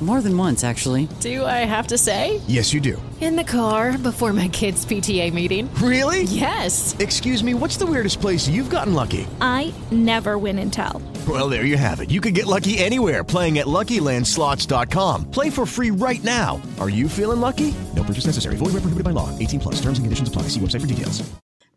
More 0.00 0.20
than 0.20 0.36
once, 0.36 0.62
actually. 0.62 1.08
Do 1.20 1.46
I 1.46 1.64
have 1.64 1.86
to 1.86 1.96
say? 1.96 2.42
Yes, 2.46 2.74
you 2.74 2.80
do. 2.80 3.00
In 3.18 3.34
the 3.34 3.44
car 3.44 3.96
before 3.96 4.34
my 4.34 4.48
kids' 4.48 4.84
PTA 4.84 5.32
meeting. 5.32 5.72
Really? 5.76 6.24
Yes. 6.24 6.94
Excuse 6.98 7.42
me, 7.42 7.54
what's 7.54 7.78
the 7.78 7.86
weirdest 7.86 8.20
place 8.20 8.46
you've 8.46 8.68
gotten 8.68 8.92
lucky? 8.92 9.26
I 9.40 9.72
never 9.90 10.36
win 10.36 10.58
and 10.58 10.70
tell. 10.70 11.00
Well, 11.26 11.48
there 11.48 11.64
you 11.64 11.78
have 11.78 12.00
it. 12.00 12.10
You 12.10 12.20
can 12.20 12.34
get 12.34 12.44
lucky 12.44 12.76
anywhere 12.76 13.24
playing 13.24 13.56
at 13.58 13.64
LuckyLandSlots.com. 13.66 15.30
Play 15.30 15.48
for 15.48 15.64
free 15.64 15.90
right 15.90 16.22
now. 16.22 16.60
Are 16.78 16.90
you 16.90 17.08
feeling 17.08 17.40
lucky? 17.40 17.72
No 17.94 18.02
purchase 18.04 18.26
necessary. 18.26 18.56
Void 18.56 18.74
where 18.74 18.82
prohibited 18.82 19.04
by 19.04 19.12
law. 19.12 19.36
18 19.38 19.60
plus. 19.60 19.76
Terms 19.76 19.98
and 19.98 20.04
conditions 20.04 20.28
apply. 20.28 20.42
See 20.42 20.60
website 20.60 20.82
for 20.82 20.86
details. 20.86 21.26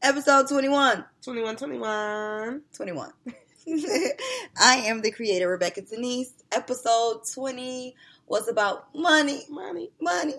Episode 0.02 0.50
21. 0.50 1.06
21, 1.24 1.56
21. 1.56 2.62
21. 2.74 3.12
I 4.58 4.76
am 4.86 5.02
the 5.02 5.12
creator, 5.12 5.50
Rebekah 5.50 5.82
Denise. 5.82 6.34
Episode 6.52 7.22
20 7.34 7.96
was 8.30 8.48
about 8.48 8.94
money. 8.96 9.44
Money. 9.50 9.92
Money. 10.00 10.36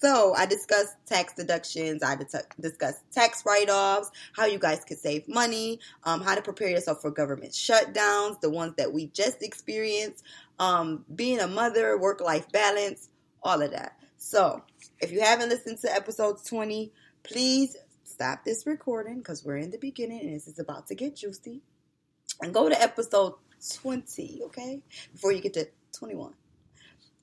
So 0.00 0.34
I 0.34 0.44
discussed 0.46 0.94
tax 1.06 1.34
deductions. 1.34 2.02
I 2.02 2.16
dis- 2.16 2.34
discussed 2.60 2.98
tax 3.12 3.44
write-offs, 3.46 4.10
how 4.32 4.44
you 4.44 4.58
guys 4.58 4.84
could 4.84 4.98
save 4.98 5.28
money, 5.28 5.80
um, 6.02 6.20
how 6.20 6.34
to 6.34 6.42
prepare 6.42 6.68
yourself 6.68 7.00
for 7.00 7.10
government 7.10 7.52
shutdowns, 7.52 8.40
the 8.40 8.50
ones 8.50 8.74
that 8.76 8.92
we 8.92 9.06
just 9.08 9.42
experienced, 9.42 10.24
um, 10.58 11.04
being 11.14 11.40
a 11.40 11.46
mother, 11.46 11.98
work-life 11.98 12.50
balance, 12.52 13.08
all 13.42 13.62
of 13.62 13.70
that. 13.70 13.96
So 14.18 14.62
if 15.00 15.12
you 15.12 15.20
haven't 15.20 15.50
listened 15.50 15.78
to 15.80 15.92
episode 15.92 16.44
20, 16.44 16.92
please 17.22 17.76
stop 18.02 18.44
this 18.44 18.66
recording 18.66 19.18
because 19.18 19.44
we're 19.44 19.56
in 19.56 19.70
the 19.70 19.78
beginning 19.78 20.20
and 20.20 20.34
this 20.34 20.48
is 20.48 20.58
about 20.58 20.86
to 20.88 20.94
get 20.94 21.16
juicy. 21.16 21.62
And 22.42 22.52
go 22.52 22.68
to 22.68 22.82
episode 22.82 23.34
20, 23.74 24.40
okay? 24.46 24.82
Before 25.12 25.32
you 25.32 25.40
get 25.40 25.54
to 25.54 25.68
21. 25.96 26.34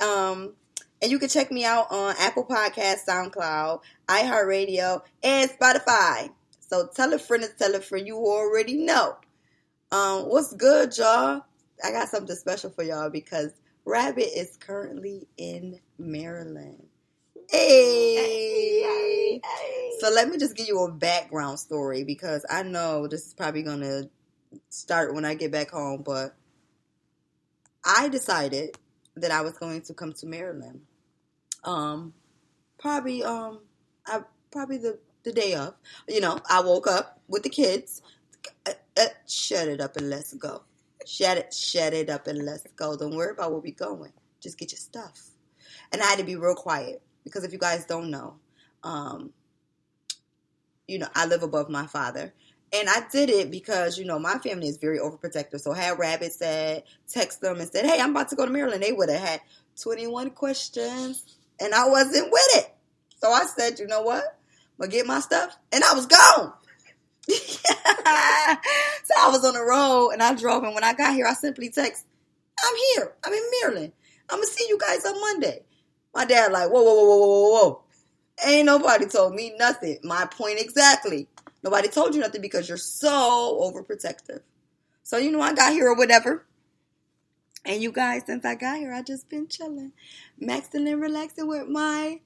Um, 0.02 0.54
and 1.02 1.12
you 1.12 1.20
can 1.20 1.30
check 1.30 1.52
me 1.52 1.66
out 1.66 1.88
on 1.92 2.16
Apple 2.20 2.46
Podcast, 2.46 3.06
SoundCloud, 3.08 3.82
iHeartRadio, 4.08 5.02
and 5.24 5.50
Spotify. 5.50 6.30
So 6.60 6.88
tell 6.88 7.14
a 7.14 7.20
friend 7.20 7.44
to 7.44 7.50
tell 7.50 7.76
a 7.76 7.82
friend 7.82 8.08
you 8.08 8.18
already 8.18 8.78
know. 8.78 9.18
Um, 9.92 10.30
what's 10.30 10.54
good, 10.54 10.98
y'all? 10.98 11.44
I 11.84 11.92
got 11.92 12.10
something 12.10 12.36
special 12.36 12.70
for 12.70 12.84
y'all 12.84 13.10
because 13.10 13.52
Rabbit 13.84 14.30
is 14.36 14.58
currently 14.58 15.28
in 15.38 15.80
Maryland. 15.98 16.86
Hey. 17.50 19.42
So 20.00 20.10
let 20.12 20.30
me 20.30 20.38
just 20.38 20.56
give 20.56 20.68
you 20.68 20.80
a 20.84 20.92
background 20.92 21.60
story 21.60 22.04
because 22.04 22.46
I 22.50 22.64
know 22.64 23.08
this 23.08 23.28
is 23.28 23.34
probably 23.34 23.64
gonna 23.64 24.04
start 24.70 25.14
when 25.14 25.26
I 25.26 25.34
get 25.34 25.52
back 25.52 25.72
home, 25.72 26.04
but 26.04 26.36
I 27.84 28.08
decided 28.10 28.78
that 29.16 29.32
I 29.32 29.42
was 29.42 29.58
going 29.58 29.82
to 29.84 29.94
come 29.94 30.14
to 30.14 30.26
Maryland. 30.26 30.82
Um, 31.64 32.14
probably 32.80 33.24
um, 33.24 33.60
I 34.06 34.22
probably 34.52 34.78
the 34.78 35.00
the 35.24 35.32
day 35.32 35.54
of. 35.54 35.76
You 36.08 36.22
know, 36.22 36.40
I 36.50 36.62
woke 36.62 36.88
up 36.88 37.20
with 37.28 37.44
the 37.44 37.50
kids. 37.50 38.02
Uh, 38.66 38.72
uh, 38.98 39.06
shut 39.28 39.68
it 39.68 39.82
up 39.82 39.98
and 39.98 40.10
let's 40.10 40.34
go. 40.34 40.64
Shut 41.06 41.38
it, 41.38 41.54
shut 41.54 41.94
it 41.94 42.10
up 42.10 42.28
and 42.28 42.46
let's 42.46 42.66
go. 42.76 42.96
Don't 42.96 43.16
worry 43.16 43.32
about 43.32 43.52
where 43.52 43.60
we're 43.60 43.74
going. 43.74 44.14
Just 44.40 44.58
get 44.58 44.72
your 44.72 44.80
stuff. 44.80 45.30
And 45.92 46.02
I 46.02 46.06
had 46.06 46.20
to 46.20 46.26
be 46.26 46.36
real 46.36 46.56
quiet 46.56 47.02
because 47.24 47.44
if 47.44 47.52
you 47.52 47.60
guys 47.60 47.86
don't 47.86 48.10
know, 48.10 48.36
um, 48.84 49.32
you 50.88 51.00
know, 51.00 51.08
I 51.16 51.26
live 51.26 51.44
above 51.44 51.70
my 51.70 51.88
father. 51.88 52.34
And 52.74 52.88
I 52.88 53.04
did 53.12 53.30
it 53.30 53.52
because, 53.52 53.98
you 53.98 54.06
know, 54.06 54.18
my 54.18 54.38
family 54.38 54.68
is 54.68 54.78
very 54.78 54.98
overprotective. 54.98 55.60
So 55.60 55.74
had 55.74 56.00
Rabbit 56.00 56.32
said, 56.32 56.84
text 57.08 57.42
them 57.42 57.60
and 57.60 57.70
said, 57.70 57.86
hey, 57.86 58.00
I'm 58.00 58.12
about 58.12 58.30
to 58.30 58.36
go 58.36 58.46
to 58.46 58.52
Maryland, 58.52 58.82
they 58.82 58.94
would 58.94 59.10
have 59.10 59.20
had 59.20 59.42
21 59.82 60.32
questions. 60.32 61.38
And 61.60 61.74
I 61.74 61.88
wasn't 61.90 62.32
with 62.32 62.56
it. 62.56 62.74
So 63.18 63.30
I 63.30 63.46
said, 63.46 63.80
you 63.80 63.88
know 63.88 64.02
what? 64.02 64.24
I'm 64.24 64.78
going 64.80 64.92
to 64.92 64.96
get 64.96 65.06
my 65.06 65.20
stuff. 65.20 65.56
And 65.72 65.84
I 65.84 65.94
was 65.94 66.08
gone. 66.08 66.54
so 67.30 69.14
I 69.18 69.30
was 69.30 69.46
on 69.46 69.54
the 69.54 69.64
road 69.64 70.12
and 70.12 70.24
I 70.24 70.34
drove. 70.34 70.64
And 70.64 70.74
when 70.74 70.84
I 70.84 70.94
got 70.94 71.14
here, 71.14 71.28
I 71.28 71.34
simply 71.34 71.70
text, 71.70 72.06
I'm 72.64 72.76
here. 72.96 73.14
I'm 73.24 73.34
in 73.34 73.44
Maryland. 73.62 73.94
I'm 74.30 74.38
going 74.38 74.48
to 74.48 74.54
see 74.54 74.66
you 74.70 74.78
guys 74.78 75.06
on 75.06 75.20
Monday. 75.20 75.64
My 76.16 76.26
dad 76.26 76.52
like, 76.52 76.70
whoa, 76.70 76.84
whoa, 76.84 76.96
whoa, 76.96 77.06
whoa, 77.06 77.28
whoa, 77.28 77.52
whoa. 77.52 77.84
Ain't 78.46 78.66
nobody 78.66 79.06
told 79.06 79.36
me 79.36 79.54
nothing. 79.58 80.00
My 80.04 80.26
point 80.26 80.60
exactly. 80.60 81.28
Nobody 81.64 81.88
told 81.88 82.16
you 82.16 82.22
nothing 82.22 82.42
because 82.42 82.68
you're 82.68 82.78
so 82.78 83.60
overprotective. 83.62 84.42
So 85.04 85.18
you 85.18 85.32
know 85.32 85.42
I 85.42 85.54
got 85.54 85.74
here 85.74 85.88
or 85.88 85.96
whatever. 85.96 86.46
And 87.64 87.82
you 87.82 87.92
guys, 87.92 88.24
since 88.26 88.44
I 88.44 88.56
got 88.56 88.78
here, 88.78 88.92
I 88.92 89.04
just 89.04 89.30
been 89.30 89.48
chilling, 89.48 89.92
maxing 90.42 90.92
and 90.92 91.00
relaxing 91.00 91.48
with 91.48 91.68
my 91.68 92.20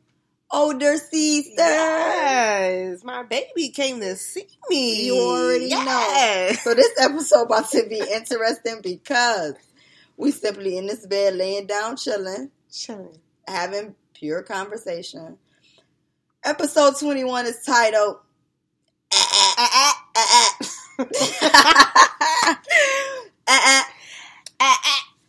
older 0.49 0.95
sister. 0.95 1.53
Yes, 1.57 3.03
my 3.03 3.23
baby 3.23 3.69
came 3.69 3.99
to 3.99 4.15
see 4.15 4.47
me. 4.69 5.07
You 5.07 5.17
already 5.17 5.67
yes. 5.67 6.65
know. 6.65 6.71
So 6.71 6.75
this 6.75 6.93
episode 6.99 7.43
about 7.43 7.69
to 7.71 7.85
be 7.89 7.99
interesting 7.99 8.79
because 8.81 9.55
we 10.15 10.31
simply 10.31 10.77
in 10.77 10.87
this 10.87 11.05
bed 11.05 11.35
laying 11.35 11.67
down 11.67 11.97
chilling, 11.97 12.51
chilling, 12.71 13.19
having 13.45 13.95
pure 14.13 14.41
conversation. 14.43 15.37
Episode 16.43 16.97
21 16.97 17.47
is 17.47 17.61
titled 17.65 18.17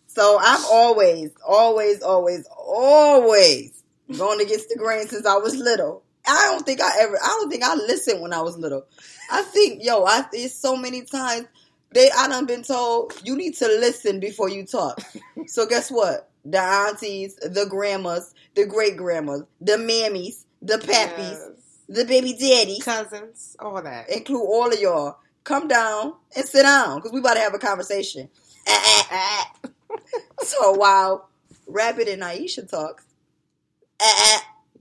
so 0.06 0.38
I'm 0.40 0.64
always, 0.70 1.30
always, 1.46 2.02
always, 2.02 2.46
always 2.56 3.82
going 4.16 4.40
against 4.40 4.68
the 4.68 4.76
grain 4.76 5.06
since 5.06 5.26
I 5.26 5.36
was 5.36 5.56
little. 5.56 6.02
I 6.26 6.48
don't 6.50 6.66
think 6.66 6.80
I 6.80 6.90
ever, 7.00 7.16
I 7.22 7.26
don't 7.26 7.50
think 7.50 7.62
I 7.62 7.74
listened 7.74 8.20
when 8.20 8.32
I 8.32 8.40
was 8.42 8.58
little. 8.58 8.86
I 9.30 9.42
think, 9.42 9.84
yo, 9.84 10.04
I, 10.04 10.24
it's 10.32 10.54
so 10.54 10.76
many 10.76 11.02
times 11.02 11.46
they, 11.92 12.10
I 12.10 12.28
done 12.28 12.46
been 12.46 12.62
told 12.62 13.14
you 13.24 13.36
need 13.36 13.54
to 13.56 13.66
listen 13.66 14.20
before 14.20 14.48
you 14.48 14.64
talk. 14.66 15.00
so 15.46 15.66
guess 15.66 15.90
what? 15.90 16.30
The 16.44 16.60
aunties, 16.60 17.36
the 17.36 17.66
grandmas, 17.68 18.34
the 18.54 18.66
great 18.66 18.96
grandmas, 18.96 19.42
the 19.60 19.72
mammies, 19.72 20.44
the 20.62 20.78
pappies, 20.78 21.38
yes. 21.38 21.65
The 21.88 22.04
baby 22.04 22.32
daddy, 22.32 22.78
cousins, 22.80 23.56
all 23.58 23.80
that. 23.82 24.10
Include 24.10 24.42
all 24.42 24.72
of 24.72 24.78
y'all. 24.78 25.18
Come 25.44 25.68
down 25.68 26.14
and 26.34 26.44
sit 26.44 26.62
down 26.62 26.96
because 26.96 27.12
we 27.12 27.20
about 27.20 27.34
to 27.34 27.40
have 27.40 27.54
a 27.54 27.58
conversation. 27.58 28.28
so 30.42 30.72
while 30.72 31.28
Rabbit 31.68 32.08
and 32.08 32.22
Aisha 32.22 32.68
talks, 32.68 33.04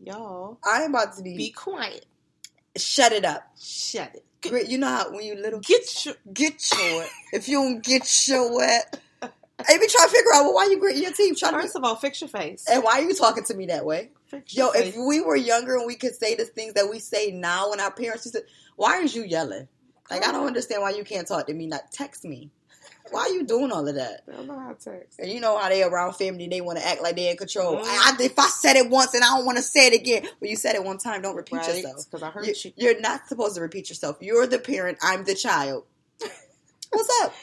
y'all, 0.04 0.58
I'm 0.64 0.90
about 0.90 1.16
to 1.18 1.24
be 1.24 1.38
be 1.38 1.52
quiet. 1.52 2.06
Shut 2.76 3.12
it 3.12 3.26
up. 3.26 3.44
Shut 3.62 4.16
it. 4.16 4.25
Get, 4.42 4.69
you 4.69 4.78
know 4.78 4.88
how 4.88 5.12
when 5.12 5.24
you 5.24 5.36
little 5.36 5.60
get 5.60 6.06
your 6.06 6.16
get 6.34 6.62
your 6.75 7.06
if 7.34 7.48
you 7.48 7.58
don't 7.58 7.84
get 7.84 8.28
your 8.28 8.56
wet. 8.56 9.00
I 9.22 9.78
be 9.78 9.88
trying 9.88 10.08
to 10.08 10.13
figure 10.13 10.34
out 10.34 10.44
well, 10.44 10.54
why 10.54 10.66
you 10.66 10.80
gritting 10.80 11.04
your 11.04 11.13
teeth. 11.13 11.38
Trying 11.40 11.54
First 11.54 11.74
to, 11.74 11.80
of 11.80 11.86
all, 11.86 11.96
fix 11.96 12.22
your 12.22 12.28
face. 12.28 12.66
And 12.69 12.84
why 12.84 13.00
are 13.00 13.01
you 13.04 13.13
talking 13.16 13.44
to 13.46 13.54
me 13.54 13.68
that 13.68 13.86
way? 13.86 14.10
Fix 14.36 14.56
Yo, 14.56 14.70
if 14.72 14.96
we 14.96 15.22
were 15.22 15.36
younger 15.36 15.76
and 15.76 15.86
we 15.86 15.96
could 15.96 16.16
say 16.16 16.36
the 16.36 16.46
things 16.46 16.74
that 16.74 16.90
we 16.90 17.00
say 17.00 17.32
now, 17.32 17.70
when 17.70 17.80
our 17.80 17.92
parents 17.92 18.26
used 18.26 18.36
to, 18.36 18.44
why 18.76 18.94
are 18.94 19.04
you 19.04 19.24
yelling? 19.24 19.68
Like 20.10 20.26
I 20.26 20.32
don't 20.32 20.48
understand 20.48 20.82
why 20.82 20.92
you 20.92 21.04
can't 21.04 21.28
talk 21.28 21.48
to 21.48 21.54
me. 21.54 21.68
Not 21.68 21.92
text 21.92 22.26
me. 22.26 22.52
Why 23.12 23.22
are 23.22 23.30
you 23.30 23.46
doing 23.46 23.72
all 23.72 23.88
of 23.88 23.96
that? 23.96 24.22
I 24.28 24.36
don't 24.36 24.48
know 24.48 24.60
how 24.60 24.74
to 24.74 24.92
text. 24.92 25.20
And 25.20 25.30
you 25.30 25.40
know 25.40 25.58
how 25.58 25.70
they 25.70 25.84
around 25.84 26.14
family, 26.14 26.48
they 26.48 26.62
want 26.62 26.80
to 26.80 26.88
act 26.88 27.02
like 27.02 27.16
they're 27.16 27.32
in 27.32 27.38
control. 27.38 27.78
Mm-hmm. 27.78 27.86
I, 27.86 28.24
if 28.24 28.38
I 28.38 28.48
said 28.48 28.78
it 28.78 28.90
once 28.90 29.14
and 29.14 29.24
I 29.24 29.28
don't 29.28 29.46
want 29.46 29.58
to 29.58 29.64
say 29.64 29.88
it 29.88 29.94
again, 29.94 30.24
well, 30.40 30.50
you 30.50 30.56
said 30.56 30.76
it 30.76 30.84
one 30.84 30.98
time, 30.98 31.22
don't 31.22 31.36
repeat 31.36 31.58
right, 31.58 31.68
yourself. 31.68 32.06
Because 32.06 32.24
I 32.24 32.32
heard 32.32 32.48
you, 32.48 32.56
you. 32.64 32.72
You're 32.76 33.00
not 33.00 33.28
supposed 33.28 33.56
to 33.56 33.62
repeat 33.62 33.90
yourself. 33.90 34.18
You're 34.22 34.48
the 34.48 34.60
parent. 34.60 34.98
I'm 35.04 35.24
the 35.24 35.36
child. 35.36 35.86
What's 36.90 37.22
up? 37.22 37.34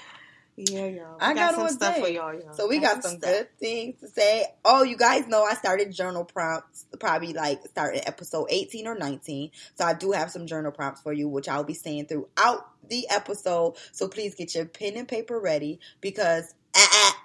Yeah, 0.56 0.86
y'all. 0.86 1.16
I 1.18 1.30
We 1.32 1.34
got, 1.38 1.54
some 1.54 1.68
stuff 1.70 1.96
for 1.96 2.08
y'all, 2.08 2.34
y'all. 2.34 2.52
So 2.52 2.68
we 2.68 2.78
Got 2.78 2.96
got 2.96 3.04
some 3.04 3.18
stuff. 3.18 3.30
good 3.30 3.58
things 3.58 3.98
to 4.00 4.08
say. 4.08 4.44
Oh, 4.64 4.82
you 4.82 4.96
guys 4.98 5.26
know 5.26 5.42
I 5.44 5.54
started 5.54 5.92
journal 5.92 6.24
prompts 6.24 6.84
probably 7.00 7.32
like 7.32 7.62
start 7.68 7.96
at 7.96 8.06
episode 8.06 8.48
18 8.50 8.86
or 8.86 8.94
19. 8.94 9.50
So 9.74 9.84
I 9.84 9.94
do 9.94 10.12
have 10.12 10.30
some 10.30 10.46
journal 10.46 10.70
prompts 10.70 11.00
for 11.00 11.12
you, 11.12 11.26
which 11.28 11.48
I'll 11.48 11.64
be 11.64 11.72
saying 11.74 12.06
throughout 12.06 12.68
the 12.88 13.06
episode. 13.08 13.76
So 13.92 14.08
please 14.08 14.34
get 14.34 14.54
your 14.54 14.66
pen 14.66 14.96
and 14.96 15.08
paper 15.08 15.40
ready 15.40 15.80
because 16.00 16.54
ah, 16.76 16.88
ah, 16.92 17.18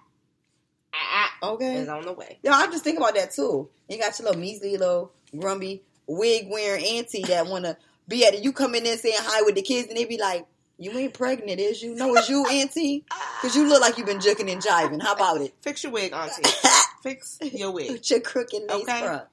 Ah, 0.93 1.31
ah, 1.43 1.49
okay. 1.51 1.75
is 1.75 1.89
on 1.89 2.05
the 2.05 2.13
way. 2.13 2.39
Yo, 2.43 2.51
I'm 2.53 2.71
just 2.71 2.83
think 2.83 2.97
about 2.97 3.13
that 3.15 3.31
too. 3.31 3.69
You 3.89 3.99
got 3.99 4.17
your 4.17 4.27
little 4.29 4.41
measly 4.41 4.77
little 4.77 5.11
grumpy 5.37 5.83
wig 6.07 6.47
wearing 6.49 6.83
auntie 6.85 7.23
that 7.23 7.45
wanna 7.47 7.77
be 8.07 8.25
at 8.25 8.33
it. 8.33 8.43
You 8.43 8.53
come 8.53 8.73
in 8.73 8.83
there 8.85 8.97
saying 8.97 9.15
hi 9.19 9.41
with 9.41 9.55
the 9.55 9.61
kids 9.61 9.89
and 9.89 9.97
they 9.97 10.05
be 10.05 10.17
like, 10.17 10.45
You 10.79 10.91
ain't 10.91 11.13
pregnant, 11.13 11.59
is 11.59 11.81
you? 11.81 11.95
No, 11.95 12.13
it's 12.15 12.29
you, 12.29 12.45
auntie? 12.45 13.03
Cause 13.41 13.55
you 13.55 13.67
look 13.67 13.81
like 13.81 13.97
you've 13.97 14.05
been 14.05 14.19
juking 14.19 14.51
and 14.51 14.61
jiving. 14.61 15.01
How 15.01 15.13
about 15.13 15.41
it? 15.41 15.53
Fix 15.61 15.83
your 15.83 15.91
wig, 15.91 16.13
auntie. 16.13 16.43
Fix 17.03 17.39
your 17.41 17.71
wig. 17.71 17.91
With 17.91 18.11
your 18.11 18.19
crooked 18.19 18.61
lace 18.69 18.83
Okay. 18.83 18.99
front. 18.99 19.23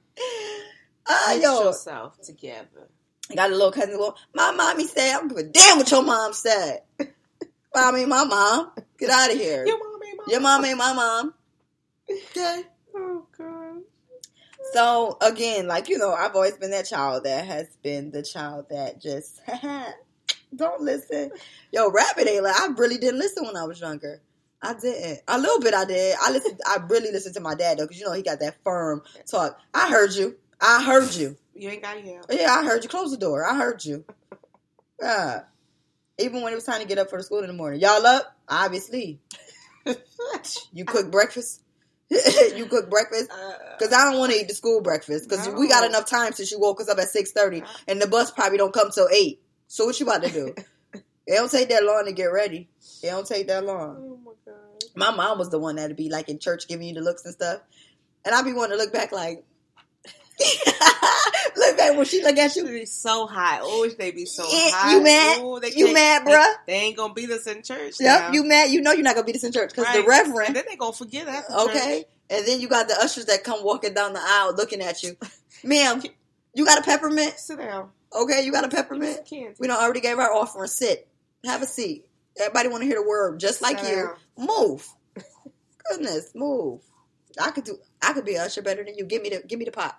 Ah, 1.07 1.33
get 1.33 1.43
yo. 1.43 1.63
yourself 1.65 2.19
together. 2.21 2.89
I 3.31 3.35
got 3.35 3.49
a 3.51 3.53
little 3.53 3.71
cousin 3.71 3.97
go, 3.97 4.15
My 4.33 4.51
mommy 4.51 4.87
said, 4.87 5.09
I 5.15 5.19
don't 5.19 5.27
give 5.27 5.37
a 5.37 5.43
damn 5.43 5.77
what 5.77 5.89
your 5.91 6.03
mom 6.03 6.33
said. 6.33 6.81
Mommy, 7.75 8.05
my 8.05 8.23
mom. 8.23 8.71
Get 8.97 9.09
out 9.09 9.31
of 9.31 9.37
here. 9.37 9.65
Your 9.65 9.77
mom 9.77 9.99
ain't 10.07 10.17
my 10.17 10.31
Your 10.31 10.39
mom 10.41 10.65
ain't 10.65 10.77
my 10.77 10.93
mom. 10.93 11.33
Okay. 12.09 12.61
Oh 12.95 13.25
god. 13.37 13.81
So 14.73 15.17
again, 15.21 15.67
like 15.67 15.89
you 15.89 15.97
know, 15.97 16.13
I've 16.13 16.35
always 16.35 16.57
been 16.57 16.71
that 16.71 16.85
child 16.87 17.25
that 17.25 17.45
has 17.45 17.67
been 17.83 18.11
the 18.11 18.23
child 18.23 18.67
that 18.69 19.01
just 19.01 19.41
don't 20.55 20.81
listen. 20.81 21.31
Yo, 21.71 21.89
rabbit 21.89 22.27
ain't 22.27 22.43
like 22.43 22.59
I 22.59 22.67
really 22.77 22.97
didn't 22.97 23.19
listen 23.19 23.45
when 23.45 23.55
I 23.55 23.63
was 23.63 23.79
younger. 23.79 24.21
I 24.61 24.73
didn't. 24.73 25.19
A 25.27 25.37
little 25.37 25.59
bit 25.59 25.73
I 25.73 25.85
did. 25.85 26.15
I 26.21 26.31
listened. 26.31 26.59
I 26.65 26.77
really 26.87 27.11
listened 27.11 27.35
to 27.35 27.41
my 27.41 27.55
dad 27.55 27.77
though, 27.77 27.83
because 27.83 27.99
you 27.99 28.05
know 28.05 28.13
he 28.13 28.23
got 28.23 28.39
that 28.39 28.57
firm 28.63 29.03
talk. 29.29 29.59
I 29.73 29.89
heard 29.89 30.13
you. 30.13 30.35
I 30.59 30.83
heard 30.83 31.13
you. 31.13 31.37
You 31.53 31.69
ain't 31.69 31.83
got 31.83 32.03
yell. 32.03 32.25
Yeah, 32.29 32.51
I 32.51 32.65
heard 32.65 32.83
you. 32.83 32.89
Close 32.89 33.11
the 33.11 33.17
door. 33.17 33.45
I 33.45 33.55
heard 33.55 33.83
you. 33.85 34.03
Yeah. 34.99 35.41
Even 36.17 36.41
when 36.41 36.53
it 36.53 36.55
was 36.55 36.63
time 36.63 36.81
to 36.81 36.87
get 36.87 36.97
up 36.97 37.09
for 37.09 37.17
the 37.17 37.23
school 37.23 37.39
in 37.39 37.47
the 37.47 37.53
morning, 37.53 37.81
y'all 37.81 38.05
up? 38.05 38.35
Obviously. 38.47 39.19
You 40.73 40.85
cook 40.85 41.11
breakfast. 41.11 41.61
you 42.09 42.65
cook 42.65 42.89
breakfast. 42.89 43.31
Uh, 43.31 43.77
Cause 43.79 43.93
I 43.93 44.09
don't 44.09 44.19
want 44.19 44.31
to 44.31 44.39
eat 44.39 44.47
the 44.47 44.55
school 44.55 44.81
breakfast. 44.81 45.29
Cause 45.29 45.47
we 45.49 45.67
got 45.67 45.85
enough 45.85 46.09
time 46.09 46.33
since 46.33 46.51
you 46.51 46.59
woke 46.59 46.81
us 46.81 46.89
up 46.89 46.97
at 46.97 47.07
six 47.07 47.31
thirty, 47.31 47.61
uh-huh. 47.61 47.77
and 47.87 48.01
the 48.01 48.07
bus 48.07 48.31
probably 48.31 48.57
don't 48.57 48.73
come 48.73 48.89
till 48.91 49.07
eight. 49.13 49.41
So 49.67 49.85
what 49.85 49.99
you 49.99 50.05
about 50.05 50.23
to 50.23 50.31
do? 50.31 50.53
it 50.93 51.03
don't 51.35 51.51
take 51.51 51.69
that 51.69 51.83
long 51.83 52.05
to 52.05 52.11
get 52.11 52.25
ready. 52.25 52.69
It 53.03 53.07
don't 53.07 53.25
take 53.27 53.47
that 53.47 53.65
long. 53.65 53.97
Oh 53.99 54.19
my 54.25 54.31
god. 54.45 54.55
My 54.95 55.11
mom 55.15 55.37
was 55.37 55.49
the 55.49 55.59
one 55.59 55.75
that'd 55.75 55.97
be 55.97 56.09
like 56.09 56.29
in 56.29 56.39
church 56.39 56.67
giving 56.67 56.87
you 56.87 56.93
the 56.95 57.01
looks 57.01 57.25
and 57.25 57.33
stuff, 57.33 57.61
and 58.23 58.33
I'd 58.33 58.45
be 58.45 58.53
wanting 58.53 58.77
to 58.77 58.83
look 58.83 58.93
back 58.93 59.11
like, 59.11 59.43
look 61.57 61.77
back 61.77 61.95
when 61.95 62.05
she 62.05 62.21
look 62.23 62.37
at 62.37 62.53
They 62.53 62.61
you. 62.61 62.67
be 62.67 62.85
so 62.85 63.25
high. 63.27 63.59
Oh, 63.61 63.89
they 63.97 64.11
be 64.11 64.25
so 64.25 64.43
high. 64.45 64.91
you 64.93 65.01
mad? 65.01 65.41
Ooh, 65.41 65.59
You 65.75 65.93
mad, 65.93 66.25
they- 66.25 66.31
bruh? 66.31 66.53
They, 66.67 66.73
ain't 66.73 66.97
gonna 66.97 67.13
beat 67.13 67.29
us 67.31 67.47
in 67.47 67.61
church. 67.63 67.95
Yep, 67.99 68.19
now. 68.21 68.31
you 68.31 68.43
mad? 68.43 68.69
You 68.71 68.81
know 68.81 68.91
you're 68.91 69.03
not 69.03 69.15
gonna 69.15 69.25
be 69.25 69.31
this 69.33 69.43
in 69.43 69.51
church 69.51 69.71
because 69.75 69.93
the 69.93 70.03
reverend. 70.07 70.47
And 70.49 70.55
then 70.55 70.63
they 70.69 70.75
gonna 70.75 70.93
forget 70.93 71.25
that. 71.25 71.45
Okay. 71.49 71.99
church. 71.99 72.05
And 72.29 72.47
then 72.47 72.59
you 72.59 72.67
got 72.67 72.87
the 72.87 72.95
ushers 72.99 73.25
that 73.25 73.43
come 73.43 73.63
walking 73.63 73.93
down 73.93 74.13
the 74.13 74.21
aisle 74.21 74.55
looking 74.55 74.81
at 74.81 75.03
you. 75.03 75.15
Ma'am, 75.63 76.01
you 76.55 76.65
got 76.65 76.79
a 76.79 76.81
peppermint? 76.81 77.37
Sit 77.37 77.59
down. 77.59 77.89
Okay, 78.13 78.43
you 78.45 78.51
got 78.51 78.63
a 78.63 78.69
peppermint? 78.69 79.25
candy. 79.29 79.55
We 79.59 79.67
don't 79.67 79.81
already 79.81 79.99
gave 79.99 80.17
our 80.17 80.33
offering. 80.33 80.67
Sit. 80.67 81.07
Have 81.45 81.61
a 81.61 81.65
seat. 81.65 82.05
Everybody 82.39 82.69
want 82.69 82.81
to 82.81 82.87
hear 82.87 83.01
the 83.01 83.07
word 83.07 83.39
just 83.39 83.61
like 83.61 83.79
Sit 83.79 83.91
you. 83.91 84.09
Move. 84.37 84.87
Goodness, 85.89 86.31
move. 86.33 86.81
I 87.39 87.51
could 87.51 87.65
do 87.65 87.77
I 88.01 88.13
could 88.13 88.25
be 88.25 88.37
usher 88.37 88.61
better 88.61 88.83
than 88.83 88.95
you. 88.95 89.05
Give 89.05 89.21
me 89.21 89.29
the 89.29 89.43
give 89.45 89.59
me 89.59 89.65
the 89.65 89.71
pot. 89.71 89.97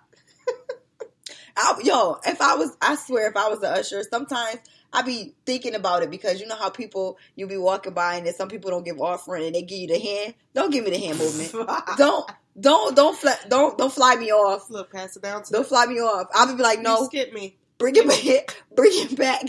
I, 1.57 1.79
yo, 1.83 2.17
if 2.25 2.41
I 2.41 2.55
was 2.55 2.75
I 2.81 2.95
swear 2.95 3.29
if 3.29 3.37
I 3.37 3.47
was 3.47 3.59
an 3.59 3.65
usher, 3.65 4.03
sometimes 4.03 4.59
I 4.93 5.01
be 5.01 5.35
thinking 5.45 5.75
about 5.75 6.03
it 6.03 6.09
because 6.11 6.39
you 6.39 6.47
know 6.47 6.55
how 6.55 6.69
people 6.69 7.17
you 7.35 7.47
be 7.47 7.57
walking 7.57 7.93
by 7.93 8.15
and 8.15 8.25
then 8.25 8.33
some 8.33 8.47
people 8.49 8.71
don't 8.71 8.85
give 8.85 8.99
offering 8.99 9.45
and 9.45 9.53
they 9.55 9.61
give 9.61 9.79
you 9.79 9.87
the 9.87 9.99
hand. 9.99 10.33
Don't 10.53 10.71
give 10.71 10.83
me 10.85 10.91
the 10.91 10.97
hand 10.99 11.19
movement. 11.19 11.53
don't 11.97 12.29
don't 12.59 12.95
don't 12.95 13.17
fly, 13.17 13.35
don't 13.49 13.77
don't 13.77 13.93
fly 13.93 14.15
me 14.15 14.31
off. 14.31 14.69
Look, 14.69 14.91
pass 14.91 15.15
it 15.15 15.23
down 15.23 15.43
to 15.43 15.51
Don't 15.53 15.67
fly 15.67 15.85
me 15.85 15.95
off. 15.99 16.27
I'll 16.33 16.55
be 16.55 16.61
like, 16.63 16.79
no, 16.81 17.01
You 17.01 17.05
skip 17.07 17.33
me. 17.33 17.57
bring 17.77 17.95
it 17.95 18.07
back, 18.07 18.63
bring 18.75 18.91
it 18.93 19.15
back, 19.17 19.43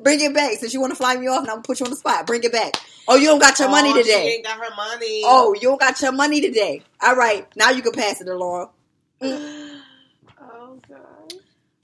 bring 0.00 0.20
it 0.20 0.34
back. 0.34 0.52
Since 0.58 0.74
you 0.74 0.80
want 0.80 0.92
to 0.92 0.96
fly 0.96 1.16
me 1.16 1.26
off, 1.26 1.40
and 1.40 1.48
I'm 1.48 1.56
gonna 1.56 1.62
put 1.62 1.80
you 1.80 1.86
on 1.86 1.90
the 1.90 1.96
spot. 1.96 2.26
Bring 2.26 2.44
it 2.44 2.52
back. 2.52 2.74
Oh, 3.08 3.16
you 3.16 3.26
don't 3.26 3.40
got 3.40 3.58
your 3.58 3.68
money 3.70 3.90
Oh, 3.90 3.96
She 3.96 4.02
today. 4.04 4.28
ain't 4.36 4.44
got 4.44 4.58
her 4.58 4.74
money. 4.76 5.22
Oh, 5.24 5.54
you 5.54 5.62
don't 5.62 5.80
got 5.80 6.00
your 6.00 6.12
money 6.12 6.40
today. 6.40 6.84
All 7.02 7.16
right, 7.16 7.48
now 7.56 7.70
you 7.70 7.82
can 7.82 7.92
pass 7.92 8.20
it 8.20 8.28
along. 8.28 8.68
God. 9.20 9.28
Mm. 9.40 9.61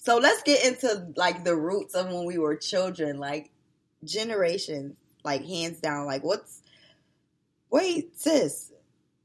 So 0.08 0.16
let's 0.16 0.42
get 0.42 0.64
into 0.64 1.08
like 1.16 1.44
the 1.44 1.54
roots 1.54 1.94
of 1.94 2.06
when 2.06 2.24
we 2.24 2.38
were 2.38 2.56
children, 2.56 3.18
like 3.18 3.50
generations, 4.04 4.96
like 5.22 5.44
hands 5.44 5.80
down. 5.80 6.06
Like 6.06 6.24
what's? 6.24 6.62
Wait, 7.68 8.18
sis, 8.18 8.72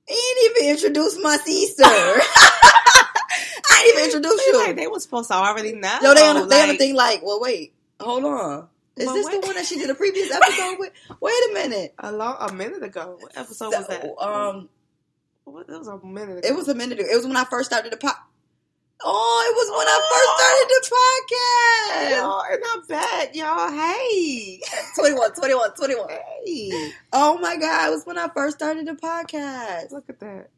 I 0.09 0.11
ain't 0.11 0.57
even 0.57 0.69
introduced 0.71 1.21
my 1.21 1.37
sister. 1.37 1.83
I 1.85 3.81
ain't 3.85 3.93
even 3.93 4.03
introduced 4.07 4.43
Feel 4.43 4.59
you. 4.59 4.65
like 4.67 4.75
they 4.75 4.87
were 4.87 4.99
supposed 4.99 5.29
to 5.29 5.35
already 5.35 5.71
know. 5.71 5.99
Yo, 6.01 6.13
they 6.13 6.27
on 6.27 6.35
the, 6.41 6.45
they 6.47 6.61
on 6.61 6.67
the 6.67 6.73
like- 6.73 6.79
thing 6.79 6.95
like, 6.95 7.21
well, 7.23 7.39
wait, 7.39 7.73
hold 8.01 8.25
on. 8.25 8.67
Is 8.97 9.07
this 9.07 9.25
wait. 9.25 9.39
the 9.41 9.47
one 9.47 9.55
that 9.55 9.65
she 9.65 9.77
did 9.77 9.89
a 9.89 9.95
previous 9.95 10.29
episode 10.31 10.79
with? 10.79 10.91
Wait 11.21 11.33
a 11.49 11.53
minute. 11.53 11.93
a 11.97 12.11
long 12.11 12.35
a 12.41 12.51
minute 12.51 12.83
ago. 12.83 13.15
What 13.21 13.37
episode 13.37 13.69
was 13.69 13.87
that? 13.87 14.03
Um, 14.21 14.67
What- 15.45 15.69
it 15.69 15.79
was 15.79 15.87
a 15.87 15.97
minute 16.05 16.39
ago. 16.39 16.47
it 16.49 16.53
was 16.57 16.67
a 16.67 16.75
minute 16.75 16.99
ago. 16.99 17.07
It 17.09 17.15
was 17.15 17.25
when 17.25 17.37
I 17.37 17.45
first 17.45 17.69
started 17.71 17.93
the 17.93 17.97
pod. 17.97 18.15
Oh, 19.05 19.45
it 19.49 19.55
was 19.55 19.69
when 19.77 19.87
I 19.87 19.99
first 20.11 20.31
started 20.39 20.67
the 20.69 20.81
podcast. 22.07 22.21
Y'all, 22.21 22.43
and 22.51 22.63
I'm 22.73 22.87
back, 22.87 23.35
y'all. 23.35 23.71
Hey, 23.71 24.61
21, 24.97 25.33
21, 25.33 25.73
21. 25.73 26.09
hey, 26.09 26.91
Oh 27.11 27.37
my 27.39 27.57
God, 27.57 27.87
it 27.89 27.91
was 27.91 28.05
when 28.05 28.17
I 28.17 28.29
first 28.33 28.57
started 28.57 28.87
the 28.87 28.93
podcast. 28.93 29.91
look 29.91 30.05
at 30.09 30.19
that. 30.21 30.49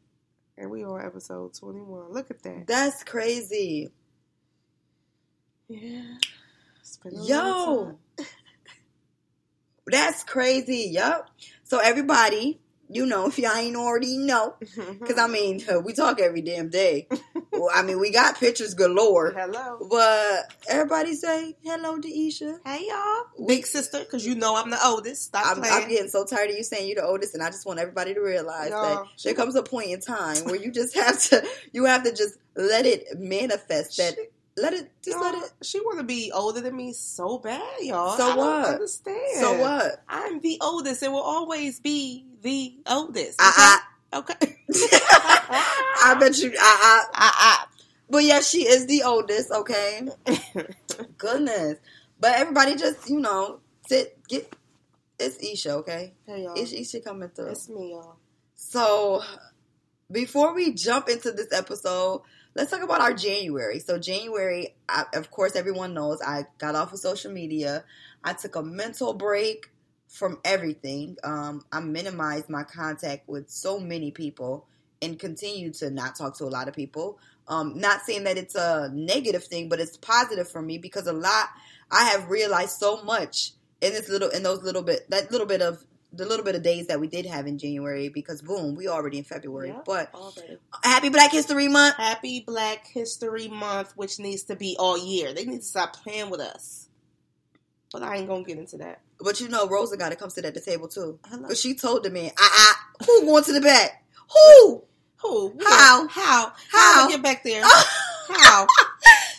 And 0.58 0.70
we 0.70 0.84
on 0.84 1.04
episode 1.04 1.54
21. 1.54 2.12
Look 2.12 2.30
at 2.30 2.42
that. 2.44 2.66
That's 2.66 3.02
crazy. 3.04 3.90
Yeah. 5.68 6.02
It's 6.80 6.96
been 6.98 7.14
a 7.14 7.16
long 7.16 7.26
Yo. 7.28 7.98
That's 9.86 10.24
crazy. 10.24 10.88
Yup. 10.92 11.28
So 11.64 11.78
everybody, 11.78 12.58
you 12.88 13.06
know, 13.06 13.26
if 13.26 13.38
y'all 13.38 13.56
ain't 13.56 13.76
already 13.76 14.16
know, 14.16 14.54
mm-hmm. 14.62 14.98
because 14.98 15.18
I 15.18 15.26
mean, 15.26 15.62
we 15.84 15.92
talk 15.92 16.20
every 16.20 16.42
damn 16.42 16.68
day. 16.68 17.08
well, 17.52 17.70
I 17.74 17.82
mean, 17.82 17.98
we 17.98 18.10
got 18.10 18.38
pictures 18.38 18.74
galore. 18.74 19.32
Hello. 19.32 19.86
But 19.90 20.52
everybody 20.68 21.14
say 21.14 21.56
hello 21.62 21.98
to 21.98 22.08
Esha. 22.08 22.58
Hey, 22.64 22.86
y'all. 22.88 23.46
Big 23.46 23.66
sister, 23.66 24.00
because 24.00 24.26
you 24.26 24.34
know 24.34 24.56
I'm 24.56 24.70
the 24.70 24.84
oldest. 24.84 25.24
Stop 25.24 25.56
I'm. 25.56 25.64
I'm 25.64 25.88
getting 25.88 26.08
so 26.08 26.24
tired 26.24 26.50
of 26.50 26.56
you 26.56 26.62
saying 26.62 26.86
you're 26.88 27.02
the 27.02 27.06
oldest, 27.06 27.34
and 27.34 27.42
I 27.42 27.50
just 27.50 27.66
want 27.66 27.80
everybody 27.80 28.14
to 28.14 28.20
realize 28.20 28.70
No, 28.70 28.82
that 28.82 29.06
there 29.24 29.34
comes 29.34 29.56
a 29.56 29.62
point 29.62 29.90
in 29.90 30.00
time 30.00 30.44
where 30.44 30.56
you 30.56 30.70
just 30.70 30.94
have 30.94 31.20
to, 31.24 31.46
you 31.72 31.84
have 31.86 32.04
to 32.04 32.14
just 32.14 32.38
let 32.54 32.86
it 32.86 33.18
manifest. 33.18 33.96
That 33.98 34.16
let 34.56 34.72
it, 34.72 34.90
just 35.02 35.18
let 35.18 35.34
it. 35.34 35.52
She 35.62 35.80
want 35.80 35.98
to 35.98 36.04
be 36.04 36.32
older 36.32 36.62
than 36.62 36.74
me 36.74 36.94
so 36.94 37.38
bad, 37.38 37.60
y'all. 37.80 38.16
So 38.16 38.24
I 38.24 38.28
don't 38.28 38.38
what? 38.38 38.74
understand. 38.74 39.40
So 39.40 39.58
what? 39.60 40.02
I'm 40.08 40.40
the 40.40 40.58
oldest 40.62 41.02
It 41.02 41.12
will 41.12 41.20
always 41.20 41.78
be 41.80 42.24
the 42.46 42.74
oldest. 42.86 43.36
I, 43.40 43.80
I, 44.12 44.18
Okay. 44.18 44.34
I, 44.72 45.90
I 46.04 46.14
bet 46.14 46.38
you. 46.38 46.52
I, 46.58 47.04
I, 47.12 47.32
I, 47.34 47.64
but 48.08 48.22
yeah, 48.22 48.40
she 48.40 48.66
is 48.66 48.86
the 48.86 49.02
oldest. 49.02 49.50
Okay, 49.50 50.08
goodness. 51.18 51.78
But 52.18 52.36
everybody 52.36 52.76
just, 52.76 53.10
you 53.10 53.20
know, 53.20 53.60
sit, 53.88 54.18
get. 54.28 54.54
It's 55.18 55.38
Esha, 55.38 55.70
okay? 55.78 56.12
hey, 56.26 56.44
y'all. 56.44 56.54
It's 56.56 56.72
Esha 56.72 57.02
coming 57.02 57.30
through. 57.30 57.48
It's 57.48 57.68
me, 57.68 57.92
y'all. 57.92 58.16
So, 58.54 59.22
before 60.10 60.54
we 60.54 60.72
jump 60.72 61.08
into 61.08 61.32
this 61.32 61.52
episode, 61.52 62.22
let's 62.54 62.70
talk 62.70 62.82
about 62.82 63.00
our 63.00 63.14
January. 63.14 63.80
So, 63.80 63.98
January, 63.98 64.74
I, 64.88 65.04
of 65.14 65.30
course, 65.30 65.56
everyone 65.56 65.94
knows 65.94 66.20
I 66.20 66.44
got 66.58 66.74
off 66.74 66.92
of 66.92 66.98
social 67.00 67.32
media. 67.32 67.84
I 68.22 68.34
took 68.34 68.56
a 68.56 68.62
mental 68.62 69.14
break 69.14 69.70
from 70.08 70.38
everything. 70.44 71.16
Um, 71.24 71.64
I 71.72 71.80
minimized 71.80 72.48
my 72.48 72.62
contact 72.62 73.28
with 73.28 73.50
so 73.50 73.78
many 73.78 74.10
people 74.10 74.66
and 75.02 75.18
continue 75.18 75.72
to 75.74 75.90
not 75.90 76.16
talk 76.16 76.36
to 76.38 76.44
a 76.44 76.46
lot 76.46 76.68
of 76.68 76.74
people. 76.74 77.18
Um, 77.48 77.78
not 77.78 78.00
saying 78.02 78.24
that 78.24 78.38
it's 78.38 78.54
a 78.54 78.90
negative 78.92 79.44
thing, 79.44 79.68
but 79.68 79.80
it's 79.80 79.96
positive 79.96 80.50
for 80.50 80.62
me 80.62 80.78
because 80.78 81.06
a 81.06 81.12
lot 81.12 81.48
I 81.90 82.04
have 82.04 82.28
realized 82.28 82.78
so 82.78 83.02
much 83.02 83.52
in 83.80 83.92
this 83.92 84.08
little 84.08 84.30
in 84.30 84.42
those 84.42 84.62
little 84.62 84.82
bit 84.82 85.08
that 85.10 85.30
little 85.30 85.46
bit 85.46 85.62
of 85.62 85.84
the 86.12 86.24
little 86.24 86.44
bit 86.44 86.54
of 86.54 86.62
days 86.62 86.86
that 86.86 86.98
we 86.98 87.08
did 87.08 87.26
have 87.26 87.46
in 87.46 87.58
January 87.58 88.08
because 88.08 88.42
boom, 88.42 88.74
we 88.74 88.88
already 88.88 89.18
in 89.18 89.24
February. 89.24 89.68
Yeah. 89.68 89.80
But 89.84 90.14
Already. 90.14 90.58
happy 90.82 91.08
Black 91.10 91.30
History 91.30 91.68
Month. 91.68 91.96
Happy 91.96 92.40
Black 92.40 92.86
History 92.86 93.48
Month, 93.48 93.92
which 93.96 94.18
needs 94.18 94.44
to 94.44 94.56
be 94.56 94.76
all 94.78 94.96
year. 94.98 95.32
They 95.34 95.44
need 95.44 95.58
to 95.58 95.64
stop 95.64 95.94
playing 95.96 96.30
with 96.30 96.40
us. 96.40 96.88
But 97.92 98.02
I 98.02 98.16
ain't 98.16 98.28
gonna 98.28 98.44
get 98.44 98.58
into 98.58 98.78
that. 98.78 99.00
But 99.20 99.40
you 99.40 99.48
know, 99.48 99.66
Rosa 99.68 99.96
got 99.96 100.10
to 100.10 100.16
come 100.16 100.30
sit 100.30 100.44
at 100.44 100.54
the 100.54 100.60
table 100.60 100.88
too. 100.88 101.18
But 101.46 101.56
she 101.56 101.74
told 101.74 102.04
the 102.04 102.10
man, 102.10 102.30
"Ah, 102.38 102.50
ah, 102.52 103.04
who 103.06 103.24
going 103.26 103.44
to 103.44 103.52
the 103.52 103.60
back? 103.60 104.04
Who? 104.32 104.82
Who? 105.22 105.58
How? 105.64 106.06
How? 106.08 106.08
How? 106.08 106.52
How? 106.70 107.00
am 107.02 107.08
I 107.08 107.10
get 107.10 107.22
back 107.22 107.42
there? 107.42 107.62
How? 108.28 108.66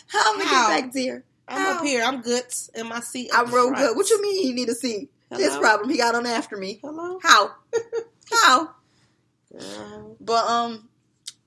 How 0.08 0.34
am 0.34 0.40
I 0.40 0.44
How? 0.44 0.68
get 0.68 0.82
back 0.82 0.92
there? 0.92 1.24
I'm 1.46 1.60
How? 1.60 1.78
up 1.78 1.84
here. 1.84 2.02
I'm 2.02 2.20
good 2.22 2.44
in 2.74 2.88
my 2.88 3.00
seat. 3.00 3.30
I'm 3.32 3.46
real 3.46 3.68
front. 3.68 3.76
good. 3.76 3.96
What 3.96 4.10
you 4.10 4.20
mean 4.20 4.42
he 4.42 4.52
need 4.52 4.68
a 4.68 4.74
seat? 4.74 5.10
His 5.30 5.48
Hello? 5.48 5.60
problem. 5.60 5.90
He 5.90 5.96
got 5.98 6.14
on 6.14 6.26
after 6.26 6.56
me. 6.56 6.80
Hello. 6.82 7.18
How? 7.22 7.52
How? 8.32 8.70
Girl. 9.52 10.16
But 10.20 10.44
um, 10.46 10.88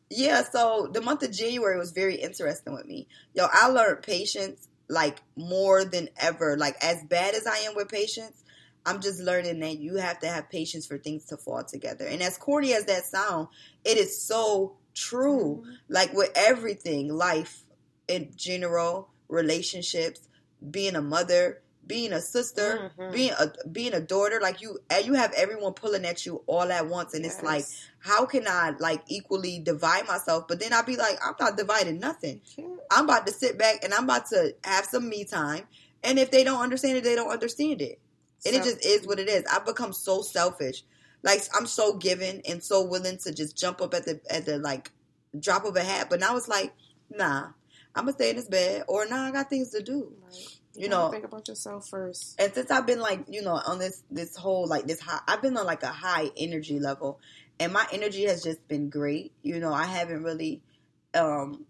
yeah. 0.09 0.43
So 0.43 0.89
the 0.91 1.01
month 1.01 1.23
of 1.23 1.31
January 1.31 1.77
was 1.77 1.91
very 1.91 2.15
interesting 2.15 2.73
with 2.73 2.85
me. 2.85 3.07
Yo, 3.33 3.45
I 3.51 3.67
learned 3.67 4.01
patience 4.03 4.67
like 4.91 5.21
more 5.35 5.85
than 5.85 6.09
ever. 6.17 6.57
Like 6.57 6.75
as 6.83 7.03
bad 7.05 7.33
as 7.33 7.47
I 7.47 7.57
am 7.59 7.75
with 7.75 7.89
patience, 7.89 8.43
I'm 8.85 8.99
just 8.99 9.19
learning 9.19 9.59
that 9.61 9.79
you 9.79 9.95
have 9.95 10.19
to 10.19 10.27
have 10.27 10.49
patience 10.49 10.85
for 10.85 10.97
things 10.97 11.25
to 11.25 11.37
fall 11.37 11.63
together. 11.63 12.05
And 12.05 12.21
as 12.21 12.37
corny 12.37 12.73
as 12.73 12.85
that 12.85 13.05
sound, 13.05 13.47
it 13.85 13.97
is 13.97 14.21
so 14.21 14.75
true. 14.93 15.61
Mm-hmm. 15.61 15.71
Like 15.87 16.13
with 16.13 16.31
everything, 16.35 17.13
life 17.13 17.63
in 18.07 18.31
general, 18.35 19.09
relationships, 19.29 20.27
being 20.69 20.95
a 20.95 21.01
mother, 21.01 21.61
being 21.85 22.13
a 22.13 22.21
sister, 22.21 22.91
Mhm. 22.97 23.11
being 23.11 23.31
a 23.31 23.51
being 23.67 23.93
a 23.93 23.99
daughter, 23.99 24.39
like 24.41 24.61
you 24.61 24.79
and 24.89 25.05
you 25.05 25.13
have 25.13 25.33
everyone 25.33 25.73
pulling 25.73 26.05
at 26.05 26.25
you 26.25 26.43
all 26.47 26.71
at 26.71 26.87
once 26.87 27.13
and 27.13 27.25
it's 27.25 27.41
like 27.43 27.65
how 27.99 28.25
can 28.25 28.47
I 28.47 28.73
like 28.79 29.03
equally 29.07 29.59
divide 29.59 30.07
myself? 30.07 30.47
But 30.47 30.59
then 30.59 30.73
I'll 30.73 30.83
be 30.83 30.95
like, 30.95 31.17
I'm 31.23 31.35
not 31.39 31.57
dividing 31.57 31.99
nothing. 31.99 32.41
I'm 32.89 33.05
about 33.05 33.27
to 33.27 33.33
sit 33.33 33.57
back 33.57 33.83
and 33.83 33.93
I'm 33.93 34.05
about 34.05 34.27
to 34.27 34.55
have 34.63 34.85
some 34.85 35.07
me 35.09 35.23
time. 35.23 35.67
And 36.03 36.17
if 36.17 36.31
they 36.31 36.43
don't 36.43 36.61
understand 36.61 36.97
it, 36.97 37.03
they 37.03 37.15
don't 37.15 37.29
understand 37.31 37.81
it. 37.81 37.99
And 38.45 38.55
it 38.55 38.63
just 38.63 38.85
is 38.85 39.05
what 39.05 39.19
it 39.19 39.29
is. 39.29 39.43
I've 39.45 39.65
become 39.65 39.93
so 39.93 40.21
selfish. 40.23 40.83
Like 41.23 41.43
I'm 41.55 41.67
so 41.67 41.97
given 41.97 42.41
and 42.49 42.63
so 42.63 42.83
willing 42.83 43.17
to 43.19 43.31
just 43.33 43.55
jump 43.55 43.81
up 43.81 43.93
at 43.93 44.05
the 44.05 44.19
at 44.29 44.45
the 44.45 44.57
like 44.57 44.91
drop 45.39 45.65
of 45.65 45.75
a 45.75 45.83
hat. 45.83 46.07
But 46.09 46.19
now 46.19 46.35
it's 46.37 46.47
like, 46.47 46.73
nah, 47.09 47.49
I'm 47.93 48.05
gonna 48.05 48.13
stay 48.13 48.31
in 48.31 48.37
this 48.37 48.47
bed 48.47 48.85
or 48.87 49.05
nah, 49.05 49.27
I 49.27 49.31
got 49.31 49.49
things 49.49 49.69
to 49.71 49.83
do. 49.83 50.13
Like, 50.23 50.41
You 50.73 50.87
know, 50.89 51.09
think 51.09 51.25
about 51.25 51.47
yourself 51.47 51.89
first. 51.89 52.39
and 52.39 52.53
since 52.53 52.71
I've 52.71 52.87
been 52.87 52.99
like, 52.99 53.25
you 53.27 53.41
know, 53.41 53.59
on 53.65 53.79
this 53.79 54.03
this 54.09 54.35
whole 54.35 54.67
like 54.67 54.87
this 54.87 55.01
high, 55.01 55.19
I've 55.27 55.41
been 55.41 55.57
on 55.57 55.65
like 55.65 55.83
a 55.83 55.87
high 55.87 56.29
energy 56.37 56.79
level, 56.79 57.19
and 57.59 57.73
my 57.73 57.85
energy 57.91 58.25
has 58.25 58.43
just 58.43 58.65
been 58.67 58.89
great. 58.89 59.33
You 59.41 59.59
know, 59.59 59.73
I 59.73 59.85
haven't 59.85 60.23
really 60.23 60.61
um 61.13 61.65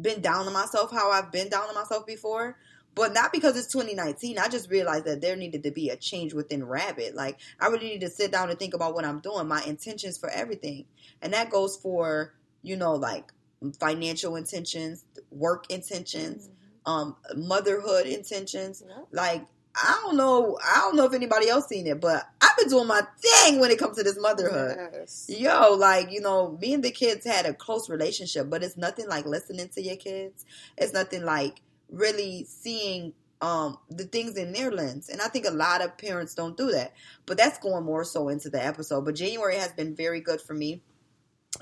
been 0.00 0.20
down 0.20 0.46
on 0.46 0.52
myself 0.52 0.90
how 0.90 1.10
I've 1.10 1.30
been 1.30 1.48
down 1.48 1.68
on 1.68 1.74
myself 1.74 2.06
before. 2.06 2.56
But 2.94 3.12
not 3.12 3.32
because 3.32 3.56
it's 3.56 3.72
2019. 3.72 4.38
I 4.38 4.48
just 4.48 4.70
realized 4.70 5.06
that 5.06 5.20
there 5.20 5.34
needed 5.34 5.64
to 5.64 5.72
be 5.72 5.88
a 5.90 5.96
change 5.96 6.32
within 6.32 6.64
Rabbit. 6.64 7.16
Like 7.16 7.40
I 7.60 7.66
really 7.66 7.88
need 7.88 8.02
to 8.02 8.10
sit 8.10 8.30
down 8.30 8.50
and 8.50 8.58
think 8.58 8.72
about 8.72 8.94
what 8.94 9.04
I'm 9.04 9.18
doing, 9.18 9.48
my 9.48 9.62
intentions 9.64 10.16
for 10.16 10.30
everything, 10.30 10.84
and 11.20 11.32
that 11.32 11.50
goes 11.50 11.76
for 11.76 12.34
you 12.62 12.76
know 12.76 12.94
like 12.94 13.32
financial 13.80 14.36
intentions, 14.36 15.04
work 15.30 15.70
intentions, 15.70 16.48
um, 16.86 17.16
motherhood 17.36 18.06
intentions. 18.06 18.82
Yep. 18.86 19.06
Like 19.12 19.46
I 19.76 20.00
don't 20.04 20.16
know, 20.16 20.56
I 20.64 20.80
don't 20.80 20.94
know 20.94 21.04
if 21.04 21.14
anybody 21.14 21.48
else 21.48 21.66
seen 21.66 21.86
it, 21.88 22.00
but 22.00 22.24
I've 22.40 22.56
been 22.56 22.68
doing 22.68 22.86
my 22.86 23.02
thing 23.18 23.58
when 23.58 23.72
it 23.72 23.78
comes 23.78 23.96
to 23.96 24.04
this 24.04 24.18
motherhood. 24.20 24.76
Yes. 24.92 25.26
Yo, 25.28 25.72
like, 25.72 26.12
you 26.12 26.20
know, 26.20 26.56
me 26.60 26.74
and 26.74 26.84
the 26.84 26.92
kids 26.92 27.26
had 27.26 27.44
a 27.44 27.52
close 27.52 27.90
relationship, 27.90 28.48
but 28.48 28.62
it's 28.62 28.76
nothing 28.76 29.08
like 29.08 29.26
listening 29.26 29.68
to 29.70 29.82
your 29.82 29.96
kids. 29.96 30.46
It's 30.78 30.92
nothing 30.92 31.24
like 31.24 31.60
really 31.90 32.44
seeing 32.44 33.14
um 33.40 33.76
the 33.90 34.04
things 34.04 34.36
in 34.36 34.52
their 34.52 34.70
lens. 34.70 35.08
And 35.08 35.20
I 35.20 35.26
think 35.26 35.44
a 35.44 35.50
lot 35.50 35.82
of 35.82 35.98
parents 35.98 36.34
don't 36.34 36.56
do 36.56 36.70
that. 36.70 36.92
But 37.26 37.36
that's 37.36 37.58
going 37.58 37.84
more 37.84 38.04
so 38.04 38.28
into 38.28 38.50
the 38.50 38.64
episode. 38.64 39.04
But 39.04 39.16
January 39.16 39.56
has 39.56 39.72
been 39.72 39.96
very 39.96 40.20
good 40.20 40.40
for 40.40 40.54
me. 40.54 40.82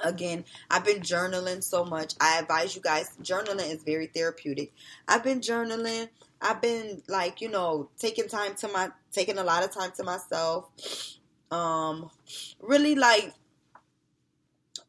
Again, 0.00 0.44
I've 0.70 0.84
been 0.84 1.00
journaling 1.00 1.62
so 1.62 1.84
much. 1.84 2.14
I 2.20 2.38
advise 2.38 2.74
you 2.74 2.82
guys, 2.82 3.10
journaling 3.22 3.72
is 3.72 3.82
very 3.82 4.06
therapeutic. 4.06 4.72
I've 5.08 5.24
been 5.24 5.40
journaling. 5.40 6.08
I've 6.40 6.60
been 6.60 7.02
like, 7.08 7.40
you 7.40 7.48
know, 7.48 7.88
taking 7.98 8.28
time 8.28 8.54
to 8.56 8.68
my 8.68 8.90
taking 9.12 9.38
a 9.38 9.44
lot 9.44 9.64
of 9.64 9.72
time 9.72 9.92
to 9.96 10.04
myself. 10.04 10.68
Um 11.50 12.10
really 12.60 12.94
like 12.94 13.32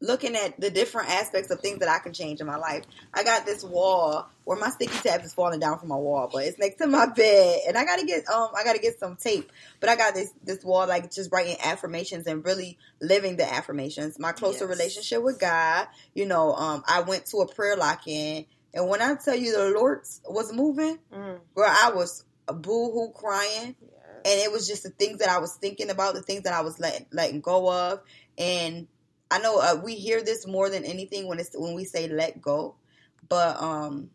looking 0.02 0.36
at 0.36 0.60
the 0.60 0.70
different 0.70 1.10
aspects 1.10 1.50
of 1.52 1.60
things 1.60 1.80
that 1.80 1.90
I 1.90 2.00
can 2.00 2.14
change 2.14 2.40
in 2.42 2.48
my 2.48 2.58
life. 2.58 2.84
I 3.14 3.24
got 3.24 3.46
this 3.46 3.64
wall 3.64 4.28
where 4.46 4.58
my 4.58 4.70
sticky 4.70 4.98
tabs 5.00 5.26
is 5.26 5.34
falling 5.34 5.60
down 5.60 5.80
from 5.80 5.90
my 5.90 5.96
wall, 5.96 6.30
but 6.32 6.46
it's 6.46 6.58
next 6.60 6.78
to 6.78 6.88
my 6.88 7.06
bed, 7.16 7.62
and 7.68 7.78
I 7.78 7.86
gotta 7.86 8.06
get 8.06 8.28
um 8.30 8.50
I 8.58 8.64
gotta 8.64 8.80
get 8.80 9.00
some 9.00 9.16
tape. 9.16 9.52
But 9.80 9.90
I 9.90 9.96
got 9.96 10.14
this 10.14 10.32
this 10.44 10.64
wall 10.64 10.88
like 10.88 11.12
just 11.12 11.32
writing 11.32 11.58
affirmations 11.64 12.28
and 12.28 12.44
really 12.46 12.78
living 13.02 13.38
the 13.38 13.52
affirmations. 13.52 14.20
My 14.20 14.32
closer 14.32 14.68
Yes. 14.68 14.78
relationship 14.78 15.24
with 15.24 15.40
God. 15.40 15.88
You 16.14 16.26
know, 16.26 16.54
um 16.54 16.84
I 16.88 17.02
went 17.02 17.26
to 17.28 17.38
a 17.38 17.54
prayer 17.54 17.76
lock 17.76 18.08
in, 18.08 18.46
and 18.74 18.90
when 18.90 19.02
I 19.02 19.16
tell 19.16 19.36
you 19.36 19.52
the 19.56 19.70
Lord 19.78 20.02
was 20.28 20.52
moving, 20.54 21.00
Mm. 21.14 21.40
girl, 21.56 21.70
I 21.70 21.92
was 21.92 22.24
a 22.48 22.54
boo 22.54 22.92
hoo 22.92 23.12
crying 23.16 23.76
Yes. 23.82 24.22
and 24.26 24.42
it 24.42 24.52
was 24.52 24.68
just 24.68 24.84
the 24.84 24.90
things 24.90 25.20
that 25.20 25.30
I 25.30 25.40
was 25.40 25.56
thinking 25.56 25.90
about, 25.90 26.14
the 26.14 26.22
things 26.22 26.44
that 26.44 26.54
I 26.54 26.62
was 26.62 26.80
letting 26.80 27.06
letting 27.12 27.42
go 27.42 27.72
of, 27.72 28.00
and 28.38 28.88
I 29.34 29.40
know 29.40 29.58
uh, 29.60 29.82
we 29.84 29.96
hear 29.96 30.22
this 30.24 30.46
more 30.46 30.70
than 30.70 30.86
anything 30.86 31.28
when 31.28 31.40
it's 31.40 31.58
when 31.58 31.74
we 31.74 31.86
say 31.86 32.08
let 32.08 32.40
go, 32.40 32.76
but 33.28 33.60
um, 33.60 34.12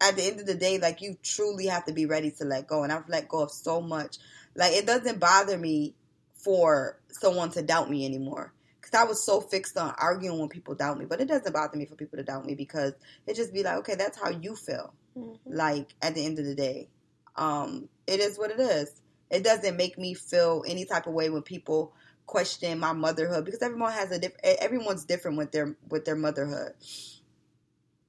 at 0.00 0.16
the 0.16 0.24
end 0.24 0.40
of 0.40 0.46
the 0.46 0.54
day, 0.54 0.78
like 0.78 1.00
you 1.00 1.16
truly 1.22 1.66
have 1.68 1.86
to 1.86 1.94
be 1.94 2.04
ready 2.04 2.30
to 2.32 2.44
let 2.44 2.66
go, 2.66 2.82
and 2.82 2.92
I've 2.92 3.08
let 3.08 3.28
go 3.28 3.42
of 3.42 3.50
so 3.50 3.80
much. 3.80 4.18
Like 4.54 4.74
it 4.74 4.86
doesn't 4.86 5.20
bother 5.20 5.56
me 5.56 5.94
for 6.34 7.00
someone 7.10 7.50
to 7.52 7.62
doubt 7.62 7.88
me 7.88 8.04
anymore. 8.04 8.52
Cause 8.82 8.92
I 8.94 9.04
was 9.04 9.24
so 9.24 9.40
fixed 9.40 9.78
on 9.78 9.94
arguing 9.98 10.38
when 10.38 10.50
people 10.50 10.74
doubt 10.74 10.98
me, 10.98 11.06
but 11.06 11.20
it 11.22 11.28
doesn't 11.28 11.52
bother 11.54 11.78
me 11.78 11.86
for 11.86 11.96
people 11.96 12.18
to 12.18 12.22
doubt 12.22 12.44
me 12.44 12.54
because 12.54 12.92
it 13.26 13.36
just 13.36 13.54
be 13.54 13.62
like, 13.62 13.78
okay, 13.78 13.94
that's 13.94 14.20
how 14.20 14.28
you 14.30 14.54
feel 14.54 14.92
Mhm. 15.16 15.38
like 15.46 15.94
at 16.02 16.14
the 16.14 16.24
end 16.26 16.38
of 16.38 16.44
the 16.44 16.54
day 16.54 16.88
um 17.36 17.88
it 18.06 18.20
is 18.20 18.38
what 18.38 18.50
it 18.50 18.60
is 18.60 19.00
it 19.30 19.42
doesn't 19.42 19.76
make 19.76 19.98
me 19.98 20.14
feel 20.14 20.62
any 20.66 20.84
type 20.84 21.06
of 21.06 21.12
way 21.12 21.30
when 21.30 21.42
people 21.42 21.92
question 22.26 22.78
my 22.78 22.92
motherhood 22.92 23.44
because 23.44 23.62
everyone 23.62 23.92
has 23.92 24.10
a 24.10 24.18
different 24.18 24.44
everyone's 24.60 25.04
different 25.04 25.36
with 25.36 25.52
their 25.52 25.76
with 25.88 26.04
their 26.04 26.16
motherhood 26.16 26.72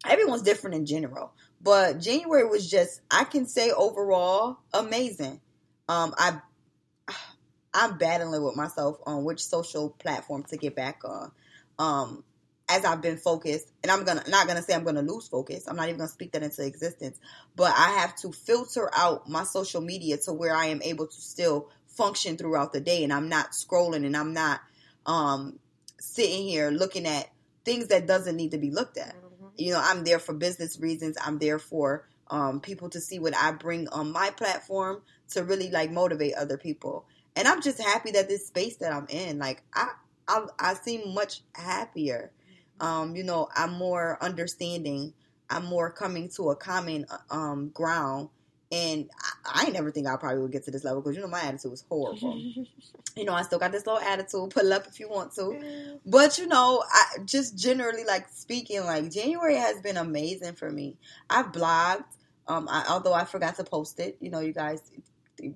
everyone's 0.05 0.41
different 0.41 0.75
in 0.75 0.85
general 0.85 1.31
but 1.61 1.99
january 1.99 2.45
was 2.45 2.69
just 2.69 3.01
i 3.11 3.23
can 3.23 3.45
say 3.45 3.71
overall 3.71 4.57
amazing 4.73 5.39
um 5.87 6.13
i 6.17 6.39
i'm 7.73 7.97
battling 7.97 8.43
with 8.43 8.55
myself 8.55 8.97
on 9.05 9.23
which 9.23 9.43
social 9.43 9.89
platform 9.89 10.43
to 10.43 10.57
get 10.57 10.75
back 10.75 11.01
on 11.05 11.31
um 11.77 12.23
as 12.69 12.83
I've 12.83 13.01
been 13.01 13.17
focused, 13.17 13.71
and 13.81 13.91
I'm 13.91 14.03
gonna 14.03 14.23
not 14.27 14.47
gonna 14.47 14.61
say 14.61 14.73
I'm 14.73 14.83
gonna 14.83 15.01
lose 15.01 15.27
focus. 15.27 15.67
I'm 15.67 15.75
not 15.75 15.87
even 15.87 15.99
gonna 15.99 16.09
speak 16.09 16.33
that 16.33 16.43
into 16.43 16.65
existence. 16.65 17.19
But 17.55 17.71
I 17.71 17.91
have 17.99 18.15
to 18.17 18.31
filter 18.31 18.89
out 18.93 19.29
my 19.29 19.43
social 19.43 19.81
media 19.81 20.17
to 20.17 20.33
where 20.33 20.55
I 20.55 20.65
am 20.65 20.81
able 20.81 21.07
to 21.07 21.21
still 21.21 21.69
function 21.97 22.37
throughout 22.37 22.71
the 22.71 22.79
day, 22.79 23.03
and 23.03 23.11
I'm 23.11 23.29
not 23.29 23.51
scrolling, 23.51 24.05
and 24.05 24.15
I'm 24.15 24.33
not 24.33 24.61
um, 25.05 25.59
sitting 25.99 26.47
here 26.47 26.69
looking 26.69 27.05
at 27.05 27.29
things 27.65 27.87
that 27.87 28.07
doesn't 28.07 28.35
need 28.35 28.51
to 28.51 28.57
be 28.57 28.71
looked 28.71 28.97
at. 28.97 29.15
You 29.57 29.73
know, 29.73 29.81
I'm 29.83 30.03
there 30.03 30.19
for 30.19 30.33
business 30.33 30.79
reasons. 30.79 31.17
I'm 31.23 31.39
there 31.39 31.59
for 31.59 32.07
um, 32.29 32.59
people 32.61 32.89
to 32.91 33.01
see 33.01 33.19
what 33.19 33.35
I 33.35 33.51
bring 33.51 33.87
on 33.89 34.11
my 34.11 34.29
platform 34.29 35.01
to 35.31 35.43
really 35.43 35.69
like 35.71 35.91
motivate 35.91 36.35
other 36.35 36.57
people. 36.57 37.05
And 37.35 37.47
I'm 37.47 37.61
just 37.61 37.81
happy 37.81 38.11
that 38.11 38.27
this 38.27 38.47
space 38.47 38.77
that 38.77 38.93
I'm 38.93 39.07
in, 39.09 39.39
like 39.39 39.63
I, 39.73 39.89
I, 40.27 40.45
I 40.59 40.73
seem 40.75 41.13
much 41.13 41.41
happier. 41.55 42.31
Um, 42.79 43.15
you 43.15 43.23
know, 43.23 43.47
I'm 43.55 43.73
more 43.73 44.17
understanding. 44.21 45.13
I'm 45.49 45.65
more 45.65 45.91
coming 45.91 46.29
to 46.35 46.51
a 46.51 46.55
common 46.55 47.05
um, 47.31 47.69
ground. 47.73 48.29
And 48.71 49.09
I, 49.45 49.61
I 49.61 49.63
ain't 49.65 49.73
never 49.73 49.91
think 49.91 50.07
I 50.07 50.17
probably 50.17 50.41
would 50.41 50.51
get 50.51 50.65
to 50.65 50.71
this 50.71 50.83
level 50.83 51.01
because 51.01 51.15
you 51.15 51.21
know 51.21 51.29
my 51.29 51.41
attitude 51.41 51.71
was 51.71 51.85
horrible. 51.89 52.37
you 53.15 53.25
know, 53.25 53.33
I 53.33 53.43
still 53.43 53.59
got 53.59 53.71
this 53.71 53.85
little 53.85 54.01
attitude. 54.01 54.49
Pull 54.49 54.73
up 54.73 54.87
if 54.87 54.99
you 54.99 55.09
want 55.09 55.33
to. 55.35 55.99
But 56.05 56.37
you 56.37 56.47
know, 56.47 56.83
I 56.85 57.19
just 57.23 57.57
generally 57.57 58.03
like 58.03 58.27
speaking, 58.29 58.83
like 58.83 59.11
January 59.11 59.55
has 59.55 59.81
been 59.81 59.97
amazing 59.97 60.53
for 60.53 60.69
me. 60.69 60.97
I've 61.29 61.51
blogged, 61.51 62.03
um, 62.47 62.67
I, 62.69 62.85
although 62.89 63.13
I 63.13 63.25
forgot 63.25 63.55
to 63.55 63.63
post 63.63 63.99
it. 63.99 64.17
You 64.19 64.29
know, 64.29 64.41
you 64.41 64.53
guys 64.53 64.81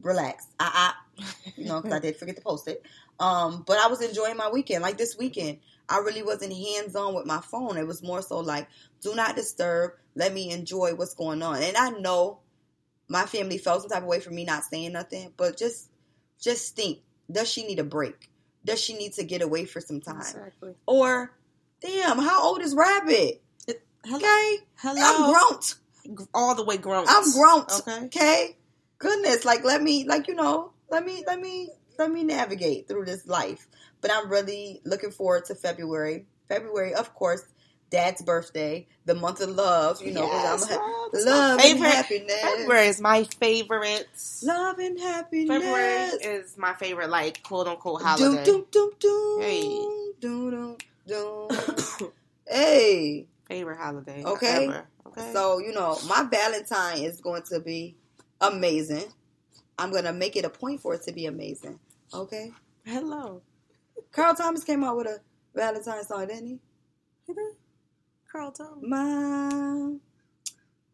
relax. 0.02 0.48
I, 0.60 0.94
I 1.20 1.24
you 1.56 1.66
know, 1.66 1.82
because 1.82 1.94
I 1.94 2.00
did 2.00 2.16
forget 2.18 2.36
to 2.38 2.42
post 2.42 2.68
it. 2.68 2.86
Um, 3.20 3.64
but 3.68 3.78
I 3.78 3.88
was 3.88 4.02
enjoying 4.02 4.38
my 4.38 4.50
weekend. 4.50 4.82
Like 4.82 4.98
this 4.98 5.18
weekend, 5.18 5.60
I 5.88 5.98
really 6.00 6.24
wasn't 6.24 6.54
hands 6.54 6.96
on 6.96 7.14
with 7.14 7.26
my 7.26 7.42
phone. 7.42 7.78
It 7.78 7.86
was 7.86 8.02
more 8.02 8.22
so 8.22 8.40
like, 8.40 8.68
do 9.02 9.14
not 9.16 9.36
disturb. 9.36 9.92
Let 10.16 10.34
me 10.34 10.52
enjoy 10.52 10.96
what's 10.96 11.14
going 11.14 11.42
on. 11.42 11.62
And 11.62 11.78
I 11.78 11.90
know 11.92 12.40
my 13.12 13.26
family 13.26 13.58
felt 13.58 13.82
some 13.82 13.90
type 13.90 14.04
of 14.04 14.08
way 14.08 14.22
for 14.22 14.32
me 14.32 14.46
not 14.46 14.64
saying 14.64 14.94
nothing, 14.94 15.34
but 15.36 15.58
just 15.58 15.90
just 16.40 16.76
think, 16.76 17.00
does 17.30 17.52
she 17.52 17.68
need 17.68 17.78
a 17.78 17.84
break? 17.84 18.30
Does 18.64 18.82
she 18.82 18.94
need 18.94 19.14
to 19.14 19.24
get 19.24 19.42
away 19.42 19.66
for 19.66 19.82
some 19.82 20.00
time? 20.00 20.22
Exactly. 20.22 20.74
Or, 20.86 21.36
damn, 21.82 22.18
how 22.18 22.44
old 22.44 22.62
is 22.62 22.74
Rabbit? 22.74 23.44
Hello. 24.04 24.18
Okay, 24.18 24.58
Hello. 24.78 25.02
I'm 25.04 25.32
grown. 25.32 26.28
All 26.34 26.56
the 26.56 26.64
way 26.64 26.78
grown. 26.78 27.06
I'm 27.08 27.32
grown. 27.34 27.66
Okay. 27.82 28.06
Okay, 28.06 28.58
goodness, 28.98 29.46
like 29.46 29.64
let 29.64 29.84
me, 29.84 30.06
like 30.06 30.28
you 30.28 30.34
know, 30.34 30.72
let 30.90 31.06
me, 31.06 31.24
let 31.28 31.40
me, 31.40 31.70
let 32.00 32.12
me 32.12 32.24
navigate 32.24 32.88
through 32.88 33.06
this 33.06 33.28
life. 33.28 33.68
But 34.00 34.12
I'm 34.12 34.32
really 34.32 34.82
looking 34.86 35.12
forward 35.12 35.46
to 35.46 35.56
February. 35.56 36.26
February, 36.50 36.96
of 36.96 37.14
course, 37.14 37.44
Dad's 37.92 38.22
birthday, 38.22 38.88
the 39.06 39.14
month 39.14 39.42
of 39.42 39.50
love. 39.50 40.02
You 40.02 40.14
know, 40.14 40.26
Yes, 40.26 40.64
I'm 40.64 40.80
ha- 40.80 41.10
love 41.14 41.60
and 41.62 41.80
happiness. 41.80 42.42
February 42.42 42.88
is 42.88 43.02
my 43.02 43.26
favorite. 43.26 44.08
Love 44.44 44.80
and 44.80 44.98
happiness. 44.98 45.50
February 45.50 46.38
is 46.38 46.58
my 46.58 46.74
favorite, 46.74 47.10
like 47.10 47.44
quote 47.44 47.68
unquote 47.68 48.02
holiday. 48.02 48.44
doom, 48.46 48.66
doom, 48.72 48.92
doom. 48.98 49.42
Hey. 49.42 49.62
Doom, 50.22 50.52
doom, 50.52 50.78
doom. 51.06 51.50
hey. 52.48 53.28
favorite 53.48 53.78
holiday. 53.78 54.24
Okay. 54.24 54.68
Ever. 54.68 54.88
Okay. 55.08 55.34
So, 55.34 55.60
you 55.60 55.74
know, 55.74 55.98
my 56.08 56.24
Valentine 56.24 57.04
is 57.04 57.20
going 57.20 57.44
to 57.50 57.60
be 57.60 57.98
amazing. 58.40 59.04
I'm 59.78 59.92
going 59.92 60.06
to 60.06 60.14
make 60.14 60.38
it 60.38 60.46
a 60.46 60.50
point 60.50 60.80
for 60.80 60.94
it 60.94 61.02
to 61.04 61.12
be 61.12 61.26
amazing. 61.26 61.80
Okay? 62.14 62.52
hello, 62.86 63.42
Carl 64.12 64.34
Thomas 64.34 64.64
came 64.64 64.84
out 64.84 64.98
with 64.98 65.08
a 65.08 65.20
Valentine 65.54 66.04
song, 66.04 66.28
didn't 66.28 66.48
he? 66.48 66.60
Carl 68.32 68.52
Thomas. 68.52 68.84
My. 68.84 69.94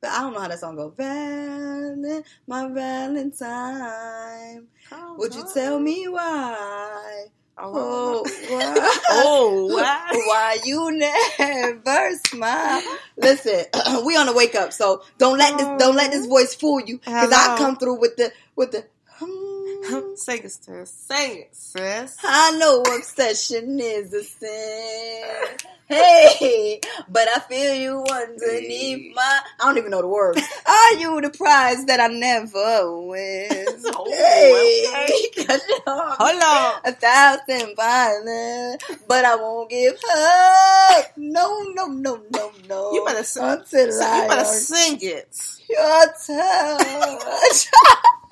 But 0.01 0.10
I 0.12 0.22
don't 0.22 0.34
know 0.34 0.39
how 0.41 0.48
that 0.48 0.60
song 0.60 0.75
goes. 0.75 0.94
Val- 0.96 2.24
my 2.48 2.67
Valentine. 2.70 4.67
Carl 4.89 5.17
Would 5.17 5.36
you 5.36 5.46
tell 5.53 5.79
me 5.79 6.08
why? 6.08 7.25
Oh, 7.60 7.74
Oh, 7.75 8.24
why? 8.50 8.98
oh, 9.10 9.65
why? 9.67 10.12
Why 10.12 10.58
you 10.63 10.91
never 10.91 12.12
smile? 12.27 12.82
Listen, 13.17 13.65
we 14.06 14.15
on 14.15 14.27
the 14.27 14.34
wake 14.34 14.53
up, 14.56 14.72
so 14.72 15.01
don't 15.17 15.39
let 15.39 15.58
this 15.58 15.67
don't 15.79 15.96
let 15.96 16.12
this 16.12 16.27
voice 16.27 16.53
fool 16.53 16.79
you, 16.82 17.00
because 17.00 17.32
I 17.32 17.56
come 17.58 17.77
through 17.77 18.00
with 18.00 18.15
the 18.17 18.32
with 18.56 18.72
the. 18.72 18.86
hmm. 19.20 20.15
Sing 20.15 20.44
it, 20.44 20.51
sis. 20.51 20.91
Sing 20.91 21.39
it, 21.39 21.50
sis. 21.56 22.17
I 22.24 22.51
know 22.60 22.82
obsession 22.84 23.79
is 23.79 24.13
a 24.13 24.24
sin. 24.24 25.58
Hey, 25.88 26.82
but 27.10 27.27
I 27.29 27.39
feel 27.39 27.74
you 27.75 28.03
underneath 28.12 29.15
my. 29.15 29.39
I 29.60 29.65
don't 29.65 29.77
even 29.77 29.91
know 29.91 30.01
the 30.01 30.08
words. 30.08 30.41
Are 30.65 30.94
you 30.96 31.22
the 31.22 31.29
prize 31.29 31.86
that 31.86 32.00
I 32.01 32.08
never 32.08 33.01
win? 33.08 33.67
Oh, 33.89 34.06
hey, 34.12 35.10
you 35.38 35.46
Hold 35.88 36.44
on. 36.44 36.82
a 36.86 36.91
thousand 36.94 37.75
violence, 37.75 38.84
but 39.08 39.24
I 39.25 39.36
won't 39.36 39.70
give 39.70 39.94
up. 40.15 41.06
No, 41.17 41.63
no, 41.74 41.86
no, 41.88 42.22
no, 42.32 42.51
no. 42.67 42.91
You 42.94 43.03
better 43.06 43.24
sing- 43.24 43.44
until 43.44 43.91
So 43.91 44.06
I 44.06 44.24
you 44.24 44.27
better 44.27 44.44
sing 44.46 45.00
it. 45.01 45.36
your 45.70 46.06
touch. 46.08 47.67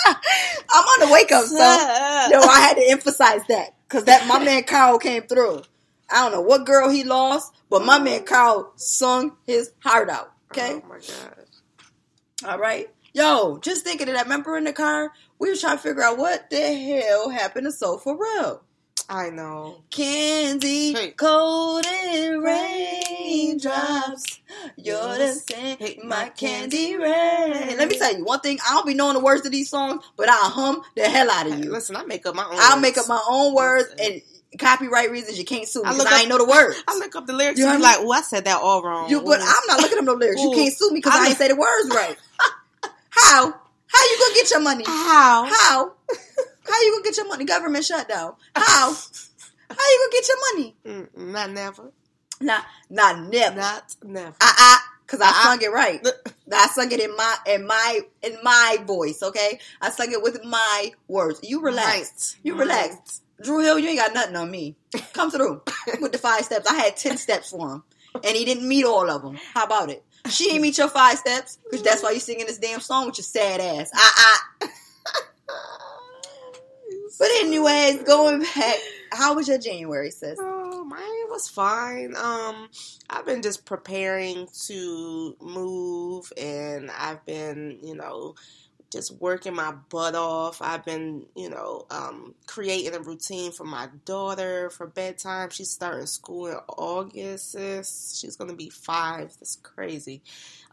I'm 0.70 0.84
on 0.84 1.08
the 1.08 1.14
wake 1.14 1.32
up, 1.32 1.46
so 1.46 1.56
no, 1.58 2.42
I 2.44 2.60
had 2.62 2.76
to 2.76 2.90
emphasize 2.90 3.42
that 3.50 3.76
because 3.88 4.06
that 4.06 4.28
my 4.28 4.44
man 4.44 4.64
Carl 4.64 5.00
came 5.00 5.24
through. 5.24 5.64
I 6.10 6.24
don't 6.24 6.32
know 6.34 6.42
what 6.42 6.66
girl 6.66 6.90
he 6.90 7.04
lost, 7.04 7.54
but 7.70 7.84
my 7.86 8.00
man 8.00 8.24
Carl 8.26 8.72
sung 8.76 9.36
his 9.46 9.72
heart 9.80 10.10
out. 10.10 10.32
Okay, 10.52 10.82
Oh 10.84 10.88
my 10.88 11.00
god. 11.00 11.46
all 12.48 12.60
right. 12.60 12.90
Yo, 13.14 13.58
just 13.60 13.84
thinking 13.86 14.08
of 14.10 14.14
that. 14.16 14.24
Remember 14.26 14.58
in 14.58 14.66
the 14.66 14.74
car, 14.74 15.12
we 15.40 15.50
were 15.50 15.56
trying 15.56 15.78
to 15.78 15.82
figure 15.84 16.04
out 16.04 16.18
what 16.18 16.50
the 16.50 16.58
hell 16.76 17.30
happened 17.30 17.66
to 17.66 17.72
Soul 17.72 17.98
for 17.98 18.18
real. 18.18 18.62
I 19.10 19.30
know. 19.30 19.84
Candy 19.92 20.94
Hey. 20.94 21.12
coated 21.12 22.40
raindrops. 22.42 24.40
You're 24.78 25.18
the 25.18 25.34
same, 25.34 25.78
Hey, 25.78 26.00
my 26.04 26.30
candy 26.30 26.96
rain. 26.98 27.78
Let 27.78 27.88
me 27.88 27.98
tell 27.98 28.18
you 28.18 28.26
one 28.26 28.40
thing. 28.42 28.58
I 28.68 28.74
don't 28.74 28.86
be 28.88 28.94
knowing 28.96 29.14
the 29.14 29.20
words 29.24 29.44
to 29.44 29.50
these 29.50 29.70
songs, 29.70 30.04
but 30.18 30.28
I'll 30.30 30.50
hum 30.50 30.82
the 30.96 31.04
hell 31.08 31.30
out 31.30 31.48
of 31.48 31.54
Hey, 31.54 31.62
you. 31.64 31.72
listen, 31.72 31.96
I 31.96 32.04
make 32.06 32.26
up 32.26 32.36
my 32.36 32.46
own. 32.46 32.52
I'll 32.54 32.76
words. 32.76 32.82
make 32.82 32.98
up 32.98 33.08
my 33.08 33.22
own 33.30 33.54
words 33.54 33.90
Listen. 33.98 34.14
and 34.14 34.22
copyright 34.58 35.12
reasons. 35.12 35.38
You 35.38 35.46
can't 35.46 35.68
sue 35.68 35.82
me 35.84 35.90
I 35.90 35.92
because 35.94 36.04
look 36.06 36.14
I, 36.14 36.20
ain't 36.22 36.30
know 36.30 36.38
the 36.38 36.46
words. 36.46 36.82
I 36.88 36.98
look 36.98 37.16
up 37.16 37.26
the 37.28 37.34
lyrics 37.34 37.60
You 37.60 37.66
and 37.66 37.74
heard 37.74 37.78
be 37.80 37.84
like, 37.84 37.98
"Oh, 38.00 38.12
I 38.12 38.22
said 38.22 38.46
that 38.46 38.62
all 38.62 38.82
wrong." 38.84 39.10
You, 39.10 39.22
but 39.22 39.40
Ooh. 39.40 39.44
I'm 39.44 39.68
not 39.68 39.82
looking 39.82 39.98
up 40.00 40.06
no 40.06 40.14
lyrics. 40.20 40.42
You 40.42 40.52
can't 40.54 40.74
sue 40.74 40.90
me 40.92 40.98
because 41.00 41.14
I 41.14 41.18
I'm- 41.18 41.28
ain't 41.28 41.38
say 41.38 41.48
the 41.48 41.56
words 41.56 41.90
right. 41.90 42.18
How? 43.10 43.54
How 43.88 44.04
you 44.06 44.18
gonna 44.20 44.34
get 44.36 44.52
your 44.52 44.60
money? 44.62 44.84
How? 44.86 45.46
How? 45.46 45.92
How 46.68 46.82
you 46.82 46.92
gonna 46.94 47.04
get 47.04 47.18
your 47.18 47.28
money? 47.28 47.46
Government 47.46 47.86
shutdown. 47.86 48.34
How? 48.56 48.94
How 49.70 49.90
you 49.90 50.00
gonna 50.00 50.12
get 50.12 50.28
your 50.28 50.38
money? 50.54 50.76
Mm, 50.86 51.32
not 51.34 51.52
never. 51.52 51.92
Nah, 52.42 52.60
not 52.90 53.20
never. 53.32 53.56
Not 53.58 53.96
never. 54.04 54.36
Uh 54.42 54.54
uh 54.60 54.78
Cause 55.08 55.22
I 55.22 55.28
Uh-uh. 55.30 55.44
sung 55.44 55.62
it 55.62 55.72
right. 55.72 56.04
I 56.52 56.68
sung 56.68 56.92
it 56.92 57.00
in 57.00 57.16
my 57.16 57.36
in 57.48 57.68
my 57.68 58.00
in 58.24 58.38
my 58.44 58.78
voice, 58.88 59.22
okay? 59.22 59.60
I 59.80 59.92
sung 59.92 60.12
it 60.12 60.22
with 60.24 60.44
my 60.44 60.92
words. 61.08 61.42
You 61.44 61.62
relax. 61.62 62.36
Right. 62.38 62.40
You 62.44 62.56
relax. 62.58 63.22
Dru 63.42 63.60
Hill, 63.60 63.80
you 63.80 63.90
ain't 63.90 64.00
got 64.00 64.14
nothing 64.14 64.36
on 64.36 64.50
me. 64.50 64.76
Come 65.14 65.32
through 65.32 65.62
with 66.02 66.12
the 66.12 66.18
five 66.18 66.46
steps. 66.46 66.70
I 66.70 66.76
had 66.76 66.98
ten 66.98 67.18
steps 67.18 67.50
for 67.52 67.74
him, 67.74 67.84
and 68.14 68.36
he 68.36 68.46
didn't 68.46 68.68
meet 68.68 68.86
all 68.86 69.10
of 69.10 69.22
them. 69.22 69.38
How 69.54 69.66
about 69.66 69.90
it? 69.90 70.04
She 70.30 70.52
ain't 70.52 70.62
meet 70.62 70.78
your 70.78 70.90
five 70.90 71.18
steps, 71.18 71.60
because 71.64 71.84
that's 71.84 72.02
why 72.02 72.12
you 72.12 72.20
singing 72.20 72.48
this 72.48 72.58
damn 72.58 72.80
song 72.80 73.08
with 73.08 73.18
your 73.18 73.24
sad 73.24 73.60
ass. 73.62 73.92
Uh 73.94 74.66
uh 74.66 74.68
But 77.18 77.30
anyways, 77.40 78.04
going 78.04 78.42
back, 78.42 78.76
how 79.12 79.36
was 79.36 79.48
your 79.48 79.58
January, 79.58 80.12
sis? 80.12 80.38
Oh, 80.42 80.84
mine 80.84 81.30
was 81.30 81.48
fine. 81.48 82.16
Um, 82.16 82.68
I've 83.10 83.26
been 83.26 83.42
just 83.42 83.66
preparing 83.66 84.48
to 84.66 85.38
move, 85.40 86.32
and 86.38 86.92
I've 86.92 87.26
been, 87.26 87.80
you 87.82 87.96
know, 87.96 88.36
just 88.96 89.20
working 89.20 89.54
my 89.54 89.74
butt 89.90 90.16
off. 90.16 90.62
I've 90.62 90.86
been, 90.86 91.26
you 91.36 91.50
know, 91.50 91.86
um, 91.92 92.34
creating 92.48 92.96
a 92.96 93.00
routine 93.00 93.52
for 93.52 93.66
my 93.66 93.90
daughter 94.06 94.70
for 94.70 94.88
bedtime. 94.88 95.50
She's 95.50 95.70
starting 95.70 96.08
school 96.08 96.48
in 96.48 96.58
August. 96.70 97.52
Sis. 97.52 98.18
She's 98.20 98.38
gonna 98.38 98.56
be 98.56 98.70
five. 98.70 99.34
That's 99.40 99.58
crazy. 99.58 100.22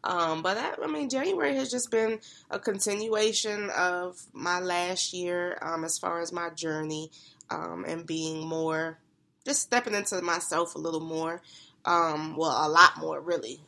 Um, 0.05 0.43
but 0.43 0.55
that, 0.55 0.79
I 0.83 0.87
mean, 0.87 1.09
January 1.09 1.57
has 1.57 1.71
just 1.71 1.91
been 1.91 2.21
a 2.49 2.61
continuation 2.61 3.71
of 3.71 4.21
my 4.33 4.61
last 4.61 5.13
year 5.13 5.59
um, 5.61 5.85
as 5.85 5.99
far 5.99 6.21
as 6.21 6.33
my 6.33 6.51
journey 6.51 7.11
um, 7.51 7.85
and 7.87 8.07
being 8.07 8.47
more, 8.47 8.99
just 9.45 9.63
stepping 9.63 9.95
into 9.95 10.23
myself 10.23 10.77
a 10.77 10.79
little 10.79 11.01
more. 11.01 11.43
Um, 11.85 12.37
well, 12.37 12.67
a 12.67 12.69
lot 12.69 12.99
more, 12.99 13.21
really. 13.21 13.61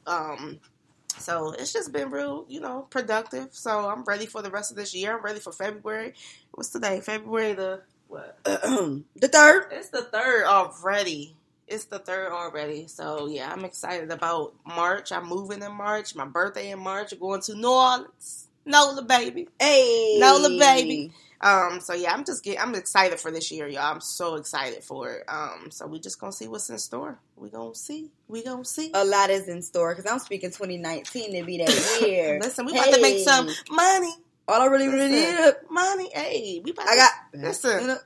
So 1.19 1.53
it's 1.53 1.73
just 1.73 1.93
been 1.93 2.11
real, 2.11 2.45
you 2.49 2.61
know, 2.61 2.87
productive. 2.91 3.49
So 3.53 3.89
I'm 3.89 4.05
ready 4.05 4.27
for 4.27 4.43
the 4.43 4.51
rest 4.51 4.71
of 4.71 4.77
this 4.77 4.95
year. 4.95 5.17
I'm 5.17 5.25
ready 5.25 5.41
for 5.41 5.53
February. 5.53 6.15
What's 6.53 6.71
today? 6.71 7.01
February 7.01 7.55
the 7.55 7.83
what? 8.09 8.39
the 8.45 9.29
third. 9.29 9.67
It's 9.71 9.89
the 9.89 10.03
third 10.03 10.45
already. 10.45 11.37
It's 11.67 11.87
the 11.87 11.99
third 11.99 12.31
already. 12.33 12.87
So 12.89 13.27
yeah, 13.27 13.51
I'm 13.51 13.65
excited 13.65 14.11
about 14.11 14.55
March. 14.67 15.13
I'm 15.13 15.27
moving 15.29 15.63
in 15.63 15.73
March. 15.73 16.15
My 16.15 16.27
birthday 16.27 16.71
in 16.71 16.81
March. 16.81 17.19
Going 17.19 17.41
to 17.43 17.55
New 17.55 17.71
Orleans. 17.71 18.49
Nola 18.67 19.03
baby. 19.03 19.49
Hey, 19.59 20.17
Nola 20.19 20.49
baby. 20.59 21.13
Um, 21.41 21.81
so 21.81 21.93
yeah, 21.95 22.13
I'm 22.15 22.25
just 22.25 22.43
get 22.45 22.61
I'm 22.61 22.75
excited 22.75 23.21
for 23.21 23.31
this 23.31 23.51
year, 23.53 23.67
y'all. 23.69 23.93
I'm 23.93 24.01
so 24.01 24.37
excited 24.37 24.83
for 24.85 25.11
it. 25.11 25.25
Um, 25.29 25.69
so 25.71 25.87
we 25.87 25.99
just 26.01 26.19
gonna 26.21 26.33
see 26.33 26.49
what's 26.49 26.71
in 26.71 26.79
store. 26.79 27.19
We 27.37 27.51
gonna 27.51 27.75
see. 27.75 28.11
We 28.29 28.43
gonna 28.43 28.65
see. 28.65 28.91
A 28.95 29.05
lot 29.05 29.31
is 29.31 29.49
in 29.49 29.61
store 29.63 29.95
because 29.95 30.11
I'm 30.11 30.19
speaking 30.21 30.51
2019 30.51 31.33
to 31.39 31.45
be 31.45 31.59
that 31.59 31.99
year. 32.07 32.39
Listen, 32.41 32.65
we 32.67 32.73
about 32.73 32.95
to 32.95 33.01
make 33.03 33.19
some 33.19 33.49
money. 33.71 34.13
All 34.47 34.61
I 34.61 34.67
really, 34.67 34.89
really 34.89 35.11
need. 35.11 35.53
money. 35.71 36.11
Hey, 36.15 36.61
we 36.65 36.71
about 36.73 36.87
I 36.89 36.93
to- 36.93 36.97
got. 36.99 37.13
Listen. 37.43 37.97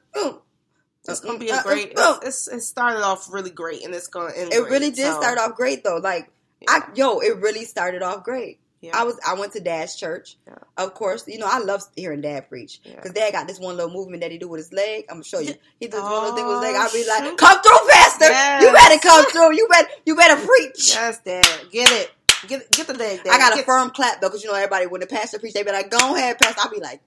It's 1.06 1.20
gonna 1.20 1.38
be 1.38 1.50
Uh, 1.50 1.56
a 1.56 1.58
uh, 1.60 1.62
great. 1.62 1.98
uh, 1.98 2.18
It's, 2.22 2.48
it's, 2.48 2.56
it 2.56 2.60
started 2.62 3.02
off 3.02 3.32
really 3.32 3.50
great, 3.50 3.82
and 3.84 3.94
it's 3.94 4.08
gonna 4.08 4.32
end. 4.36 4.52
It 4.52 4.60
great, 4.60 4.70
really 4.70 4.90
did 4.90 5.06
so, 5.06 5.20
start 5.20 5.38
off 5.38 5.54
great 5.56 5.82
though. 5.82 5.96
Like 5.96 6.30
I, 6.68 6.82
yo, 6.94 7.20
it 7.20 7.36
really 7.38 7.64
started 7.64 8.02
off 8.02 8.24
great. 8.24 8.58
Yeah. 8.80 8.92
I 8.94 9.04
was, 9.04 9.18
I 9.26 9.34
went 9.34 9.52
to 9.54 9.60
Dad's 9.60 9.96
church. 9.96 10.36
Yeah. 10.46 10.54
Of 10.76 10.94
course, 10.94 11.24
you 11.26 11.38
know 11.38 11.46
I 11.50 11.58
love 11.58 11.82
hearing 11.96 12.20
Dad 12.20 12.48
preach 12.48 12.80
Yeah. 12.84 12.94
because 12.96 13.12
Dad 13.12 13.32
got 13.32 13.46
this 13.48 13.58
one 13.58 13.76
little 13.76 13.92
movement 13.92 14.22
that 14.22 14.30
he 14.30 14.38
do 14.38 14.46
with 14.48 14.58
his 14.60 14.72
leg. 14.72 15.04
I'm 15.08 15.16
gonna 15.16 15.24
show 15.24 15.40
you. 15.40 15.54
He 15.80 15.88
does 15.88 16.02
one 16.02 16.12
little 16.12 16.36
thing 16.36 16.46
with 16.46 16.54
his 16.56 16.62
leg. 16.62 16.74
Oh, 16.76 16.86
I 16.88 16.92
be 16.92 17.06
like, 17.08 17.22
oh, 17.22 17.28
shoot. 17.30 17.38
"Come 17.38 17.62
through, 17.62 17.88
Pastor! 17.90 18.24
Yes. 18.26 18.62
You 18.62 18.72
better 18.72 18.98
come 19.00 19.24
through. 19.32 19.56
You 19.56 19.68
better, 19.68 19.88
you 20.06 20.14
better 20.16 20.46
preach." 20.46 20.94
Yes, 20.94 21.18
Dad. 21.24 21.46
Get 21.72 21.90
it. 21.90 22.10
Get 22.46 22.70
get 22.70 22.86
the 22.86 22.94
leg. 22.94 23.22
Dad. 23.24 23.32
I 23.34 23.38
got 23.38 23.52
a 23.52 23.56
Get- 23.56 23.66
firm 23.66 23.90
clap 23.90 24.20
though, 24.20 24.28
because 24.28 24.44
you 24.44 24.50
know 24.50 24.56
everybody 24.56 24.86
when 24.86 25.00
the 25.00 25.06
pastor 25.08 25.40
preach, 25.40 25.54
they 25.54 25.64
be 25.64 25.72
like, 25.72 25.90
"Go 25.90 26.14
ahead, 26.14 26.38
pastor." 26.38 26.60
I'll 26.62 26.70
be 26.70 26.78
like, 26.80 27.00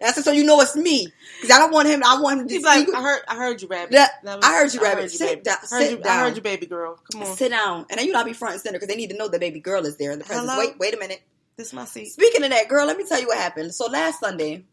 "That's 0.00 0.22
so 0.24 0.32
you 0.32 0.44
know 0.44 0.60
it's 0.60 0.76
me," 0.76 1.12
because 1.40 1.54
I 1.54 1.58
don't 1.58 1.72
want 1.72 1.88
him. 1.88 2.02
I 2.04 2.20
want 2.20 2.40
him 2.40 2.48
to 2.48 2.54
He's 2.54 2.64
like, 2.64 2.88
I 2.94 3.02
heard, 3.02 3.20
I 3.28 3.36
heard 3.36 3.60
you, 3.62 3.68
rabbit. 3.68 3.92
Yeah, 3.92 4.08
That 4.24 4.44
I 4.44 4.52
heard 4.54 4.72
you, 4.74 4.80
rabbit. 4.80 5.10
Sit 5.10 5.26
baby. 5.28 5.40
down- 5.42 5.56
I 5.56 5.74
heard 5.74 5.82
sit 5.82 5.90
you, 5.98 6.04
I 6.04 6.18
heard 6.18 6.36
you, 6.36 6.42
baby 6.42 6.66
girl. 6.66 6.98
Come 7.12 7.22
on, 7.22 7.36
sit 7.36 7.50
down, 7.50 7.86
and 7.90 7.98
then 7.98 8.06
you 8.06 8.12
not 8.12 8.26
be 8.26 8.32
front 8.32 8.54
and 8.54 8.62
center 8.62 8.76
because 8.78 8.88
they 8.88 8.96
need 8.96 9.10
to 9.10 9.16
know 9.16 9.28
the 9.28 9.38
baby 9.38 9.60
girl 9.60 9.84
is 9.86 9.96
there 9.96 10.12
in 10.12 10.18
the 10.18 10.24
presence. 10.24 10.50
Hello? 10.50 10.58
Wait, 10.64 10.78
wait 10.78 10.94
a 10.94 10.98
minute. 10.98 11.22
this 11.56 11.68
is 11.68 11.72
my 11.72 11.84
seat. 11.84 12.06
Speaking 12.12 12.44
of 12.44 12.50
that, 12.50 12.68
girl, 12.68 12.86
let 12.86 12.96
me 12.96 13.04
tell 13.04 13.20
you 13.20 13.26
what 13.26 13.38
happened. 13.38 13.74
So 13.74 13.86
last 13.86 14.20
Sunday, 14.20 14.64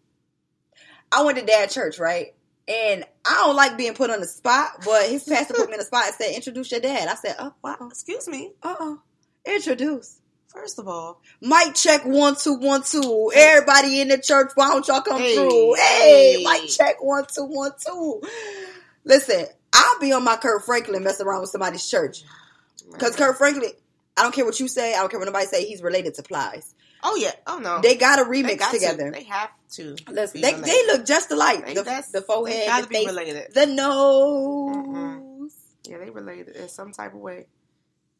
I 1.11 1.23
went 1.23 1.37
to 1.37 1.45
Dad 1.45 1.69
church, 1.69 1.99
right? 1.99 2.33
And 2.67 3.03
I 3.25 3.33
don't 3.35 3.55
like 3.55 3.77
being 3.77 3.93
put 3.93 4.09
on 4.09 4.19
the 4.19 4.25
spot, 4.27 4.81
but 4.83 5.07
his 5.07 5.23
pastor 5.23 5.53
put 5.53 5.67
me 5.67 5.73
in 5.73 5.79
the 5.79 5.85
spot 5.85 6.05
and 6.07 6.15
said, 6.15 6.33
"Introduce 6.33 6.71
your 6.71 6.79
dad." 6.81 7.07
I 7.07 7.13
said, 7.15 7.35
"Oh 7.37 7.53
wow, 7.63 7.77
Excuse 7.89 8.27
me. 8.27 8.53
uh, 8.63 8.75
uh 8.79 8.95
introduce." 9.45 10.19
First 10.55 10.79
of 10.79 10.87
all, 10.87 11.21
Mic 11.41 11.75
check 11.75 12.05
one 12.05 12.35
two 12.35 12.55
one 12.55 12.81
two. 12.81 13.31
Everybody 13.35 13.99
in 14.01 14.07
the 14.07 14.17
church, 14.17 14.51
why 14.55 14.69
don't 14.69 14.87
y'all 14.87 15.01
come 15.01 15.19
Hey, 15.19 15.35
through? 15.35 15.75
Hey, 15.75 16.35
hey. 16.37 16.43
mic 16.43 16.69
check 16.69 16.95
one 17.03 17.25
two 17.31 17.43
one 17.45 17.71
two. 17.85 18.21
Listen, 19.03 19.45
I'll 19.73 19.99
be 19.99 20.11
on 20.13 20.23
my 20.23 20.37
Kirk 20.37 20.63
Franklin 20.65 21.03
messing 21.03 21.27
around 21.27 21.41
with 21.41 21.49
somebody's 21.49 21.87
church 21.87 22.23
because 22.91 23.15
Kirk 23.15 23.37
Franklin. 23.37 23.71
I 24.17 24.23
don't 24.23 24.33
care 24.33 24.45
what 24.45 24.57
you 24.61 24.69
say. 24.69 24.93
I 24.95 24.99
don't 24.99 25.09
care 25.11 25.19
what 25.19 25.25
nobody 25.25 25.45
say. 25.45 25.65
He's 25.65 25.81
related 25.83 26.15
to 26.15 26.23
Plies. 26.23 26.73
oh 27.03 27.17
yeah, 27.17 27.31
oh 27.47 27.59
no, 27.59 27.81
They 27.81 27.95
got 27.97 28.19
a 28.19 28.23
remix 28.23 28.57
got 28.59 28.71
to. 28.71 28.79
together. 28.79 29.11
They 29.11 29.23
have 29.23 29.49
to. 29.71 29.97
Listen, 30.09 30.39
they, 30.39 30.53
related. 30.53 30.63
they 30.73 30.87
look 30.87 31.05
just 31.05 31.29
alike. 31.31 31.65
They- 31.65 31.73
the, 31.73 32.03
the 32.13 32.21
forehead, 32.21 32.83
the 32.85 32.87
face, 32.87 33.05
related. 33.07 33.53
the 33.53 33.65
nose. 33.65 35.53
Yeah, 35.87 35.97
they 35.97 36.09
related 36.09 36.55
in 36.55 36.69
some 36.69 36.93
type 36.93 37.13
of 37.13 37.19
way. 37.19 37.47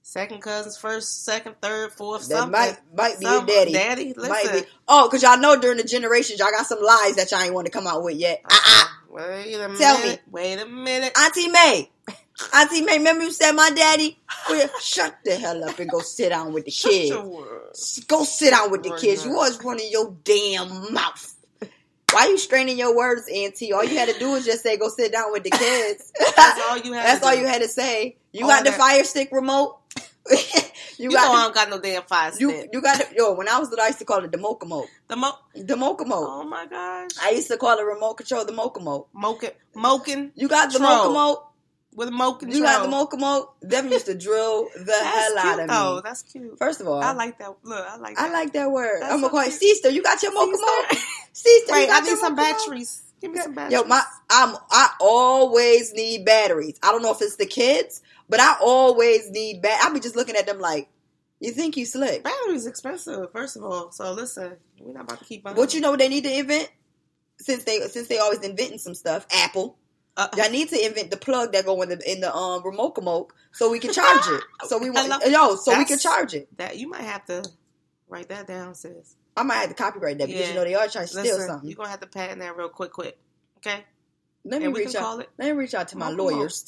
Second 0.08 0.40
cousins, 0.44 0.78
first, 0.78 1.26
second, 1.26 1.56
third, 1.64 1.92
fourth, 1.92 2.28
That 2.28 2.38
something. 2.38 2.52
might 2.52 2.78
might 2.96 3.20
be 3.20 3.26
Some- 3.26 3.48
your 3.48 3.58
daddy. 3.58 3.74
Daddy, 3.74 4.14
listen. 4.16 4.30
Might 4.30 4.52
be. 4.54 4.70
Oh, 4.88 5.08
because 5.08 5.24
y'all 5.24 5.40
know 5.40 5.60
during 5.60 5.78
the 5.78 5.84
generations, 5.84 6.40
y'all 6.40 6.52
got 6.52 6.68
some 6.68 6.80
lies 6.80 7.16
that 7.16 7.32
y'all 7.32 7.42
ain't 7.42 7.56
want 7.56 7.66
to 7.66 7.72
come 7.72 7.88
out 7.88 8.04
with 8.04 8.16
yet. 8.16 8.40
Uh-uh. 8.46 8.56
uh-uh. 8.56 8.88
Wait 9.10 9.56
a 9.56 9.76
Tell 9.76 9.98
minute. 9.98 10.22
Wait 10.30 10.60
a 10.62 10.66
minute. 10.68 11.12
Auntie 11.18 11.48
May. 11.48 11.90
Auntie 12.54 12.82
May, 12.82 13.00
remember 13.00 13.24
you 13.24 13.32
said 13.32 13.54
my 13.54 13.72
daddy? 13.72 14.20
Well, 14.48 14.70
shut 14.80 15.16
the 15.26 15.38
hell 15.38 15.64
up 15.68 15.80
and 15.80 15.90
go 15.90 16.00
sit 16.02 16.30
down 16.30 16.54
with 16.54 16.66
the 16.66 16.72
kids. 16.72 18.06
Go 18.06 18.24
sit 18.26 18.52
down 18.52 18.70
with 18.70 18.84
the 18.84 18.92
Word 18.92 19.02
kids. 19.02 19.26
You 19.26 19.32
not. 19.32 19.38
always 19.38 19.64
running 19.64 19.90
your 19.90 20.16
damn 20.24 20.94
mouth. 20.94 21.32
Why 22.12 22.28
you 22.28 22.38
straining 22.38 22.78
your 22.78 22.96
words, 22.96 23.28
Auntie? 23.28 23.74
All 23.74 23.84
you 23.84 23.98
had 23.98 24.08
to 24.10 24.20
do 24.20 24.30
was 24.32 24.46
just 24.46 24.62
say, 24.62 24.78
"Go 24.78 24.88
sit 24.90 25.12
down 25.12 25.32
with 25.32 25.44
the 25.44 25.50
kids." 25.50 26.14
That's 26.36 26.62
all 26.70 26.78
you 26.78 26.94
had. 26.94 27.06
That's 27.08 27.20
to 27.22 27.26
all 27.26 27.34
do. 27.34 27.42
you 27.42 27.48
had 27.48 27.62
to 27.64 27.68
say. 27.68 28.18
You 28.32 28.44
All 28.46 28.52
got 28.52 28.64
the 28.66 28.72
fire 28.72 29.04
stick 29.04 29.30
remote. 29.32 29.80
you, 30.32 30.38
You, 30.98 31.12
got 31.12 31.32
know 31.32 31.40
I 31.40 31.44
don't 31.44 31.54
got 31.56 31.70
no 31.70 31.80
damn 31.80 32.04
fire 32.04 32.32
you 32.40 32.68
you 32.74 32.82
got 32.82 33.16
yo. 33.16 33.34
When 33.34 33.48
I 33.48 33.60
was 33.60 33.70
little, 33.70 33.84
I 33.84 33.88
used 33.88 34.00
to 34.00 34.06
call 34.06 34.24
it 34.24 34.32
the 34.32 34.38
mocha 34.38 34.66
moke. 34.66 34.88
the 35.08 35.16
mo. 35.16 35.32
The 35.54 35.76
mocha 35.76 36.06
moke. 36.06 36.28
Oh 36.30 36.44
my 36.44 36.66
gosh. 36.66 37.12
I 37.22 37.32
used 37.32 37.48
to 37.50 37.58
call 37.58 37.78
it 37.78 37.84
remote 37.84 38.16
control. 38.16 38.44
The 38.46 38.52
mocha 38.54 38.80
moke. 38.80 39.10
Moking, 39.14 39.52
moking 39.76 40.32
You 40.36 40.48
got 40.48 40.72
the 40.74 40.80
mocha 40.80 41.10
moke. 41.10 41.52
with 41.94 42.08
a 42.08 42.12
moking. 42.12 42.52
You 42.52 42.62
got 42.64 42.84
the 42.84 42.90
mocha 42.90 43.18
moke. 43.18 43.56
Them 43.62 43.90
used 43.92 44.08
to 44.08 44.16
drill 44.18 44.68
the 44.76 44.94
hell 44.94 45.38
out 45.38 45.60
of 45.60 45.68
though. 45.70 45.96
me. 45.98 46.02
That's 46.04 46.22
cute. 46.24 46.58
First 46.58 46.82
of 46.82 46.88
all, 46.88 47.04
I 47.04 47.12
like 47.12 47.38
that. 47.40 47.54
Look, 47.64 47.86
I 47.88 47.98
like. 47.98 48.20
I 48.20 48.28
That. 48.28 48.34
like 48.34 48.54
that 48.54 48.72
word. 48.72 49.02
That's 49.02 49.14
I'm 49.14 49.22
gonna 49.22 49.30
call 49.32 49.42
it 49.42 49.52
sister. 49.52 49.90
You 49.92 50.02
got 50.02 50.22
your 50.24 50.34
mocha 50.34 50.52
Sister. 50.58 50.66
moke. 50.66 51.02
Sister, 51.34 51.72
you 51.74 51.80
Wait, 51.82 51.88
got 51.88 52.04
I 52.04 52.06
need 52.08 52.18
some 52.18 52.36
batteries. 52.36 53.02
Give 53.22 53.32
me 53.32 53.40
some 53.40 53.54
batteries. 53.54 53.80
Yo, 53.82 53.88
my 53.88 54.02
I'm 54.30 54.56
I 54.72 54.90
always 55.00 55.94
need 55.94 56.26
batteries. 56.26 56.80
I 56.84 56.92
don't 56.92 57.02
know 57.02 57.12
if 57.12 57.22
it's 57.22 57.36
the 57.38 57.46
kids, 57.46 58.02
but 58.30 58.40
I 58.40 58.56
always 58.62 59.30
need 59.30 59.62
bat. 59.62 59.80
I'll 59.84 59.94
be 59.94 60.00
just 60.00 60.16
looking 60.16 60.36
at 60.36 60.46
them 60.46 60.60
like, 60.60 60.90
you 61.40 61.52
think 61.52 61.78
you 61.78 61.86
slick? 61.86 62.24
batteries 62.24 62.66
expensive. 62.66 63.32
First 63.32 63.58
of 63.58 63.64
all, 63.64 63.92
so 63.92 64.12
listen, 64.14 64.54
we're 64.80 64.94
not 64.94 65.04
about 65.04 65.20
to 65.20 65.26
keep 65.26 65.44
buying. 65.44 65.58
What 65.58 65.74
you 65.74 65.82
know 65.82 65.92
what 65.92 66.00
they 66.00 66.08
need 66.10 66.24
to 66.24 66.38
invent? 66.38 66.70
Since 67.40 67.66
they 67.66 67.80
since 67.82 68.08
they 68.08 68.18
always 68.18 68.40
inventing 68.40 68.80
some 68.80 68.96
stuff, 68.96 69.28
Apple. 69.34 69.78
Uh, 70.18 70.30
Y'all 70.38 70.50
need 70.50 70.70
to 70.70 70.86
invent 70.86 71.12
the 71.12 71.18
plug 71.18 71.52
that 71.52 71.66
go 71.66 71.82
in 71.82 71.90
the 71.90 72.12
in 72.12 72.22
the 72.22 72.34
um 72.34 72.64
remote 72.64 73.34
so 73.52 73.70
we 73.70 73.80
can 73.80 73.92
charge 73.92 74.24
it. 74.28 74.42
So 74.68 74.78
we 74.78 74.90
want 74.90 75.12
yo, 75.30 75.56
so 75.58 75.78
we 75.78 75.84
can 75.84 76.00
charge 76.00 76.34
it. 76.34 76.48
that 76.58 76.78
you 76.78 76.88
might 76.90 77.02
have 77.02 77.26
to 77.26 77.44
write 78.08 78.30
that 78.30 78.48
down, 78.48 78.74
sis. 78.76 79.18
I 79.36 79.44
might 79.44 79.56
have 79.56 79.70
to 79.70 79.76
copyright 79.76 80.18
that 80.20 80.28
because 80.28 80.44
Yeah. 80.44 80.48
you 80.50 80.56
know 80.56 80.64
they 80.64 80.76
are 80.76 80.88
trying 80.88 81.08
to 81.08 81.12
steal 81.12 81.38
something. 81.40 81.68
you're 81.70 81.76
gonna 81.76 81.90
have 81.90 82.00
to 82.00 82.08
patent 82.08 82.40
that 82.40 82.56
real 82.56 82.70
quick, 82.70 82.94
quick. 82.94 83.18
Okay. 83.58 83.84
Let 84.48 84.62
me 84.62 84.68
reach 84.68 84.94
out. 84.96 85.18
Let 85.18 85.30
me 85.40 85.52
reach 85.54 85.74
out 85.74 85.88
to 85.90 85.98
my 85.98 86.10
lawyers. 86.12 86.64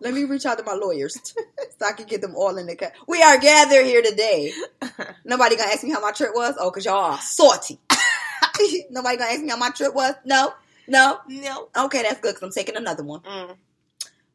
Let 0.00 0.14
me 0.14 0.24
reach 0.24 0.44
out 0.46 0.58
to 0.58 0.64
my 0.64 0.74
lawyers 0.74 1.16
so 1.78 1.86
I 1.86 1.92
can 1.92 2.06
get 2.06 2.20
them 2.20 2.34
all 2.34 2.58
in 2.58 2.66
the 2.66 2.74
cut. 2.74 2.92
We 3.06 3.22
are 3.22 3.38
gathered 3.38 3.86
here 3.86 4.02
today. 4.02 4.52
Nobody 5.24 5.56
gonna 5.56 5.70
ask 5.72 5.84
me 5.84 5.90
how 5.92 6.00
my 6.00 6.10
trip 6.10 6.30
was? 6.34 6.56
Oh, 6.58 6.70
cause 6.72 6.84
y'all 6.84 7.12
are 7.12 7.18
salty. 7.20 7.78
Nobody 8.90 9.16
gonna 9.16 9.30
ask 9.30 9.42
me 9.42 9.48
how 9.50 9.56
my 9.56 9.70
trip 9.70 9.94
was? 9.94 10.14
No, 10.24 10.52
no. 10.88 11.20
No. 11.28 11.68
Okay, 11.76 12.02
that's 12.02 12.20
good 12.20 12.34
because 12.34 12.42
I'm 12.42 12.50
taking 12.50 12.76
another 12.76 13.04
one. 13.04 13.20
Mm. 13.20 13.56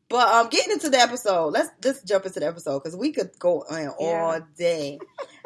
But 0.08 0.28
um, 0.34 0.50
getting 0.50 0.72
into 0.74 0.90
the 0.90 0.98
episode, 1.00 1.50
let's 1.50 1.70
just 1.82 2.08
jump 2.08 2.26
into 2.26 2.40
the 2.40 2.48
episode 2.48 2.80
because 2.80 2.96
we 2.96 3.12
could 3.12 3.38
go 3.38 3.62
on 3.70 3.90
all 4.00 4.34
Yeah. 4.34 4.40
day. 4.58 5.00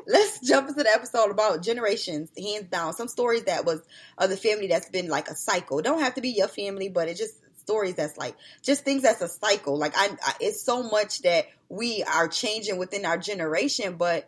Let's 0.07 0.39
jump 0.39 0.69
into 0.69 0.83
the 0.83 0.89
episode 0.89 1.31
about 1.31 1.61
generations, 1.63 2.29
hands 2.37 2.67
down. 2.69 2.93
Some 2.93 3.07
stories 3.07 3.43
that 3.43 3.65
was 3.65 3.81
of 4.17 4.29
the 4.29 4.37
family 4.37 4.67
that's 4.67 4.89
been 4.89 5.07
like 5.07 5.27
a 5.29 5.35
cycle. 5.35 5.81
Don't 5.81 5.99
have 6.01 6.15
to 6.15 6.21
be 6.21 6.29
your 6.29 6.47
family, 6.47 6.89
but 6.89 7.07
it's 7.07 7.19
just 7.19 7.35
stories 7.61 7.95
that's 7.95 8.17
like 8.17 8.35
just 8.61 8.83
things 8.83 9.03
that's 9.03 9.21
a 9.21 9.27
cycle. 9.29 9.77
Like 9.77 9.93
I, 9.95 10.09
I 10.23 10.33
it's 10.41 10.61
so 10.61 10.83
much 10.83 11.21
that 11.21 11.47
we 11.69 12.03
are 12.03 12.27
changing 12.27 12.77
within 12.77 13.05
our 13.05 13.17
generation, 13.17 13.95
but 13.95 14.27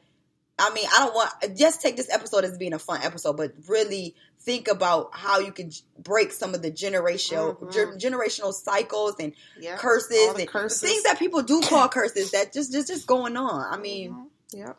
I 0.58 0.74
mean, 0.74 0.86
I 0.88 1.00
don't 1.00 1.14
want 1.14 1.58
just 1.58 1.82
take 1.82 1.98
this 1.98 2.10
episode 2.10 2.46
as 2.46 2.58
being 2.58 2.74
a 2.74 2.80
fun 2.80 3.02
episode, 3.04 3.36
but 3.36 3.52
really 3.68 4.16
think 4.40 4.70
about 4.70 5.10
how 5.12 5.40
you 5.40 5.52
can 5.52 5.72
break 6.00 6.32
some 6.32 6.54
of 6.54 6.62
the 6.62 6.72
generational 6.72 7.58
Mhm. 7.60 7.74
ger- 7.74 7.96
generational 7.98 8.54
cycles 8.54 9.16
and 9.20 9.34
curses 9.78 10.18
and 10.38 10.48
curses. 10.48 10.80
things 10.82 11.04
that 11.04 11.20
people 11.20 11.42
do 11.42 11.60
call 11.62 11.90
curses 11.90 12.32
that 12.32 12.54
just 12.54 12.72
just 12.72 12.88
just 12.88 13.06
going 13.06 13.36
on. 13.36 13.74
I 13.74 13.78
mean, 13.78 14.12
Mhm. 14.12 14.26
Yep. 14.54 14.78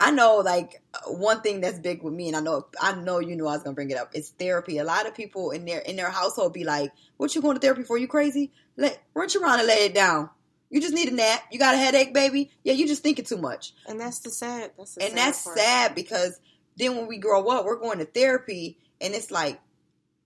I 0.00 0.10
know 0.10 0.38
like 0.38 0.82
one 1.06 1.40
thing 1.40 1.60
that's 1.60 1.78
big 1.78 2.02
with 2.02 2.12
me, 2.12 2.28
and 2.28 2.36
I 2.36 2.40
know 2.40 2.66
I 2.80 2.94
know 2.94 3.20
you 3.20 3.36
knew 3.36 3.46
I 3.46 3.52
was 3.52 3.62
gonna 3.62 3.74
bring 3.74 3.90
it 3.90 3.96
up. 3.96 4.10
It's 4.12 4.30
therapy. 4.30 4.78
A 4.78 4.84
lot 4.84 5.06
of 5.06 5.14
people 5.14 5.50
in 5.50 5.64
their 5.64 5.80
in 5.80 5.96
their 5.96 6.10
household 6.10 6.52
be 6.52 6.64
like, 6.64 6.92
"What 7.16 7.34
you 7.34 7.42
going 7.42 7.54
to 7.54 7.60
therapy 7.60 7.84
for? 7.84 7.96
You 7.96 8.08
crazy? 8.08 8.52
Let 8.76 9.00
run 9.14 9.28
around 9.40 9.60
and 9.60 9.68
lay 9.68 9.86
it 9.86 9.94
down. 9.94 10.30
You 10.70 10.80
just 10.80 10.94
need 10.94 11.08
a 11.08 11.14
nap. 11.14 11.44
You 11.52 11.58
got 11.58 11.74
a 11.74 11.78
headache, 11.78 12.12
baby. 12.12 12.50
Yeah, 12.64 12.72
you 12.72 12.86
just 12.86 13.02
thinking 13.02 13.24
too 13.24 13.38
much." 13.38 13.72
And 13.86 14.00
that's 14.00 14.20
the 14.20 14.30
sad. 14.30 14.72
That's 14.76 14.96
the 14.96 15.02
and 15.02 15.10
sad 15.10 15.18
that's 15.18 15.44
part. 15.44 15.58
sad 15.58 15.94
because 15.94 16.40
then 16.76 16.96
when 16.96 17.06
we 17.06 17.18
grow 17.18 17.46
up, 17.48 17.64
we're 17.64 17.78
going 17.78 17.98
to 17.98 18.04
therapy, 18.04 18.78
and 19.00 19.14
it's 19.14 19.30
like 19.30 19.60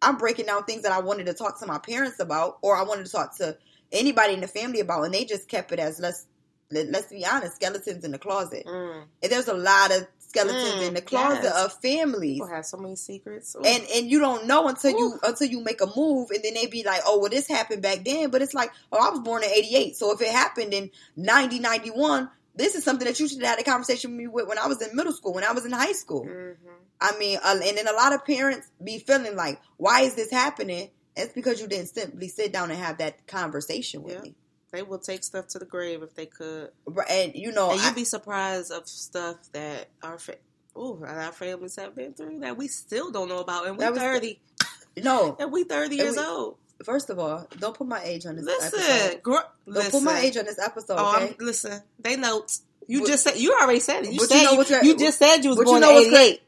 I'm 0.01 0.17
breaking 0.17 0.47
down 0.47 0.65
things 0.65 0.83
that 0.83 0.93
I 0.93 1.01
wanted 1.01 1.27
to 1.27 1.35
talk 1.35 1.61
to 1.61 1.67
my 1.67 1.79
parents 1.79 2.21
about, 2.21 2.59
or 2.63 2.77
I 2.77 2.83
wanted 2.83 3.07
to 3.07 3.13
talk 3.13 3.37
to 3.39 3.57
anybody 3.93 4.35
in 4.35 4.41
the 4.41 4.49
family 4.49 4.81
about, 4.81 5.03
and 5.05 5.13
they 5.13 5.25
just 5.25 5.49
kept 5.49 5.73
it 5.73 5.79
as 5.79 5.99
let's 6.01 6.27
let, 6.71 6.89
let's 6.91 7.07
be 7.11 7.25
honest, 7.27 7.57
skeletons 7.57 8.05
in 8.05 8.13
the 8.13 8.19
closet. 8.19 8.65
Mm. 8.67 9.05
And 9.23 9.33
there's 9.33 9.49
a 9.49 9.55
lot 9.55 9.91
of 9.91 10.07
skeletons 10.19 10.83
Mm, 10.83 10.89
in 10.89 10.95
the 10.95 11.01
closet 11.01 11.45
yes. 11.45 11.65
of 11.65 11.73
families. 11.81 12.35
People 12.35 12.49
have 12.49 12.67
so 12.67 12.77
many 12.77 12.97
secrets. 12.97 13.57
Ooh. 13.57 13.63
And 13.65 13.83
and 13.95 14.11
you 14.11 14.19
don't 14.21 14.47
know 14.47 14.69
until 14.69 14.91
you 14.91 15.19
until 15.23 15.49
you 15.49 15.61
make 15.61 15.81
a 15.81 15.87
move, 15.97 16.31
and 16.31 16.43
then 16.43 16.55
they 16.55 16.67
be 16.67 16.83
like, 16.85 17.01
"Oh, 17.07 17.19
well, 17.19 17.31
this 17.31 17.49
happened 17.49 17.83
back 17.83 18.05
then." 18.05 18.31
But 18.31 18.43
it's 18.43 18.53
like, 18.55 18.71
"Oh, 18.93 18.99
I 18.99 19.11
was 19.11 19.21
born 19.21 19.43
in 19.43 19.51
'88, 19.51 19.97
so 19.97 20.13
if 20.13 20.21
it 20.21 20.29
happened 20.29 20.75
in 20.75 20.91
90, 21.17 21.61
91, 21.61 22.29
this 22.55 22.75
is 22.75 22.85
something 22.85 23.07
that 23.07 23.19
you 23.19 23.29
should 23.29 23.41
have 23.41 23.57
had 23.57 23.61
a 23.61 23.65
conversation 23.65 24.11
with 24.11 24.19
me 24.19 24.27
with 24.27 24.47
when 24.49 24.59
I 24.59 24.67
was 24.67 24.83
in 24.83 24.95
middle 24.95 25.13
school, 25.15 25.33
when 25.33 25.45
I 25.45 25.53
was 25.53 25.65
in 25.65 25.73
high 25.73 25.93
school." 25.93 26.25
Mhm. 26.27 26.57
I 27.01 27.17
mean, 27.19 27.39
uh, 27.43 27.59
and 27.65 27.79
then 27.79 27.87
a 27.89 27.93
lot 27.93 28.13
of 28.13 28.25
parents 28.27 28.67
be 28.85 28.99
feeling 28.99 29.37
like, 29.37 29.61
"Why 29.79 30.03
is 30.03 30.15
this 30.15 30.31
happening?" 30.31 30.91
It's 31.17 31.33
because 31.33 31.61
you 31.61 31.67
didn't 31.67 31.95
simply 31.95 32.29
sit 32.29 32.53
down 32.53 32.71
and 32.71 32.79
have 32.79 32.99
that 32.99 33.27
conversation 33.27 34.03
with 34.05 34.15
Yeah. 34.17 34.21
me. 34.21 34.35
They 34.71 34.83
will 34.83 34.99
take 34.99 35.25
stuff 35.25 35.49
to 35.49 35.59
the 35.59 35.65
grave 35.65 36.03
if 36.03 36.15
they 36.15 36.27
could. 36.27 36.71
And 37.09 37.35
you 37.35 37.53
know, 37.53 37.71
and 37.71 37.81
you'd 37.81 37.95
be 37.95 38.05
surprised 38.05 38.71
of 38.71 38.87
stuff 38.89 39.37
that 39.53 39.89
our 40.03 40.19
fa- 40.19 40.37
ooh, 40.77 41.03
our 41.07 41.33
families 41.33 41.77
have 41.77 41.95
been 41.95 42.13
through 42.15 42.41
that 42.41 42.57
we 42.57 42.69
still 42.69 43.11
don't 43.11 43.29
know 43.29 43.39
about. 43.39 43.67
And 43.67 43.79
That 43.79 43.93
we 43.93 43.99
was- 43.99 44.03
thirty. 44.03 44.41
no. 45.03 45.37
And 45.41 45.51
we 45.53 45.65
thirty 45.65 45.97
years 45.97 46.17
we- 46.17 46.23
old. 46.25 46.57
First 46.85 47.11
of 47.11 47.19
all, 47.19 47.45
don't 47.59 47.77
put 47.77 47.89
my 47.89 48.01
age 48.05 48.25
on 48.25 48.37
this 48.37 48.45
Listen, 48.45 48.79
episode. 48.79 49.23
gr- 49.23 49.33
Don't 49.33 49.75
listen. 49.75 49.91
put 49.91 50.03
my 50.05 50.21
age 50.21 50.37
on 50.37 50.45
this 50.45 50.61
episode. 50.61 50.95
Oh, 50.97 51.17
okay? 51.17 51.35
I'm, 51.41 51.45
listen. 51.47 51.83
They 51.99 52.15
notes. 52.17 52.63
You 52.87 53.01
But- 53.01 53.09
just 53.09 53.25
said 53.25 53.37
you 53.37 53.53
already 53.61 53.81
said 53.81 54.05
it. 54.05 54.13
You 54.13 54.21
said 54.21 54.43
you 54.43 54.45
know 54.57 54.63
you, 54.83 54.89
you 54.93 54.97
just 54.97 55.19
said 55.19 55.39
you 55.43 55.51
was 55.51 55.57
but 55.59 55.63
you 55.67 55.71
born 55.73 55.81
know 55.81 55.99
in 55.99 56.15
'88. 56.15 56.43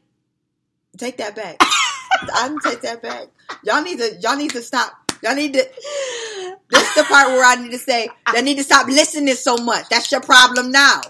Take 0.97 1.17
that 1.17 1.35
back. 1.35 1.57
I 1.59 2.47
didn't 2.47 2.61
take 2.61 2.81
that 2.81 3.01
back. 3.01 3.27
Y'all 3.63 3.81
need 3.83 3.97
to. 3.99 4.15
Y'all 4.21 4.37
need 4.37 4.51
to 4.51 4.61
stop. 4.61 4.93
Y'all 5.23 5.35
need 5.35 5.53
to. 5.53 5.59
This 6.69 6.87
is 6.89 6.95
the 6.95 7.03
part 7.03 7.27
where 7.29 7.45
I 7.45 7.55
need 7.55 7.71
to 7.71 7.77
say. 7.77 8.09
Y'all 8.33 8.43
need 8.43 8.57
to 8.57 8.63
stop 8.63 8.87
listening 8.87 9.35
so 9.35 9.57
much. 9.57 9.89
That's 9.89 10.11
your 10.11 10.21
problem 10.21 10.71
now. 10.71 11.01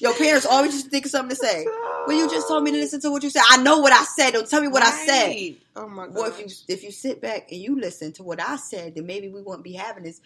Your 0.00 0.14
parents 0.14 0.46
always 0.46 0.72
just 0.72 0.90
think 0.90 1.04
of 1.04 1.10
something 1.10 1.36
to 1.36 1.36
say. 1.36 1.66
Well, 2.06 2.16
you 2.16 2.28
just 2.30 2.48
told 2.48 2.64
me 2.64 2.70
to 2.72 2.78
listen 2.78 3.00
to 3.02 3.10
what 3.10 3.22
you 3.22 3.28
said. 3.30 3.42
I 3.48 3.62
know 3.62 3.78
what 3.78 3.92
I 3.92 4.04
said. 4.04 4.32
Don't 4.32 4.48
tell 4.48 4.62
me 4.62 4.68
what 4.68 4.82
I 4.82 4.90
said. 4.90 5.56
Oh 5.76 5.88
my 5.88 6.06
god. 6.06 6.14
Well, 6.14 6.26
if 6.26 6.38
you 6.38 6.46
if 6.68 6.82
you 6.82 6.90
sit 6.90 7.20
back 7.20 7.50
and 7.52 7.60
you 7.60 7.78
listen 7.78 8.12
to 8.14 8.22
what 8.22 8.40
I 8.40 8.56
said, 8.56 8.94
then 8.94 9.06
maybe 9.06 9.28
we 9.28 9.42
won't 9.42 9.62
be 9.62 9.74
having 9.74 10.04
this 10.04 10.20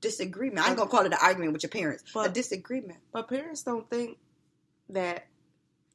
disagreement. 0.00 0.64
I 0.64 0.68
ain't 0.70 0.78
gonna 0.78 0.90
call 0.90 1.04
it 1.06 1.12
an 1.12 1.18
argument 1.22 1.52
with 1.52 1.62
your 1.62 1.70
parents, 1.70 2.04
but 2.12 2.30
a 2.30 2.32
disagreement 2.32 2.98
but 3.12 3.28
parents 3.28 3.62
don't 3.62 3.88
think 3.88 4.16
that 4.88 5.26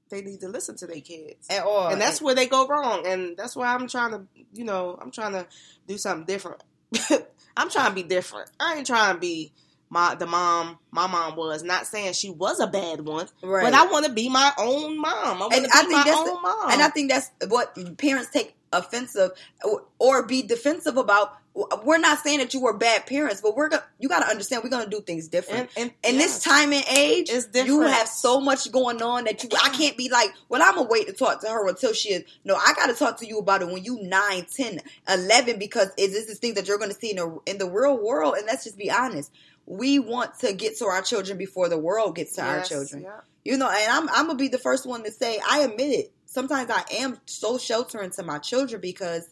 they 0.10 0.21
need 0.21 0.39
to 0.41 0.48
listen 0.48 0.78
to 0.78 0.88
their 0.88 1.02
kids. 1.02 1.48
at 1.50 1.63
all. 1.63 1.88
and 1.88 2.00
that's 2.00 2.21
where 2.21 2.36
they 2.36 2.45
go 2.48 2.67
wrong 2.67 3.06
and 3.08 3.36
that's 3.36 3.56
why 3.56 3.74
i'm 3.74 3.88
trying 3.88 4.12
to 4.12 4.21
you 4.54 4.63
know 4.63 4.98
i'm 5.02 5.10
trying 5.12 5.32
to 5.34 5.45
do 5.88 5.98
something 5.98 6.26
different 6.26 6.62
i'm 7.58 7.69
trying 7.69 7.89
to 7.89 7.95
be 7.95 8.03
different 8.03 8.49
i 8.60 8.75
ain't 8.75 8.88
trying 8.88 9.15
to 9.15 9.19
be 9.19 9.51
my 9.89 10.15
the 10.15 10.25
mom 10.25 10.77
my 10.91 11.08
mom 11.08 11.36
was 11.36 11.63
not 11.63 11.86
saying 11.86 12.13
she 12.13 12.29
was 12.29 12.60
a 12.60 12.67
bad 12.67 13.01
one 13.01 13.27
right. 13.43 13.63
but 13.63 13.73
i 13.73 13.86
want 13.86 14.05
to 14.05 14.12
be 14.12 14.29
my 14.29 14.51
own 14.58 14.99
mom 14.99 15.38
i 15.38 15.39
want 15.39 15.51
to 15.51 15.58
And 15.58 15.65
be 15.65 15.71
I 15.73 15.79
think 15.81 15.91
my 15.91 16.03
that's 16.03 16.17
own 16.17 16.41
mom 16.41 16.71
And 16.71 16.81
I 16.81 16.89
think 16.89 17.12
that's 17.12 17.29
what 17.47 17.97
parents 17.97 18.29
take 18.31 18.55
offensive 18.73 19.31
or, 19.63 19.84
or 19.99 20.25
be 20.25 20.41
defensive 20.41 20.97
about. 20.97 21.38
We're 21.86 22.00
not 22.00 22.20
saying 22.20 22.39
that 22.39 22.54
you 22.54 22.60
were 22.60 22.74
bad 22.78 23.06
parents, 23.06 23.39
but 23.39 23.56
we're 23.56 23.70
gonna. 23.70 23.84
You 23.98 24.10
got 24.10 24.20
to 24.24 24.28
understand, 24.28 24.62
we're 24.63 24.70
gonna 24.70 24.89
do 24.89 25.00
things 25.00 25.30
different. 25.30 25.70
And- 25.78 25.91
In 26.04 26.12
and- 26.12 26.20
this 26.20 26.44
time 26.44 26.74
and 26.74 26.84
age, 26.98 27.30
you 27.68 27.80
have 27.82 28.10
so 28.10 28.41
much 28.41 28.70
going 28.74 29.02
on 29.02 29.24
that 29.24 29.41
you. 29.41 29.50
I 29.63 29.70
can't 29.70 29.96
be 29.96 30.10
like, 30.10 30.32
well, 30.50 30.62
I'm 30.62 30.76
gonna 30.76 30.89
wait 30.89 31.08
to 31.08 31.13
talk 31.13 31.39
to 31.41 31.50
her 31.50 31.68
until 31.70 31.94
she 31.94 32.10
is. 32.10 32.24
No, 32.44 32.56
I 32.56 32.74
got 32.76 32.88
to 32.88 32.94
talk 32.94 33.20
to 33.20 33.26
you 33.26 33.39
about 33.39 33.62
it 33.62 33.70
when 33.70 33.84
you 33.86 34.00
9, 34.02 34.46
10, 34.54 34.82
11, 35.08 35.58
because 35.58 35.88
it, 35.98 36.10
this 36.10 36.28
is 36.28 36.39
things 36.39 36.56
that 36.56 36.68
you're 36.68 36.78
gonna 36.78 36.94
see 36.94 37.12
in 37.12 37.18
the 37.18 37.39
in 37.46 37.58
the 37.58 37.70
real 37.70 37.98
world. 38.04 38.36
And 38.36 38.46
let's 38.48 38.65
just 38.65 38.78
be 38.78 38.91
honest. 38.91 39.32
We 39.65 39.98
want 39.98 40.38
to 40.39 40.54
get 40.54 40.78
to 40.80 40.86
our 40.86 41.02
children 41.02 41.38
before 41.38 41.70
the 41.70 41.78
world 41.78 42.15
gets 42.18 42.34
to 42.36 42.44
our 42.44 42.63
children. 42.63 43.04
yeah. 43.04 43.22
You 43.46 43.58
know, 43.58 43.70
and 43.70 43.91
I'm 43.91 44.10
I'm 44.10 44.26
gonna 44.28 44.36
be 44.36 44.48
the 44.50 44.58
first 44.58 44.86
one 44.86 45.04
to 45.06 45.12
say 45.12 45.39
I 45.48 45.62
admit 45.62 45.91
it. 45.91 46.12
Sometimes 46.26 46.70
I 46.70 46.84
am 46.98 47.18
so 47.28 47.58
sheltering 47.58 48.10
to 48.12 48.24
my 48.24 48.39
children 48.39 48.82
because 48.82 49.26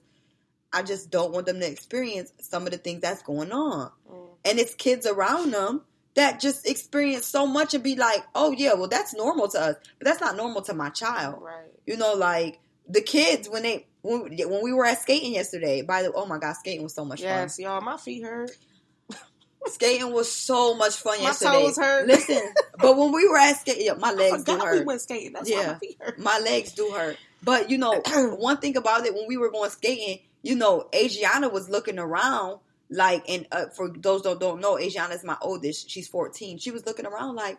I 0.74 0.82
just 0.84 1.12
don't 1.12 1.32
want 1.32 1.46
them 1.46 1.60
to 1.60 1.70
experience 1.70 2.34
some 2.42 2.66
of 2.66 2.72
the 2.72 2.78
things 2.78 3.02
that's 3.02 3.22
going 3.22 3.52
on. 3.52 3.92
Mm. 4.12 4.28
And 4.46 4.60
it's 4.60 4.74
kids 4.76 5.06
around 5.06 5.52
them 5.52 5.82
that 6.16 6.40
just 6.40 6.68
experience 6.68 7.26
so 7.26 7.48
much 7.48 7.74
and 7.74 7.84
be 7.84 7.96
like, 7.96 8.24
"Oh 8.36 8.52
yeah, 8.52 8.74
well 8.74 8.88
that's 8.88 9.14
normal 9.14 9.48
to 9.50 9.60
us, 9.60 9.76
but 10.00 10.06
that's 10.06 10.22
not 10.22 10.36
normal 10.36 10.62
to 10.64 10.74
my 10.74 10.90
child." 10.90 11.42
Right. 11.42 11.72
You 11.86 11.98
know, 11.98 12.14
like 12.14 12.60
the 12.88 13.02
kids 13.02 13.50
when 13.50 13.64
they 13.64 13.88
when, 14.02 14.36
when 14.38 14.64
we 14.64 14.74
were 14.74 14.86
at 14.86 15.02
skating 15.02 15.34
yesterday. 15.34 15.82
By 15.82 16.04
the 16.04 16.12
oh 16.14 16.26
my 16.26 16.38
god, 16.38 16.54
skating 16.54 16.84
was 16.84 16.94
so 16.94 17.06
much 17.06 17.22
fun. 17.22 17.30
Yes, 17.30 17.58
y'all. 17.60 17.82
My 17.82 17.98
feet 17.98 18.24
hurt. 18.24 18.52
Skating 19.68 20.12
was 20.12 20.30
so 20.30 20.76
much 20.76 20.98
fun 20.98 21.18
My 21.20 21.28
yesterday. 21.28 21.52
My 21.52 21.62
toes 21.62 21.78
hurt. 21.78 22.06
Listen, 22.08 22.54
but 22.80 22.98
when 22.98 23.14
we 23.14 23.28
were 23.30 23.38
at 23.38 23.58
skating, 23.62 23.86
yeah, 23.86 23.94
my 23.94 24.12
legs 24.14 24.44
do 24.44 24.58
hurt. 24.60 24.80
we 24.80 24.86
went 24.86 25.00
skating. 25.00 25.32
That's 25.32 25.50
why 25.50 25.62
Yeah. 25.62 25.68
my 25.72 25.80
feet 25.80 25.98
hurt. 26.02 26.20
my 26.20 26.40
legs 26.40 26.74
do 26.74 26.92
hurt. 26.92 27.18
But 27.42 27.70
you 27.70 27.78
know, 27.78 28.02
one 28.38 28.58
thing 28.58 28.76
about 28.76 29.06
it 29.06 29.14
when 29.16 29.26
we 29.26 29.38
were 29.38 29.50
going 29.52 29.70
skating, 29.70 30.20
you 30.44 30.56
know, 30.56 30.88
Adriana 30.94 31.50
was 31.50 31.70
looking 31.70 31.98
around 31.98 32.60
like, 32.90 33.28
and 33.28 33.48
uh, 33.52 33.66
for 33.76 33.90
those 33.90 34.22
that 34.24 34.40
don't 34.40 34.62
know, 34.62 34.78
Adriana 34.78 35.16
is 35.16 35.24
my 35.24 35.38
oldest. 35.42 35.90
She's 35.90 36.08
14. 36.08 36.60
She 36.60 36.70
was 36.70 36.86
looking 36.86 37.06
around 37.08 37.36
like, 37.36 37.58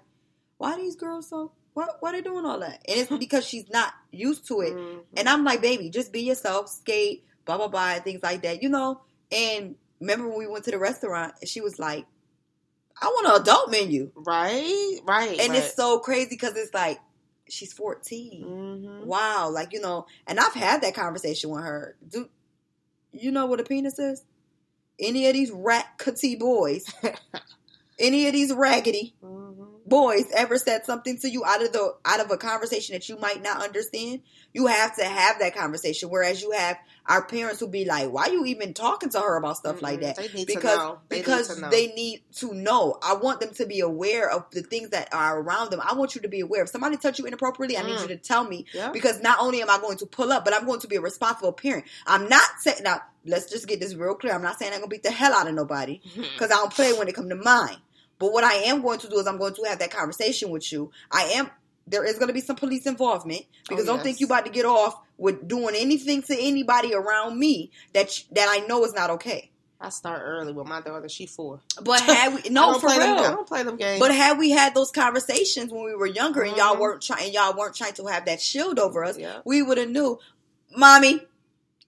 why 0.58 0.76
these 0.76 0.94
girls 0.94 1.28
so? 1.28 1.50
What 1.72 1.96
why 2.00 2.12
they 2.12 2.20
doing 2.20 2.44
all 2.44 2.60
that? 2.60 2.84
And 2.86 3.00
it's 3.00 3.10
because 3.18 3.44
she's 3.44 3.68
not 3.70 3.92
used 4.12 4.46
to 4.48 4.60
it. 4.60 4.74
Mhm. 4.74 5.00
And 5.16 5.28
I'm 5.28 5.42
like, 5.42 5.60
baby, 5.60 5.90
just 5.90 6.12
be 6.12 6.22
yourself, 6.22 6.68
skate, 6.68 7.24
blah 7.44 7.56
blah 7.56 7.66
blah, 7.68 7.94
things 8.00 8.22
like 8.22 8.42
that, 8.42 8.62
you 8.62 8.68
know. 8.68 9.00
And 9.32 9.74
remember 9.98 10.28
when 10.28 10.38
we 10.38 10.46
went 10.46 10.64
to 10.66 10.70
the 10.70 10.78
restaurant, 10.78 11.34
and 11.40 11.48
she 11.48 11.60
was 11.60 11.78
like, 11.80 12.06
I 13.02 13.06
want 13.06 13.26
an 13.26 13.40
adult 13.42 13.70
menu, 13.72 14.12
Right, 14.14 15.00
right. 15.04 15.40
and 15.40 15.48
right. 15.50 15.58
it's 15.58 15.74
so 15.74 15.98
crazy 15.98 16.28
because 16.30 16.54
it's 16.56 16.72
like 16.72 17.00
she's 17.48 17.72
14 17.72 18.44
Mhm. 18.44 19.04
wow, 19.06 19.50
like 19.50 19.72
you 19.72 19.80
know, 19.80 20.06
and 20.28 20.38
I've 20.38 20.54
had 20.54 20.82
that 20.82 20.94
conversation 20.94 21.50
with 21.50 21.64
her. 21.64 21.96
Do 22.08 22.28
you 23.14 23.30
know 23.30 23.46
what 23.46 23.60
a 23.60 23.64
penis 23.64 23.98
is? 23.98 24.24
Any 25.00 25.26
of 25.26 25.34
these 25.34 25.50
rackety 25.50 26.36
boys, 26.38 26.84
any 27.98 28.26
of 28.26 28.32
these 28.32 28.52
raggedy 28.52 29.14
Mhm. 29.22 29.43
Boys 29.94 30.24
ever 30.36 30.58
said 30.58 30.84
something 30.84 31.18
to 31.18 31.30
you 31.30 31.44
out 31.44 31.62
of 31.62 31.72
the 31.72 31.94
out 32.04 32.20
of 32.20 32.30
a 32.30 32.36
conversation 32.36 32.94
that 32.94 33.08
you 33.08 33.16
might 33.18 33.42
not 33.42 33.62
understand? 33.62 34.20
You 34.52 34.66
have 34.66 34.96
to 34.96 35.04
have 35.04 35.38
that 35.38 35.54
conversation. 35.56 36.10
Whereas 36.10 36.42
you 36.42 36.50
have 36.52 36.76
our 37.06 37.24
parents 37.26 37.60
who 37.60 37.68
be 37.68 37.84
like, 37.84 38.10
"Why 38.10 38.26
you 38.26 38.44
even 38.46 38.74
talking 38.74 39.10
to 39.10 39.20
her 39.20 39.36
about 39.36 39.56
stuff 39.56 39.82
like 39.82 40.00
Mhm. 40.00 40.14
that?" 40.16 40.34
Need 40.34 40.46
because. 40.46 40.96
They 41.08 41.16
need 41.16 41.22
because 41.22 41.54
to 41.54 41.60
know. 41.60 41.70
they 41.70 41.86
need 41.88 42.22
to 42.36 42.52
know. 42.54 42.98
I 43.02 43.14
want 43.14 43.40
them 43.40 43.52
to 43.54 43.66
be 43.66 43.80
aware 43.80 44.28
of 44.30 44.44
the 44.50 44.62
things 44.62 44.90
that 44.90 45.12
are 45.14 45.40
around 45.40 45.70
them. 45.70 45.80
I 45.82 45.94
want 45.94 46.14
you 46.14 46.20
to 46.22 46.28
be 46.28 46.40
aware. 46.40 46.62
If 46.62 46.70
somebody 46.70 46.96
touch 46.96 47.18
you 47.18 47.26
inappropriately, 47.26 47.76
I 47.78 47.82
need 47.82 47.98
Mm. 47.98 48.02
you 48.02 48.08
to 48.08 48.16
tell 48.16 48.44
me 48.44 48.66
Yeah. 48.72 48.90
because 48.90 49.20
not 49.20 49.38
only 49.40 49.62
am 49.62 49.70
I 49.70 49.78
going 49.78 49.98
to 49.98 50.06
pull 50.06 50.32
up, 50.32 50.44
but 50.44 50.54
I'm 50.54 50.66
going 50.66 50.80
to 50.80 50.88
be 50.88 50.96
a 50.96 51.00
responsible 51.00 51.52
parent. 51.52 51.84
I'm 52.06 52.28
not 52.28 52.48
saying 52.60 52.82
now. 52.82 53.00
Let's 53.26 53.46
just 53.50 53.66
get 53.66 53.80
this 53.80 53.94
real 53.94 54.14
clear. 54.16 54.34
I'm 54.34 54.42
not 54.42 54.58
saying 54.58 54.72
I'm 54.74 54.80
gonna 54.80 54.88
beat 54.88 55.02
the 55.02 55.10
hell 55.10 55.32
out 55.32 55.48
of 55.48 55.54
nobody 55.54 55.98
because 56.14 56.50
I 56.50 56.56
don't 56.56 56.70
play 56.70 56.92
when 56.92 57.08
it 57.08 57.14
come 57.14 57.30
to 57.30 57.34
mine. 57.34 57.78
But 58.18 58.32
what 58.32 58.44
I 58.44 58.54
am 58.54 58.80
going 58.82 58.98
to 59.00 59.08
do 59.08 59.18
is 59.18 59.26
I'm 59.26 59.38
going 59.38 59.54
to 59.54 59.62
have 59.64 59.78
that 59.80 59.90
conversation 59.90 60.50
with 60.50 60.70
you. 60.72 60.90
I 61.10 61.22
am. 61.34 61.50
There 61.86 62.04
is 62.04 62.14
going 62.14 62.28
to 62.28 62.32
be 62.34 62.40
some 62.40 62.56
police 62.56 62.86
involvement 62.86 63.42
because 63.68 63.84
Oh, 63.84 63.94
don't 63.94 64.02
think 64.02 64.18
you 64.20 64.26
about 64.26 64.46
to 64.46 64.50
get 64.50 64.64
off 64.64 64.98
with 65.18 65.46
doing 65.46 65.74
anything 65.76 66.22
to 66.22 66.36
anybody 66.38 66.94
around 66.94 67.38
me 67.38 67.70
that 67.92 68.18
that 68.32 68.48
I 68.48 68.66
know 68.66 68.84
is 68.84 68.94
not 68.94 69.10
okay. 69.10 69.50
I 69.80 69.90
start 69.90 70.22
early 70.24 70.52
with 70.54 70.66
my 70.66 70.80
daughter. 70.80 71.10
She 71.10 71.26
four. 71.26 71.60
But 71.82 72.00
had 72.00 72.32
we 72.34 72.48
no 72.50 72.78
for 72.78 72.86
real, 72.88 72.98
Them, 73.00 73.18
I 73.18 73.22
don't 73.34 73.46
play 73.46 73.64
them 73.64 73.76
games. 73.76 74.00
but 74.00 74.14
had 74.14 74.38
we 74.38 74.50
had 74.50 74.74
those 74.74 74.90
conversations 74.90 75.70
when 75.72 75.84
we 75.84 75.94
were 75.94 76.06
younger 76.06 76.40
and 76.42 76.56
y'all 76.56 76.76
Mhm. 76.76 76.80
weren't 76.80 77.02
trying, 77.02 77.24
and 77.26 77.34
y'all 77.34 77.54
weren't 77.54 77.74
trying 77.74 77.92
to 77.94 78.06
have 78.06 78.24
that 78.24 78.40
shield 78.40 78.78
over 78.78 79.04
us, 79.04 79.18
Yeah. 79.18 79.40
we 79.44 79.60
would 79.60 79.76
have 79.76 79.90
knew, 79.90 80.18
mommy, 80.74 81.20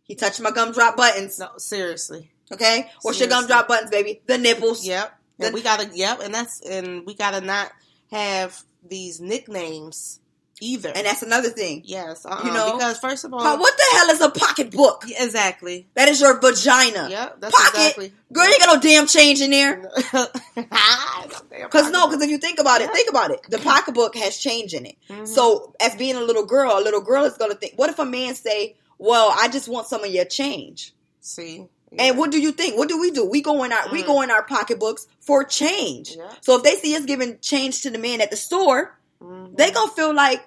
he 0.02 0.14
touched 0.14 0.40
my 0.40 0.50
gumdrop 0.50 0.96
buttons. 0.98 1.38
no, 1.38 1.48
seriously. 1.56 2.30
Okay, 2.52 2.90
what's 3.02 3.18
your 3.18 3.28
gumdrop 3.30 3.66
buttons, 3.66 3.90
baby? 3.90 4.20
The 4.26 4.36
nipples. 4.36 4.84
Yep. 4.86 5.18
And 5.38 5.54
we 5.54 5.62
gotta. 5.62 5.90
Yep. 5.92 6.20
And 6.22 6.34
that's 6.34 6.60
and 6.62 7.04
we 7.06 7.14
gotta 7.14 7.40
not 7.40 7.70
have 8.10 8.62
these 8.86 9.20
nicknames 9.20 10.20
either. 10.60 10.90
And 10.94 11.04
that's 11.06 11.22
another 11.22 11.50
thing. 11.50 11.82
yes. 11.84 12.24
Uh-uh, 12.24 12.40
You 12.46 12.52
know, 12.52 12.72
because 12.78 12.98
first 12.98 13.24
of 13.24 13.34
all, 13.34 13.58
What 13.58 13.76
the 13.76 13.96
hell 13.98 14.08
is 14.10 14.20
a 14.22 14.30
pocketbook? 14.30 15.04
Exactly. 15.08 15.86
That 15.94 16.08
is 16.08 16.20
your 16.20 16.40
vagina. 16.40 17.08
Yep. 17.10 17.40
That's 17.40 17.54
Pocket. 17.54 17.78
exactly. 17.78 18.12
Girl, 18.32 18.44
you 18.46 18.50
ain't 18.52 18.60
got 18.60 18.74
no 18.74 18.80
damn 18.80 19.06
change 19.06 19.40
in 19.42 19.50
there. 19.50 19.90
Because 21.50 21.90
no, 21.90 22.06
because 22.06 22.22
if 22.22 22.30
you 22.30 22.38
think 22.38 22.58
about 22.58 22.80
it, 22.80 22.84
Yeah. 22.84 22.92
think 22.92 23.10
about 23.10 23.30
it. 23.30 23.40
The 23.48 23.58
pocketbook 23.58 24.14
has 24.16 24.36
change 24.36 24.72
in 24.74 24.86
it. 24.86 24.96
Mhm. 25.08 25.26
So, 25.26 25.74
as 25.80 25.94
being 25.96 26.16
a 26.16 26.20
little 26.20 26.44
girl, 26.46 26.78
a 26.78 26.80
little 26.80 27.00
girl 27.00 27.24
is 27.24 27.36
going 27.36 27.50
to 27.50 27.56
think, 27.56 27.74
what 27.76 27.90
if 27.90 27.98
a 27.98 28.04
man 28.04 28.34
say, 28.34 28.76
well, 28.98 29.34
I 29.36 29.48
just 29.48 29.68
want 29.68 29.86
some 29.88 30.04
of 30.04 30.10
your 30.10 30.24
change? 30.26 30.94
see. 31.20 31.66
And 31.98 32.18
what 32.18 32.30
do 32.30 32.40
you 32.40 32.52
think? 32.52 32.76
What 32.76 32.88
do 32.88 33.00
we 33.00 33.10
do? 33.10 33.24
We 33.24 33.40
go 33.42 33.64
in 33.64 33.72
our 33.72 33.88
we 33.90 34.02
Mm. 34.02 34.06
go 34.06 34.22
in 34.22 34.30
our 34.30 34.42
pocketbooks 34.44 35.06
for 35.20 35.44
change. 35.44 36.16
Yeah. 36.16 36.30
So 36.40 36.56
if 36.56 36.62
they 36.62 36.76
see 36.76 36.94
us 36.96 37.04
giving 37.04 37.38
change 37.40 37.82
to 37.82 37.90
the 37.90 37.98
man 37.98 38.20
at 38.20 38.30
the 38.30 38.36
store, 38.36 38.98
Mhm. 39.22 39.56
they 39.56 39.70
gonna 39.70 39.92
feel 39.92 40.14
like 40.14 40.46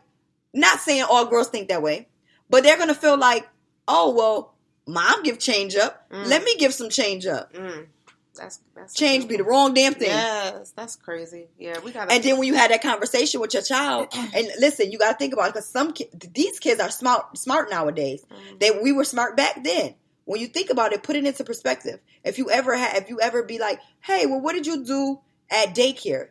not 0.54 0.80
saying 0.80 1.04
all 1.04 1.26
girls 1.26 1.48
think 1.50 1.70
that 1.70 1.82
way, 1.82 2.08
but 2.50 2.64
they're 2.64 2.78
gonna 2.78 2.96
feel 2.96 3.18
like, 3.18 3.48
oh 3.88 4.12
well, 4.12 4.54
mom 4.88 5.24
give 5.24 5.40
change 5.40 5.76
up. 5.76 6.10
Mm. 6.12 6.28
Let 6.28 6.44
me 6.44 6.56
give 6.58 6.74
some 6.74 6.90
change 6.90 7.26
up. 7.26 7.54
Mm. 7.54 7.88
That's 8.36 8.60
that's 8.74 8.94
Change 8.94 9.28
be 9.28 9.36
the 9.36 9.44
wrong 9.44 9.74
damn 9.74 9.94
thing. 9.96 10.08
Yes, 10.10 10.72
that's 10.74 10.96
crazy. 10.96 11.50
Yeah, 11.58 11.80
we 11.80 11.92
gotta. 11.92 12.10
And 12.14 12.24
then 12.24 12.38
when 12.38 12.48
you 12.48 12.54
had 12.54 12.72
that 12.72 12.82
conversation 12.82 13.42
with 13.42 13.54
your 13.54 13.64
child, 13.64 14.08
and 14.14 14.48
listen, 14.60 14.92
you 14.92 14.98
got 14.98 15.12
to 15.12 15.18
think 15.18 15.34
about 15.34 15.48
it 15.50 15.54
because 15.56 15.68
some 15.68 15.92
ki- 15.92 16.10
these 16.34 16.58
kids 16.60 16.80
are 16.80 16.90
smart 16.90 17.38
smart 17.38 17.70
nowadays. 17.70 18.24
Mhm. 18.32 18.60
They 18.60 18.72
we 18.72 18.94
were 18.94 19.04
smart 19.04 19.36
back 19.36 19.62
then. 19.64 19.96
When 20.30 20.40
you 20.40 20.46
think 20.46 20.70
about 20.70 20.94
it, 20.94 21.02
put 21.02 21.16
it 21.16 21.26
into 21.26 21.44
perspective. 21.44 22.00
If 22.24 22.38
you 22.38 22.52
ever 22.52 22.78
had, 22.78 23.02
if 23.02 23.10
you 23.10 23.20
ever 23.20 23.42
be 23.42 23.58
like, 23.58 23.80
hey, 24.02 24.28
well, 24.28 24.40
what 24.40 24.54
did 24.54 24.68
you 24.68 24.86
do 24.86 25.20
at 25.50 25.74
daycare? 25.74 26.28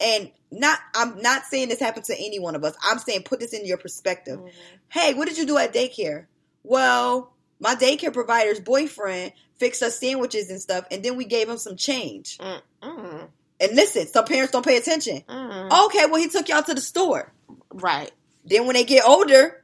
And 0.00 0.30
not, 0.50 0.78
I'm 0.94 1.20
not 1.20 1.44
saying 1.44 1.68
this 1.68 1.78
happened 1.78 2.06
to 2.06 2.14
any 2.16 2.38
one 2.38 2.54
of 2.54 2.64
us. 2.64 2.74
I'm 2.82 2.98
saying 2.98 3.24
put 3.24 3.38
this 3.40 3.52
in 3.52 3.66
your 3.66 3.76
perspective. 3.76 4.38
Mhm. 4.40 4.50
Hey, 4.88 5.12
what 5.12 5.28
did 5.28 5.36
you 5.36 5.44
do 5.44 5.58
at 5.58 5.74
daycare? 5.74 6.24
Well, 6.62 7.34
my 7.60 7.74
daycare 7.74 8.10
provider's 8.10 8.58
boyfriend 8.58 9.32
fixed 9.58 9.82
us 9.82 10.00
sandwiches 10.00 10.48
and 10.48 10.58
stuff, 10.58 10.86
and 10.90 11.02
then 11.02 11.16
we 11.16 11.26
gave 11.26 11.46
him 11.46 11.58
some 11.58 11.76
change. 11.76 12.38
Mm, 12.38 12.62
mm, 12.82 13.28
And 13.60 13.76
listen, 13.76 14.06
some 14.06 14.24
parents 14.24 14.52
don't 14.52 14.64
pay 14.64 14.78
attention. 14.78 15.22
mm. 15.28 15.84
Okay, 15.86 16.06
well, 16.06 16.16
he 16.20 16.28
took 16.28 16.48
y'all 16.48 16.62
to 16.62 16.72
the 16.72 16.80
store. 16.80 17.34
Right. 17.70 18.12
Then 18.46 18.64
when 18.66 18.76
they 18.76 18.84
get 18.84 19.04
older, 19.06 19.62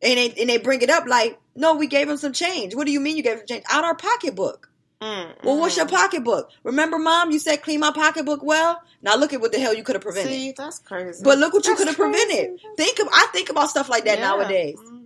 and 0.00 0.18
they 0.18 0.30
and 0.40 0.48
they 0.48 0.58
bring 0.58 0.82
it 0.82 0.90
up 0.90 1.06
like, 1.08 1.40
no, 1.54 1.74
we 1.76 1.86
gave 1.86 2.08
him 2.08 2.16
some 2.16 2.32
change. 2.32 2.74
What 2.74 2.86
do 2.86 2.92
you 2.92 3.00
mean 3.00 3.16
you 3.16 3.22
gave 3.22 3.38
him 3.38 3.46
change? 3.48 3.64
Out 3.70 3.84
our 3.84 3.94
pocketbook. 3.94 4.68
Mm, 5.00 5.34
Well, 5.42 5.58
what's 5.58 5.76
your 5.76 5.86
pocketbook? 5.88 6.50
Remember, 6.62 6.96
mom, 6.98 7.32
you 7.32 7.40
said 7.40 7.60
clean 7.62 7.80
my 7.80 7.90
pocketbook 7.90 8.42
well. 8.42 8.80
Now 9.02 9.16
look 9.16 9.32
at 9.32 9.40
what 9.40 9.50
the 9.50 9.58
hell 9.58 9.74
you 9.74 9.82
could 9.82 9.96
have 9.96 10.02
prevented. 10.02 10.32
See, 10.32 10.52
that's 10.56 10.78
crazy. 10.78 11.22
but 11.24 11.38
look 11.38 11.52
what 11.52 11.66
you 11.66 11.74
could 11.74 11.88
have 11.88 11.96
prevented. 11.96 12.60
Think 12.76 13.00
of 13.00 13.08
I 13.12 13.26
think 13.32 13.50
about 13.50 13.68
stuff 13.70 13.88
like 13.88 14.04
that 14.04 14.18
Yeah. 14.18 14.28
nowadays. 14.28 14.76
Mhm. 14.78 15.00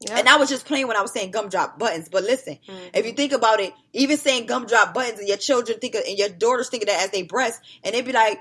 Yeah. 0.00 0.18
And 0.18 0.28
I 0.28 0.36
was 0.36 0.48
just 0.48 0.64
playing 0.66 0.86
when 0.86 0.96
I 0.96 1.00
was 1.02 1.10
saying 1.10 1.32
gumdrop 1.32 1.76
buttons. 1.78 2.08
But 2.08 2.22
listen, 2.22 2.58
Mhm. 2.68 2.90
if 2.94 3.04
you 3.06 3.12
think 3.14 3.32
about 3.32 3.58
it, 3.60 3.72
even 3.92 4.16
saying 4.18 4.46
gumdrop 4.46 4.94
buttons 4.94 5.18
and 5.18 5.26
your 5.26 5.38
children 5.38 5.80
think 5.80 5.94
of, 5.96 6.04
and 6.06 6.16
your 6.16 6.28
daughters 6.28 6.68
think 6.68 6.84
of 6.84 6.88
that 6.90 7.02
as 7.02 7.10
they 7.10 7.22
breast, 7.22 7.60
and 7.82 7.94
they'd 7.94 8.04
be 8.04 8.12
like, 8.12 8.38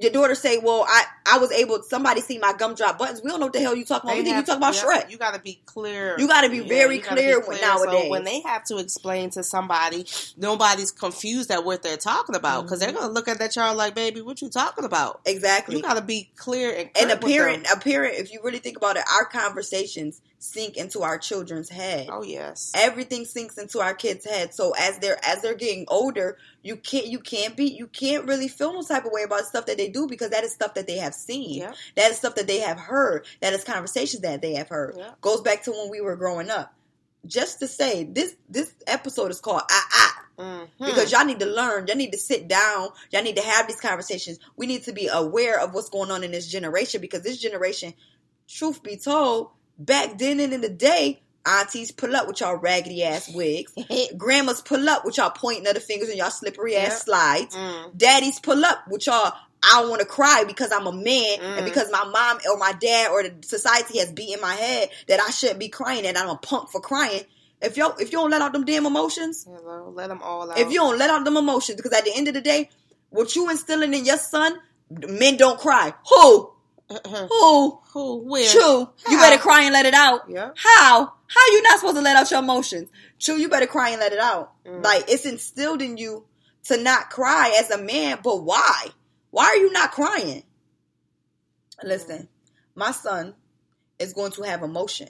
your 0.00 0.10
daughter 0.10 0.34
say, 0.34 0.56
"Well, 0.58 0.86
I 0.88 1.04
I 1.26 1.38
was 1.38 1.52
able. 1.52 1.82
Somebody 1.82 2.22
see 2.22 2.38
my 2.38 2.54
gumdrop 2.54 2.98
buttons. 2.98 3.20
We 3.22 3.30
don't 3.30 3.40
know 3.40 3.46
what 3.46 3.52
the 3.52 3.60
hell 3.60 3.76
you 3.76 3.84
talking 3.84 4.08
about. 4.08 4.16
we 4.16 4.22
They 4.22 4.30
think 4.30 4.46
you 4.48 4.54
talking 4.54 4.62
about 4.62 4.74
Shrek. 4.74 5.10
You 5.10 5.18
got 5.18 5.34
to 5.34 5.40
be 5.40 5.60
clear. 5.66 6.16
You 6.18 6.26
gotta 6.26 6.48
be 6.48 6.58
Yeah, 6.58 6.68
very 6.68 6.98
clear 6.98 7.40
be 7.40 7.46
with- 7.48 7.60
So 7.60 8.08
when 8.08 8.24
they 8.24 8.40
have 8.40 8.64
to 8.64 8.78
explain 8.78 9.28
to 9.30 9.42
somebody, 9.42 10.06
nobody's 10.36 10.90
confused 10.90 11.50
at 11.50 11.64
what 11.64 11.82
they're 11.82 11.96
talking 11.98 12.34
about 12.34 12.62
because 12.62 12.80
Mm-hmm. 12.80 12.92
they're 12.92 13.00
gonna 13.02 13.12
look 13.12 13.28
at 13.28 13.38
that 13.38 13.52
child 13.52 13.76
like, 13.76 13.94
"Baby, 13.94 14.22
what 14.22 14.40
you 14.40 14.48
talking 14.48 14.84
about?" 14.84 15.20
exactly. 15.26 15.76
You 15.76 15.82
got 15.82 15.94
to 15.94 16.02
be 16.02 16.30
clear 16.36 16.70
and 16.74 16.88
and 16.98 17.10
a 17.10 17.14
with 17.16 17.24
parent, 17.24 17.64
them. 17.64 17.76
a 17.76 17.80
parent. 17.80 18.14
If 18.18 18.32
you 18.32 18.40
really 18.42 18.60
think 18.60 18.78
about 18.78 18.96
it, 18.96 19.04
our 19.12 19.26
conversations 19.26 20.20
sink 20.42 20.76
into 20.76 21.02
our 21.02 21.18
children's 21.18 21.68
head. 21.68 22.08
Oh 22.10 22.22
yes. 22.24 22.72
everything 22.74 23.24
sinks 23.24 23.58
into 23.58 23.80
our 23.80 23.94
kids' 23.94 24.24
head. 24.24 24.52
So 24.52 24.72
as 24.78 24.98
they're 24.98 25.18
as 25.24 25.40
they're 25.40 25.54
getting 25.54 25.84
older, 25.88 26.36
you 26.62 26.76
can't 26.76 27.06
you 27.06 27.20
can't 27.20 27.56
be 27.56 27.66
you 27.66 27.86
can't 27.86 28.26
really 28.26 28.48
feel 28.48 28.72
no 28.72 28.82
type 28.82 29.04
of 29.04 29.12
way 29.12 29.22
about 29.22 29.44
stuff 29.46 29.66
that 29.66 29.76
they 29.78 29.88
do 29.88 30.06
because 30.08 30.30
that 30.30 30.42
is 30.44 30.52
stuff 30.52 30.74
that 30.74 30.86
they 30.88 30.96
have 30.98 31.14
seen. 31.14 31.60
Yep. 31.60 31.74
That 31.96 32.10
is 32.10 32.16
stuff 32.18 32.34
that 32.34 32.48
they 32.48 32.58
have 32.58 32.78
heard. 32.80 33.24
That 33.40 33.52
is 33.52 33.62
conversations 33.62 34.22
that 34.22 34.42
they 34.42 34.54
have 34.54 34.68
heard. 34.68 34.96
Yep. 34.96 35.20
Goes 35.20 35.40
back 35.42 35.62
to 35.64 35.70
when 35.70 35.90
we 35.90 36.00
were 36.00 36.16
growing 36.16 36.50
up. 36.50 36.74
Just 37.24 37.60
to 37.60 37.68
say, 37.68 38.02
this 38.02 38.34
this 38.48 38.72
episode 38.88 39.30
is 39.30 39.40
called 39.40 39.62
"Ah 39.70 39.86
Ah." 39.92 40.18
Mhm. 40.40 40.68
because 40.80 41.12
y'all 41.12 41.24
need 41.24 41.38
to 41.38 41.46
learn. 41.46 41.86
Y'all 41.86 41.96
need 41.96 42.10
to 42.12 42.18
sit 42.18 42.48
down. 42.48 42.88
Y'all 43.10 43.22
need 43.22 43.36
to 43.36 43.42
have 43.42 43.68
these 43.68 43.80
conversations. 43.80 44.40
We 44.56 44.66
need 44.66 44.82
to 44.84 44.92
be 44.92 45.06
aware 45.06 45.60
of 45.60 45.72
what's 45.72 45.88
going 45.90 46.10
on 46.10 46.24
in 46.24 46.32
this 46.32 46.48
generation 46.48 47.00
because 47.00 47.22
this 47.22 47.38
generation, 47.38 47.94
truth 48.48 48.82
be 48.82 48.96
told, 48.96 49.50
back 49.78 50.18
then 50.18 50.40
and 50.40 50.52
in 50.52 50.60
the 50.60 50.68
day, 50.68 51.20
aunties 51.44 51.90
pull 51.90 52.14
up 52.14 52.26
with 52.28 52.40
y'all 52.40 52.56
raggedy 52.56 53.02
ass 53.02 53.28
wigs. 53.34 53.72
Grandmas 54.16 54.60
pull 54.60 54.88
up 54.88 55.04
with 55.04 55.16
y'all 55.16 55.30
pointing 55.30 55.66
other 55.66 55.80
fingers 55.80 56.08
and 56.08 56.18
y'all 56.18 56.30
slippery 56.30 56.76
ass 56.76 56.92
Yep. 56.92 57.00
slides. 57.02 57.56
Mm. 57.56 57.96
Daddies 57.96 58.38
pull 58.40 58.64
up 58.64 58.84
with 58.88 59.06
y'all. 59.06 59.32
I 59.64 59.80
don't 59.80 59.90
want 59.90 60.00
to 60.00 60.06
cry 60.06 60.44
because 60.46 60.72
I'm 60.72 60.86
a 60.86 60.92
man 60.92 61.38
and 61.40 61.60
Mm. 61.60 61.64
because 61.64 61.90
my 61.90 62.04
mom 62.04 62.38
or 62.50 62.58
my 62.58 62.72
dad 62.80 63.10
or 63.10 63.22
the 63.22 63.34
society 63.46 63.98
has 63.98 64.10
beaten 64.12 64.40
my 64.40 64.54
head 64.54 64.88
that 65.08 65.20
I 65.20 65.30
shouldn't 65.30 65.60
be 65.60 65.68
crying 65.68 66.04
and 66.06 66.16
I'm 66.18 66.28
a 66.28 66.36
punk 66.36 66.70
for 66.70 66.80
crying. 66.80 67.22
If 67.60 67.76
you 67.76 67.92
if 68.00 68.10
you 68.12 68.18
don't 68.18 68.30
let 68.30 68.42
out 68.42 68.52
them 68.52 68.64
damn 68.64 68.86
emotions, 68.86 69.46
Hello, 69.48 69.92
let 69.94 70.08
them 70.08 70.20
all 70.22 70.50
out. 70.50 70.58
if 70.58 70.72
you 70.72 70.78
don't 70.80 70.98
let 70.98 71.10
out 71.10 71.24
them 71.24 71.36
emotions, 71.36 71.76
because 71.76 71.92
at 71.92 72.04
the 72.04 72.12
end 72.12 72.26
of 72.26 72.34
the 72.34 72.40
day, 72.40 72.70
what 73.10 73.36
you 73.36 73.48
instilling 73.50 73.94
in 73.94 74.04
your 74.04 74.16
son, 74.16 74.56
men 74.90 75.36
don't 75.36 75.60
cry. 75.60 75.94
Who? 76.08 76.52
Who? 76.88 77.80
Who? 77.92 78.16
Where? 78.28 78.48
Chew. 78.48 78.88
You 79.10 79.18
better 79.18 79.40
cry 79.40 79.62
and 79.62 79.72
let 79.72 79.86
it 79.86 79.94
out. 79.94 80.22
Yeah. 80.28 80.50
How? 80.56 81.12
How 81.26 81.46
you 81.52 81.62
not 81.62 81.78
supposed 81.78 81.96
to 81.96 82.02
let 82.02 82.16
out 82.16 82.30
your 82.30 82.40
emotions? 82.40 82.90
Chew, 83.18 83.38
you 83.40 83.48
better 83.48 83.66
cry 83.66 83.90
and 83.90 84.00
let 84.00 84.12
it 84.12 84.18
out. 84.18 84.52
Mm. 84.64 84.84
Like 84.84 85.04
it's 85.08 85.24
instilled 85.24 85.80
in 85.80 85.96
you 85.96 86.26
to 86.64 86.82
not 86.82 87.10
cry 87.10 87.56
as 87.58 87.70
a 87.70 87.78
man, 87.78 88.18
but 88.22 88.42
why? 88.42 88.86
Why 89.30 89.46
are 89.46 89.56
you 89.56 89.72
not 89.72 89.92
crying? 89.92 90.42
Listen, 91.82 92.28
my 92.74 92.92
son 92.92 93.34
is 93.98 94.12
going 94.12 94.32
to 94.32 94.42
have 94.42 94.62
emotion. 94.62 95.08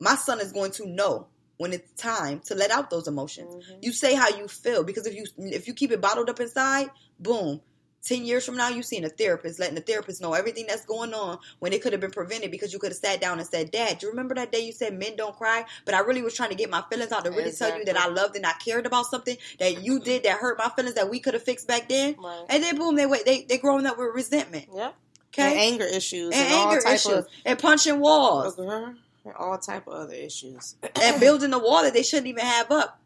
My 0.00 0.14
son 0.14 0.40
is 0.40 0.52
going 0.52 0.72
to 0.72 0.86
know 0.86 1.26
when 1.56 1.72
it's 1.72 1.90
time 2.00 2.40
to 2.46 2.54
let 2.54 2.70
out 2.70 2.88
those 2.88 3.08
emotions. 3.08 3.54
Mm-hmm. 3.54 3.78
You 3.82 3.92
say 3.92 4.14
how 4.14 4.28
you 4.28 4.48
feel 4.48 4.84
because 4.84 5.06
if 5.06 5.14
you 5.14 5.26
if 5.38 5.66
you 5.66 5.74
keep 5.74 5.90
it 5.90 6.00
bottled 6.00 6.30
up 6.30 6.40
inside, 6.40 6.90
boom. 7.18 7.60
10 8.04 8.24
years 8.24 8.44
from 8.44 8.56
now, 8.56 8.68
you 8.68 8.82
seeing 8.82 9.04
a 9.04 9.08
therapist, 9.08 9.58
letting 9.58 9.74
the 9.74 9.80
therapist 9.80 10.20
know 10.20 10.32
everything 10.34 10.66
that's 10.68 10.84
going 10.84 11.12
on 11.12 11.38
when 11.58 11.72
it 11.72 11.82
could 11.82 11.92
have 11.92 12.00
been 12.00 12.10
prevented 12.10 12.50
because 12.50 12.72
you 12.72 12.78
could 12.78 12.90
have 12.90 12.98
sat 12.98 13.20
down 13.20 13.38
and 13.38 13.48
said, 13.48 13.70
Dad, 13.70 13.98
do 13.98 14.06
you 14.06 14.10
remember 14.10 14.34
that 14.36 14.52
day 14.52 14.60
you 14.60 14.72
said 14.72 14.98
men 14.98 15.16
don't 15.16 15.36
cry? 15.36 15.64
But 15.84 15.94
I 15.94 16.00
really 16.00 16.22
was 16.22 16.34
trying 16.34 16.50
to 16.50 16.54
get 16.54 16.70
my 16.70 16.82
feelings 16.90 17.12
out 17.12 17.24
to 17.24 17.30
really 17.30 17.52
tell 17.52 17.76
you 17.76 17.84
that 17.84 17.96
I 17.96 18.08
loved 18.08 18.36
and 18.36 18.46
I 18.46 18.52
cared 18.64 18.86
about 18.86 19.06
something 19.06 19.36
that 19.58 19.82
you 19.82 20.00
did 20.00 20.22
that 20.24 20.38
hurt 20.38 20.58
my 20.58 20.70
feelings 20.70 20.94
that 20.94 21.10
we 21.10 21.20
could 21.20 21.34
have 21.34 21.42
fixed 21.42 21.66
back 21.66 21.88
then. 21.88 22.16
Right. 22.18 22.44
And 22.48 22.62
then 22.62 22.76
boom, 22.76 22.96
they 22.96 23.06
wait, 23.06 23.24
they 23.24 23.42
they 23.42 23.58
growing 23.58 23.86
up 23.86 23.98
with 23.98 24.14
resentment. 24.14 24.66
Yeah. 24.74 24.92
Okay. 25.32 25.50
And 25.50 25.58
anger 25.58 25.84
issues. 25.84 26.34
And, 26.34 26.46
And, 26.46 26.54
anger 26.54 26.76
all 26.76 26.82
type 26.82 26.94
issues. 26.94 27.12
Of, 27.12 27.26
and 27.44 27.58
punching 27.58 28.00
walls. 28.00 28.58
Uh-huh. 28.58 28.92
and 29.24 29.34
all 29.34 29.58
type 29.58 29.86
of 29.86 29.94
other 29.94 30.14
issues. 30.14 30.76
and 31.02 31.20
building 31.20 31.52
a 31.52 31.58
wall 31.58 31.82
that 31.82 31.92
they 31.92 32.02
shouldn't 32.02 32.28
even 32.28 32.44
have 32.44 32.70
up. 32.70 33.00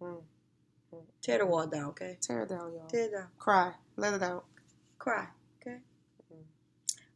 Mm. 0.00 0.20
Tear 1.22 1.38
the 1.38 1.46
wall 1.46 1.66
down, 1.66 1.86
okay? 1.86 2.18
Tear 2.20 2.42
it 2.42 2.50
down, 2.50 2.72
y'all. 2.72 2.86
Tear 2.86 3.06
it 3.06 3.12
down. 3.12 3.26
Cry. 3.38 3.72
Let 3.96 4.14
it 4.14 4.22
out. 4.22 4.44
Cry, 4.98 5.26
okay? 5.60 5.78
Mm-hmm. 6.32 6.42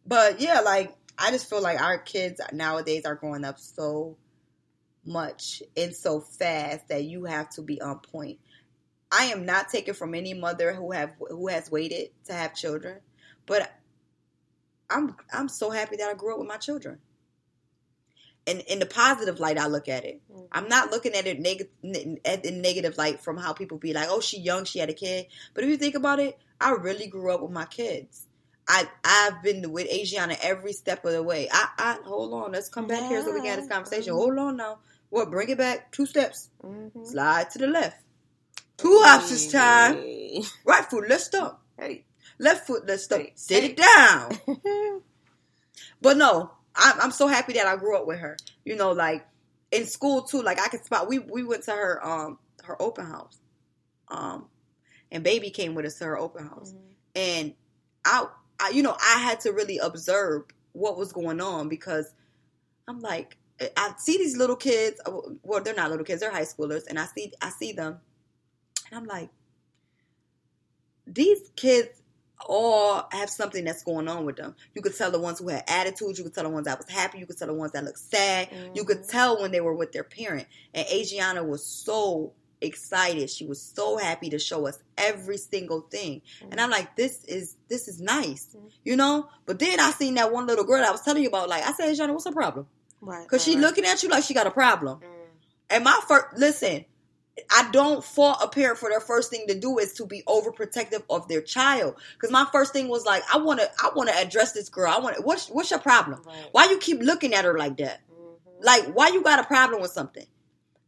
But 0.07 0.41
yeah, 0.41 0.61
like 0.61 0.95
I 1.19 1.31
just 1.31 1.49
feel 1.49 1.61
like 1.61 1.81
our 1.81 1.99
kids 1.99 2.41
nowadays 2.53 3.05
are 3.05 3.15
growing 3.15 3.45
up 3.45 3.59
so 3.59 4.17
much 5.05 5.63
and 5.77 5.95
so 5.95 6.21
fast 6.21 6.89
that 6.89 7.05
you 7.05 7.25
have 7.25 7.51
to 7.51 7.63
be 7.63 7.81
on 7.81 7.99
point. 7.99 8.39
I 9.13 9.27
am 9.27 9.45
not 9.45 9.69
taking 9.69 9.95
from 9.95 10.15
any 10.15 10.35
mother 10.35 10.73
who 10.73 10.93
have 10.93 11.15
who 11.29 11.49
has 11.49 11.71
waited 11.71 12.11
to 12.27 12.33
have 12.33 12.55
children, 12.55 13.01
but 13.47 13.71
I'm 14.89 15.17
I'm 15.33 15.49
so 15.49 15.71
happy 15.71 15.97
that 15.97 16.09
I 16.09 16.15
grew 16.15 16.33
up 16.33 16.39
with 16.39 16.49
my 16.49 16.57
children. 16.57 16.99
And 18.47 18.61
in 18.63 18.79
the 18.79 18.87
positive 18.87 19.39
light, 19.39 19.59
I 19.59 19.67
look 19.67 19.89
at 19.89 20.05
it. 20.05 20.23
Mm-hmm. 20.33 20.45
I'm 20.53 20.69
not 20.69 20.91
looking 20.91 21.13
at 21.15 21.27
it 21.27 21.41
negative 21.41 21.73
at 22.25 22.43
the 22.43 22.53
negative 22.53 22.97
light 22.97 23.21
from 23.21 23.37
how 23.37 23.53
people 23.53 23.79
be 23.79 23.93
like, 23.93 24.09
"Oh, 24.09 24.21
she 24.21 24.41
young, 24.41 24.65
she 24.65 24.79
had 24.79 24.91
a 24.91 24.95
kid." 24.95 25.27
But 25.55 25.65
if 25.65 25.71
you 25.71 25.77
think 25.77 25.95
about 25.95 26.21
it, 26.21 26.39
I 26.61 26.73
really 26.73 27.07
grew 27.07 27.33
up 27.33 27.41
with 27.41 27.51
my 27.51 27.65
kids. 27.65 28.27
I 28.69 28.89
I've 29.05 29.43
been 29.43 29.73
with 29.73 29.91
Asiana 29.91 30.37
every 30.43 30.73
step 30.73 31.05
of 31.05 31.13
the 31.13 31.23
way. 31.23 31.49
I 31.51 31.69
I 31.79 31.99
hold 32.05 32.33
on, 32.35 32.53
let's 32.53 32.69
come 32.69 32.87
back 32.87 33.09
here 33.09 33.23
so 33.23 33.33
we 33.33 33.41
can 33.41 33.51
have 33.51 33.61
this 33.61 33.69
conversation. 33.69 34.13
Hold 34.13 34.39
on 34.39 34.57
now. 34.57 34.79
What? 35.09 35.31
Bring 35.31 35.49
it 35.49 35.59
back 35.59 35.91
two 35.91 36.07
steps. 36.07 36.51
Mm-hmm. 36.63 37.05
Slide 37.05 37.51
to 37.51 37.59
the 37.59 37.67
left. 37.67 37.97
Two 38.77 39.01
hops 39.03 39.31
this 39.31 39.51
time. 39.51 39.97
Hey. 39.97 40.43
Right 40.65 40.85
foot, 40.85 41.09
let's 41.09 41.25
stop. 41.25 41.63
Hey. 41.79 42.05
Left 42.39 42.67
foot, 42.67 42.87
let's 42.87 43.05
stop. 43.05 43.19
Hey, 43.19 43.33
Sit 43.35 43.63
hey. 43.63 43.71
it 43.71 43.77
down. 43.77 45.03
But 46.01 46.17
no, 46.17 46.51
I'm, 46.75 47.01
I'm 47.01 47.11
so 47.11 47.27
happy 47.27 47.55
that 47.55 47.67
I 47.67 47.77
grew 47.77 47.97
up 47.97 48.07
with 48.07 48.19
her. 48.19 48.37
You 48.65 48.77
know, 48.77 48.93
like 48.93 49.27
in 49.71 49.87
school 49.87 50.23
too. 50.23 50.43
Like 50.43 50.61
I 50.61 50.69
could 50.69 50.85
spot. 50.85 51.09
We 51.09 51.19
we 51.19 51.45
went 51.45 51.65
to 51.65 51.73
her 51.73 52.05
um 52.07 52.39
her 52.65 52.81
open 52.81 53.07
house, 53.07 53.39
um, 54.09 54.47
and 55.13 55.25
baby 55.25 55.51
came 55.51 55.75
with 55.75 55.87
us 55.87 55.99
to 55.99 56.05
her 56.05 56.19
open 56.19 56.47
house, 56.47 56.75
and 57.15 57.55
I, 58.05 58.27
I 58.59 58.71
you 58.71 58.83
know 58.83 58.97
I 59.01 59.19
had 59.19 59.41
to 59.41 59.53
really 59.53 59.79
observe 59.79 60.45
what 60.73 60.97
was 60.97 61.13
going 61.13 61.41
on 61.41 61.69
because 61.69 62.15
I'm 62.89 63.01
like 63.01 63.37
I 63.77 63.93
see 63.99 64.17
these 64.17 64.37
little 64.37 64.57
kids. 64.57 65.01
uh, 65.05 65.13
Well, 65.43 65.63
they're 65.63 65.75
not 65.75 65.91
little 65.91 66.05
kids; 66.05 66.21
they're 66.21 66.31
high 66.33 66.43
schoolers, 66.43 66.87
and 66.89 66.99
I 66.99 67.07
see 67.07 67.33
I 67.43 67.51
see 67.51 67.73
them, 67.73 67.99
and 68.91 68.99
I'm 68.99 69.07
like, 69.07 69.31
these 71.07 71.51
kids 71.57 71.89
all 72.47 73.07
have 73.13 73.29
something 73.29 73.65
that's 73.67 73.83
going 73.83 74.09
on 74.09 74.25
with 74.25 74.37
them. 74.37 74.55
You 74.75 74.81
could 74.81 74.97
tell 74.97 75.11
the 75.11 75.21
ones 75.21 75.41
who 75.41 75.49
had 75.49 75.65
attitudes. 75.69 76.19
You 76.19 76.25
could 76.25 76.35
tell 76.35 76.45
the 76.45 76.51
ones 76.51 76.65
that 76.67 76.79
was 76.79 76.89
happy. 76.89 77.19
You 77.19 77.27
could 77.27 77.37
tell 77.37 77.49
the 77.49 77.55
ones 77.55 77.73
that 77.73 77.85
looked 77.85 77.99
sad. 77.99 78.49
You 78.75 78.85
could 78.85 79.07
tell 79.07 79.41
when 79.43 79.51
they 79.51 79.61
were 79.61 79.75
with 79.75 79.93
their 79.93 80.05
parent. 80.05 80.49
And 80.73 80.87
Adriana 80.91 81.45
was 81.45 81.65
so 81.67 82.33
excited. 82.61 83.31
She 83.31 83.47
was 83.47 83.61
so 83.61 83.97
happy 83.97 84.31
to 84.31 84.39
show 84.39 84.67
us 84.67 84.79
every 84.97 85.37
single 85.39 85.81
thing. 85.81 86.23
And 86.51 86.61
I'm 86.61 86.71
like, 86.71 86.97
this 86.97 87.25
is 87.25 87.57
this 87.69 87.89
is 87.89 88.01
nice, 88.01 88.55
you 88.85 88.97
know. 88.97 89.29
But 89.47 89.59
then 89.59 89.81
I 89.81 89.91
seen 89.91 90.15
that 90.15 90.33
one 90.33 90.47
little 90.47 90.65
girl 90.65 90.85
I 90.85 90.91
was 90.91 91.03
telling 91.03 91.23
you 91.23 91.29
about. 91.29 91.49
Like 91.49 91.65
I 91.65 91.73
said, 91.73 91.91
Adriana, 91.91 92.13
what's 92.13 92.27
her 92.27 92.33
problem? 92.33 92.67
Right. 93.01 93.23
Because 93.23 93.43
she 93.43 93.57
looking 93.57 93.85
at 93.85 94.03
you 94.03 94.09
like 94.09 94.25
she 94.25 94.35
got 94.35 94.47
a 94.47 94.51
problem. 94.51 94.99
Mm. 95.01 95.05
And 95.71 95.85
my 95.85 96.01
first, 96.07 96.27
listen, 96.37 96.85
I 97.51 97.71
don't 97.71 98.05
fault 98.05 98.39
a 98.43 98.49
parent 98.49 98.79
for 98.79 98.91
their 98.91 99.01
first 99.01 99.31
thing 99.31 99.47
to 99.49 99.59
do 99.59 99.79
is 99.79 99.95
to 99.95 100.07
be 100.07 100.23
overprotective 100.27 101.03
of 101.09 101.29
their 101.29 101.41
child. 101.41 101.95
Because 102.15 102.31
my 102.31 102.47
first 102.53 102.73
thing 102.73 102.89
was 102.89 103.07
like, 103.07 103.23
I 103.33 103.39
want 103.39 103.61
to, 103.61 103.71
I 103.83 103.91
want 103.95 104.11
to 104.11 104.17
address 104.19 104.53
this 104.53 104.69
girl. 104.69 104.93
I 104.93 104.99
want 104.99 105.25
what's, 105.25 105.49
what's 105.49 105.71
your 105.71 105.81
problem? 105.81 106.23
Right. 106.27 106.49
Why 106.53 106.65
you 106.67 106.79
keep 106.79 107.01
looking 107.01 107.33
at 107.33 107.45
her 107.45 107.57
like 107.57 107.79
that? 107.79 108.01
Mhm. 108.11 108.65
Like, 108.65 108.93
why 108.95 109.09
you 109.09 109.23
got 109.23 109.39
a 109.39 109.45
problem 109.45 109.81
with 109.81 109.93
something? 109.93 110.27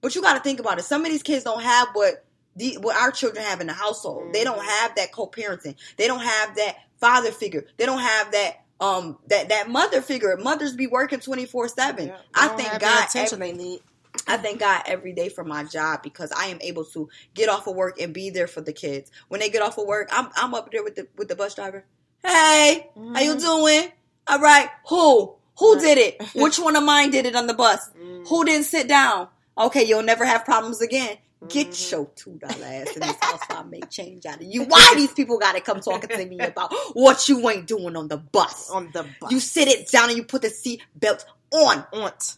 But 0.02 0.14
you 0.14 0.20
got 0.20 0.34
to 0.34 0.40
think 0.40 0.60
about 0.60 0.78
it. 0.78 0.82
Some 0.82 1.04
of 1.04 1.10
these 1.10 1.22
kids 1.22 1.44
don't 1.44 1.62
have 1.62 1.88
what 1.94 2.24
the, 2.56 2.76
what 2.80 2.96
our 2.96 3.10
children 3.10 3.44
have 3.44 3.60
in 3.62 3.68
the 3.68 3.72
household. 3.72 4.34
They 4.34 4.44
don't 4.44 4.58
mm-hmm. 4.58 4.68
have 4.68 4.96
that 4.96 5.12
co-parenting. 5.12 5.76
They 5.96 6.06
don't 6.06 6.20
have 6.20 6.56
that 6.56 6.76
father 7.00 7.30
figure. 7.30 7.64
They 7.78 7.86
don't 7.86 8.00
have 8.00 8.32
that 8.32 8.58
um 8.80 9.18
that 9.28 9.48
that 9.48 9.70
mother 9.70 10.02
figure. 10.02 10.36
Mothers 10.36 10.74
be 10.74 10.88
working 10.88 11.20
twenty 11.20 11.46
four 11.46 11.68
seven. 11.68 12.12
I 12.34 12.48
thank 12.48 12.80
God. 12.80 13.08
attention 13.08 13.40
every- 13.40 13.52
they 13.52 13.64
need. 13.64 13.80
I 14.28 14.36
thank 14.36 14.60
God 14.60 14.82
every 14.84 15.14
day 15.14 15.30
for 15.30 15.42
my 15.42 15.64
job 15.64 16.02
because 16.02 16.30
I 16.32 16.46
am 16.46 16.58
able 16.60 16.84
to 16.86 17.08
get 17.32 17.48
off 17.48 17.66
of 17.66 17.74
work 17.74 17.98
and 17.98 18.12
be 18.12 18.28
there 18.28 18.46
for 18.46 18.60
the 18.60 18.72
kids. 18.72 19.10
When 19.28 19.40
they 19.40 19.48
get 19.48 19.62
off 19.62 19.78
of 19.78 19.86
work, 19.86 20.10
I'm 20.12 20.28
I'm 20.36 20.52
up 20.52 20.70
there 20.70 20.84
with 20.84 20.96
the 20.96 21.08
with 21.16 21.28
the 21.28 21.36
bus 21.36 21.54
driver. 21.54 21.86
Hey, 22.22 22.90
how 22.94 23.20
you 23.20 23.34
mm-hmm. 23.34 23.38
doing? 23.38 23.92
All 24.26 24.38
right. 24.38 24.68
Who? 24.88 25.36
Who 25.58 25.80
did 25.80 25.98
it? 25.98 26.22
Which 26.34 26.58
one 26.58 26.76
of 26.76 26.84
mine 26.84 27.10
did 27.10 27.26
it 27.26 27.34
on 27.34 27.46
the 27.46 27.54
bus? 27.54 27.90
Mm. 27.98 28.28
Who 28.28 28.44
didn't 28.44 28.64
sit 28.64 28.88
down? 28.88 29.28
Okay, 29.56 29.84
you'll 29.84 30.02
never 30.02 30.24
have 30.24 30.44
problems 30.44 30.80
again. 30.80 31.16
Get 31.48 31.90
your 31.90 32.08
two 32.14 32.38
dollar 32.38 32.64
ass 32.64 32.94
in 32.94 33.00
this 33.00 33.16
house. 33.20 33.40
so 33.50 33.56
I 33.56 33.62
make 33.64 33.90
change 33.90 34.26
out 34.26 34.36
of 34.36 34.42
you. 34.44 34.62
Why 34.62 34.92
these 34.96 35.12
people 35.12 35.38
got 35.38 35.56
to 35.56 35.60
come 35.60 35.80
talking 35.80 36.08
to 36.08 36.24
me 36.26 36.38
about 36.38 36.72
what 36.92 37.28
you 37.28 37.48
ain't 37.50 37.66
doing 37.66 37.96
on 37.96 38.06
the 38.06 38.16
bus? 38.16 38.70
On 38.70 38.90
the 38.92 39.04
bus. 39.20 39.32
You 39.32 39.40
sit 39.40 39.66
it 39.66 39.88
down 39.90 40.08
and 40.08 40.16
you 40.16 40.24
put 40.24 40.42
the 40.42 40.50
seat 40.50 40.82
belt 40.94 41.24
on. 41.50 41.84
aunt. 41.92 42.36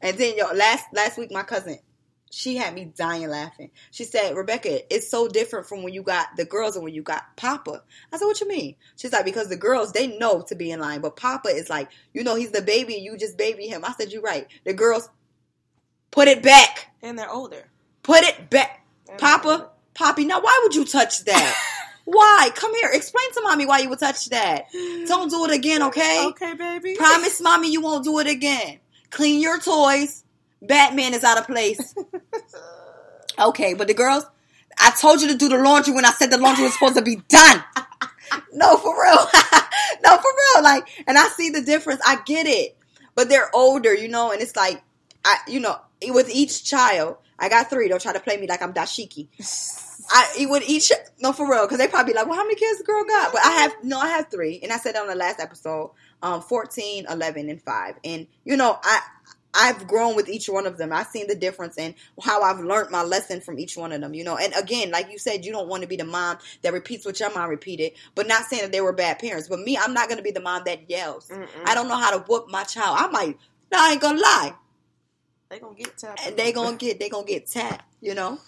And 0.00 0.16
then 0.16 0.36
yo, 0.36 0.52
last 0.52 0.84
last 0.92 1.18
week 1.18 1.32
my 1.32 1.42
cousin, 1.42 1.78
she 2.30 2.56
had 2.56 2.74
me 2.74 2.92
dying 2.96 3.28
laughing. 3.28 3.70
She 3.90 4.04
said, 4.04 4.34
Rebekah, 4.34 4.94
it's 4.94 5.10
so 5.10 5.28
different 5.28 5.66
from 5.66 5.82
when 5.82 5.92
you 5.92 6.02
got 6.02 6.28
the 6.36 6.44
girls 6.44 6.76
and 6.76 6.84
when 6.84 6.94
you 6.94 7.02
got 7.02 7.36
Papa. 7.36 7.82
I 8.12 8.18
said, 8.18 8.24
What 8.24 8.40
you 8.40 8.48
mean? 8.48 8.76
She's 8.96 9.12
like, 9.12 9.24
because 9.24 9.48
the 9.48 9.56
girls 9.56 9.92
they 9.92 10.16
know 10.16 10.42
to 10.42 10.54
be 10.54 10.70
in 10.70 10.80
line, 10.80 11.00
but 11.00 11.16
Papa 11.16 11.48
is 11.48 11.68
like, 11.68 11.90
you 12.14 12.22
know, 12.24 12.36
he's 12.36 12.52
the 12.52 12.62
baby 12.62 12.94
you 12.94 13.16
just 13.18 13.36
baby 13.36 13.66
him. 13.66 13.84
I 13.84 13.92
said, 13.92 14.12
You're 14.12 14.22
right. 14.22 14.46
The 14.64 14.72
girls 14.72 15.08
put 16.12 16.28
it 16.28 16.42
back. 16.42 16.92
And 17.02 17.18
they're 17.18 17.30
older. 17.30 17.64
Put 18.04 18.22
it 18.22 18.48
back. 18.48 18.86
Papa, 19.18 19.70
Poppy, 19.94 20.24
now 20.24 20.40
why 20.40 20.60
would 20.62 20.74
you 20.76 20.84
touch 20.84 21.24
that? 21.24 21.56
why? 22.04 22.50
Come 22.54 22.74
here. 22.76 22.90
Explain 22.92 23.32
to 23.34 23.42
mommy 23.42 23.66
why 23.66 23.80
you 23.80 23.88
would 23.88 23.98
touch 23.98 24.26
that. 24.26 24.66
Don't 24.72 25.30
do 25.30 25.44
it 25.44 25.52
again, 25.52 25.82
okay? 25.84 26.24
Okay, 26.28 26.54
baby. 26.54 26.94
Promise 26.96 27.40
mommy 27.40 27.72
you 27.72 27.80
won't 27.80 28.04
do 28.04 28.18
it 28.20 28.26
again. 28.28 28.78
Clean 29.10 29.40
your 29.40 29.58
toys. 29.58 30.24
Batman 30.62 31.14
is 31.14 31.24
out 31.24 31.38
of 31.38 31.46
place. 31.46 31.94
okay, 33.38 33.74
but 33.74 33.88
the 33.88 33.94
girls, 33.94 34.24
I 34.78 34.92
told 34.98 35.20
you 35.20 35.28
to 35.28 35.36
do 35.36 35.48
the 35.48 35.58
laundry 35.58 35.92
when 35.92 36.04
I 36.04 36.10
said 36.12 36.30
the 36.30 36.38
laundry 36.38 36.64
was 36.64 36.74
supposed 36.74 36.96
to 36.96 37.02
be 37.02 37.16
done. 37.28 37.64
no, 38.52 38.76
for 38.76 38.94
real. 39.02 39.26
no, 40.04 40.16
for 40.16 40.30
real. 40.30 40.62
Like, 40.62 40.88
and 41.06 41.18
I 41.18 41.28
see 41.28 41.50
the 41.50 41.62
difference. 41.62 42.00
I 42.06 42.20
get 42.24 42.46
it, 42.46 42.76
but 43.14 43.28
they're 43.28 43.50
older, 43.54 43.94
you 43.94 44.08
know, 44.08 44.30
and 44.30 44.40
it's 44.40 44.56
like, 44.56 44.82
I, 45.24 45.36
you 45.46 45.60
know, 45.60 45.78
with 46.10 46.30
each 46.30 46.64
child, 46.64 47.16
I 47.38 47.48
got 47.48 47.70
three. 47.70 47.88
Don't 47.88 48.00
try 48.00 48.12
to 48.12 48.20
play 48.20 48.36
me 48.36 48.46
like 48.46 48.62
I'm 48.62 48.72
dashiki. 48.72 49.28
I 50.10 50.34
eat 50.38 50.50
with 50.50 50.68
each 50.68 50.90
no 51.20 51.32
for 51.32 51.48
real 51.50 51.64
because 51.66 51.78
they 51.78 51.88
probably 51.88 52.14
like, 52.14 52.26
well, 52.26 52.36
how 52.36 52.44
many 52.44 52.56
kids 52.56 52.78
the 52.78 52.84
girl 52.84 53.04
got? 53.04 53.32
But 53.32 53.42
I 53.44 53.50
have 53.52 53.74
no, 53.82 53.98
I 53.98 54.08
have 54.08 54.30
three, 54.30 54.60
and 54.62 54.72
I 54.72 54.76
said 54.78 54.96
on 54.96 55.06
the 55.06 55.14
last 55.14 55.40
episode, 55.40 55.92
um, 56.22 56.40
14, 56.40 57.06
11, 57.08 57.48
and 57.48 57.62
five, 57.62 57.94
and 58.04 58.26
you 58.44 58.56
know, 58.56 58.78
I 58.82 59.00
I've 59.54 59.86
grown 59.86 60.16
with 60.16 60.28
each 60.28 60.48
one 60.48 60.66
of 60.66 60.78
them. 60.78 60.92
I've 60.92 61.08
seen 61.08 61.26
the 61.26 61.34
difference 61.34 61.76
in 61.76 61.94
how 62.22 62.42
I've 62.42 62.60
learned 62.60 62.90
my 62.90 63.02
lesson 63.02 63.40
from 63.40 63.58
each 63.58 63.76
one 63.76 63.92
of 63.92 64.00
them, 64.00 64.14
you 64.14 64.24
know. 64.24 64.36
And 64.36 64.52
again, 64.54 64.90
like 64.90 65.10
you 65.10 65.18
said, 65.18 65.44
you 65.44 65.52
don't 65.52 65.68
want 65.68 65.82
to 65.82 65.88
be 65.88 65.96
the 65.96 66.04
mom 66.04 66.38
that 66.62 66.72
repeats 66.72 67.04
what 67.04 67.20
your 67.20 67.32
mom 67.34 67.50
repeated, 67.50 67.92
but 68.14 68.26
not 68.26 68.44
saying 68.44 68.62
that 68.62 68.72
they 68.72 68.80
were 68.80 68.92
bad 68.92 69.18
parents. 69.18 69.48
But 69.48 69.60
me, 69.60 69.76
I'm 69.76 69.92
not 69.92 70.08
going 70.08 70.16
to 70.16 70.24
be 70.24 70.30
the 70.30 70.40
mom 70.40 70.62
that 70.66 70.88
yells. 70.88 71.28
Mm-mm. 71.28 71.46
I 71.66 71.74
don't 71.74 71.88
know 71.88 71.98
how 71.98 72.16
to 72.16 72.24
whoop 72.24 72.48
my 72.48 72.64
child. 72.64 72.96
I 72.98 73.08
might, 73.08 73.38
no, 73.70 73.78
I 73.78 73.92
ain't 73.92 74.00
going 74.00 74.16
to 74.16 74.22
lie. 74.22 74.54
They 75.52 75.58
gonna 75.58 75.74
get 75.74 75.98
tapped. 75.98 76.26
And 76.26 76.34
they 76.34 76.50
going 76.52 76.78
to 76.78 76.86
get, 76.86 76.98
they 76.98 77.10
to 77.10 77.24
get 77.26 77.46
tapped, 77.46 77.84
you 78.00 78.14
know. 78.14 78.38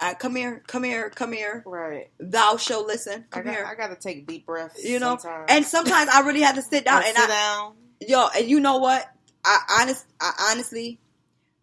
Uh, 0.00 0.14
come 0.14 0.34
here, 0.34 0.62
come 0.66 0.82
here, 0.82 1.10
come 1.10 1.30
here. 1.32 1.62
right. 1.66 2.08
Thou 2.18 2.56
shall 2.56 2.86
listen. 2.86 3.26
I 3.30 3.34
Come 3.34 3.44
got, 3.44 3.54
here. 3.54 3.66
I 3.66 3.74
got 3.74 3.88
to 3.88 3.96
take 3.96 4.26
deep 4.26 4.46
breaths. 4.46 4.82
you 4.82 4.98
know, 4.98 5.18
sometimes. 5.18 5.44
and 5.50 5.64
sometimes 5.66 6.08
I 6.08 6.20
really 6.20 6.40
have 6.40 6.54
to 6.54 6.62
sit 6.62 6.86
down 6.86 7.02
and 7.04 7.14
sit 7.14 7.18
I, 7.18 7.26
down. 7.26 7.74
yo, 8.00 8.28
and 8.34 8.48
you 8.48 8.60
know 8.60 8.78
what? 8.78 9.06
I 9.44 9.58
honest, 9.80 10.06
I 10.22 10.50
honestly, 10.50 10.98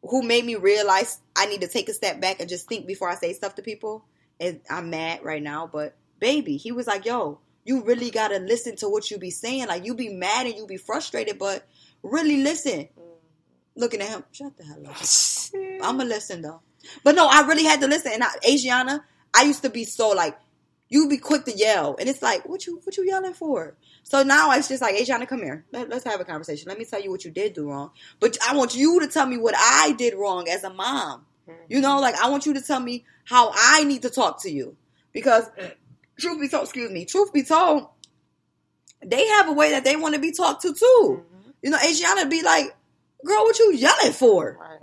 who 0.03 0.21
made 0.21 0.45
me 0.45 0.53
realize 0.53 1.19
I 1.35 1.47
need 1.47 1.61
to 1.61 1.67
take 1.67 1.89
a 1.89 1.93
step 1.93 2.21
back 2.21 2.39
and 2.39 2.47
just 2.47 2.67
think 2.67 2.85
before 2.85 3.09
I 3.09 3.15
say 3.15 3.33
stuff 3.33 3.55
to 3.55 3.63
people. 3.63 4.05
And 4.39 4.59
I'm 4.69 4.91
mad 4.91 5.21
right 5.23 5.41
now, 5.41 5.65
but 5.65 5.95
baby, 6.19 6.57
he 6.57 6.71
was 6.71 6.85
like, 6.85 7.05
"Yo, 7.05 7.39
you 7.63 7.83
really 7.83 8.11
gotta 8.11 8.37
listen 8.37 8.75
to 8.77 8.89
what 8.89 9.09
you 9.09 9.17
be 9.17 9.31
saying. 9.31 9.65
Like 9.67 9.83
you 9.83 9.95
be 9.95 10.09
mad 10.09 10.45
and 10.45 10.55
you 10.55 10.67
be 10.67 10.77
frustrated, 10.77 11.39
but 11.39 11.65
really 12.03 12.43
listen." 12.43 12.89
Looking 13.75 14.01
at 14.01 14.09
him, 14.09 14.23
shut 14.31 14.55
the 14.57 14.63
hell 14.63 14.87
up. 14.87 14.95
I'm 15.85 15.97
gonna 15.97 16.09
listen 16.09 16.41
though. 16.41 16.61
But 17.03 17.15
no, 17.15 17.27
I 17.29 17.41
really 17.41 17.63
had 17.63 17.81
to 17.81 17.87
listen. 17.87 18.11
And 18.13 18.23
I, 18.23 18.29
Asiana, 18.47 19.01
I 19.33 19.43
used 19.43 19.63
to 19.63 19.69
be 19.69 19.83
so 19.83 20.09
like, 20.09 20.37
you 20.87 21.09
be 21.09 21.17
quick 21.17 21.45
to 21.45 21.51
yell, 21.51 21.95
and 21.99 22.07
it's 22.07 22.21
like, 22.21 22.47
what 22.47 22.65
you 22.67 22.79
what 22.83 22.95
you 22.95 23.05
yelling 23.05 23.33
for? 23.33 23.75
So 24.03 24.21
now 24.21 24.51
it's 24.51 24.67
just 24.67 24.81
like, 24.81 24.95
Asiana, 24.95 25.27
come 25.27 25.39
here. 25.39 25.65
Let, 25.71 25.91
us 25.91 26.03
have 26.03 26.21
a 26.21 26.25
conversation. 26.25 26.69
Let 26.69 26.77
me 26.77 26.85
tell 26.85 27.01
you 27.01 27.09
what 27.09 27.25
you 27.25 27.31
did 27.31 27.53
do 27.53 27.69
wrong. 27.69 27.89
But 28.19 28.37
I 28.47 28.55
want 28.55 28.75
you 28.75 28.99
to 28.99 29.07
tell 29.07 29.25
me 29.25 29.37
what 29.37 29.55
I 29.57 29.95
did 29.97 30.13
wrong 30.13 30.47
as 30.47 30.63
a 30.63 30.69
mom. 30.69 31.25
You 31.67 31.81
know, 31.81 31.99
like 31.99 32.15
I 32.15 32.29
want 32.29 32.45
you 32.45 32.53
to 32.53 32.61
tell 32.61 32.79
me 32.79 33.05
how 33.23 33.51
I 33.53 33.83
need 33.83 34.03
to 34.03 34.09
talk 34.09 34.43
to 34.43 34.51
you 34.51 34.77
because, 35.11 35.49
truth 36.19 36.39
be 36.39 36.47
told, 36.47 36.63
excuse 36.63 36.91
me, 36.91 37.05
truth 37.05 37.33
be 37.33 37.43
told, 37.43 37.87
they 39.03 39.27
have 39.27 39.49
a 39.49 39.53
way 39.53 39.71
that 39.71 39.83
they 39.83 39.95
want 39.95 40.15
to 40.15 40.21
be 40.21 40.31
talked 40.31 40.61
to 40.63 40.73
too. 40.73 41.23
Mm-hmm. 41.23 41.49
You 41.61 41.69
know, 41.71 41.77
Asiana 41.77 42.29
be 42.29 42.41
like, 42.41 42.74
girl, 43.25 43.43
what 43.43 43.59
you 43.59 43.73
yelling 43.73 44.13
for? 44.13 44.57
Right. 44.59 44.79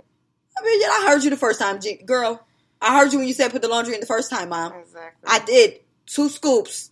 I 0.57 0.63
mean, 0.63 0.81
yeah, 0.81 0.87
I 0.89 1.07
heard 1.09 1.23
you 1.23 1.29
the 1.29 1.37
first 1.37 1.59
time, 1.59 1.81
G- 1.81 2.01
girl. 2.05 2.45
I 2.81 2.97
heard 2.99 3.11
you 3.13 3.19
when 3.19 3.27
you 3.27 3.33
said 3.33 3.51
put 3.51 3.61
the 3.61 3.67
laundry 3.69 3.93
in 3.95 4.01
the 4.01 4.05
first 4.05 4.29
time, 4.29 4.49
mom. 4.49 4.73
Exactly. 4.73 5.27
I 5.27 5.39
did 5.39 5.79
two 6.05 6.29
scoops, 6.29 6.89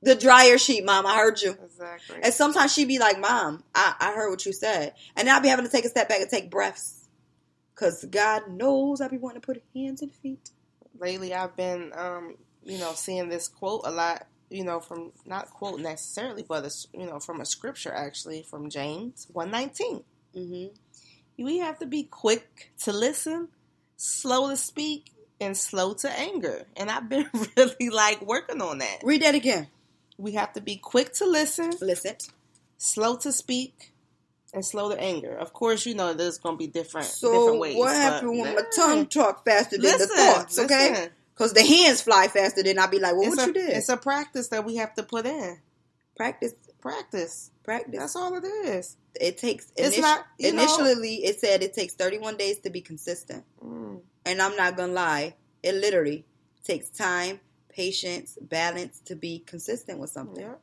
the 0.00 0.14
dryer 0.14 0.58
sheet, 0.58 0.84
mom. 0.84 1.06
I 1.06 1.16
heard 1.16 1.40
you. 1.42 1.56
Exactly. 1.62 2.16
And 2.22 2.32
sometimes 2.32 2.72
she'd 2.72 2.88
be 2.88 2.98
like, 2.98 3.18
mom, 3.20 3.64
I, 3.74 3.94
I 4.00 4.12
heard 4.12 4.30
what 4.30 4.46
you 4.46 4.52
said, 4.52 4.94
and 5.16 5.28
I'd 5.28 5.42
be 5.42 5.48
having 5.48 5.66
to 5.66 5.70
take 5.70 5.84
a 5.84 5.88
step 5.88 6.08
back 6.08 6.20
and 6.20 6.30
take 6.30 6.50
breaths, 6.50 7.08
cause 7.74 8.04
God 8.08 8.48
knows 8.48 9.00
I'd 9.00 9.10
be 9.10 9.18
wanting 9.18 9.40
to 9.40 9.46
put 9.46 9.62
hands 9.74 10.00
and 10.02 10.12
feet. 10.12 10.50
lately 10.98 11.34
I've 11.34 11.56
been, 11.56 11.92
um, 11.94 12.36
you 12.62 12.78
know, 12.78 12.92
seeing 12.94 13.28
this 13.28 13.48
quote 13.48 13.82
a 13.84 13.90
lot. 13.90 14.26
You 14.50 14.62
know, 14.62 14.78
from 14.78 15.10
not 15.26 15.50
quote 15.50 15.80
necessarily, 15.80 16.44
but 16.46 16.64
it's 16.64 16.86
you 16.92 17.06
know 17.06 17.18
from 17.18 17.40
a 17.40 17.44
scripture 17.46 17.92
actually 17.92 18.42
from 18.44 18.70
James 18.70 19.26
one 19.32 19.50
nineteen. 19.50 20.04
Mm-hmm. 20.36 20.74
We 21.38 21.58
have 21.58 21.78
to 21.80 21.86
be 21.86 22.04
quick 22.04 22.70
to 22.82 22.92
listen, 22.92 23.48
slow 23.96 24.50
to 24.50 24.56
speak, 24.56 25.10
and 25.40 25.56
slow 25.56 25.94
to 25.94 26.10
anger. 26.18 26.64
And 26.76 26.90
I've 26.90 27.08
been 27.08 27.28
really 27.56 27.90
like 27.90 28.22
working 28.22 28.62
on 28.62 28.78
that. 28.78 28.98
Read 29.02 29.22
that 29.22 29.34
again. 29.34 29.68
We 30.16 30.32
have 30.32 30.52
to 30.52 30.60
be 30.60 30.76
quick 30.76 31.12
to 31.14 31.26
listen, 31.26 31.72
Listen. 31.80 32.14
slow 32.78 33.16
to 33.16 33.32
speak, 33.32 33.92
and 34.52 34.64
slow 34.64 34.90
to 34.94 35.00
anger. 35.00 35.34
Of 35.34 35.52
course, 35.52 35.84
you 35.86 35.94
know 35.94 36.14
there's 36.14 36.38
going 36.38 36.54
to 36.54 36.58
be 36.58 36.68
different 36.68 37.08
So 37.08 37.32
different 37.32 37.60
ways. 37.60 37.76
what 37.76 37.94
happened 37.96 38.30
when 38.38 38.54
my 38.54 38.62
tongue 38.76 39.06
talk 39.06 39.44
faster 39.44 39.76
than 39.76 39.82
Listen, 39.82 40.08
the 40.08 40.14
thoughts? 40.14 40.58
Okay, 40.60 40.90
listen. 40.90 41.10
because 41.34 41.52
the 41.52 41.64
hands 41.66 42.00
fly 42.02 42.28
faster 42.28 42.62
than 42.62 42.78
I'd 42.78 42.92
be 42.92 43.00
like, 43.00 43.14
well, 43.16 43.22
it's 43.26 43.36
what 43.36 43.44
a, 43.44 43.46
you 43.48 43.52
did? 43.54 43.70
It's 43.76 43.88
a 43.88 43.96
practice 43.96 44.48
that 44.48 44.64
we 44.64 44.76
have 44.76 44.94
to 44.94 45.02
put 45.02 45.26
in. 45.26 45.58
practice, 46.16 46.52
Practice. 46.80 47.50
practice. 47.64 47.98
That's 47.98 48.14
all 48.14 48.34
it 48.36 48.44
is. 48.44 48.96
It 49.20 49.38
takes 49.38 49.72
It's 49.76 49.96
initi- 49.96 50.00
not, 50.00 50.26
you 50.38 50.52
know- 50.52 50.62
initially 50.62 51.24
it 51.24 51.40
said 51.40 51.62
it 51.62 51.72
takes 51.74 51.94
31 51.94 52.36
days 52.36 52.58
to 52.60 52.70
be 52.70 52.80
consistent 52.80 53.44
Mm. 53.62 54.00
and 54.26 54.42
i'm 54.42 54.56
not 54.56 54.76
gonna 54.76 54.92
lie 54.92 55.34
it 55.62 55.74
literally 55.74 56.24
takes 56.64 56.88
time 56.90 57.40
patience 57.68 58.36
balance 58.40 59.00
to 59.06 59.14
be 59.16 59.40
consistent 59.40 59.98
with 59.98 60.10
something 60.10 60.44
Yeah. 60.44 60.54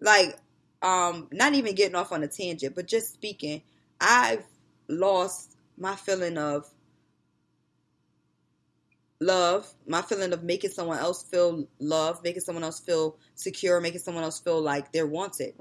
like 0.00 0.36
um 0.82 1.28
not 1.32 1.54
even 1.54 1.74
getting 1.74 1.94
off 1.94 2.12
on 2.12 2.22
a 2.22 2.28
tangent 2.28 2.74
but 2.74 2.86
just 2.86 3.12
speaking 3.12 3.62
i've 4.00 4.44
lost 4.88 5.56
my 5.76 5.96
feeling 5.96 6.36
of 6.38 6.68
love 9.20 9.72
my 9.86 10.02
feeling 10.02 10.32
of 10.32 10.42
making 10.42 10.70
someone 10.70 10.98
else 10.98 11.22
feel 11.22 11.66
love 11.78 12.22
making 12.22 12.42
someone 12.42 12.64
else 12.64 12.80
feel 12.80 13.16
secure 13.34 13.80
making 13.80 14.00
someone 14.00 14.24
else 14.24 14.38
feel 14.40 14.60
like 14.60 14.92
they're 14.92 15.06
wanted 15.06 15.54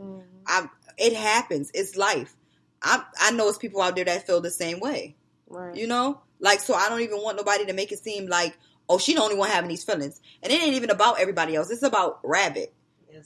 I, 0.46 0.68
it 0.98 1.14
happens. 1.14 1.72
It's 1.74 1.96
life. 1.96 2.36
I, 2.82 3.04
I 3.20 3.32
know 3.32 3.48
it's 3.48 3.58
people 3.58 3.82
out 3.82 3.96
there 3.96 4.06
that 4.06 4.28
feel 4.28 4.42
the 4.42 4.52
same 4.52 4.80
way 4.80 5.16
Right. 5.48 5.76
you 5.76 5.88
know? 5.88 6.22
Like 6.40 6.60
so 6.60 6.74
i 6.74 6.90
don't 6.90 7.02
even 7.02 7.20
want 7.22 7.38
nobody 7.38 7.66
to 7.68 7.74
make 7.74 7.92
it 7.94 8.00
seem 8.00 8.28
like 8.28 8.58
oh 8.90 8.98
she 8.98 9.14
the 9.14 9.22
only 9.22 9.36
one 9.36 9.50
having 9.50 9.70
these 9.70 9.84
feelings. 9.84 10.20
And 10.42 10.52
it 10.52 10.62
ain't 10.62 10.76
even 10.76 10.90
about 10.90 11.20
everybody 11.20 11.56
else. 11.56 11.72
It's 11.72 11.84
about 11.84 12.20
rabbit. 12.24 12.74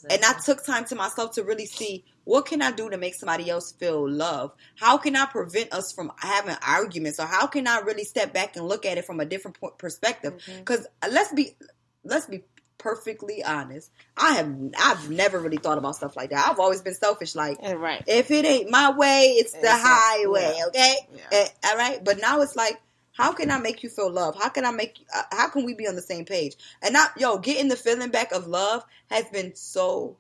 And 0.10 0.24
I 0.24 0.34
took 0.44 0.66
time 0.66 0.86
to 0.86 0.96
myself 0.96 1.34
to 1.36 1.44
really 1.44 1.66
see 1.66 2.04
what 2.26 2.46
can 2.46 2.62
I 2.62 2.72
do 2.72 2.90
to 2.90 2.98
make 2.98 3.16
somebody 3.16 3.50
else 3.50 3.72
feel 3.72 4.08
love? 4.10 4.52
How 4.76 4.98
can 4.98 5.16
I 5.16 5.26
prevent 5.26 5.72
us 5.74 5.94
from 5.94 6.12
having 6.18 6.58
arguments, 6.62 7.20
or 7.22 7.26
how 7.26 7.48
can 7.48 7.68
I 7.68 7.80
really 7.80 8.04
step 8.04 8.34
back 8.34 8.58
and 8.58 8.68
look 8.68 8.86
at 8.86 8.98
it 8.98 9.06
from 9.06 9.22
a 9.22 9.26
different 9.26 9.58
point, 9.60 9.78
perspective? 9.78 10.34
Mm-hmm. 10.34 10.60
Because 10.60 10.86
uh, 11.02 11.08
let's 11.10 11.32
be 11.32 11.56
let's 12.04 12.26
be 12.26 12.44
perfectly 12.78 13.44
honest. 13.44 13.92
I 14.16 14.34
have 14.34 14.56
I've 14.78 15.10
never 15.10 15.40
really 15.40 15.58
thought 15.58 15.78
about 15.78 15.96
stuff 15.96 16.16
like 16.16 16.30
that. 16.32 16.48
I've 16.50 16.60
always 16.60 16.82
been 16.82 16.94
selfish. 16.96 17.36
Like 17.36 17.58
right. 17.62 18.04
if 18.08 18.32
it 18.32 18.46
ain't 18.46 18.70
my 18.70 18.92
way, 18.96 19.36
it's 19.38 19.52
the 19.54 19.60
It's 19.60 19.70
highway. 19.72 20.56
yeah. 20.58 20.66
Okay, 20.68 20.96
Yeah. 21.16 21.22
Eh, 21.32 21.48
all 21.66 21.78
right. 21.78 22.04
But 22.04 22.20
now 22.22 22.42
it's 22.42 22.56
like, 22.56 22.80
how 23.14 23.34
can 23.34 23.50
I 23.50 23.60
make 23.60 23.84
you 23.84 23.90
feel 23.90 24.12
love? 24.12 24.38
How 24.40 24.50
can 24.50 24.66
I 24.66 24.72
make? 24.72 25.00
Uh, 25.14 25.24
how 25.32 25.50
can 25.50 25.66
we 25.66 25.74
be 25.74 25.88
on 25.88 25.96
the 25.96 26.02
same 26.02 26.26
page? 26.26 26.56
And 26.82 26.94
not 26.94 27.12
yo 27.18 27.38
getting 27.40 27.68
the 27.68 27.76
feeling 27.76 28.10
back 28.12 28.32
of 28.32 28.48
love 28.48 28.84
has 29.10 29.26
been 29.30 29.56
so. 29.56 30.18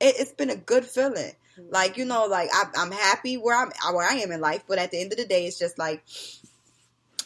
It, 0.00 0.14
it's 0.18 0.32
been 0.32 0.50
a 0.50 0.56
good 0.56 0.84
feeling. 0.84 1.32
Like 1.68 1.98
you 1.98 2.04
know, 2.06 2.26
like 2.26 2.48
I, 2.52 2.64
I'm 2.76 2.92
happy 2.92 3.36
where 3.36 3.56
I'm 3.56 3.70
where 3.94 4.08
I 4.08 4.14
am 4.14 4.32
in 4.32 4.40
life. 4.40 4.64
But 4.66 4.78
at 4.78 4.90
the 4.90 5.00
end 5.00 5.12
of 5.12 5.18
the 5.18 5.26
day, 5.26 5.46
it's 5.46 5.58
just 5.58 5.78
like. 5.78 6.02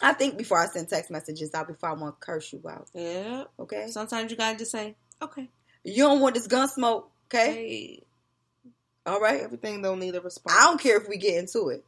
I 0.03 0.13
think 0.13 0.37
before 0.37 0.59
I 0.59 0.67
send 0.67 0.89
text 0.89 1.11
messages 1.11 1.55
out, 1.55 1.69
before 1.69 1.89
I 1.91 1.93
want 1.95 2.21
to 2.21 2.25
curse 2.27 2.53
you 2.53 2.63
out. 2.69 2.89
Yeah. 2.95 3.45
Okay, 3.59 3.87
Sometimes 3.91 4.31
you 4.31 4.37
gotta 4.37 4.59
just 4.59 4.71
say, 4.73 4.97
okay. 5.23 5.49
you 5.85 6.05
don't 6.05 6.21
want 6.21 6.35
this 6.35 6.47
gun 6.47 6.69
smoke. 6.69 7.11
Okay, 7.29 7.53
Hey, 7.53 8.03
all 9.05 9.21
right. 9.21 9.41
everything 9.41 9.83
don't 9.83 9.99
need 10.01 10.15
a 10.15 10.21
response. 10.21 10.57
I 10.59 10.65
don't 10.65 10.81
care 10.81 10.97
if 10.97 11.09
we 11.09 11.17
get 11.17 11.37
into 11.39 11.69
it 11.71 11.85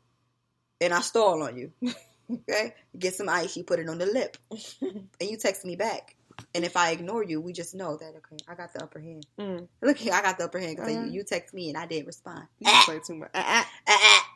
and 0.81 0.93
I 0.93 1.01
stall 1.01 1.43
on 1.43 1.57
you. 1.57 1.73
okay? 2.33 2.75
Get 2.99 3.15
some 3.15 3.29
ice, 3.29 3.57
you 3.57 3.65
put 3.65 3.79
it 3.81 3.89
on 3.89 3.99
the 3.99 4.07
lip. 4.07 4.37
and 4.81 5.31
you 5.31 5.37
text 5.37 5.65
me 5.65 5.77
back. 5.77 6.15
And 6.55 6.65
if 6.65 6.77
I 6.77 6.91
ignore 6.93 7.25
you, 7.25 7.41
we 7.41 7.53
just 7.53 7.75
know 7.75 7.97
that, 7.97 8.15
okay, 8.17 8.37
I 8.49 8.55
got 8.55 8.73
the 8.73 8.83
upper 8.83 9.01
hand. 9.01 9.27
Mm. 9.41 9.67
Look 9.83 9.97
here, 9.99 10.13
I 10.15 10.23
got 10.23 10.39
the 10.39 10.45
upper 10.45 10.59
hand 10.61 10.77
because 10.77 10.95
Uh-huh. 10.95 11.05
you, 11.07 11.13
you 11.13 11.25
text 11.25 11.53
me 11.53 11.69
and 11.69 11.77
I 11.77 11.87
didn't 11.87 12.07
respond. 12.07 12.45
You 12.61 12.67
Ah, 12.71 12.83
play 12.85 13.01
too 13.05 13.17
much. 13.17 13.31
Ah, 13.35 13.69
ah. 13.89 14.28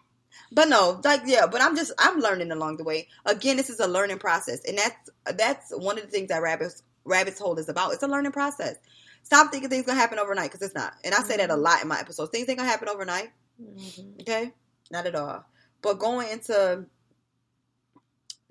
But 0.54 0.68
no, 0.68 1.00
like 1.02 1.22
yeah, 1.24 1.46
but 1.46 1.62
I'm 1.62 1.76
just 1.76 1.92
I'm 1.98 2.20
learning 2.20 2.50
along 2.50 2.76
the 2.76 2.84
way. 2.84 3.08
Again, 3.24 3.56
this 3.56 3.70
is 3.70 3.80
a 3.80 3.88
learning 3.88 4.18
process, 4.18 4.60
and 4.66 4.76
that's 4.76 5.10
that's 5.38 5.70
one 5.70 5.96
of 5.96 6.04
the 6.04 6.10
things 6.10 6.28
that 6.28 6.42
rabbits 6.42 6.82
rabbits 7.04 7.40
hole 7.40 7.58
is 7.58 7.70
about. 7.70 7.94
It's 7.94 8.02
a 8.02 8.08
learning 8.08 8.32
process. 8.32 8.76
Stop 9.22 9.50
thinking 9.50 9.70
things 9.70 9.86
gonna 9.86 9.98
happen 9.98 10.18
overnight 10.18 10.50
because 10.50 10.60
it's 10.62 10.74
not. 10.74 10.92
And 11.04 11.14
I 11.14 11.22
say 11.22 11.38
that 11.38 11.48
a 11.50 11.56
lot 11.56 11.80
in 11.80 11.88
my 11.88 11.98
episodes. 11.98 12.30
Things 12.30 12.48
ain't 12.48 12.58
gonna 12.58 12.70
happen 12.70 12.88
overnight. 12.88 13.30
Okay, 14.20 14.52
not 14.90 15.06
at 15.06 15.14
all. 15.14 15.44
But 15.80 15.98
going 15.98 16.28
into 16.28 16.84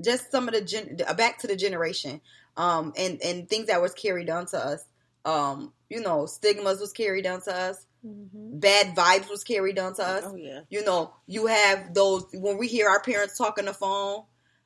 just 0.04 0.32
some 0.32 0.48
of 0.48 0.56
the 0.56 0.62
gen- 0.62 0.98
back 1.18 1.40
to 1.40 1.48
the 1.48 1.56
generation, 1.56 2.22
um, 2.58 2.94
and 2.98 3.22
and 3.22 3.48
things 3.48 3.68
that 3.68 3.82
was 3.82 3.94
carried 3.94 4.30
on 4.30 4.48
to 4.48 4.58
us. 4.58 4.84
Um, 5.24 5.72
you 5.88 6.02
know, 6.02 6.26
stigmas 6.26 6.80
was 6.80 6.94
carried 6.94 7.26
down 7.26 7.42
to 7.44 7.56
us. 7.56 7.86
Bad 8.04 8.96
vibes 8.96 9.30
was 9.30 9.44
carried 9.44 9.76
down 9.76 9.94
to 9.96 10.04
us. 10.04 10.24
Oh 10.26 10.36
yeah. 10.36 10.62
You 10.70 10.84
know, 10.84 11.14
you 11.28 11.48
have 11.48 11.94
those 11.94 12.26
when 12.34 12.58
we 12.58 12.68
hear 12.68 12.90
our 12.90 13.02
parents 13.02 13.38
talking 13.38 13.66
the 13.66 13.74
phone 13.74 14.24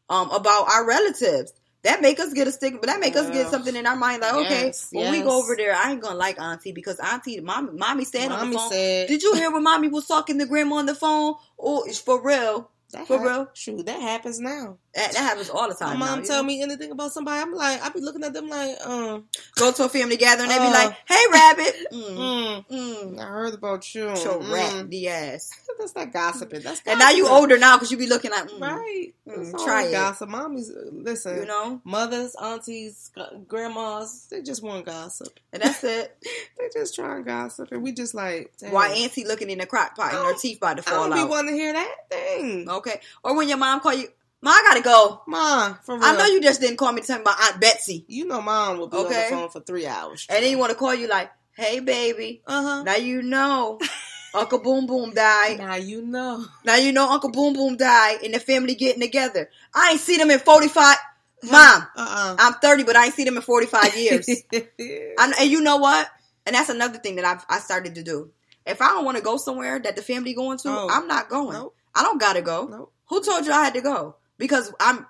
um, 0.10 0.30
about 0.32 0.70
our 0.70 0.88
relatives. 0.88 1.54
that 1.84 2.02
make 2.02 2.20
us 2.20 2.34
get 2.34 2.48
a 2.48 2.52
stick, 2.52 2.74
but 2.82 2.88
that 2.88 3.00
make 3.00 3.16
us 3.16 3.30
get 3.30 3.48
something 3.52 3.76
in 3.76 3.86
our 3.86 3.96
mind. 3.96 4.22
Like, 4.22 4.34
okay, 4.34 4.66
yes, 4.68 4.90
when 4.92 5.12
we 5.12 5.22
go 5.22 5.38
over 5.38 5.56
there, 5.56 5.76
I 5.76 5.92
ain't 5.92 6.02
gonna 6.02 6.16
like 6.18 6.40
Auntie 6.42 6.72
because 6.72 6.98
Auntie, 7.00 7.40
mommy, 7.42 7.72
mommy 7.74 8.06
said 8.06 8.32
on 8.32 8.40
Mommy 8.40 8.52
the 8.54 8.58
phone. 8.58 8.72
said- 8.72 9.08
Did 9.08 9.22
you 9.22 9.36
hear 9.36 9.52
when 9.52 9.62
mommy 9.64 9.90
was 9.90 10.08
talking 10.08 10.40
to 10.40 10.46
grandma 10.48 10.78
on 10.78 10.88
the 10.88 10.96
phone? 10.96 11.36
Oh, 11.60 11.84
it's 11.84 12.00
for 12.00 12.22
real. 12.24 12.72
That 12.92 13.06
For 13.08 13.18
hap- 13.18 13.28
real? 13.28 13.46
True, 13.54 13.84
that 13.84 14.02
happens 14.02 14.40
now. 14.40 14.78
That, 14.96 15.12
that 15.12 15.20
happens 15.20 15.50
all 15.50 15.68
the 15.68 15.76
My 15.80 15.90
time. 15.92 16.00
mom 16.00 16.20
now, 16.20 16.26
tell 16.26 16.38
know? 16.42 16.48
me 16.48 16.62
anything 16.62 16.90
about 16.92 17.12
somebody, 17.12 17.42
I'm 17.42 17.54
like, 17.54 17.82
I 17.84 17.90
be 17.90 18.00
looking 18.00 18.24
at 18.24 18.34
them 18.34 18.48
like, 18.48 18.78
um, 18.86 19.26
go 19.56 19.72
to 19.74 19.84
a 19.84 19.90
family 19.90 20.16
gathering, 20.16 20.48
they 20.48 20.58
be 20.58 20.64
Uh, 20.64 20.72
like, 20.72 20.96
"Hey, 21.08 21.24
rabbit." 21.32 21.76
Mm, 21.92 22.18
mm, 22.18 22.66
mm. 22.70 23.20
I 23.20 23.24
heard 23.26 23.54
about 23.54 23.94
you. 23.94 24.04
Your 24.16 24.40
rat 24.54 24.90
the 24.90 25.10
ass. 25.10 25.52
That's 25.78 25.94
not 25.96 26.12
gossiping. 26.14 26.62
That's 26.62 26.82
And 26.86 26.98
now 27.00 27.10
you 27.12 27.28
older 27.28 27.58
now 27.58 27.76
because 27.76 27.92
you 27.92 27.98
be 27.98 28.08
looking 28.08 28.32
like, 28.32 28.48
mm, 28.50 28.62
Right. 28.62 29.14
Mm, 29.28 29.64
try 29.66 29.84
it. 29.88 29.92
gossip. 29.92 30.30
Mommy's, 30.30 30.72
listen, 30.92 31.38
you 31.42 31.46
know, 31.46 31.82
mothers, 31.84 32.36
aunties, 32.42 33.12
grandmas, 33.48 34.28
they 34.32 34.42
just 34.42 34.64
want 34.64 34.86
gossip. 34.86 35.40
and 35.54 35.62
that's 35.62 35.84
it. 35.84 36.16
They 36.58 36.70
just 36.74 36.96
try 36.96 37.18
and 37.18 37.26
gossip. 37.26 37.72
And 37.72 37.84
we 37.84 37.92
just 37.92 38.14
like, 38.16 38.52
damn. 38.60 38.72
Why 38.72 38.90
Auntie 38.90 39.26
looking 39.26 39.50
in 39.50 39.58
the 39.60 39.66
crock 39.66 39.96
pot 39.96 40.08
and 40.14 40.18
her 40.18 40.24
I 40.24 40.32
don't- 40.32 40.40
teeth 40.40 40.58
about 40.58 40.78
to 40.78 40.84
I 40.88 40.92
fall 40.92 41.10
don't 41.10 41.14
be 41.18 41.20
out? 41.22 41.30
wanting 41.30 41.54
to 41.56 41.62
hear 41.62 41.74
that 41.74 41.96
thing. 42.10 42.70
Okay, 42.70 43.00
or 43.24 43.36
when 43.36 43.48
your 43.50 43.58
mom 43.58 43.82
call 43.82 43.94
you, 43.94 44.08
"Mom, 44.46 44.54
I 44.54 44.62
gotta 44.68 44.82
go." 44.82 45.22
Real. 45.28 46.04
I 46.04 46.16
know 46.18 46.26
you 46.26 46.40
just 46.40 46.62
didn't 46.62 46.78
call 46.78 46.92
me 46.94 47.02
to 47.02 47.08
tell 47.08 47.18
me 47.18 47.24
about 47.24 47.42
Aunt 47.42 47.60
Betsy, 47.60 48.06
You 48.08 48.26
know 48.26 48.42
mom 48.42 48.78
will 48.78 48.88
be 48.88 48.98
on 48.98 49.04
the 49.10 49.28
phone 49.30 49.50
for 49.50 49.60
three 49.60 49.88
hours. 49.88 50.28
and 50.30 50.44
then 50.44 50.52
you 50.52 50.58
want 50.60 50.72
to 50.72 50.78
call 50.78 50.94
you 50.94 51.08
like, 51.08 51.32
"Hey, 51.58 51.80
baby." 51.80 52.42
Uh 52.46 52.62
huh. 52.64 52.84
Now 52.84 52.96
you 52.96 53.22
know 53.24 53.80
Uncle 54.36 54.60
Boom 54.60 54.86
Boom 54.86 55.14
died. 55.14 55.58
Now 55.58 55.76
you 55.76 56.02
know. 56.04 56.46
Now 56.64 56.76
you 56.76 56.92
know 56.92 57.10
Uncle 57.10 57.32
Boom 57.32 57.54
Boom 57.54 57.76
died 57.78 58.20
and 58.24 58.34
the 58.34 58.40
family 58.40 58.76
getting 58.76 59.02
together. 59.02 59.50
I 59.74 59.92
ain't 59.92 60.00
seen 60.02 60.20
them 60.20 60.30
in 60.32 60.40
45. 60.40 60.96
Mom, 61.44 61.88
Uh 61.96 62.36
I'm 62.40 62.54
30, 62.56 62.84
but 62.84 62.96
I 62.96 63.06
ain't 63.06 63.14
seen 63.16 63.26
them 63.26 63.38
in 63.38 63.42
45 63.44 63.96
years. 63.98 64.28
I, 64.54 65.34
and 65.40 65.50
you 65.50 65.62
know 65.62 65.78
what? 65.78 66.10
And 66.46 66.56
that's 66.56 66.70
another 66.70 66.98
thing 67.00 67.16
that 67.18 67.26
I've 67.26 67.46
I 67.50 67.60
started 67.60 67.96
to 67.96 68.04
do. 68.04 68.32
If 68.66 68.82
I 68.82 68.90
don't 68.90 69.06
want 69.06 69.18
to 69.18 69.24
go 69.24 69.38
somewhere 69.38 69.80
that 69.80 69.96
the 69.96 70.02
family 70.02 70.34
going 70.34 70.58
to, 70.60 70.70
Oh. 70.70 70.90
I'm 70.92 71.08
not 71.08 71.30
going. 71.30 71.54
Nope. 71.54 71.76
I 71.94 72.02
don't 72.04 72.20
gotta 72.20 72.42
go. 72.42 72.66
Nope. 72.66 72.92
Who 73.10 73.22
told 73.24 73.46
you 73.46 73.52
I 73.52 73.64
had 73.64 73.74
to 73.76 73.82
go? 73.82 74.16
Because 74.38 74.74
I'm, 74.80 75.06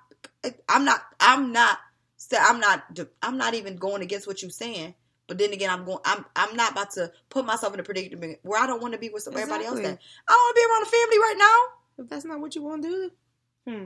I'm 0.70 0.86
not, 0.86 1.02
I'm 1.20 1.52
not, 1.52 1.80
I'm 2.40 2.60
not, 2.60 2.84
I'm 3.22 3.38
not 3.38 3.54
even 3.54 3.78
going 3.78 4.02
against 4.02 4.28
what 4.28 4.42
you're 4.42 4.52
saying. 4.52 4.96
But 5.28 5.40
then 5.40 5.54
again, 5.54 5.72
I'm 5.72 5.86
going. 5.86 5.98
I'm. 6.06 6.24
I'm 6.36 6.56
not 6.56 6.74
about 6.74 6.92
to 6.92 7.12
put 7.30 7.46
myself 7.46 7.74
in 7.74 7.80
a 7.80 7.84
predicament 7.84 8.40
where 8.44 8.62
I 8.62 8.68
don't 8.68 8.82
want 8.82 8.94
to 8.94 9.00
be 9.00 9.10
with 9.10 9.24
some- 9.24 9.34
everybody 9.36 9.66
else. 9.66 9.80
Exactly. 9.80 9.94
At. 9.94 10.00
I 10.28 10.32
don't 10.32 10.38
want 10.38 10.56
to 10.56 10.62
be 10.62 10.66
around 10.72 10.82
the 10.82 10.92
family 10.92 11.18
right 11.18 11.36
now. 11.38 12.04
If 12.04 12.10
that's 12.10 12.26
not 12.26 12.40
what 12.42 12.56
you 12.56 12.62
want 12.62 12.84
to 12.84 12.90
do, 12.90 13.12
hmm, 13.68 13.86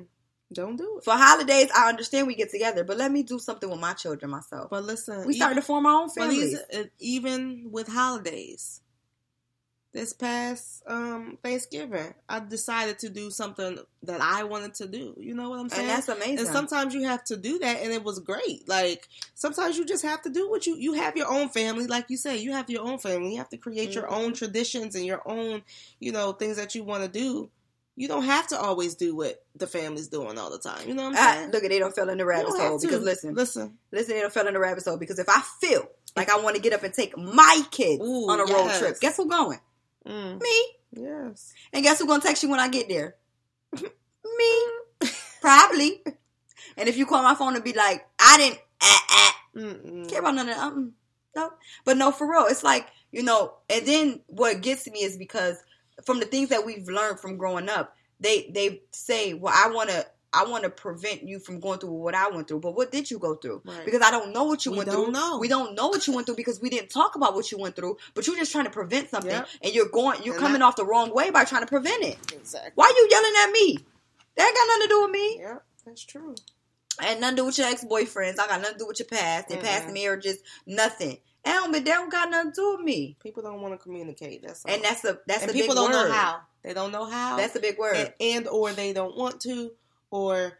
don't 0.51 0.75
do 0.75 0.97
it. 0.97 1.05
For 1.05 1.13
holidays, 1.13 1.69
I 1.73 1.87
understand 1.87 2.27
we 2.27 2.35
get 2.35 2.49
together, 2.49 2.83
but 2.83 2.97
let 2.97 3.11
me 3.11 3.23
do 3.23 3.39
something 3.39 3.69
with 3.69 3.79
my 3.79 3.93
children 3.93 4.31
myself. 4.31 4.69
But 4.69 4.83
listen, 4.83 5.25
we 5.25 5.33
starting 5.33 5.55
to 5.55 5.61
form 5.61 5.85
our 5.85 6.01
own 6.01 6.09
families. 6.09 6.59
these, 6.71 6.87
even 6.99 7.69
with 7.71 7.87
holidays, 7.87 8.81
this 9.91 10.13
past 10.13 10.83
um, 10.87 11.37
Thanksgiving, 11.43 12.13
I 12.27 12.39
decided 12.41 12.99
to 12.99 13.09
do 13.09 13.31
something 13.31 13.79
that 14.03 14.21
I 14.21 14.43
wanted 14.43 14.75
to 14.75 14.87
do. 14.87 15.15
You 15.17 15.33
know 15.33 15.49
what 15.49 15.59
I'm 15.59 15.69
saying? 15.69 15.81
and 15.81 15.89
that's 15.89 16.07
amazing. 16.09 16.39
And 16.39 16.47
sometimes 16.47 16.93
you 16.93 17.03
have 17.03 17.23
to 17.25 17.37
do 17.37 17.57
that, 17.59 17.81
and 17.81 17.91
it 17.91 18.03
was 18.03 18.19
great. 18.19 18.67
Like 18.69 19.07
sometimes 19.33 19.77
you 19.77 19.85
just 19.85 20.03
have 20.03 20.21
to 20.23 20.29
do 20.29 20.49
what 20.49 20.67
you 20.67 20.75
you 20.77 20.93
have 20.93 21.17
your 21.17 21.31
own 21.31 21.49
family, 21.49 21.87
like 21.87 22.05
you 22.09 22.17
say, 22.17 22.37
you 22.37 22.51
have 22.51 22.69
your 22.69 22.83
own 22.83 22.99
family. 22.99 23.31
You 23.31 23.37
have 23.39 23.49
to 23.49 23.57
create 23.57 23.95
your 23.95 24.05
Mm-hmm. 24.05 24.13
own 24.13 24.33
traditions 24.33 24.95
and 24.95 25.05
your 25.05 25.21
own, 25.25 25.63
you 25.99 26.11
know, 26.11 26.33
things 26.33 26.57
that 26.57 26.75
you 26.75 26.83
want 26.83 27.03
to 27.03 27.09
do. 27.09 27.49
You 27.95 28.07
don't 28.07 28.23
have 28.23 28.47
to 28.49 28.57
always 28.59 28.95
do 28.95 29.13
what 29.15 29.43
the 29.55 29.67
family's 29.67 30.07
doing 30.07 30.37
all 30.37 30.49
the 30.51 30.59
time. 30.59 30.87
You 30.87 30.93
know 30.93 31.03
what 31.03 31.17
I'm 31.17 31.17
Ah, 31.17 31.33
saying? 31.33 31.51
look 31.51 31.63
at 31.63 31.69
they 31.69 31.79
don't 31.79 31.93
fell 31.93 32.09
in 32.09 32.17
the 32.19 32.25
rabbit 32.25 32.53
hole 32.55 32.79
because 32.79 33.01
listen, 33.03 33.33
listen. 33.33 33.77
listen, 33.91 34.13
they 34.15 34.21
don't 34.21 34.31
fell 34.31 34.47
in 34.47 34.53
the 34.53 34.59
rabbit 34.59 34.85
hole 34.85 34.97
because 34.97 35.19
if 35.19 35.27
I 35.27 35.41
feel 35.59 35.85
like 36.15 36.29
I 36.29 36.39
want 36.39 36.55
to 36.55 36.61
get 36.61 36.71
up 36.73 36.83
and 36.83 36.93
take 36.93 37.17
my 37.17 37.61
kids 37.71 38.01
Ooh, 38.01 38.29
on 38.29 38.39
a 38.39 38.45
road 38.45 38.71
trip, 38.79 38.99
guess 39.01 39.17
who's 39.17 39.25
going? 39.27 39.59
Mm, 40.09 40.41
Me. 40.41 40.63
yes. 40.91 41.53
And 41.71 41.83
guess 41.83 41.99
who's 41.99 42.07
gonna 42.07 42.21
text 42.21 42.41
you 42.43 42.49
when 42.49 42.59
I 42.59 42.67
get 42.67 42.89
there? 42.89 43.15
Me. 43.81 45.09
Probably. 45.41 46.03
And 46.77 46.89
if 46.89 46.97
you 46.97 47.05
call 47.05 47.23
my 47.23 47.35
phone 47.35 47.55
and 47.55 47.63
be 47.63 47.73
like, 47.73 48.05
I 48.19 48.37
didn't 48.37 48.59
ah, 48.81 49.05
ah, 49.09 50.07
care 50.07 50.19
about 50.19 50.35
none 50.35 50.49
of 50.49 50.55
that. 50.55 50.63
Um, 50.63 50.93
no. 51.35 51.51
But 51.85 51.97
no, 51.97 52.11
for 52.11 52.29
real, 52.29 52.47
it's 52.47 52.63
like, 52.63 52.87
you 53.11 53.23
know, 53.23 53.53
and 53.69 53.85
then 53.85 54.21
what 54.27 54.61
gets 54.61 54.89
me 54.89 54.99
is 55.03 55.17
because 55.17 55.57
from 56.05 56.19
the 56.19 56.25
things 56.25 56.49
that 56.49 56.65
we've 56.65 56.87
learned 56.87 57.19
from 57.19 57.37
growing 57.37 57.69
up, 57.69 57.95
they 58.19 58.49
they 58.53 58.81
say, 58.91 59.33
Well, 59.33 59.53
I 59.55 59.69
wanna 59.71 60.05
I 60.31 60.45
want 60.45 60.63
to 60.63 60.69
prevent 60.69 61.23
you 61.27 61.39
from 61.39 61.59
going 61.59 61.79
through 61.79 61.91
what 61.93 62.13
I 62.13 62.29
went 62.29 62.47
through. 62.47 62.59
But 62.59 62.75
what 62.75 62.91
did 62.91 63.09
you 63.09 63.17
go 63.17 63.33
through? 63.35 63.61
Right. 63.65 63.83
Because 63.83 64.01
I 64.03 64.11
don't 64.11 64.31
know 64.31 64.43
what 64.43 64.63
you 64.65 64.71
We 64.71 64.77
went 64.79 64.89
don't 64.91 65.05
through. 65.05 65.13
know. 65.13 65.39
We 65.39 65.47
don't 65.47 65.73
know 65.75 65.87
what 65.87 66.05
you 66.05 66.13
went 66.13 66.27
through 66.27 66.35
because 66.35 66.61
we 66.61 66.69
didn't 66.69 66.89
talk 66.89 67.15
about 67.15 67.33
what 67.33 67.51
you 67.51 67.57
went 67.57 67.75
through. 67.75 67.97
But 68.13 68.27
you're 68.27 68.35
just 68.35 68.51
trying 68.51 68.65
to 68.65 68.69
prevent 68.71 69.09
something, 69.09 69.31
Yep. 69.31 69.47
and 69.63 69.73
you're 69.73 69.89
going, 69.89 70.21
you're 70.23 70.35
And 70.35 70.43
coming 70.43 70.61
I- 70.61 70.65
off 70.67 70.75
the 70.75 70.85
wrong 70.85 71.11
way 71.13 71.31
by 71.31 71.45
trying 71.45 71.61
to 71.63 71.67
prevent 71.67 72.03
it. 72.03 72.17
Exactly. 72.31 72.71
Why 72.75 72.93
you 72.95 73.07
yelling 73.09 73.33
at 73.43 73.51
me? 73.51 73.77
That 74.35 74.45
ain't 74.47 74.55
got 74.55 74.67
nothing 74.67 74.81
to 74.83 74.87
do 74.87 75.01
with 75.01 75.11
me. 75.11 75.37
Yeah, 75.39 75.57
that's 75.85 76.03
true. 76.03 76.35
And 77.01 77.21
nothing 77.21 77.35
to 77.37 77.41
do 77.41 77.45
with 77.47 77.57
your 77.57 77.67
ex 77.67 77.83
boyfriends. 77.83 78.39
I 78.39 78.47
got 78.47 78.61
nothing 78.61 78.73
to 78.73 78.79
do 78.79 78.87
with 78.87 78.99
your 78.99 79.07
past 79.07 79.49
and 79.51 79.61
past 79.61 79.87
Mm-mm. 79.87 79.93
marriages. 79.93 80.37
Nothing. 80.67 81.17
And 81.45 81.55
don't, 81.55 81.71
but 81.71 81.85
that 81.85 81.95
don't 81.95 82.11
got 82.11 82.29
nothing 82.29 82.51
to 82.51 82.55
do 82.55 82.71
with 82.73 82.81
me. 82.81 83.15
People 83.23 83.41
don't 83.41 83.61
want 83.61 83.73
to 83.73 83.77
communicate. 83.77 84.43
That's 84.43 84.65
all. 84.65 84.73
And 84.73 84.83
that's 84.83 85.03
a 85.05 85.19
that's 85.25 85.41
and 85.43 85.51
a 85.51 85.53
people 85.53 85.73
don't 85.75 85.91
word. 85.91 86.07
know 86.09 86.11
how. 86.11 86.41
They 86.61 86.73
don't 86.73 86.91
know 86.91 87.05
how. 87.05 87.37
That's 87.37 87.55
a 87.55 87.59
big 87.61 87.77
word. 87.79 87.95
and, 87.95 88.13
and 88.19 88.47
or 88.49 88.73
they 88.73 88.91
don't 88.91 89.15
want 89.17 89.39
to, 89.41 89.71
or 90.11 90.53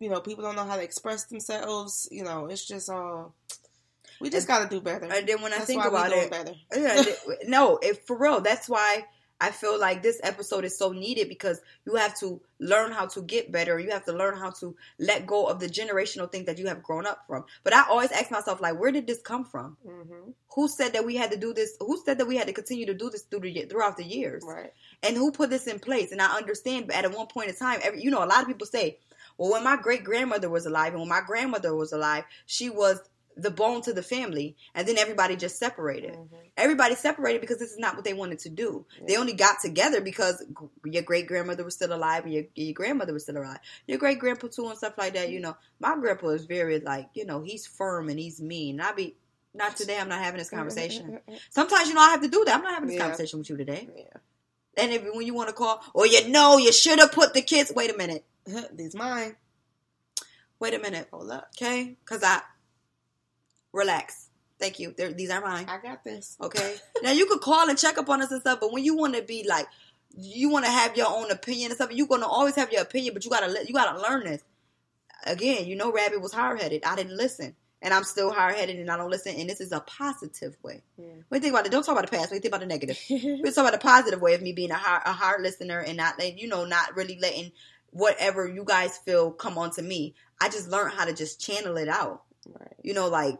you 0.00 0.10
know, 0.10 0.20
people 0.20 0.44
don't 0.44 0.56
know 0.56 0.64
how 0.64 0.76
to 0.76 0.82
express 0.82 1.24
themselves. 1.24 2.08
You 2.10 2.24
know, 2.24 2.46
it's 2.46 2.66
just 2.66 2.90
all. 2.90 3.34
We 4.20 4.30
just 4.30 4.48
got 4.48 4.62
to 4.62 4.68
do 4.68 4.80
better. 4.80 5.04
and 5.04 5.26
then 5.28 5.42
when 5.42 5.52
I 5.52 5.56
That's 5.56 5.66
think 5.66 5.84
about 5.84 6.08
doing 6.08 6.22
it, 6.22 6.30
better. 6.30 6.54
yeah, 6.74 7.02
no, 7.46 7.78
if 7.82 8.06
for 8.06 8.16
real, 8.16 8.40
that's 8.40 8.68
why 8.68 9.04
I 9.40 9.50
feel 9.50 9.78
like 9.78 10.02
this 10.02 10.18
episode 10.22 10.64
is 10.64 10.78
so 10.78 10.92
needed 10.92 11.28
because 11.28 11.60
you 11.86 11.94
have 11.96 12.18
to 12.20 12.40
learn 12.58 12.92
how 12.92 13.06
to 13.06 13.20
get 13.22 13.52
better. 13.52 13.78
You 13.78 13.90
have 13.90 14.04
to 14.06 14.12
learn 14.12 14.36
how 14.36 14.50
to 14.60 14.74
let 14.98 15.26
go 15.26 15.46
of 15.46 15.60
the 15.60 15.66
generational 15.68 16.30
things 16.30 16.46
that 16.46 16.58
you 16.58 16.66
have 16.68 16.82
grown 16.82 17.06
up 17.06 17.24
from. 17.26 17.44
But 17.62 17.74
I 17.74 17.82
always 17.88 18.12
ask 18.12 18.30
myself, 18.30 18.60
like, 18.60 18.80
where 18.80 18.92
did 18.92 19.06
this 19.06 19.20
come 19.20 19.44
from? 19.44 19.76
hmm 19.86 20.30
Who 20.54 20.68
said 20.68 20.94
that 20.94 21.04
we 21.04 21.16
had 21.16 21.30
to 21.32 21.36
do 21.36 21.52
this? 21.52 21.76
Who 21.80 22.00
said 22.04 22.16
that 22.18 22.26
we 22.26 22.36
had 22.36 22.46
to 22.46 22.54
continue 22.54 22.86
to 22.86 22.94
do 22.94 23.10
this 23.10 23.22
through 23.22 23.40
the, 23.40 23.66
throughout 23.68 23.96
the 23.98 24.04
years? 24.04 24.42
Right. 24.46 24.72
and 25.02 25.16
who 25.16 25.30
put 25.32 25.50
this 25.50 25.66
in 25.66 25.78
place 25.78 26.12
and 26.12 26.22
i 26.22 26.26
understand 26.36 26.86
but 26.86 26.96
at 26.96 27.12
one 27.12 27.26
point 27.26 27.48
in 27.50 27.56
time 27.56 27.78
every, 27.82 28.00
you 28.02 28.10
know 28.10 28.24
a 28.24 28.26
lot 28.26 28.40
of 28.40 28.46
people 28.46 28.66
say 28.66 28.98
well 29.36 29.50
when 29.52 29.62
my 29.64 29.76
great 29.76 30.02
grandmother 30.04 30.48
was 30.48 30.64
alive 30.66 30.92
and 30.92 31.00
when 31.00 31.08
my 31.08 31.20
grandmother 31.26 31.74
was 31.74 31.92
alive 31.92 32.24
she 32.46 32.70
was 32.70 33.00
the 33.36 33.50
bone 33.50 33.82
to 33.82 33.92
the 33.92 34.02
family 34.02 34.56
and 34.74 34.88
then 34.88 34.96
everybody 34.98 35.36
just 35.36 35.58
separated 35.58 36.12
Mm-hmm. 36.12 36.36
everybody 36.56 36.94
separated 36.94 37.40
because 37.42 37.58
this 37.58 37.70
is 37.72 37.78
not 37.78 37.94
what 37.94 38.04
they 38.04 38.14
wanted 38.14 38.38
to 38.40 38.48
do 38.48 38.86
they 39.06 39.16
only 39.16 39.34
got 39.34 39.60
together 39.60 40.00
because 40.00 40.42
your 40.84 41.02
great 41.02 41.26
grandmother 41.26 41.62
was 41.64 41.74
still 41.74 41.92
alive 41.92 42.24
and 42.24 42.32
your, 42.32 42.44
your 42.54 42.72
grandmother 42.72 43.12
was 43.12 43.24
still 43.24 43.36
alive 43.36 43.58
your 43.86 43.98
great 43.98 44.18
grandpa 44.18 44.46
too 44.48 44.66
and 44.68 44.78
stuff 44.78 44.94
like 44.96 45.12
that 45.14 45.28
you 45.30 45.40
know 45.40 45.54
my 45.80 45.94
grandpa 45.96 46.28
is 46.28 46.46
very 46.46 46.80
like 46.80 47.08
you 47.14 47.26
know 47.26 47.42
he's 47.42 47.66
firm 47.66 48.08
and 48.08 48.18
he's 48.18 48.40
mean 48.40 48.80
and 48.80 48.88
i 48.88 48.92
be 48.92 49.14
not 49.52 49.76
today 49.76 49.98
i'm 50.00 50.08
not 50.08 50.20
having 50.22 50.38
this 50.38 50.50
conversation 50.50 51.18
sometimes 51.50 51.88
you 51.88 51.94
know 51.94 52.00
i 52.00 52.10
have 52.10 52.22
to 52.22 52.28
do 52.28 52.42
that 52.46 52.56
i'm 52.56 52.62
not 52.62 52.72
having 52.74 52.88
this 52.88 52.96
Yeah. 52.96 53.02
conversation 53.02 53.38
with 53.40 53.50
you 53.50 53.56
today 53.58 53.88
Yeah. 53.94 54.82
and 54.82 54.92
if 54.92 55.02
when 55.14 55.26
you 55.26 55.34
want 55.34 55.48
to 55.48 55.54
call, 55.54 55.82
or 55.94 56.06
you 56.06 56.28
know, 56.28 56.58
you 56.58 56.72
should 56.72 56.98
have 56.98 57.12
put 57.12 57.32
the 57.34 57.40
kids. 57.42 57.72
Wait 57.74 57.90
a 57.92 57.96
minute. 57.96 58.24
These 58.74 58.94
mine. 58.94 59.36
Wait 60.58 60.74
a 60.74 60.78
minute. 60.78 61.08
Hold 61.12 61.30
up. 61.30 61.48
Okay, 61.56 61.96
because 62.04 62.22
I 62.22 62.40
relax. 63.76 64.28
Thank 64.58 64.78
you. 64.78 64.94
They're, 64.96 65.12
these 65.12 65.30
are 65.30 65.40
mine. 65.40 65.66
I 65.68 65.78
got 65.78 66.02
this. 66.02 66.36
Okay. 66.40 66.76
now 67.02 67.12
you 67.12 67.26
could 67.26 67.40
call 67.40 67.68
and 67.68 67.78
check 67.78 67.98
up 67.98 68.08
on 68.08 68.22
us 68.22 68.30
and 68.30 68.40
stuff, 68.40 68.58
but 68.60 68.72
when 68.72 68.84
you 68.84 68.96
want 68.96 69.14
to 69.14 69.22
be 69.22 69.46
like, 69.48 69.66
you 70.16 70.48
want 70.48 70.64
to 70.64 70.70
have 70.70 70.96
your 70.96 71.08
own 71.08 71.30
opinion 71.30 71.70
and 71.70 71.76
stuff, 71.76 71.92
you're 71.92 72.06
gonna 72.06 72.26
always 72.26 72.54
have 72.54 72.72
your 72.72 72.82
opinion, 72.82 73.12
but 73.12 73.24
you 73.24 73.30
gotta 73.30 73.64
you 73.66 73.74
gotta 73.74 74.00
learn 74.00 74.24
this. 74.24 74.42
Again, 75.24 75.66
you 75.66 75.76
know, 75.76 75.92
Rabbit 75.92 76.20
was 76.20 76.32
hard 76.32 76.60
headed. 76.60 76.84
I 76.84 76.96
didn't 76.96 77.16
listen, 77.16 77.54
and 77.82 77.92
I'm 77.92 78.04
still 78.04 78.32
hard 78.32 78.54
headed, 78.54 78.78
and 78.78 78.90
I 78.90 78.96
don't 78.96 79.10
listen. 79.10 79.34
And 79.36 79.50
this 79.50 79.60
is 79.60 79.72
a 79.72 79.80
positive 79.80 80.56
way. 80.62 80.82
When 80.96 81.24
you 81.32 81.40
think 81.40 81.52
about 81.52 81.66
it, 81.66 81.72
don't 81.72 81.82
talk 81.82 81.92
about 81.92 82.10
the 82.10 82.16
past. 82.16 82.30
When 82.30 82.36
you 82.36 82.40
think 82.40 82.52
about 82.52 82.60
the 82.60 82.66
negative, 82.66 82.98
we 83.10 83.42
talk 83.42 83.58
about 83.58 83.72
the 83.72 83.78
positive 83.78 84.20
way 84.22 84.34
of 84.34 84.42
me 84.42 84.52
being 84.52 84.70
a 84.70 84.76
hard, 84.76 85.02
a 85.04 85.12
hard 85.12 85.42
listener 85.42 85.80
and 85.80 85.96
not, 85.96 86.18
letting 86.18 86.38
you 86.38 86.48
know, 86.48 86.64
not 86.64 86.96
really 86.96 87.18
letting 87.20 87.52
whatever 87.90 88.48
you 88.48 88.64
guys 88.64 88.96
feel 88.98 89.32
come 89.32 89.58
onto 89.58 89.82
me. 89.82 90.14
I 90.40 90.48
just 90.48 90.68
learned 90.68 90.94
how 90.94 91.04
to 91.04 91.14
just 91.14 91.40
channel 91.40 91.76
it 91.76 91.88
out. 91.88 92.22
Right. 92.46 92.74
You 92.82 92.94
know, 92.94 93.08
like 93.08 93.38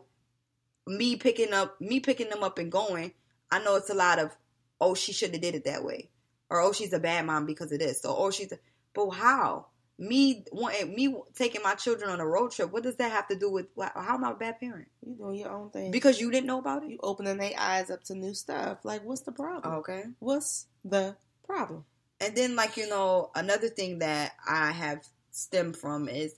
me 0.86 1.16
picking 1.16 1.52
up, 1.52 1.80
me 1.80 2.00
picking 2.00 2.28
them 2.28 2.42
up 2.42 2.58
and 2.58 2.70
going. 2.70 3.12
I 3.50 3.62
know 3.62 3.76
it's 3.76 3.90
a 3.90 3.94
lot 3.94 4.18
of, 4.18 4.36
oh, 4.80 4.94
she 4.94 5.12
shouldn't 5.12 5.36
have 5.36 5.42
did 5.42 5.54
it 5.54 5.64
that 5.64 5.84
way, 5.84 6.10
or 6.50 6.60
oh, 6.60 6.72
she's 6.72 6.92
a 6.92 6.98
bad 6.98 7.26
mom 7.26 7.46
because 7.46 7.72
of 7.72 7.78
this, 7.78 8.04
or 8.04 8.14
oh, 8.16 8.30
she's, 8.30 8.52
a, 8.52 8.58
but 8.94 9.10
how? 9.10 9.66
Me 9.98 10.44
wanting 10.52 10.90
eh, 10.90 10.94
me 10.94 11.16
taking 11.34 11.62
my 11.62 11.74
children 11.74 12.10
on 12.10 12.20
a 12.20 12.26
road 12.26 12.50
trip. 12.50 12.70
What 12.70 12.82
does 12.82 12.96
that 12.96 13.12
have 13.12 13.28
to 13.28 13.36
do 13.38 13.50
with 13.50 13.66
how 13.78 14.16
am 14.16 14.24
I 14.24 14.32
a 14.32 14.34
bad 14.34 14.60
parent? 14.60 14.88
You 15.02 15.14
doing 15.14 15.36
your 15.36 15.50
own 15.50 15.70
thing. 15.70 15.90
Because 15.90 16.20
you 16.20 16.30
didn't 16.30 16.46
know 16.46 16.58
about 16.58 16.82
it. 16.82 16.90
you 16.90 16.98
opening 17.02 17.38
their 17.38 17.52
eyes 17.58 17.90
up 17.90 18.04
to 18.04 18.14
new 18.14 18.34
stuff. 18.34 18.84
Like, 18.84 19.04
what's 19.04 19.22
the 19.22 19.32
problem? 19.32 19.76
Okay. 19.76 20.04
What's 20.18 20.66
the 20.84 21.16
problem? 21.46 21.86
And 22.20 22.36
then, 22.36 22.56
like, 22.56 22.76
you 22.76 22.90
know, 22.90 23.30
another 23.34 23.68
thing 23.68 24.00
that 24.00 24.32
I 24.46 24.72
have 24.72 25.02
stemmed 25.30 25.78
from 25.78 26.10
is 26.10 26.34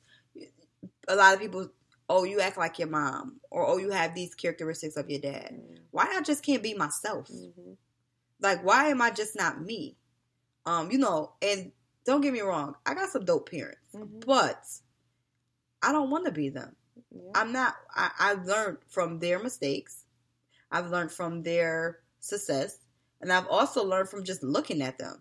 a 1.09 1.16
lot 1.16 1.34
of 1.34 1.40
people 1.40 1.68
oh, 2.09 2.24
you 2.24 2.40
act 2.40 2.59
like 2.59 2.78
your 2.78 2.88
mom, 2.88 3.40
or 3.50 3.66
oh, 3.66 3.76
you 3.76 3.90
have 3.90 4.14
these 4.14 4.34
characteristics 4.34 4.96
of 4.96 5.11
your 5.11 5.20
dad. 5.20 5.52
Mm-hmm. 5.52 5.74
Why 5.90 6.12
I 6.16 6.22
just 6.22 6.44
can't 6.44 6.62
be 6.62 6.74
myself? 6.74 7.28
Mm-hmm. 7.28 7.72
Like, 8.40 8.64
why 8.64 8.86
am 8.88 9.02
I 9.02 9.11
just 9.11 9.36
not 9.36 9.61
me? 9.61 9.96
Um, 10.64 10.90
you 10.90 10.98
know, 10.98 11.32
and 11.42 11.72
don't 12.04 12.20
get 12.20 12.32
me 12.32 12.40
wrong, 12.40 12.74
I 12.86 12.94
got 12.94 13.11
some 13.11 13.24
dope 13.24 13.50
parents, 13.50 13.80
mm-hmm. 13.94 14.20
but 14.26 14.64
I 15.82 15.92
don't 15.92 16.11
want 16.11 16.26
to 16.26 16.32
be 16.32 16.48
them. 16.48 16.74
I'm 17.34 17.52
not. 17.52 17.74
I, 17.94 18.11
I've 18.18 18.44
learned 18.44 18.78
from 18.88 19.18
their 19.18 19.38
mistakes. 19.42 20.04
I've 20.70 20.90
learned 20.90 21.12
from 21.12 21.42
their 21.42 22.00
success, 22.20 22.78
and 23.20 23.32
I've 23.32 23.46
also 23.46 23.84
learned 23.84 24.09
from 24.09 24.24
just 24.24 24.42
looking 24.42 24.82
at 24.82 24.98
them. 24.98 25.20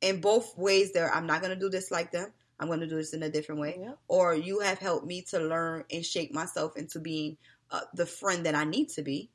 In 0.00 0.20
both 0.20 0.56
ways, 0.56 0.92
there, 0.92 1.12
I'm 1.12 1.26
not 1.26 1.42
going 1.42 1.52
to 1.52 1.60
do 1.60 1.68
this 1.68 1.90
like 1.90 2.10
them. 2.10 2.32
I'm 2.60 2.68
going 2.68 2.80
to 2.80 2.86
do 2.86 2.96
this 2.96 3.14
in 3.14 3.22
a 3.22 3.30
different 3.30 3.60
way. 3.60 3.78
Yep. 3.80 3.98
Or 4.06 4.34
you 4.34 4.60
have 4.60 4.78
helped 4.78 5.06
me 5.06 5.22
to 5.30 5.40
learn 5.40 5.84
and 5.90 6.04
shape 6.04 6.32
myself 6.32 6.76
into 6.76 7.00
being 7.00 7.38
uh, 7.70 7.80
the 7.94 8.06
friend 8.06 8.44
that 8.46 8.54
I 8.54 8.64
need 8.64 8.90
to 8.90 9.02
be. 9.02 9.30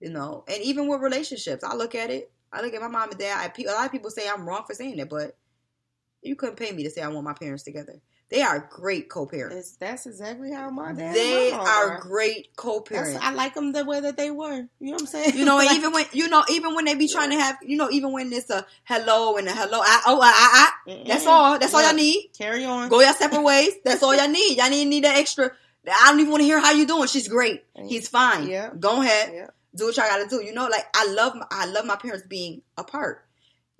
You 0.00 0.08
know, 0.08 0.44
and 0.48 0.62
even 0.62 0.88
with 0.88 1.02
relationships, 1.02 1.62
I 1.62 1.74
look 1.74 1.94
at 1.94 2.10
it. 2.10 2.32
I 2.52 2.62
look 2.62 2.72
at 2.72 2.80
my 2.80 2.88
mom 2.88 3.10
and 3.10 3.18
dad. 3.18 3.52
I, 3.56 3.62
a 3.62 3.72
lot 3.72 3.84
of 3.84 3.92
people 3.92 4.10
say 4.10 4.26
I'm 4.26 4.48
wrong 4.48 4.64
for 4.66 4.74
saying 4.74 4.96
that, 4.96 5.10
but 5.10 5.36
you 6.22 6.34
couldn't 6.36 6.56
pay 6.56 6.72
me 6.72 6.82
to 6.84 6.90
say 6.90 7.02
I 7.02 7.08
want 7.08 7.24
my 7.24 7.34
parents 7.34 7.64
together. 7.64 8.00
They 8.30 8.42
are 8.42 8.60
great 8.70 9.08
co-parents. 9.08 9.72
That's 9.80 10.06
exactly 10.06 10.52
how 10.52 10.70
my 10.70 10.92
dad. 10.92 11.14
They 11.16 11.50
mom 11.50 11.60
are 11.66 11.98
great 11.98 12.54
co-parents. 12.56 13.14
That's, 13.14 13.24
I 13.24 13.32
like 13.32 13.54
them 13.54 13.72
the 13.72 13.84
way 13.84 13.98
that 14.00 14.16
they 14.16 14.30
were. 14.30 14.68
You 14.78 14.86
know 14.86 14.92
what 14.92 15.00
I'm 15.00 15.06
saying? 15.06 15.36
You 15.36 15.44
know, 15.44 15.58
and 15.58 15.66
Like, 15.70 15.76
even 15.76 15.92
when 15.92 16.04
you 16.12 16.28
know, 16.28 16.44
even 16.48 16.74
when 16.76 16.84
they 16.84 16.94
be 16.94 17.08
trying 17.08 17.30
to 17.30 17.36
have, 17.36 17.56
you 17.62 17.76
know, 17.76 17.90
even 17.90 18.12
when 18.12 18.32
it's 18.32 18.48
a 18.50 18.64
hello 18.84 19.36
and 19.36 19.48
a 19.48 19.52
hello, 19.52 19.80
I, 19.82 20.02
oh, 20.06 20.20
I, 20.22 20.28
I, 20.86 20.92
I, 21.00 21.04
that's 21.08 21.26
all. 21.26 21.58
That's 21.58 21.74
all 21.74 21.80
Yeah. 21.82 21.88
y'all 21.88 21.96
need. 21.96 22.30
carry 22.38 22.64
on. 22.64 22.88
Go 22.88 23.00
your 23.00 23.12
separate 23.14 23.42
ways. 23.42 23.72
That's 23.84 24.02
all 24.02 24.14
y'all 24.14 24.28
need. 24.32 24.56
Y'all 24.56 24.70
need 24.70 24.84
need 24.86 25.04
that 25.04 25.16
extra. 25.16 25.50
I 25.90 26.10
don't 26.10 26.20
even 26.20 26.30
want 26.30 26.42
to 26.42 26.44
hear 26.44 26.60
how 26.60 26.72
you 26.72 26.86
doing. 26.86 27.08
She's 27.08 27.26
great. 27.26 27.64
He's 27.86 28.06
fine. 28.06 28.48
Yeah. 28.48 28.70
Go 28.78 29.02
ahead. 29.02 29.32
Yeah. 29.34 29.46
Do 29.74 29.86
what 29.86 29.96
y'all 29.96 30.06
got 30.06 30.22
to 30.22 30.28
do. 30.28 30.44
You 30.44 30.52
know, 30.52 30.66
like 30.68 30.84
I 30.94 31.06
love, 31.12 31.34
my, 31.34 31.46
I 31.50 31.66
love 31.66 31.84
my 31.84 31.96
parents 31.96 32.26
being 32.28 32.62
apart. 32.76 33.24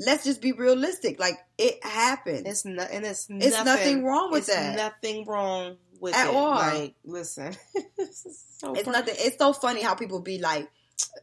Let's 0.04 0.24
just 0.24 0.40
be 0.40 0.52
realistic. 0.52 1.20
Like 1.20 1.38
it 1.58 1.84
happened. 1.84 2.46
It's 2.46 2.64
not, 2.64 2.90
and 2.90 3.04
it's 3.04 3.26
It's 3.30 3.52
nothing, 3.54 3.64
nothing 3.66 4.04
wrong 4.04 4.30
with 4.32 4.48
it's 4.48 4.54
that. 4.56 4.76
Nothing 4.76 5.26
wrong 5.26 5.76
with 6.00 6.14
At 6.14 6.28
it. 6.28 6.34
all. 6.34 6.50
Like, 6.54 6.94
listen, 7.04 7.52
so 8.58 8.72
it's 8.74 8.84
per- 8.84 8.92
nothing. 8.92 9.14
It's 9.18 9.36
so 9.38 9.52
funny 9.52 9.82
how 9.82 9.94
people 9.94 10.20
be 10.20 10.38
like, 10.38 10.68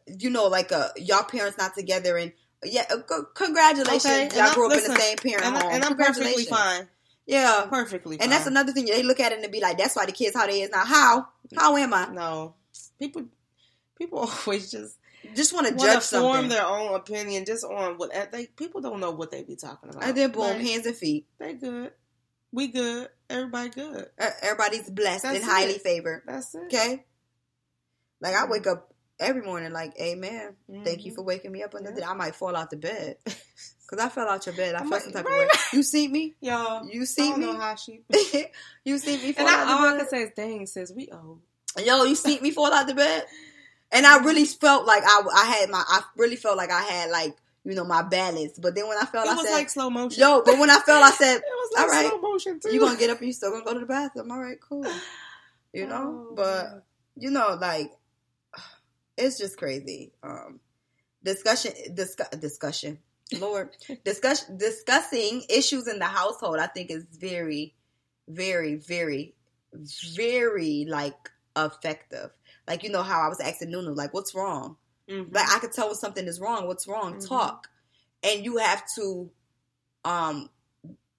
you 0.08 0.30
know, 0.30 0.48
like 0.48 0.72
uh, 0.72 0.90
y'all 0.98 1.24
parents 1.24 1.58
not 1.58 1.74
together 1.76 2.18
and. 2.18 2.32
Yeah, 2.66 2.86
uh, 2.90 2.98
c- 3.08 3.24
congratulations. 3.36 4.06
Okay, 4.06 4.30
Y'all 4.36 4.48
I- 4.48 4.54
grew 4.56 4.66
up 4.72 4.78
in 4.78 4.92
the 4.92 5.00
same 5.00 5.18
parent 5.18 5.46
and, 5.46 5.56
I, 5.58 5.62
home. 5.62 5.72
and 5.74 5.84
I'm 5.86 5.96
perfectly 5.96 6.44
fine. 6.46 6.88
Yeah, 7.28 7.68
Perfectly 7.70 8.18
fine. 8.18 8.24
and 8.24 8.32
that's 8.32 8.48
another 8.48 8.72
thing. 8.72 8.86
They 8.86 9.04
look 9.04 9.20
at 9.20 9.32
it 9.32 9.44
and 9.44 9.52
be 9.52 9.62
like, 9.62 9.78
"That's 9.78 9.96
why 9.96 10.08
the 10.08 10.12
kids 10.12 10.36
how 10.36 10.48
they 10.48 10.62
is 10.62 10.72
now." 10.72 10.84
How? 10.84 11.28
How 11.56 11.78
am 11.78 11.94
I? 11.94 12.08
no 12.08 12.56
people. 13.00 13.26
People 13.96 14.20
always 14.48 14.72
just 14.72 14.97
Just 15.36 15.54
want 15.54 15.68
to 15.68 15.74
judge 15.76 16.08
to 16.10 16.18
form 16.20 16.32
something, 16.34 16.50
their 16.50 16.66
own 16.66 16.96
opinion 16.96 17.46
just 17.46 17.64
on 17.66 17.98
what 17.98 18.12
they 18.32 18.46
people 18.48 18.82
don't 18.82 19.00
know 19.00 19.12
what 19.12 19.32
they 19.32 19.44
be 19.44 19.56
talking 19.56 19.90
about. 19.90 20.04
and 20.04 20.16
then 20.16 20.32
boom, 20.32 20.42
Like, 20.42 20.62
hands 20.62 20.86
and 20.86 20.96
feet. 20.96 21.26
they 21.40 21.54
good, 21.54 21.92
we 22.52 22.68
good, 22.68 23.10
everybody 23.30 23.70
good. 23.70 24.08
Everybody's 24.42 24.90
blessed 24.90 25.24
That's 25.24 25.36
and 25.38 25.44
highly 25.46 25.80
favored. 25.80 26.24
That's 26.26 26.54
it. 26.56 26.62
Okay. 26.68 27.06
Like 28.22 28.36
I 28.36 28.46
wake 28.48 28.68
up 28.68 28.94
every 29.20 29.42
morning 29.42 29.72
like, 29.72 29.94
"Amen." 30.00 30.56
Thank 30.84 31.06
you 31.06 31.12
Mhm. 31.12 31.16
for 31.16 31.22
waking 31.24 31.52
me 31.52 31.62
up 31.64 31.76
on 31.76 31.84
the 31.84 31.90
Yeah. 31.92 31.96
day. 31.98 32.04
I 32.04 32.14
might 32.14 32.36
fall 32.36 32.56
out 32.56 32.70
the 32.70 32.78
bed 32.78 33.18
because 33.26 34.00
I 34.00 34.10
fell 34.10 34.28
out 34.30 34.46
your 34.46 34.56
bed. 34.56 34.76
I 34.76 34.80
I'm 34.80 34.90
felt 34.90 34.92
like, 34.94 35.04
some 35.04 35.14
type 35.14 35.26
right, 35.26 35.32
of 35.34 35.38
way. 35.52 35.60
You 35.74 35.84
see 35.84 36.08
me? 36.08 36.36
Y'all, 36.42 36.88
You 36.88 37.02
I 37.02 37.06
see 37.06 37.34
me? 37.36 37.46
how 37.46 37.76
she. 37.76 38.02
you 38.86 38.98
see 38.98 39.18
me 39.18 39.34
fall 39.34 39.48
and 39.48 39.56
I, 39.56 39.72
all 39.74 39.82
the 39.82 39.88
I 39.88 39.92
bed? 39.92 40.00
can 40.00 40.10
say 40.10 40.22
is, 40.24 40.32
"Dang, 40.36 40.66
sis, 40.68 40.92
we 40.96 41.10
old." 41.12 41.42
Yo, 41.86 42.04
you 42.06 42.16
see 42.16 42.40
me 42.40 42.50
fall 42.52 42.74
out 42.74 42.88
the 42.88 42.96
bed? 42.96 43.26
And 43.92 44.06
I 44.06 44.18
really 44.24 44.46
felt 44.46 44.86
like 44.86 45.04
I, 45.06 45.22
I 45.36 45.46
had 45.46 45.70
my, 45.70 45.84
I 45.88 46.02
really 46.18 46.36
felt 46.36 46.58
like 46.58 46.72
I 46.72 46.82
had 46.82 47.10
like, 47.10 47.36
you 47.64 47.74
know, 47.76 47.86
my 47.86 48.02
balance. 48.02 48.60
But 48.60 48.76
then 48.76 48.88
when 48.88 48.98
I 48.98 49.06
felt, 49.06 49.26
It 49.28 49.32
I 49.32 49.36
was 49.36 49.46
said, 49.48 49.54
like 49.54 49.70
slow 49.70 49.90
motion. 49.90 50.20
yo, 50.22 50.42
but 50.46 50.58
when 50.60 50.70
I 50.70 50.80
felt, 50.80 51.04
I 51.04 51.12
said, 51.12 51.36
it 51.38 51.44
was 51.46 51.72
like 51.74 51.84
all 51.84 51.90
right, 51.90 52.10
slow 52.10 52.22
motion 52.22 52.60
too. 52.60 52.74
you 52.74 52.80
gonna 52.80 52.98
get 52.98 53.10
up 53.10 53.20
and 53.20 53.28
you 53.28 53.34
still 53.34 53.52
gonna 53.52 53.64
go 53.66 53.74
to 53.74 53.80
the 53.80 53.86
bathroom. 53.86 54.32
All 54.32 54.40
right, 54.40 54.58
cool. 54.62 54.86
You 55.74 55.86
know, 55.88 56.28
Oh, 56.32 56.34
but 56.36 56.64
man. 56.72 56.82
you 57.18 57.32
know, 57.32 57.58
like, 57.60 57.92
it's 59.18 59.38
just 59.38 59.58
crazy. 59.58 60.12
Um, 60.24 60.60
discussion, 61.24 61.74
discuss, 61.94 62.30
discussion. 62.30 63.00
Lord, 63.40 63.70
discuss, 64.06 64.46
discussing 64.46 65.44
issues 65.50 65.88
in 65.88 66.00
the 66.00 66.06
household, 66.06 66.60
I 66.60 66.68
think 66.68 66.92
is 66.92 67.06
very, 67.20 67.74
very, 68.28 68.76
very, 68.76 69.34
very 70.16 70.86
like 70.88 71.30
effective. 71.56 72.32
Like 72.68 72.84
you 72.84 72.90
know 72.90 73.04
how 73.04 73.22
I 73.22 73.28
was 73.30 73.40
asking 73.40 73.72
Nunu, 73.72 73.94
like, 73.94 74.14
what's 74.14 74.36
wrong? 74.36 74.78
Mhm. 75.10 75.34
Like 75.34 75.48
I 75.50 75.60
could 75.60 75.72
tell 75.72 75.88
when 75.88 75.96
something 75.96 76.28
is 76.28 76.40
wrong. 76.40 76.68
What's 76.68 76.88
wrong? 76.88 77.16
Mhm. 77.16 77.28
Talk, 77.28 77.70
and 78.24 78.44
you 78.44 78.58
have 78.58 78.84
to, 78.96 79.32
um, 80.04 80.50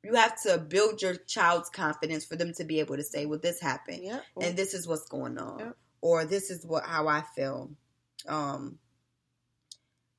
you 0.05 0.15
have 0.15 0.41
to 0.43 0.59
build 0.59 1.01
your 1.01 1.15
child's 1.17 1.71
confidence 1.71 2.25
for 2.25 2.37
them 2.37 2.53
to 2.55 2.65
be 2.65 2.81
able 2.81 2.97
to 2.97 3.03
say, 3.03 3.25
"Well, 3.27 3.39
this 3.39 3.61
happened, 3.61 4.05
Yep. 4.05 4.25
and 4.43 4.57
this 4.57 4.75
is 4.75 4.87
what's 4.87 5.07
going 5.07 5.39
on," 5.39 5.59
Yep. 5.59 5.77
or 6.03 6.25
"This 6.27 6.51
is 6.51 6.67
what 6.67 6.85
how 6.85 7.09
I 7.09 7.23
feel." 7.35 7.71
Um, 8.27 8.79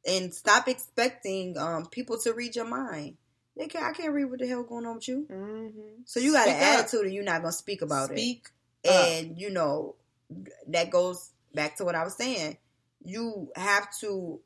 and 0.05 0.33
stop 0.33 0.67
expecting 0.67 1.57
um 1.57 1.85
people 1.87 2.17
to 2.21 2.33
read 2.33 2.55
your 2.55 2.65
mind. 2.65 3.17
They 3.55 3.67
can't. 3.67 3.85
I 3.85 3.91
can't 3.91 4.13
read 4.13 4.25
what 4.25 4.39
the 4.39 4.47
hell 4.47 4.63
going 4.63 4.85
on 4.85 4.95
with 4.95 5.07
you. 5.07 5.27
Mhm. 5.29 6.07
So 6.07 6.19
you 6.19 6.31
got 6.33 6.43
Speak 6.47 6.55
an 6.55 6.63
up. 6.63 6.79
attitude, 6.79 7.05
and 7.05 7.13
you're 7.13 7.23
not 7.23 7.41
gonna 7.41 7.51
speak 7.51 7.81
about 7.81 8.11
it 8.11 8.17
Speak 8.17 8.49
up. 8.87 8.91
and 8.93 9.37
you 9.39 9.49
know 9.49 9.95
that 10.67 10.89
goes 10.91 11.31
back 11.53 11.77
to 11.77 11.85
what 11.85 11.95
I 11.95 12.03
was 12.03 12.15
saying. 12.15 12.57
You 13.03 13.49
have 13.55 13.87
to 14.01 14.39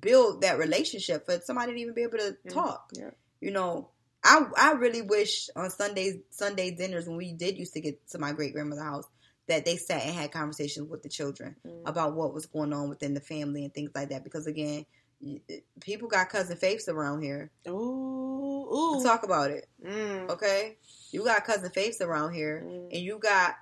build 0.00 0.42
that 0.42 0.58
relationship 0.58 1.24
for 1.26 1.40
somebody 1.40 1.72
to 1.74 1.78
even 1.80 1.94
be 1.94 2.02
able 2.02 2.18
to 2.18 2.36
Mm, 2.46 2.52
talk. 2.52 2.90
yeah. 2.94 3.10
You 3.40 3.50
know, 3.52 3.90
I 4.24 4.42
I 4.56 4.72
really 4.72 5.02
wish 5.02 5.48
on 5.54 5.70
Sundays 5.70 6.16
Sunday 6.30 6.70
dinners 6.72 7.06
when 7.06 7.16
we 7.16 7.32
did 7.32 7.56
used 7.58 7.74
to 7.74 7.80
get 7.80 8.06
to 8.10 8.18
my 8.18 8.32
great 8.32 8.52
grandmother's 8.52 8.84
house 8.84 9.04
that 9.46 9.64
they 9.64 9.76
sat 9.76 10.02
and 10.04 10.14
had 10.14 10.32
conversations 10.32 10.88
with 10.90 11.02
the 11.02 11.08
children 11.08 11.56
Mm. 11.64 11.82
about 11.86 12.14
what 12.14 12.34
was 12.34 12.46
going 12.46 12.72
on 12.72 12.88
within 12.88 13.14
the 13.14 13.20
family 13.20 13.64
and 13.64 13.72
things 13.72 13.90
like 13.94 14.08
that. 14.10 14.24
Because 14.24 14.46
again, 14.46 14.84
people 15.80 16.08
got 16.08 16.28
cousin 16.28 16.56
faiths 16.56 16.88
around 16.88 17.22
here. 17.22 17.50
Ooh, 17.68 17.72
ooh. 18.72 19.02
Talk 19.02 19.22
about 19.24 19.50
it. 19.50 19.66
Mm. 19.84 20.28
Okay, 20.30 20.76
you 21.12 21.24
got 21.24 21.44
cousin 21.44 21.70
faiths 21.70 22.00
around 22.00 22.34
here, 22.34 22.62
Mm. 22.66 22.88
and 22.92 23.02
you 23.02 23.18
got 23.18 23.54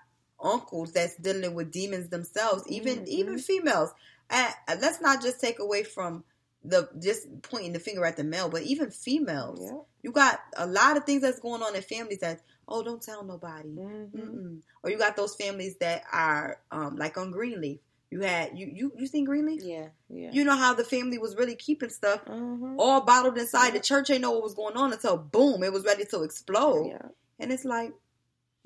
uncles 0.43 0.93
that's 0.93 1.16
dealing 1.16 1.55
with 1.55 1.70
demons 1.72 2.09
themselves, 2.09 2.62
even 2.68 3.01
Mhm. 3.01 3.09
even 3.09 3.39
females. 3.39 3.91
And 4.30 4.53
let's 4.80 5.01
not 5.01 5.22
just 5.22 5.41
take 5.41 5.59
away 5.59 5.82
from 5.84 6.24
the 6.64 6.89
just 6.99 7.28
pointing 7.43 7.72
the 7.72 7.78
finger 7.78 8.05
at 8.05 8.16
the 8.16 8.24
male, 8.24 8.49
but 8.49 8.62
even 8.62 8.91
females. 8.91 9.61
Yeah. 9.62 9.78
You 10.03 10.11
got 10.12 10.41
a 10.57 10.66
lot 10.66 10.97
of 10.97 11.05
things 11.05 11.22
that's 11.22 11.39
going 11.41 11.62
on 11.62 11.74
in 11.76 11.82
families 11.82 12.18
that 12.20 12.43
oh, 12.68 12.82
don't 12.82 13.01
tell 13.01 13.22
nobody. 13.22 13.68
Mhm. 13.68 14.11
Mm-mm. 14.11 14.62
Or 14.82 14.91
you 14.91 14.99
got 14.99 15.14
those 15.14 15.37
families 15.37 15.76
that 15.76 16.03
are 16.12 16.61
um, 16.72 16.97
like 16.97 17.16
on 17.16 17.30
Greenleaf. 17.30 17.78
You 18.11 18.20
had 18.22 18.59
you 18.59 18.66
you 18.72 18.93
you 18.97 19.07
seen 19.07 19.24
Greenleaf? 19.24 19.62
Yeah. 19.62 19.89
Yeah. 20.09 20.30
You 20.32 20.45
know 20.45 20.57
how 20.57 20.74
the 20.74 20.82
family 20.84 21.18
was 21.18 21.37
really 21.37 21.55
keeping 21.55 21.91
stuff 21.91 22.24
Mhm. 22.24 22.74
all 22.78 23.01
bottled 23.03 23.39
inside. 23.39 23.74
The 23.74 23.80
church 23.80 24.11
ain't 24.11 24.22
know 24.22 24.32
what 24.32 24.43
was 24.43 24.55
going 24.55 24.76
on 24.76 24.93
until 24.93 25.16
boom, 25.16 25.62
it 25.62 25.72
was 25.72 25.84
ready 25.84 26.05
to 26.07 26.22
explode. 26.22 26.89
Yeah. 26.89 27.09
And 27.39 27.53
it's 27.53 27.64
like, 27.64 27.93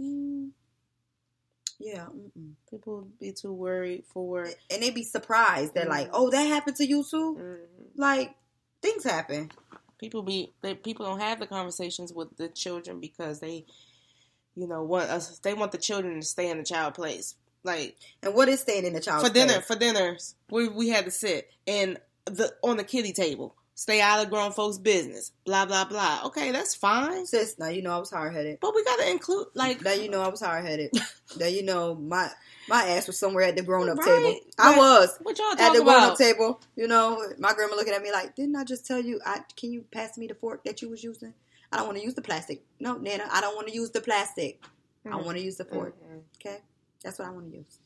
mm, 0.01 0.51
yeah. 1.81 2.07
Mm-mm. 2.07 2.53
People 2.71 3.09
be 3.19 3.33
too 3.33 3.53
worried 3.53 4.05
for. 4.13 4.45
And 4.71 4.83
they 4.83 4.91
be 4.91 5.03
surprised. 5.03 5.75
They're 5.75 5.87
like, 5.87 6.09
Mhm. 6.09 6.15
oh, 6.15 6.31
that 6.31 6.43
happened 6.45 6.77
to 6.77 6.87
you 6.87 7.03
too? 7.03 7.37
Mhm. 7.41 7.59
Like, 7.97 8.35
things 8.83 9.03
happen. 9.03 9.51
People 9.99 10.23
be 10.23 10.53
they, 10.63 10.75
people 10.75 11.05
don't 11.07 11.21
have 11.21 11.41
the 11.41 11.47
conversations 11.47 12.13
with 12.13 12.37
the 12.37 12.49
children 12.49 13.01
because 13.01 13.41
they, 13.41 13.65
you 14.55 14.67
know, 14.69 14.83
want 14.83 15.11
us. 15.11 15.39
They 15.41 15.55
want 15.55 15.73
the 15.73 15.79
children 15.79 16.21
to 16.21 16.27
stay 16.27 16.49
in 16.51 16.59
the 16.59 16.65
child 16.65 16.95
place. 16.95 17.35
Like 17.63 17.97
And 18.23 18.35
what 18.35 18.49
is 18.49 18.61
staying 18.61 18.87
in 18.87 18.95
the 18.95 19.01
child 19.01 19.27
for 19.27 19.33
dinner, 19.33 19.55
place? 19.55 19.67
for 19.67 19.75
dinners, 19.77 20.35
we 20.51 20.69
we 20.69 20.89
had 20.89 21.05
to 21.07 21.11
sit 21.11 21.51
and 21.67 21.99
the 22.25 22.55
on 22.63 22.77
the 22.79 22.85
kiddie 22.85 23.13
table, 23.13 23.55
stay 23.75 24.01
out 24.01 24.23
of 24.23 24.31
grown 24.31 24.53
folks' 24.53 24.79
business. 24.79 25.33
Blah 25.45 25.67
blah 25.67 25.85
blah. 25.85 26.23
Okay, 26.27 26.51
that's 26.53 26.75
fine, 26.75 27.27
Sis, 27.27 27.59
now 27.59 27.69
you 27.69 27.83
know 27.83 27.93
I 27.93 27.99
was 27.99 28.11
hard 28.11 28.35
headed. 28.35 28.59
but 28.61 28.75
we 28.75 28.85
gotta 28.85 29.11
include 29.11 29.49
like 29.55 29.83
Now 29.83 29.93
you 29.93 30.09
know 30.09 30.23
I 30.23 30.29
was 30.29 30.41
hard 30.41 30.65
headed. 30.65 30.91
now 31.39 31.47
you 31.47 31.63
know 31.65 31.95
my 31.95 32.29
my 32.69 32.85
ass 32.85 33.07
was 33.07 33.19
somewhere 33.19 33.45
at 33.45 33.57
the 33.57 33.63
grown 33.63 33.89
up 33.89 33.99
Right, 33.99 34.07
table. 34.07 34.41
I 34.59 34.77
was 34.77 35.19
what 35.23 35.39
y'all 35.39 35.53
at 35.53 35.73
the 35.73 35.83
grown 35.83 36.03
up 36.05 36.19
table. 36.19 36.61
You 36.77 36.87
know, 36.89 37.23
my 37.39 37.53
grandma 37.55 37.75
looking 37.77 37.95
at 37.95 38.03
me 38.03 38.13
like, 38.13 38.37
didn't 38.37 38.57
I 38.57 38.65
just 38.65 38.87
tell 38.87 39.01
you? 39.01 39.21
I 39.25 39.41
can 39.57 39.73
you 39.73 39.85
pass 39.93 40.17
me 40.19 40.27
the 40.27 40.35
fork 40.35 40.65
that 40.65 40.83
you 40.83 40.89
was 40.91 41.03
using? 41.03 41.35
I 41.73 41.77
don't 41.77 41.87
want 41.87 41.99
to 41.99 42.05
use 42.05 42.15
the 42.15 42.23
plastic. 42.23 42.63
No, 42.81 42.97
Nana, 42.97 43.29
I 43.31 43.41
don't 43.41 43.55
want 43.55 43.69
to 43.69 43.75
use 43.75 43.91
the 43.91 44.01
plastic. 44.01 44.61
I 45.07 45.11
Mm. 45.11 45.25
want 45.25 45.39
to 45.39 45.43
use 45.43 45.57
the 45.57 45.65
fork. 45.65 45.97
Mhm. 46.03 46.23
Okay, 46.41 46.59
that's 47.03 47.19
what 47.19 47.29
I 47.29 47.31
want 47.31 47.51
to 47.51 47.57
use. 47.57 47.79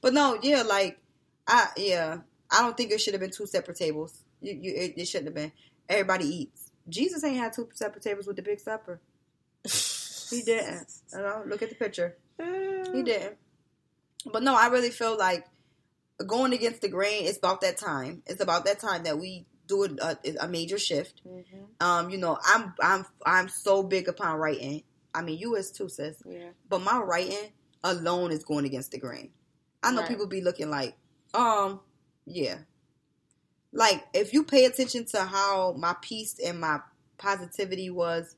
But 0.00 0.12
no, 0.12 0.38
yeah, 0.42 0.62
like 0.62 0.98
I 1.46 1.68
yeah, 1.76 2.18
I 2.50 2.60
don't 2.62 2.76
think 2.76 2.90
it 2.92 3.00
should 3.00 3.14
have 3.14 3.20
been 3.20 3.30
two 3.30 3.46
separate 3.46 3.76
tables. 3.78 4.22
You, 4.40 4.58
you 4.60 4.72
it, 4.74 4.94
it 4.96 5.04
shouldn't 5.08 5.28
have 5.28 5.34
been. 5.34 5.52
Everybody 5.88 6.26
eats. 6.26 6.70
Jesus 6.88 7.22
ain't 7.24 7.36
had 7.36 7.52
two 7.52 7.68
separate 7.74 8.02
tables 8.02 8.26
with 8.26 8.36
the 8.36 8.42
big 8.42 8.60
supper. 8.60 9.00
He 10.30 10.42
didn't. 10.42 10.92
You 11.12 11.20
know, 11.20 11.42
look 11.46 11.62
at 11.62 11.70
the 11.70 11.74
picture. 11.74 12.16
He 12.92 13.02
didn't. 13.02 13.36
But 14.30 14.42
no, 14.42 14.54
I 14.54 14.66
really 14.66 14.90
feel 14.90 15.16
like 15.16 15.46
going 16.26 16.52
against 16.52 16.82
the 16.82 16.88
grain. 16.88 17.26
It's 17.26 17.38
about 17.38 17.62
that 17.62 17.78
time. 17.78 18.22
It's 18.26 18.42
about 18.42 18.64
that 18.66 18.78
time 18.78 19.04
that 19.04 19.18
we 19.18 19.46
do 19.66 19.84
a, 20.02 20.16
a 20.40 20.48
major 20.48 20.78
shift. 20.78 21.22
Mm-hmm. 21.26 21.62
Um, 21.80 22.10
you 22.10 22.18
know, 22.18 22.38
I'm 22.44 22.74
I'm 22.80 23.06
I'm 23.24 23.48
so 23.48 23.82
big 23.82 24.08
upon 24.08 24.36
writing. 24.36 24.82
I 25.14 25.22
mean, 25.22 25.38
you 25.38 25.54
is 25.56 25.70
too, 25.70 25.88
sis. 25.88 26.16
Yeah. 26.28 26.50
But 26.68 26.80
my 26.82 26.98
writing 26.98 27.52
alone 27.82 28.30
is 28.30 28.44
going 28.44 28.64
against 28.66 28.90
the 28.90 28.98
grain. 28.98 29.30
I 29.82 29.92
know 29.92 30.00
Right. 30.00 30.08
people 30.08 30.26
be 30.26 30.40
looking 30.42 30.68
like, 30.70 30.94
um, 31.32 31.80
yeah. 32.26 32.58
Like 33.72 34.06
if 34.14 34.32
you 34.32 34.44
pay 34.44 34.64
attention 34.64 35.04
to 35.06 35.20
how 35.24 35.74
my 35.76 35.94
peace 36.00 36.38
and 36.44 36.60
my 36.60 36.80
positivity 37.18 37.90
was 37.90 38.36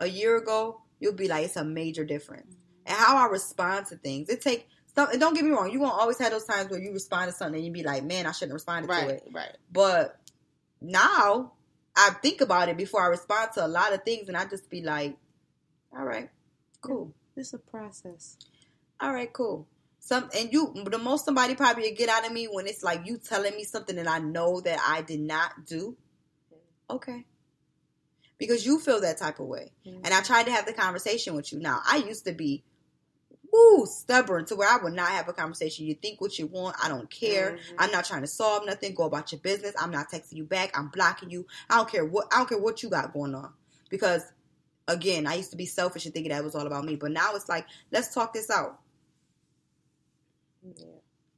a 0.00 0.06
year 0.06 0.36
ago, 0.36 0.80
you'll 1.00 1.14
be 1.14 1.28
like, 1.28 1.44
it's 1.44 1.56
a 1.56 1.64
major 1.64 2.04
difference. 2.04 2.56
And 2.86 2.96
how 2.96 3.16
I 3.16 3.30
respond 3.30 3.86
to 3.86 3.96
things, 3.96 4.28
it 4.28 4.40
take. 4.40 4.68
Some, 4.94 5.08
and 5.10 5.18
don't 5.18 5.32
get 5.34 5.42
me 5.44 5.50
wrong, 5.52 5.70
you 5.70 5.78
gonna 5.78 5.90
always 5.90 6.18
have 6.18 6.32
those 6.32 6.44
times 6.44 6.68
where 6.70 6.78
you 6.78 6.92
respond 6.92 7.30
to 7.30 7.36
something 7.36 7.54
and 7.56 7.64
you 7.64 7.72
be 7.72 7.82
like, 7.82 8.04
man, 8.04 8.26
I 8.26 8.32
shouldn't 8.32 8.50
have 8.50 8.56
responded 8.56 8.88
to 8.88 8.92
Right. 8.92 9.10
it. 9.12 9.22
Right. 9.32 9.56
But 9.72 10.20
now 10.82 11.52
I 11.96 12.10
think 12.22 12.42
about 12.42 12.68
it 12.68 12.76
before 12.76 13.02
I 13.02 13.06
respond 13.06 13.52
to 13.54 13.64
a 13.64 13.68
lot 13.68 13.94
of 13.94 14.02
things, 14.02 14.28
and 14.28 14.36
I 14.36 14.44
just 14.44 14.68
be 14.68 14.82
like, 14.82 15.16
all 15.96 16.04
right, 16.04 16.28
cool. 16.82 17.14
It's 17.36 17.54
a 17.54 17.58
process. 17.58 18.36
All 19.00 19.12
right, 19.12 19.32
cool. 19.32 19.66
Some 20.04 20.28
and 20.36 20.52
you 20.52 20.74
the 20.90 20.98
most 20.98 21.24
somebody 21.24 21.54
probably 21.54 21.92
get 21.92 22.08
out 22.08 22.26
of 22.26 22.32
me 22.32 22.46
when 22.46 22.66
it's 22.66 22.82
like 22.82 23.06
you 23.06 23.18
telling 23.18 23.54
me 23.54 23.62
something 23.62 23.94
that 23.94 24.08
I 24.08 24.18
know 24.18 24.60
that 24.60 24.80
I 24.84 25.00
did 25.00 25.20
not 25.20 25.64
do. 25.64 25.96
Okay. 26.90 27.24
Because 28.36 28.66
you 28.66 28.80
feel 28.80 29.00
that 29.02 29.18
type 29.18 29.38
of 29.38 29.46
way. 29.46 29.70
Mm-hmm. 29.86 30.00
And 30.04 30.12
I 30.12 30.20
tried 30.20 30.46
to 30.46 30.50
have 30.50 30.66
the 30.66 30.72
conversation 30.72 31.36
with 31.36 31.52
you. 31.52 31.60
Now, 31.60 31.80
I 31.86 31.98
used 31.98 32.24
to 32.24 32.32
be 32.32 32.64
woo 33.52 33.86
stubborn 33.86 34.44
to 34.46 34.56
where 34.56 34.68
I 34.68 34.82
would 34.82 34.92
not 34.92 35.10
have 35.10 35.28
a 35.28 35.32
conversation. 35.32 35.86
You 35.86 35.94
think 35.94 36.20
what 36.20 36.36
you 36.36 36.48
want, 36.48 36.74
I 36.82 36.88
don't 36.88 37.08
care. 37.08 37.52
Mm-hmm. 37.52 37.76
I'm 37.78 37.92
not 37.92 38.04
trying 38.04 38.22
to 38.22 38.26
solve 38.26 38.66
nothing. 38.66 38.94
Go 38.94 39.04
about 39.04 39.30
your 39.30 39.40
business. 39.40 39.72
I'm 39.80 39.92
not 39.92 40.10
texting 40.10 40.34
you 40.34 40.44
back. 40.44 40.76
I'm 40.76 40.88
blocking 40.88 41.30
you. 41.30 41.46
I 41.70 41.76
don't 41.76 41.88
care 41.88 42.04
what 42.04 42.26
I 42.32 42.38
don't 42.38 42.48
care 42.48 42.58
what 42.58 42.82
you 42.82 42.90
got 42.90 43.12
going 43.12 43.36
on. 43.36 43.52
Because 43.88 44.22
again, 44.88 45.28
I 45.28 45.34
used 45.34 45.52
to 45.52 45.56
be 45.56 45.66
selfish 45.66 46.06
and 46.06 46.12
thinking 46.12 46.32
that 46.32 46.42
was 46.42 46.56
all 46.56 46.66
about 46.66 46.84
me. 46.84 46.96
But 46.96 47.12
now 47.12 47.36
it's 47.36 47.48
like, 47.48 47.66
let's 47.92 48.12
talk 48.12 48.34
this 48.34 48.50
out. 48.50 48.80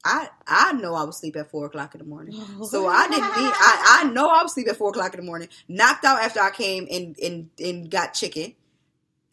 I 0.04 0.28
I 0.46 0.72
know 0.72 0.94
I 0.94 1.04
was 1.04 1.16
asleep 1.16 1.36
at 1.36 1.50
four 1.50 1.66
o'clock 1.66 1.94
in 1.94 1.98
the 2.00 2.04
morning, 2.06 2.34
so 2.64 2.86
I 2.86 3.08
didn't. 3.08 3.24
Need, 3.24 3.52
I 3.56 4.00
I 4.02 4.10
know 4.12 4.28
I 4.28 4.42
was 4.42 4.52
asleep 4.52 4.68
at 4.68 4.76
four 4.76 4.90
o'clock 4.90 5.14
in 5.14 5.20
the 5.20 5.26
morning. 5.26 5.48
Knocked 5.68 6.04
out 6.04 6.22
after 6.22 6.40
I 6.40 6.50
came 6.50 6.86
and 6.90 7.18
and 7.18 7.48
and 7.58 7.90
got 7.90 8.12
chicken. 8.14 8.54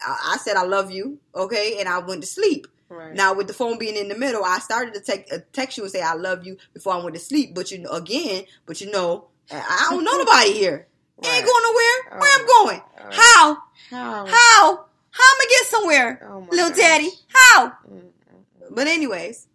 I, 0.00 0.34
I 0.34 0.36
said 0.38 0.56
I 0.56 0.64
love 0.64 0.90
you, 0.90 1.18
okay, 1.34 1.76
and 1.78 1.88
I 1.88 1.98
went 1.98 2.22
to 2.22 2.26
sleep. 2.26 2.66
Right. 2.88 3.14
Now 3.14 3.34
with 3.34 3.46
the 3.48 3.54
phone 3.54 3.78
being 3.78 3.96
in 3.96 4.08
the 4.08 4.16
middle, 4.16 4.44
I 4.44 4.58
started 4.58 4.94
to 4.94 5.00
take, 5.00 5.32
uh, 5.32 5.38
text 5.52 5.76
you 5.78 5.84
and 5.84 5.92
say 5.92 6.02
I 6.02 6.14
love 6.14 6.44
you 6.46 6.56
before 6.74 6.92
I 6.94 7.02
went 7.02 7.14
to 7.14 7.20
sleep. 7.20 7.54
But 7.54 7.70
you 7.70 7.78
know, 7.78 7.90
again, 7.90 8.44
but 8.66 8.80
you 8.80 8.90
know, 8.90 9.28
I 9.50 9.88
don't 9.90 10.04
know 10.04 10.16
nobody 10.18 10.52
here. 10.52 10.86
I 11.24 11.36
Ain't 11.36 11.46
going 11.46 11.62
nowhere. 11.64 12.20
Where 12.20 12.34
I'm 12.34 12.46
Oh, 12.48 12.64
going? 12.64 12.82
oh. 12.98 13.10
How? 13.10 13.58
How? 13.90 14.26
How? 14.26 14.84
How 15.14 15.34
am 15.34 15.40
I 15.40 15.46
get 15.50 15.66
somewhere, 15.68 16.28
Oh 16.30 16.46
little 16.50 16.70
gosh. 16.70 16.78
daddy? 16.78 17.10
How? 17.28 17.72
Mm, 17.90 18.10
But 18.70 18.86
anyways, 18.88 19.46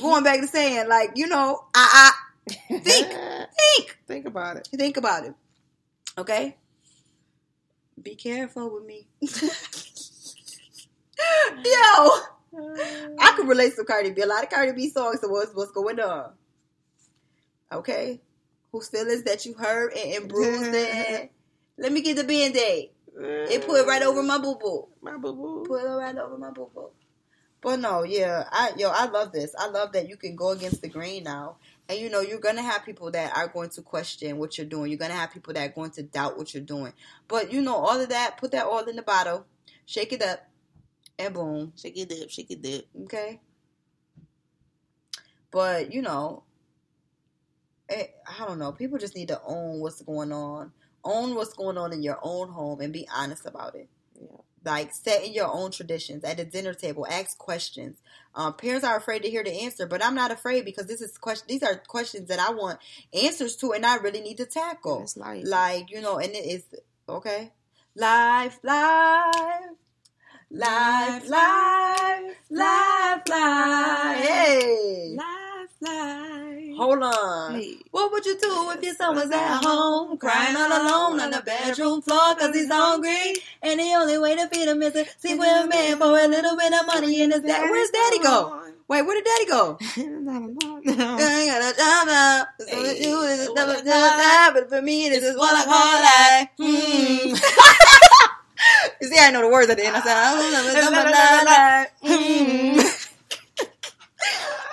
going 0.00 0.24
back 0.24 0.40
to 0.40 0.46
saying, 0.46 0.88
like, 0.88 1.12
you 1.14 1.26
know, 1.26 1.64
I, 1.74 2.12
I 2.50 2.78
think, 2.78 3.08
think, 3.58 3.98
Think 4.06 4.26
about 4.26 4.56
it. 4.56 4.68
think 4.72 4.96
about 4.96 5.24
it. 5.24 5.34
Okay? 6.16 6.56
Be 8.02 8.14
careful 8.14 8.72
with 8.74 8.84
me. 8.84 9.06
Yo, 9.20 9.28
I 13.18 13.32
could 13.36 13.48
relate 13.48 13.74
to 13.76 13.84
Cardi 13.84 14.10
B. 14.12 14.22
A 14.22 14.26
lot 14.26 14.44
of 14.44 14.50
Cardi 14.50 14.72
B 14.72 14.88
songs 14.90 15.20
to 15.20 15.28
what's, 15.28 15.52
what's 15.54 15.72
going 15.72 16.00
on. 16.00 16.32
Okay? 17.72 18.20
Whose 18.72 18.88
feelings 18.88 19.24
that 19.24 19.44
you 19.46 19.54
hurt 19.54 19.96
and, 19.96 20.14
and 20.14 20.28
bruised 20.28 20.74
and 20.74 21.28
let 21.78 21.92
me 21.92 22.00
get 22.02 22.16
the 22.16 22.24
band-aid. 22.24 22.90
It 23.20 23.66
put 23.66 23.80
it 23.80 23.86
right 23.86 24.02
over 24.02 24.22
my 24.22 24.38
boo-boo. 24.38 24.88
my 25.00 25.16
boo 25.16 25.34
boo. 25.34 25.64
Put 25.66 25.82
it 25.84 25.88
right 25.88 26.16
over 26.16 26.38
my 26.38 26.50
boo 26.50 26.70
boo. 26.74 26.90
But 27.60 27.80
no, 27.80 28.04
yeah, 28.04 28.44
I 28.52 28.72
yo, 28.76 28.90
I 28.90 29.06
love 29.06 29.32
this. 29.32 29.54
I 29.58 29.68
love 29.68 29.92
that 29.92 30.08
you 30.08 30.16
can 30.16 30.36
go 30.36 30.50
against 30.50 30.80
the 30.80 30.88
grain 30.88 31.24
now. 31.24 31.56
And 31.88 31.98
you 31.98 32.08
know, 32.08 32.20
you're 32.20 32.38
gonna 32.38 32.62
have 32.62 32.84
people 32.84 33.10
that 33.10 33.36
are 33.36 33.48
going 33.48 33.70
to 33.70 33.82
question 33.82 34.38
what 34.38 34.56
you're 34.56 34.66
doing. 34.66 34.90
You're 34.90 34.98
gonna 34.98 35.14
have 35.14 35.32
people 35.32 35.54
that 35.54 35.70
are 35.70 35.72
going 35.72 35.90
to 35.92 36.02
doubt 36.02 36.36
what 36.36 36.54
you're 36.54 36.62
doing. 36.62 36.92
But 37.26 37.52
you 37.52 37.60
know, 37.60 37.74
all 37.74 38.00
of 38.00 38.08
that, 38.10 38.36
put 38.36 38.52
that 38.52 38.66
all 38.66 38.84
in 38.84 38.96
the 38.96 39.02
bottle, 39.02 39.46
shake 39.86 40.12
it 40.12 40.22
up, 40.22 40.46
and 41.18 41.34
boom. 41.34 41.72
Shake 41.76 41.96
it 41.96 42.12
up, 42.12 42.30
shake 42.30 42.50
it 42.50 42.78
up. 42.78 42.84
Okay. 43.04 43.40
But 45.50 45.92
you 45.92 46.02
know, 46.02 46.44
it, 47.88 48.14
I 48.38 48.44
don't 48.46 48.58
know. 48.58 48.72
People 48.72 48.98
just 48.98 49.16
need 49.16 49.28
to 49.28 49.40
own 49.44 49.80
what's 49.80 50.02
going 50.02 50.32
on. 50.32 50.72
Own 51.04 51.34
what's 51.34 51.54
going 51.54 51.78
on 51.78 51.92
in 51.92 52.02
your 52.02 52.18
own 52.22 52.50
home 52.50 52.80
and 52.80 52.92
be 52.92 53.08
honest 53.14 53.46
about 53.46 53.74
it. 53.74 53.88
Like 54.68 54.92
set 54.92 55.24
in 55.24 55.32
your 55.32 55.50
own 55.50 55.70
traditions 55.70 56.24
at 56.24 56.36
the 56.36 56.44
dinner 56.44 56.74
table. 56.74 57.06
Ask 57.10 57.38
questions. 57.38 57.96
Um, 58.34 58.52
parents 58.52 58.84
are 58.84 58.98
afraid 58.98 59.22
to 59.22 59.30
hear 59.30 59.42
the 59.42 59.62
answer, 59.62 59.86
but 59.86 60.04
I'm 60.04 60.14
not 60.14 60.30
afraid 60.30 60.66
because 60.66 60.86
this 60.86 61.00
is 61.00 61.16
question. 61.16 61.46
These 61.48 61.62
are 61.62 61.76
questions 61.76 62.28
that 62.28 62.38
I 62.38 62.50
want 62.52 62.78
answers 63.14 63.56
to, 63.56 63.72
and 63.72 63.86
I 63.86 63.96
really 63.96 64.20
need 64.20 64.36
to 64.36 64.44
tackle. 64.46 64.98
That's 64.98 65.16
life. 65.16 65.42
Like 65.46 65.90
you 65.90 66.02
know, 66.02 66.18
and 66.18 66.32
it 66.32 66.44
is 66.44 66.64
okay. 67.08 67.52
Life, 67.96 68.58
life, 68.62 69.70
life, 70.50 71.28
life, 71.30 72.42
life, 72.50 73.22
life. 73.28 74.18
Hey, 74.18 75.16
Life, 75.16 75.70
life. 75.80 76.17
Hold 76.78 77.02
on. 77.02 77.62
What 77.90 78.12
would 78.12 78.24
you 78.24 78.38
do 78.38 78.70
if 78.70 78.82
your 78.82 78.94
son 78.94 79.16
was 79.16 79.30
at 79.30 79.62
home 79.64 80.16
crying 80.18 80.56
all 80.56 80.68
alone 80.68 81.20
on 81.20 81.30
the 81.30 81.42
bedroom 81.44 82.02
floor 82.02 82.34
because 82.34 82.54
he's 82.54 82.70
hungry 82.70 83.34
and 83.62 83.80
the 83.80 83.92
only 83.94 84.18
way 84.18 84.36
to 84.36 84.48
feed 84.48 84.68
him 84.68 84.82
is 84.82 84.92
to 84.94 85.04
sleep 85.18 85.38
with 85.38 85.48
a 85.48 85.66
man 85.66 85.98
for 85.98 86.18
a 86.18 86.26
little 86.28 86.56
bit 86.56 86.72
of 86.72 86.86
money 86.86 87.20
in 87.22 87.30
his 87.32 87.42
dad? 87.42 87.70
Where's 87.70 87.90
daddy 87.90 88.18
go? 88.20 88.62
Wait, 88.88 89.02
where 89.02 89.22
did 89.22 89.24
daddy 89.24 89.46
go? 89.46 89.76
I 89.82 91.46
got 91.46 91.60
no 91.60 91.72
job 91.76 92.06
now. 92.06 92.46
So 92.58 92.66
Hey. 92.66 93.12
a 93.80 93.84
job, 93.84 94.54
but 94.54 94.68
for 94.70 94.80
me 94.82 95.08
this 95.08 95.22
is 95.24 95.36
what 95.36 95.54
I 95.54 95.64
call 95.64 96.02
life. 96.02 96.48
Hmm. 96.58 97.34
You 99.00 99.06
see, 99.08 99.18
I 99.18 99.30
know 99.30 99.42
the 99.42 99.48
words 99.48 99.70
at 99.70 99.76
the 99.76 99.86
end. 99.86 99.96
I 99.96 100.00
said, 100.00 100.16
I 100.16 100.34
don't 100.34 100.52
know. 101.44 101.88
Hmm. 102.18 102.80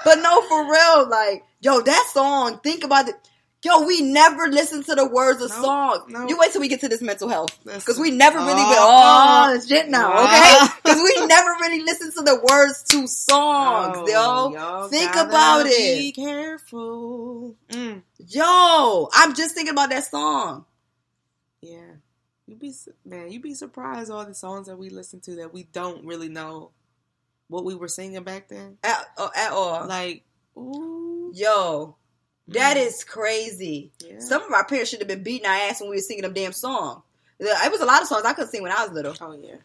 But 0.04 0.20
no, 0.22 0.42
for 0.42 0.72
real, 0.72 1.10
like, 1.10 1.44
yo, 1.66 1.82
that 1.82 2.10
song, 2.14 2.60
think 2.64 2.84
about 2.84 3.10
it. 3.10 3.16
Yo, 3.64 3.84
we 3.88 4.00
never 4.04 4.48
listen 4.48 4.84
to 4.84 4.94
the 4.94 5.08
words 5.10 5.42
of 5.42 5.50
Nope, 5.50 5.60
songs. 5.66 6.04
nope. 6.10 6.30
You 6.30 6.38
wait 6.38 6.52
till 6.52 6.62
we 6.62 6.68
get 6.68 6.82
to 6.82 6.88
this 6.88 7.02
mental 7.02 7.28
health. 7.28 7.58
Because 7.64 7.98
we 7.98 8.12
never 8.12 8.38
really 8.38 8.54
been, 8.54 8.78
Oh. 8.78 9.56
oh, 9.58 9.60
shit 9.68 9.90
now, 9.90 10.14
Wow. 10.14 10.24
okay? 10.26 10.74
Because 10.84 11.02
we 11.02 11.26
never 11.26 11.50
really 11.62 11.82
listen 11.82 12.12
to 12.12 12.22
the 12.22 12.40
words 12.48 12.84
to 12.92 13.08
songs, 13.08 13.98
Oh, 14.14 14.54
yo. 14.54 14.88
Think 14.90 15.16
about 15.16 15.64
Be 15.66 15.72
it. 16.10 16.12
careful. 16.16 17.56
Mm. 17.70 18.04
Yo, 18.28 19.10
I'm 19.14 19.34
just 19.34 19.56
thinking 19.56 19.72
about 19.74 19.90
that 19.90 20.06
song. 20.06 20.66
Yeah. 21.62 21.96
You 22.46 22.56
be 22.58 22.72
man, 23.04 23.32
you 23.32 23.40
be 23.40 23.56
surprised 23.56 24.12
all 24.12 24.24
the 24.28 24.36
songs 24.36 24.68
that 24.68 24.78
we 24.78 24.92
listen 24.92 25.20
to 25.22 25.38
that 25.38 25.52
we 25.52 25.64
don't 25.64 26.06
really 26.06 26.30
know 26.30 26.70
what 27.48 27.66
we 27.66 27.74
were 27.74 27.88
singing 27.88 28.24
back 28.24 28.48
then. 28.50 28.78
At, 28.84 29.08
uh, 29.18 29.30
at 29.36 29.52
all. 29.52 29.88
Like, 29.88 30.24
ooh, 30.56 31.15
Yo, 31.34 31.96
that 32.50 32.78
Mm. 32.78 32.86
is 32.86 33.04
crazy. 33.04 33.92
Yeah. 34.00 34.20
Some 34.20 34.44
of 34.44 34.52
our 34.52 34.66
parents 34.66 34.90
should 34.90 35.00
have 35.00 35.08
been 35.08 35.24
beating 35.24 35.48
our 35.48 35.54
ass 35.54 35.82
when 35.82 35.90
we 35.90 35.96
were 35.98 36.02
singing 36.02 36.24
them 36.24 36.34
damn 36.34 36.54
songs. 36.54 37.02
It 37.40 37.72
was 37.72 37.82
a 37.82 37.86
lot 37.86 38.02
of 38.02 38.08
songs 38.08 38.24
I 38.26 38.34
couldn't 38.34 38.52
sing 38.52 38.62
when 38.64 38.72
I 38.72 38.84
was 38.84 38.92
little. 38.94 39.16
oh 39.22 39.34
yeah. 39.34 39.56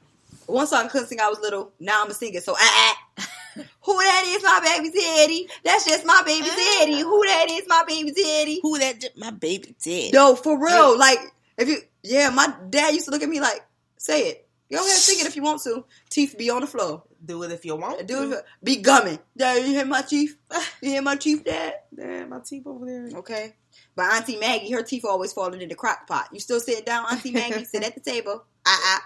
One 0.46 0.66
song 0.66 0.86
I 0.86 0.88
couldn't 0.88 1.06
sing 1.06 1.20
I 1.20 1.28
was 1.28 1.38
little. 1.40 1.70
Now 1.78 2.02
I'm 2.02 2.10
a 2.10 2.14
singer. 2.14 2.40
So, 2.40 2.54
ah, 2.58 2.96
ah. 3.18 3.28
Who 3.82 3.96
that 3.98 4.24
is 4.26 4.42
my 4.42 4.60
baby 4.64 4.90
Teddy? 4.90 5.48
That's 5.62 5.84
just 5.86 6.04
my 6.04 6.22
baby 6.26 6.46
Teddy. 6.48 7.00
Who 7.00 7.24
that 7.26 7.46
is 7.50 7.64
my 7.68 7.84
baby 7.86 8.12
Teddy? 8.12 8.58
Who 8.62 8.78
that? 8.78 9.00
j- 9.00 9.08
My 9.16 9.30
baby 9.30 9.74
did. 9.82 10.12
Yo, 10.12 10.34
for 10.34 10.58
real. 10.58 10.98
Like, 10.98 11.18
if 11.58 11.68
you, 11.68 11.78
yeah, 12.02 12.30
my 12.30 12.52
dad 12.70 12.94
used 12.94 13.04
to 13.06 13.10
look 13.12 13.22
at 13.22 13.28
me 13.28 13.40
like, 13.40 13.60
say 13.96 14.28
it. 14.30 14.48
Go 14.70 14.78
ahead, 14.78 14.90
sing 14.90 15.20
it 15.20 15.26
if 15.26 15.34
you 15.34 15.42
want 15.42 15.62
to. 15.62 15.84
Teeth 16.08 16.36
be 16.38 16.48
on 16.50 16.60
the 16.60 16.66
floor. 16.66 17.02
Do 17.24 17.42
it 17.42 17.50
if 17.50 17.64
you 17.64 17.74
want. 17.74 18.06
Do 18.06 18.30
to. 18.30 18.38
it. 18.38 18.44
Be 18.62 18.76
gumming. 18.76 19.18
Dad, 19.36 19.56
you 19.66 19.72
hear 19.72 19.84
my 19.84 20.02
teeth? 20.02 20.36
You 20.80 20.90
hear 20.90 21.02
my 21.02 21.16
teeth, 21.16 21.44
Dad? 21.44 21.74
Damn, 21.94 22.30
my 22.30 22.38
teeth 22.38 22.66
over 22.66 22.86
there. 22.86 23.18
Okay. 23.18 23.54
But 23.96 24.12
Auntie 24.12 24.36
Maggie, 24.36 24.70
her 24.70 24.82
teeth 24.82 25.04
always 25.04 25.32
falling 25.32 25.60
in 25.60 25.68
the 25.68 25.74
crock 25.74 26.06
pot. 26.06 26.28
You 26.32 26.40
still 26.40 26.60
sitting 26.60 26.84
down, 26.84 27.06
Auntie 27.10 27.32
Maggie? 27.32 27.64
Sit 27.64 27.82
at 27.82 27.94
the 27.94 28.00
table. 28.00 28.44
Ah, 28.66 28.80
ah. 28.84 29.02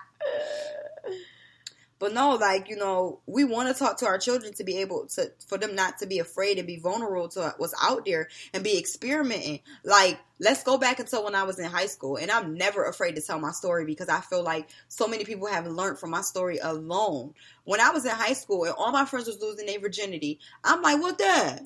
But 2.05 2.13
no, 2.13 2.35
like 2.35 2.69
you 2.69 2.77
know, 2.77 3.21
we 3.25 3.45
want 3.45 3.73
to 3.73 3.83
talk 3.83 3.97
to 4.01 4.07
our 4.07 4.19
children 4.19 4.53
to 4.57 4.63
be 4.63 4.77
able 4.83 5.07
to 5.15 5.33
for 5.49 5.57
them 5.57 5.75
not 5.75 5.97
to 6.01 6.07
be 6.07 6.19
afraid 6.19 6.59
and 6.59 6.67
be 6.67 6.77
vulnerable 6.77 7.31
to 7.31 7.55
what's 7.57 7.73
out 7.83 8.05
there 8.05 8.29
and 8.53 8.63
be 8.63 8.79
experimenting. 8.79 9.61
Like 9.85 10.19
let's 10.39 10.63
go 10.63 10.77
back 10.77 10.99
until 10.99 11.25
when 11.25 11.35
I 11.35 11.45
was 11.45 11.59
in 11.59 11.65
high 11.65 11.87
school, 11.87 12.17
and 12.19 12.31
I'm 12.31 12.59
never 12.59 12.85
afraid 12.85 13.15
to 13.15 13.23
tell 13.23 13.41
my 13.41 13.53
story 13.53 13.87
because 13.87 14.11
I 14.11 14.21
feel 14.21 14.43
like 14.43 14.69
so 14.89 15.09
many 15.09 15.25
people 15.25 15.47
have 15.47 15.67
learned 15.67 15.99
from 15.99 16.11
my 16.11 16.21
story 16.21 16.59
alone. 16.59 17.33
When 17.65 17.81
I 17.81 17.89
was 17.89 18.05
in 18.05 18.11
high 18.11 18.35
school 18.35 18.65
and 18.65 18.75
all 18.77 18.93
my 18.93 19.07
friends 19.07 19.27
was 19.27 19.41
losing 19.41 19.65
their 19.65 19.81
virginity, 19.81 20.41
I'm 20.63 20.83
like, 20.83 21.01
what 21.01 21.17
that? 21.17 21.63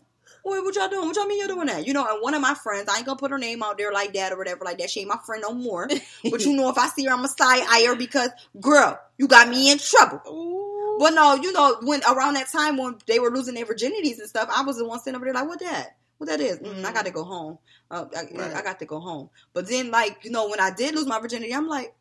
What 0.49 0.75
y'all 0.75 0.89
doing? 0.89 1.07
What 1.07 1.17
y'all 1.17 1.27
mean 1.27 1.39
you're 1.39 1.49
doing 1.49 1.67
that? 1.67 1.87
You 1.87 1.93
know, 1.93 2.07
and 2.07 2.23
one 2.23 2.35
of 2.35 2.41
my 2.41 2.55
friends, 2.55 2.89
I 2.89 2.97
ain't 2.97 3.07
gonna 3.07 3.19
put 3.19 3.31
her 3.31 3.39
name 3.39 3.63
out 3.63 3.79
there 3.79 3.93
like 3.93 4.13
that 4.15 4.33
or 4.33 4.39
whatever, 4.39 4.65
like 4.65 4.79
that. 4.79 4.91
She 4.91 5.01
ain't 5.01 5.09
my 5.09 5.19
friend 5.25 5.43
no 5.43 5.55
more. 5.55 5.89
but 6.31 6.45
you 6.45 6.57
know, 6.57 6.69
if 6.69 6.79
I 6.79 6.89
see 6.89 7.05
her, 7.05 7.13
I'm 7.13 7.25
a 7.25 7.29
side 7.29 7.65
eye 7.69 7.85
her 7.87 7.97
because, 7.97 8.31
girl, 8.61 8.99
you 9.17 9.29
got 9.29 9.49
me 9.49 9.71
in 9.71 9.79
trouble. 9.79 10.21
Ooh. 10.29 10.97
But 10.99 11.11
no, 11.11 11.35
you 11.35 11.53
know, 11.53 11.77
when 11.83 12.01
around 12.05 12.35
that 12.35 12.51
time 12.51 12.77
when 12.77 12.97
they 13.07 13.19
were 13.19 13.31
losing 13.31 13.55
their 13.55 13.67
virginities 13.67 14.19
and 14.19 14.29
stuff, 14.29 14.49
I 14.53 14.63
was 14.63 14.79
the 14.79 14.87
one 14.87 14.99
sitting 15.01 15.17
over 15.17 15.25
there 15.25 15.35
like, 15.35 15.47
what 15.47 15.61
that? 15.61 15.97
What 16.19 16.29
that 16.29 16.41
is? 16.41 16.59
Mm, 16.59 16.85
I 16.85 16.93
got 16.93 17.05
to 17.05 17.13
go 17.13 17.23
home. 17.23 17.59
Uh, 17.91 18.07
I, 18.17 18.23
Right. 18.35 18.55
I 18.57 18.63
got 18.63 18.81
to 18.81 18.87
go 18.87 18.99
home. 18.99 19.31
But 19.53 19.69
then, 19.69 19.93
like, 19.93 20.25
you 20.25 20.33
know, 20.33 20.49
when 20.49 20.59
I 20.59 20.71
did 20.75 20.97
lose 20.97 21.07
my 21.07 21.21
virginity, 21.21 21.55
I'm 21.55 21.69
like, 21.69 21.95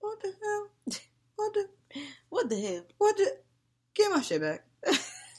what 0.00 0.20
the 0.20 0.32
hell? 0.42 0.98
What 1.36 1.54
the? 1.54 1.66
What 2.28 2.50
the 2.50 2.60
hell? 2.60 2.82
What 2.98 3.16
the? 3.16 3.36
Get 3.94 4.10
my 4.10 4.20
shit 4.20 4.40
back. 4.40 4.64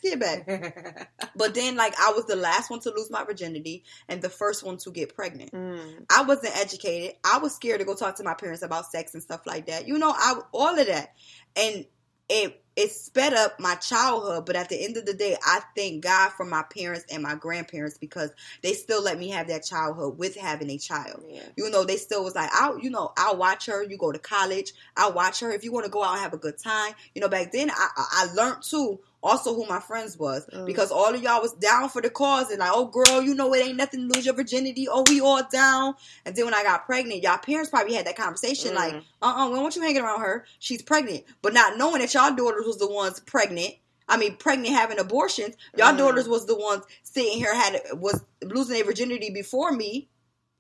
Get 0.03 0.19
back. 0.19 1.09
But 1.35 1.55
then, 1.55 1.75
like, 1.75 1.99
I 1.99 2.11
was 2.11 2.25
the 2.25 2.35
last 2.35 2.69
one 2.69 2.79
to 2.81 2.91
lose 2.91 3.09
my 3.09 3.23
virginity 3.23 3.83
and 4.07 4.21
the 4.21 4.29
first 4.29 4.63
one 4.63 4.77
to 4.77 4.91
get 4.91 5.15
pregnant. 5.15 5.51
Mm. 5.51 6.05
I 6.15 6.21
wasn't 6.23 6.55
educated. 6.55 7.15
I 7.23 7.39
was 7.39 7.55
scared 7.55 7.79
to 7.79 7.85
go 7.85 7.95
talk 7.95 8.17
to 8.17 8.23
my 8.23 8.35
parents 8.35 8.61
about 8.61 8.85
sex 8.85 9.15
and 9.15 9.23
stuff 9.23 9.41
like 9.47 9.65
that. 9.65 9.87
You 9.87 9.97
know, 9.97 10.13
I 10.15 10.39
all 10.51 10.77
of 10.77 10.85
that, 10.85 11.15
and 11.55 11.85
it 12.29 12.63
it 12.75 12.91
sped 12.91 13.33
up 13.33 13.59
my 13.59 13.75
childhood. 13.75 14.45
But 14.45 14.55
at 14.55 14.69
the 14.69 14.83
end 14.83 14.97
of 14.97 15.05
the 15.05 15.13
day, 15.13 15.37
I 15.43 15.61
thank 15.75 16.03
God 16.03 16.31
for 16.31 16.45
my 16.45 16.63
parents 16.63 17.05
and 17.11 17.23
my 17.23 17.35
grandparents 17.35 17.97
because 17.97 18.31
they 18.61 18.73
still 18.73 19.03
let 19.03 19.17
me 19.17 19.29
have 19.29 19.47
that 19.47 19.63
childhood 19.63 20.17
with 20.17 20.35
having 20.35 20.69
a 20.69 20.77
child. 20.77 21.23
Yeah. 21.27 21.41
You 21.55 21.69
know, 21.69 21.83
they 21.83 21.97
still 21.97 22.23
was 22.23 22.35
like, 22.35 22.49
I'll, 22.53 22.79
you 22.79 22.89
know, 22.89 23.11
I'll 23.17 23.37
watch 23.37 23.67
her. 23.67 23.83
You 23.83 23.97
go 23.97 24.11
to 24.11 24.19
college, 24.19 24.73
I'll 24.97 25.13
watch 25.13 25.39
her. 25.41 25.51
If 25.51 25.63
you 25.63 25.71
want 25.71 25.85
to 25.85 25.91
go 25.91 26.03
out 26.03 26.13
and 26.13 26.21
have 26.21 26.33
a 26.33 26.37
good 26.37 26.57
time, 26.57 26.93
you 27.15 27.21
know, 27.21 27.29
back 27.29 27.51
then 27.51 27.71
I, 27.71 27.87
I 27.95 28.05
I 28.13 28.33
learned 28.33 28.63
too. 28.63 28.99
Also, 29.23 29.55
who 29.55 29.65
my 29.67 29.79
friends 29.79 30.17
was 30.17 30.45
Mm. 30.47 30.65
because 30.65 30.91
all 30.91 31.13
of 31.15 31.23
y'all 31.23 31.41
was 31.41 31.53
down 31.53 31.87
for 31.87 32.01
the 32.01 32.09
cause 32.09 32.49
and 32.49 32.59
like, 32.59 32.71
oh 32.73 32.85
girl, 32.87 33.21
you 33.21 33.33
know 33.33 33.53
it 33.53 33.65
ain't 33.65 33.77
nothing 33.77 34.09
to 34.09 34.13
lose 34.15 34.25
your 34.25 34.35
virginity. 34.35 34.87
Oh, 34.89 35.05
we 35.07 35.21
all 35.21 35.41
down. 35.49 35.95
And 36.25 36.35
then 36.35 36.43
when 36.45 36.53
I 36.53 36.61
got 36.63 36.85
pregnant, 36.85 37.23
y'all 37.23 37.37
parents 37.37 37.69
probably 37.69 37.93
had 37.93 38.05
that 38.05 38.17
conversation 38.17 38.71
Mm. 38.73 38.75
like, 38.75 38.93
uh, 39.21 39.25
uh 39.25 39.47
we 39.47 39.53
don't 39.55 39.63
want 39.63 39.75
you 39.77 39.81
hanging 39.81 40.01
around 40.01 40.19
her. 40.19 40.45
She's 40.59 40.81
pregnant, 40.81 41.23
but 41.41 41.53
not 41.53 41.77
knowing 41.77 42.01
that 42.01 42.13
y'all 42.13 42.35
daughters 42.35 42.65
was 42.67 42.77
the 42.79 42.87
ones 42.91 43.21
pregnant. 43.21 43.75
I 44.09 44.17
mean, 44.17 44.35
pregnant 44.35 44.75
having 44.75 44.99
abortions. 44.99 45.55
Y'all 45.77 45.93
Mm. 45.93 45.99
daughters 45.99 46.27
was 46.27 46.45
the 46.45 46.55
ones 46.57 46.83
sitting 47.03 47.37
here 47.37 47.55
had 47.55 47.81
was 47.93 48.19
losing 48.43 48.75
their 48.75 48.83
virginity 48.83 49.29
before 49.29 49.71
me. 49.71 50.09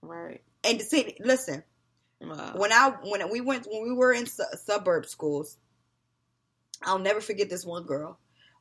Right. 0.01 0.41
And 0.63 0.79
to 0.79 0.85
say, 0.85 1.17
listen, 1.19 1.63
Wow. 2.21 2.53
when 2.55 2.71
I 2.71 2.91
when 3.03 3.29
we 3.29 3.41
went 3.41 3.67
when 3.69 3.83
we 3.83 3.91
were 3.93 4.13
in 4.13 4.25
su- 4.25 4.43
suburb 4.63 5.05
schools, 5.05 5.57
I'll 6.81 6.99
never 6.99 7.19
forget 7.19 7.49
this 7.49 7.65
one 7.65 7.83
girl. 7.83 8.17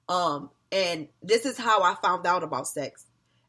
Um, 0.09 0.51
and 0.71 1.09
this 1.23 1.45
is 1.47 1.57
how 1.59 1.83
I 1.83 1.95
found 2.03 2.27
out 2.27 2.43
about 2.43 2.67
sex. 2.67 3.07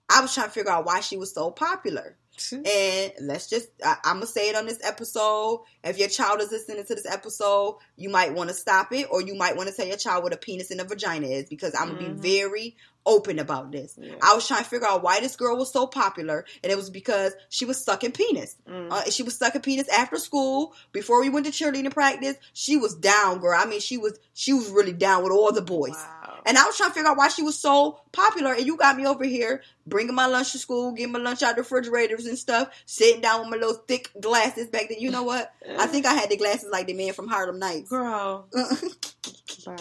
I 0.10 0.22
was 0.22 0.34
trying 0.34 0.48
to 0.48 0.54
figure 0.54 0.72
out 0.72 0.86
why 0.86 1.00
she 1.00 1.18
was 1.18 1.34
so 1.34 1.50
popular. 1.52 2.18
And 2.52 3.14
let's 3.22 3.48
just, 3.48 3.68
I, 3.84 3.96
I'm 4.04 4.16
going 4.16 4.26
to 4.26 4.32
say 4.32 4.50
it 4.50 4.56
on 4.56 4.66
this 4.66 4.80
episode. 4.84 5.62
If 5.84 6.00
your 6.00 6.10
child 6.10 6.42
is 6.42 6.52
listening 6.52 6.84
to 6.84 6.96
this 6.96 7.06
episode, 7.06 7.78
you 7.96 8.10
might 8.10 8.34
want 8.34 8.50
to 8.50 8.56
stop 8.56 8.92
it 8.92 9.08
or 9.12 9.22
you 9.22 9.36
might 9.36 9.56
want 9.56 9.70
to 9.70 9.76
tell 9.76 9.86
your 9.86 9.98
child 9.98 10.24
what 10.24 10.34
a 10.34 10.38
penis 10.38 10.72
and 10.72 10.82
a 10.82 10.84
vagina 10.84 11.28
is 11.28 11.48
because 11.48 11.76
I'm 11.80 11.90
going 11.90 12.00
to 12.06 12.12
Mhm. 12.12 12.22
be 12.22 12.30
very 12.42 12.76
open 13.06 13.38
about 13.38 13.72
this. 13.72 13.96
Yeah. 14.02 14.16
I 14.22 14.34
was 14.34 14.48
trying 14.48 14.64
to 14.64 14.70
figure 14.70 14.88
out 14.88 15.04
why 15.04 15.20
this 15.20 15.36
girl 15.36 15.58
was 15.58 15.72
so 15.72 15.86
popular, 15.86 16.46
and 16.64 16.72
it 16.72 16.76
was 16.76 16.90
because 16.90 17.34
she 17.50 17.66
was 17.66 17.84
sucking 17.84 18.14
penis. 18.14 18.56
Mm. 18.68 18.92
Uh, 18.92 19.10
she 19.12 19.24
was 19.24 19.38
sucking 19.38 19.62
penis 19.62 19.90
after 19.90 20.18
school. 20.18 20.74
Before 20.94 21.20
we 21.22 21.30
went 21.30 21.46
to 21.46 21.52
cheerleading 21.52 21.92
practice, 21.92 22.38
she 22.54 22.78
was 22.78 22.96
down, 22.96 23.40
girl. 23.40 23.60
I 23.60 23.66
mean, 23.66 23.82
she 23.82 23.98
was 23.98 24.18
she 24.34 24.54
was 24.54 24.70
really 24.70 24.94
down 24.94 25.22
with 25.24 25.34
all 25.34 25.52
the 25.52 25.62
boys. 25.62 25.92
Wow. 25.92 26.23
And 26.46 26.58
I 26.58 26.66
was 26.66 26.78
trying 26.78 26.90
to 26.90 26.94
figure 26.94 27.10
out 27.10 27.18
why 27.18 27.30
she 27.30 27.42
was 27.44 27.58
so 27.58 28.00
popular. 28.12 28.54
And 28.54 28.66
you 28.66 28.78
got 28.78 28.96
me 28.98 29.06
over 29.06 29.24
here 29.24 29.62
bringing 29.86 30.16
my 30.16 30.26
lunch 30.26 30.52
to 30.54 30.60
school, 30.60 30.92
getting 30.92 31.12
my 31.12 31.20
lunch 31.20 31.44
out 31.44 31.56
the 31.56 31.62
refrigerators 31.62 32.26
and 32.26 32.38
stuff, 32.38 32.70
sitting 32.86 33.22
down 33.22 33.42
with 33.42 33.50
my 33.50 33.58
little 33.58 33.82
thick 33.88 34.10
glasses 34.20 34.68
back 34.68 34.90
then. 34.90 35.00
You 35.00 35.12
know 35.12 35.24
what? 35.24 35.54
I 35.78 35.88
think 35.88 36.06
I 36.06 36.14
had 36.14 36.30
the 36.30 36.38
glasses 36.38 36.70
like 36.72 36.88
the 36.88 36.94
man 36.94 37.14
from 37.14 37.28
Harlem 37.28 37.60
Nights. 37.60 37.90
Girl. 37.90 38.48
Uh-uh. 38.56 38.76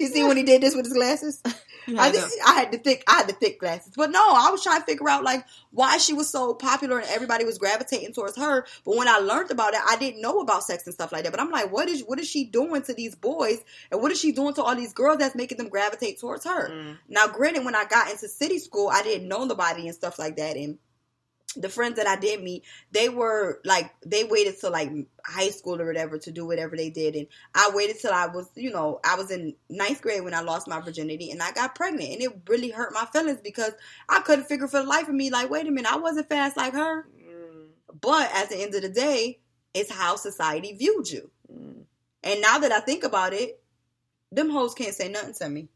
you 0.00 0.06
see 0.08 0.24
when 0.24 0.36
he 0.36 0.42
did 0.42 0.62
this 0.62 0.74
with 0.74 0.86
his 0.86 0.94
glasses? 0.94 1.42
I 1.96 2.06
had 2.06 2.14
think 2.14 2.26
to- 2.26 2.40
I 2.46 2.52
had 2.54 2.72
the 2.72 2.78
thick 2.78 3.04
I 3.06 3.12
had 3.18 3.28
the 3.28 3.32
thick 3.32 3.60
glasses. 3.60 3.92
But 3.96 4.10
no, 4.10 4.20
I 4.20 4.50
was 4.50 4.62
trying 4.62 4.80
to 4.80 4.86
figure 4.86 5.08
out 5.08 5.22
like 5.24 5.44
why 5.70 5.98
she 5.98 6.12
was 6.12 6.28
so 6.30 6.54
popular 6.54 6.98
and 6.98 7.08
everybody 7.08 7.44
was 7.44 7.58
gravitating 7.58 8.12
towards 8.12 8.36
her. 8.36 8.66
But 8.84 8.96
when 8.96 9.08
I 9.08 9.18
learned 9.18 9.50
about 9.50 9.74
it, 9.74 9.80
I 9.86 9.96
didn't 9.96 10.20
know 10.20 10.40
about 10.40 10.64
sex 10.64 10.84
and 10.86 10.94
stuff 10.94 11.12
like 11.12 11.24
that. 11.24 11.30
But 11.30 11.40
I'm 11.40 11.50
like, 11.50 11.72
what 11.72 11.88
is 11.88 12.02
what 12.04 12.18
is 12.18 12.28
she 12.28 12.44
doing 12.44 12.82
to 12.82 12.94
these 12.94 13.14
boys 13.14 13.60
and 13.90 14.02
what 14.02 14.12
is 14.12 14.20
she 14.20 14.32
doing 14.32 14.54
to 14.54 14.62
all 14.62 14.74
these 14.74 14.92
girls 14.92 15.18
that's 15.18 15.34
making 15.34 15.58
them 15.58 15.68
gravitate 15.68 16.20
towards 16.20 16.44
her? 16.44 16.70
Mm. 16.70 16.98
Now, 17.08 17.28
granted, 17.28 17.64
when 17.64 17.74
I 17.74 17.84
got 17.84 18.10
into 18.10 18.28
city 18.28 18.58
school, 18.58 18.88
I 18.92 19.02
didn't 19.02 19.28
know 19.28 19.44
nobody 19.44 19.86
and 19.86 19.94
stuff 19.94 20.18
like 20.18 20.36
that. 20.36 20.56
And 20.56 20.78
the 21.60 21.68
friends 21.68 21.96
that 21.96 22.06
I 22.06 22.16
did 22.16 22.42
meet, 22.42 22.64
they 22.92 23.08
were 23.08 23.60
like, 23.64 23.92
they 24.06 24.24
waited 24.24 24.60
till 24.60 24.70
like 24.70 24.90
high 25.24 25.48
school 25.50 25.80
or 25.80 25.86
whatever 25.86 26.16
to 26.18 26.30
do 26.30 26.46
whatever 26.46 26.76
they 26.76 26.88
did. 26.90 27.16
And 27.16 27.26
I 27.54 27.70
waited 27.74 27.98
till 28.00 28.12
I 28.12 28.26
was, 28.26 28.48
you 28.54 28.70
know, 28.70 29.00
I 29.04 29.16
was 29.16 29.30
in 29.30 29.54
ninth 29.68 30.00
grade 30.00 30.22
when 30.22 30.34
I 30.34 30.40
lost 30.40 30.68
my 30.68 30.80
virginity 30.80 31.30
and 31.32 31.42
I 31.42 31.50
got 31.52 31.74
pregnant. 31.74 32.10
And 32.12 32.22
it 32.22 32.30
really 32.48 32.70
hurt 32.70 32.92
my 32.94 33.06
feelings 33.12 33.40
because 33.42 33.72
I 34.08 34.20
couldn't 34.20 34.44
figure 34.46 34.68
for 34.68 34.80
the 34.80 34.86
life 34.88 35.08
of 35.08 35.14
me, 35.14 35.30
like, 35.30 35.50
wait 35.50 35.66
a 35.66 35.70
minute, 35.70 35.92
I 35.92 35.96
wasn't 35.98 36.28
fast 36.28 36.56
like 36.56 36.74
her. 36.74 37.06
Mm. 37.20 37.66
But 38.00 38.30
at 38.34 38.48
the 38.50 38.56
end 38.62 38.74
of 38.76 38.82
the 38.82 38.88
day, 38.88 39.40
it's 39.74 39.90
how 39.92 40.16
society 40.16 40.72
viewed 40.74 41.10
you. 41.10 41.30
Mm. 41.52 41.82
And 42.22 42.40
now 42.40 42.58
that 42.58 42.72
I 42.72 42.80
think 42.80 43.04
about 43.04 43.32
it, 43.32 43.60
them 44.30 44.50
hoes 44.50 44.74
can't 44.74 44.94
say 44.94 45.08
nothing 45.08 45.34
to 45.34 45.48
me. 45.48 45.68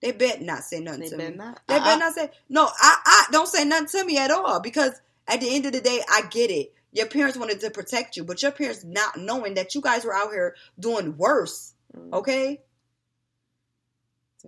They 0.00 0.12
bet 0.12 0.42
not 0.42 0.64
say 0.64 0.80
nothing 0.80 1.00
They 1.02 1.08
to 1.08 1.16
me. 1.16 1.30
not. 1.30 1.60
They 1.66 1.78
better 1.78 1.90
I- 1.92 1.96
not 1.98 2.12
say 2.14 2.30
no. 2.50 2.64
I, 2.66 2.96
I 3.06 3.26
don't 3.32 3.48
say 3.48 3.64
nothing 3.64 3.86
to 3.88 4.04
me 4.04 4.18
at 4.18 4.30
all 4.30 4.60
because 4.60 4.92
at 5.26 5.40
the 5.40 5.54
end 5.54 5.66
of 5.66 5.72
the 5.72 5.80
day, 5.80 6.00
I 6.10 6.22
get 6.30 6.50
it. 6.50 6.72
Your 6.92 7.06
parents 7.06 7.36
wanted 7.36 7.60
to 7.60 7.70
protect 7.70 8.16
you, 8.16 8.24
but 8.24 8.40
your 8.42 8.52
parents 8.52 8.84
not 8.84 9.16
knowing 9.16 9.54
that 9.54 9.74
you 9.74 9.80
guys 9.80 10.04
were 10.04 10.14
out 10.14 10.30
here 10.30 10.54
doing 10.78 11.16
worse. 11.16 11.72
Mm. 11.96 12.12
Okay, 12.12 12.60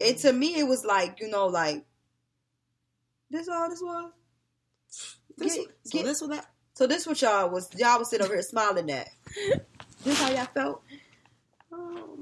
it 0.00 0.18
to 0.18 0.32
me 0.32 0.58
it 0.58 0.64
was 0.66 0.84
like 0.84 1.18
you 1.20 1.28
know 1.28 1.46
like 1.46 1.84
this 3.30 3.48
all 3.48 3.68
this 3.68 3.80
was. 3.82 4.12
This, 5.36 5.56
Get- 5.56 5.66
so 5.84 5.98
get- 5.98 6.04
this 6.04 6.20
was 6.20 6.30
that. 6.30 6.46
So 6.74 6.86
this 6.86 7.06
what 7.06 7.20
y'all 7.22 7.48
was 7.50 7.68
y'all 7.76 7.98
was 7.98 8.10
sitting 8.10 8.24
over 8.24 8.34
here 8.34 8.42
smiling 8.42 8.90
at. 8.90 9.08
This 10.04 10.20
how 10.20 10.30
y'all 10.30 10.46
felt? 10.54 10.82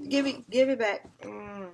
Give 0.09 0.27
it 0.27 0.49
give 0.49 0.71
it 0.71 0.79
back. 0.79 1.07
Mm. 1.23 1.69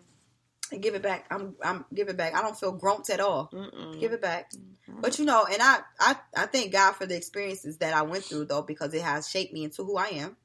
Give 0.79 0.95
it 0.95 1.03
back. 1.03 1.27
I'm 1.31 1.57
I'm 1.62 1.85
give 1.93 2.09
it 2.09 2.16
back. 2.16 2.35
I 2.35 2.43
don't 2.43 2.59
feel 2.59 2.73
grumped 2.73 3.11
at 3.11 3.21
all. 3.21 3.51
Mm-mm. 3.53 3.99
Give 3.99 4.12
it 4.12 4.23
back. 4.23 4.51
Mm-hmm. 4.53 5.01
But 5.01 5.18
you 5.18 5.25
know, 5.25 5.47
and 5.51 5.61
I, 5.61 5.81
I 5.99 6.16
I 6.37 6.47
thank 6.47 6.73
God 6.73 6.93
for 6.93 7.07
the 7.07 7.16
experiences 7.16 7.79
that 7.79 7.95
I 7.95 8.03
went 8.03 8.25
through 8.25 8.47
though, 8.47 8.62
because 8.62 8.95
it 8.95 9.03
has 9.03 9.29
shaped 9.29 9.53
me 9.53 9.64
into 9.64 9.85
who 9.85 9.97
I 9.97 10.09
am. 10.09 10.37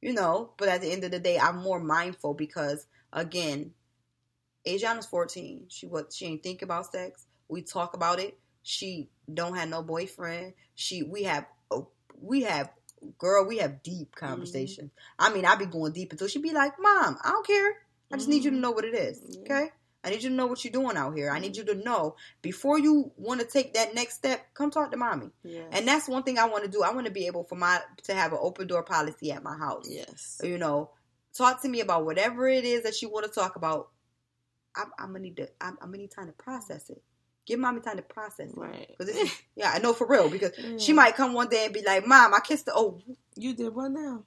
You 0.00 0.14
know, 0.14 0.52
but 0.56 0.68
at 0.68 0.80
the 0.80 0.90
end 0.90 1.04
of 1.04 1.10
the 1.10 1.18
day, 1.18 1.38
I'm 1.38 1.58
more 1.58 1.80
mindful 1.80 2.34
because 2.34 2.86
again, 3.12 3.72
Asiana's 4.66 5.06
14. 5.06 5.66
She 5.68 5.86
what 5.86 6.12
she 6.12 6.26
ain't 6.26 6.42
think 6.42 6.62
about 6.62 6.92
sex. 6.92 7.26
We 7.48 7.62
talk 7.62 7.94
about 7.94 8.20
it. 8.20 8.38
She 8.62 9.10
don't 9.32 9.56
have 9.56 9.68
no 9.68 9.82
boyfriend. 9.82 10.54
She 10.74 11.02
we 11.02 11.24
have 11.24 11.46
oh, 11.70 11.88
we 12.20 12.42
have 12.42 12.70
girl, 13.18 13.46
we 13.46 13.58
have 13.58 13.82
deep 13.82 14.14
mm-hmm. 14.14 14.26
conversations. 14.26 14.90
I 15.18 15.32
mean, 15.32 15.44
I 15.44 15.56
be 15.56 15.66
going 15.66 15.92
deep 15.92 16.12
until 16.12 16.28
she 16.28 16.38
be 16.38 16.52
like, 16.52 16.72
"Mom, 16.78 17.18
I 17.22 17.30
don't 17.30 17.46
care. 17.46 17.74
I 18.12 18.16
just 18.16 18.28
need 18.28 18.44
you 18.44 18.50
to 18.50 18.56
mm. 18.56 18.60
know 18.60 18.70
what 18.70 18.84
it 18.84 18.94
is." 18.94 19.22
Yeah. 19.28 19.40
Okay? 19.40 19.70
I 20.02 20.10
need 20.10 20.22
you 20.22 20.30
to 20.30 20.34
know 20.34 20.46
what 20.46 20.64
you're 20.64 20.72
doing 20.72 20.96
out 20.96 21.14
here. 21.14 21.30
I 21.30 21.38
need 21.38 21.56
you 21.56 21.64
to 21.64 21.74
mm. 21.74 21.84
know 21.84 22.16
before 22.42 22.78
you 22.78 23.12
want 23.16 23.40
to 23.40 23.46
take 23.46 23.74
that 23.74 23.94
next 23.94 24.14
step, 24.14 24.54
come 24.54 24.70
talk 24.70 24.90
to 24.90 24.96
mommy. 24.96 25.30
Yes. 25.42 25.66
And 25.72 25.86
that's 25.86 26.08
one 26.08 26.22
thing 26.22 26.38
I 26.38 26.46
want 26.46 26.64
to 26.64 26.70
do. 26.70 26.82
I 26.82 26.92
want 26.92 27.06
to 27.06 27.12
be 27.12 27.26
able 27.26 27.44
for 27.44 27.56
my 27.56 27.80
to 28.04 28.14
have 28.14 28.32
an 28.32 28.38
open 28.40 28.66
door 28.66 28.82
policy 28.82 29.30
at 29.32 29.42
my 29.42 29.56
house. 29.56 29.86
yes. 29.88 30.40
You 30.42 30.58
know, 30.58 30.90
talk 31.34 31.62
to 31.62 31.68
me 31.68 31.80
about 31.80 32.06
whatever 32.06 32.48
it 32.48 32.64
is 32.64 32.82
that 32.84 33.02
you 33.02 33.10
want 33.10 33.26
to 33.26 33.32
talk 33.32 33.56
about. 33.56 33.90
I'm, 34.74 34.86
I'm 34.98 35.06
gonna 35.08 35.20
need 35.20 35.36
to. 35.36 35.48
I'm, 35.60 35.76
I'm 35.82 35.88
gonna 35.88 35.98
need 35.98 36.12
time 36.12 36.26
to 36.26 36.32
process 36.32 36.88
it. 36.90 37.02
Give 37.44 37.58
mommy 37.58 37.80
time 37.80 37.96
to 37.96 38.02
process 38.02 38.50
it. 38.50 38.56
Right. 38.56 38.86
Because 38.88 39.12
this 39.12 39.22
is, 39.22 39.42
yeah, 39.56 39.72
I 39.74 39.80
know 39.80 39.92
for 39.92 40.06
real. 40.06 40.30
Because 40.30 40.52
she 40.78 40.92
might 40.92 41.16
come 41.16 41.34
one 41.34 41.48
day 41.48 41.66
and 41.66 41.74
be 41.74 41.82
like, 41.82 42.06
"Mom, 42.06 42.32
I 42.32 42.40
kissed 42.40 42.66
the 42.66 42.72
oh, 42.74 43.00
You 43.36 43.54
did 43.54 43.74
what 43.74 43.90
now? 43.90 44.24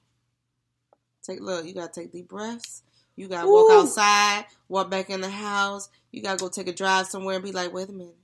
Take 1.22 1.40
look. 1.40 1.66
You 1.66 1.74
gotta 1.74 1.92
take 1.92 2.12
deep 2.12 2.28
breaths. 2.28 2.82
You 3.16 3.28
gotta 3.28 3.48
walk 3.48 3.70
outside, 3.70 4.46
walk 4.68 4.90
back 4.90 5.10
in 5.10 5.20
the 5.20 5.30
house. 5.30 5.88
You 6.10 6.22
gotta 6.22 6.38
go 6.38 6.48
take 6.48 6.68
a 6.68 6.72
drive 6.72 7.06
somewhere 7.06 7.36
and 7.36 7.44
be 7.44 7.52
like, 7.52 7.72
wait 7.72 7.88
a 7.88 7.92
minute. 7.92 8.16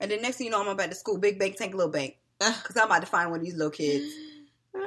and 0.00 0.10
then 0.10 0.22
next 0.22 0.36
thing 0.36 0.46
you 0.46 0.50
know, 0.50 0.60
I'm 0.60 0.68
about 0.68 0.90
to 0.90 0.96
school, 0.96 1.18
big 1.18 1.38
bank, 1.38 1.56
tank, 1.56 1.74
little 1.74 1.92
bank, 1.92 2.16
because 2.38 2.76
I'm 2.76 2.86
about 2.86 3.00
to 3.00 3.06
find 3.06 3.30
one 3.30 3.40
of 3.40 3.44
these 3.44 3.56
little 3.56 3.70
kids. 3.70 4.12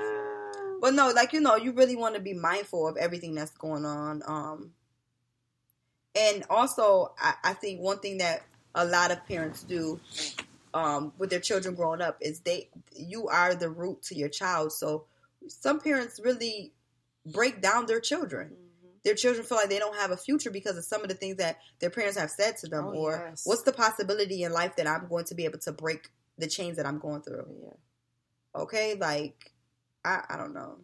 But 0.81 0.95
no, 0.95 1.11
like 1.11 1.31
you 1.31 1.41
know, 1.41 1.57
you 1.57 1.73
really 1.73 1.95
want 1.95 2.15
to 2.15 2.21
be 2.21 2.33
mindful 2.33 2.87
of 2.87 2.97
everything 2.97 3.35
that's 3.35 3.51
going 3.51 3.85
on. 3.85 4.23
Um, 4.25 4.71
and 6.15 6.43
also 6.49 7.13
I, 7.19 7.35
I 7.43 7.53
think 7.53 7.81
one 7.81 7.99
thing 7.99 8.17
that 8.17 8.41
a 8.73 8.85
lot 8.85 9.11
of 9.11 9.25
parents 9.27 9.61
do 9.61 9.99
um, 10.73 11.13
with 11.17 11.29
their 11.29 11.39
children 11.39 11.75
growing 11.75 12.01
up 12.01 12.17
is 12.21 12.39
they 12.41 12.69
you 12.95 13.27
are 13.27 13.55
the 13.55 13.69
root 13.69 14.01
to 14.03 14.15
your 14.15 14.29
child. 14.29 14.71
So 14.71 15.05
some 15.47 15.79
parents 15.79 16.19
really 16.23 16.71
break 17.25 17.61
down 17.61 17.85
their 17.85 17.99
children. 17.99 18.47
Mm-hmm. 18.47 18.70
Their 19.03 19.15
children 19.15 19.45
feel 19.45 19.57
like 19.57 19.69
they 19.69 19.79
don't 19.79 19.95
have 19.95 20.11
a 20.11 20.17
future 20.17 20.51
because 20.51 20.77
of 20.77 20.83
some 20.85 21.01
of 21.01 21.09
the 21.09 21.15
things 21.15 21.37
that 21.37 21.57
their 21.79 21.89
parents 21.89 22.17
have 22.17 22.29
said 22.29 22.57
to 22.57 22.67
them, 22.67 22.85
Oh, 22.87 22.93
or 22.93 23.25
yes. 23.29 23.43
what's 23.45 23.63
the 23.63 23.71
possibility 23.73 24.43
in 24.43 24.51
life 24.51 24.75
that 24.75 24.87
I'm 24.87 25.07
going 25.07 25.25
to 25.25 25.35
be 25.35 25.45
able 25.45 25.59
to 25.59 25.71
break 25.71 26.09
the 26.37 26.47
chains 26.47 26.77
that 26.77 26.85
I'm 26.85 26.99
going 26.99 27.21
through. 27.21 27.45
Yeah. 27.63 28.61
Okay, 28.61 28.95
like 28.95 29.53
I, 30.03 30.23
I 30.29 30.37
don't 30.37 30.53
know. 30.53 30.77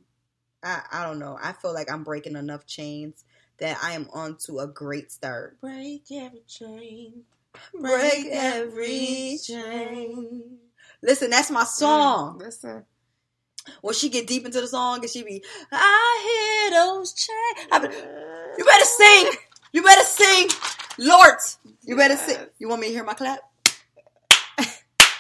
I, 0.63 0.81
I 0.91 1.03
don't 1.03 1.19
know. 1.19 1.37
I 1.41 1.53
feel 1.53 1.73
like 1.73 1.91
I'm 1.91 2.03
breaking 2.03 2.35
enough 2.35 2.65
chains 2.65 3.25
that 3.59 3.77
I 3.83 3.91
am 3.93 4.07
on 4.13 4.37
to 4.45 4.59
a 4.59 4.67
great 4.67 5.11
start. 5.11 5.59
Break 5.61 6.03
every 6.11 6.43
chain. 6.47 7.23
Break 7.73 8.27
every 8.31 9.39
chain. 9.43 10.57
Listen, 11.01 11.29
that's 11.29 11.51
my 11.51 11.63
song. 11.63 12.37
Mm, 12.37 12.41
listen. 12.41 12.85
When 13.81 13.93
she 13.93 14.09
get 14.09 14.27
deep 14.27 14.45
into 14.45 14.61
the 14.61 14.67
song 14.67 14.99
and 14.99 15.09
she 15.09 15.23
be, 15.23 15.43
I 15.71 16.69
hear 16.69 16.79
those 16.79 17.13
chains. 17.13 17.95
You 18.57 18.65
better 18.65 18.85
sing. 18.85 19.31
You 19.71 19.83
better 19.83 20.03
sing. 20.03 20.49
Lord, 20.99 21.37
you 21.83 21.95
better 21.95 22.15
sing. 22.17 22.37
You 22.59 22.69
want 22.69 22.81
me 22.81 22.87
to 22.87 22.93
hear 22.93 23.03
my 23.03 23.13
clap? 23.13 23.39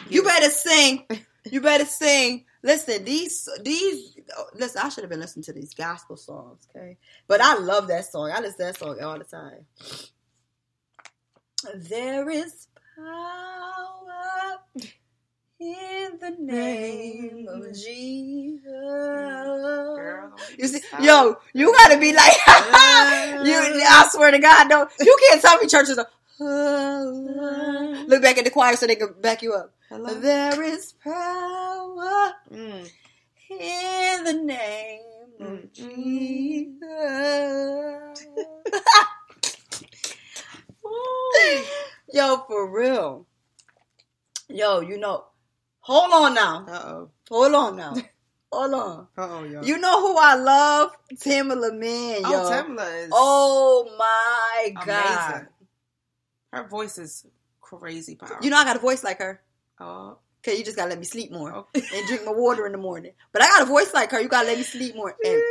You 0.09 0.23
better 0.23 0.49
sing. 0.49 1.05
You 1.51 1.59
better 1.59 1.85
sing. 1.85 2.45
Listen, 2.63 3.03
these 3.03 3.47
these 3.63 4.17
listen. 4.55 4.81
I 4.83 4.89
should 4.89 5.03
have 5.03 5.09
been 5.09 5.19
listening 5.19 5.43
to 5.43 5.53
these 5.53 5.73
gospel 5.73 6.17
songs, 6.17 6.67
okay? 6.69 6.97
But 7.27 7.41
I 7.41 7.57
love 7.57 7.87
that 7.87 8.05
song. 8.05 8.31
I 8.33 8.39
listen 8.39 8.57
to 8.57 8.63
that 8.65 8.77
song 8.77 9.01
all 9.01 9.17
the 9.17 9.23
time. 9.25 9.65
There 11.75 12.29
is 12.29 12.67
power 12.95 14.59
in 15.59 16.17
the 16.19 16.35
name 16.39 17.47
of 17.49 17.73
Jesus. 17.73 18.63
Girl, 18.63 20.31
You 20.57 20.67
see, 20.67 20.81
yo, 21.01 21.37
you 21.53 21.73
gotta 21.73 21.97
be 21.99 22.13
like, 22.13 22.31
you. 22.47 23.83
I 23.89 24.07
swear 24.11 24.31
to 24.31 24.39
God, 24.39 24.69
no, 24.69 24.87
you 24.99 25.17
can't 25.29 25.41
tell 25.41 25.57
me 25.59 25.67
churches 25.67 25.97
are. 25.97 26.07
Look 28.07 28.21
back 28.21 28.37
at 28.37 28.43
the 28.45 28.51
choir 28.51 28.75
so 28.75 28.85
they 28.87 28.95
can 28.95 29.13
back 29.19 29.41
you 29.41 29.53
up. 29.53 29.73
Hello? 29.89 30.19
There 30.19 30.61
is 30.63 30.93
power 31.03 32.33
Mm. 32.53 32.89
in 33.49 34.23
the 34.23 34.33
name 34.33 35.01
of 35.39 35.47
Mm. 35.47 35.73
Jesus. 35.73 36.87
Yo, 42.13 42.37
for 42.47 42.69
real. 42.69 43.25
Yo, 44.49 44.79
you 44.81 44.97
know, 44.97 45.25
hold 45.87 46.11
on 46.13 46.33
now. 46.35 46.65
Uh-oh. 46.67 47.09
Hold 47.29 47.53
on 47.55 47.75
now. 47.77 47.95
Hold 48.51 48.73
on. 48.75 49.07
Uh-oh, 49.17 49.43
yo. 49.43 49.61
You 49.61 49.77
know 49.77 49.99
who 50.01 50.17
I 50.17 50.35
love? 50.35 50.91
Tamela 51.15 51.77
Mann, 51.77 52.21
yo. 52.21 52.43
oh, 52.43 52.49
Tamela 52.49 53.03
is 53.03 53.09
Oh 53.11 53.93
my 53.99 54.69
god. 54.85 55.31
amazing. 55.31 55.47
Her 56.53 56.67
voice 56.69 56.97
is 56.97 57.25
crazy 57.59 58.15
powerful. 58.15 58.37
You 58.45 58.49
know 58.51 58.57
I 58.57 58.63
got 58.63 58.77
a 58.77 58.79
voice 58.79 59.03
like 59.03 59.19
her. 59.19 59.41
Oh, 59.81 60.17
Okay, 60.39 60.57
you 60.57 60.63
just 60.63 60.77
gotta 60.77 60.89
let 60.89 60.99
me 60.99 61.03
sleep 61.05 61.31
more 61.31 61.51
Okay. 61.53 61.83
and 61.93 62.07
drink 62.07 62.23
my 62.25 62.31
water 62.31 62.65
in 62.65 62.71
the 62.71 62.77
morning. 62.77 63.11
But 63.33 63.41
I 63.41 63.47
got 63.47 63.63
a 63.63 63.65
voice 63.65 63.93
like 63.93 64.11
her. 64.11 64.21
You 64.21 64.29
gotta 64.29 64.47
let 64.47 64.57
me 64.57 64.63
sleep 64.63 64.95
more 64.95 65.13
and, 65.25 65.41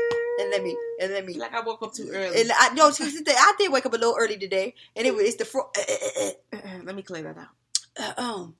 and 0.41 0.51
let 0.51 0.62
me 0.62 0.74
and 1.03 1.12
let 1.12 1.26
me. 1.26 1.34
like 1.34 1.53
I 1.53 1.61
woke 1.61 1.82
up 1.82 1.93
too 1.93 2.09
early. 2.14 2.41
And 2.41 2.51
I, 2.51 2.72
no, 2.72 2.91
she- 2.93 3.11
she 3.11 3.22
I 3.28 3.53
did 3.59 3.70
wake 3.70 3.84
up 3.84 3.93
a 3.93 3.97
little 3.99 4.16
early 4.18 4.39
today, 4.39 4.74
and 4.97 5.07
it 5.07 5.14
was 5.14 5.24
it's 5.26 5.37
the 5.37 5.45
fro- 5.45 5.70
Let 6.84 6.95
me 6.97 7.03
clear 7.03 7.22
that 7.24 7.37
out. 7.37 8.16
uh, 8.18 8.20
um. 8.22 8.55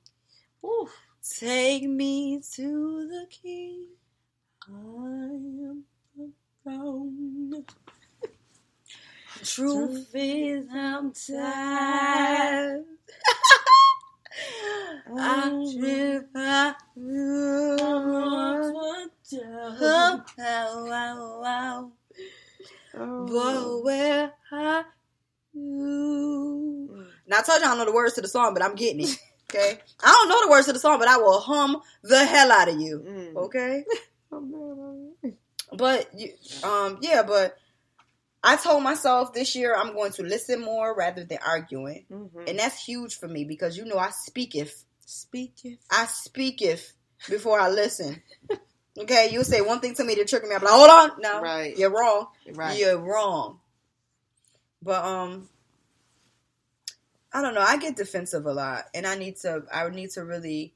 Ooh. 0.63 0.87
Take 1.29 1.83
me 1.83 2.41
to 2.55 3.07
the 3.07 3.27
king. 3.29 3.87
I 4.67 4.71
am 4.73 5.83
alone. 6.65 7.65
Truth 9.43 10.09
is, 10.15 10.65
I'm 10.73 11.11
tired. 11.11 12.85
I 15.15 15.49
feel 15.79 16.23
I 16.35 16.73
oh, 20.39 20.85
wow, 20.87 21.39
wow. 21.41 21.91
But 22.93 23.83
where 23.83 24.33
are 24.51 24.85
you? 25.53 27.05
Now 27.27 27.39
I 27.39 27.41
told 27.41 27.59
you 27.59 27.65
I 27.65 27.69
don't 27.69 27.77
know 27.79 27.85
the 27.85 27.91
words 27.91 28.13
to 28.15 28.21
the 28.21 28.27
song, 28.27 28.53
but 28.53 28.63
I'm 28.63 28.75
getting 28.75 29.01
it. 29.01 29.17
Okay, 29.49 29.79
I 30.03 30.07
don't 30.11 30.27
know 30.29 30.41
the 30.45 30.51
words 30.51 30.67
to 30.67 30.73
the 30.73 30.79
song, 30.79 30.99
but 30.99 31.07
I 31.07 31.17
will 31.17 31.39
hum 31.39 31.81
the 32.03 32.25
hell 32.25 32.51
out 32.51 32.67
of 32.67 32.79
you. 32.81 32.99
Mm. 33.07 33.35
Okay, 33.35 33.85
but 35.77 36.09
you, 36.17 36.33
um, 36.63 36.97
yeah, 37.01 37.23
but 37.23 37.57
I 38.43 38.57
told 38.57 38.83
myself 38.83 39.33
this 39.33 39.55
year 39.55 39.73
I'm 39.75 39.93
going 39.93 40.11
to 40.13 40.23
listen 40.23 40.59
more 40.61 40.93
rather 40.95 41.23
than 41.23 41.39
arguing, 41.45 42.05
Mhm. 42.11 42.49
and 42.49 42.59
that's 42.59 42.83
huge 42.83 43.17
for 43.17 43.27
me 43.27 43.45
because 43.45 43.77
you 43.77 43.85
know 43.85 43.97
I 43.97 44.09
speak 44.11 44.55
if 44.55 44.83
Speak 45.09 45.53
if 45.63 45.79
I 45.89 46.05
speak 46.07 46.61
if 46.61 46.93
before 47.29 47.59
I 47.59 47.69
listen. 47.69 48.21
Okay, 48.99 49.29
you 49.31 49.43
say 49.43 49.61
one 49.61 49.79
thing 49.79 49.93
to 49.93 50.03
me 50.03 50.15
to 50.15 50.25
trigger 50.25 50.47
me. 50.47 50.55
I'm 50.55 50.63
like, 50.63 50.73
hold 50.73 50.89
on, 50.89 51.11
no, 51.21 51.39
Right. 51.39 51.77
you're 51.77 51.91
wrong. 51.91 52.29
right. 52.55 52.79
You're 52.79 52.97
wrong. 52.97 53.59
But 54.81 55.05
um, 55.05 55.47
I 57.37 57.41
don't 57.43 57.53
know. 57.53 57.61
I 57.61 57.77
get 57.77 57.95
defensive 57.95 58.47
a 58.47 58.51
lot, 58.51 58.85
and 58.95 59.05
I 59.05 59.13
need 59.15 59.35
to. 59.41 59.61
I 59.71 59.87
need 59.89 60.09
to 60.11 60.23
really 60.23 60.73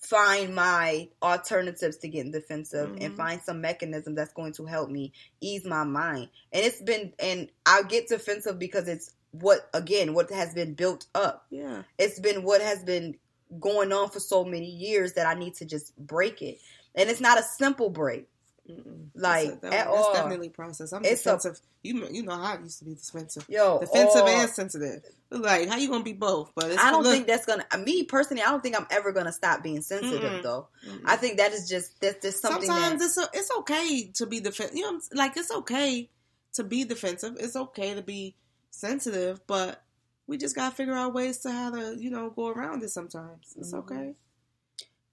find 0.00 0.54
my 0.54 1.08
alternatives 1.20 1.96
to 1.98 2.08
getting 2.08 2.30
defensive 2.30 2.90
and 3.00 3.12
Mhm. 3.12 3.16
find 3.16 3.42
some 3.42 3.60
mechanism 3.60 4.14
that's 4.14 4.32
going 4.32 4.52
to 4.52 4.64
help 4.66 4.88
me 4.88 5.12
ease 5.40 5.64
my 5.64 5.82
mind. 5.82 6.28
And 6.52 6.64
it's 6.64 6.80
been, 6.80 7.12
and 7.18 7.50
I 7.66 7.82
get 7.82 8.06
defensive 8.06 8.60
because 8.60 8.86
it's 8.86 9.10
what 9.32 9.68
again 9.74 10.14
what 10.14 10.30
has 10.30 10.54
been 10.54 10.72
built 10.74 11.04
up 11.14 11.46
Yeah. 11.50 11.82
it's 11.98 12.18
been 12.18 12.42
what 12.44 12.62
has 12.62 12.82
been 12.82 13.14
going 13.60 13.92
on 13.92 14.08
for 14.08 14.20
so 14.20 14.42
many 14.44 14.70
years 14.70 15.14
that 15.14 15.26
I 15.26 15.34
need 15.34 15.54
to 15.56 15.64
just 15.66 15.94
break 15.98 16.40
it. 16.40 16.58
And 16.94 17.10
it's 17.10 17.20
not 17.20 17.38
a 17.38 17.42
simple 17.42 17.90
break. 17.90 18.28
Mm-mm. 18.68 19.08
Like, 19.14 19.60
That's, 19.60 19.64
at 19.64 19.70
that's 19.70 19.88
all. 19.88 20.12
definitely 20.12 20.48
process. 20.50 20.92
I'm 20.92 21.04
It's 21.04 21.22
a- 21.22 21.24
defensive. 21.24 21.60
you 21.82 22.06
you 22.10 22.22
know 22.22 22.32
how 22.36 22.54
I 22.56 22.58
used 22.60 22.78
to 22.80 22.84
be 22.84 22.94
defensive. 22.94 23.46
Yo, 23.48 23.78
defensive 23.80 24.22
oh, 24.24 24.28
and 24.28 24.50
sensitive. 24.50 25.02
Like 25.30 25.68
how 25.68 25.76
you 25.76 25.88
gonna 25.88 26.04
be 26.04 26.12
both? 26.12 26.52
But 26.54 26.70
it's 26.70 26.82
I 26.82 26.90
don't 26.90 27.02
look- 27.02 27.12
think 27.12 27.26
that's 27.26 27.46
gonna. 27.46 27.64
Me 27.84 28.04
personally, 28.04 28.42
I 28.42 28.50
don't 28.50 28.62
think 28.62 28.76
I'm 28.78 28.86
ever 28.90 29.12
gonna 29.12 29.32
stop 29.32 29.62
being 29.62 29.80
sensitive. 29.82 30.20
Mm-mm. 30.30 30.42
Though 30.42 30.68
Mm-mm. 30.86 31.00
I 31.06 31.16
think 31.16 31.38
that 31.38 31.52
is 31.52 31.68
just 31.68 32.00
that's 32.00 32.22
just 32.22 32.42
something 32.42 32.62
sometimes 32.66 33.00
that 33.00 33.06
it's 33.06 33.16
a, 33.18 33.38
it's 33.38 33.50
okay 33.60 34.10
to 34.14 34.26
be 34.26 34.40
defensive. 34.40 34.76
You 34.76 34.82
know, 34.92 35.00
like 35.14 35.36
it's 35.36 35.50
okay 35.50 36.08
to 36.54 36.64
be 36.64 36.84
defensive. 36.84 37.36
It's 37.40 37.56
okay 37.56 37.94
to 37.94 38.02
be 38.02 38.34
sensitive, 38.70 39.40
but 39.46 39.82
we 40.26 40.36
just 40.36 40.54
gotta 40.54 40.74
figure 40.74 40.94
out 40.94 41.14
ways 41.14 41.38
to 41.38 41.50
how 41.50 41.70
to 41.70 41.96
you 41.98 42.10
know 42.10 42.30
go 42.30 42.48
around 42.48 42.82
it. 42.82 42.90
Sometimes 42.90 43.54
it's 43.58 43.72
Mhm. 43.72 43.78
okay. 43.80 44.14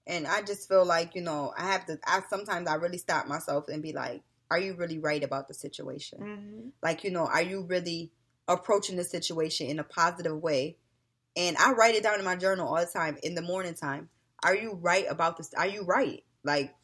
And 0.06 0.26
I 0.26 0.42
just 0.42 0.68
feel 0.68 0.84
like 0.84 1.14
you 1.14 1.22
know 1.22 1.52
I 1.56 1.66
have 1.72 1.86
to. 1.86 1.98
I 2.06 2.22
sometimes 2.30 2.68
I 2.68 2.74
really 2.74 2.98
stop 2.98 3.26
myself 3.26 3.68
and 3.68 3.82
be 3.82 3.92
like, 3.92 4.22
"Are 4.50 4.58
you 4.58 4.74
really 4.74 4.98
right 4.98 5.22
about 5.22 5.48
the 5.48 5.54
situation? 5.54 6.18
Mm-hmm. 6.20 6.68
Like 6.82 7.04
you 7.04 7.10
know, 7.10 7.26
are 7.26 7.42
you 7.42 7.62
really 7.62 8.12
approaching 8.48 8.96
the 8.96 9.04
situation 9.04 9.66
in 9.68 9.78
a 9.78 9.84
positive 9.84 10.40
way?" 10.40 10.76
And 11.36 11.56
I 11.58 11.72
write 11.72 11.94
it 11.94 12.02
down 12.02 12.18
in 12.18 12.24
my 12.24 12.36
journal 12.36 12.66
all 12.68 12.80
the 12.80 12.86
time 12.86 13.18
in 13.22 13.34
the 13.34 13.42
morning 13.42 13.74
time. 13.74 14.08
Are 14.44 14.54
you 14.56 14.74
right 14.74 15.06
about 15.08 15.36
this? 15.36 15.52
Are 15.54 15.66
you 15.66 15.82
right? 15.82 16.22
Like 16.44 16.74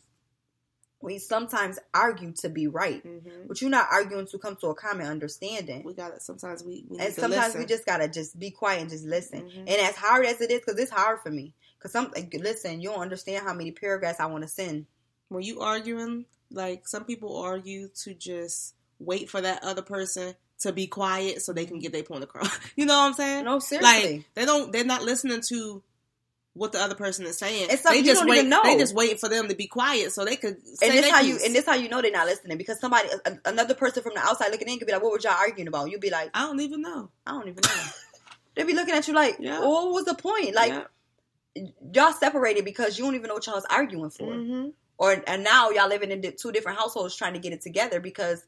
we 1.01 1.19
sometimes 1.19 1.79
argue 1.93 2.33
to 2.33 2.49
be 2.49 2.69
right, 2.69 3.05
Mm-hmm. 3.05 3.49
but 3.49 3.61
you're 3.61 3.71
not 3.71 3.89
arguing 3.91 4.27
to 4.29 4.39
come 4.39 4.55
to 4.57 4.69
a 4.69 4.75
common 4.75 5.07
understanding. 5.07 5.83
We 5.85 5.95
got 5.95 6.15
to 6.15 6.21
Sometimes 6.21 6.63
we, 6.63 6.85
we 6.89 6.99
and 7.01 7.13
sometimes 7.13 7.57
we 7.57 7.67
just 7.67 7.85
gotta 7.85 8.09
just 8.09 8.39
be 8.39 8.51
quiet 8.51 8.83
and 8.83 8.91
just 8.91 9.05
listen. 9.05 9.43
Mhm. 9.43 9.59
And 9.61 9.69
as 9.69 9.97
hard 9.97 10.27
as 10.27 10.41
it 10.41 10.51
is, 10.53 10.61
because 10.61 10.79
it's 10.79 10.93
hard 10.93 11.19
for 11.21 11.31
me. 11.31 11.55
Because 11.83 11.93
some 11.93 12.13
like, 12.15 12.33
listen, 12.39 12.81
you 12.81 12.91
don't 12.91 13.01
understand 13.01 13.45
how 13.45 13.53
many 13.55 13.73
paragraphs 13.73 14.21
I 14.21 14.27
want 14.27 14.43
to 14.45 14.49
send. 14.49 14.87
when 15.29 15.43
you 15.43 15.61
arguing, 15.61 16.27
like 16.53 16.87
some 16.87 17.05
people 17.05 17.37
argue 17.43 17.89
to 18.05 18.15
just 18.15 18.75
wait 19.01 19.29
for 19.29 19.41
that 19.41 19.65
other 19.65 19.83
person 19.83 20.35
to 20.61 20.73
be 20.73 20.87
quiet 20.87 21.43
so 21.43 21.53
they 21.53 21.67
can 21.67 21.81
get 21.81 21.93
their 21.93 22.05
point 22.05 22.23
across. 22.23 22.57
you 22.77 22.87
know 22.87 22.97
what 22.97 23.07
I'm 23.07 23.15
saying? 23.15 23.45
No, 23.45 23.59
seriously. 23.59 24.17
Like 24.17 24.25
they 24.35 24.45
don't. 24.45 24.71
They're 24.73 24.85
not 24.85 25.03
listening 25.03 25.41
to 25.49 25.83
what 26.55 26.73
the 26.73 26.79
other 26.79 26.95
person 26.95 27.25
is 27.27 27.39
saying. 27.39 27.69
It's 27.71 27.83
something 27.83 28.03
they 28.03 28.07
just 28.07 28.27
wait. 28.27 28.47
know. 28.47 28.61
They 28.63 28.77
just 28.77 28.95
wait 28.95 29.19
for 29.19 29.29
them 29.29 29.49
to 29.49 29.55
be 29.55 29.67
quiet 29.67 30.13
so 30.13 30.25
they 30.25 30.37
could. 30.37 30.57
Say 30.77 30.89
and 30.89 30.99
this 30.99 31.11
how 31.11 31.21
you 31.21 31.39
and 31.45 31.55
this 31.55 31.67
how 31.67 31.75
you 31.75 31.89
know 31.89 32.01
they're 32.03 32.13
not 32.13 32.27
listening 32.27 32.59
because 32.59 32.79
somebody 32.79 33.09
a- 33.25 33.39
another 33.47 33.75
person 33.75 34.03
from 34.03 34.13
the 34.15 34.21
outside 34.21 34.51
looking 34.53 34.69
in 34.69 34.79
could 34.79 34.87
be 34.87 34.93
like, 34.93 35.03
"What 35.03 35.13
were 35.13 35.19
y'all 35.21 35.33
arguing 35.33 35.69
about?" 35.69 35.91
You'd 35.91 36.01
be 36.01 36.11
like, 36.11 36.31
I 36.35 36.43
don't 36.43 36.61
even 36.61 36.83
know. 36.83 37.11
"I 37.27 37.33
don't 37.33 37.49
even 37.49 37.63
know." 37.65 37.83
They'd 38.55 38.67
be 38.67 38.75
looking 38.75 38.95
at 38.95 39.09
you 39.09 39.15
like, 39.15 39.39
Yeah. 39.41 39.61
well, 39.61 39.87
"What 39.87 39.93
was 39.95 40.05
the 40.05 40.15
point?" 40.15 40.55
Like 40.55 40.73
Yeah. 40.73 40.85
Y'all 41.93 42.13
separated 42.13 42.65
because 42.65 42.99
you 42.99 43.05
don't 43.05 43.15
even 43.15 43.29
know 43.29 43.35
what 43.35 43.47
y'all 43.47 43.55
was 43.55 43.67
arguing 43.67 44.11
for, 44.11 44.33
Mhm. 44.33 44.73
or 44.99 45.23
and 45.27 45.45
now 45.45 45.71
y'all 45.71 45.89
living 45.89 46.11
in 46.11 46.23
two 46.37 46.53
different 46.53 46.79
households 46.79 47.17
trying 47.17 47.35
to 47.35 47.39
get 47.39 47.53
it 47.53 47.61
together 47.61 48.01
because 48.01 48.45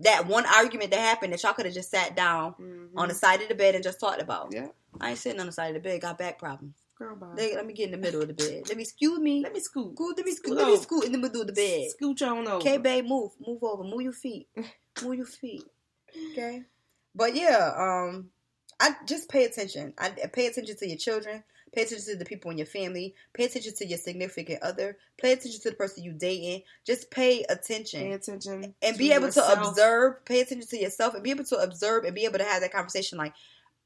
that 0.00 0.26
one 0.26 0.44
argument 0.46 0.90
that 0.90 1.00
happened 1.00 1.32
that 1.32 1.42
y'all 1.42 1.54
could 1.54 1.66
have 1.66 1.74
just 1.74 1.90
sat 1.90 2.14
down 2.14 2.54
Mhm. 2.54 2.90
on 2.96 3.08
the 3.08 3.14
side 3.14 3.40
of 3.42 3.48
the 3.48 3.54
bed 3.54 3.74
and 3.74 3.82
just 3.82 3.98
talked 4.00 4.20
about. 4.20 4.52
Yeah. 4.52 4.68
I 5.00 5.10
ain't 5.10 5.18
sitting 5.18 5.40
on 5.40 5.46
the 5.46 5.52
side 5.52 5.74
of 5.74 5.82
the 5.82 5.88
bed. 5.88 6.00
Got 6.00 6.18
back 6.18 6.38
problems. 6.38 6.76
Girl, 6.96 7.14
bye. 7.16 7.34
Let, 7.36 7.54
let 7.54 7.66
me 7.66 7.74
get 7.74 7.86
in 7.86 7.90
the 7.92 7.98
middle 7.98 8.22
of 8.22 8.28
the 8.28 8.34
bed. 8.34 8.68
Let 8.68 8.76
me 8.76 8.82
excuse 8.82 9.18
me. 9.18 9.42
Let 9.42 9.52
me 9.52 9.60
scoot. 9.60 9.94
Scoot, 9.94 10.16
let 10.16 10.24
me 10.24 10.32
scoot. 10.32 10.46
Scoot 10.46 10.56
Let 10.56 10.66
me 10.68 10.76
scoot 10.78 11.04
in 11.04 11.12
the 11.12 11.18
middle 11.18 11.42
of 11.42 11.46
the 11.46 11.52
bed. 11.52 11.90
Scooch 12.00 12.26
on 12.26 12.46
over. 12.46 12.56
Okay, 12.56 12.78
babe, 12.78 13.04
move, 13.06 13.32
move 13.46 13.62
over, 13.62 13.84
move 13.84 14.00
your 14.00 14.12
feet, 14.14 14.48
move 15.02 15.16
your 15.16 15.26
feet. 15.26 15.64
Okay, 16.32 16.62
but 17.14 17.34
yeah, 17.34 17.72
um, 17.76 18.30
I 18.80 18.96
just 19.06 19.28
pay 19.28 19.44
attention. 19.44 19.92
I 19.98 20.08
pay 20.32 20.46
attention 20.46 20.76
to 20.78 20.88
your 20.88 20.96
children. 20.98 21.44
Pay 21.76 21.82
attention 21.82 22.06
to 22.06 22.16
the 22.16 22.24
people 22.24 22.50
in 22.50 22.56
your 22.56 22.66
family. 22.66 23.14
Pay 23.34 23.44
attention 23.44 23.74
to 23.74 23.86
your 23.86 23.98
significant 23.98 24.62
other. 24.62 24.96
Pay 25.18 25.32
attention 25.32 25.60
to 25.60 25.68
the 25.68 25.76
person 25.76 26.04
you 26.04 26.12
dating. 26.14 26.62
Just 26.86 27.10
pay 27.10 27.44
attention 27.50 28.00
Pay 28.00 28.12
attention. 28.12 28.74
and 28.80 28.96
be 28.96 29.12
able 29.12 29.30
to 29.30 29.52
observe. 29.60 30.24
Pay 30.24 30.40
attention 30.40 30.66
to 30.68 30.78
yourself 30.80 31.12
and 31.12 31.22
be 31.22 31.30
able 31.30 31.44
to 31.44 31.56
observe 31.56 32.04
and 32.04 32.14
be 32.14 32.24
able 32.24 32.38
to 32.38 32.44
have 32.44 32.62
that 32.62 32.72
conversation. 32.72 33.18
Like, 33.18 33.34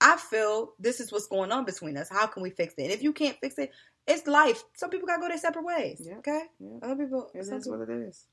I 0.00 0.16
feel 0.18 0.74
this 0.78 1.00
is 1.00 1.10
what's 1.10 1.26
going 1.26 1.50
on 1.50 1.64
between 1.64 1.96
us. 1.96 2.08
How 2.08 2.28
can 2.28 2.44
we 2.44 2.50
fix 2.50 2.74
it? 2.78 2.82
And 2.84 2.92
if 2.92 3.02
you 3.02 3.12
can't 3.12 3.36
fix 3.40 3.58
it, 3.58 3.72
it's 4.06 4.24
life. 4.28 4.62
Some 4.76 4.90
people 4.90 5.08
gotta 5.08 5.20
go 5.22 5.26
their 5.26 5.38
separate 5.38 5.64
ways. 5.64 6.00
Yeah. 6.04 6.18
Okay. 6.18 6.42
Yeah. 6.60 6.78
Other 6.82 6.94
people. 7.04 7.28
It 7.34 7.40
is 7.40 7.50
people- 7.50 7.76
what 7.76 7.88
it 7.88 8.08
is. 8.08 8.24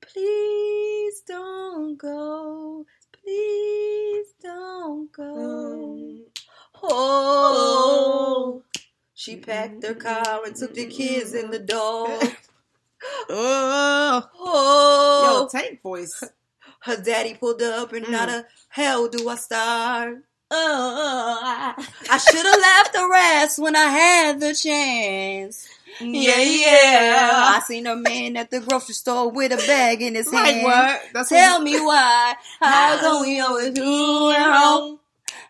Please 0.00 1.20
don't 1.26 1.98
go. 1.98 2.86
Please 3.12 4.28
don't 4.42 5.12
go. 5.12 5.34
Um, 5.34 6.24
Oh. 6.82 8.62
She 9.14 9.36
packed 9.36 9.84
her 9.84 9.94
car 9.94 10.40
and 10.46 10.54
took 10.54 10.74
the 10.74 10.86
kids 10.86 11.34
in 11.34 11.50
the 11.50 11.58
dog. 11.58 12.10
Oh, 13.30 14.28
Oh. 14.40 15.48
yo, 15.52 15.58
Tank 15.60 15.80
voice. 15.82 16.20
Her 16.80 16.96
daddy 17.00 17.34
pulled 17.34 17.62
up 17.62 17.92
and 17.92 18.06
Mm. 18.06 18.10
not 18.10 18.28
a 18.28 18.44
hell 18.68 19.06
do 19.08 19.28
I 19.28 19.36
start. 19.36 20.18
Oh, 20.50 21.40
I 22.10 22.18
should 22.18 22.44
have 22.44 22.60
left 22.60 22.92
the 22.94 23.08
rest 23.08 23.58
when 23.60 23.76
I 23.76 23.84
had 23.86 24.40
the 24.40 24.52
chance. 24.54 25.68
Yeah, 26.00 26.38
yeah. 26.40 27.30
I 27.56 27.60
seen 27.66 27.86
a 27.86 27.94
man 27.96 28.36
at 28.36 28.50
the 28.50 28.60
grocery 28.60 28.94
store 28.94 29.30
with 29.30 29.52
a 29.52 29.56
bag 29.58 30.02
in 30.02 30.14
his 30.16 30.32
Like 30.32 30.54
hand. 30.54 30.64
what? 30.64 31.00
That's 31.12 31.28
Tell 31.28 31.60
me 31.60 31.78
why. 31.78 32.34
How 32.60 32.98
come 32.98 33.22
we 33.22 33.38
always 33.40 33.70
do 33.74 33.82
it 34.30 34.38
wrong? 34.38 34.98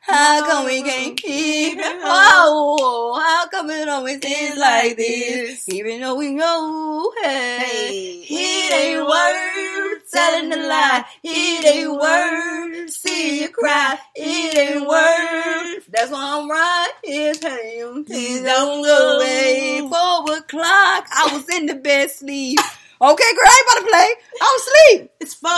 How 0.08 0.42
come 0.46 0.64
we 0.64 0.82
can't 0.82 1.20
keep 1.20 1.78
it? 1.78 2.00
Oh, 2.02 3.20
how 3.22 3.46
come 3.48 3.68
it 3.68 3.88
always 3.90 4.20
ends 4.24 4.58
like 4.58 4.96
this? 4.96 5.68
Even 5.68 6.00
though 6.00 6.14
we 6.14 6.30
know, 6.30 7.12
hey, 7.22 8.24
it 8.26 8.72
ain't 8.72 9.06
worth 9.06 10.10
telling 10.10 10.50
a 10.52 10.56
lie. 10.66 11.04
It 11.22 11.64
ain't 11.66 11.92
worth 11.92 12.90
seeing 12.90 13.42
you 13.42 13.48
cry. 13.50 13.98
It 14.14 14.56
ain't 14.56 14.88
worth. 14.88 15.86
That's 15.90 16.10
why 16.10 16.38
I'm 16.40 16.50
right 16.50 16.92
here 17.04 17.34
telling 17.34 17.70
you, 17.76 18.04
please 18.06 18.40
don't 18.42 18.82
go 18.82 19.16
away. 19.18 19.80
Four 19.80 20.38
o'clock, 20.38 21.06
I 21.12 21.30
was 21.34 21.46
in 21.50 21.66
the 21.66 21.74
bed 21.74 22.10
sleep. 22.10 22.58
Okay, 23.00 23.32
girl, 23.36 23.44
I 23.46 23.62
ain't 23.62 23.68
about 23.70 23.86
to 23.86 23.92
play. 23.92 24.10
I 24.42 24.58
was 24.58 24.66
asleep. 24.66 25.10
It's 25.20 25.34
4 25.34 25.50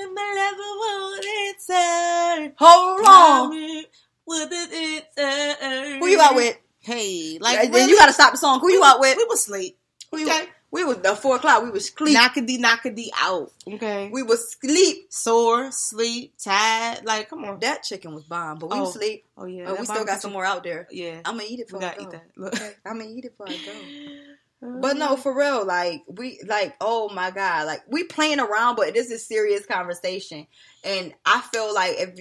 a.m. 0.00 0.08
and 0.08 0.14
my 0.14 0.54
won't 0.80 1.24
answer. 1.48 2.54
Hold 2.58 3.06
on. 3.06 3.84
With 4.26 4.48
it, 4.52 5.04
answer. 5.18 5.98
Who 5.98 6.06
you 6.06 6.20
out 6.20 6.34
with? 6.34 6.56
Hey, 6.80 7.38
like 7.40 7.58
really? 7.58 7.70
then 7.72 7.88
you 7.88 7.96
gotta 7.98 8.12
stop 8.12 8.32
the 8.32 8.38
song. 8.38 8.60
Who 8.60 8.70
you 8.72 8.80
We- 8.80 8.86
out 8.86 9.00
with? 9.00 9.16
We 9.16 9.24
was 9.24 9.44
sleep. 9.44 9.78
You, 10.12 10.26
Okay. 10.26 10.46
We 10.72 10.84
was 10.84 10.98
at 10.98 11.18
four 11.18 11.34
o'clock. 11.36 11.64
We 11.64 11.70
was 11.70 11.86
sleep. 11.88 12.16
Knockady, 12.16 12.58
knockady 12.60 13.08
out. 13.18 13.50
Okay. 13.66 14.08
we 14.12 14.22
was 14.22 14.52
sleep. 14.60 15.12
Sore, 15.12 15.72
sleep, 15.72 16.34
tired. 16.42 17.04
Like, 17.04 17.28
come 17.28 17.44
on. 17.44 17.58
That 17.58 17.82
chicken 17.82 18.14
was 18.14 18.22
bomb, 18.22 18.58
but 18.60 18.70
we 18.70 18.76
Oh, 18.76 18.82
was 18.82 18.92
sleep. 18.92 19.24
oh 19.36 19.46
yeah. 19.46 19.64
That 19.66 19.80
we 19.80 19.84
still 19.86 20.04
got 20.04 20.20
some 20.22 20.32
more 20.32 20.44
out 20.44 20.62
there. 20.62 20.86
Yeah. 20.92 21.22
I'm 21.24 21.34
gonna 21.38 21.48
eat 21.48 21.58
it 21.60 21.68
for 21.68 21.78
I 21.84 21.94
go. 21.96 22.02
eat 22.02 22.10
that. 22.10 22.24
Look. 22.36 22.54
I'm 22.86 22.98
gonna 23.00 23.10
eat 23.10 23.24
it 23.24 23.34
for 23.36 23.48
I 23.48 23.52
go. 23.52 23.56
But 24.62 24.96
no, 24.98 25.16
for 25.16 25.36
real, 25.36 25.64
like 25.64 26.02
we 26.06 26.40
like, 26.46 26.76
oh 26.80 27.08
my 27.08 27.30
god, 27.30 27.66
like 27.66 27.82
we 27.88 28.04
playing 28.04 28.40
around, 28.40 28.76
but 28.76 28.92
this 28.92 29.10
is 29.10 29.26
serious 29.26 29.64
conversation, 29.66 30.46
and 30.84 31.14
I 31.24 31.40
feel 31.40 31.72
like 31.74 31.96
if 31.98 32.20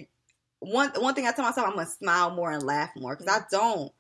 one 0.60 0.92
one 0.98 1.16
thing 1.16 1.26
I 1.28 1.32
tell 1.32 1.46
myself, 1.46 1.68
I'm 1.68 1.76
gonna 1.76 1.88
smile 1.90 2.32
more 2.32 2.52
and 2.52 2.64
laugh 2.64 2.92
more 2.96 3.16
because 3.16 3.28
I 3.34 3.46
don't. 3.52 3.92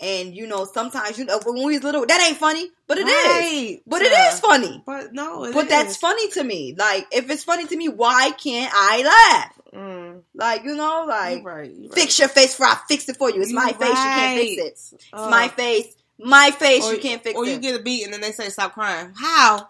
And 0.00 0.32
you 0.36 0.46
know, 0.46 0.64
sometimes 0.64 1.18
you 1.18 1.24
know 1.24 1.40
when 1.44 1.56
we 1.64 1.74
was 1.74 1.82
little, 1.82 2.06
that 2.06 2.20
ain't 2.28 2.36
funny, 2.38 2.70
but 2.86 2.98
it 2.98 3.08
is. 3.08 3.10
Right. 3.44 3.78
But 3.84 4.02
it 4.02 4.12
Yeah. 4.12 4.32
is 4.32 4.38
funny. 4.40 4.82
But 4.86 5.12
no, 5.12 5.44
it 5.44 5.52
But 5.52 5.68
that's 5.68 5.96
funny 5.96 6.30
to 6.32 6.44
me. 6.44 6.76
Like 6.78 7.06
if 7.10 7.28
it's 7.30 7.42
funny 7.42 7.66
to 7.66 7.76
me, 7.76 7.88
why 7.88 8.30
can't 8.30 8.72
I 8.72 9.02
laugh? 9.02 9.60
Mm, 9.74 10.22
Like 10.34 10.62
you 10.62 10.76
know, 10.76 11.04
like 11.08 11.40
you 11.40 11.44
right. 11.44 11.70
You 11.70 11.82
right. 11.88 11.94
fix 11.94 12.18
your 12.18 12.28
face 12.28 12.54
for 12.54 12.64
I 12.64 12.78
fix 12.86 13.08
it 13.08 13.16
for 13.16 13.28
you. 13.30 13.40
It's 13.40 13.50
You 13.50 13.56
my 13.56 13.72
face, 13.72 14.04
you 14.04 14.10
can't 14.12 14.38
fix 14.38 14.52
it. 14.52 14.66
It's 14.66 14.94
Oh. 15.12 15.30
my 15.30 15.48
face, 15.48 15.86
my 16.18 16.50
face, 16.50 16.84
Or, 16.84 16.94
you 16.94 17.00
can't 17.00 17.22
fix 17.22 17.36
or 17.38 17.44
it. 17.44 17.50
you 17.50 17.58
get 17.58 17.78
a 17.78 17.82
beat 17.82 18.04
and 18.04 18.12
then 18.12 18.20
they 18.20 18.32
say 18.32 18.48
stop 18.48 18.74
crying. 18.74 19.12
How? 19.16 19.68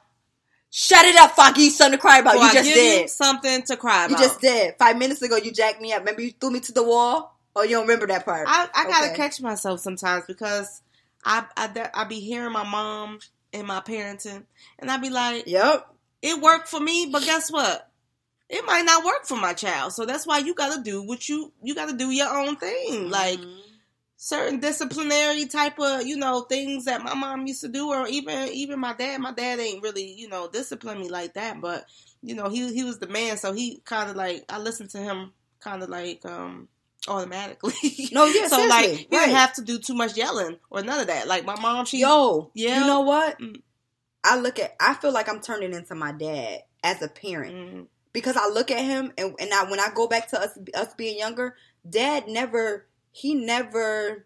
Shut 0.71 1.05
it 1.07 1.17
up, 1.17 1.35
you, 1.57 1.71
something 1.71 1.93
to 1.93 1.99
cry 1.99 2.19
about. 2.19 2.35
So 2.35 2.41
you 2.43 2.49
I 2.49 2.53
just 2.53 2.65
did. 2.75 3.03
you 3.03 3.09
something 3.09 3.63
to 3.63 3.77
cry 3.77 4.07
You 4.07 4.19
just 4.19 4.41
did. 4.41 4.75
Five 4.79 4.99
minutes 4.99 5.23
ago, 5.23 5.37
you 5.37 5.51
jacked 5.51 5.81
me 5.81 5.93
up. 5.93 6.01
Remember, 6.01 6.21
you 6.21 6.33
threw 6.33 6.51
me 6.51 6.61
to 6.61 6.73
the 6.73 6.83
wall. 6.83 7.35
Oh, 7.57 7.63
you 7.63 7.71
don't 7.71 7.83
remember 7.83 8.07
that 8.09 8.25
part? 8.25 8.47
I, 8.49 8.69
I 8.75 8.85
gotta 8.87 9.17
catch 9.17 9.41
myself 9.41 9.81
sometimes 9.81 10.25
because 10.27 10.83
I, 11.25 11.45
I 11.57 11.91
I 11.95 12.05
be 12.05 12.21
hearing 12.21 12.53
my 12.53 12.65
mom 12.69 13.19
and 13.53 13.67
my 13.67 13.81
parenting, 13.81 14.45
and 14.79 14.91
I 14.91 14.99
be 14.99 15.09
like, 15.11 15.45
Yep. 15.47 15.87
it 16.23 16.41
worked 16.41 16.69
for 16.69 16.79
me, 16.81 17.09
but 17.11 17.25
guess 17.25 17.51
what? 17.51 17.91
It 18.51 18.65
might 18.67 18.85
not 18.85 19.05
work 19.05 19.25
for 19.25 19.37
my 19.37 19.55
child. 19.55 19.93
So 19.95 20.05
that's 20.07 20.27
why 20.27 20.39
you 20.39 20.55
gotta 20.55 20.83
do 20.83 21.03
what 21.03 21.29
you 21.29 21.53
you 21.63 21.75
gotta 21.75 21.95
do 21.97 22.11
your 22.11 22.29
own 22.29 22.57
thing. 22.57 23.11
Like 23.11 23.39
Mm-hmm. 23.39 23.61
Certain 24.21 24.59
disciplinary 24.59 25.47
type 25.47 25.79
of 25.79 26.07
you 26.07 26.17
know 26.17 26.43
things 26.43 26.85
that 26.85 27.03
my 27.03 27.15
mom 27.15 27.47
used 27.47 27.63
to 27.63 27.69
do, 27.69 27.89
or 27.89 28.07
even 28.09 28.49
even 28.49 28.79
my 28.79 28.93
dad. 28.93 29.21
My 29.21 29.33
dad 29.33 29.59
ain't 29.59 29.83
really 29.83 30.13
you 30.13 30.29
know 30.29 30.49
discipline 30.51 31.01
me 31.01 31.09
like 31.09 31.35
that, 31.35 31.61
but 31.61 31.87
you 32.23 32.35
know 32.35 32.51
he 32.51 32.75
he 32.75 32.85
was 32.85 32.99
the 32.99 33.09
man, 33.09 33.39
so 33.39 33.53
he 33.53 33.81
kind 33.85 34.11
of 34.11 34.17
like 34.17 34.45
I 34.49 34.59
listened 34.59 34.91
to 34.91 34.99
him 34.99 35.33
kind 35.61 35.83
of 35.83 35.89
like 35.89 36.25
um 36.27 36.69
automatically. 37.07 37.73
No, 38.13 38.25
yeah, 38.27 38.49
so 38.49 38.67
like 38.67 38.85
seriously, 38.85 39.07
he 39.11 39.17
right. 39.17 39.27
didn't 39.27 39.37
have 39.37 39.53
to 39.55 39.63
do 39.63 39.79
too 39.79 39.95
much 39.95 40.17
yelling 40.17 40.57
or 40.71 40.83
none 40.83 41.01
of 41.01 41.07
that. 41.09 41.29
Like 41.29 41.45
my 41.45 41.59
mom, 41.61 41.85
she 41.87 42.01
Yo, 42.01 42.51
Yeah. 42.55 42.81
You 42.81 42.87
know 42.87 43.01
what? 43.01 43.39
Mm. 43.39 43.63
I 44.25 44.39
look 44.39 44.59
at. 44.59 44.75
I 44.81 44.95
feel 44.95 45.13
like 45.13 45.29
I'm 45.29 45.41
turning 45.41 45.73
into 45.75 45.95
my 45.95 46.13
dad 46.13 46.63
as 46.83 47.03
a 47.03 47.09
parent 47.09 47.55
Mm, 47.55 47.87
because 48.13 48.37
I 48.37 48.49
look 48.49 48.71
at 48.71 48.81
him 48.81 49.13
and 49.17 49.35
and 49.39 49.53
I, 49.53 49.71
when 49.71 49.79
I 49.81 49.89
go 49.95 50.09
back 50.09 50.29
to 50.29 50.41
us 50.41 50.59
us 50.75 50.95
being 50.95 51.19
younger, 51.19 51.55
Dad 51.89 52.29
never. 52.29 52.87
He 53.13 53.35
never 53.35 54.25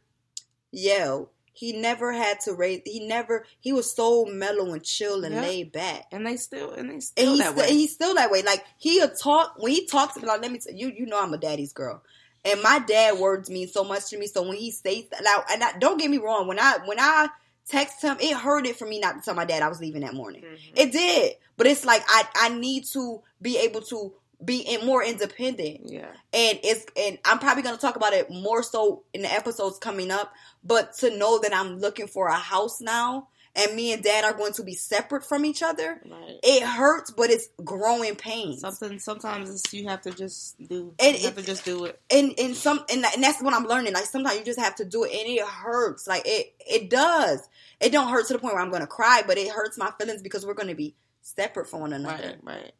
yelled. 0.70 1.28
He 1.54 1.72
never 1.74 2.12
had 2.12 2.40
to 2.40 2.54
raise. 2.54 2.80
He 2.86 3.06
never. 3.06 3.44
He 3.60 3.72
was 3.72 3.94
so 3.94 4.24
mellow 4.24 4.72
and 4.72 4.82
chill 4.82 5.22
and 5.24 5.34
Yeah. 5.34 5.42
laid 5.42 5.70
back. 5.72 6.06
and 6.10 6.26
they 6.26 6.36
still 6.38 6.72
and 6.72 6.88
they 6.88 6.94
and 6.94 7.02
still 7.02 7.30
he's 7.34 7.38
that 7.40 7.50
still, 7.52 7.58
way. 7.62 7.68
and 7.68 7.76
he's 7.78 7.92
still 7.92 8.14
that 8.14 8.30
way. 8.30 8.42
Like 8.42 8.64
he'll 8.78 9.10
talk 9.10 9.54
when 9.58 9.72
he 9.72 9.86
talks 9.86 10.14
to 10.14 10.20
me. 10.20 10.26
Like 10.26 10.40
let 10.40 10.50
me 10.50 10.58
tell 10.58 10.74
you, 10.74 10.88
you 10.96 11.06
know 11.06 11.20
I'm 11.22 11.34
a 11.34 11.38
daddy's 11.38 11.72
girl, 11.74 12.02
and 12.44 12.62
my 12.62 12.78
dad 12.78 13.18
words 13.18 13.50
mean 13.50 13.68
so 13.68 13.84
much 13.84 14.08
to 14.10 14.18
me. 14.18 14.26
So 14.26 14.42
when 14.42 14.56
he 14.56 14.70
says 14.70 15.04
that 15.10 15.22
now, 15.22 15.44
and 15.50 15.62
I, 15.62 15.78
don't 15.78 15.98
get 15.98 16.10
me 16.10 16.18
wrong, 16.18 16.46
when 16.48 16.58
I 16.58 16.78
when 16.86 16.98
I 16.98 17.28
text 17.68 18.02
him, 18.02 18.16
it 18.18 18.34
hurt 18.34 18.66
it 18.66 18.76
for 18.76 18.86
me 18.86 18.98
not 18.98 19.16
to 19.16 19.20
tell 19.22 19.34
my 19.34 19.44
dad 19.44 19.62
I 19.62 19.68
was 19.68 19.78
leaving 19.80 20.00
that 20.02 20.14
morning. 20.14 20.42
Mhm. 20.42 20.58
It 20.74 20.90
did, 20.92 21.34
but 21.58 21.66
it's 21.66 21.84
like 21.84 22.02
I 22.08 22.26
I 22.34 22.48
need 22.48 22.86
to 22.94 23.20
be 23.42 23.58
able 23.58 23.82
to 23.82 24.14
be 24.44 24.58
in, 24.60 24.86
more 24.86 25.04
independent 25.04 25.82
yeah. 25.84 26.06
and 26.32 26.58
it's 26.62 26.86
and 26.96 27.18
I'm 27.24 27.38
probably 27.38 27.62
gonna 27.62 27.76
talk 27.78 27.96
about 27.96 28.12
it 28.12 28.30
more 28.30 28.62
so 28.62 29.04
in 29.12 29.22
the 29.22 29.32
episodes 29.32 29.78
coming 29.78 30.10
up. 30.10 30.32
But 30.64 30.94
to 30.98 31.16
know 31.16 31.38
that 31.40 31.54
I'm 31.54 31.78
looking 31.78 32.06
for 32.06 32.28
a 32.28 32.34
house 32.36 32.80
now, 32.80 33.28
and 33.54 33.74
me 33.74 33.92
and 33.92 34.02
dad 34.02 34.24
are 34.24 34.32
going 34.32 34.52
to 34.54 34.62
be 34.62 34.74
separate 34.74 35.24
from 35.24 35.44
each 35.44 35.62
other, 35.62 36.00
Right. 36.08 36.38
it 36.42 36.62
hurts, 36.62 37.10
but 37.10 37.30
it's 37.30 37.48
growing 37.62 38.14
pain. 38.16 38.56
Something 38.58 38.98
sometimes 38.98 39.62
you 39.72 39.88
have 39.88 40.02
to 40.02 40.12
just 40.12 40.56
do. 40.66 40.94
And 40.98 41.18
you 41.18 41.24
have 41.26 41.36
to 41.36 41.42
just 41.42 41.64
do 41.64 41.84
it. 41.84 42.00
And 42.10 42.32
and 42.38 42.54
some 42.54 42.84
and, 42.90 43.04
and 43.04 43.22
that's 43.22 43.42
what 43.42 43.54
I'm 43.54 43.64
learning. 43.66 43.92
Like 43.92 44.04
sometimes 44.04 44.38
you 44.38 44.44
just 44.44 44.60
have 44.60 44.76
to 44.76 44.84
do 44.84 45.04
it, 45.04 45.12
and 45.12 45.28
it 45.28 45.44
hurts. 45.44 46.06
Like 46.06 46.22
it 46.24 46.54
it 46.60 46.90
does. 46.90 47.46
It 47.80 47.92
don't 47.92 48.08
hurt 48.08 48.26
to 48.28 48.32
the 48.32 48.38
point 48.38 48.54
where 48.54 48.62
I'm 48.62 48.70
gonna 48.70 48.86
cry, 48.86 49.22
but 49.26 49.36
it 49.36 49.50
hurts 49.50 49.76
my 49.76 49.92
feelings 49.98 50.22
because 50.22 50.46
we're 50.46 50.54
gonna 50.54 50.74
be 50.74 50.94
separate 51.20 51.68
from 51.68 51.80
one 51.80 51.92
another. 51.92 52.38
Right, 52.42 52.56
right. 52.62 52.72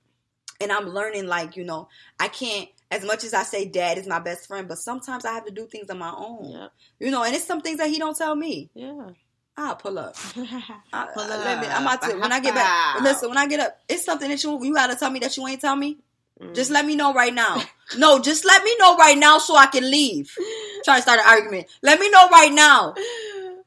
And 0.62 0.72
I'm 0.72 0.86
learning 0.88 1.26
like 1.26 1.56
you 1.56 1.64
know 1.64 1.88
I 2.18 2.28
can't 2.28 2.68
as 2.90 3.04
much 3.04 3.24
as 3.24 3.32
I 3.34 3.42
say 3.42 3.64
dad 3.64 3.98
is 3.98 4.06
my 4.06 4.18
best 4.20 4.46
friend, 4.46 4.68
but 4.68 4.78
sometimes 4.78 5.24
I 5.24 5.32
have 5.32 5.46
to 5.46 5.50
do 5.52 5.66
things 5.66 5.88
on 5.90 5.98
my 5.98 6.12
own. 6.14 6.50
Yeah, 6.50 6.66
You 7.00 7.10
know, 7.10 7.22
and 7.24 7.34
it's 7.34 7.46
some 7.46 7.60
things 7.62 7.78
that 7.78 7.88
he 7.88 7.98
don't 7.98 8.16
tell 8.16 8.34
me. 8.34 8.70
yeah. 8.74 9.10
I'll 9.54 9.76
pull 9.76 9.98
up. 9.98 10.16
I, 10.94 11.08
Pull 11.12 11.26
let 11.28 11.60
me, 11.60 11.66
I'm 11.66 11.86
up. 11.86 12.00
about 12.00 12.10
to 12.10 12.16
when 12.18 12.32
I 12.32 12.40
get 12.40 12.54
back. 12.54 13.00
Listen, 13.02 13.28
when 13.28 13.36
I 13.36 13.46
get 13.46 13.60
up, 13.60 13.78
it's 13.86 14.02
something 14.02 14.30
that 14.30 14.42
you 14.42 14.64
you 14.64 14.72
gotta 14.74 14.96
tell 14.96 15.10
me 15.10 15.18
that 15.20 15.36
you 15.36 15.46
ain't 15.46 15.60
tell 15.60 15.76
me. 15.76 15.98
Mm. 16.40 16.54
Just 16.54 16.70
let 16.70 16.86
me 16.86 16.96
know 16.96 17.12
right 17.12 17.34
now. 17.34 17.62
no, 17.98 18.18
just 18.18 18.46
let 18.46 18.64
me 18.64 18.74
know 18.78 18.96
right 18.96 19.16
now 19.18 19.36
so 19.38 19.54
I 19.54 19.66
can 19.66 19.90
leave. 19.90 20.34
Trying 20.84 20.98
to 20.98 21.02
start 21.02 21.20
an 21.20 21.26
argument. 21.28 21.66
Let 21.82 22.00
me 22.00 22.08
know 22.10 22.28
right 22.30 22.50
now. 22.52 22.94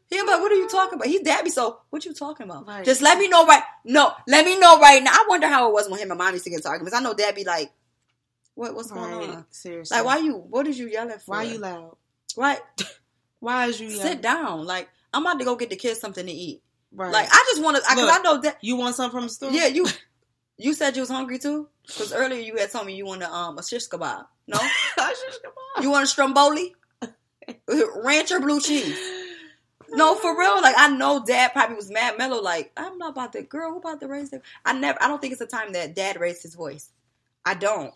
He 0.09 0.17
be 0.21 0.21
like, 0.27 0.39
what 0.39 0.51
are 0.51 0.55
you 0.55 0.69
talking 0.69 0.95
about? 0.95 1.07
He's 1.07 1.21
daddy, 1.21 1.49
so 1.49 1.79
what 1.89 2.05
you 2.05 2.13
talking 2.13 2.45
about? 2.45 2.67
Right. 2.67 2.85
Just 2.85 3.01
let 3.01 3.17
me 3.17 3.27
know 3.27 3.45
right. 3.45 3.63
No, 3.83 4.11
let 4.27 4.45
me 4.45 4.59
know 4.59 4.79
right 4.79 5.01
now. 5.03 5.11
I 5.11 5.25
wonder 5.27 5.47
how 5.47 5.67
it 5.67 5.73
was 5.73 5.89
when 5.89 5.99
him 5.99 6.11
and 6.11 6.17
mom 6.17 6.33
used 6.33 6.43
to 6.43 6.49
get 6.51 6.57
into 6.57 6.69
arguments. 6.69 6.95
I 6.97 7.01
know 7.01 7.13
dad 7.13 7.33
be 7.35 7.43
like, 7.43 7.71
what, 8.53 8.75
what's 8.75 8.91
going 8.91 9.11
Right. 9.11 9.29
on? 9.29 9.45
Seriously. 9.49 9.97
Like, 9.97 10.05
why 10.05 10.17
you? 10.19 10.35
What 10.37 10.67
is 10.67 10.77
you 10.77 10.87
yelling 10.87 11.17
for? 11.19 11.31
Why 11.31 11.43
you 11.43 11.57
loud? 11.57 11.97
Right. 12.37 12.59
Why 13.39 13.65
is 13.67 13.79
you 13.79 13.89
Sit 13.91 14.21
down. 14.21 14.65
Like, 14.65 14.89
I'm 15.13 15.21
about 15.25 15.39
to 15.39 15.45
go 15.45 15.55
get 15.55 15.69
the 15.69 15.75
kids 15.75 15.99
something 15.99 16.25
to 16.25 16.31
eat. 16.31 16.61
Right. 16.91 17.11
Like, 17.11 17.27
I 17.29 17.45
just 17.51 17.61
want 17.61 17.77
to, 17.77 17.83
because 17.83 17.97
Look. 18.05 18.19
I 18.19 18.21
know 18.23 18.41
that. 18.41 18.57
you 18.61 18.75
want 18.77 18.95
something 18.95 19.17
from 19.19 19.23
the 19.27 19.33
store? 19.33 19.51
Yeah, 19.51 19.67
you. 19.67 19.87
You 20.57 20.73
said 20.73 20.95
you 20.95 21.01
was 21.01 21.09
hungry 21.09 21.37
too, 21.37 21.67
because 21.85 22.13
earlier 22.13 22.39
you 22.39 22.55
had 22.55 22.71
told 22.71 22.85
me 22.85 22.95
you 22.95 23.05
wanted 23.05 23.27
um 23.27 23.57
a 23.57 23.61
shish 23.61 23.89
kebab. 23.89 24.25
No, 24.47 24.57
a 24.97 25.01
shish 25.09 25.35
kebab. 25.43 25.83
you 25.83 25.91
want 25.91 26.05
a 26.05 26.07
stromboli, 26.07 26.73
ranch 28.01 28.31
or 28.31 28.39
blue 28.39 28.61
cheese. 28.61 28.97
No, 29.89 30.15
for 30.15 30.37
real. 30.37 30.61
Like 30.61 30.75
I 30.77 30.89
know 30.89 31.23
Dad 31.25 31.53
probably 31.53 31.75
was 31.75 31.91
mad 31.91 32.17
mellow. 32.17 32.41
Like 32.41 32.71
I'm 32.77 32.97
not 32.97 33.11
about 33.11 33.33
that 33.33 33.49
girl. 33.49 33.71
Who 33.71 33.77
about 33.77 33.99
to 34.01 34.07
raise 34.07 34.33
it? 34.33 34.41
I 34.65 34.73
never. 34.73 35.01
I 35.01 35.07
don't 35.07 35.21
think 35.21 35.33
it's 35.33 35.41
a 35.41 35.47
time 35.47 35.73
that 35.73 35.95
Dad 35.95 36.19
raised 36.19 36.43
his 36.43 36.55
voice. 36.55 36.91
I 37.45 37.53
don't. 37.53 37.93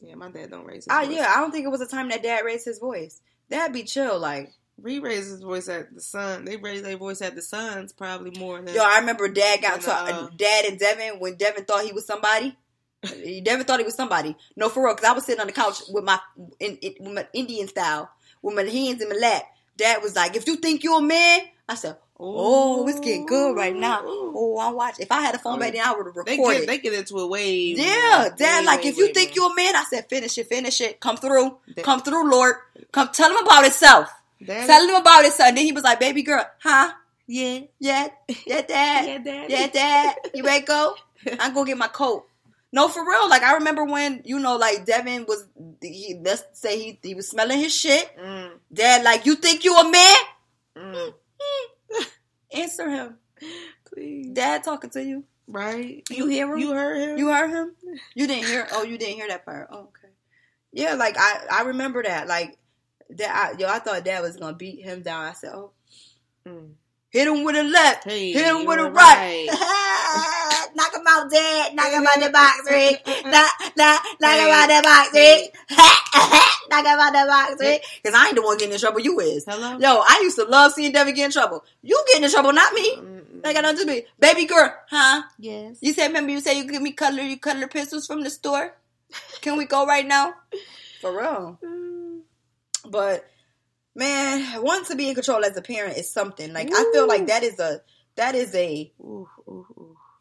Yeah, 0.00 0.16
my 0.16 0.30
dad 0.30 0.50
don't 0.50 0.66
raise 0.66 0.84
his 0.84 0.88
I 0.88 1.06
voice. 1.06 1.16
yeah. 1.16 1.32
I 1.34 1.40
don't 1.40 1.50
think 1.50 1.64
it 1.64 1.70
was 1.70 1.80
a 1.80 1.86
time 1.86 2.08
that 2.10 2.22
Dad 2.22 2.44
raised 2.44 2.64
his 2.64 2.78
voice. 2.78 3.20
Dad 3.50 3.72
be 3.72 3.84
chill. 3.84 4.18
Like 4.18 4.52
He 4.84 4.98
raised 4.98 5.30
his 5.30 5.42
voice 5.42 5.68
at 5.68 5.94
the 5.94 6.00
son. 6.00 6.44
They 6.44 6.56
raised 6.56 6.84
their 6.84 6.96
voice 6.96 7.22
at 7.22 7.34
the 7.34 7.42
sons 7.42 7.92
probably 7.92 8.38
more 8.38 8.60
than 8.60 8.74
yo, 8.74 8.82
I 8.82 8.98
remember 8.98 9.28
Dad 9.28 9.62
got 9.62 9.80
to 9.82 9.94
uh, 9.94 10.28
Dad 10.36 10.64
and 10.66 10.78
Devin 10.78 11.20
when 11.20 11.36
Devin 11.36 11.64
thought 11.64 11.84
he 11.84 11.92
was 11.92 12.06
somebody. 12.06 12.56
He 13.02 13.40
Devin 13.40 13.66
thought 13.66 13.80
he 13.80 13.84
was 13.84 13.94
somebody. 13.94 14.36
No, 14.56 14.68
for 14.68 14.84
real. 14.84 14.94
Because 14.94 15.08
I 15.08 15.12
was 15.12 15.24
sitting 15.24 15.40
on 15.40 15.46
the 15.46 15.52
couch 15.52 15.82
with 15.90 16.04
my 16.04 16.18
in, 16.58 16.76
in 16.76 16.94
with 17.00 17.14
my 17.14 17.26
Indian 17.32 17.68
style 17.68 18.10
with 18.44 18.54
my 18.54 18.62
hands 18.62 19.02
in 19.02 19.08
my 19.08 19.16
lap. 19.16 19.42
Dad 19.76 20.02
was 20.02 20.14
like, 20.16 20.36
"If 20.36 20.46
you 20.46 20.56
think 20.56 20.82
you're 20.84 20.98
a 20.98 21.02
man," 21.02 21.40
I 21.68 21.74
said. 21.74 21.96
Oh, 22.18 22.86
it's 22.86 23.00
getting 23.00 23.26
good 23.26 23.56
right 23.56 23.74
now. 23.74 24.00
Oh, 24.04 24.56
I 24.58 24.70
watch. 24.70 25.00
If 25.00 25.10
I 25.10 25.20
had 25.20 25.34
a 25.34 25.38
phone 25.38 25.58
back 25.58 25.72
then, 25.72 25.82
I 25.84 25.92
would 25.94 26.06
have 26.06 26.14
they 26.24 26.36
recorded. 26.36 26.60
get 26.60 26.66
they 26.68 26.78
get 26.78 26.92
into 26.92 27.16
a 27.18 27.26
wave. 27.26 27.76
Yeah, 27.76 28.28
Dad, 28.36 28.64
like 28.64 28.86
if 28.86 28.96
you 28.96 29.12
think 29.12 29.34
you're 29.34 29.50
a 29.50 29.54
man, 29.54 29.74
I 29.74 29.82
said 29.90 30.08
finish 30.08 30.38
it, 30.38 30.46
finish 30.48 30.80
it, 30.80 31.00
come 31.00 31.16
through, 31.16 31.58
That- 31.74 31.84
come 31.84 32.02
through, 32.02 32.30
Lord, 32.30 32.54
come 32.92 33.08
tell 33.12 33.30
him 33.30 33.44
about 33.44 33.64
itself, 33.64 34.08
tell 34.46 34.88
him 34.88 34.94
about 34.94 35.24
itself. 35.24 35.48
And 35.48 35.56
then 35.58 35.64
he 35.64 35.72
was 35.72 35.82
like, 35.82 35.98
"Baby 35.98 36.22
girl, 36.22 36.46
huh? 36.62 36.92
yeah, 37.26 37.60
Yeah, 37.80 38.08
yeah, 38.46 38.62
Dad, 38.62 39.06
Yeah, 39.08 39.18
Dad. 39.18 39.50
yeah, 39.50 39.66
Dad. 39.66 40.16
You 40.34 40.44
ready 40.44 40.60
to 40.60 40.66
go? 40.66 40.94
I'm 41.40 41.52
gonna 41.52 41.66
get 41.66 41.76
my 41.78 41.88
coat." 41.88 42.28
No, 42.74 42.88
for 42.88 43.06
real. 43.08 43.28
Like 43.28 43.42
I 43.42 43.54
remember 43.54 43.84
when 43.84 44.22
you 44.24 44.38
know, 44.40 44.56
like 44.56 44.84
Devin 44.84 45.26
was. 45.28 45.46
He 45.80 46.18
let's 46.22 46.42
say 46.60 46.78
he 46.78 46.98
he 47.02 47.14
was 47.14 47.28
smelling 47.28 47.58
his 47.60 47.72
shit. 47.74 48.10
Mm, 48.18 48.50
Dad, 48.72 49.04
like 49.04 49.26
you 49.26 49.36
think 49.36 49.64
you 49.64 49.76
a 49.76 49.84
man? 49.90 50.16
mm, 50.76 51.14
Answer 52.52 52.88
him. 52.90 53.16
please, 53.84 54.30
Dad 54.32 54.64
talking 54.64 54.90
to 54.90 55.02
you. 55.04 55.24
right? 55.46 56.02
You 56.10 56.26
hear 56.26 56.50
him? 56.52 56.58
You 56.58 56.72
heard 56.72 56.96
him? 57.10 57.18
You 57.18 57.28
heard 57.28 57.50
him? 57.50 57.72
You 58.14 58.26
didn't 58.26 58.44
hear? 58.46 58.66
Oh, 58.72 58.82
you 58.82 58.98
didn't 58.98 59.14
hear 59.16 59.28
that 59.28 59.44
part. 59.44 59.68
Oh, 59.70 59.80
okay. 59.94 60.12
Yeah, 60.72 60.94
like 60.94 61.16
I, 61.18 61.46
I 61.52 61.62
remember 61.62 62.02
that. 62.02 62.26
Like 62.26 62.58
that. 63.10 63.30
I, 63.54 63.58
yo, 63.58 63.68
I 63.68 63.78
thought 63.78 64.04
Dad 64.04 64.22
was 64.22 64.36
gonna 64.36 64.56
beat 64.56 64.82
him 64.84 65.02
down. 65.02 65.26
I 65.26 65.32
said, 65.32 65.52
oh, 65.54 65.70
Mm. 66.46 66.72
hit 67.10 67.28
him 67.28 67.44
with 67.44 67.56
a 67.56 67.62
left, 67.62 68.04
Hey, 68.04 68.32
hit 68.32 68.44
him 68.46 68.66
with 68.66 68.78
a 68.80 68.90
right. 68.90 69.48
right. 69.48 69.48
knock 70.74 70.94
him 70.94 71.02
out, 71.06 71.30
dead, 71.30 71.74
Knock 71.74 71.92
him 71.92 72.06
out 72.06 72.20
the 72.20 72.30
box 72.30 72.60
ring. 72.70 72.96
Knock, 73.30 73.50
knock, 73.76 74.04
knock 74.20 74.38
him 74.38 74.50
out 74.50 74.68
the 74.68 74.82
box 74.82 75.14
ring. 75.14 75.48
knock 76.70 76.86
him 76.86 77.00
out 77.00 77.12
the 77.12 77.26
box 77.28 77.60
ring. 77.60 77.78
Because 78.02 78.18
I 78.18 78.26
ain't 78.26 78.36
the 78.36 78.42
one 78.42 78.58
getting 78.58 78.74
in 78.74 78.80
trouble. 78.80 79.00
You 79.00 79.20
is. 79.20 79.44
Hello? 79.46 79.78
Yo, 79.78 80.02
I 80.06 80.20
used 80.22 80.36
to 80.36 80.44
love 80.44 80.72
seeing 80.72 80.92
Devin 80.92 81.14
get 81.14 81.26
in 81.26 81.30
trouble. 81.30 81.64
You 81.82 82.02
getting 82.08 82.24
in 82.24 82.30
trouble, 82.30 82.52
not 82.52 82.72
me. 82.74 82.98
Got 83.42 83.60
nothing 83.62 83.76
to 83.78 83.84
do 83.84 83.90
me. 83.90 84.06
Baby 84.18 84.46
girl, 84.46 84.74
huh? 84.88 85.22
Yes. 85.38 85.78
You 85.80 85.92
said, 85.92 86.08
remember 86.08 86.32
you 86.32 86.40
said 86.40 86.54
you 86.54 86.64
give 86.64 86.80
me 86.80 86.92
color, 86.92 87.22
you 87.22 87.38
color 87.38 87.68
pencils 87.68 88.06
from 88.06 88.22
the 88.22 88.30
store? 88.30 88.74
Can 89.42 89.58
we 89.58 89.66
go 89.66 89.86
right 89.86 90.06
now? 90.06 90.34
For 91.00 91.12
real. 91.12 91.58
Mm. 91.62 92.20
But 92.88 93.26
man, 93.94 94.62
wanting 94.62 94.86
to 94.86 94.96
be 94.96 95.08
in 95.08 95.14
control 95.14 95.44
as 95.44 95.56
a 95.56 95.62
parent 95.62 95.98
is 95.98 96.10
something. 96.10 96.52
Like 96.52 96.70
I 96.72 96.90
feel 96.92 97.06
like 97.06 97.26
that 97.26 97.42
is 97.42 97.58
a 97.58 97.80
that 98.16 98.34
is 98.34 98.54
a 98.54 98.92
Ooh, 99.00 99.04
ooh, 99.04 99.28
ooh. 99.28 99.33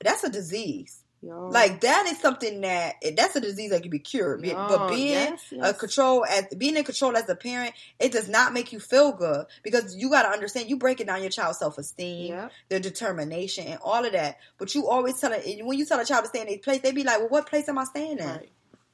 That's 0.04 0.24
a 0.24 0.30
disease. 0.30 1.00
Yo. 1.26 1.48
Like 1.48 1.80
that 1.82 2.06
is 2.08 2.20
something 2.20 2.60
that 2.62 2.96
that's 3.16 3.38
a 3.38 3.40
disease 3.40 3.72
that 3.72 3.82
can 3.82 3.90
be 3.90 4.00
cured. 4.00 4.46
Yeah, 4.46 4.66
but 4.68 4.90
being 4.90 5.12
yes, 5.12 5.54
a 5.62 5.74
control 5.74 6.26
as 6.26 6.48
being 6.58 6.76
in 6.76 6.84
control 6.84 7.16
as 7.16 7.30
a 7.30 7.36
parent, 7.36 7.74
it 7.98 8.12
does 8.12 8.28
not 8.28 8.52
make 8.52 8.74
you 8.74 8.82
feel 8.82 9.14
good 9.14 9.46
because 9.64 9.96
you 9.96 10.10
got 10.10 10.24
to 10.24 10.30
understand 10.30 10.70
you 10.70 10.76
breaking 10.76 11.08
down 11.08 11.22
your 11.22 11.30
child's 11.30 11.60
self 11.60 11.78
esteem, 11.78 12.34
Yep. 12.34 12.52
their 12.68 12.80
determination, 12.82 13.68
and 13.68 13.80
all 13.82 14.04
of 14.04 14.12
that. 14.12 14.38
But 14.58 14.76
you 14.76 14.90
always 14.90 15.18
tell 15.18 15.32
it 15.32 15.66
when 15.66 15.80
you 15.80 15.86
tell 15.86 16.00
a 16.02 16.04
child 16.06 16.26
to 16.26 16.30
stay 16.30 16.42
in 16.42 16.50
a 16.50 16.58
place, 16.58 16.82
they 16.82 16.92
be 16.92 17.06
like, 17.06 17.20
"Well, 17.20 17.30
what 17.30 17.48
place 17.48 17.70
am 17.70 17.78
I 17.78 17.86
staying 17.86 18.18
in?" 18.18 18.28
Right. 18.28 18.50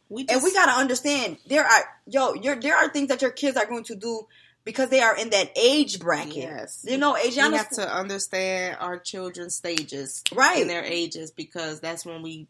We 0.10 0.26
And 0.30 0.44
we 0.44 0.54
gotta 0.54 0.74
understand 0.74 1.38
there 1.48 1.66
are 1.66 1.84
yo, 2.06 2.36
you're, 2.36 2.60
there 2.60 2.76
are 2.76 2.90
things 2.90 3.08
that 3.08 3.24
your 3.24 3.32
kids 3.32 3.58
are 3.58 3.66
going 3.66 3.86
to 3.86 3.96
do 3.96 4.28
because 4.64 4.90
they 4.90 5.02
are 5.02 5.16
in 5.18 5.30
that 5.32 5.52
age 5.58 6.00
bracket. 6.00 6.36
Yes. 6.36 6.86
You 6.88 6.98
know, 6.98 7.14
we 7.14 7.30
Asiana, 7.30 7.58
have 7.58 7.70
to 7.72 7.92
understand 7.94 8.78
our 8.80 9.00
children's 9.00 9.56
stages 9.56 10.24
Right. 10.34 10.62
in 10.62 10.68
their 10.68 10.84
ages 10.84 11.32
because 11.32 11.80
that's 11.80 12.06
when 12.06 12.22
we 12.22 12.48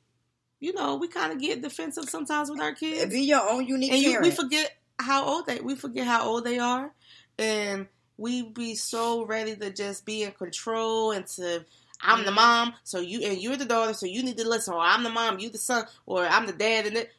you 0.60 0.74
know 0.74 0.96
we 0.98 1.08
kind 1.08 1.32
of 1.32 1.40
get 1.40 1.62
defensive 1.62 2.10
sometimes 2.10 2.50
with 2.52 2.60
our 2.60 2.74
kids 2.74 3.14
be 3.14 3.22
your 3.22 3.50
own 3.50 3.66
unique 3.66 3.94
and 3.94 4.02
you, 4.02 4.20
we 4.20 4.30
forget 4.30 4.70
how 5.00 5.24
old 5.24 5.46
they 5.46 5.60
we 5.62 5.74
forget 5.74 6.06
how 6.06 6.26
old 6.28 6.44
they 6.44 6.60
are 6.60 6.92
and 7.38 7.88
we 8.18 8.42
be 8.44 8.76
so 8.76 9.26
ready 9.26 9.56
to 9.56 9.72
just 9.72 10.06
be 10.06 10.24
in 10.24 10.32
control 10.34 11.12
and 11.12 11.26
to 11.28 11.64
I'm 12.02 12.18
Mm-hmm. 12.20 12.26
the 12.26 12.32
mom, 12.32 12.74
so 12.86 13.00
you 13.02 13.22
and 13.24 13.42
you're 13.42 13.58
the 13.58 13.66
daughter, 13.66 13.94
so 13.94 14.06
you 14.06 14.24
need 14.24 14.38
to 14.38 14.48
listen. 14.48 14.74
Or 14.74 14.80
I'm 14.80 15.04
the 15.04 15.10
mom, 15.10 15.40
you 15.40 15.50
the 15.50 15.58
son, 15.58 15.84
or 16.06 16.26
I'm 16.26 16.46
the 16.46 16.54
dad, 16.54 16.86
and 16.88 16.96
it. 16.96 17.12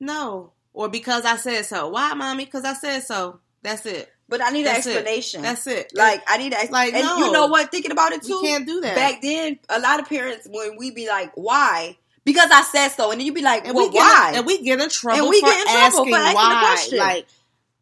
No, 0.00 0.52
or 0.72 0.88
because 0.88 1.24
I 1.24 1.36
said 1.36 1.64
so. 1.66 1.88
Why, 1.88 2.12
mommy? 2.14 2.44
Because 2.44 2.64
I 2.64 2.72
said 2.74 3.00
so. 3.04 3.38
That's 3.62 3.86
it. 3.86 4.12
but 4.28 4.40
I 4.42 4.50
need 4.50 4.64
That's 4.66 4.86
an 4.86 4.92
it. 4.92 4.96
explanation. 4.96 5.42
That's 5.42 5.66
it. 5.66 5.92
Like 5.94 6.22
I 6.26 6.38
need, 6.38 6.52
a, 6.52 6.70
Like, 6.70 6.94
and 6.94 7.04
no. 7.04 7.18
you 7.18 7.32
know 7.32 7.46
what? 7.46 7.70
Thinking 7.70 7.90
about 7.92 8.12
it 8.12 8.22
too, 8.22 8.40
can't 8.42 8.66
do 8.66 8.80
that. 8.80 8.94
Back 8.96 9.22
then, 9.22 9.58
a 9.68 9.78
lot 9.80 10.00
of 10.00 10.08
parents 10.08 10.46
when 10.50 10.76
we 10.76 10.90
be 10.90 11.06
like, 11.08 11.32
"Why?" 11.34 11.96
Because 12.24 12.50
I 12.52 12.62
said 12.62 12.88
so, 12.88 13.10
and 13.10 13.20
then 13.20 13.26
you 13.26 13.32
be 13.32 13.42
like, 13.42 13.66
and 13.66 13.74
"Well, 13.76 13.88
we 13.90 13.96
why?" 13.96 14.30
In, 14.32 14.38
and 14.38 14.46
we 14.46 14.62
get 14.62 14.80
in 14.80 14.88
trouble 14.88 15.20
And 15.22 15.28
we 15.30 15.40
get 15.40 15.60
in 15.60 15.66
trouble 15.66 15.78
asking 15.80 16.12
for 16.12 16.18
asking 16.18 16.48
the 16.48 16.66
question. 16.66 16.98
Like, 16.98 17.26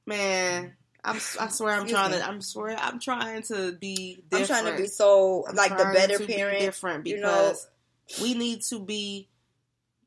man, 0.07 0.73
I'm, 1.05 1.17
I 1.17 1.49
swear 1.49 1.75
I'm 1.75 1.83
Excuse 1.83 1.91
trying 1.93 2.11
me. 2.13 2.19
to. 2.19 2.27
I'm 2.29 2.41
swear 2.43 2.77
I'm 2.79 3.01
trying 3.01 3.43
to 3.45 3.73
be. 3.73 4.23
I'm 4.33 4.47
trying 4.47 4.65
to 4.67 4.77
be 4.77 4.87
so 4.87 5.45
I'm 5.49 5.55
like 5.57 5.77
the 5.79 5.85
better 5.95 6.19
to 6.19 6.27
be 6.27 6.35
parent, 6.35 6.61
different 6.61 7.07
you 7.07 7.17
because 7.17 7.67
know, 8.19 8.25
we 8.25 8.35
need 8.35 8.63
to 8.63 8.81
be, 8.81 9.29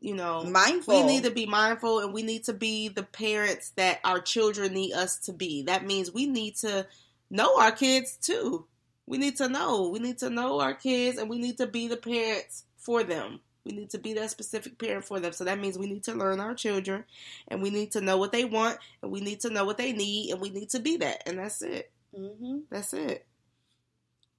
you 0.03 0.13
know, 0.13 0.43
mindful. 0.43 0.93
we 0.99 1.03
need 1.03 1.23
to 1.23 1.31
be 1.31 1.45
mindful 1.45 1.99
and 1.99 2.13
we 2.13 2.23
need 2.23 2.43
to 2.43 2.53
be 2.53 2.89
the 2.89 3.03
parents 3.03 3.71
that 3.77 4.01
our 4.03 4.19
children 4.19 4.73
need 4.73 4.91
us 4.91 5.17
to 5.19 5.31
be. 5.31 5.63
That 5.63 5.85
means 5.85 6.11
we 6.13 6.25
need 6.25 6.57
to 6.57 6.85
know 7.29 7.57
our 7.57 7.71
kids 7.71 8.17
too. 8.17 8.65
We 9.07 9.17
need 9.17 9.37
to 9.37 9.47
know. 9.47 9.87
We 9.87 9.99
need 9.99 10.17
to 10.17 10.29
know 10.29 10.59
our 10.59 10.73
kids 10.73 11.17
and 11.17 11.29
we 11.29 11.39
need 11.39 11.57
to 11.57 11.67
be 11.67 11.87
the 11.87 11.95
parents 11.95 12.65
for 12.77 13.03
them. 13.05 13.39
We 13.63 13.71
need 13.71 13.91
to 13.91 13.97
be 13.97 14.13
that 14.15 14.29
specific 14.29 14.77
parent 14.77 15.05
for 15.05 15.21
them. 15.21 15.31
So 15.31 15.45
that 15.45 15.57
means 15.57 15.77
we 15.77 15.87
need 15.87 16.03
to 16.03 16.13
learn 16.13 16.41
our 16.41 16.53
children 16.53 17.05
and 17.47 17.61
we 17.61 17.69
need 17.69 17.93
to 17.93 18.01
know 18.01 18.17
what 18.17 18.33
they 18.33 18.43
want 18.43 18.79
and 19.01 19.09
we 19.09 19.21
need 19.21 19.39
to 19.41 19.49
know 19.49 19.63
what 19.63 19.77
they 19.77 19.93
need 19.93 20.31
and 20.31 20.41
we 20.41 20.49
need 20.49 20.69
to 20.71 20.81
be 20.81 20.97
that. 20.97 21.23
And 21.25 21.39
that's 21.39 21.61
it. 21.61 21.89
hmm 22.13 22.59
That's 22.69 22.93
it. 22.93 23.25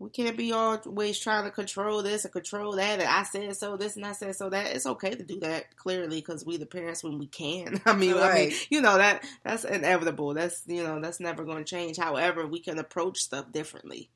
We 0.05 0.11
can't 0.11 0.37
be 0.37 0.53
always 0.53 1.19
trying 1.19 1.45
to 1.45 1.51
control 1.51 2.03
this 2.03 2.25
and 2.25 2.33
control 2.33 2.73
that. 2.73 3.01
And 3.01 3.09
I 3.09 3.23
said 3.23 3.57
so, 3.57 3.79
this 3.79 3.97
and 3.97 4.05
I 4.05 4.13
said 4.13 4.37
so 4.37 4.51
that. 4.51 4.77
It's 4.77 4.85
okay 4.85 5.15
to 5.15 5.23
do 5.23 5.41
that 5.41 5.75
clearly 5.77 6.17
because 6.21 6.45
we 6.45 6.59
the 6.59 6.67
parents 6.67 7.03
when 7.03 7.19
we 7.19 7.27
can. 7.27 7.81
I 7.87 7.95
mean, 7.95 8.15
I 8.15 8.35
mean, 8.35 8.53
you 8.69 8.83
know 8.83 8.99
that 8.99 9.25
that's 9.45 9.65
inevitable. 9.65 10.35
That's 10.35 10.63
you 10.67 10.83
know 10.83 11.01
that's 11.01 11.21
never 11.21 11.45
going 11.45 11.65
to 11.65 11.65
change. 11.65 11.97
However, 11.97 12.47
we 12.47 12.61
can 12.61 12.79
approach 12.79 13.21
stuff 13.21 13.51
differently 13.51 14.11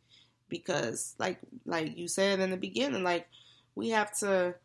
because, 0.51 1.15
like 1.19 1.39
like 1.65 1.97
you 1.97 2.07
said 2.07 2.41
in 2.41 2.51
the 2.51 2.59
beginning, 2.59 3.03
like 3.03 3.27
we 3.75 3.91
have 3.91 4.17
to. 4.19 4.57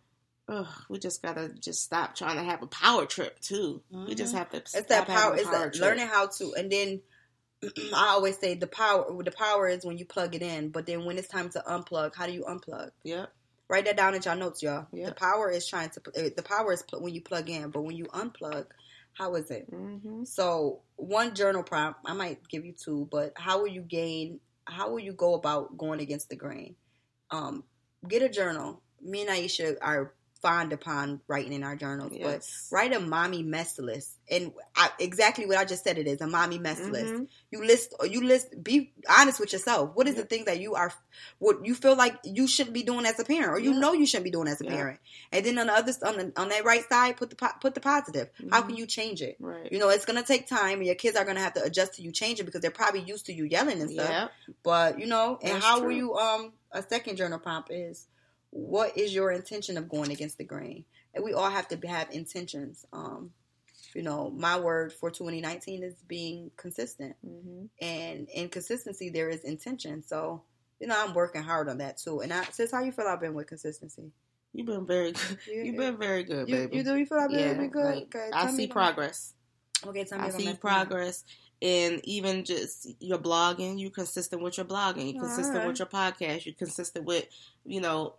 Ugh, 0.50 0.68
we 0.90 1.00
just 1.00 1.22
gotta 1.22 1.54
just 1.58 1.82
stop 1.82 2.16
trying 2.16 2.36
to 2.36 2.44
have 2.44 2.62
a 2.62 2.68
power 2.68 3.06
trip 3.06 3.40
too. 3.40 3.82
We 3.90 4.14
just 4.14 4.36
have 4.36 4.50
to. 4.50 4.58
Mm-hmm. 4.58 4.78
It's 4.78 4.90
that 4.90 5.08
power. 5.08 5.38
It's 5.38 5.50
that 5.50 5.78
learning 5.78 6.08
how 6.08 6.28
to, 6.28 6.54
and 6.58 6.70
then 6.70 7.00
I 7.94 8.10
always 8.10 8.38
say 8.38 8.56
the 8.56 8.68
power. 8.68 9.06
The 9.24 9.32
power 9.32 9.68
is 9.68 9.86
when 9.86 9.98
you 9.98 10.06
plug 10.06 10.36
it 10.36 10.42
in, 10.42 10.70
but 10.70 10.86
then 10.86 11.06
when 11.06 11.18
it's 11.18 11.28
time 11.28 11.50
to 11.52 11.64
unplug, 11.68 12.16
how 12.16 12.26
do 12.28 12.34
you 12.34 12.44
unplug? 12.44 12.92
Yep. 13.04 13.30
Write 13.70 13.86
that 13.86 13.98
down 13.98 14.14
in 14.16 14.22
your 14.22 14.36
notes, 14.36 14.62
y'all. 14.62 14.88
Yeah. 14.92 15.08
The 15.08 15.16
power 15.16 15.50
is 15.50 15.68
trying 15.68 15.90
to. 15.92 16.02
uh, 16.18 16.30
The 16.36 16.44
power 16.44 16.74
is 16.74 16.84
pl- 16.84 17.02
when 17.02 17.14
you 17.14 17.22
plug 17.22 17.50
in, 17.50 17.70
but 17.70 17.82
when 17.84 17.96
you 17.96 18.06
unplug, 18.06 18.66
how 19.14 19.36
is 19.36 19.50
it? 19.52 19.72
Mm-hmm. 19.72 20.26
So 20.26 20.82
one 20.96 21.34
journal 21.36 21.64
prompt, 21.64 22.00
I 22.06 22.14
might 22.14 22.48
give 22.50 22.66
you 22.66 22.74
two, 22.74 23.08
but 23.12 23.34
how 23.36 23.60
will 23.60 23.68
you 23.68 23.82
gain? 23.82 24.40
How 24.66 24.90
will 24.90 25.00
you 25.00 25.14
go 25.14 25.34
about 25.36 25.78
going 25.78 26.00
against 26.02 26.30
the 26.30 26.36
grain? 26.36 26.76
Um, 27.32 27.64
get 28.08 28.22
a 28.22 28.30
journal. 28.30 28.82
Me 29.02 29.22
and 29.22 29.30
Esha 29.30 29.76
are 29.82 30.14
fond 30.44 30.74
upon 30.74 31.22
writing 31.28 31.54
in 31.54 31.64
our 31.64 31.76
journals, 31.76 32.12
Yes. 32.14 32.68
but 32.70 32.76
write 32.76 32.94
a 32.94 33.00
mommy 33.00 33.42
mess 33.42 33.80
list. 33.80 34.12
And 34.30 34.52
I, 34.76 34.90
exactly 35.00 35.46
what 35.46 35.58
I 35.58 35.64
just 35.66 35.84
said 35.86 35.98
it 35.98 36.06
is 36.06 36.20
a 36.22 36.28
mommy 36.28 36.60
mess 36.60 36.80
list. 36.82 37.14
Mhm. 37.14 37.28
You 37.50 37.66
list, 37.66 37.94
you 38.10 38.22
list, 38.22 38.62
be 38.62 38.94
honest 39.10 39.40
with 39.40 39.54
yourself. 39.54 39.92
What 39.96 40.08
is 40.08 40.16
the 40.16 40.26
things 40.26 40.46
that 40.46 40.60
you 40.60 40.76
are, 40.76 40.92
what 41.40 41.66
you 41.66 41.74
feel 41.74 41.96
like 41.96 42.18
you 42.26 42.46
shouldn't 42.48 42.74
be 42.74 42.84
doing 42.84 43.06
as 43.06 43.18
a 43.20 43.24
parent, 43.24 43.52
or 43.54 43.60
you 43.60 43.72
Yeah. 43.72 43.80
know 43.80 43.94
you 43.94 44.06
shouldn't 44.06 44.26
be 44.26 44.32
doing 44.32 44.48
as 44.50 44.60
a 44.60 44.66
Yeah. 44.66 44.72
parent. 44.76 45.00
And 45.32 45.46
then 45.46 45.58
on 45.58 45.68
the 45.68 45.74
other, 45.74 45.94
on, 46.06 46.18
the, 46.18 46.34
on 46.36 46.50
that 46.50 46.66
right 46.66 46.88
side, 46.90 47.16
put 47.18 47.30
the 47.30 47.36
put 47.62 47.74
the 47.74 47.82
positive. 47.82 48.30
How 48.52 48.62
can 48.64 48.76
you 48.76 48.86
change 48.86 49.22
it? 49.22 49.36
Mm-hmm. 49.36 49.46
Right. 49.46 49.72
You 49.72 49.80
know, 49.80 49.88
it's 49.90 50.06
gonna 50.06 50.24
take 50.24 50.48
time, 50.48 50.78
and 50.80 50.86
your 50.86 50.96
kids 50.96 51.16
are 51.18 51.24
gonna 51.26 51.40
have 51.40 51.54
to 51.54 51.64
adjust 51.64 51.96
to 51.96 52.02
you 52.02 52.12
changing 52.12 52.46
because 52.46 52.60
they're 52.62 52.70
probably 52.72 53.02
used 53.02 53.26
to 53.28 53.34
you 53.34 53.46
yelling 53.46 53.80
and 53.82 53.90
stuff. 53.92 54.30
But 54.62 55.00
you 55.00 55.06
know, 55.06 55.40
and 55.42 55.54
That's 55.56 55.66
how 55.66 55.82
will 55.82 55.92
you? 55.92 56.16
Um, 56.18 56.52
a 56.72 56.82
second 56.84 57.16
journal 57.18 57.40
prompt 57.40 57.72
is, 57.72 58.08
what 58.56 58.96
is 58.98 59.14
your 59.16 59.32
intention 59.32 59.78
of 59.78 59.90
going 59.90 60.12
against 60.12 60.38
the 60.38 60.44
grain? 60.44 60.86
And 61.16 61.24
we 61.24 61.34
all 61.34 61.50
have 61.50 61.68
to 61.70 61.88
have 61.88 62.12
intentions. 62.12 62.86
Um, 62.94 63.32
you 63.96 64.02
know, 64.04 64.30
my 64.30 64.60
word 64.60 64.94
for 64.94 65.10
2019 65.12 65.84
is 65.84 65.96
being 66.08 66.52
consistent, 66.58 67.16
Mhm. 67.26 67.70
and 67.82 68.30
in 68.30 68.50
consistency 68.50 69.10
there 69.10 69.30
is 69.30 69.44
intention. 69.44 70.04
So, 70.04 70.44
you 70.80 70.88
know, 70.88 70.96
I'm 70.98 71.14
working 71.14 71.42
hard 71.44 71.68
on 71.70 71.80
that 71.80 71.98
too. 71.98 72.22
And 72.22 72.32
I, 72.34 72.44
sis, 72.46 72.72
how 72.72 72.82
you 72.84 72.92
feel 72.92 73.06
I've 73.08 73.20
been 73.20 73.34
with 73.34 73.48
consistency? 73.48 74.12
You've 74.54 74.68
been 74.68 74.86
very 74.86 75.12
good. 75.14 75.38
You- 75.48 75.64
You've 75.64 75.78
been 75.78 75.98
very 75.98 76.24
good, 76.24 76.48
You, 76.48 76.56
baby. 76.56 76.78
you 76.78 76.84
do 76.84 76.96
you 76.96 77.06
feel 77.06 77.20
I've 77.20 77.30
been, 77.30 77.40
yeah, 77.40 77.54
been 77.56 77.70
good? 77.70 77.86
like, 77.86 78.16
okay, 78.16 78.30
I 78.34 78.52
see 78.52 78.68
progress. 78.68 79.34
Okay, 79.86 80.04
tell 80.06 80.20
me 80.20 80.26
I 80.26 80.30
see 80.30 80.54
progress. 80.54 81.24
And 81.62 82.02
even 82.04 82.44
just 82.46 82.88
your 83.00 83.18
blogging, 83.20 83.80
you 83.80 83.90
consistent 83.90 84.42
with 84.42 84.58
your 84.58 84.66
blogging, 84.66 85.14
you 85.14 85.20
consistent 85.20 85.56
Alright. 85.58 85.68
with 85.70 85.80
your 85.80 85.88
podcast, 85.88 86.46
you 86.46 86.54
consistent 86.54 87.06
with, 87.06 87.26
you 87.66 87.80
know, 87.82 88.16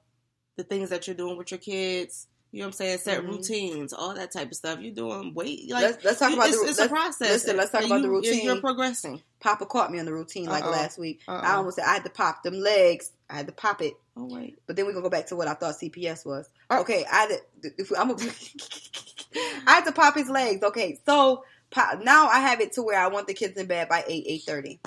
the 0.57 0.65
things 0.65 0.91
that 0.91 1.07
you're 1.07 1.17
doing 1.17 1.37
with 1.37 1.51
your 1.51 1.59
kids. 1.59 2.27
You 2.53 2.61
know 2.61 2.67
what 2.67 2.69
I'm 2.69 2.73
saying? 2.75 2.99
Set 2.99 3.21
Mhm. 3.23 3.29
routines, 3.31 3.93
all 3.93 4.15
that 4.15 4.31
type 4.31 4.49
of 4.53 4.57
stuff. 4.57 4.79
You're 4.81 4.95
doing 4.95 5.35
weight. 5.35 5.69
Like 5.73 5.83
Let's- 5.83 6.05
let's 6.05 6.19
talk 6.21 6.31
you- 6.31 6.37
about 6.37 6.51
it's, 6.51 6.63
the- 6.63 6.69
it's 6.69 6.79
a 6.79 6.89
process. 6.89 7.29
listen, 7.31 7.57
let's 7.57 7.73
talk 7.73 7.83
And 7.83 7.91
about 7.91 8.03
the 8.03 8.09
you- 8.09 8.15
you're- 8.15 8.29
routine. 8.31 8.45
You're 8.45 8.61
progressing. 8.61 9.23
Papa 9.41 9.67
caught 9.67 9.91
me 9.91 9.99
on 9.99 10.05
the 10.05 10.13
routine 10.13 10.45
like 10.47 10.63
Uh-oh. 10.63 10.71
last 10.71 10.97
week. 10.97 11.21
I 11.27 11.35
Uh-oh. 11.35 11.57
almost 11.57 11.77
said 11.77 11.85
I 11.85 11.95
had 11.95 12.05
to 12.05 12.11
pop 12.11 12.45
them 12.45 12.55
legs. 12.55 13.11
I 13.29 13.35
had 13.35 13.47
to 13.49 13.53
pop 13.53 13.83
it. 13.83 13.95
Oh 14.17 14.27
wait. 14.33 14.57
But 14.69 14.77
then 14.77 14.87
we're 14.87 14.93
gonna 14.93 15.03
go 15.03 15.09
back 15.11 15.27
to 15.27 15.37
what 15.37 15.49
I 15.49 15.55
thought 15.55 15.75
CPS 15.81 16.25
was. 16.25 16.49
Oh. 16.71 16.83
Okay, 16.83 17.05
I 17.11 17.17
had 17.23 17.29
to, 17.63 17.73
if 17.77 17.91
I'm 17.99 18.11
a, 18.11 18.15
I 19.67 19.73
had 19.73 19.85
to 19.87 19.93
pop 19.93 20.15
his 20.15 20.31
legs. 20.31 20.63
Okay, 20.63 21.01
so 21.05 21.45
pop, 21.71 22.01
now 22.05 22.29
I 22.29 22.39
have 22.39 22.61
it 22.61 22.75
to 22.75 22.83
where 22.83 23.01
I 23.01 23.09
want 23.09 23.27
the 23.27 23.35
kids 23.35 23.57
in 23.59 23.67
bed 23.67 23.89
by 23.89 24.05
eight 24.07 24.25
eight 24.29 24.43
thirty. 24.47 24.79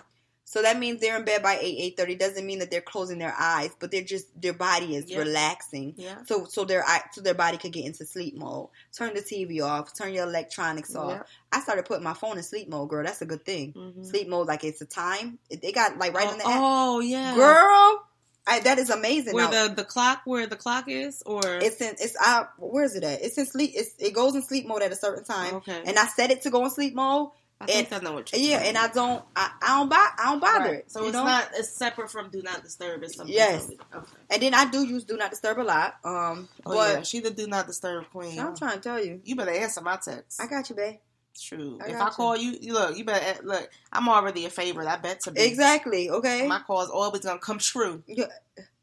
So 0.50 0.62
that 0.62 0.80
means 0.80 1.02
they're 1.02 1.18
in 1.18 1.26
bed 1.26 1.44
by 1.44 1.58
eight 1.62 1.76
eight 1.78 1.98
thirty. 1.98 2.16
Doesn't 2.16 2.46
mean 2.46 2.60
that 2.60 2.72
they're 2.72 2.80
closing 2.80 3.20
their 3.20 3.36
eyes, 3.38 3.72
but 3.82 3.92
they're 3.92 4.02
just 4.02 4.28
their 4.42 4.54
body 4.54 4.96
is 4.96 5.10
Yeah. 5.10 5.18
relaxing. 5.20 5.94
Yeah. 5.98 6.20
So 6.26 6.46
so 6.46 6.64
their 6.64 6.86
so 7.12 7.20
their 7.20 7.34
body 7.34 7.58
could 7.58 7.74
get 7.74 7.84
into 7.86 8.06
sleep 8.06 8.34
mode. 8.38 8.70
Turn 8.98 9.14
the 9.14 9.20
TV 9.22 9.62
off. 9.62 9.94
Turn 9.94 10.14
your 10.14 10.24
electronics 10.26 10.96
off. 10.96 11.12
Yeah. 11.12 11.24
I 11.52 11.60
started 11.60 11.84
putting 11.84 12.06
my 12.06 12.14
phone 12.14 12.38
in 12.38 12.44
sleep 12.44 12.70
mode, 12.70 12.88
girl. 12.88 13.04
That's 13.04 13.22
a 13.22 13.26
good 13.26 13.44
thing. 13.46 13.74
Mhm. 13.74 14.06
Sleep 14.10 14.30
mode, 14.30 14.48
like 14.48 14.64
it's 14.64 14.82
a 14.82 14.86
time. 14.86 15.38
It- 15.50 15.62
They 15.62 15.74
got 15.74 15.98
like 15.98 16.14
right 16.14 16.28
oh, 16.30 16.32
in 16.32 16.38
the 16.38 16.48
app. 16.48 16.60
oh 16.62 17.00
yeah, 17.02 17.36
Girl, 17.36 18.04
I, 18.48 18.62
that 18.62 18.80
is 18.80 18.90
amazing. 18.90 19.34
Where 19.34 19.50
Now, 19.52 19.68
the 19.68 19.74
the 19.76 19.84
clock, 19.84 20.22
where 20.24 20.48
the 20.48 20.56
clock 20.56 20.86
is, 20.88 21.22
or 21.26 21.42
it's 21.46 21.82
in 21.82 21.94
it's 22.00 22.16
uh 22.26 22.46
where 22.58 22.86
is 22.86 22.96
it 22.96 23.04
at? 23.04 23.22
It's 23.22 23.38
in 23.38 23.46
sleep. 23.48 23.72
It's 23.76 23.92
it 24.00 24.14
goes 24.14 24.34
in 24.34 24.42
sleep 24.44 24.66
mode 24.66 24.82
at 24.82 24.94
a 24.94 24.96
certain 24.96 25.26
time. 25.26 25.56
Okay. 25.56 25.82
And 25.86 26.00
I 26.00 26.06
set 26.08 26.32
it 26.32 26.44
to 26.44 26.50
go 26.50 26.64
in 26.64 26.70
sleep 26.72 26.96
mode. 26.96 27.32
I 27.60 27.66
think 27.66 27.92
and- 27.92 28.02
I 28.02 28.04
know 28.10 28.14
what 28.16 28.32
you're 28.32 28.40
Yeah, 28.42 28.58
and 28.64 28.78
I 28.78 28.88
don't 28.90 29.24
I, 29.36 29.50
I 29.62 29.78
don't 29.80 29.90
buy 29.90 30.08
I 30.20 30.26
don't 30.32 30.40
bother 30.40 30.66
Right. 30.66 30.74
it. 30.80 30.92
So 30.92 31.02
you 31.02 31.08
it's 31.08 31.14
know? 31.14 31.24
not 31.24 31.50
it's 31.56 31.70
separate 31.70 32.12
from 32.12 32.30
do 32.30 32.42
not 32.44 32.64
disturb. 32.64 33.02
It's 33.04 33.16
something. 33.18 33.34
Yes. 33.34 33.70
Okay. 33.96 34.06
And 34.30 34.42
then 34.44 34.54
I 34.54 34.70
do 34.70 34.84
use 34.86 35.04
do 35.06 35.18
not 35.18 35.32
disturb 35.32 35.58
a 35.60 35.64
lot. 35.64 35.96
Um, 36.04 36.48
Oh 36.66 36.74
but 36.76 36.90
yeah, 36.98 37.02
she 37.04 37.20
the 37.20 37.32
do 37.32 37.48
not 37.48 37.66
disturb 37.68 38.10
queen. 38.12 38.38
I'm 38.40 38.56
trying 38.56 38.76
to 38.76 38.80
tell 38.80 39.04
you, 39.04 39.22
You 39.24 39.36
better 39.36 39.52
answer 39.52 39.82
my 39.82 39.98
text. 39.98 40.40
I 40.42 40.46
got 40.48 40.70
you, 40.70 40.76
babe. 40.76 40.98
True. 41.40 41.80
I 41.84 41.90
if 41.90 41.96
I 42.02 42.06
you. 42.06 42.12
call 42.12 42.36
you, 42.38 42.58
you 42.62 42.74
look. 42.74 42.98
You 42.98 43.06
better 43.06 43.44
look. 43.44 43.70
I'm 43.92 44.08
already 44.10 44.46
a 44.46 44.50
favorite. 44.50 44.88
I 44.88 44.98
bet 44.98 45.22
to 45.22 45.32
be 45.32 45.42
Exactly. 45.42 46.10
Okay. 46.10 46.48
My 46.48 46.60
call 46.60 46.82
is 46.84 46.90
always 46.90 47.22
gonna 47.22 47.40
come 47.40 47.60
true. 47.60 48.04
Yeah. 48.08 48.26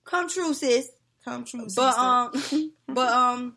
Come 0.05 0.29
true, 0.29 0.53
sis. 0.55 0.91
Come 1.25 1.45
true. 1.45 1.67
But 1.75 2.31
sister. 2.33 2.61
um, 2.61 2.73
but 2.95 3.09
um, 3.13 3.57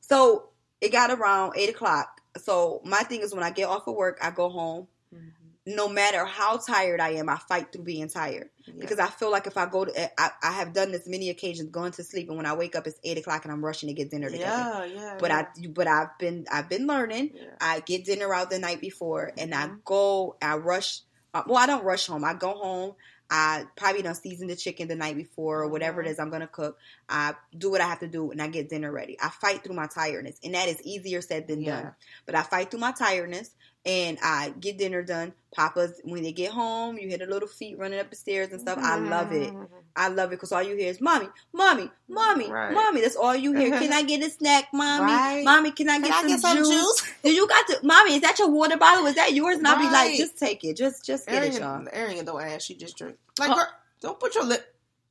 so 0.00 0.48
it 0.80 0.90
got 0.92 1.10
around 1.10 1.52
eight 1.56 1.70
o'clock. 1.70 2.13
So 2.38 2.80
my 2.84 2.98
thing 3.04 3.20
is 3.20 3.34
when 3.34 3.44
I 3.44 3.50
get 3.50 3.68
off 3.68 3.86
of 3.86 3.94
work, 3.94 4.18
I 4.22 4.30
go 4.30 4.48
home. 4.48 4.88
Mm-hmm. 5.14 5.28
No 5.66 5.88
matter 5.88 6.26
how 6.26 6.58
tired 6.58 7.00
I 7.00 7.10
am, 7.12 7.30
I 7.30 7.38
fight 7.38 7.72
through 7.72 7.84
being 7.84 8.08
tired 8.10 8.50
because 8.78 8.98
I 8.98 9.06
feel 9.06 9.30
like 9.30 9.46
if 9.46 9.56
I 9.56 9.64
go 9.64 9.86
to, 9.86 10.20
I, 10.20 10.30
I 10.42 10.52
have 10.52 10.74
done 10.74 10.92
this 10.92 11.06
many 11.08 11.30
occasions, 11.30 11.70
going 11.70 11.92
to 11.92 12.04
sleep, 12.04 12.28
and 12.28 12.36
when 12.36 12.44
I 12.44 12.52
wake 12.52 12.76
up, 12.76 12.86
it's 12.86 12.98
eight 13.02 13.16
o'clock, 13.16 13.44
and 13.44 13.52
I'm 13.52 13.64
rushing 13.64 13.88
to 13.88 13.94
get 13.94 14.10
dinner 14.10 14.28
together. 14.28 14.44
yeah, 14.50 14.84
yeah. 14.84 15.16
But 15.18 15.30
yeah. 15.30 15.46
I, 15.62 15.66
but 15.68 15.86
I've 15.86 16.18
been, 16.18 16.44
I've 16.52 16.68
been 16.68 16.86
learning. 16.86 17.30
Yeah. 17.34 17.44
I 17.62 17.80
get 17.80 18.04
dinner 18.04 18.34
out 18.34 18.50
the 18.50 18.58
night 18.58 18.82
before, 18.82 19.32
and 19.38 19.54
I 19.54 19.68
Mhm. 19.68 19.84
go, 19.84 20.36
I 20.42 20.56
rush. 20.56 21.00
uh, 21.32 21.44
Well, 21.46 21.56
I 21.56 21.64
don't 21.66 21.82
rush 21.84 22.08
home. 22.08 22.24
I 22.24 22.34
go 22.34 22.52
home. 22.52 22.92
I 23.34 23.64
probably 23.76 24.02
done 24.02 24.14
season 24.14 24.46
the 24.46 24.54
chicken 24.54 24.86
the 24.86 24.94
night 24.94 25.16
before 25.16 25.62
or 25.62 25.68
whatever 25.68 26.00
it 26.02 26.06
Mhm. 26.06 26.20
I'm 26.20 26.30
gonna 26.30 26.46
cook. 26.46 26.78
I 27.08 27.34
do 27.56 27.70
what 27.70 27.80
I 27.80 27.88
have 27.88 27.98
to 28.00 28.08
do 28.08 28.30
and 28.30 28.40
I 28.40 28.46
get 28.46 28.68
dinner 28.68 28.92
ready. 28.92 29.16
I 29.20 29.28
fight 29.30 29.64
through 29.64 29.74
my 29.74 29.88
tiredness, 29.88 30.38
and 30.44 30.54
that 30.54 30.68
is 30.68 30.80
easier 30.82 31.20
said 31.20 31.48
than 31.48 31.64
Yeah. 31.64 31.64
done. 31.64 31.96
But 32.26 32.36
I 32.36 32.42
fight 32.42 32.70
through 32.70 32.80
my 32.80 32.92
tiredness 32.92 33.50
and 33.86 34.18
I 34.22 34.52
get 34.60 34.78
dinner 34.78 35.02
done. 35.02 35.32
Papa's 35.54 36.00
when 36.02 36.22
they 36.24 36.32
get 36.32 36.50
home, 36.50 36.98
you 36.98 37.08
hear 37.08 37.18
the 37.18 37.26
little 37.26 37.46
feet 37.46 37.78
running 37.78 38.00
up 38.00 38.10
the 38.10 38.16
stairs 38.16 38.50
and 38.50 38.60
stuff. 38.60 38.78
I 38.80 38.96
love 38.96 39.30
it. 39.32 39.52
I 39.94 40.08
love 40.08 40.30
it 40.30 40.36
because 40.36 40.50
all 40.50 40.62
you 40.62 40.74
hear 40.74 40.90
is 40.90 41.00
mommy, 41.00 41.28
mommy, 41.52 41.88
mommy, 42.08 42.50
Right. 42.50 42.72
mommy. 42.74 43.02
That's 43.02 43.14
all 43.14 43.36
you 43.36 43.52
hear. 43.52 43.70
Can 43.78 43.92
I 43.92 44.02
get 44.10 44.20
a 44.26 44.30
snack, 44.30 44.68
mommy? 44.72 45.12
Right. 45.12 45.44
Mommy, 45.44 45.70
can 45.70 45.88
I 45.88 46.00
Can 46.00 46.02
get, 46.02 46.12
I 46.12 46.20
some, 46.22 46.28
get 46.28 46.40
some 46.40 46.56
juice? 46.58 46.68
juice? 46.68 47.12
You 47.24 47.46
got 47.46 47.66
the 47.68 47.78
mommy? 47.84 48.14
Is 48.16 48.22
that 48.22 48.38
your 48.40 48.50
water 48.50 48.76
bottle? 48.76 49.06
Is 49.06 49.14
that 49.14 49.32
yours? 49.32 49.58
And 49.58 49.68
I'll 49.68 49.78
be 49.78 49.84
like, 49.84 50.16
just 50.16 50.36
take 50.38 50.64
it. 50.64 50.76
Just 50.76 51.04
just 51.04 51.28
get 51.28 51.44
it, 51.44 51.52
y'all. 51.54 51.74
Arian, 51.76 51.88
Arian 51.92 52.24
don't 52.24 52.42
ask. 52.42 52.66
She 52.66 52.74
just 52.74 52.96
drink. 52.98 53.16
Like, 53.38 53.50
Oh. 53.50 53.54
girl, 53.54 53.68
don't 54.00 54.18
put 54.18 54.34
your 54.34 54.44
lip. 54.44 54.66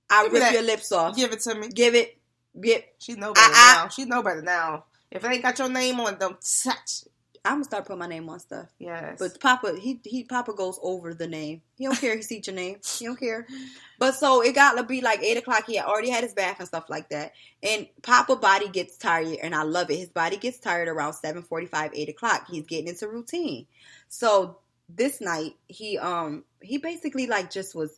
I 0.10 0.24
Give 0.26 0.34
rip 0.34 0.42
that. 0.42 0.54
your 0.54 0.62
lips 0.64 0.92
off. 0.92 1.16
Give 1.16 1.32
it 1.32 1.40
to 1.42 1.56
me. 1.56 1.70
Give 1.70 1.96
it. 1.96 2.18
Get. 2.62 2.94
She 3.00 3.14
know 3.14 3.32
better 3.34 3.54
ah. 3.54 3.82
now. 3.84 3.88
She 3.90 4.04
know 4.06 4.22
better 4.22 4.42
now. 4.42 4.84
If 5.10 5.24
it 5.24 5.32
ain't 5.32 5.42
got 5.44 5.58
your 5.58 5.70
name 5.70 6.00
on 6.02 6.18
them, 6.20 6.38
touch. 6.64 7.06
I'm 7.46 7.56
gonna 7.56 7.66
start 7.66 7.86
putting 7.86 8.00
my 8.00 8.08
name 8.08 8.30
on 8.30 8.40
stuff. 8.40 8.68
Yes. 8.80 9.18
But 9.20 9.40
Papa, 9.40 9.76
he 9.78 10.00
he 10.06 10.24
Papa 10.24 10.54
goes 10.54 10.80
over 10.82 11.14
the 11.14 11.28
name. 11.28 11.62
He 11.76 11.86
don't 11.86 12.00
care. 12.00 12.16
He 12.16 12.22
sees 12.22 12.48
your 12.48 12.56
name. 12.56 12.78
He 12.98 13.06
don't 13.06 13.20
care. 13.20 13.48
But 14.00 14.16
so 14.16 14.42
it 14.42 14.54
got 14.54 14.74
to 14.74 14.84
be 14.84 15.00
like 15.00 15.24
eight 15.24 15.38
o'clock. 15.38 15.66
He 15.66 15.78
had 15.78 15.86
already 15.86 16.10
had 16.10 16.24
his 16.26 16.34
bath 16.34 16.58
and 16.60 16.68
stuff 16.68 16.90
like 16.90 17.10
that. 17.10 17.32
And 17.62 17.88
Papa 18.02 18.36
body 18.36 18.68
gets 18.68 18.98
tired, 18.98 19.38
and 19.42 19.56
I 19.56 19.64
love 19.64 19.90
it. 19.92 19.98
His 19.98 20.10
body 20.10 20.36
gets 20.36 20.60
tired 20.60 20.90
around 20.90 21.14
seven 21.14 21.42
forty 21.44 21.68
five, 21.68 21.92
eight 21.94 22.10
o'clock. 22.10 22.48
He's 22.50 22.66
getting 22.66 22.88
into 22.88 23.08
routine. 23.08 23.68
So 24.10 24.58
this 24.90 25.22
night 25.22 25.54
he 25.68 25.98
um 25.98 26.44
he 26.62 26.78
basically 26.80 27.28
like 27.28 27.50
just 27.50 27.76
was 27.76 27.98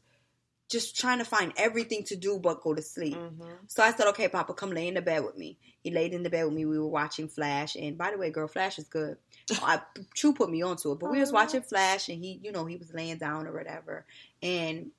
just 0.69 0.97
trying 0.99 1.19
to 1.19 1.25
find 1.25 1.53
everything 1.57 2.03
to 2.05 2.15
do 2.15 2.39
but 2.39 2.61
go 2.61 2.73
to 2.73 2.81
sleep. 2.81 3.15
Mhm. 3.17 3.57
So 3.67 3.83
I 3.83 3.91
said, 3.93 4.07
okay, 4.07 4.27
Papa, 4.27 4.53
come 4.53 4.71
lay 4.71 4.87
in 4.87 4.93
the 4.95 5.01
bed 5.01 5.23
with 5.23 5.37
me. 5.37 5.57
He 5.81 5.91
laid 5.91 6.13
in 6.13 6.23
the 6.23 6.29
bed 6.29 6.45
with 6.45 6.53
me. 6.53 6.65
We 6.65 6.79
were 6.79 6.87
watching 6.87 7.27
Flash. 7.27 7.75
And 7.75 7.97
by 7.97 8.11
the 8.11 8.17
way, 8.17 8.31
girl, 8.31 8.47
Flash 8.47 8.79
is 8.79 8.87
good. 8.87 9.17
I, 9.61 9.81
True 10.15 10.33
put 10.33 10.49
me 10.49 10.61
onto 10.63 10.91
it. 10.91 10.99
But 10.99 11.11
we 11.11 11.19
was 11.19 11.31
watching 11.31 11.61
Flash 11.61 12.09
and 12.09 12.19
he, 12.23 12.39
you 12.43 12.51
know, 12.51 12.65
he 12.65 12.77
was 12.77 12.93
laying 12.93 13.17
down 13.17 13.45
or 13.47 13.53
whatever. 13.53 14.05
And 14.41 14.91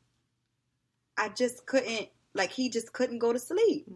I 1.16 1.28
just 1.30 1.66
couldn't, 1.66 2.08
like, 2.34 2.50
he 2.52 2.68
just 2.68 2.92
couldn't 2.92 3.18
go 3.18 3.32
to 3.32 3.38
sleep. 3.38 3.88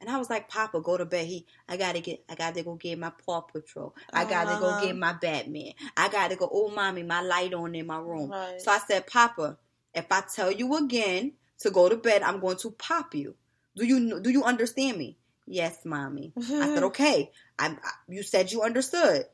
And 0.00 0.08
I 0.08 0.16
was 0.16 0.30
like, 0.30 0.48
Papa, 0.48 0.80
go 0.80 0.96
to 0.96 1.04
bed. 1.04 1.26
He, 1.26 1.44
I 1.68 1.76
gotta 1.76 1.98
get, 2.00 2.22
I 2.28 2.36
gotta 2.36 2.62
go 2.62 2.76
get 2.76 2.98
my 3.00 3.10
Paw 3.10 3.40
Patrol. 3.40 3.94
I 4.12 4.24
gotta 4.24 4.52
Uh-huh. 4.52 4.60
go 4.60 4.80
get 4.80 4.96
my 4.96 5.12
Batman. 5.12 5.72
I 5.96 6.08
gotta 6.08 6.36
go. 6.36 6.48
Oh, 6.52 6.68
mommy, 6.70 7.02
my 7.02 7.20
light 7.20 7.52
on 7.52 7.74
in 7.74 7.86
my 7.86 7.98
room. 7.98 8.30
Right. 8.30 8.60
So 8.60 8.70
I 8.70 8.78
said, 8.78 9.08
Papa, 9.08 9.58
if 9.94 10.06
I 10.10 10.22
tell 10.34 10.50
you 10.52 10.76
again 10.76 11.32
to 11.60 11.70
go 11.70 11.88
to 11.88 11.96
bed, 11.96 12.22
I'm 12.22 12.40
going 12.40 12.56
to 12.58 12.70
pop 12.72 13.14
you. 13.14 13.34
Do 13.76 13.84
you 13.86 14.20
do 14.20 14.30
you 14.30 14.44
understand 14.44 14.98
me? 14.98 15.18
Yes, 15.46 15.78
mommy. 15.84 16.32
I 16.36 16.40
said, 16.42 16.58
mm-hmm. 16.58 16.84
okay. 16.84 17.30
I, 17.58 17.68
I 17.68 17.90
you 18.08 18.22
said 18.22 18.52
you 18.52 18.62
understood. 18.62 19.24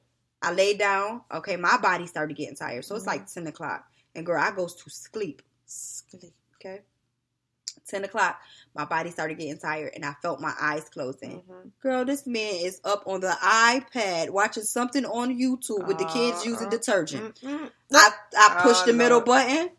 I 0.42 0.52
laid 0.52 0.78
down. 0.78 1.22
Okay, 1.32 1.56
my 1.56 1.78
body 1.78 2.06
started 2.06 2.36
getting 2.36 2.56
tired, 2.56 2.84
so 2.84 2.94
it's 2.96 3.06
like 3.06 3.22
mm-hmm. 3.22 3.40
ten 3.40 3.46
o'clock. 3.48 3.84
And 4.14 4.24
girl, 4.24 4.40
I 4.40 4.50
goes 4.52 4.74
to 4.76 4.90
sleep. 4.90 5.42
Sleep. 5.66 6.34
Okay, 6.56 6.82
ten 7.88 8.04
o'clock. 8.04 8.38
My 8.76 8.84
body 8.84 9.10
started 9.10 9.38
getting 9.38 9.58
tired, 9.58 9.92
and 9.94 10.04
I 10.04 10.14
felt 10.22 10.40
my 10.40 10.52
eyes 10.60 10.88
closing. 10.88 11.42
Mhm. 11.48 11.70
Girl, 11.80 12.04
this 12.04 12.26
man 12.26 12.54
is 12.56 12.80
up 12.84 13.04
on 13.06 13.20
the 13.20 13.28
iPad 13.42 14.30
watching 14.30 14.64
something 14.64 15.04
on 15.04 15.38
YouTube 15.38 15.86
with 15.86 15.98
the 15.98 16.04
kids 16.06 16.38
uh, 16.38 16.50
using 16.50 16.66
Uh-uh. 16.66 16.70
detergent. 16.70 17.40
I, 17.44 18.10
I 18.36 18.60
pushed 18.62 18.82
Oh, 18.82 18.86
the 18.86 18.92
middle 18.92 19.18
Lord. 19.18 19.26
button, 19.26 19.70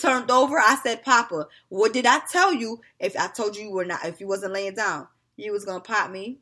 turned 0.00 0.30
over. 0.30 0.58
I 0.58 0.78
said, 0.82 1.04
"Papa, 1.04 1.48
what 1.68 1.92
did 1.92 2.06
I 2.06 2.20
tell 2.30 2.52
you? 2.52 2.80
If 2.98 3.16
I 3.16 3.28
told 3.28 3.56
you 3.56 3.64
you 3.64 3.70
were 3.70 3.84
not, 3.84 4.04
if 4.04 4.20
you 4.20 4.26
wasn't 4.26 4.52
laying 4.52 4.74
down, 4.74 5.08
you 5.36 5.52
was 5.52 5.64
gonna 5.64 5.80
pop 5.80 6.10
me." 6.10 6.40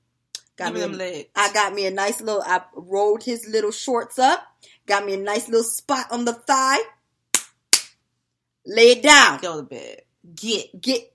Got 0.56 0.66
Give 0.66 0.74
me 0.74 0.80
them 0.80 0.92
legs. 0.92 1.28
I 1.34 1.52
got 1.52 1.74
me 1.74 1.86
a 1.86 1.90
nice 1.90 2.20
little. 2.20 2.42
I 2.42 2.62
rolled 2.74 3.24
his 3.24 3.46
little 3.48 3.72
shorts 3.72 4.18
up. 4.18 4.44
Got 4.86 5.04
me 5.04 5.14
a 5.14 5.18
nice 5.18 5.48
little 5.48 5.64
spot 5.64 6.06
on 6.12 6.24
the 6.24 6.32
thigh. 6.32 6.78
Lay 8.66 8.92
it 8.92 9.02
down. 9.02 9.40
Go 9.40 9.56
to 9.56 9.62
bed. 9.62 10.02
Get. 10.34 10.80
Get 10.80 11.12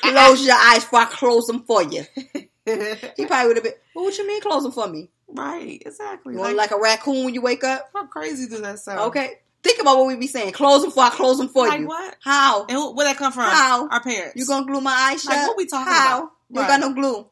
close 0.00 0.46
your 0.46 0.56
eyes 0.56 0.82
before 0.82 1.00
I 1.00 1.04
close 1.06 1.46
them 1.46 1.64
for 1.64 1.82
you. 1.82 2.04
he 2.64 3.26
probably 3.26 3.48
would 3.48 3.56
have 3.56 3.64
been. 3.64 3.74
Well, 3.94 4.04
what 4.04 4.16
you 4.16 4.26
mean 4.26 4.40
close 4.40 4.62
them 4.62 4.72
for 4.72 4.88
me? 4.88 5.10
right, 5.28 5.80
exactly. 5.84 6.36
Want 6.36 6.56
like, 6.56 6.72
a 6.72 6.80
raccoon 6.80 7.24
when 7.24 7.34
you 7.34 7.40
wake 7.40 7.64
up? 7.64 7.90
how 7.94 8.06
crazy 8.06 8.48
does 8.48 8.62
that 8.62 8.78
sound? 8.78 9.00
Okay. 9.00 9.38
Think 9.62 9.80
about 9.80 9.98
what 9.98 10.06
we 10.06 10.16
be 10.16 10.26
saying. 10.26 10.52
Close 10.52 10.82
them 10.82 10.90
for 10.90 11.02
I 11.02 11.10
close 11.10 11.36
them 11.38 11.48
for 11.48 11.66
Like 11.68 11.80
you. 11.80 11.86
what? 11.88 12.16
How? 12.22 12.62
And 12.62 12.72
who, 12.72 12.94
where 12.94 13.06
that 13.06 13.16
come 13.18 13.32
from? 13.32 13.44
How? 13.44 13.88
Our 13.88 14.02
parents. 14.02 14.34
You 14.36 14.46
gonna 14.46 14.66
glue 14.66 14.80
my 14.80 14.90
eyes 14.92 15.22
shut? 15.22 15.36
Like, 15.36 15.46
what 15.48 15.56
we 15.56 15.66
talking 15.66 15.92
How? 15.92 16.16
about? 16.18 16.30
You 16.50 16.60
Right. 16.60 16.70
ain't 16.72 16.80
got 16.82 16.88
no 16.88 16.94
glue. 16.94 17.26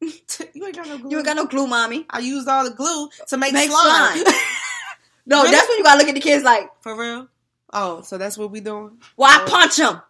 you 0.54 0.66
ain't 0.66 0.76
got 0.76 0.86
no 0.86 0.98
glue. 0.98 1.10
You 1.10 1.16
ain't 1.18 1.26
got 1.26 1.36
no 1.36 1.46
glue, 1.46 1.66
mommy. 1.66 2.06
I 2.08 2.20
used 2.20 2.46
all 2.48 2.64
the 2.64 2.70
glue 2.70 3.08
to 3.28 3.36
make, 3.36 3.52
Make 3.52 3.70
slime. 3.70 4.18
slime. 4.18 4.34
No, 5.26 5.42
Really? 5.42 5.52
that's 5.52 5.68
when 5.68 5.76
you 5.78 5.84
gotta 5.84 5.98
look 5.98 6.08
at 6.08 6.14
the 6.14 6.20
kids 6.22 6.42
like, 6.42 6.70
For 6.80 6.96
real? 6.98 7.28
Oh, 7.72 8.00
so 8.00 8.16
that's 8.16 8.38
what 8.38 8.50
we 8.50 8.60
doing? 8.60 8.98
well, 9.16 9.28
I 9.30 9.44
Oh. 9.44 9.50
punch 9.50 9.76
them. 9.76 10.00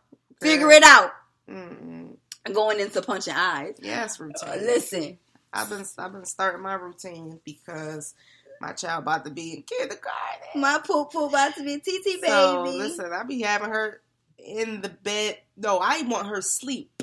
Figure 0.41 0.71
it 0.71 0.85
out. 0.85 1.11
Mm-mm. 1.51 2.17
Going 2.53 2.79
into 2.79 3.03
punching 3.03 3.35
eyes. 3.35 3.75
Yes, 3.83 4.21
routine. 4.21 4.49
Uh, 4.49 4.57
listen, 4.57 5.19
I've 5.53 5.69
been 5.69 5.85
I've 5.99 6.13
been 6.13 6.25
starting 6.25 6.63
my 6.63 6.75
routine 6.75 7.41
because 7.45 8.15
my 8.61 8.73
child 8.73 9.03
about 9.03 9.25
to 9.25 9.31
be 9.31 9.55
in 9.55 9.63
kindergarten. 9.63 10.61
my 10.61 10.81
poop 10.85 11.13
poop 11.13 11.31
about 11.31 11.55
to 11.57 11.65
be 11.65 11.79
TT 11.79 12.21
baby. 12.21 12.27
So 12.27 12.63
listen, 12.77 13.13
I 13.13 13.23
be 13.25 13.43
having 13.43 13.71
her 13.71 14.01
in 14.39 14.81
the 14.81 14.89
bed. 14.89 15.39
No, 15.57 15.79
I 15.79 16.03
want 16.03 16.29
her 16.29 16.41
sleep 16.43 17.03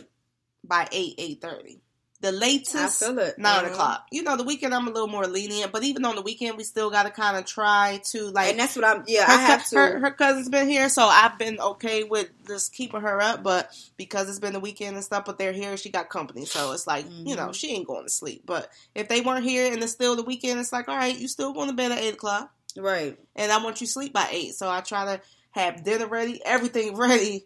by 0.63 0.87
eight 0.91 1.15
eight 1.17 1.41
thirty. 1.41 1.81
The 2.21 2.31
latest 2.31 2.75
I 2.75 2.87
feel 3.07 3.19
it. 3.19 3.37
nine 3.37 3.65
Mhm. 3.65 3.71
o'clock. 3.71 4.07
You 4.09 4.23
know, 4.23 4.37
the 4.37 4.43
weekend 4.43 4.73
I'm 4.73 4.87
a 4.87 4.91
little 4.91 5.07
more 5.09 5.27
lenient, 5.27 5.71
but 5.71 5.83
even 5.83 6.05
on 6.05 6.15
the 6.15 6.21
weekend 6.21 6.57
we 6.57 6.63
still 6.63 6.89
got 6.89 7.03
to 7.03 7.11
kind 7.11 7.37
of 7.37 7.45
try 7.45 8.01
to 8.11 8.29
like. 8.29 8.51
and 8.51 8.59
that's 8.59 8.75
what 8.75 8.85
I'm. 8.85 9.03
Yeah, 9.05 9.25
her, 9.27 9.33
I 9.33 9.37
have 9.37 9.69
to. 9.69 9.75
Her, 9.75 9.99
her 9.99 10.11
cousin's 10.11 10.49
been 10.49 10.67
here, 10.69 10.87
so 10.89 11.03
I've 11.03 11.37
been 11.37 11.59
okay 11.59 12.03
with 12.03 12.29
just 12.47 12.73
keeping 12.73 13.01
her 13.01 13.21
up. 13.21 13.43
But 13.43 13.69
because 13.97 14.29
it's 14.29 14.39
been 14.39 14.53
the 14.53 14.59
weekend 14.61 14.95
and 14.95 15.03
stuff, 15.05 15.25
but 15.25 15.37
they're 15.37 15.51
here, 15.51 15.75
she 15.77 15.89
got 15.91 16.09
company, 16.09 16.45
so 16.45 16.71
it's 16.71 16.87
like 16.87 17.05
you 17.25 17.35
know 17.35 17.49
Mhm. 17.49 17.55
she 17.55 17.73
ain't 17.75 17.87
going 17.87 18.05
to 18.05 18.09
sleep. 18.11 18.43
But 18.45 18.71
if 18.95 19.07
they 19.09 19.21
weren't 19.21 19.43
here 19.45 19.71
and 19.71 19.83
it's 19.83 19.91
still 19.91 20.15
the 20.15 20.23
weekend, 20.23 20.59
it's 20.59 20.71
like 20.71 20.87
all 20.87 20.97
right, 20.97 21.15
you 21.17 21.27
still 21.27 21.53
going 21.53 21.69
to 21.69 21.75
bed 21.75 21.91
at 21.91 21.99
eight 21.99 22.13
o'clock, 22.13 22.49
right. 22.77 23.19
and 23.35 23.51
I 23.51 23.61
want 23.63 23.81
you 23.81 23.87
to 23.87 23.93
sleep 23.93 24.13
by 24.13 24.27
eight. 24.31 24.55
So 24.55 24.69
I 24.69 24.81
try 24.81 25.17
to 25.17 25.21
have 25.51 25.83
dinner 25.83 26.07
ready, 26.07 26.41
everything 26.45 26.95
ready, 26.97 27.45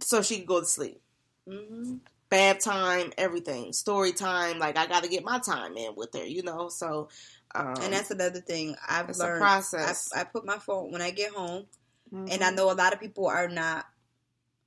so 0.00 0.22
she 0.22 0.36
can 0.38 0.46
go 0.46 0.60
to 0.60 0.66
sleep. 0.66 1.00
hmm 1.46 1.96
Bath 2.32 2.60
time, 2.64 3.12
everything, 3.18 3.72
story 3.74 4.12
time. 4.12 4.58
Like 4.58 4.78
I 4.78 4.86
got 4.86 5.02
to 5.04 5.08
get 5.08 5.22
my 5.24 5.38
time 5.38 5.76
in 5.76 5.94
with 5.96 6.14
her, 6.14 6.24
you 6.24 6.42
know. 6.42 6.68
So. 6.70 7.08
Um, 7.54 7.74
And 7.82 7.92
that's 7.92 8.10
another 8.10 8.40
thing 8.40 8.74
I've 8.88 9.10
it's 9.10 9.20
a 9.20 9.24
learned. 9.24 9.42
process. 9.42 10.10
I, 10.16 10.20
I 10.22 10.24
put 10.24 10.46
my 10.46 10.56
phone 10.58 10.90
when 10.90 11.02
I 11.02 11.10
get 11.10 11.32
home, 11.32 11.66
and 12.10 12.30
mhm. 12.30 12.42
I 12.42 12.50
know 12.50 12.70
a 12.70 12.78
lot 12.82 12.94
of 12.94 13.00
people 13.00 13.26
are 13.26 13.48
not 13.48 13.84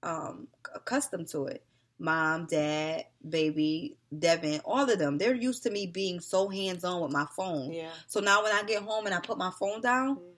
um, 0.04 0.48
accustomed 0.76 1.28
to 1.30 1.46
it. 1.48 1.64
Mom, 1.98 2.46
dad, 2.46 3.06
baby, 3.28 3.98
Devin, 4.18 4.62
all 4.66 4.88
of 4.90 5.00
them, 5.00 5.18
they're 5.18 5.34
used 5.34 5.64
to 5.64 5.72
me 5.72 5.88
being 5.88 6.20
so 6.20 6.48
hands 6.50 6.84
on 6.84 7.02
with 7.02 7.12
my 7.12 7.26
phone. 7.36 7.72
yeah. 7.72 7.90
So 8.08 8.20
now 8.20 8.44
when 8.44 8.52
I 8.54 8.64
get 8.64 8.84
home 8.84 9.08
and 9.08 9.16
I 9.16 9.20
put 9.20 9.38
my 9.40 9.52
phone 9.60 9.82
down, 9.82 10.18
Mhm. 10.18 10.35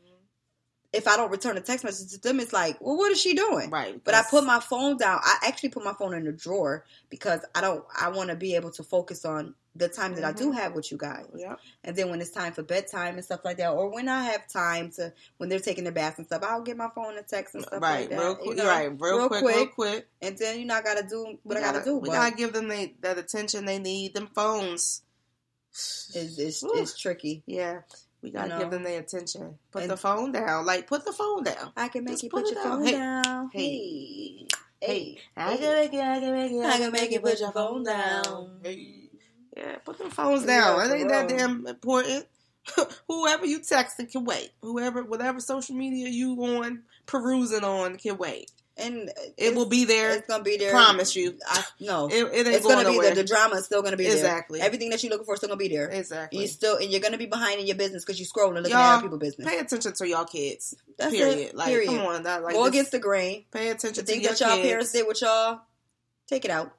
If 0.98 1.07
I 1.07 1.15
don't 1.15 1.32
return 1.32 1.56
a 1.57 1.61
text 1.61 1.86
message 1.86 2.11
to 2.11 2.19
them, 2.19 2.40
it's 2.41 2.52
like, 2.52 2.82
well, 2.82 2.98
what 2.98 3.11
is 3.11 3.22
she 3.22 3.34
doing? 3.36 3.69
Right. 3.69 4.03
But 4.03 4.15
I 4.15 4.24
put 4.30 4.44
my 4.44 4.60
phone 4.60 4.98
down. 4.98 5.19
I 5.24 5.38
actually 5.48 5.69
put 5.69 5.84
my 5.86 5.94
phone 5.94 6.14
in 6.14 6.26
the 6.26 6.32
drawer 6.34 6.84
because 7.10 7.40
I 7.56 7.61
don't. 7.61 7.86
I 7.99 8.10
want 8.10 8.30
to 8.32 8.36
be 8.36 8.56
able 8.56 8.72
to 8.72 8.84
focus 8.84 9.24
on 9.24 9.56
the 9.76 9.88
time 9.88 10.15
that 10.15 10.24
I 10.24 10.32
do 10.32 10.49
Mhm. 10.52 10.56
have 10.56 10.74
with 10.74 10.91
you 10.91 10.98
guys. 10.98 11.28
Yep. 11.36 11.60
And 11.84 11.95
then 11.95 12.10
when 12.10 12.19
it's 12.19 12.32
time 12.32 12.52
for 12.52 12.64
bedtime 12.64 13.14
and 13.14 13.24
stuff 13.24 13.41
like 13.45 13.57
that, 13.57 13.69
or 13.72 13.90
when 13.90 14.10
I 14.10 14.24
have 14.24 14.48
time 14.48 14.90
to 14.94 15.14
when 15.38 15.49
they're 15.49 15.60
taking 15.60 15.84
their 15.84 15.94
baths 15.94 16.18
and 16.18 16.26
stuff, 16.26 16.41
I'll 16.44 16.64
get 16.64 16.76
my 16.78 16.90
phone 16.95 17.15
and 17.15 17.28
text 17.28 17.53
and 17.53 17.64
stuff 17.64 17.82
Right, 17.82 18.02
like 18.02 18.10
that. 18.10 18.19
real 18.19 18.30
you 18.32 18.36
quick, 18.38 18.57
know, 18.57 18.68
right, 18.68 18.91
real, 18.99 19.28
quick, 19.28 19.44
real 19.45 19.68
quick. 19.68 20.07
And 20.19 20.36
then 20.36 20.60
you 20.60 20.65
know 20.65 20.74
I 20.74 20.82
gotta 20.82 21.07
do 21.07 21.38
what 21.44 21.57
We 21.57 21.64
I 21.64 21.72
gotta, 21.74 21.86
do. 21.86 21.98
We 21.98 22.10
but 22.10 22.15
gotta 22.15 22.36
give 22.36 22.53
them 22.53 22.68
they, 22.69 22.95
that 23.02 23.19
attention 23.19 23.65
they 23.65 23.78
need. 23.78 24.15
Them 24.15 24.30
phones. 24.34 25.03
it's, 25.72 26.40
it's, 26.40 26.64
it's 26.65 26.98
tricky. 26.99 27.44
Yeah, 27.45 27.82
we 28.28 28.32
gotta 28.32 28.49
know. 28.49 28.60
give 28.60 28.72
them 28.72 28.84
their 28.84 28.99
attention. 28.99 29.58
Put 29.72 29.88
the 29.88 29.98
phone 29.98 30.32
down. 30.32 30.66
Like 30.66 30.88
put 30.88 31.06
the 31.06 31.14
phone 31.14 31.44
down. 31.44 31.72
I 31.76 31.88
can 31.88 32.04
make 32.04 32.14
Just 32.14 32.24
you 32.24 32.30
put 32.30 32.44
put 32.44 32.52
your 32.52 32.64
down. 32.64 32.78
phone 32.78 32.86
Hey, 32.86 32.91
down. 32.94 33.49
hey, 33.54 34.48
Hey, 34.80 35.18
Hey, 35.18 35.22
I 35.36 35.58
can 35.58 35.74
make 35.74 35.94
it. 35.94 35.99
I 36.02 36.20
can 36.20 36.34
make 36.34 36.52
it. 36.52 36.66
I 36.66 36.78
can 36.78 36.91
make 36.91 37.12
you 37.12 37.20
put 37.20 37.40
your 37.40 37.52
phone 37.52 37.84
down. 37.84 38.60
Hey. 38.64 39.10
Yeah, 39.56 39.78
put 39.78 39.98
the 39.98 40.10
phones 40.10 40.45
down. 40.45 40.82
It 40.82 40.94
ain't 40.94 41.10
that 41.10 41.28
damn 41.28 41.66
important. 41.66 42.26
Whoever 43.08 43.45
you 43.45 43.60
texting 43.60 44.12
can 44.12 44.24
wait. 44.26 44.52
Whoever, 44.62 45.04
whatever 45.04 45.40
social 45.40 45.76
media 45.76 46.10
you 46.10 46.34
on 46.44 46.84
perusing 47.08 47.64
on 47.64 47.98
can 47.98 48.18
wait. 48.18 48.52
And 48.80 49.12
It 49.38 49.56
will 49.56 49.66
be 49.66 49.86
there. 49.86 50.12
It's 50.16 50.28
gonna 50.28 50.44
be 50.44 50.58
there. 50.58 50.72
Promise 50.72 51.16
you. 51.16 51.38
I 51.48 51.64
no. 51.80 52.08
It, 52.08 52.14
it 52.14 52.34
ain't 52.45 52.48
it's 52.48 52.64
going 52.66 52.84
gonna 52.84 52.91
be 52.91 52.99
there. 53.04 53.16
The 53.16 53.24
drama 53.24 53.56
is 53.56 53.66
still 53.66 53.82
gonna 53.82 53.98
be 53.98 54.04
there. 54.04 54.14
Exactly. 54.14 54.62
Everything 54.62 54.90
that 54.91 55.02
you're 55.02 55.10
looking 55.12 55.26
for 55.26 55.34
is 55.34 55.40
still 55.40 55.49
gonna 55.49 55.58
be 55.58 55.68
there. 55.68 55.90
Exactly. 55.90 56.41
You 56.41 56.48
still 56.48 56.78
and 56.78 56.91
you're 56.91 57.02
gonna 57.02 57.18
be 57.18 57.26
behind 57.26 57.60
in 57.60 57.66
your 57.66 57.76
business 57.76 58.06
because 58.06 58.20
you're 58.20 58.28
scrolling 58.28 58.56
and 58.56 58.64
looking 58.64 58.72
Y'all, 58.72 58.82
at 58.82 58.94
other 58.99 59.04
people's 59.04 59.20
business. 59.22 59.48
Pay 59.48 59.58
attention 59.60 59.94
to 59.94 60.08
y'all 60.08 60.26
kids. 60.26 60.76
That's 60.98 61.12
period. 61.12 61.38
it. 61.40 61.56
Like, 61.56 61.68
Period. 61.70 61.88
come 61.88 61.99
on, 62.06 62.24
not 62.24 62.44
like 62.44 62.54
Go 62.54 62.64
this- 62.66 62.70
against 62.70 62.91
the 62.91 62.99
grain. 62.99 63.45
Pay 63.52 63.70
attention 63.70 64.06
The 64.06 64.12
to 64.14 64.20
your 64.20 64.32
that 64.32 64.40
y'all 64.40 64.56
kids. 64.56 64.68
parents 64.68 64.91
did 64.91 65.08
with 65.08 65.22
y'all, 65.22 65.62
take 66.28 66.45
it 66.45 66.52
out. 66.52 66.72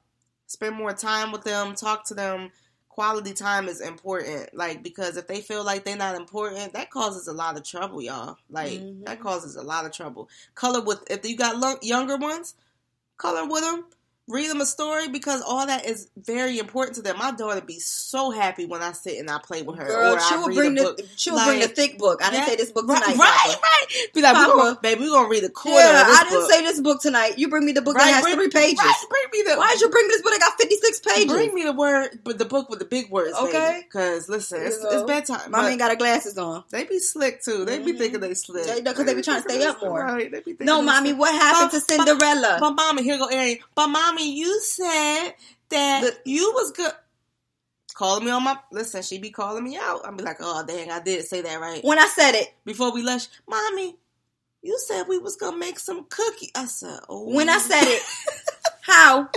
Spend 0.47 0.75
more 0.75 0.93
time 0.93 1.31
with 1.31 1.43
them. 1.43 1.75
Talk 1.75 2.05
to 2.07 2.13
them. 2.13 2.51
Quality 2.99 3.31
time 3.33 3.69
is 3.69 3.79
important. 3.79 4.53
Like 4.53 4.83
because 4.83 5.15
if 5.15 5.25
they 5.25 5.39
feel 5.39 5.63
like 5.63 5.85
they're 5.85 5.95
not 5.95 6.17
important, 6.17 6.73
that 6.73 6.89
causes 6.89 7.29
a 7.29 7.31
lot 7.31 7.55
of 7.55 7.63
trouble, 7.63 8.01
y'all. 8.01 8.35
Like 8.49 8.81
Mhm. 8.81 9.05
that 9.05 9.21
causes 9.21 9.55
a 9.55 9.61
lot 9.63 9.85
of 9.85 9.93
trouble. 9.93 10.27
Color 10.53 10.81
with 10.81 11.09
if 11.09 11.25
you 11.25 11.37
got 11.37 11.55
lo- 11.55 11.79
younger 11.81 12.17
ones, 12.17 12.55
color 13.15 13.45
with 13.45 13.61
them. 13.61 13.85
Read 14.29 14.49
them 14.49 14.61
a 14.61 14.65
story 14.65 15.07
because 15.07 15.41
all 15.41 15.65
that 15.65 15.85
is 15.85 16.07
very 16.15 16.59
important 16.59 16.95
to 16.97 17.01
them. 17.01 17.17
My 17.17 17.31
daughter 17.31 17.61
be 17.61 17.79
so 17.79 18.29
happy 18.29 18.65
when 18.67 18.81
I 18.83 18.91
sit 18.91 19.17
and 19.17 19.29
I 19.29 19.39
play 19.39 19.63
with 19.63 19.77
her. 19.79 19.85
Girl, 19.87 20.19
she 20.19 20.35
will 20.37 20.53
bring 20.53 20.75
the 20.75 21.03
she 21.15 21.31
will 21.31 21.43
bring 21.43 21.59
the 21.59 21.67
thick 21.67 21.97
book. 21.97 22.21
I 22.23 22.29
didn't 22.29 22.41
that- 22.45 22.49
say 22.49 22.55
this 22.57 22.71
book 22.71 22.85
tonight. 22.85 23.17
Right, 23.17 23.17
Papa. 23.17 23.59
right. 23.63 23.85
Be 24.13 24.21
like, 24.21 24.35
we 24.37 24.43
Papa. 24.45 24.53
gonna, 24.57 24.79
baby, 24.81 25.01
we're 25.01 25.09
gonna 25.09 25.29
read 25.29 25.43
the 25.43 25.49
quarter 25.49 25.79
Yeah, 25.79 26.03
I 26.07 26.23
didn't 26.29 26.41
book. 26.41 26.51
say 26.51 26.61
this 26.63 26.79
book 26.79 27.01
tonight. 27.01 27.39
You 27.39 27.47
bring 27.49 27.65
me 27.65 27.71
the 27.71 27.81
book 27.81 27.95
Right, 27.95 28.05
that 28.05 28.13
has 28.15 28.23
bring- 28.23 28.35
three 28.35 28.49
pages. 28.49 28.77
Right, 28.79 29.03
bring 29.09 29.23
me 29.45 29.49
the. 29.51 29.57
Why 29.57 29.71
did 29.71 29.81
you 29.81 29.89
bring 29.89 30.05
me 30.07 30.13
this 30.13 30.21
book 30.21 30.31
that 30.33 30.39
got 30.41 30.57
56 30.59 30.99
pages? 30.99 31.25
Bring 31.33 31.53
me 31.55 31.63
the 31.63 31.73
word, 31.73 32.19
but 32.23 32.37
the 32.37 32.45
book 32.45 32.69
with 32.69 32.79
the 32.79 32.85
big 32.85 33.09
words. 33.09 33.33
Okay. 33.35 33.81
Because 33.83 34.29
listen, 34.29 34.61
it's, 34.61 34.77
it's 34.83 35.03
bedtime. 35.03 35.49
Mom 35.51 35.61
but 35.63 35.69
ain't 35.71 35.79
got 35.79 35.89
her 35.89 35.97
glasses 35.97 36.37
on. 36.37 36.63
they 36.69 36.83
be 36.83 36.99
slick 36.99 37.43
too. 37.43 37.65
They 37.65 37.79
be 37.79 37.93
Mhm. 37.93 37.97
thinking 37.97 38.19
they 38.19 38.33
slick. 38.35 38.65
They- 38.65 38.93
'cause 38.93 39.05
they 39.05 39.15
be 39.15 39.21
trying 39.23 39.41
to 39.41 39.49
stay 39.49 39.63
up 39.65 39.81
more. 39.81 40.03
Right. 40.03 40.31
They 40.31 40.37
be 40.39 40.51
thinking 40.51 40.65
No, 40.67 40.81
mommy, 40.83 41.13
what 41.13 41.33
happened 41.33 41.71
to 41.71 41.79
Cinderella? 41.81 42.57
But, 42.59 42.71
mommy, 42.71 43.01
here 43.03 43.17
go 43.17 43.27
Arian. 43.27 43.57
But 43.75 43.87
mommy, 43.87 44.18
you 44.23 44.59
said 44.61 45.31
that 45.69 46.19
you 46.25 46.51
was 46.55 46.71
good. 46.71 46.91
Calling 47.93 48.23
me 48.23 48.31
on 48.31 48.43
my 48.43 48.57
listen, 48.71 49.01
she 49.01 49.17
be 49.17 49.29
calling 49.29 49.63
me 49.63 49.75
out. 49.75 50.01
I'll 50.05 50.15
be 50.15 50.23
like, 50.23 50.37
oh 50.39 50.63
dang, 50.65 50.89
I 50.89 51.01
did 51.01 51.25
say 51.25 51.41
that 51.41 51.59
right. 51.59 51.83
when 51.83 51.99
I 51.99 52.07
said 52.07 52.33
it, 52.33 52.53
Before 52.63 52.93
we 52.93 53.01
left, 53.01 53.29
mommy, 53.47 53.97
you 54.61 54.77
said 54.79 55.03
we 55.07 55.17
was 55.17 55.35
gonna 55.35 55.57
make 55.57 55.79
some 55.79 56.05
cookie. 56.09 56.51
I 56.55 56.65
said, 56.65 56.99
oh. 57.09 57.33
when 57.33 57.49
I 57.49 57.57
said 57.57 57.83
it, 57.83 58.01
how? 58.81 59.29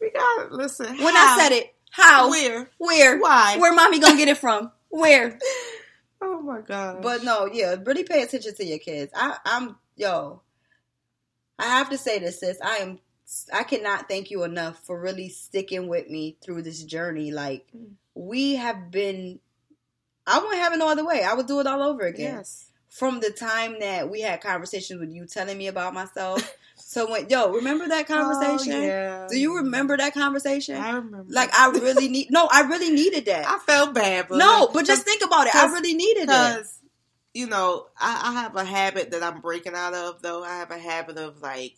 we 0.00 0.10
got 0.10 0.48
to 0.48 0.54
listen. 0.54 0.86
When 0.98 1.16
I 1.16 1.36
said 1.38 1.52
it, 1.52 1.74
how? 1.90 2.30
where, 2.30 2.70
Where? 2.78 3.18
why? 3.18 3.56
Where 3.58 3.72
mommy 3.74 3.98
gonna 3.98 4.16
get 4.16 4.28
it 4.28 4.38
from? 4.38 4.70
Where? 4.88 5.38
Oh 6.26 6.40
my 6.40 6.62
god. 6.62 7.02
But 7.02 7.22
no, 7.22 7.50
yeah, 7.52 7.76
really 7.84 8.02
pay 8.02 8.22
attention 8.22 8.54
to 8.54 8.64
your 8.64 8.78
kids. 8.78 9.12
I, 9.14 9.36
I'm 9.44 9.76
yo. 9.94 10.40
I 11.58 11.64
have 11.64 11.90
to 11.90 11.98
say 11.98 12.18
this, 12.18 12.40
sis. 12.40 12.58
I 12.64 12.76
am. 12.76 12.98
I 13.52 13.62
cannot 13.64 14.08
thank 14.08 14.30
you 14.30 14.44
enough 14.44 14.78
for 14.84 15.00
really 15.00 15.28
sticking 15.28 15.88
with 15.88 16.08
me 16.08 16.36
through 16.42 16.62
this 16.62 16.82
journey. 16.82 17.30
Like 17.30 17.66
Mm. 17.76 17.92
we 18.14 18.54
have 18.56 18.90
been. 18.90 19.40
I 20.26 20.38
wouldn't 20.38 20.56
have 20.58 20.72
it 20.72 20.78
no 20.78 20.88
other 20.88 21.04
way. 21.04 21.22
I 21.22 21.34
would 21.34 21.46
do 21.46 21.60
it 21.60 21.66
all 21.66 21.82
over 21.82 22.02
again. 22.02 22.36
yes. 22.36 22.70
From 22.88 23.18
the 23.20 23.30
time 23.30 23.80
that 23.80 24.08
we 24.08 24.20
had 24.20 24.40
conversations 24.40 25.00
with 25.00 25.12
you 25.12 25.26
telling 25.26 25.58
me 25.58 25.66
about 25.66 25.92
myself. 25.94 26.40
so 26.76 27.10
when 27.10 27.28
yo, 27.28 27.50
remember 27.52 27.88
that 27.88 28.06
conversation? 28.06 28.72
Oh, 28.72 28.86
yeah. 28.86 29.26
Do 29.28 29.36
you 29.38 29.56
remember 29.56 29.96
that 29.96 30.14
conversation? 30.14 30.76
I 30.76 30.92
remember. 30.92 31.24
like 31.28 31.52
I 31.54 31.70
really 31.70 32.08
need. 32.08 32.30
No, 32.30 32.48
I 32.50 32.62
really 32.62 32.90
needed 32.90 33.24
that. 33.26 33.46
I 33.48 33.58
felt 33.58 33.94
bad, 33.94 34.26
but 34.28 34.38
no, 34.38 34.68
but 34.72 34.86
just 34.86 35.04
think 35.04 35.22
about 35.22 35.46
it. 35.48 35.54
I 35.56 35.66
really 35.66 35.94
needed 35.94 36.22
it. 36.22 36.26
because 36.28 36.78
you 37.34 37.48
know 37.48 37.86
I, 37.98 38.30
I 38.30 38.42
have 38.42 38.54
a 38.54 38.64
habit 38.64 39.10
that 39.10 39.22
I'm 39.24 39.40
breaking 39.40 39.74
out 39.74 39.92
of. 39.94 40.22
Though 40.22 40.44
I 40.44 40.56
have 40.58 40.70
a 40.70 40.78
habit 40.78 41.18
of 41.18 41.42
like 41.42 41.74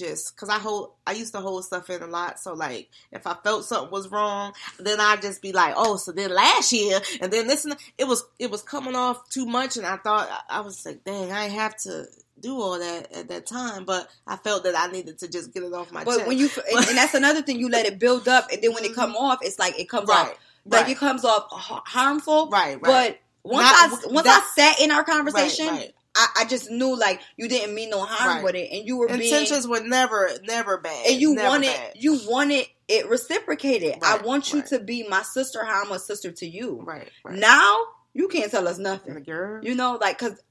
just 0.00 0.34
because 0.34 0.48
I 0.48 0.58
hold 0.58 0.92
I 1.06 1.12
used 1.12 1.32
to 1.34 1.40
hold 1.40 1.64
stuff 1.64 1.88
in 1.90 2.02
a 2.02 2.06
lot. 2.06 2.40
So 2.40 2.54
like 2.54 2.88
if 3.12 3.26
I 3.26 3.34
felt 3.44 3.64
something 3.64 3.92
was 3.92 4.10
wrong, 4.10 4.54
then 4.78 5.00
I'd 5.00 5.22
just 5.22 5.42
be 5.42 5.52
like, 5.52 5.74
oh, 5.76 5.96
so 5.96 6.10
then 6.10 6.30
last 6.34 6.72
year 6.72 6.98
and 7.20 7.32
then 7.32 7.46
this 7.46 7.64
and 7.64 7.76
it 7.98 8.08
was 8.08 8.24
it 8.38 8.50
was 8.50 8.62
coming 8.62 8.96
off 8.96 9.28
too 9.28 9.46
much, 9.46 9.76
and 9.76 9.86
I 9.86 9.96
thought 9.98 10.28
I 10.48 10.60
was 10.60 10.84
like, 10.84 11.04
dang, 11.04 11.30
I 11.30 11.48
have 11.48 11.76
to 11.82 12.06
do 12.40 12.58
all 12.58 12.78
that 12.78 13.12
at 13.12 13.28
that 13.28 13.46
time, 13.46 13.84
but 13.84 14.08
I 14.26 14.36
felt 14.36 14.64
that 14.64 14.74
I 14.76 14.90
needed 14.90 15.18
to 15.18 15.28
just 15.28 15.52
get 15.52 15.62
it 15.62 15.74
off 15.74 15.92
my 15.92 16.00
chest. 16.00 16.06
But 16.06 16.16
chest. 16.16 16.28
when 16.28 16.38
you 16.38 16.48
and, 16.74 16.88
and 16.88 16.96
that's 16.96 17.14
another 17.14 17.42
thing, 17.42 17.60
you 17.60 17.68
let 17.68 17.86
it 17.86 17.98
build 17.98 18.26
up, 18.26 18.48
and 18.50 18.62
then 18.62 18.72
when 18.72 18.84
it 18.84 18.94
come 18.96 19.14
off, 19.14 19.40
it's 19.42 19.58
like 19.58 19.78
it 19.78 19.88
comes 19.88 20.08
right, 20.08 20.30
off 20.30 20.38
like 20.66 20.82
right, 20.82 20.90
it 20.90 20.98
comes 20.98 21.24
off 21.24 21.46
harmful. 21.50 22.48
right, 22.48 22.80
right. 22.80 23.18
But 23.44 23.50
once 23.50 23.70
Not- 23.70 24.04
I 24.04 24.12
once 24.12 24.28
I 24.28 24.40
sat 24.54 24.80
in 24.80 24.90
our 24.90 25.04
conversation, 25.04 25.66
right, 25.66 25.78
right. 25.78 25.94
I, 26.14 26.26
I 26.38 26.44
just 26.44 26.70
knew 26.70 26.96
like 26.98 27.20
you 27.36 27.48
didn't 27.48 27.74
mean 27.74 27.90
no 27.90 28.04
harm 28.04 28.36
Right. 28.36 28.44
with 28.44 28.54
it, 28.56 28.70
and 28.72 28.86
you 28.86 28.96
were 28.96 29.06
being 29.08 29.20
Intentions 29.22 29.66
were 29.68 29.80
never, 29.80 30.28
never 30.44 30.78
bad. 30.78 31.06
and 31.06 31.20
you 31.20 31.34
never 31.34 31.48
wanted 31.48 31.66
bad. 31.68 31.92
you 31.96 32.20
wanted 32.28 32.66
it 32.88 33.08
reciprocated. 33.08 33.94
I 34.02 34.18
want 34.18 34.52
you 34.52 34.58
right. 34.60 34.68
to 34.70 34.80
be 34.80 35.06
my 35.08 35.22
sister, 35.22 35.64
how 35.64 35.82
I'm 35.84 35.92
a 35.92 35.98
sister 36.00 36.32
to 36.32 36.46
you. 36.46 36.82
right, 36.84 37.08
right. 37.24 37.38
Now 37.38 37.78
you 38.12 38.26
can't 38.28 38.50
tell 38.50 38.66
us 38.66 38.78
nothing. 38.78 39.22
girl, 39.22 39.64
You 39.64 39.74
know, 39.76 39.98
like 40.00 40.18
because 40.18 40.42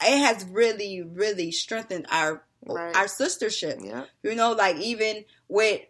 it 0.00 0.18
has 0.18 0.44
really, 0.44 1.02
really 1.02 1.50
strengthened 1.50 2.06
our 2.10 2.44
Right. 2.66 2.94
our 2.94 3.06
sistership. 3.06 3.84
yeah, 3.84 4.04
You 4.22 4.34
know, 4.36 4.52
like 4.52 4.76
even 4.76 5.24
with 5.48 5.80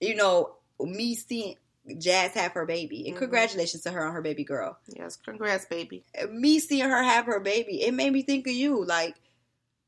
you 0.00 0.14
know 0.14 0.54
me 0.80 1.14
seeing 1.16 1.54
Jazz 1.98 2.32
have 2.32 2.52
her 2.52 2.66
baby, 2.66 3.06
and 3.06 3.16
Mhm. 3.16 3.20
congratulations 3.20 3.82
to 3.84 3.90
her 3.90 4.04
on 4.06 4.12
her 4.14 4.22
baby 4.22 4.44
girl. 4.44 4.78
yes. 4.88 5.16
Congrats, 5.16 5.64
baby. 5.66 6.04
Me 6.30 6.58
seeing 6.58 6.88
her 6.88 7.02
have 7.02 7.26
her 7.26 7.40
baby, 7.40 7.82
it 7.82 7.92
made 7.94 8.12
me 8.12 8.22
think 8.22 8.46
of 8.46 8.52
you. 8.52 8.84
Like 8.84 9.16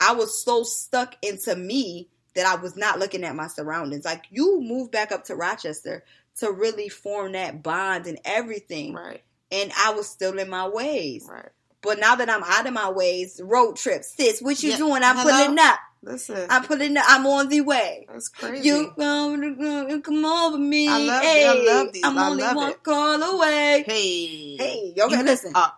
I 0.01 0.13
was 0.15 0.43
so 0.43 0.63
stuck 0.63 1.15
into 1.23 1.55
me 1.55 2.09
that 2.35 2.47
I 2.47 2.55
was 2.61 2.77
not 2.77 2.99
looking 2.99 3.25
at 3.25 3.35
my 3.37 3.49
surroundings. 3.49 4.05
Like 4.05 4.25
you 4.31 4.61
moved 4.61 4.93
back 4.93 5.13
up 5.13 5.25
to 5.27 5.35
Rochester 5.37 6.05
to 6.37 6.51
really 6.51 6.89
form 6.89 7.33
that 7.33 7.63
bond 7.63 8.07
and 8.07 8.19
everything, 8.25 8.95
Right, 8.95 9.23
and 9.51 9.73
I 9.77 9.93
was 9.93 10.09
still 10.09 10.39
in 10.39 10.49
my 10.49 10.67
ways. 10.69 11.27
right. 11.29 11.51
But 11.83 11.99
now 11.99 12.15
that 12.17 12.29
I'm 12.29 12.43
out 12.45 12.67
of 12.67 12.73
my 12.75 12.91
ways, 12.91 13.41
road 13.43 13.77
trip, 13.77 14.05
sis, 14.05 14.41
what 14.43 14.63
you 14.63 14.71
Yeah, 14.71 14.77
doing? 14.77 15.03
I'm 15.03 15.17
hello? 15.17 15.31
pulling 15.45 15.59
up. 15.59 15.79
Listen, 16.03 16.47
I'm 16.51 16.65
pulling 16.65 16.97
up. 16.97 17.05
I'm 17.09 17.27
on 17.27 17.49
the 17.49 17.61
way. 17.63 18.07
that's 18.11 18.29
crazy. 18.29 18.69
You 18.69 18.93
come, 18.99 20.03
come 20.03 20.25
over 20.25 20.59
me. 20.59 20.89
I 20.89 20.99
love- 20.99 21.23
hey, 21.23 21.47
I 21.47 21.53
love 21.53 21.93
these. 21.93 22.05
I'm 22.05 22.19
I 22.19 22.29
only 22.29 22.43
love 22.43 22.57
one 22.57 22.71
it. 22.71 22.83
call 22.83 23.23
away. 23.23 23.85
hey, 23.87 24.57
Hey, 24.57 24.95
gotta 24.97 25.17
You- 25.17 25.23
listen. 25.23 25.53
Uh, 25.55 25.69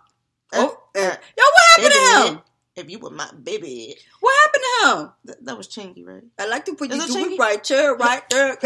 Oh, 0.54 0.58
uh, 0.94 0.98
uh, 0.98 1.00
uh, 1.00 1.16
yo, 1.36 1.44
what 1.44 1.62
happened 1.76 1.92
to 1.94 2.28
him? 2.28 2.40
If 2.76 2.90
you 2.90 2.98
were 3.00 3.10
my 3.10 3.30
baby, 3.42 3.96
What 4.20 4.34
happened 4.44 4.62
to 4.64 4.88
him? 5.02 5.12
that, 5.26 5.44
that 5.46 5.56
was 5.58 5.68
Chingy, 5.68 6.06
right? 6.06 6.22
I 6.38 6.46
like 6.46 6.64
to 6.66 6.74
put 6.74 6.90
Is 6.90 7.08
you 7.08 7.14
do 7.14 7.32
it 7.32 7.38
right 7.38 7.62
there, 7.68 7.94
right 7.96 8.22
there. 8.30 8.56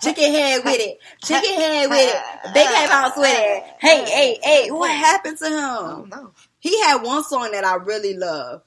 Chicken 0.00 0.32
head 0.32 0.64
with 0.64 0.80
it. 0.80 0.98
Chicken 1.22 1.54
head 1.60 1.90
with 1.90 1.98
it. 2.14 2.52
Big 2.54 2.66
head 2.66 2.90
house 2.90 3.16
with 3.16 3.26
it. 3.28 3.64
Hey, 3.80 4.04
hey, 4.04 4.38
hey. 4.42 4.70
What 4.70 4.90
happened 4.90 5.36
to 5.38 5.44
Oh 5.46 6.02
him? 6.02 6.08
no, 6.08 6.32
He 6.60 6.78
had 6.82 7.02
one 7.02 7.24
song 7.24 7.50
that 7.52 7.64
I 7.64 7.74
really 7.76 8.14
love. 8.16 8.62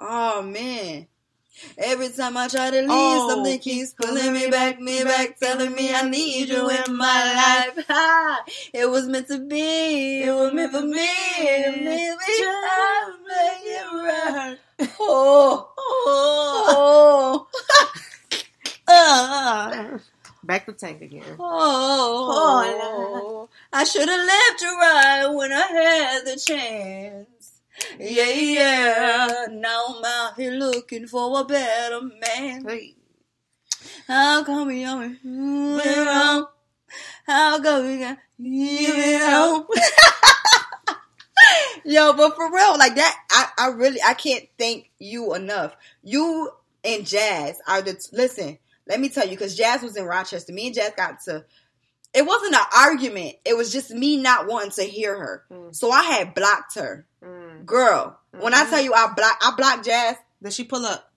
Oh 0.00 0.42
man. 0.42 1.06
Every 1.78 2.08
time 2.08 2.36
I 2.36 2.48
try 2.48 2.70
to 2.70 2.80
leave, 2.80 2.88
Oh. 2.90 3.28
something 3.28 3.58
keeps 3.60 3.92
pulling 3.92 4.32
me 4.32 4.48
back, 4.50 4.80
me 4.80 5.04
back, 5.04 5.38
telling 5.38 5.72
me 5.74 5.94
I 5.94 6.02
need 6.08 6.48
you 6.48 6.68
in 6.68 6.96
my 6.96 7.34
life. 7.74 7.86
Ha! 7.86 8.44
It 8.72 8.86
was 8.90 9.06
meant 9.06 9.28
to 9.28 9.38
be. 9.38 10.22
It 10.22 10.32
was 10.32 10.52
meant 10.52 10.72
for 10.72 10.80
me. 10.82 11.08
It 11.38 11.84
meant 11.84 12.20
for 12.20 12.28
me. 12.32 12.46
I'll 12.48 13.18
make 13.28 13.62
it 13.64 13.86
right. 13.94 14.58
Oh, 14.98 15.70
oh, 15.78 17.46
oh. 17.46 17.46
Uh. 18.88 19.98
Back 20.44 20.66
to 20.66 20.72
Tank 20.72 21.02
again. 21.02 21.36
Oh, 21.38 22.28
oh 22.32 23.48
I 23.72 23.84
should 23.84 24.08
have 24.08 24.26
left 24.26 24.62
you 24.62 24.76
right 24.78 25.26
when 25.28 25.52
I 25.52 25.66
had 25.66 26.24
the 26.26 26.36
chance. 26.36 27.60
Yeah, 27.98 28.28
yeah. 28.28 29.46
Now 29.50 29.84
I'm 29.88 30.04
out 30.04 30.36
here 30.36 30.52
looking 30.52 31.06
for 31.06 31.40
a 31.40 31.44
better 31.44 32.00
man. 32.02 32.64
Hey, 32.66 32.94
How 34.08 34.42
come 34.44 34.68
we 34.68 34.84
always 34.84 35.16
wrong? 35.24 36.46
How 37.26 37.62
come 37.62 37.86
we 37.86 37.98
got 37.98 38.18
you 38.38 39.20
wrong? 39.20 39.66
Yo, 41.84 42.12
but 42.12 42.34
for 42.36 42.52
real, 42.52 42.78
like 42.78 42.94
that, 42.94 43.16
I, 43.30 43.46
I 43.58 43.68
really, 43.68 44.00
I 44.04 44.14
can't 44.14 44.44
thank 44.58 44.90
you 44.98 45.34
enough. 45.34 45.74
You 46.02 46.50
and 46.84 47.06
Jazz 47.06 47.60
are 47.66 47.82
the, 47.82 47.96
listen, 48.12 48.58
let 48.92 49.00
me 49.00 49.08
tell 49.08 49.24
you, 49.24 49.30
because 49.30 49.56
Jazz 49.56 49.80
was 49.82 49.96
in 49.96 50.04
Rochester. 50.04 50.52
Me 50.52 50.66
and 50.66 50.74
Jazz 50.74 50.92
got 50.96 51.20
to, 51.22 51.44
it 52.12 52.26
wasn't 52.26 52.54
an 52.54 52.60
argument. 52.76 53.36
It 53.44 53.56
was 53.56 53.72
just 53.72 53.90
me 53.90 54.18
not 54.18 54.46
wanting 54.46 54.70
to 54.72 54.82
hear 54.84 55.18
her. 55.18 55.44
Mm. 55.50 55.74
So 55.74 55.90
I 55.90 56.02
had 56.02 56.34
blocked 56.34 56.74
her. 56.74 57.06
mm. 57.24 57.64
Girl, 57.64 58.18
when 58.38 58.52
I 58.54 58.64
Mhm. 58.64 58.70
tell 58.70 58.82
you 58.82 58.92
I 58.92 59.12
block, 59.16 59.38
I 59.42 59.54
blocked 59.56 59.84
Jazz. 59.86 60.16
Did 60.42 60.52
she 60.52 60.64
pull 60.64 60.84
up? 60.84 61.10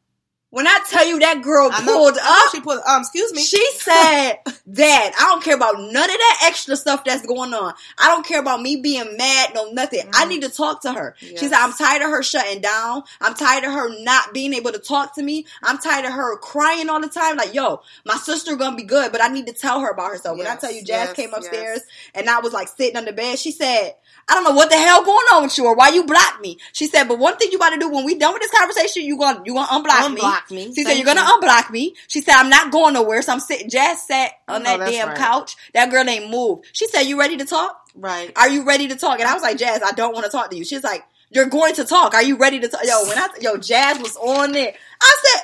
When 0.56 0.68
I 0.68 0.80
tell 0.90 1.06
you 1.06 1.20
that 1.20 1.42
girl 1.42 1.70
I 1.70 1.84
pulled 1.84 2.16
know 2.16 2.22
up, 2.24 2.52
She 2.54 2.62
pulled. 2.62 2.80
Um, 2.88 3.02
excuse 3.02 3.34
me. 3.34 3.42
she 3.42 3.62
said, 3.74 4.38
that 4.68 5.12
I 5.20 5.24
don't 5.28 5.44
care 5.44 5.56
about 5.56 5.76
none 5.78 5.90
of 5.90 5.94
that 6.18 6.44
extra 6.46 6.78
stuff 6.78 7.04
that's 7.04 7.26
going 7.26 7.54
on. 7.54 7.74
I 7.98 8.08
don't 8.08 8.26
care 8.26 8.40
about 8.40 8.62
me 8.62 8.78
being 8.78 9.18
mad, 9.18 9.52
no 9.54 9.72
nothing. 9.72 10.10
I 10.14 10.24
Mhm. 10.24 10.30
need 10.30 10.42
to 10.44 10.50
talk 10.50 10.82
to 10.84 10.94
her. 10.94 11.14
She 11.20 11.36
said, 11.36 11.52
I'm 11.54 11.74
tired 11.74 12.04
of 12.04 12.10
her 12.10 12.24
shutting 12.24 12.62
down. 12.62 13.04
I'm 13.20 13.34
tired 13.34 13.66
of 13.66 13.74
her 13.74 14.02
not 14.02 14.34
being 14.34 14.54
able 14.54 14.72
to 14.72 14.80
talk 14.80 15.16
to 15.16 15.24
me. 15.24 15.46
I'm 15.62 15.78
tired 15.78 16.06
of 16.06 16.14
her 16.14 16.38
crying 16.38 16.90
all 16.90 17.02
the 17.02 17.10
time. 17.10 17.36
Like, 17.36 17.54
yo, 17.54 17.82
my 18.06 18.16
sister 18.16 18.56
gonna 18.56 18.78
be 18.78 18.84
good, 18.84 19.12
but 19.12 19.22
I 19.22 19.28
need 19.28 19.48
to 19.48 19.54
tell 19.54 19.82
her 19.82 19.90
about 19.90 20.12
herself. 20.12 20.38
When 20.38 20.48
I 20.48 20.56
tell 20.56 20.72
you 20.72 20.86
Jazz 20.86 21.10
yes, 21.10 21.16
came 21.18 21.34
upstairs 21.34 21.82
yes. 21.84 22.12
and 22.16 22.30
I 22.30 22.40
was 22.40 22.54
like 22.54 22.70
sitting 22.70 22.96
on 22.96 23.04
the 23.04 23.12
bed, 23.14 23.38
she 23.40 23.52
said, 23.52 23.96
I 24.28 24.34
don't 24.34 24.44
know 24.44 24.54
what 24.54 24.70
the 24.72 24.76
hell 24.78 25.04
going 25.06 25.26
on 25.34 25.44
with 25.44 25.56
you 25.58 25.66
or 25.66 25.76
why 25.76 25.90
you 25.90 26.04
blocked 26.04 26.42
me. 26.42 26.58
She 26.74 26.88
said, 26.88 27.04
but 27.08 27.20
one 27.20 27.38
thing 27.38 27.50
you 27.52 27.58
about 27.58 27.70
to 27.70 27.78
do 27.80 27.90
when 27.90 28.06
we 28.06 28.16
done 28.18 28.34
with 28.34 28.42
this 28.42 28.52
conversation, 28.52 29.04
you 29.04 29.18
gonna 29.18 29.42
you 29.46 29.54
gonna 29.54 29.68
unblock, 29.68 30.14
me. 30.14 30.20
Unblock 30.22 30.52
me. 30.52 30.74
She 30.74 30.84
said, 30.84 30.94
You're 30.96 31.06
gonna 31.06 31.22
unblock 31.22 31.70
me. 31.70 31.96
She 32.08 32.22
said, 32.22 32.34
I'm 32.36 32.50
not 32.50 32.72
going 32.72 32.96
nowhere. 32.96 33.22
So 33.22 33.34
I'm 33.34 33.40
sitting. 33.40 33.70
Jazz 33.70 34.02
sat 34.08 34.32
on 34.48 34.62
Oh, 34.62 34.64
that 34.78 34.90
damn 34.90 35.10
right. 35.10 35.18
couch. 35.18 35.56
That 35.74 35.92
girl 35.92 36.10
ain't 36.10 36.32
moved. 36.32 36.66
She 36.74 36.88
said, 36.88 37.02
You 37.04 37.20
ready 37.20 37.38
to 37.38 37.46
talk? 37.46 37.80
Right. 37.94 38.32
Are 38.36 38.50
you 38.50 38.64
ready 38.66 38.88
to 38.88 38.96
talk? 38.96 39.20
And 39.20 39.30
I 39.30 39.34
was 39.36 39.44
like, 39.44 39.58
Jazz, 39.58 39.82
I 39.86 39.92
don't 39.92 40.14
want 40.14 40.26
to 40.26 40.32
talk 40.32 40.50
to 40.50 40.58
you. 40.58 40.66
She's 40.66 40.84
like, 40.84 41.04
You're 41.30 41.46
going 41.46 41.76
to 41.76 41.86
talk. 41.86 42.14
Are 42.16 42.24
you 42.24 42.38
ready 42.38 42.60
to 42.60 42.68
talk? 42.68 42.82
Yo, 42.84 43.06
when 43.08 43.18
I, 43.18 43.28
yo, 43.42 43.58
Jazz 43.58 44.00
was 44.00 44.18
on 44.18 44.52
there. 44.54 44.74
I 45.02 45.18
said, 45.24 45.42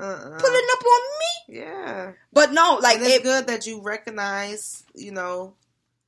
Uh-uh. 0.00 0.38
Pulling 0.38 0.66
up 0.72 0.84
on 0.84 1.00
me. 1.18 1.60
Yeah. 1.60 2.12
But 2.32 2.52
no, 2.52 2.78
like, 2.82 2.98
it's 2.98 3.08
it, 3.08 3.22
good 3.22 3.46
that 3.46 3.66
you 3.66 3.80
recognize, 3.82 4.84
you 4.94 5.12
know, 5.12 5.54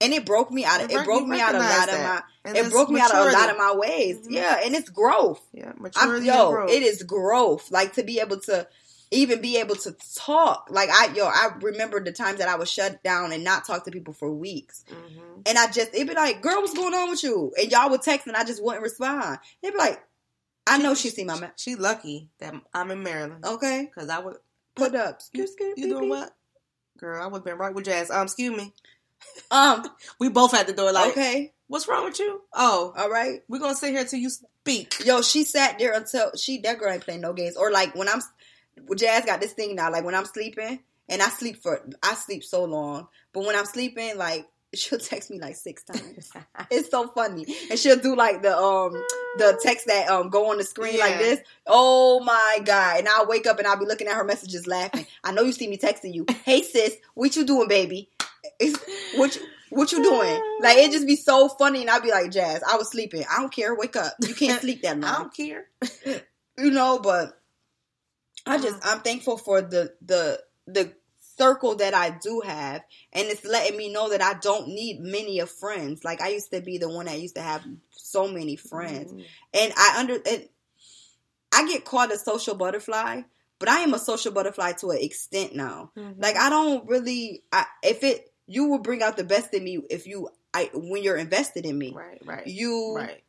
and 0.00 0.12
it 0.12 0.26
broke 0.26 0.50
me 0.50 0.64
out 0.64 0.82
of, 0.82 0.90
it 0.90 1.04
broke 1.04 1.26
me 1.26 1.40
out 1.40 1.54
of 1.54 1.60
a 1.62 1.64
lot 1.64 1.88
of 1.88 1.98
my, 2.00 2.22
And 2.44 2.56
it 2.56 2.70
broke 2.70 2.90
me 2.90 3.00
out 3.00 3.12
of 3.14 3.26
a 3.28 3.32
lot 3.32 3.50
of 3.50 3.56
my 3.56 3.74
ways. 3.74 4.18
Mhm. 4.26 4.32
Yeah. 4.32 4.60
And 4.64 4.74
it's 4.74 4.88
growth. 4.90 5.40
yeah, 5.52 5.72
I'm, 5.74 5.82
maturity 5.82 6.26
yo, 6.26 6.32
and 6.48 6.54
growth. 6.54 6.70
it 6.70 6.82
is 6.82 7.02
growth. 7.02 7.70
Like 7.70 7.94
to 7.94 8.02
be 8.02 8.20
able 8.20 8.40
to 8.40 8.66
even 9.10 9.40
be 9.40 9.58
able 9.58 9.76
to 9.76 9.94
talk. 10.16 10.66
Like 10.70 10.90
I, 10.90 11.12
yo, 11.14 11.26
I 11.26 11.50
remember 11.60 12.02
the 12.02 12.10
times 12.12 12.38
that 12.38 12.48
I 12.48 12.56
was 12.56 12.70
shut 12.70 13.02
down 13.04 13.32
and 13.32 13.44
not 13.44 13.64
talk 13.66 13.84
to 13.84 13.90
people 13.90 14.12
for 14.12 14.30
weeks. 14.32 14.84
Mhm. 14.90 15.42
And 15.46 15.56
I 15.58 15.70
just, 15.70 15.94
it'd 15.94 16.08
be 16.08 16.14
like, 16.14 16.40
girl, 16.42 16.60
what's 16.60 16.74
going 16.74 16.94
on 16.94 17.10
with 17.10 17.22
you? 17.22 17.52
And 17.60 17.70
y'all 17.70 17.90
would 17.90 18.02
text 18.02 18.26
and 18.26 18.36
I 18.36 18.44
just 18.44 18.62
wouldn't 18.62 18.82
respond. 18.82 19.38
It'd 19.62 19.74
be 19.74 19.78
like, 19.78 20.02
I 20.66 20.78
know 20.78 20.94
she 20.94 21.10
see 21.10 21.24
my 21.24 21.38
man. 21.38 21.52
She 21.56 21.76
lucky 21.76 22.28
that 22.38 22.54
I'm 22.72 22.90
in 22.90 23.02
Maryland 23.02 23.44
Okay, 23.44 23.84
because 23.94 24.08
I 24.08 24.18
would. 24.18 24.36
put 24.74 24.94
up. 24.94 25.20
You, 25.32 25.46
you 25.76 25.88
doing 25.88 26.08
what, 26.08 26.34
girl? 26.98 27.22
I 27.22 27.26
would 27.26 27.38
have 27.38 27.44
been 27.44 27.58
right 27.58 27.72
with 27.74 27.84
Jazz. 27.84 28.10
Um, 28.10 28.22
excuse 28.24 28.56
me. 28.56 28.72
Um, 29.50 29.86
We 30.18 30.28
both 30.28 30.54
at 30.54 30.66
the 30.66 30.72
door. 30.72 30.92
Like, 30.92 31.12
okay, 31.12 31.52
what's 31.68 31.86
wrong 31.88 32.04
with 32.04 32.18
you? 32.18 32.42
Oh, 32.52 32.92
all 32.96 33.10
right. 33.10 33.40
we're 33.48 33.58
gonna 33.60 33.74
sit 33.74 33.90
here 33.90 34.04
till 34.04 34.18
you 34.18 34.30
speak. 34.30 34.94
Yo, 35.04 35.22
she 35.22 35.44
sat 35.44 35.78
there 35.78 35.92
until 35.92 36.32
she, 36.36 36.58
that 36.58 36.78
girl 36.78 36.92
ain't 36.92 37.02
playing 37.04 37.20
no 37.20 37.32
games. 37.32 37.56
Or 37.56 37.70
like 37.70 37.94
when 37.94 38.08
I'm, 38.08 38.20
Jazz 38.96 39.24
got 39.24 39.40
this 39.40 39.52
thing 39.52 39.76
now, 39.76 39.90
like 39.90 40.04
when 40.04 40.14
I'm 40.14 40.24
sleeping, 40.24 40.80
and 41.08 41.22
I 41.22 41.28
sleep 41.28 41.62
for, 41.62 41.86
I 42.02 42.14
sleep 42.14 42.42
so 42.42 42.64
long, 42.64 43.08
but 43.32 43.44
when 43.44 43.54
I'm 43.56 43.66
sleeping, 43.66 44.16
like, 44.16 44.46
she'll 44.74 44.98
text 44.98 45.30
me 45.30 45.38
like 45.38 45.54
six 45.56 45.84
times. 45.84 46.32
It's 46.70 46.90
so 46.90 47.06
funny. 47.08 47.44
And 47.70 47.78
she'll 47.78 47.98
do 47.98 48.16
like 48.16 48.42
the 48.42 48.56
um 48.56 48.92
the 49.36 49.58
text 49.62 49.86
that 49.86 50.08
um 50.08 50.30
go 50.30 50.50
on 50.50 50.56
the 50.58 50.64
screen 50.64 50.98
like 50.98 51.18
this. 51.18 51.40
Oh 51.66 52.20
my 52.20 52.60
god. 52.64 52.98
And 53.00 53.08
I'll 53.08 53.26
wake 53.26 53.46
up 53.46 53.58
and 53.58 53.66
I'll 53.68 53.78
be 53.78 53.84
looking 53.86 54.08
at 54.08 54.14
her 54.14 54.24
messages 54.24 54.66
laughing. 54.66 55.06
I 55.22 55.32
know 55.32 55.42
you 55.42 55.52
see 55.52 55.68
me 55.68 55.76
texting 55.76 56.14
you. 56.14 56.26
Hey 56.44 56.62
sis, 56.62 56.96
what 57.14 57.36
you 57.36 57.44
doing, 57.44 57.68
baby? 57.68 58.08
It's, 58.58 58.78
what 59.16 59.34
you 59.36 59.42
what 59.70 59.92
you 59.92 60.02
doing? 60.02 60.58
Like 60.60 60.78
it 60.78 60.92
just 60.92 61.06
be 61.06 61.16
so 61.16 61.48
funny 61.48 61.80
and 61.82 61.90
I'd 61.90 62.02
be 62.02 62.10
like, 62.10 62.30
Jazz, 62.30 62.62
I 62.62 62.76
was 62.76 62.90
sleeping. 62.90 63.24
I 63.30 63.40
don't 63.40 63.52
care, 63.52 63.74
wake 63.74 63.96
up. 63.96 64.14
You 64.22 64.34
can't 64.34 64.60
sleep 64.60 64.82
that 64.82 64.98
long. 65.00 65.10
I 65.10 65.18
don't 65.18 65.34
care. 65.34 65.66
You 66.56 66.70
know, 66.70 67.00
but 67.00 67.36
I 68.46 68.58
just 68.58 68.78
I'm 68.86 69.00
thankful 69.00 69.38
for 69.38 69.60
the 69.60 69.92
the 70.02 70.40
the 70.68 70.92
circle 71.36 71.74
that 71.76 71.94
I 71.94 72.10
do 72.10 72.42
have 72.44 72.82
and 73.12 73.26
it's 73.26 73.44
letting 73.44 73.76
me 73.76 73.92
know 73.92 74.10
that 74.10 74.22
I 74.22 74.34
don't 74.34 74.68
need 74.68 75.00
many 75.00 75.40
of 75.40 75.50
friends. 75.50 76.04
Like 76.04 76.20
I 76.20 76.28
used 76.28 76.52
to 76.52 76.60
be 76.60 76.78
the 76.78 76.88
one 76.88 77.06
that 77.06 77.18
used 77.20 77.34
to 77.34 77.42
have 77.42 77.64
so 77.90 78.28
many 78.28 78.54
friends. 78.54 79.12
Mm. 79.12 79.24
And 79.54 79.72
I 79.76 79.96
under 79.98 80.14
and 80.14 80.48
I 81.52 81.66
get 81.66 81.84
called 81.84 82.12
a 82.12 82.18
social 82.18 82.54
butterfly, 82.54 83.22
but 83.58 83.68
I 83.68 83.80
am 83.80 83.94
a 83.94 83.98
social 83.98 84.32
butterfly 84.32 84.72
to 84.74 84.90
an 84.90 84.98
extent 85.00 85.56
now. 85.56 85.90
Mhm. 85.96 86.22
Like 86.22 86.36
I 86.36 86.50
don't 86.50 86.86
really 86.88 87.42
I 87.50 87.66
if 87.82 88.04
it 88.04 88.32
you 88.46 88.68
will 88.68 88.78
bring 88.80 89.02
out 89.02 89.16
the 89.16 89.24
best 89.24 89.54
in 89.54 89.64
me 89.64 89.80
if 89.90 90.06
you 90.06 90.28
I 90.52 90.70
when 90.74 91.02
you're 91.02 91.16
invested 91.16 91.66
in 91.66 91.76
me. 91.78 91.92
right, 91.94 92.20
right, 92.24 92.46
You 92.46 92.94
right. 92.96 93.22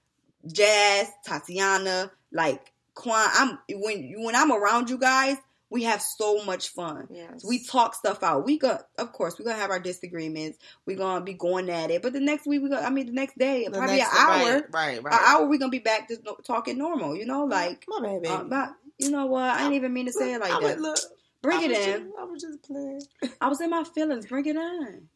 Jazz, 0.52 1.08
Tatiana, 1.26 2.12
like 2.32 2.72
Quan. 2.94 3.28
I'm 3.34 3.60
when 3.70 4.14
when 4.24 4.36
I'm 4.36 4.52
around 4.52 4.90
you 4.90 4.98
guys, 4.98 5.38
we 5.72 5.84
have 5.84 6.02
so 6.02 6.44
much 6.46 6.70
fun. 6.70 7.08
Yes. 7.12 7.44
We 7.48 7.64
talk 7.64 7.96
stuff 7.96 8.22
out. 8.22 8.46
We 8.46 8.60
go, 8.60 8.78
of 9.00 9.12
course, 9.12 9.40
we're 9.40 9.46
gonna 9.46 9.58
have 9.58 9.72
our 9.72 9.80
disagreements. 9.80 10.60
We're 10.86 10.98
gonna 10.98 11.26
be 11.26 11.34
going 11.34 11.70
at 11.70 11.90
it, 11.90 12.02
but 12.04 12.14
the 12.14 12.20
next 12.20 12.46
week 12.46 12.62
we 12.62 12.70
go. 12.70 12.78
I 12.78 12.90
mean, 12.92 13.08
the 13.08 13.12
next 13.14 13.38
day, 13.38 13.66
The 13.66 13.72
probably 13.78 13.98
next- 13.98 14.14
an 14.14 14.20
hour, 14.20 14.54
Right, 14.54 14.64
right. 14.72 15.04
right. 15.04 15.14
an 15.14 15.20
hour, 15.26 15.48
we're 15.50 15.58
gonna 15.60 15.72
be 15.72 15.80
back 15.80 16.08
just 16.10 16.22
talking 16.46 16.78
normal. 16.78 17.16
You 17.16 17.26
know, 17.26 17.46
like, 17.46 17.86
My 17.88 18.00
baby. 18.02 18.28
uh, 18.28 18.44
not, 18.44 18.76
you 19.00 19.10
know 19.10 19.26
what? 19.26 19.44
I 19.44 19.60
didn't 19.64 19.74
even 19.74 19.94
mean 19.94 20.06
to 20.06 20.14
say 20.14 20.34
it 20.34 20.40
like 20.42 20.52
I 20.54 20.60
that. 20.62 20.80
look. 20.80 21.00
Bring 21.46 21.62
it 21.64 21.72
in. 21.72 22.00
Just, 22.08 22.20
I 22.20 22.24
was 22.24 22.42
just 22.42 22.64
playing. 22.64 23.02
I 23.42 23.48
was 23.48 23.62
in 23.62 23.70
my 23.70 23.84
feelings. 23.84 24.26
Bring 24.28 24.46
it 24.46 24.56
in. 24.56 25.08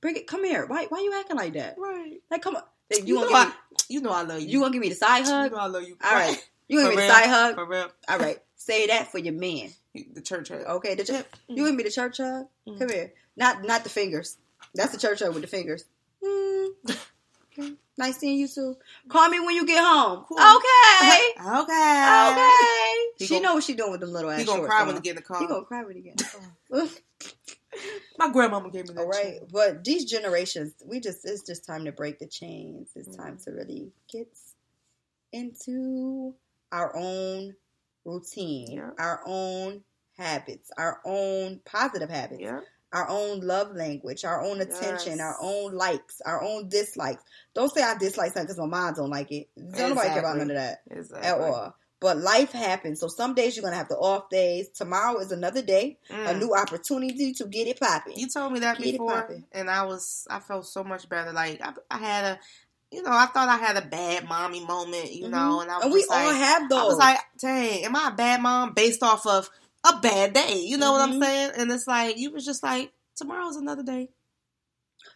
Bring 0.00 0.16
it. 0.16 0.26
Come 0.26 0.44
here. 0.44 0.66
Why? 0.66 0.86
Why 0.86 1.00
you 1.00 1.14
acting 1.18 1.36
like 1.36 1.52
that? 1.54 1.76
Right. 1.78 2.20
Like, 2.30 2.42
come 2.42 2.56
on. 2.56 2.62
You, 2.90 3.04
You, 3.04 3.14
know 3.16 3.28
give 3.28 3.36
I, 3.36 3.52
you 3.88 4.00
know 4.00 4.10
I 4.10 4.22
love 4.22 4.38
me? 4.38 4.44
you. 4.44 4.48
You 4.48 4.60
gonna 4.60 4.72
give 4.72 4.80
me 4.80 4.88
the 4.88 4.94
side 4.94 5.24
hug? 5.24 5.50
You 5.50 5.56
know 5.56 5.62
I 5.62 5.66
love 5.66 5.82
you. 5.82 5.96
All 6.02 6.12
right. 6.12 6.36
You 6.70 6.80
gonna 6.80 6.90
give 6.90 6.98
me 6.98 7.06
the 7.06 7.12
side 7.14 7.28
hug? 7.30 7.54
For 7.54 7.64
real. 7.64 7.90
All 8.10 8.18
right. 8.18 8.36
Say 8.56 8.88
that 8.88 9.10
for 9.10 9.16
your 9.16 9.32
man. 9.32 9.70
The 9.94 10.20
church 10.20 10.50
hug. 10.50 10.64
Okay. 10.66 10.94
The 10.96 11.04
church. 11.04 11.24
You 11.48 11.64
give 11.64 11.74
me 11.74 11.82
the 11.82 11.90
church 11.90 12.18
hug? 12.18 12.44
Mm. 12.68 12.78
Come 12.78 12.90
here. 12.90 13.14
Not 13.38 13.64
not 13.64 13.84
the 13.84 13.88
fingers. 13.88 14.36
That's 14.74 14.92
the 14.92 14.98
church 14.98 15.20
hug 15.20 15.32
with 15.32 15.40
the 15.40 15.48
fingers. 15.48 15.86
Mm. 16.22 16.68
Okay. 17.58 17.72
Nice 17.96 18.18
seeing 18.18 18.38
you 18.38 18.46
too. 18.48 18.76
Call 19.08 19.28
me 19.28 19.40
when 19.40 19.54
you 19.56 19.66
get 19.66 19.82
home. 19.82 20.24
Cool. 20.28 20.38
Okay. 20.38 21.32
Okay. 21.40 22.28
Okay. 22.30 22.94
He 23.18 23.26
she 23.26 23.34
gon- 23.34 23.42
know 23.42 23.54
what 23.54 23.64
she 23.64 23.74
doing 23.74 23.90
with 23.90 24.00
the 24.00 24.06
little 24.06 24.30
ass 24.30 24.40
He 24.40 24.44
gonna 24.46 24.58
shorts 24.60 24.70
cry 24.72 24.84
when 24.86 24.94
he 24.94 25.00
get 25.00 25.10
in 25.10 25.16
the 25.16 25.22
car. 25.22 25.40
He 25.40 25.46
gonna 25.46 25.64
cry 25.64 25.82
when 25.82 25.96
he 25.96 26.02
get 26.02 26.12
in 26.12 26.16
the 26.70 26.78
car. 26.78 26.88
My 28.18 28.30
grandmama 28.32 28.70
gave 28.70 28.88
me 28.88 28.94
that. 28.94 29.00
All 29.00 29.08
right, 29.08 29.38
chain. 29.40 29.48
but 29.52 29.84
these 29.84 30.04
generations, 30.04 30.74
we 30.84 31.00
just 31.00 31.24
it's 31.24 31.42
just 31.42 31.64
time 31.66 31.84
to 31.86 31.92
break 31.92 32.18
the 32.18 32.26
chains. 32.26 32.90
It's 32.94 33.16
time 33.16 33.36
Mm. 33.38 33.44
to 33.44 33.50
really 33.52 33.92
get 34.10 34.28
into 35.32 36.34
our 36.72 36.96
own 36.96 37.54
routine, 38.04 38.72
Yeah. 38.76 38.90
our 38.98 39.22
own 39.26 39.82
habits, 40.16 40.70
our 40.78 41.00
own 41.04 41.60
positive 41.64 42.10
habits, 42.10 42.40
Yeah. 42.40 42.60
Our 42.92 43.08
own 43.08 43.40
love 43.40 43.74
language, 43.74 44.24
our 44.24 44.42
own 44.42 44.60
attention, 44.60 45.18
Yes. 45.18 45.20
our 45.20 45.36
own 45.40 45.74
likes, 45.74 46.20
our 46.24 46.42
own 46.42 46.68
dislikes. 46.68 47.22
Don't 47.54 47.72
say 47.72 47.82
I 47.82 47.96
dislike 47.98 48.32
something 48.32 48.44
because 48.46 48.58
my 48.58 48.66
mom 48.66 48.94
don't 48.94 49.10
like 49.10 49.30
it. 49.32 49.48
Don't 49.56 49.90
nobody 49.90 50.08
care 50.08 50.20
about 50.20 50.36
none 50.38 50.50
of 50.50 50.56
that 50.56 50.82
Exactly. 50.90 51.28
at 51.28 51.38
all. 51.40 51.74
But 52.00 52.16
life 52.18 52.52
happens. 52.52 53.00
So 53.00 53.08
some 53.08 53.34
days 53.34 53.56
you're 53.56 53.64
gonna 53.64 53.76
have 53.76 53.88
the 53.88 53.96
off 53.98 54.30
days. 54.30 54.68
Tomorrow 54.70 55.18
is 55.18 55.32
another 55.32 55.62
day, 55.62 55.98
a 56.08 56.14
Mm. 56.14 56.38
new 56.38 56.54
opportunity 56.54 57.32
to 57.34 57.44
get 57.46 57.66
it 57.66 57.80
popping. 57.80 58.16
You 58.16 58.28
told 58.28 58.52
me 58.52 58.60
that 58.60 58.78
Get 58.78 58.92
before, 58.92 59.28
and 59.52 59.68
I 59.68 59.82
was 59.84 60.26
I 60.30 60.38
felt 60.38 60.66
so 60.66 60.84
much 60.84 61.08
better. 61.08 61.32
Like 61.32 61.60
I, 61.60 61.72
I 61.90 61.98
had 61.98 62.24
a, 62.24 62.38
you 62.92 63.02
know, 63.02 63.10
I 63.10 63.26
thought 63.26 63.48
I 63.48 63.56
had 63.56 63.76
a 63.76 63.82
bad 63.86 64.28
mommy 64.28 64.64
moment, 64.64 65.12
you 65.12 65.28
know, 65.28 65.60
and 65.60 65.70
I 65.70 65.76
was 65.78 65.84
and 65.86 65.92
we 65.92 66.06
all 66.08 66.26
like, 66.28 66.36
have 66.36 66.68
those. 66.68 66.78
I 66.78 66.84
was 66.84 66.98
like, 66.98 67.18
dang, 67.38 67.84
am 67.84 67.96
I 67.96 68.08
a 68.08 68.14
bad 68.14 68.40
mom 68.42 68.74
based 68.74 69.02
off 69.02 69.26
of 69.26 69.50
a 69.84 69.98
bad 70.00 70.32
day? 70.32 70.60
You 70.60 70.76
know 70.76 70.92
what 70.92 71.02
I'm 71.02 71.14
Mhm. 71.20 71.24
saying? 71.24 71.52
And 71.56 71.70
it's 71.72 71.86
like 71.86 72.16
you 72.18 72.30
was 72.30 72.44
just 72.44 72.62
like, 72.62 72.92
tomorrow's 73.16 73.56
another 73.56 73.82
day. 73.82 74.10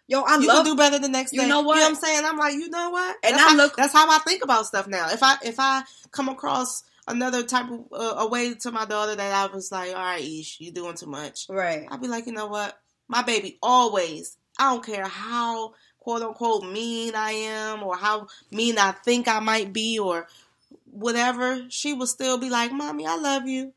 Yo, 0.06 0.22
I'm 0.24 0.42
you 0.42 0.48
love 0.48 0.64
can 0.64 0.72
do 0.72 0.76
better 0.76 0.98
the 0.98 1.08
next 1.08 1.32
You 1.32 1.40
day. 1.42 1.48
know 1.48 1.60
what? 1.62 1.76
You 1.76 1.80
know 1.82 1.88
what 1.90 1.96
I'm 1.96 2.02
saying? 2.02 2.24
I'm 2.24 2.36
like, 2.36 2.54
you 2.54 2.68
know 2.68 2.90
what? 2.90 3.16
And 3.22 3.34
that's 3.34 3.42
I 3.42 3.48
how, 3.50 3.56
look- 3.56 3.76
That's 3.76 3.92
how 3.92 4.10
I 4.10 4.18
think 4.18 4.42
about 4.44 4.66
stuff 4.66 4.86
now. 4.86 5.08
If 5.10 5.22
I 5.22 5.36
if 5.42 5.56
I 5.58 5.82
come 6.10 6.28
across 6.28 6.82
another 7.08 7.42
type 7.42 7.70
of 7.70 7.86
uh, 7.92 8.14
a 8.18 8.28
way 8.28 8.54
to 8.54 8.70
my 8.70 8.84
daughter 8.84 9.14
that 9.16 9.32
I 9.32 9.52
was 9.52 9.72
like, 9.72 9.90
all 9.90 10.02
right, 10.02 10.22
Ish, 10.22 10.60
you 10.60 10.70
doing 10.72 10.94
too 10.94 11.06
much. 11.06 11.46
right. 11.48 11.86
I'd 11.90 12.00
be 12.00 12.08
like, 12.08 12.26
you 12.26 12.32
know 12.32 12.46
what? 12.46 12.78
My 13.08 13.22
baby 13.22 13.58
always, 13.62 14.36
I 14.58 14.70
don't 14.72 14.84
care 14.84 15.06
how 15.06 15.74
quote 15.98 16.22
unquote 16.22 16.64
mean 16.64 17.14
I 17.14 17.32
am 17.32 17.82
or 17.82 17.96
how 17.96 18.28
mean 18.50 18.78
I 18.78 18.92
think 18.92 19.28
I 19.28 19.40
might 19.40 19.72
be 19.72 19.98
or 19.98 20.26
whatever, 20.90 21.64
she 21.68 21.92
will 21.94 22.06
still 22.06 22.38
be 22.38 22.50
like, 22.50 22.72
Mommy, 22.72 23.06
I 23.06 23.16
love 23.16 23.46
you. 23.46 23.72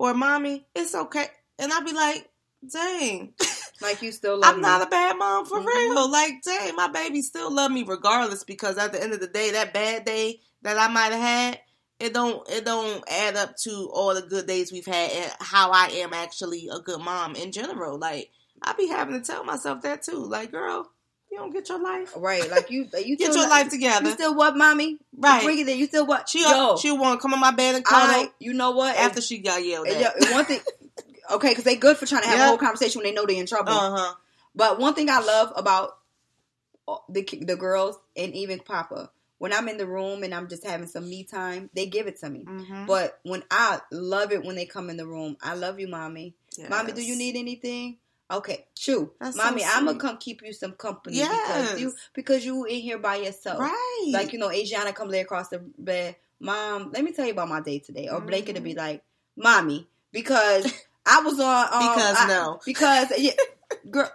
Or 0.00 0.14
Mommy, 0.14 0.66
it's 0.74 0.94
okay. 0.96 1.26
And 1.58 1.70
I'd 1.72 1.84
be 1.84 1.92
like, 1.92 2.28
dang. 2.72 3.34
Like 3.82 4.02
you 4.02 4.12
still 4.12 4.38
love 4.38 4.56
I'm 4.56 4.62
not 4.62 4.86
a 4.86 4.90
bad 4.90 5.18
mom 5.18 5.46
for 5.46 5.58
Mhm. 5.60 5.66
real. 5.66 6.10
Like, 6.10 6.42
dang, 6.44 6.76
my 6.76 6.88
baby 6.88 7.22
still 7.22 7.50
love 7.50 7.72
me 7.72 7.82
regardless 7.82 8.44
because 8.44 8.78
at 8.78 8.92
the 8.92 9.02
end 9.02 9.14
of 9.14 9.20
the 9.20 9.26
day, 9.26 9.52
that 9.52 9.74
bad 9.74 10.04
day 10.04 10.40
that 10.62 10.78
I 10.78 10.88
might 10.88 11.12
have 11.12 11.20
had, 11.22 11.60
it 11.98 12.14
don't 12.14 12.48
it 12.50 12.66
don't 12.66 13.04
add 13.10 13.36
up 13.36 13.56
to 13.64 13.90
all 13.94 14.14
the 14.14 14.22
good 14.22 14.46
days 14.46 14.72
we've 14.72 14.86
had 14.86 15.12
and 15.12 15.32
how 15.40 15.72
I 15.72 15.86
am 15.94 16.12
actually 16.14 16.68
a 16.72 16.80
good 16.80 17.00
mom 17.00 17.36
in 17.36 17.52
general. 17.52 17.98
Like, 17.98 18.30
I 18.62 18.74
be 18.74 18.88
having 18.88 19.14
to 19.20 19.26
tell 19.26 19.44
myself 19.44 19.82
that 19.82 20.02
too. 20.02 20.26
Like, 20.26 20.50
girl, 20.52 20.90
you 21.30 21.38
don't 21.38 21.52
get 21.52 21.68
your 21.68 21.80
life. 21.80 22.12
right. 22.16 22.48
Like 22.50 22.70
you, 22.70 22.88
you 23.04 23.16
Get 23.16 23.34
your 23.34 23.48
life 23.48 23.68
together. 23.70 24.06
You 24.06 24.12
still 24.14 24.34
what, 24.34 24.56
mommy? 24.56 24.98
Right. 25.16 25.44
Bring 25.44 25.58
it. 25.66 25.76
You 25.76 25.86
still 25.86 26.06
what? 26.06 26.28
She 26.28 26.42
Yo, 26.42 26.76
she 26.76 26.90
want 26.90 27.20
to 27.20 27.22
come 27.22 27.32
in 27.34 27.40
my 27.40 27.52
bed 27.52 27.74
and 27.76 27.84
cuddle 27.84 28.06
I. 28.08 28.30
You 28.38 28.52
know 28.52 28.72
what? 28.72 28.96
after 28.96 29.20
she 29.20 29.38
got 29.38 29.64
yelled 29.64 29.86
at. 29.88 30.00
yeah, 30.00 30.32
one 30.32 30.44
thing. 30.46 30.60
Okay, 31.30 31.50
because 31.50 31.64
they 31.64 31.76
good 31.76 31.96
for 31.96 32.06
trying 32.06 32.22
to 32.22 32.28
have 32.28 32.38
Yeah. 32.38 32.44
a 32.46 32.48
whole 32.48 32.58
conversation 32.58 32.98
when 33.00 33.08
they 33.08 33.14
know 33.14 33.24
they're 33.26 33.36
in 33.38 33.46
trouble. 33.46 33.72
Uh 33.72 33.96
huh. 33.96 34.14
But 34.54 34.80
one 34.80 34.94
thing 34.94 35.08
I 35.08 35.20
love 35.20 35.52
about 35.54 35.96
the 37.08 37.22
the 37.42 37.56
girls 37.56 37.96
and 38.16 38.34
even 38.34 38.58
Papa, 38.58 39.10
when 39.38 39.52
I'm 39.52 39.68
in 39.68 39.76
the 39.76 39.86
room 39.86 40.24
and 40.24 40.34
I'm 40.34 40.48
just 40.48 40.66
having 40.66 40.88
some 40.88 41.08
me 41.08 41.22
time, 41.22 41.70
they 41.74 41.86
give 41.86 42.08
it 42.08 42.18
to 42.20 42.30
me. 42.30 42.40
hmm 42.40 42.86
But 42.86 43.20
when 43.22 43.44
I 43.50 43.80
love 43.92 44.32
it 44.32 44.44
when 44.44 44.56
they 44.56 44.66
come 44.66 44.90
in 44.90 44.96
the 44.96 45.06
room, 45.06 45.36
I 45.40 45.54
love 45.54 45.78
you, 45.78 45.86
mommy. 45.86 46.34
Mommy, 46.68 46.92
do 46.92 47.02
you 47.02 47.16
need 47.16 47.36
anything? 47.36 47.98
Okay, 48.30 48.66
true, 48.78 49.12
That's 49.20 49.36
so 49.36 49.42
mommy. 49.42 49.64
I'm 49.64 49.86
gonna 49.86 49.98
come 49.98 50.16
keep 50.18 50.42
you 50.44 50.52
some 50.52 50.72
company 50.72 51.16
Yes. 51.16 51.70
because 51.72 51.80
you 51.80 51.92
because 52.14 52.44
you 52.46 52.64
in 52.64 52.80
here 52.80 52.98
by 52.98 53.16
yourself. 53.16 53.58
Right. 53.58 54.08
Like 54.12 54.32
you 54.32 54.38
know, 54.38 54.50
Adriana 54.50 54.92
come 54.92 55.08
lay 55.08 55.20
across 55.20 55.48
the 55.48 55.58
bed. 55.78 56.16
Mom, 56.38 56.90
let 56.92 57.02
me 57.04 57.12
tell 57.12 57.26
you 57.26 57.32
about 57.32 57.48
my 57.48 57.60
day 57.60 57.80
today. 57.80 58.08
Or 58.08 58.20
Blanket 58.20 58.54
to 58.54 58.60
be 58.62 58.70
Mm-hmm. 58.70 58.78
like, 58.78 59.04
mommy, 59.36 59.88
because 60.12 60.72
I 61.04 61.20
was 61.22 61.40
on. 61.40 61.66
Um, 61.72 61.88
Because 61.94 62.16
I- 62.18 62.28
no. 62.28 62.60
because 62.64 63.12
yeah. 63.18 63.32
Girl, 63.88 64.10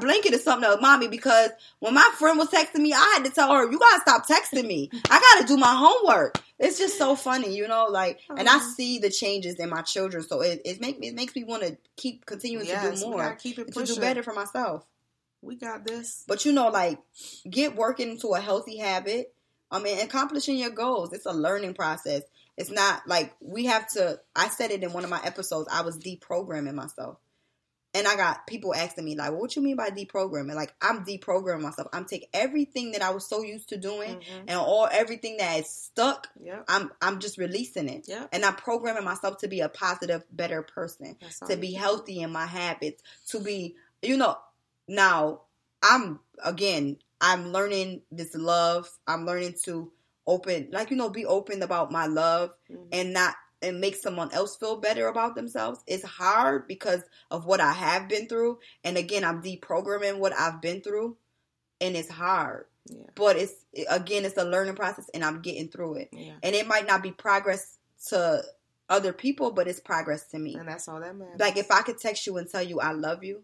blanket 0.00 0.34
is 0.34 0.44
something 0.44 0.68
else, 0.68 0.82
mommy. 0.82 1.08
Because 1.08 1.48
when 1.78 1.94
my 1.94 2.10
friend 2.18 2.36
was 2.38 2.48
texting 2.48 2.80
me, 2.82 2.92
I 2.92 3.14
had 3.16 3.24
to 3.24 3.30
tell 3.30 3.50
her, 3.54 3.70
"You 3.70 3.78
gotta 3.78 4.00
stop 4.02 4.26
texting 4.28 4.66
me. 4.66 4.90
I 5.10 5.18
gotta 5.18 5.46
do 5.48 5.56
my 5.56 5.74
homework." 5.74 6.38
It's 6.58 6.78
just 6.78 6.98
so 6.98 7.14
funny, 7.14 7.54
you 7.56 7.68
know. 7.68 7.86
Like, 7.86 8.20
and 8.36 8.48
I 8.48 8.56
Uh-huh. 8.56 8.70
see 8.76 8.98
the 8.98 9.10
changes 9.10 9.56
in 9.56 9.70
my 9.70 9.82
children, 9.82 10.22
so 10.24 10.40
it 10.42 10.60
it 10.64 10.80
make 10.80 10.98
it 11.02 11.14
makes 11.14 11.34
me 11.36 11.44
want 11.44 11.62
to 11.62 11.78
keep 11.96 12.26
continuing 12.26 12.66
Yes, 12.66 12.82
to 12.82 12.96
do 13.00 13.06
more, 13.06 13.34
keep 13.36 13.58
it 13.58 13.72
to 13.72 13.84
do 13.84 13.96
better 13.96 14.22
for 14.22 14.32
myself. 14.32 14.84
We 15.40 15.54
got 15.54 15.84
this. 15.84 16.24
But 16.26 16.44
you 16.44 16.52
know, 16.52 16.68
like 16.68 16.98
get 17.48 17.76
working 17.76 18.10
into 18.10 18.28
a 18.30 18.40
healthy 18.40 18.78
habit. 18.78 19.32
I 19.70 19.78
mean, 19.80 20.00
accomplishing 20.00 20.56
your 20.58 20.70
goals. 20.70 21.12
It's 21.12 21.26
a 21.26 21.32
learning 21.32 21.74
process. 21.74 22.22
It's 22.56 22.70
not 22.70 23.06
like 23.06 23.36
we 23.40 23.66
have 23.66 23.86
to. 23.92 24.18
I 24.34 24.48
said 24.48 24.72
it 24.72 24.82
in 24.82 24.92
one 24.92 25.04
of 25.04 25.10
my 25.10 25.20
episodes. 25.22 25.68
I 25.70 25.82
was 25.82 25.96
deprogramming 25.98 26.74
myself, 26.74 27.18
and 27.94 28.06
I 28.06 28.16
got 28.16 28.46
people 28.46 28.74
asking 28.74 29.04
me 29.04 29.16
like, 29.16 29.30
well, 29.30 29.40
"What 29.40 29.56
you 29.56 29.62
mean 29.62 29.76
by 29.76 29.90
deprogramming?" 29.90 30.54
Like 30.54 30.74
I'm 30.80 31.04
deprogramming 31.04 31.62
myself. 31.62 31.88
I'm 31.92 32.04
taking 32.04 32.28
everything 32.32 32.92
that 32.92 33.02
I 33.02 33.10
was 33.10 33.26
so 33.28 33.42
used 33.42 33.68
to 33.70 33.76
doing 33.78 34.16
Mhm. 34.18 34.44
and 34.46 34.58
all 34.58 34.88
everything 34.90 35.38
that 35.38 35.60
is 35.60 35.68
stuck. 35.70 36.28
Yep. 36.42 36.64
I'm 36.68 36.92
I'm 37.00 37.18
just 37.18 37.38
releasing 37.38 37.88
it, 37.88 38.06
Yep. 38.08 38.28
and 38.32 38.44
I'm 38.44 38.56
programming 38.56 39.04
myself 39.04 39.38
to 39.38 39.48
be 39.48 39.60
a 39.60 39.68
positive, 39.68 40.24
better 40.30 40.62
person 40.62 41.16
to 41.48 41.56
be 41.56 41.72
can 41.72 41.80
healthy 41.80 42.20
in 42.20 42.30
my 42.30 42.46
habits, 42.46 43.02
to 43.28 43.40
be, 43.40 43.76
you 44.02 44.16
know, 44.16 44.36
now 44.86 45.42
I'm 45.82 46.20
again, 46.44 46.98
I'm 47.20 47.52
learning 47.52 48.02
this 48.12 48.34
love. 48.34 48.90
I'm 49.06 49.24
learning 49.26 49.54
to 49.64 49.92
open, 50.26 50.68
like, 50.72 50.90
you 50.90 50.96
know, 50.96 51.08
be 51.08 51.24
open 51.24 51.62
about 51.62 51.90
my 51.90 52.06
love 52.06 52.54
Mhm. 52.70 52.88
and 52.92 53.12
not, 53.14 53.34
and 53.62 53.80
make 53.80 53.96
someone 53.96 54.32
else 54.32 54.56
feel 54.56 54.76
better 54.76 55.08
about 55.08 55.34
themselves. 55.34 55.80
It's 55.86 56.04
hard 56.04 56.68
because 56.68 57.02
of 57.30 57.44
what 57.44 57.60
I 57.60 57.72
have 57.72 58.08
been 58.08 58.28
through. 58.28 58.58
And 58.84 58.96
again, 58.96 59.24
I'm 59.24 59.42
deprogramming 59.42 60.18
what 60.18 60.32
I've 60.32 60.60
been 60.60 60.80
through 60.80 61.16
and 61.80 61.96
it's 61.96 62.08
hard. 62.10 62.66
Yeah. 62.86 63.04
But 63.14 63.36
it's, 63.36 63.54
again, 63.90 64.24
it's 64.24 64.36
a 64.38 64.44
learning 64.44 64.76
process 64.76 65.10
and 65.12 65.24
I'm 65.24 65.42
getting 65.42 65.68
through 65.68 65.96
it. 65.96 66.08
Yeah. 66.12 66.34
And 66.42 66.54
it 66.54 66.66
might 66.66 66.86
not 66.86 67.02
be 67.02 67.10
progress 67.10 67.78
to 68.08 68.42
other 68.88 69.12
people, 69.12 69.50
but 69.50 69.68
it's 69.68 69.80
progress 69.80 70.28
to 70.28 70.38
me. 70.38 70.54
And 70.54 70.68
that's 70.68 70.88
all 70.88 71.00
that 71.00 71.16
matters. 71.16 71.38
Like 71.38 71.56
if 71.56 71.70
I 71.70 71.82
could 71.82 71.98
text 71.98 72.26
you 72.26 72.36
and 72.38 72.48
tell 72.48 72.62
you 72.62 72.80
I 72.80 72.92
love 72.92 73.24
you, 73.24 73.42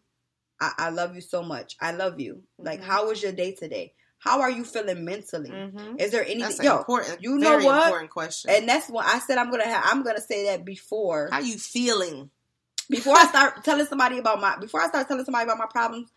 I, 0.61 0.73
I 0.79 0.91
love 0.91 1.15
you 1.15 1.21
so 1.21 1.43
much. 1.43 1.77
I 1.81 1.91
love 1.93 2.21
you. 2.21 2.43
Like 2.59 2.81
Mhm. 2.81 2.85
how 2.85 3.09
was 3.09 3.23
your 3.23 3.33
day 3.33 3.53
today? 3.53 3.95
How 4.25 4.41
are 4.41 4.51
you 4.51 4.65
feeling 4.65 5.05
mentally? 5.05 5.51
Mhm. 5.51 6.01
Is 6.01 6.11
there 6.11 6.23
anything? 6.23 6.41
That's 6.41 6.59
an 6.59 6.65
Yo, 6.65 6.79
important, 6.79 7.23
you 7.23 7.37
know 7.37 7.51
very 7.51 7.65
what? 7.67 7.85
important 7.85 8.11
question. 8.11 8.51
and 8.51 8.67
that's 8.67 8.89
what 8.89 9.05
I 9.05 9.19
said. 9.19 9.37
I'm 9.37 9.51
gonna 9.51 9.65
have. 9.67 9.85
I'm 9.87 10.03
gonna 10.03 10.21
say 10.23 10.47
that 10.47 10.65
before 10.65 11.29
How 11.31 11.41
you 11.41 11.59
feeling? 11.59 12.31
before 12.89 13.17
I 13.17 13.25
start 13.27 13.63
telling 13.65 13.85
somebody 13.87 14.17
about 14.19 14.41
my 14.41 14.57
before 14.57 14.81
I 14.81 14.89
start 14.89 15.09
telling 15.09 15.25
somebody 15.27 15.45
about 15.45 15.59
my 15.59 15.67
problems. 15.67 16.11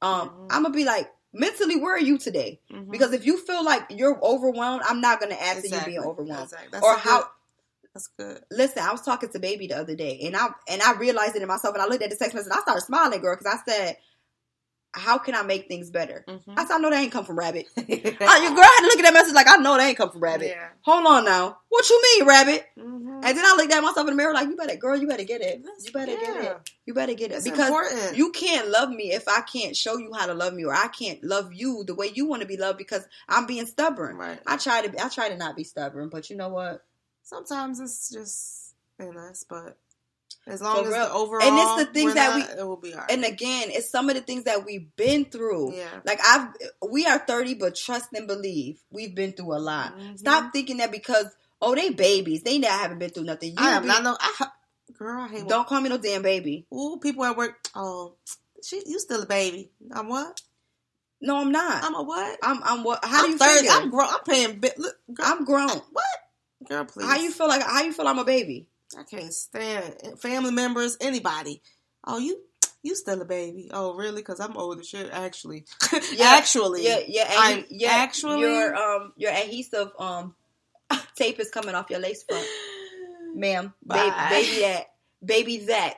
Um, 0.00 0.30
Mhm. 0.30 0.46
I'm 0.50 0.62
gonna 0.62 0.74
be 0.74 0.84
like 0.86 1.12
mentally, 1.34 1.76
where 1.76 1.94
are 1.94 1.98
you 2.00 2.16
today? 2.16 2.60
Mhm. 2.72 2.90
Because 2.90 3.12
if 3.12 3.26
you 3.26 3.36
feel 3.38 3.62
like 3.62 3.84
you're 3.90 4.18
overwhelmed, 4.24 4.82
I'm 4.86 5.02
not 5.02 5.20
gonna 5.20 5.34
ask 5.34 5.58
Exactly. 5.64 5.92
you 5.94 6.00
being 6.00 6.10
overwhelmed. 6.10 6.44
Exactly. 6.44 6.68
That's 6.72 6.84
Or 6.84 6.94
how 6.96 7.18
good- 7.18 7.28
That's 7.94 8.06
good. 8.16 8.42
listen, 8.50 8.82
I 8.82 8.90
was 8.92 9.02
talking 9.02 9.28
to 9.30 9.38
baby 9.38 9.66
the 9.66 9.76
other 9.76 9.94
day, 9.94 10.18
and 10.24 10.34
I 10.34 10.48
and 10.66 10.80
I 10.80 10.92
realized 10.94 11.36
it 11.36 11.42
in 11.42 11.48
myself, 11.48 11.74
and 11.74 11.82
I 11.82 11.86
looked 11.86 12.02
at 12.02 12.08
the 12.10 12.16
text 12.16 12.34
message, 12.34 12.50
and 12.50 12.58
I 12.58 12.62
started 12.62 12.82
smiling, 12.86 13.20
girl, 13.20 13.36
because 13.36 13.52
I 13.52 13.70
said, 13.70 13.96
how 14.92 15.18
can 15.18 15.34
I 15.34 15.42
make 15.42 15.68
things 15.68 15.90
better? 15.90 16.24
Mhm. 16.28 16.54
I 16.56 16.64
said, 16.66 16.74
I 16.74 16.78
know 16.78 16.90
that 16.90 17.00
ain't 17.00 17.12
come 17.12 17.24
from 17.24 17.38
Rabbit. 17.38 17.66
Uh, 17.76 17.80
your 18.42 18.54
girl 18.54 18.64
had 18.64 18.80
to 18.80 18.86
look 18.86 18.98
at 18.98 19.02
that 19.04 19.12
message 19.14 19.34
like, 19.34 19.48
I 19.48 19.56
know 19.56 19.76
that 19.76 19.86
ain't 19.86 19.96
come 19.98 20.10
from 20.10 20.20
Rabbit. 20.22 20.48
Yeah. 20.48 20.68
Hold 20.82 21.06
on 21.06 21.24
now. 21.24 21.58
What 21.68 21.88
you 21.88 22.02
mean, 22.02 22.28
Rabbit? 22.28 22.66
Mhm. 22.78 23.24
And 23.24 23.36
then 23.36 23.44
I 23.44 23.54
looked 23.56 23.72
at 23.72 23.82
myself 23.82 24.06
in 24.08 24.12
the 24.12 24.14
mirror 24.14 24.32
like, 24.34 24.48
you 24.48 24.56
better, 24.56 24.76
girl, 24.76 24.96
you 24.96 25.06
better 25.06 25.24
get 25.24 25.40
it. 25.40 25.62
You 25.84 25.92
better 25.92 26.16
get 26.16 26.44
it. 26.44 26.70
You 26.86 26.94
better 26.94 27.14
get 27.14 27.30
it. 27.30 27.36
It's 27.36 27.44
because 27.44 27.68
important. 27.68 28.16
you 28.16 28.32
can't 28.32 28.68
love 28.68 28.90
me 28.90 29.12
if 29.12 29.28
I 29.28 29.40
can't 29.42 29.76
show 29.76 29.96
you 29.98 30.12
how 30.12 30.26
to 30.26 30.34
love 30.34 30.54
me 30.54 30.64
or 30.64 30.74
I 30.74 30.88
can't 30.88 31.22
love 31.22 31.52
you 31.52 31.84
the 31.86 31.94
way 31.94 32.10
you 32.14 32.26
want 32.26 32.42
to 32.42 32.48
be 32.48 32.56
loved 32.56 32.78
because 32.78 33.06
I'm 33.28 33.46
being 33.46 33.66
stubborn. 33.66 34.16
Right. 34.16 34.40
I 34.46 34.56
try 34.56 34.86
to 34.86 35.04
I 35.04 35.08
try 35.08 35.28
to 35.28 35.36
not 35.36 35.56
be 35.56 35.64
stubborn, 35.64 36.08
but 36.08 36.30
you 36.30 36.36
know 36.36 36.48
what? 36.48 36.84
Sometimes 37.22 37.78
it's 37.80 38.10
just 38.10 38.74
in 38.98 39.16
us, 39.16 39.44
but 39.48 39.76
as 40.46 40.60
long 40.62 40.84
as 40.86 40.90
the 40.90 41.12
overall, 41.12 41.42
And 41.42 41.56
it's 41.58 41.86
the 41.88 41.92
things 41.92 42.14
that 42.14 42.38
not, 42.38 42.58
it 42.58 42.66
will 42.66 42.76
be 42.76 42.92
alright. 42.92 43.10
And 43.10 43.24
again, 43.24 43.68
it's 43.70 43.88
some 43.90 44.08
of 44.08 44.16
the 44.16 44.22
things 44.22 44.44
that 44.44 44.64
we've 44.64 44.94
been 44.96 45.24
through. 45.26 45.74
Yeah. 45.76 46.00
Like 46.04 46.20
I've 46.26 46.48
we 46.90 47.06
are 47.06 47.18
30, 47.18 47.54
but 47.54 47.74
trust 47.76 48.08
and 48.14 48.26
believe 48.26 48.80
we've 48.90 49.14
been 49.14 49.32
through 49.32 49.54
a 49.54 49.58
lot. 49.60 49.96
Mhm. 49.98 50.18
Stop 50.18 50.52
thinking 50.52 50.78
that 50.78 50.90
because 50.90 51.26
oh 51.62 51.74
they 51.74 51.90
babies, 51.90 52.42
they 52.42 52.58
not 52.58 52.70
haven't 52.70 52.98
been 52.98 53.10
through 53.10 53.24
nothing. 53.24 53.50
You 53.50 53.56
I 53.58 53.70
am 53.72 53.82
be- 53.82 53.88
not 53.88 54.02
no. 54.02 54.16
I, 54.18 54.46
girl, 54.98 55.22
I 55.22 55.28
hate. 55.28 55.46
don't 55.48 55.68
call 55.68 55.80
me 55.80 55.88
no 55.88 55.98
damn 55.98 56.22
baby. 56.22 56.66
Ooh, 56.74 56.98
people 57.02 57.24
at 57.24 57.36
work. 57.36 57.56
Oh, 57.74 58.14
she, 58.64 58.82
you 58.86 58.98
still 58.98 59.22
a 59.22 59.26
baby? 59.26 59.70
I'm 59.92 60.08
what? 60.08 60.40
No, 61.22 61.36
I'm 61.36 61.52
not. 61.52 61.84
I'm 61.84 61.94
a 61.94 62.02
what? 62.02 62.38
I'm 62.42 62.62
I'm 62.64 62.82
what 62.82 63.04
how 63.04 63.20
I'm 63.24 63.26
do 63.26 63.32
you 63.32 63.38
30. 63.38 63.60
feel? 63.66 63.72
I'm 63.72 63.90
grown. 63.90 64.08
I'm 64.08 64.20
paying. 64.24 64.60
Look, 64.78 64.96
girl, 65.12 65.26
I'm 65.26 65.44
grown. 65.44 65.68
what? 65.68 66.04
Girl, 66.68 66.84
please. 66.86 67.04
How 67.06 67.16
you 67.18 67.30
feel 67.30 67.46
like 67.48 67.62
how 67.62 67.82
you 67.82 67.92
feel 67.92 68.08
I'm 68.08 68.18
a 68.18 68.24
baby? 68.24 68.66
I 68.98 69.04
can't 69.04 69.32
stand 69.32 69.94
it. 70.02 70.18
family 70.18 70.50
members, 70.50 70.96
anybody. 71.00 71.62
Oh, 72.04 72.18
you. 72.18 72.40
You 72.82 72.94
still 72.94 73.20
a 73.20 73.26
baby? 73.26 73.70
Oh, 73.72 73.94
really? 73.94 74.22
Because 74.22 74.40
I'm 74.40 74.56
old 74.56 74.80
as 74.80 74.88
shit. 74.88 75.10
Actually, 75.12 75.66
actually, 76.22 76.86
yeah, 76.86 77.00
yeah, 77.06 77.26
I'm 77.28 77.64
yeah. 77.68 77.90
actually 77.90 78.40
your 78.40 78.74
um 78.74 79.12
your 79.16 79.32
adhesive 79.32 79.90
um 79.98 80.34
tape 81.14 81.38
is 81.40 81.50
coming 81.50 81.74
off 81.74 81.90
your 81.90 82.00
lace 82.00 82.22
front, 82.22 82.46
ma'am. 83.34 83.74
Baby, 83.86 84.08
Bye. 84.10 84.28
baby 84.30 84.60
that, 84.60 84.84
baby 85.22 85.58
that. 85.66 85.94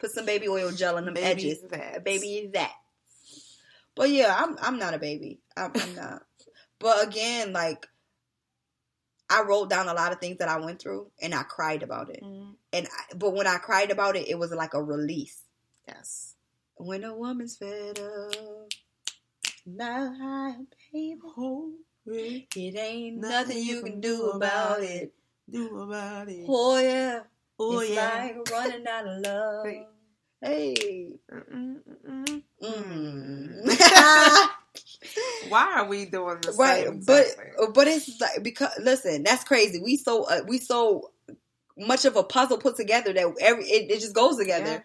Put 0.00 0.10
some 0.10 0.26
baby 0.26 0.48
oil 0.48 0.72
gel 0.72 0.96
on 0.96 1.04
them 1.04 1.14
Baby 1.14 1.26
edges. 1.26 1.60
that. 1.70 2.04
Baby 2.04 2.50
that. 2.54 2.72
But 3.94 4.10
yeah, 4.10 4.34
I'm 4.36 4.56
I'm 4.60 4.78
not 4.80 4.94
a 4.94 4.98
baby. 4.98 5.38
I'm, 5.56 5.70
I'm 5.74 5.94
not. 5.94 6.22
But 6.80 7.06
again, 7.06 7.52
like 7.52 7.86
I 9.30 9.42
wrote 9.42 9.68
down 9.70 9.88
a 9.88 9.94
lot 9.94 10.12
of 10.12 10.20
things 10.20 10.38
that 10.38 10.48
I 10.48 10.58
went 10.58 10.80
through, 10.80 11.10
and 11.20 11.34
I 11.34 11.42
cried 11.42 11.82
about 11.82 12.08
it. 12.10 12.22
Mm, 12.22 12.54
And 12.72 12.86
I, 12.86 13.14
but 13.16 13.34
when 13.34 13.46
I 13.46 13.58
cried 13.58 13.90
about 13.90 14.16
it, 14.16 14.28
it 14.28 14.38
was 14.38 14.52
like 14.52 14.74
a 14.74 14.82
release. 14.82 15.42
yes. 15.86 16.34
When 16.76 17.02
a 17.04 17.14
woman's 17.14 17.56
fed 17.56 17.98
up, 17.98 18.72
now 19.66 20.14
I'm 20.20 20.66
baby. 20.92 21.18
Oh, 21.36 21.72
yeah. 22.06 22.38
It 22.56 22.76
ain't 22.78 23.16
nothing 23.18 23.58
you 23.62 23.82
can 23.82 24.00
do 24.00 24.30
about 24.30 24.82
it. 24.82 25.12
Do 25.50 25.80
about 25.80 26.28
it. 26.28 26.44
Oh 26.48 26.78
yeah, 26.78 27.20
Oh 27.58 27.80
it's 27.80 27.90
yeah. 27.90 28.28
like 28.36 28.50
running 28.50 28.86
out 28.86 29.06
of 29.08 29.20
love. 29.24 29.66
Hey. 29.66 29.86
Hey, 30.40 31.18
Mm, 31.32 31.80
mm, 32.08 32.42
mm. 32.62 33.66
mm. 33.66 34.48
Why 35.48 35.74
are 35.76 35.86
we 35.86 36.04
doing 36.06 36.38
this? 36.42 36.56
right, 36.56 36.86
but 37.04 37.26
thing? 37.26 37.72
but 37.74 37.88
it's 37.88 38.20
like 38.20 38.42
because 38.42 38.72
listen, 38.80 39.22
that's 39.22 39.44
crazy. 39.44 39.80
We 39.80 39.96
so 39.96 40.24
uh, 40.24 40.40
we 40.46 40.58
so 40.58 41.10
much 41.76 42.04
of 42.04 42.16
a 42.16 42.22
puzzle 42.22 42.58
put 42.58 42.76
together 42.76 43.12
that 43.12 43.34
every 43.40 43.64
it, 43.64 43.90
it 43.90 44.00
just 44.00 44.14
goes 44.14 44.36
together. 44.36 44.66
Yeah. 44.66 44.80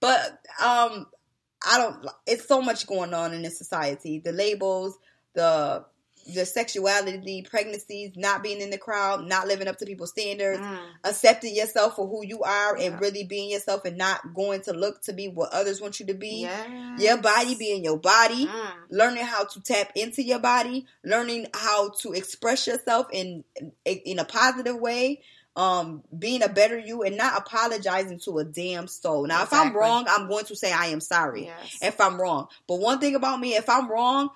But 0.00 0.30
um, 0.62 1.06
I 1.66 1.78
don't. 1.78 2.06
It's 2.26 2.46
so 2.46 2.60
much 2.60 2.86
going 2.86 3.14
on 3.14 3.32
in 3.32 3.42
this 3.42 3.58
society. 3.58 4.18
The 4.18 4.32
labels, 4.32 4.98
the 5.34 5.84
the 6.26 6.46
sexuality, 6.46 7.42
pregnancies, 7.42 8.16
not 8.16 8.42
being 8.42 8.60
in 8.60 8.70
the 8.70 8.78
crowd, 8.78 9.26
not 9.26 9.46
living 9.46 9.68
up 9.68 9.76
to 9.78 9.86
people's 9.86 10.10
standards, 10.10 10.60
Mm, 10.62 10.78
accepting 11.04 11.54
yourself 11.54 11.96
for 11.96 12.06
who 12.08 12.24
you 12.24 12.42
are, 12.42 12.74
and 12.74 12.94
Yeah. 12.94 12.98
really 12.98 13.24
being 13.24 13.50
yourself, 13.50 13.84
and 13.84 13.96
not 13.98 14.34
going 14.34 14.62
to 14.62 14.72
look 14.72 15.02
to 15.02 15.12
be 15.12 15.28
what 15.28 15.52
others 15.52 15.80
want 15.80 16.00
you 16.00 16.06
to 16.06 16.14
be. 16.14 16.42
yes. 16.42 16.68
Your 16.96 17.16
body 17.16 17.54
being 17.56 17.82
your 17.84 17.98
body 17.98 18.46
Mm, 18.46 18.72
learning 18.90 19.24
how 19.24 19.44
to 19.44 19.60
tap 19.60 19.90
into 19.96 20.22
your 20.22 20.38
body, 20.38 20.86
learning 21.02 21.48
how 21.52 21.88
to 22.00 22.12
express 22.12 22.66
yourself 22.66 23.06
in 23.12 23.44
in 23.84 24.18
a 24.18 24.24
positive 24.24 24.76
way, 24.78 25.22
um, 25.56 26.02
being 26.16 26.42
a 26.42 26.48
better 26.48 26.78
you, 26.78 27.02
and 27.02 27.16
not 27.16 27.36
apologizing 27.38 28.18
to 28.20 28.38
a 28.38 28.44
damn 28.44 28.86
soul. 28.88 29.26
Now, 29.26 29.42
if 29.42 29.52
I'm 29.52 29.74
wrong, 29.76 30.06
I'm 30.08 30.28
going 30.28 30.44
to 30.46 30.56
say 30.56 30.72
I 30.72 30.86
am 30.86 31.00
sorry. 31.00 31.44
yes. 31.46 31.78
If 31.82 32.00
I'm 32.00 32.20
wrong, 32.20 32.48
but 32.66 32.76
one 32.80 32.98
thing 33.00 33.14
about 33.14 33.40
me, 33.40 33.54
if 33.54 33.68
I'm 33.68 33.90
wrong. 33.90 34.30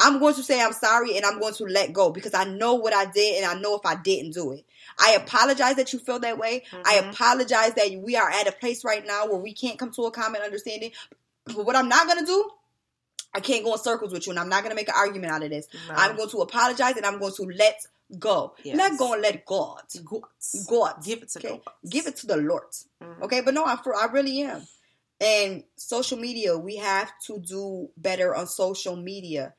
I'm 0.00 0.18
going 0.18 0.34
to 0.34 0.42
say 0.42 0.60
I'm 0.60 0.72
sorry 0.72 1.16
and 1.16 1.24
I'm 1.24 1.38
going 1.38 1.54
to 1.54 1.64
let 1.64 1.92
go 1.92 2.10
because 2.10 2.34
I 2.34 2.44
know 2.44 2.74
what 2.74 2.92
I 2.92 3.06
did 3.06 3.42
and 3.42 3.46
I 3.46 3.60
know 3.60 3.76
if 3.76 3.86
I 3.86 3.94
didn't 3.94 4.32
do 4.32 4.52
it. 4.52 4.64
I 4.98 5.12
apologize 5.12 5.76
that 5.76 5.92
you 5.92 5.98
feel 6.00 6.18
that 6.20 6.36
way. 6.38 6.64
I 6.84 6.96
Mhm. 6.96 7.10
apologize 7.10 7.74
that 7.74 7.92
we 8.02 8.16
are 8.16 8.28
at 8.28 8.48
a 8.48 8.52
place 8.52 8.84
right 8.84 9.06
now 9.06 9.26
where 9.26 9.36
we 9.38 9.52
can't 9.52 9.78
come 9.78 9.92
to 9.92 10.02
a 10.06 10.10
common 10.10 10.42
understanding. 10.42 10.90
But 11.46 11.64
what 11.64 11.76
I'm 11.76 11.88
not 11.88 12.06
going 12.06 12.18
to 12.18 12.26
do, 12.26 12.50
I 13.32 13.40
can't 13.40 13.64
go 13.64 13.72
in 13.74 13.78
circles 13.78 14.12
with 14.12 14.26
you 14.26 14.30
and 14.32 14.38
I'm 14.40 14.48
not 14.48 14.62
going 14.62 14.70
to 14.70 14.76
make 14.76 14.88
an 14.88 14.94
argument 14.96 15.32
out 15.32 15.42
of 15.44 15.50
this. 15.50 15.66
I'm 15.90 16.16
going 16.16 16.28
to 16.30 16.38
apologize 16.38 16.96
and 16.96 17.06
I'm 17.06 17.18
going 17.20 17.34
to 17.34 17.42
let 17.44 17.80
go. 18.18 18.54
Yes. 18.64 18.76
Let 18.76 18.98
go 18.98 19.12
and 19.12 19.22
let 19.22 19.44
God. 19.46 19.82
God. 20.04 20.22
God. 20.68 21.04
Give 21.04 21.22
it 21.22 21.28
to 21.30 21.38
Okay? 21.38 21.60
God. 21.64 21.74
Give 21.88 22.06
it 22.08 22.16
to 22.16 22.26
the 22.26 22.36
Lord. 22.36 22.64
Mhm. 23.02 23.22
Okay, 23.22 23.40
but 23.42 23.54
no, 23.54 23.64
I, 23.64 23.76
for, 23.76 23.94
I 23.96 24.06
really 24.06 24.42
am. 24.42 24.66
And 25.20 25.64
social 25.76 26.18
media, 26.18 26.58
we 26.58 26.76
have 26.76 27.12
to 27.26 27.38
do 27.38 27.90
better 27.96 28.34
on 28.34 28.46
social 28.48 28.96
media. 28.96 29.54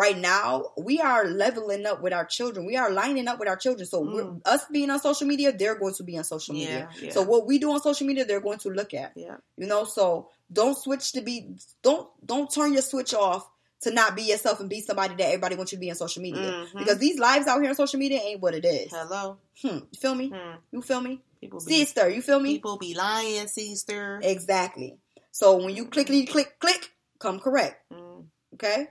Right 0.00 0.18
now, 0.18 0.72
we 0.78 1.00
are 1.00 1.24
leveling 1.26 1.84
up 1.86 2.00
with 2.02 2.12
our 2.12 2.24
children. 2.24 2.64
We 2.66 2.76
are 2.76 2.90
lining 2.90 3.28
up 3.28 3.38
with 3.38 3.48
our 3.48 3.56
children. 3.56 3.86
So, 3.86 4.02
Mm. 4.02 4.40
us 4.44 4.62
being 4.72 4.90
on 4.90 5.00
social 5.00 5.26
media, 5.26 5.52
they're 5.52 5.78
going 5.78 5.94
to 5.94 6.02
be 6.02 6.16
on 6.16 6.24
social 6.24 6.54
media. 6.54 6.88
yeah. 7.00 7.10
So, 7.12 7.22
what 7.22 7.46
we 7.46 7.58
do 7.58 7.70
on 7.72 7.80
social 7.82 8.06
media, 8.06 8.24
they're 8.24 8.40
going 8.48 8.58
to 8.60 8.70
look 8.70 8.94
at. 8.94 9.12
Yeah. 9.14 9.36
You 9.56 9.66
know, 9.66 9.84
so 9.84 10.28
don't 10.52 10.76
switch 10.84 11.12
to 11.12 11.20
be 11.20 11.34
don't 11.82 12.08
don't 12.24 12.48
turn 12.52 12.72
your 12.72 12.82
switch 12.82 13.12
off 13.14 13.48
to 13.82 13.90
not 13.90 14.14
be 14.16 14.22
yourself 14.22 14.60
and 14.60 14.68
be 14.68 14.80
somebody 14.80 15.14
that 15.14 15.24
everybody 15.26 15.56
wants 15.56 15.72
you 15.72 15.76
to 15.78 15.80
be 15.80 15.90
on 15.90 15.96
social 15.96 16.22
media. 16.22 16.40
Mhm. 16.66 16.78
Because 16.80 16.98
these 16.98 17.18
lives 17.18 17.46
out 17.46 17.60
here 17.60 17.70
on 17.70 17.76
social 17.76 17.98
media 17.98 18.20
ain't 18.22 18.40
what 18.40 18.54
it 18.54 18.64
is. 18.64 18.90
Hello. 18.90 19.38
Hmm. 19.62 19.68
You 19.90 19.98
feel 19.98 20.14
me? 20.14 20.28
Hmm. 20.28 20.56
You 20.72 20.82
feel 20.82 21.00
me? 21.00 21.20
People 21.40 21.60
be 21.64 21.72
Sister, 21.84 22.08
you 22.10 22.20
feel 22.20 22.40
me? 22.40 22.54
people 22.54 22.76
be 22.76 22.92
lying, 22.94 23.48
sister. 23.48 24.20
Exactly. 24.22 24.98
So 25.32 25.56
when 25.64 25.74
you 25.76 25.86
clickly 25.86 26.28
click 26.28 26.58
click, 26.58 26.90
come 27.18 27.40
correct. 27.40 27.76
Mm. 27.92 28.26
Okay? 28.54 28.88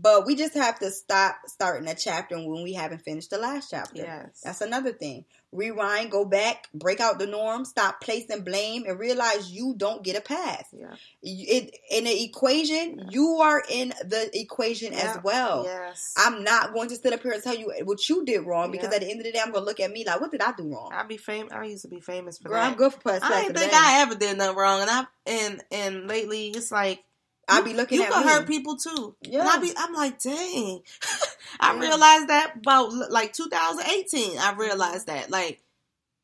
But 0.00 0.26
we 0.26 0.36
just 0.36 0.54
have 0.54 0.78
to 0.78 0.90
stop 0.92 1.36
starting 1.46 1.88
a 1.88 1.94
chapter 1.94 2.36
when 2.36 2.62
we 2.62 2.72
haven't 2.74 3.02
finished 3.02 3.30
the 3.30 3.38
last 3.38 3.70
chapter. 3.70 3.96
Yes. 3.96 4.42
That's 4.44 4.60
another 4.60 4.92
thing. 4.92 5.24
Rewind, 5.50 6.10
go 6.10 6.24
back, 6.24 6.68
break 6.74 7.00
out 7.00 7.18
the 7.18 7.26
norm, 7.26 7.64
stop 7.64 8.00
placing 8.02 8.42
blame, 8.44 8.84
and 8.86 8.98
realize 8.98 9.50
you 9.50 9.74
don't 9.76 10.04
get 10.04 10.14
a 10.14 10.20
pass. 10.20 10.66
Yeah. 10.72 10.94
It, 11.22 11.74
in 11.90 12.04
the 12.04 12.22
equation, 12.24 13.08
you 13.10 13.38
are 13.40 13.62
in 13.68 13.88
the 14.04 14.30
equation 14.34 14.92
Yeah. 14.92 15.14
as 15.16 15.24
well. 15.24 15.64
Yes. 15.64 16.14
I'm 16.16 16.44
not 16.44 16.74
going 16.74 16.90
to 16.90 16.96
sit 16.96 17.12
up 17.12 17.22
here 17.22 17.32
and 17.32 17.42
tell 17.42 17.56
you 17.56 17.72
what 17.84 18.08
you 18.08 18.24
did 18.24 18.42
wrong 18.46 18.70
because 18.70 18.92
at 18.92 19.00
the 19.00 19.10
end 19.10 19.20
of 19.20 19.26
the 19.26 19.32
day, 19.32 19.40
I'm 19.40 19.50
going 19.50 19.62
to 19.62 19.66
look 19.66 19.80
at 19.80 19.90
me 19.90 20.04
like, 20.04 20.20
what 20.20 20.30
did 20.30 20.42
I 20.42 20.52
do 20.52 20.68
wrong? 20.72 20.90
I 20.92 21.02
be 21.04 21.16
famous. 21.16 21.52
I 21.52 21.64
used 21.64 21.82
to 21.82 21.88
be 21.88 22.00
famous 22.00 22.38
for 22.38 22.50
Girl, 22.50 22.58
that. 22.58 22.70
I'm 22.70 22.76
good 22.76 22.92
for 22.92 23.00
plus. 23.00 23.22
I 23.22 23.42
didn't 23.42 23.56
think 23.56 23.72
I 23.72 24.02
ever 24.02 24.14
did 24.14 24.38
nothing 24.38 24.56
wrong, 24.56 24.82
and 24.82 24.90
I 24.90 25.06
and 25.26 25.62
and 25.72 26.08
lately 26.08 26.48
it's 26.48 26.70
like 26.70 27.02
I 27.48 27.60
be 27.62 27.74
looking 27.74 27.98
you 27.98 28.04
at 28.04 28.12
can 28.12 28.24
me. 28.26 28.32
hurt 28.32 28.46
people 28.46 28.76
too. 28.76 29.16
Yeah. 29.22 29.40
And 29.40 29.48
I 29.48 29.58
be 29.58 29.72
I'm 29.76 29.94
like, 29.94 30.20
dang. 30.20 30.80
I 31.60 31.74
Yeah. 31.74 31.80
realized 31.80 32.28
that 32.28 32.56
about 32.56 32.92
like 33.10 33.32
2018. 33.32 34.38
I 34.38 34.54
realized 34.54 35.06
that 35.06 35.30
like. 35.30 35.62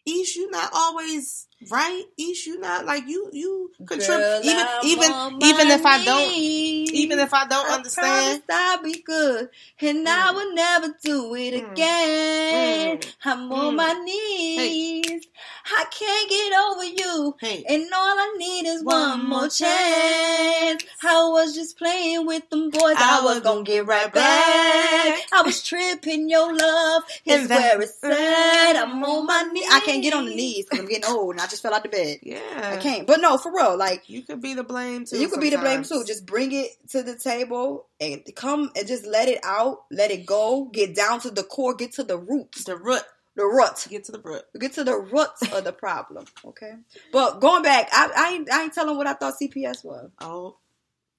Ish, 0.06 0.36
you 0.36 0.50
not 0.50 0.68
always 0.74 1.46
right. 1.70 2.04
Ish, 2.18 2.46
you 2.46 2.60
not 2.60 2.86
like 2.86 3.06
you 3.06 3.30
you 3.32 3.70
contribute 3.86 4.44
even 4.44 4.66
even 4.84 5.12
even 5.42 5.70
if 5.70 5.84
I 5.86 6.04
don't 6.04 6.34
even 6.34 7.18
if 7.18 7.34
I 7.34 7.46
don't 7.46 7.66
I 7.66 7.74
understand. 7.74 8.42
I'll 8.50 8.82
be 8.82 9.00
good, 9.02 9.48
and 9.80 10.08
I 10.08 10.30
Mm. 10.30 10.34
will 10.34 10.54
never 10.54 10.88
do 11.02 11.34
it 11.34 11.54
Mm. 11.54 11.72
again. 11.72 12.98
Mm. 12.98 13.14
I'm 13.24 13.52
on 13.52 13.74
Mm. 13.74 13.76
my 13.76 13.92
knees. 14.04 15.26
I 15.66 15.84
can't 15.90 16.28
get 16.30 16.52
over 16.52 16.84
you, 16.84 17.36
Hey, 17.40 17.64
and 17.68 17.84
all 17.92 18.18
I 18.18 18.34
need 18.38 18.66
is 18.66 18.82
One 18.82 18.96
one, 18.96 19.24
more 19.24 19.40
more 19.40 19.48
chance. 19.48 20.84
I 21.02 21.28
was 21.28 21.54
just 21.54 21.78
playing 21.78 22.26
with 22.26 22.48
them 22.50 22.70
boys. 22.70 22.96
I 22.98 23.20
I, 23.20 23.24
was 23.24 23.40
gonna 23.40 23.62
get 23.64 23.86
right 23.86 24.12
back. 24.12 25.26
I 25.32 25.42
was 25.42 25.62
tripping. 25.62 26.28
Your 26.28 26.54
love 26.54 27.02
is 27.26 27.48
where 27.48 27.80
it's 27.80 28.02
at. 28.04 28.76
I'm 28.76 29.02
on 29.04 29.26
my 29.26 29.42
knees. 29.52 29.66
I 29.70 29.80
can't 29.80 30.02
get 30.02 30.14
on 30.14 30.26
the 30.26 30.34
knees 30.34 30.64
because 30.66 30.80
I'm 30.80 30.88
getting 30.88 31.04
old, 31.10 31.32
and 31.32 31.40
I 31.40 31.46
just 31.54 31.62
fell 31.62 31.72
out 31.74 31.82
the 31.84 31.88
bed. 31.88 32.18
yeah, 32.22 32.72
I 32.74 32.76
can't. 32.76 33.06
But 33.06 33.20
no, 33.20 33.38
for 33.38 33.52
real, 33.54 33.76
like. 33.76 34.08
You 34.10 34.22
could 34.22 34.40
be 34.42 34.54
the 34.54 34.64
blame 34.64 35.04
too. 35.06 35.18
You 35.18 35.28
could 35.28 35.40
be 35.40 35.50
the 35.50 35.58
blame 35.58 35.82
too. 35.84 36.04
Just 36.06 36.26
bring 36.26 36.52
it 36.52 36.68
to 36.90 37.02
the 37.02 37.16
table 37.16 37.86
and 38.00 38.22
come 38.36 38.70
and 38.76 38.86
just 38.86 39.06
let 39.06 39.28
it 39.28 39.38
out, 39.44 39.84
let 39.90 40.10
it 40.10 40.26
go, 40.26 40.66
get 40.72 40.94
down 40.94 41.20
to 41.20 41.30
the 41.30 41.42
core, 41.42 41.74
get 41.74 41.92
to 41.92 42.02
the 42.04 42.18
roots, 42.18 42.64
the 42.64 42.76
root. 42.76 43.02
the 43.36 43.44
root, 43.44 43.86
Get 43.88 44.04
to 44.04 44.12
the 44.12 44.20
root. 44.20 44.42
get 44.60 44.72
to 44.74 44.84
the 44.84 44.96
roots 44.96 45.42
of 45.52 45.64
the 45.64 45.72
problem. 45.72 46.24
Okay, 46.44 46.72
but 47.12 47.40
going 47.40 47.62
back, 47.62 47.88
I, 47.92 48.10
I 48.16 48.32
ain't 48.34 48.52
I 48.52 48.62
ain't 48.64 48.72
telling 48.74 48.96
what 48.96 49.06
I 49.06 49.14
thought 49.14 49.34
CPS 49.40 49.84
was. 49.84 50.10
Oh, 50.20 50.56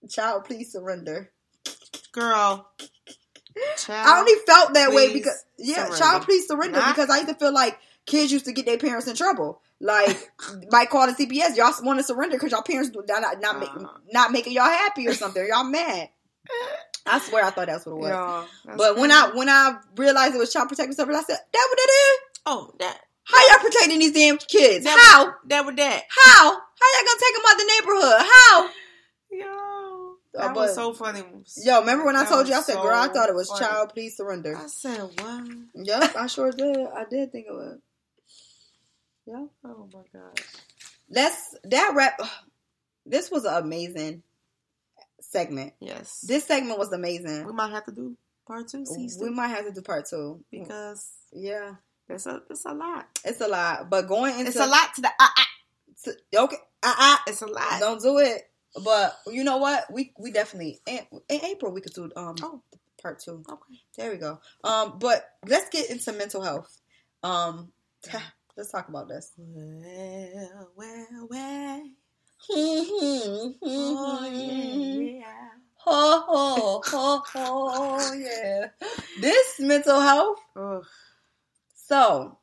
Child, 0.10 0.46
please 0.46 0.72
surrender. 0.72 1.32
Girl. 2.12 2.70
Child, 3.78 4.08
I 4.08 4.20
only 4.20 4.34
felt 4.46 4.74
that 4.74 4.92
way 4.94 5.14
because 5.14 5.44
yeah, 5.58 5.76
surrender. 5.86 5.98
child, 5.98 6.22
please 6.24 6.48
surrender 6.48 6.78
Not- 6.80 6.96
because 6.96 7.10
I 7.10 7.18
used 7.18 7.30
to 7.30 7.36
feel 7.36 7.54
like 7.54 7.78
kids 8.06 8.32
used 8.32 8.46
to 8.46 8.52
get 8.54 8.66
their 8.66 8.78
parents 8.78 9.08
in 9.08 9.16
trouble. 9.16 9.62
Like, 9.82 10.32
might 10.72 10.90
call 10.90 11.08
the 11.08 11.14
CPS. 11.14 11.58
Y'all 11.58 11.74
want 11.84 12.00
to 12.00 12.04
surrender 12.04 12.38
because 12.38 12.52
y'all 12.52 12.62
parents 12.62 12.92
not 13.08 13.42
not 13.42 13.60
make, 13.60 13.70
not 14.12 14.32
making 14.32 14.54
y'all 14.54 14.64
happy 14.66 15.08
or 15.08 15.14
something. 15.14 15.46
Y'all 15.48 15.64
mad. 15.66 16.10
I 17.06 17.20
swear, 17.20 17.44
I 17.44 17.50
thought 17.52 17.68
that's 17.68 17.86
what 17.86 17.94
it 17.94 18.00
was. 18.00 18.48
But 18.78 18.98
when. 18.98 19.12
I 19.12 19.32
when 19.34 19.50
I 19.50 19.78
realized 19.96 20.34
it 20.36 20.40
was 20.40 20.52
child 20.54 20.70
protective 20.70 20.96
service, 20.96 21.16
I 21.18 21.24
said, 21.24 21.40
"That 21.54 21.68
what 21.70 21.80
it 21.80 21.92
is? 21.92 22.20
Oh, 22.46 22.72
that. 22.80 23.00
How 23.24 23.48
y'all 23.50 23.60
protecting 23.60 24.00
these 24.00 24.12
damn 24.14 24.38
kids? 24.38 24.86
that 24.86 24.98
How? 24.98 25.34
That 25.48 25.66
with 25.66 25.76
that. 25.78 26.04
How? 26.10 26.52
How 26.52 26.54
y'all 26.54 27.06
gonna 27.06 27.20
take 27.20 27.36
them 27.36 27.44
out 27.50 27.58
the 27.58 27.72
neighborhood? 27.74 28.28
How? 28.32 28.70
Yo. 29.32 30.16
Uh, 30.38 30.42
That 30.48 30.54
but- 30.54 30.56
was 30.56 30.76
so 30.76 30.94
funny. 30.94 31.24
Yo, 31.64 31.80
remember 31.80 32.06
when 32.06 32.16
I 32.16 32.26
told 32.26 32.48
you? 32.48 32.54
I 32.56 32.62
said, 32.62 32.76
"Girl, 32.82 32.94
I 32.94 33.08
thought 33.08 33.30
it 33.30 33.36
was 33.36 33.50
funny. 33.50 33.66
child. 33.66 33.90
Please 33.94 34.16
surrender." 34.18 34.56
I 34.58 34.68
said, 34.68 35.00
what? 35.20 35.48
Yep, 35.76 36.16
I 36.16 36.28
sure 36.28 36.52
did. 36.52 36.78
I 36.78 37.06
did 37.10 37.32
think 37.32 37.48
it 37.48 37.54
was. 37.54 37.80
Yeah. 39.26 39.46
Oh 39.64 39.90
my 39.94 40.02
gosh. 40.20 40.46
Let's 41.10 41.56
that 41.66 41.94
rap. 41.96 42.20
This 43.08 43.30
was 43.30 43.46
an 43.46 43.54
amazing 43.64 44.24
segment. 45.22 45.74
Yes. 45.80 46.22
This 46.28 46.44
segment 46.46 46.80
was 46.80 46.92
amazing. 46.92 47.46
we 47.46 47.54
might 47.54 47.70
have 47.72 47.86
to 47.86 47.92
do 47.92 48.18
part 48.48 48.68
two 48.68 48.84
We 49.22 49.30
might 49.30 49.50
have 49.50 49.66
to 49.66 49.72
do 49.72 49.82
part 49.84 50.08
two 50.10 50.44
because 50.52 51.08
Yeah, 51.32 51.76
it's 52.10 52.26
a 52.26 52.42
it's 52.50 52.66
a 52.66 52.74
lot. 52.74 53.06
it's 53.24 53.42
a 53.42 53.48
lot. 53.48 53.92
But 53.92 54.08
going 54.08 54.34
into 54.40 54.48
It's 54.48 54.60
a 54.60 54.66
lot 54.66 54.92
to 54.96 55.02
the 55.02 55.10
uh, 55.20 55.28
uh, 55.38 55.44
to- 56.06 56.40
okay, 56.46 56.58
uh, 56.82 57.18
it's 57.28 57.44
a 57.44 57.46
uh, 57.46 57.50
lot. 57.50 57.80
don't 57.80 58.02
do 58.02 58.18
it. 58.18 58.42
But 58.84 59.16
you 59.28 59.44
know 59.44 59.58
what? 59.58 59.86
We 59.94 60.12
we 60.18 60.32
definitely 60.32 60.80
in, 60.88 61.02
in 61.30 61.46
April 61.46 61.72
we 61.72 61.82
could 61.82 61.94
do 61.94 62.10
um 62.16 62.36
Oh. 62.42 62.64
part 63.02 63.20
two. 63.20 63.44
Okay. 63.48 63.80
There 63.98 64.10
we 64.10 64.18
go. 64.18 64.40
Um, 64.64 64.98
but 64.98 65.24
let's 65.48 65.70
get 65.70 65.92
into 65.92 66.12
mental 66.14 66.42
health. 66.42 66.76
Um, 67.22 67.72
let's 68.58 68.72
talk 68.72 68.90
about 68.90 69.08
this. 69.08 69.32
Well, 69.38 70.72
well, 70.76 71.28
well. 71.30 71.84
oh 72.52 74.30
yeah. 74.32 75.24
ho 75.78 76.82
ho 76.86 77.24
ho 77.26 78.14
yeah. 78.14 78.68
This 79.20 79.60
mental 79.60 80.00
health. 80.00 80.40
Ugh. 80.56 80.86
So, 81.88 82.38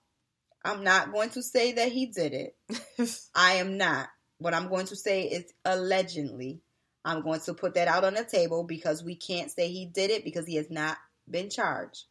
I'm 0.65 0.85
not 0.85 1.13
going 1.13 1.31
to 1.31 1.43
say 1.43 1.73
that 1.73 1.91
he 1.91 2.07
did 2.07 2.33
it. 2.33 2.57
I 3.35 3.55
am 3.55 3.77
not. 3.77 4.09
What 4.39 4.55
I'm 4.55 4.69
going 4.69 4.87
to 4.87 4.97
say 4.97 5.25
is 5.25 5.53
allegedly. 5.65 6.61
I'm 7.05 7.23
going 7.23 7.41
to 7.41 7.55
put 7.55 7.75
that 7.75 7.89
out 7.89 8.05
on 8.05 8.15
the 8.15 8.25
table 8.25 8.63
because 8.63 9.03
we 9.03 9.17
can't 9.17 9.51
say 9.51 9.69
he 9.69 9.87
did 9.87 10.11
it 10.11 10.25
because 10.25 10.47
he 10.47 10.55
has 10.57 10.71
not 10.71 10.97
been 11.29 11.51
charged. 11.51 12.05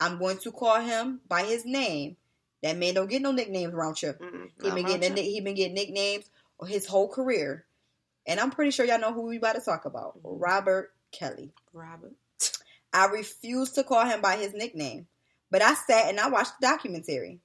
I'm 0.00 0.18
going 0.18 0.38
to 0.38 0.52
call 0.52 0.80
him 0.80 1.20
by 1.28 1.42
his 1.42 1.64
name. 1.64 2.16
That 2.62 2.76
man 2.76 2.94
don't 2.94 3.08
get 3.10 3.22
no 3.22 3.30
nicknames 3.32 3.72
around 3.72 3.98
here. 3.98 4.14
Mm-mm. 4.20 4.50
He 4.62 4.70
been 4.70 4.86
getting 4.86 5.16
here. 5.16 5.24
he 5.24 5.40
been 5.40 5.54
getting 5.54 5.74
nicknames 5.74 6.24
his 6.66 6.86
whole 6.86 7.08
career, 7.08 7.64
and 8.26 8.40
I'm 8.40 8.50
pretty 8.50 8.72
sure 8.72 8.84
y'all 8.84 8.98
know 8.98 9.12
who 9.12 9.22
we 9.22 9.36
about 9.36 9.54
to 9.54 9.60
talk 9.60 9.84
about. 9.84 10.18
Mhm. 10.22 10.40
Robert 10.40 10.92
Kelly. 11.12 11.52
Robert. 11.72 12.12
I 12.92 13.06
refuse 13.06 13.70
to 13.72 13.84
call 13.84 14.04
him 14.06 14.20
by 14.20 14.36
his 14.36 14.54
nickname, 14.54 15.06
but 15.50 15.62
I 15.62 15.74
sat 15.74 16.08
and 16.08 16.18
I 16.18 16.28
watched 16.28 16.52
the 16.60 16.66
documentary. 16.66 17.40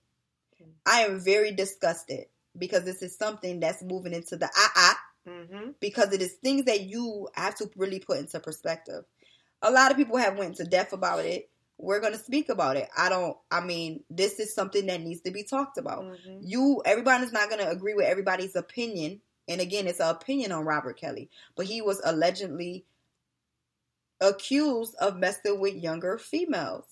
I 0.85 1.01
am 1.01 1.19
very 1.19 1.51
disgusted 1.51 2.25
because 2.57 2.85
this 2.85 3.01
is 3.01 3.15
something 3.17 3.59
that's 3.59 3.83
moving 3.83 4.13
into 4.13 4.35
the 4.37 4.49
ah 4.55 4.71
ah 4.75 4.99
Mm-hmm. 5.27 5.69
because 5.79 6.11
it 6.11 6.21
is 6.21 6.33
things 6.33 6.65
that 6.65 6.81
you 6.81 7.29
have 7.35 7.55
to 7.55 7.69
really 7.77 7.99
put 7.99 8.17
into 8.19 8.41
perspective. 8.41 9.05
A 9.61 9.71
lot 9.71 9.89
of 9.89 9.95
people 9.95 10.17
have 10.17 10.37
went 10.37 10.55
to 10.57 10.65
death 10.65 10.91
about 10.91 11.23
it. 11.23 11.49
We're 11.83 11.99
going 11.99 12.13
to 12.13 12.19
speak 12.19 12.47
about 12.47 12.77
it. 12.77 12.87
I 12.97 13.09
don't 13.09 13.37
I 13.51 13.59
mean, 13.59 14.03
this 14.09 14.39
is 14.39 14.55
something 14.55 14.85
that 14.85 15.01
needs 15.01 15.21
to 15.21 15.31
be 15.31 15.43
talked 15.43 15.77
about. 15.77 16.03
Mm-hmm. 16.03 16.39
You 16.41 16.81
everybody's 16.85 17.33
not 17.33 17.49
going 17.49 17.61
to 17.61 17.69
agree 17.69 17.93
with 17.93 18.05
everybody's 18.05 18.55
opinion. 18.55 19.19
And 19.49 19.59
again, 19.59 19.87
it's 19.87 19.99
an 19.99 20.07
opinion 20.09 20.53
on 20.53 20.63
Robert 20.63 20.97
Kelly, 20.97 21.29
but 21.57 21.65
he 21.65 21.81
was 21.81 22.01
allegedly 22.05 22.85
accused 24.21 24.95
of 24.95 25.17
messing 25.17 25.59
with 25.59 25.75
younger 25.75 26.17
females. 26.17 26.85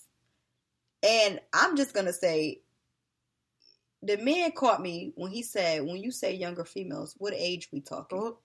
And 1.01 1.39
I'm 1.53 1.77
just 1.77 1.93
going 1.93 2.07
to 2.07 2.13
say 2.13 2.59
the 4.03 4.17
man 4.17 4.51
caught 4.51 4.81
me 4.81 5.13
when 5.15 5.31
he 5.31 5.41
said, 5.41 5.83
when 5.83 5.97
you 5.97 6.11
say 6.11 6.33
younger 6.35 6.65
females, 6.65 7.15
what 7.17 7.33
age 7.33 7.69
we 7.71 7.79
talking? 7.79 8.19
Well, 8.19 8.39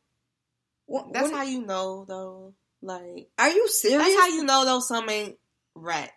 What- 0.86 1.12
that's 1.12 1.30
what- 1.32 1.38
how 1.38 1.42
you 1.42 1.66
know, 1.66 2.04
though. 2.06 2.54
Like, 2.82 3.30
Are 3.38 3.50
you 3.50 3.66
serious? 3.68 4.02
that's 4.04 4.20
how 4.20 4.28
you 4.28 4.44
know, 4.44 4.64
though, 4.64 4.80
some 4.80 5.08
ain't 5.10 5.36
right. 5.76 6.10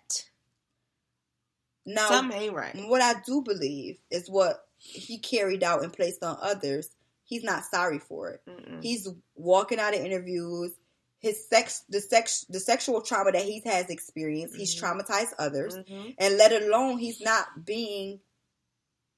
now, 1.85 2.07
some 2.09 2.31
ain't 2.31 2.53
right. 2.53 2.75
what 2.87 3.01
I 3.01 3.15
do 3.25 3.41
believe 3.41 3.97
is 4.11 4.29
what 4.29 4.57
he 4.77 5.17
carried 5.19 5.63
out 5.63 5.83
and 5.83 5.91
placed 5.91 6.23
on 6.23 6.37
others. 6.41 6.89
He's 7.25 7.43
not 7.43 7.63
sorry 7.65 7.99
for 7.99 8.29
it. 8.31 8.41
Mm-mm. 8.47 8.81
He's 8.81 9.07
walking 9.35 9.79
out 9.79 9.93
of 9.93 9.99
interviews. 10.03 10.71
His 11.19 11.47
sex, 11.49 11.83
the 11.89 11.99
sex, 11.99 12.45
the 12.49 12.59
sexual 12.61 13.01
trauma 13.01 13.31
that 13.33 13.43
he 13.43 13.61
has 13.65 13.89
experienced, 13.89 14.55
he's 14.55 14.73
Mhm. 14.75 14.81
traumatized 15.01 15.33
others, 15.37 15.75
Mhm. 15.75 16.15
and 16.17 16.37
let 16.37 16.53
alone 16.53 16.97
he's 16.97 17.19
not 17.19 17.65
being, 17.65 18.21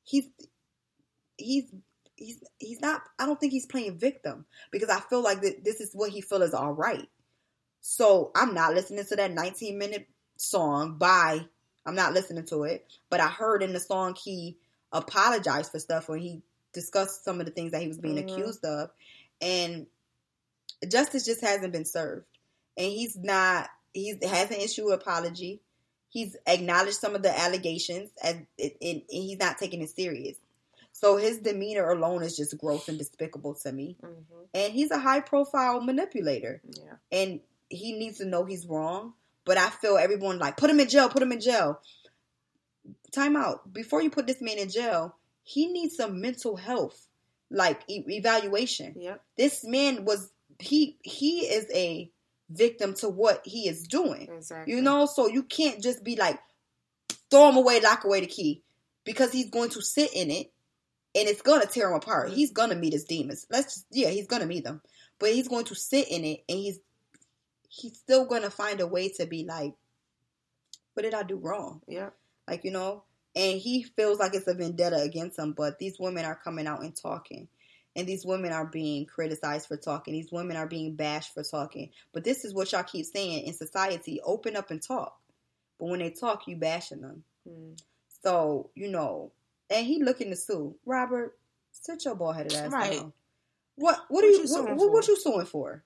he's, 0.03 0.26
he's, 1.38 1.65
he's, 2.15 2.43
he's 2.57 2.80
not. 2.81 3.03
I 3.19 3.26
don't 3.27 3.39
think 3.39 3.51
he's 3.53 3.68
playing 3.68 3.99
victim 3.99 4.45
because 4.72 4.89
I 4.89 4.99
feel 4.99 5.22
like 5.22 5.41
that 5.41 5.63
this 5.63 5.80
is 5.80 5.93
what 5.93 6.09
he 6.11 6.22
feel 6.22 6.41
is 6.41 6.53
all 6.55 6.73
right. 6.73 7.07
So 7.81 8.31
I'm 8.35 8.53
not 8.55 8.73
listening 8.73 9.05
to 9.05 9.15
that 9.18 9.31
19 9.31 9.77
minute 9.77 10.07
song 10.38 10.98
by. 10.98 11.45
I'm 11.86 11.95
not 11.95 12.14
listening 12.14 12.45
to 12.48 12.64
it, 12.64 12.86
but 13.10 13.20
I 13.20 13.28
heard 13.28 13.64
in 13.64 13.74
the 13.74 13.80
song 13.80 14.16
he 14.22 14.58
apologized 14.91 15.72
for 15.72 15.80
stuff 15.80 16.10
when 16.10 16.20
he 16.20 16.41
discussed 16.74 17.24
some 17.24 17.40
of 17.40 17.45
the 17.45 17.52
things 17.52 17.72
that 17.72 17.82
he 17.82 17.88
was 17.88 17.98
being 17.98 18.16
Mhm. 18.18 18.32
accused 18.32 18.64
of, 18.66 18.91
and 19.41 19.88
justice 20.88 21.26
just 21.26 21.41
hasn't 21.41 21.74
been 21.74 21.86
served. 21.86 22.26
And 22.78 22.91
he's 22.91 23.16
not. 23.18 23.70
He 23.94 24.16
hasn't 24.22 24.62
issued 24.62 24.88
an 24.88 24.94
apology. 24.94 25.62
He's 26.10 26.36
acknowledged 26.45 26.98
some 26.98 27.16
of 27.16 27.24
the 27.24 27.38
allegations, 27.38 28.10
and, 28.24 28.45
and, 28.60 28.72
and 28.82 29.02
he's 29.10 29.38
not 29.40 29.58
taking 29.58 29.82
it 29.82 29.90
serious. 29.90 30.38
So 30.94 31.18
his 31.18 31.40
demeanor 31.40 31.90
alone 31.90 32.22
is 32.24 32.36
just 32.38 32.58
gross 32.58 32.88
and 32.90 32.98
despicable 32.98 33.56
to 33.56 33.72
me. 33.72 33.98
Mhm. 34.02 34.48
And 34.53 34.74
he's 34.74 34.91
a 34.91 34.99
high 34.99 35.22
profile 35.22 35.82
manipulator 35.82 36.62
Yeah. 36.78 36.95
and 37.12 37.40
he 37.70 37.94
needs 37.94 38.18
to 38.20 38.26
know 38.26 38.44
he's 38.45 38.66
wrong. 38.68 39.14
But 39.45 39.57
I 39.57 39.69
feel 39.69 39.97
everyone 39.97 40.39
like 40.39 40.57
put 40.57 40.69
him 40.69 40.80
in 40.80 40.88
jail, 40.89 41.09
put 41.09 41.22
him 41.23 41.31
in 41.31 41.41
jail. 41.41 41.81
Time 43.11 43.35
out. 43.35 43.72
Before 43.73 44.01
you 44.01 44.09
put 44.09 44.27
this 44.27 44.41
man 44.41 44.57
in 44.57 44.69
jail, 44.69 45.15
he 45.43 45.68
needs 45.68 45.95
some 45.95 46.22
mental 46.22 46.55
health, 46.55 47.07
like 47.49 47.81
e- 47.88 48.03
evaluation. 48.07 48.95
Yep. 48.97 49.22
This 49.38 49.63
man 49.65 50.05
was 50.05 50.30
he 50.59 50.97
he 51.01 51.41
is 51.41 51.65
a 51.73 52.09
victim 52.49 52.93
to 52.95 53.09
what 53.09 53.41
he 53.45 53.68
is 53.68 53.84
doing. 53.84 54.30
Exactly. 54.31 54.73
You 54.73 54.81
know, 54.81 55.05
so 55.05 55.27
you 55.27 55.43
can't 55.43 55.81
just 55.81 56.03
be 56.03 56.15
like 56.15 56.39
throw 57.30 57.49
him 57.49 57.57
away, 57.57 57.80
lock 57.81 58.03
away 58.03 58.22
the 58.22 58.27
key, 58.27 58.61
because 59.03 59.31
he's 59.31 59.49
going 59.49 59.69
to 59.72 59.81
sit 59.81 60.13
in 60.13 60.30
it 60.31 60.51
and 61.15 61.27
it's 61.27 61.41
gonna 61.41 61.65
tear 61.65 61.89
him 61.89 61.95
apart. 61.95 62.30
Mhm. 62.30 62.34
He's 62.34 62.51
gonna 62.51 62.76
meet 62.76 62.93
his 62.93 63.05
demons. 63.05 63.45
Let's 63.49 63.73
just 63.76 63.85
yeah, 63.91 64.09
he's 64.09 64.27
gonna 64.27 64.45
meet 64.45 64.63
them, 64.63 64.81
but 65.19 65.34
he's 65.34 65.47
going 65.49 65.65
to 65.65 65.76
sit 65.76 66.07
in 66.09 66.23
it 66.23 66.43
and 66.47 66.59
he's 66.59 66.80
he's 67.72 67.98
still 67.98 68.26
gonna 68.26 68.49
find 68.49 68.81
a 68.81 68.88
way 68.88 69.10
to 69.10 69.26
be 69.26 69.45
like, 69.45 69.73
what 70.93 71.03
did 71.03 71.14
I 71.14 71.23
do 71.23 71.38
wrong? 71.38 71.81
Yeah. 71.88 72.10
Like 72.48 72.65
you 72.65 72.72
know, 72.72 73.03
and 73.35 73.60
he 73.60 73.84
feels 73.84 74.19
like 74.19 74.35
it's 74.35 74.48
a 74.48 74.53
vendetta 74.53 74.98
against 74.98 75.39
him. 75.39 75.53
But 75.53 75.80
these 75.80 75.98
women 75.98 76.26
are 76.26 76.35
coming 76.35 76.68
out 76.68 76.84
and 76.84 76.95
talking. 76.95 77.48
And 77.95 78.07
these 78.07 78.26
women 78.26 78.53
are 78.53 78.65
being 78.65 79.06
criticized 79.06 79.68
for 79.68 79.76
talking. 79.76 80.14
These 80.14 80.31
women 80.31 80.56
are 80.56 80.68
being 80.68 80.95
bashed 80.95 81.34
for 81.34 81.43
talking. 81.43 81.89
But 82.14 82.23
this 82.23 82.45
is 82.45 82.53
what 82.53 82.72
y'all 82.72 82.84
keep 82.84 83.06
saying 83.06 83.45
in 83.48 83.53
society: 83.53 84.19
open 84.23 84.56
up 84.56 84.69
and 84.72 84.81
talk. 84.81 85.18
But 85.80 85.88
when 85.88 85.99
they 85.99 86.10
talk, 86.10 86.48
you 86.48 86.56
bashing 86.57 87.02
them. 87.02 87.23
Mm. 87.49 87.81
So 88.23 88.69
you 88.76 88.89
know, 88.89 89.31
and 89.69 89.85
he 89.85 90.03
looking 90.03 90.30
to 90.30 90.35
sue 90.35 90.76
Robert. 90.85 91.38
Sit 91.72 92.03
your 92.03 92.15
ball 92.15 92.34
headed 92.34 92.53
ass 92.53 92.72
Right. 92.72 92.99
down. 92.99 93.14
What 93.76 93.95
what 94.10 94.10
What 94.10 94.23
are 94.26 94.27
you 94.27 94.43
you 94.43 94.53
what, 94.53 94.76
what, 94.76 94.91
what 94.91 95.07
you 95.07 95.18
suing 95.18 95.45
for? 95.45 95.84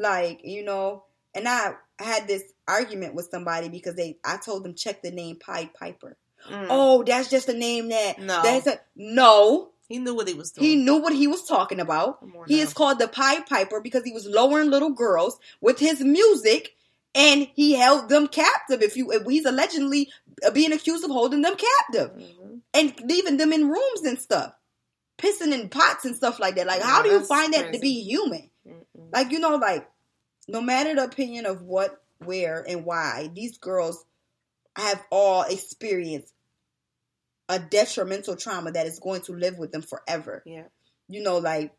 Like 0.00 0.40
you 0.44 0.64
know, 0.64 1.04
and 1.34 1.46
I 1.46 1.74
had 1.98 2.26
this 2.26 2.42
argument 2.66 3.14
with 3.14 3.28
somebody 3.30 3.68
because 3.68 3.96
they 3.96 4.16
I 4.24 4.38
told 4.38 4.64
them 4.64 4.74
check 4.74 5.02
the 5.02 5.10
name 5.10 5.36
Pied 5.36 5.74
Piper. 5.74 6.16
Mm. 6.50 6.66
Oh, 6.70 7.02
that's 7.02 7.28
just 7.28 7.50
a 7.50 7.52
name 7.52 7.90
that 7.90 8.18
No. 8.18 8.40
That's 8.42 8.66
a 8.66 8.80
no. 8.96 9.72
He 9.88 9.98
knew 9.98 10.14
what 10.14 10.26
he 10.28 10.34
was 10.34 10.52
doing. 10.52 10.66
He 10.66 10.76
knew 10.76 10.96
what 10.96 11.12
he 11.12 11.26
was 11.26 11.44
talking 11.44 11.80
about. 11.80 12.20
He 12.46 12.56
now. 12.58 12.62
is 12.62 12.72
called 12.72 12.98
the 12.98 13.08
Pied 13.08 13.46
Piper 13.46 13.80
because 13.80 14.04
he 14.04 14.12
was 14.12 14.24
lowering 14.24 14.70
little 14.70 14.90
girls 14.94 15.38
with 15.60 15.78
his 15.80 16.00
music, 16.00 16.76
and 17.14 17.48
he 17.54 17.74
held 17.74 18.08
them 18.08 18.28
captive. 18.28 18.82
If 18.82 18.96
you, 18.96 19.10
if 19.12 19.26
he's 19.26 19.44
allegedly 19.44 20.10
being 20.54 20.72
accused 20.72 21.04
of 21.04 21.10
holding 21.10 21.42
them 21.42 21.56
captive 21.56 22.12
Mhm. 22.16 22.60
and 22.72 22.94
leaving 23.04 23.36
them 23.36 23.52
in 23.52 23.68
rooms 23.68 24.02
and 24.04 24.18
stuff, 24.18 24.54
pissing 25.18 25.52
in 25.52 25.68
pots 25.68 26.04
and 26.04 26.16
stuff 26.16 26.38
like 26.38 26.54
that. 26.54 26.66
Like, 26.66 26.80
Yeah, 26.80 26.86
how 26.86 27.02
do 27.02 27.10
you 27.10 27.20
find 27.20 27.52
that 27.52 27.72
to 27.74 27.78
be 27.78 28.02
human? 28.02 28.49
Mm-mm. 28.70 29.12
Like 29.12 29.30
you 29.30 29.38
know, 29.38 29.56
like 29.56 29.88
no 30.48 30.60
matter 30.60 30.94
the 30.94 31.04
opinion 31.04 31.46
of 31.46 31.62
what, 31.62 32.02
where, 32.18 32.64
and 32.68 32.84
why, 32.84 33.30
these 33.34 33.58
girls 33.58 34.04
have 34.76 35.02
all 35.10 35.42
experienced 35.42 36.32
a 37.48 37.58
detrimental 37.58 38.36
trauma 38.36 38.70
that 38.72 38.86
is 38.86 39.00
going 39.00 39.22
to 39.22 39.32
live 39.32 39.58
with 39.58 39.72
them 39.72 39.82
forever. 39.82 40.42
Yeah. 40.46 40.64
You 41.08 41.22
know, 41.22 41.38
like 41.38 41.72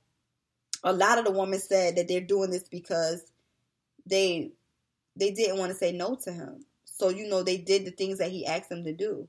a 0.84 0.92
lot 0.92 1.18
of 1.18 1.26
the 1.26 1.32
women 1.32 1.60
said 1.60 1.96
that 1.96 2.08
they're 2.08 2.22
doing 2.22 2.52
this 2.52 2.68
because 2.68 3.24
they 4.06 4.52
they 5.16 5.32
didn't 5.32 5.60
want 5.60 5.72
to 5.72 5.78
say 5.78 5.92
no 5.92 6.16
to 6.24 6.32
him. 6.32 6.66
So 6.86 7.10
you 7.10 7.28
know 7.28 7.44
they 7.44 7.58
did 7.58 7.86
the 7.86 7.92
things 7.92 8.18
that 8.20 8.32
he 8.32 8.46
asked 8.46 8.70
them 8.70 8.84
to 8.84 8.94
do. 8.94 9.28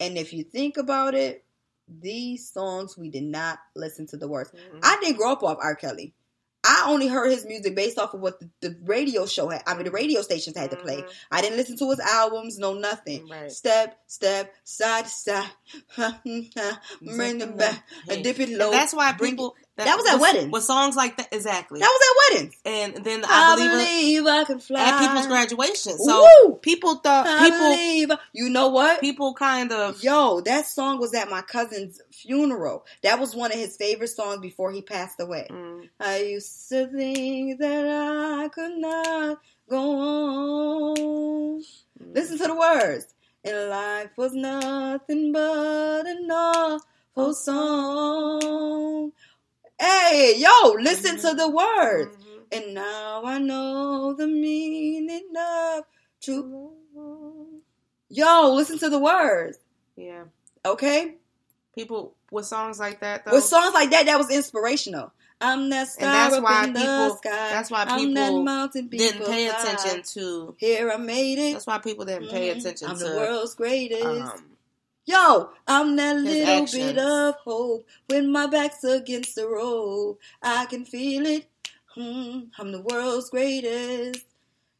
And 0.00 0.18
if 0.18 0.32
you 0.32 0.44
think 0.44 0.76
about 0.76 1.14
it, 1.14 1.44
these 1.88 2.50
songs 2.50 2.96
we 2.98 3.08
did 3.08 3.24
not 3.24 3.58
listen 3.74 4.06
to 4.08 4.16
the 4.16 4.28
words. 4.28 4.50
Mhm. 4.50 4.80
I 4.82 4.98
didn't 5.00 5.16
grow 5.16 5.32
up 5.32 5.42
off 5.42 5.58
R. 5.60 5.74
Kelly. 5.74 6.14
I 6.64 6.84
only 6.88 7.06
heard 7.06 7.30
his 7.30 7.44
music 7.44 7.76
based 7.76 7.98
off 7.98 8.14
of 8.14 8.20
what 8.20 8.40
the, 8.40 8.50
the 8.60 8.76
radio 8.84 9.26
show 9.26 9.50
had. 9.50 9.62
I 9.66 9.74
mean, 9.74 9.84
the 9.84 9.90
radio 9.90 10.22
stations 10.22 10.56
had 10.56 10.70
to 10.70 10.76
play. 10.76 11.02
Mhm. 11.02 11.10
I 11.30 11.42
didn't 11.42 11.58
listen 11.58 11.76
to 11.78 11.90
his 11.90 12.00
albums, 12.00 12.58
no 12.58 12.72
nothing. 12.74 13.28
Right. 13.28 13.52
Step, 13.52 13.98
step, 14.06 14.52
side 14.64 15.04
to 15.04 15.10
side, 15.10 15.50
bring 17.02 17.38
them 17.38 17.56
back, 17.56 17.86
dip 18.08 18.40
it 18.40 18.48
low. 18.48 18.66
And 18.66 18.74
that's 18.74 18.94
why 18.94 19.12
people 19.12 19.54
That 19.76 19.96
was 19.96 20.06
at 20.06 20.20
weddings. 20.20 20.52
with 20.52 20.62
songs 20.62 20.94
like 20.94 21.16
that 21.16 21.28
exactly. 21.32 21.80
That 21.80 21.86
was 21.88 22.00
at 22.00 22.36
weddings. 22.36 22.56
and 22.64 23.04
then 23.04 23.24
I, 23.24 23.52
I, 23.52 23.56
believe, 23.56 23.70
believe 23.70 24.26
I 24.26 24.44
can 24.44 24.60
fly. 24.60 24.80
at 24.80 25.00
people's 25.00 25.26
graduation. 25.26 25.98
So 25.98 26.52
people 26.62 26.96
thought 26.96 27.26
I 27.26 27.50
people 27.50 27.58
believe. 27.58 28.10
You 28.32 28.50
know 28.50 28.68
what? 28.68 29.00
people 29.00 29.34
kind 29.34 29.72
of 29.72 30.02
Yo, 30.02 30.40
that 30.42 30.66
song 30.66 31.00
was 31.00 31.12
at 31.14 31.28
my 31.28 31.42
cousin's 31.42 32.00
funeral. 32.12 32.86
That 33.02 33.18
was 33.18 33.34
one 33.34 33.50
of 33.50 33.58
his 33.58 33.76
favorite 33.76 34.08
songs 34.08 34.40
before 34.40 34.70
he 34.70 34.80
passed 34.80 35.18
away. 35.20 35.48
Mm, 35.50 35.88
I 35.98 36.18
used 36.18 36.68
to 36.68 36.86
think 36.86 37.58
that 37.58 37.86
I 37.86 38.48
could 38.48 38.78
not 38.78 39.40
go 39.68 40.94
on. 40.94 41.62
Listen 41.98 42.38
to 42.38 42.46
the 42.46 42.54
words. 42.54 43.14
And 43.44 43.68
life 43.68 44.10
was 44.16 44.32
nothing 44.34 45.32
but 45.32 46.06
an 46.06 46.30
awful 46.30 47.34
song. 47.34 49.12
Hey, 49.80 50.34
yo, 50.38 50.72
listen 50.80 51.18
to 51.18 51.34
the 51.34 51.48
words. 51.48 52.16
mhm. 52.16 52.42
And 52.52 52.74
now 52.74 53.22
I 53.24 53.38
know 53.38 54.14
the 54.14 54.26
meaning 54.28 55.28
of 55.36 55.84
true. 56.22 56.72
Yo, 58.08 58.52
listen 58.54 58.78
to 58.78 58.88
the 58.90 58.98
words. 58.98 59.58
yeah. 59.96 60.24
Okay? 60.64 61.14
People 61.74 62.14
with 62.30 62.46
songs 62.46 62.78
like 62.78 63.00
that 63.00 63.24
though. 63.24 63.32
With 63.32 63.44
songs 63.44 63.74
like 63.74 63.90
that, 63.90 64.06
that 64.06 64.18
was 64.18 64.30
inspirational. 64.30 65.12
I'm 65.40 65.68
that 65.70 65.88
star 65.88 66.04
and 66.06 66.14
that's 66.14 66.34
up 66.36 66.42
why 66.44 66.64
in 66.64 66.72
the 66.72 66.80
people 66.80 67.16
sky. 67.16 67.48
that's 67.50 67.70
why 67.70 67.84
I'm 67.88 68.14
that 68.14 68.30
people 68.30 68.88
didn't 68.90 69.26
pay 69.26 69.48
attention 69.48 70.02
to 70.14 70.54
Here 70.58 70.90
I 70.90 70.96
made 70.96 71.38
it. 71.38 71.52
that's 71.54 71.66
why 71.66 71.78
people 71.78 72.04
didn't 72.04 72.30
pay 72.30 72.50
Mhm. 72.50 72.58
attention 72.58 72.88
I'm 72.88 72.98
to 72.98 73.04
the 73.04 73.16
world's 73.16 73.54
greatest. 73.56 74.04
um, 74.06 74.53
Yo, 75.06 75.50
I'm 75.66 75.96
that 75.96 76.16
His 76.16 76.24
little 76.24 76.66
bit 76.66 76.98
of 76.98 77.34
hope 77.44 77.86
when 78.08 78.32
my 78.32 78.46
back's 78.46 78.82
against 78.84 79.34
the 79.34 79.46
rope. 79.46 80.18
I 80.42 80.64
can 80.66 80.84
feel 80.86 81.26
it. 81.26 81.46
Hmm, 81.94 82.44
I'm 82.58 82.72
the 82.72 82.80
world's 82.80 83.28
greatest. 83.28 84.24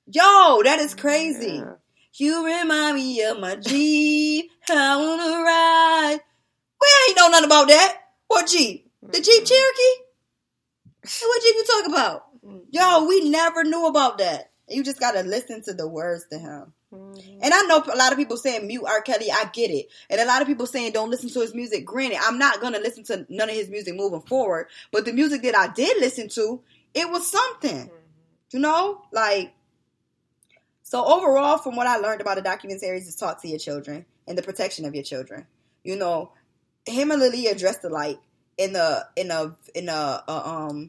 Yo, 0.07 0.63
that 0.65 0.79
is 0.81 0.95
crazy. 0.95 1.57
yeah. 1.57 1.75
You 2.17 2.47
remind 2.47 2.97
me 2.97 3.23
of 3.25 3.41
my 3.41 3.57
Jeep. 3.57 4.51
I 4.71 4.97
wanna 4.97 5.43
ride. 5.43 6.19
We 6.81 6.87
ain't 7.09 7.17
know 7.19 7.29
nothing 7.29 7.47
about 7.47 7.69
that. 7.69 7.99
What 8.29 8.47
Jeep? 8.49 8.91
The 9.03 9.21
Jeep 9.21 9.45
Cherokee? 9.45 10.03
Hey, 11.03 11.27
What 11.27 11.43
Jeep 11.43 11.55
you 11.57 11.65
talk 11.65 11.89
about? 11.89 12.23
Yo, 12.71 13.05
we 13.07 13.29
never 13.29 13.65
knew 13.65 13.87
about 13.87 14.19
that. 14.19 14.53
You 14.69 14.83
just 14.83 15.01
gotta 15.01 15.23
listen 15.23 15.63
to 15.65 15.75
the 15.75 15.87
words 15.89 16.25
to 16.33 16.39
him. 16.39 16.73
Mhm. 16.95 17.39
And 17.43 17.53
I 17.55 17.63
know 17.63 17.83
a 17.93 17.97
lot 17.97 18.13
of 18.13 18.19
people 18.19 18.37
saying 18.37 18.67
mute 18.67 18.85
R. 18.87 19.03
Kelly. 19.03 19.31
I 19.31 19.51
get 19.53 19.71
it. 19.71 19.89
And 20.09 20.21
a 20.21 20.25
lot 20.25 20.41
of 20.41 20.49
people 20.49 20.67
saying 20.67 20.93
don't 20.93 21.11
listen 21.11 21.29
to 21.31 21.41
his 21.41 21.55
music. 21.55 21.85
Granted, 21.85 22.19
I'm 22.23 22.39
not 22.39 22.61
gonna 22.61 22.79
listen 22.79 23.05
to 23.05 23.27
none 23.29 23.51
of 23.51 23.55
his 23.55 23.69
music 23.69 23.95
moving 23.95 24.23
forward. 24.23 24.69
But 24.93 25.05
the 25.05 25.13
music 25.13 25.43
that 25.43 25.57
I 25.57 25.69
did 25.73 25.99
listen 26.01 26.29
to, 26.31 26.61
it 26.95 27.11
was 27.11 27.31
something. 27.31 27.91
You 28.53 28.61
know, 28.61 29.03
like. 29.13 29.53
So 30.83 31.05
overall, 31.05 31.59
from 31.59 31.77
what 31.77 31.87
I 31.87 31.97
learned 31.97 32.21
about 32.21 32.37
the 32.37 32.43
documentaries, 32.43 33.09
is 33.09 33.17
talk 33.17 33.43
to 33.43 33.49
your 33.49 33.59
children 33.59 34.05
and 34.29 34.39
the 34.39 34.43
protection 34.43 34.85
of 34.85 34.95
your 34.95 35.03
children. 35.05 35.47
You 35.83 35.97
know, 35.97 36.33
him 36.87 37.11
and 37.11 37.21
Aaliyah 37.23 37.59
dressed 37.59 37.85
alike 37.85 38.19
in 38.57 38.77
a 38.77 39.09
in 39.17 39.31
a 39.31 39.57
in 39.75 39.89
a, 39.89 40.23
a 40.29 40.49
um 40.49 40.89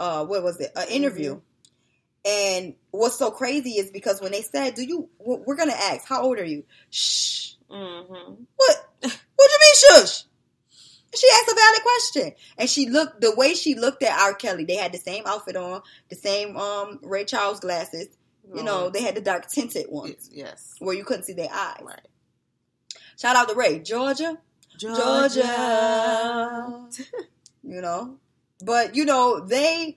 uh 0.00 0.24
what 0.24 0.42
was 0.42 0.60
it 0.60 0.72
an 0.74 0.88
interview. 0.88 1.40
And 2.24 2.74
what's 2.92 3.16
so 3.18 3.30
crazy 3.30 3.72
is 3.72 3.90
because 3.90 4.20
when 4.20 4.32
they 4.32 4.42
said, 4.42 4.74
"Do 4.74 4.84
you?" 4.84 5.08
We're 5.18 5.56
gonna 5.56 5.72
ask, 5.72 6.06
"How 6.06 6.22
old 6.22 6.38
are 6.38 6.44
you?" 6.44 6.64
Shh. 6.90 7.54
Mhm. 7.70 8.46
What? 8.56 8.88
What 9.36 9.50
do 9.50 9.54
you 9.54 9.60
mean, 9.60 9.74
shush? 10.04 10.24
She 11.14 11.26
asked 11.34 11.50
a 11.50 11.54
valid 11.54 11.82
question, 11.82 12.32
and 12.58 12.70
she 12.70 12.88
looked 12.88 13.20
the 13.20 13.34
way 13.34 13.54
she 13.54 13.74
looked 13.74 14.02
at 14.04 14.18
R. 14.18 14.34
Kelly. 14.34 14.64
They 14.64 14.76
had 14.76 14.92
the 14.92 14.98
same 14.98 15.24
outfit 15.26 15.56
on, 15.56 15.82
the 16.08 16.14
same 16.16 16.56
um 16.56 17.00
Ray 17.02 17.24
Charles 17.24 17.58
glasses. 17.60 18.08
You 18.54 18.62
know, 18.62 18.90
they 18.90 19.02
had 19.02 19.14
the 19.14 19.20
dark 19.20 19.48
tinted 19.50 19.86
ones 19.88 20.28
yes 20.30 20.74
where 20.78 20.94
you 20.94 21.04
couldn't 21.04 21.24
see 21.24 21.32
their 21.32 21.50
eyes. 21.50 21.80
right 21.82 22.06
Shout 23.18 23.34
out 23.36 23.48
to 23.48 23.54
Ray, 23.54 23.78
Georgia, 23.80 24.38
Georgia. 24.76 25.40
you 27.62 27.80
know, 27.80 28.18
but 28.64 28.94
you 28.94 29.04
know 29.04 29.40
they 29.40 29.96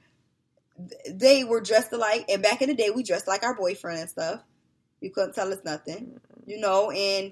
they 1.09 1.43
were 1.43 1.61
dressed 1.61 1.93
alike, 1.93 2.25
and 2.29 2.41
back 2.41 2.61
in 2.61 2.69
the 2.69 2.75
day 2.75 2.89
we 2.89 3.03
dressed 3.03 3.27
like 3.27 3.43
our 3.43 3.55
boyfriend 3.55 3.99
and 3.99 4.09
stuff. 4.09 4.41
You 5.01 5.11
couldn't 5.11 5.33
tell 5.33 5.51
us 5.51 5.59
nothing, 5.63 6.19
you 6.45 6.59
know, 6.59 6.91
and 6.91 7.31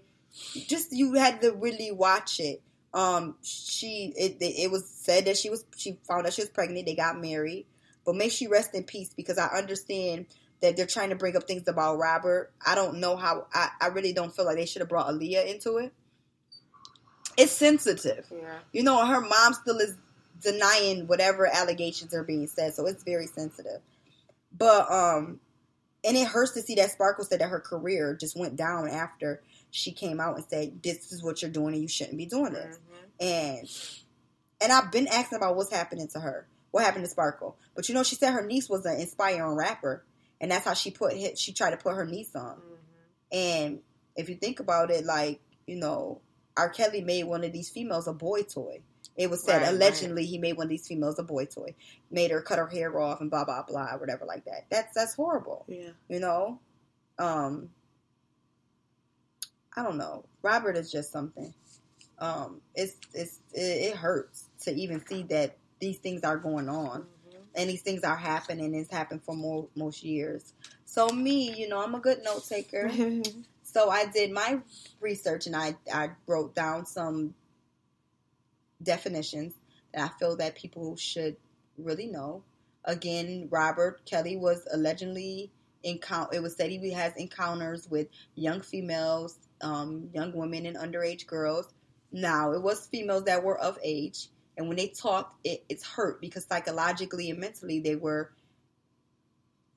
just 0.68 0.91
you 0.91 1.14
had 1.14 1.41
to 1.41 1.52
really 1.53 1.91
watch 1.91 2.40
it. 2.40 2.61
Um, 2.94 3.36
she 3.41 4.14
it 4.15 4.38
it 4.40 4.72
was 4.72 4.88
said 4.88 5.26
that 5.26 5.38
she 5.38 5.49
was 5.49 5.65
she 5.76 5.98
found 6.07 6.26
out 6.26 6.34
she 6.34 6.41
was 6.41 6.49
pregnant. 6.49 6.86
They 6.86 6.95
got 6.95 7.20
married, 7.20 7.65
but 8.06 8.15
may 8.15 8.30
she 8.30 8.48
rest 8.48 8.76
in 8.76 8.84
peace 8.84 9.14
because 9.15 9.38
I 9.38 9.48
understand 9.48 10.28
that 10.61 10.78
they're 10.78 10.86
trying 10.86 11.10
to 11.10 11.15
bring 11.15 11.36
up 11.36 11.44
things 11.44 11.68
about 11.68 11.98
Robert. 11.98 12.52
I 12.65 12.76
don't 12.76 12.99
know 12.99 13.18
how. 13.18 13.48
I 13.53 13.70
I 13.82 13.88
really 13.88 14.14
don't 14.14 14.34
feel 14.34 14.45
like 14.45 14.57
they 14.57 14.65
should 14.65 14.82
have 14.82 14.90
brought 14.90 15.07
Aaliyah 15.07 15.52
into 15.52 15.78
it. 15.78 15.94
It's 17.36 17.52
sensitive 17.52 18.28
yeah 18.32 18.60
you 18.72 18.84
know, 18.84 19.06
her 19.06 19.22
mom 19.22 19.53
still 19.53 19.78
is 19.80 19.95
denying 20.44 21.07
whatever 21.07 21.48
allegations 21.48 22.14
are 22.14 22.24
being 22.24 22.48
said, 22.48 22.74
so 22.74 22.86
it's 22.86 23.03
very 23.03 23.28
sensitive. 23.28 23.82
But 24.56 24.91
um, 24.91 25.40
and 26.03 26.18
it 26.18 26.28
hurts 26.28 26.52
to 26.53 26.61
see 26.61 26.76
that 26.76 26.91
Sparkle 26.91 27.24
said 27.26 27.40
that 27.40 27.49
her 27.49 27.60
career 27.60 28.15
just 28.20 28.38
went 28.38 28.56
down 28.56 28.90
after 28.90 29.41
she 29.72 29.91
came 29.91 30.20
out 30.20 30.36
and 30.36 30.45
said, 30.48 30.84
"This 30.84 31.11
is 31.11 31.24
what 31.24 31.41
you're 31.41 31.52
doing, 31.52 31.74
and 31.74 31.82
you 31.82 31.88
shouldn't 31.88 32.18
be 32.18 32.26
doing 32.26 32.53
this." 32.53 32.78
Mhm. 32.78 33.10
And 33.20 33.70
and 34.61 34.72
I've 34.72 34.91
been 34.91 35.07
asking 35.07 35.38
about 35.38 35.56
what's 35.56 35.72
happening 35.72 36.07
to 36.10 36.20
her, 36.20 36.48
what 36.72 36.84
happened 36.84 37.06
to 37.06 37.10
Sparkle. 37.10 37.57
But 37.76 37.90
you 37.90 37.95
know, 37.95 38.03
she 38.03 38.15
said 38.15 38.34
her 38.34 38.45
niece 38.45 38.70
was 38.70 38.86
an 38.86 38.99
inspiring 38.99 39.56
rapper, 39.56 40.06
and 40.40 40.52
that's 40.52 40.65
how 40.65 40.74
she 40.74 40.91
put 40.91 41.14
hit. 41.14 41.38
She 41.40 41.53
tried 41.53 41.72
to 41.72 41.78
put 41.78 41.95
her 41.95 42.06
niece 42.06 42.36
on. 42.36 42.57
Mhm. 42.57 42.78
And 43.32 43.82
if 44.15 44.30
you 44.30 44.36
think 44.36 44.60
about 44.60 44.91
it, 44.91 45.06
like, 45.06 45.40
you 45.65 45.76
know, 45.78 46.22
R. 46.57 46.69
Kelly 46.69 47.01
made 47.01 47.23
one 47.23 47.43
of 47.43 47.51
these 47.51 47.69
females 47.69 48.07
a 48.07 48.13
boy 48.13 48.43
toy. 48.43 48.81
It 49.15 49.30
was 49.30 49.43
said 49.43 49.61
Right, 49.61 49.69
allegedly 49.69 50.25
he 50.25 50.38
made 50.38 50.57
one 50.57 50.65
of 50.65 50.69
these 50.69 50.88
females 50.88 51.19
a 51.19 51.23
boy 51.23 51.45
toy. 51.45 51.75
Made 52.09 52.31
her 52.31 52.41
cut 52.41 52.57
her 52.57 52.67
hair 52.67 52.99
off 52.99 53.21
and 53.21 53.30
blah 53.30 53.45
blah 53.45 53.63
blah, 53.63 53.97
whatever 53.97 54.25
like 54.25 54.45
that. 54.45 54.65
That's 54.69 54.93
that's 54.93 55.13
horrible. 55.15 55.65
yeah 55.67 55.89
You 56.09 56.19
know? 56.19 56.59
Um 57.19 57.69
I 59.75 59.84
don't 59.84 59.97
know. 59.97 60.25
Robert 60.41 60.77
is 60.77 60.91
just 60.91 61.11
something. 61.11 61.53
Um 62.19 62.61
it's 62.75 62.95
it's 63.13 63.39
it, 63.53 63.91
it 63.91 63.95
hurts 63.95 64.45
to 64.63 64.71
even 64.71 65.05
see 65.05 65.23
that 65.23 65.57
these 65.80 65.97
things 65.97 66.23
are 66.23 66.38
going 66.38 66.69
on 66.69 67.05
and 67.55 67.69
these 67.69 67.81
things 67.81 68.03
are 68.03 68.15
happening. 68.15 68.73
It's 68.73 68.91
happened 68.91 69.21
for 69.23 69.35
more 69.35 69.67
most 69.75 70.03
years. 70.03 70.53
So 70.85 71.09
me, 71.09 71.53
you 71.55 71.67
know, 71.69 71.84
I'm 71.84 71.95
a 71.95 71.99
good 71.99 72.23
note 72.23 72.47
taker. 72.47 72.89
So 73.73 73.89
I 73.89 74.05
did 74.05 74.31
my 74.31 74.59
research 75.01 75.47
and 75.47 75.55
I, 75.55 75.75
I 75.91 76.11
wrote 76.27 76.53
down 76.53 76.85
some 76.85 77.33
definitions 78.81 79.53
that 79.93 80.03
I 80.03 80.19
feel 80.19 80.37
that 80.37 80.55
people 80.55 80.95
should 80.95 81.37
really 81.77 82.07
know. 82.07 82.43
Again, 82.85 83.47
Robert 83.49 84.05
Kelly 84.05 84.37
was 84.37 84.67
allegedly 84.71 85.51
encounter. 85.83 86.35
It 86.35 86.43
was 86.43 86.55
said 86.55 86.69
he 86.69 86.91
has 86.91 87.13
encounters 87.15 87.89
with 87.89 88.07
young 88.35 88.61
females, 88.61 89.37
um, 89.61 90.09
young 90.13 90.33
women, 90.33 90.65
and 90.65 90.77
underage 90.77 91.25
girls. 91.25 91.67
Now 92.11 92.51
it 92.51 92.61
was 92.61 92.87
females 92.87 93.23
that 93.23 93.43
were 93.43 93.57
of 93.57 93.79
age, 93.83 94.27
and 94.57 94.67
when 94.67 94.77
they 94.77 94.89
talked, 94.89 95.35
it, 95.43 95.63
it's 95.69 95.85
hurt 95.85 96.21
because 96.21 96.45
psychologically 96.45 97.31
and 97.31 97.39
mentally 97.39 97.79
they 97.79 97.95
were 97.95 98.31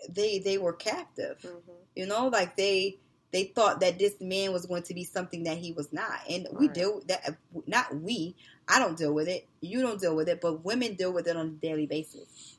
they 0.08 0.38
they 0.40 0.58
were 0.58 0.74
captive. 0.74 1.38
Mhm. 1.42 1.60
You 1.94 2.06
know, 2.06 2.28
like 2.28 2.56
they 2.56 2.98
they 3.32 3.44
thought 3.44 3.80
that 3.80 3.98
this 3.98 4.20
man 4.20 4.52
was 4.52 4.66
going 4.66 4.84
to 4.84 4.94
be 4.94 5.04
something 5.04 5.44
that 5.44 5.58
he 5.58 5.72
was 5.72 5.92
not, 5.92 6.20
and 6.28 6.46
we 6.52 6.66
Right. 6.66 6.74
deal 6.74 6.96
with 6.96 7.08
that. 7.08 7.36
Not 7.66 7.96
we. 8.00 8.36
I 8.68 8.78
don't 8.78 8.96
deal 8.96 9.12
with 9.12 9.28
it. 9.28 9.46
You 9.60 9.82
don't 9.82 10.00
deal 10.00 10.16
with 10.16 10.28
it, 10.28 10.40
but 10.40 10.64
women 10.64 10.94
deal 10.94 11.12
with 11.12 11.26
it 11.26 11.36
on 11.36 11.46
a 11.46 11.50
daily 11.50 11.86
basis. 11.86 12.58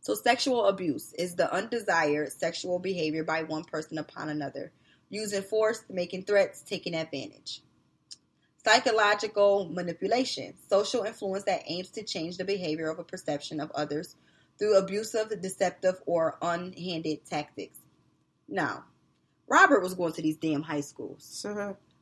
So, 0.00 0.14
sexual 0.14 0.66
abuse 0.66 1.12
is 1.12 1.36
the 1.36 1.52
undesired 1.52 2.32
sexual 2.32 2.78
behavior 2.78 3.24
by 3.24 3.44
one 3.44 3.64
person 3.64 3.98
upon 3.98 4.28
another, 4.28 4.72
using 5.08 5.42
force, 5.42 5.82
making 5.88 6.24
threats, 6.24 6.62
taking 6.62 6.94
advantage. 6.94 7.62
Psychological 8.64 9.68
manipulation, 9.68 10.54
social 10.68 11.02
influence 11.04 11.44
that 11.44 11.62
aims 11.66 11.90
to 11.90 12.02
change 12.02 12.36
the 12.36 12.44
behavior 12.44 12.88
of 12.90 12.98
a 12.98 13.04
perception 13.04 13.60
of 13.60 13.70
others 13.72 14.16
through 14.58 14.76
abusive, 14.76 15.40
deceptive, 15.40 16.00
or 16.06 16.36
unhanded 16.42 17.24
tactics. 17.24 17.78
Now, 18.48 18.84
Robert 19.52 19.80
was 19.82 19.94
going 19.94 20.12
to 20.14 20.22
these 20.22 20.36
damn 20.38 20.62
high 20.62 20.80
schools. 20.80 21.44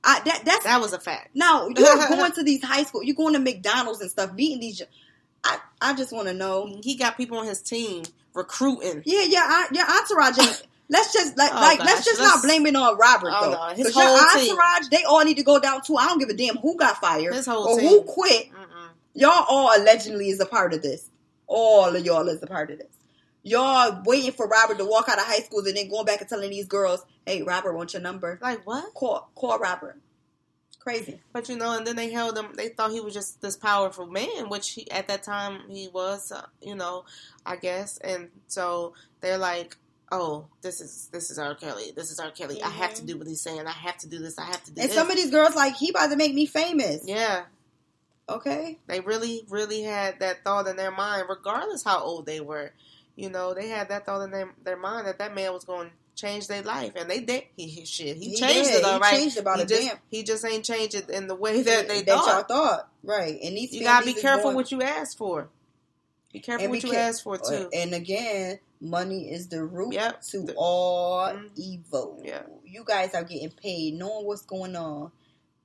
I, 0.02 0.20
that 0.24 0.42
that's 0.46 0.64
That 0.64 0.80
was 0.80 0.92
a 0.94 0.98
fact. 1.00 1.30
no, 1.34 1.68
you're 1.68 1.96
going 2.08 2.32
to 2.32 2.42
these 2.42 2.62
high 2.64 2.84
school. 2.84 3.02
You're 3.02 3.16
going 3.16 3.34
to 3.34 3.40
McDonald's 3.40 4.00
and 4.00 4.10
stuff, 4.10 4.34
beating 4.34 4.60
these. 4.60 4.80
I 5.44 5.58
I 5.80 5.92
just 5.94 6.12
want 6.12 6.28
to 6.28 6.34
know. 6.34 6.78
He 6.82 6.96
got 6.96 7.16
people 7.16 7.38
on 7.38 7.46
his 7.46 7.60
team 7.60 8.04
recruiting. 8.34 9.02
Yeah, 9.04 9.24
yeah, 9.28 9.40
I, 9.44 9.66
your 9.72 9.84
entourage. 9.86 10.38
ain't- 10.38 10.66
Let's 10.92 11.12
just 11.12 11.38
like, 11.38 11.52
Oh, 11.52 11.60
like 11.60 11.78
gosh, 11.78 11.86
let's 11.86 12.04
just 12.04 12.18
let's- 12.20 12.34
not 12.36 12.42
blame 12.42 12.66
it 12.66 12.74
on 12.74 12.98
Robert 12.98 13.30
Oh, 13.32 13.50
though. 13.52 13.68
no, 13.68 13.74
his 13.76 13.86
'Cause 13.86 13.96
your 13.96 14.06
whole 14.18 14.40
team. 14.42 14.50
entourage, 14.50 14.88
they 14.90 15.04
all 15.04 15.24
need 15.24 15.36
to 15.36 15.44
go 15.44 15.60
down 15.60 15.82
too. 15.82 15.96
I 15.96 16.06
don't 16.08 16.18
give 16.18 16.28
a 16.30 16.34
damn 16.34 16.56
who 16.56 16.76
got 16.76 16.96
fired 17.00 17.32
His 17.32 17.46
whole 17.46 17.68
or 17.68 17.78
team. 17.78 17.88
who 17.88 18.02
quit. 18.02 18.48
Mm-mm. 18.50 18.88
Y'all 19.14 19.44
all 19.48 19.70
allegedly 19.80 20.30
is 20.30 20.40
a 20.40 20.46
part 20.46 20.74
of 20.74 20.82
this. 20.82 21.08
All 21.46 21.94
of 21.94 22.04
y'all 22.04 22.26
is 22.28 22.42
a 22.42 22.46
part 22.48 22.72
of 22.72 22.78
this. 22.78 22.88
Y'all 23.42 24.02
waiting 24.04 24.32
for 24.32 24.46
Robert 24.46 24.78
to 24.78 24.84
walk 24.84 25.08
out 25.08 25.18
of 25.18 25.24
high 25.24 25.38
school 25.40 25.60
and 25.66 25.76
then 25.76 25.88
going 25.88 26.04
back 26.04 26.20
and 26.20 26.28
telling 26.28 26.50
these 26.50 26.66
girls, 26.66 27.04
"Hey, 27.24 27.42
Robert 27.42 27.74
want 27.74 27.92
your 27.94 28.02
number. 28.02 28.38
Like 28.42 28.66
what? 28.66 28.92
Call, 28.94 29.30
call 29.34 29.58
Robert." 29.58 29.98
Crazy. 30.78 31.20
But 31.32 31.48
you 31.48 31.56
know, 31.56 31.76
and 31.76 31.86
then 31.86 31.96
they 31.96 32.10
held 32.10 32.38
him. 32.38 32.52
They 32.54 32.68
thought 32.68 32.90
he 32.90 33.00
was 33.00 33.12
just 33.14 33.42
this 33.42 33.56
powerful 33.56 34.06
man, 34.06 34.48
which 34.48 34.70
he, 34.70 34.90
at 34.90 35.08
that 35.08 35.22
time 35.22 35.60
he 35.68 35.88
was. 35.88 36.32
Uh, 36.32 36.46
you 36.62 36.74
know, 36.74 37.04
I 37.44 37.56
guess. 37.56 37.98
And 37.98 38.30
so 38.46 38.94
they're 39.20 39.38
like, 39.38 39.76
"Oh, 40.10 40.46
this 40.62 40.80
is 40.80 41.08
this 41.12 41.30
is 41.30 41.38
R. 41.38 41.54
Kelly. 41.54 41.92
This 41.94 42.10
is 42.10 42.18
R. 42.18 42.30
Kelly. 42.30 42.62
I 42.62 42.70
have 42.70 42.94
to 42.94 43.04
do 43.04 43.18
what 43.18 43.26
he's 43.26 43.42
saying. 43.42 43.66
I 43.66 43.72
have 43.72 43.98
to 43.98 44.08
do 44.08 44.18
this. 44.18 44.38
I 44.38 44.44
have 44.46 44.64
to 44.64 44.70
do 44.70 44.74
this. 44.76 44.84
And 44.84 44.90
this." 44.90 44.96
some 44.96 45.10
of 45.10 45.16
these 45.16 45.30
girls 45.30 45.54
like 45.54 45.76
he 45.76 45.90
about 45.90 46.10
to 46.10 46.16
make 46.16 46.34
me 46.34 46.46
famous. 46.46 47.02
yeah, 47.06 47.44
Okay. 48.28 48.78
they 48.86 49.00
really, 49.00 49.44
really 49.48 49.82
had 49.82 50.20
that 50.20 50.44
thought 50.44 50.66
in 50.68 50.76
their 50.76 50.92
mind, 50.92 51.24
regardless 51.28 51.82
how 51.82 52.00
old 52.00 52.26
they 52.26 52.40
were. 52.40 52.72
You 53.20 53.30
know, 53.30 53.52
they 53.54 53.68
had 53.68 53.88
that 53.90 54.06
thought 54.06 54.22
in 54.22 54.30
their, 54.30 54.50
their 54.64 54.76
mind 54.76 55.06
that 55.06 55.18
that 55.18 55.34
man 55.34 55.52
was 55.52 55.64
going 55.64 55.88
to 55.90 55.94
change 56.14 56.48
their 56.48 56.62
life, 56.62 56.92
and 56.96 57.08
they 57.10 57.20
did. 57.20 57.44
He, 57.56 57.66
he 57.66 57.84
shit, 57.84 58.16
he, 58.16 58.30
He 58.30 58.36
changed 58.36 58.70
did. 58.70 58.78
it 58.80 58.84
all 58.84 58.94
He 58.94 59.00
right. 59.00 59.14
changed 59.18 59.36
about 59.38 59.58
he 59.58 59.64
just, 59.66 59.82
damn. 59.88 59.96
He 60.10 60.22
just 60.22 60.44
ain't 60.44 60.64
changed 60.64 60.94
it 60.94 61.10
in 61.10 61.26
the 61.26 61.34
way 61.34 61.62
that 61.62 61.88
they 61.88 62.02
that 62.02 62.06
thought. 62.06 62.26
y'all 62.26 62.42
thought. 62.66 62.88
Right. 63.02 63.38
And 63.42 63.56
these 63.56 63.72
You 63.74 63.82
gotta 63.84 64.06
be 64.06 64.14
careful 64.14 64.54
what 64.54 64.70
you 64.72 64.82
ask 64.82 65.16
for. 65.16 65.48
Be 66.32 66.40
careful 66.40 66.68
what 66.68 66.82
you 66.82 66.90
care- 66.90 67.08
ask 67.08 67.22
for 67.24 67.36
too. 67.38 67.68
And 67.74 67.92
again, 67.92 68.58
money 68.80 69.30
is 69.30 69.48
the 69.48 69.64
root 69.64 69.94
Yep. 69.94 70.22
to 70.30 70.40
The- 70.42 70.54
all 70.56 71.28
Mhm. 71.32 71.50
evil. 71.56 72.20
Yeah. 72.24 72.42
You 72.64 72.84
guys 72.84 73.14
are 73.14 73.24
getting 73.24 73.50
paid, 73.50 73.94
knowing 73.94 74.26
what's 74.26 74.42
going 74.42 74.76
on. 74.76 75.10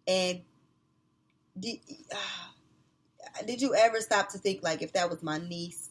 And 0.07 0.41
did, 1.59 1.79
ah, 2.13 2.53
did 3.45 3.61
you 3.61 3.75
ever 3.75 4.01
stop 4.01 4.29
to 4.29 4.37
think 4.39 4.63
like 4.63 4.81
if 4.81 4.93
that 4.93 5.09
was 5.09 5.21
my 5.23 5.37
niece, 5.37 5.89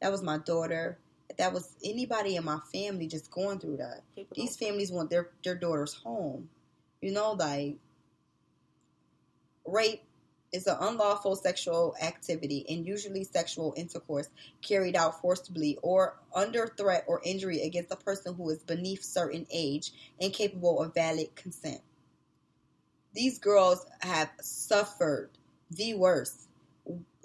that 0.00 0.10
was 0.12 0.22
my 0.22 0.38
daughter, 0.38 0.98
that 1.38 1.52
was 1.52 1.74
anybody 1.84 2.36
in 2.36 2.44
my 2.44 2.58
family 2.72 3.06
just 3.06 3.30
going 3.30 3.58
through 3.58 3.78
that? 3.78 4.02
People 4.14 4.34
These 4.36 4.56
families 4.56 4.90
want 4.90 5.10
their, 5.10 5.30
their 5.44 5.54
daughters 5.54 5.94
home. 5.94 6.48
You 7.00 7.12
know, 7.12 7.32
like 7.32 7.76
rape 9.66 10.02
is 10.52 10.66
an 10.66 10.76
unlawful 10.80 11.36
sexual 11.36 11.94
activity 12.00 12.64
and 12.68 12.86
usually 12.86 13.24
sexual 13.24 13.74
intercourse 13.76 14.28
carried 14.62 14.96
out 14.96 15.20
forcibly 15.20 15.78
or 15.82 16.16
under 16.34 16.68
threat 16.78 17.04
or 17.06 17.20
injury 17.24 17.62
against 17.62 17.92
a 17.92 17.96
person 17.96 18.34
who 18.34 18.48
is 18.50 18.62
beneath 18.62 19.02
certain 19.02 19.46
age 19.52 19.92
and 20.20 20.32
capable 20.32 20.82
of 20.82 20.94
valid 20.94 21.34
consent. 21.34 21.80
These 23.12 23.38
girls 23.38 23.84
have 24.00 24.30
suffered 24.40 25.30
the 25.70 25.94
worst, 25.94 26.48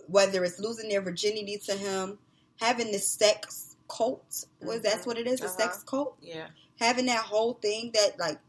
whether 0.08 0.44
it's 0.44 0.60
losing 0.60 0.90
their 0.90 1.02
virginity 1.02 1.58
to 1.66 1.74
him, 1.74 2.18
having 2.60 2.92
the 2.92 3.00
sex 3.00 3.71
cult, 3.98 4.46
was 4.62 4.82
that's 4.82 5.06
what 5.06 5.18
it 5.18 5.28
is, 5.28 5.42
a 5.42 5.48
sex 5.50 5.78
Uh-huh. 5.78 5.84
cult? 5.90 6.18
Yeah. 6.22 6.48
having 6.80 7.08
that 7.08 7.24
whole 7.24 7.54
thing 7.54 7.92
that 7.94 8.18
like 8.20 8.40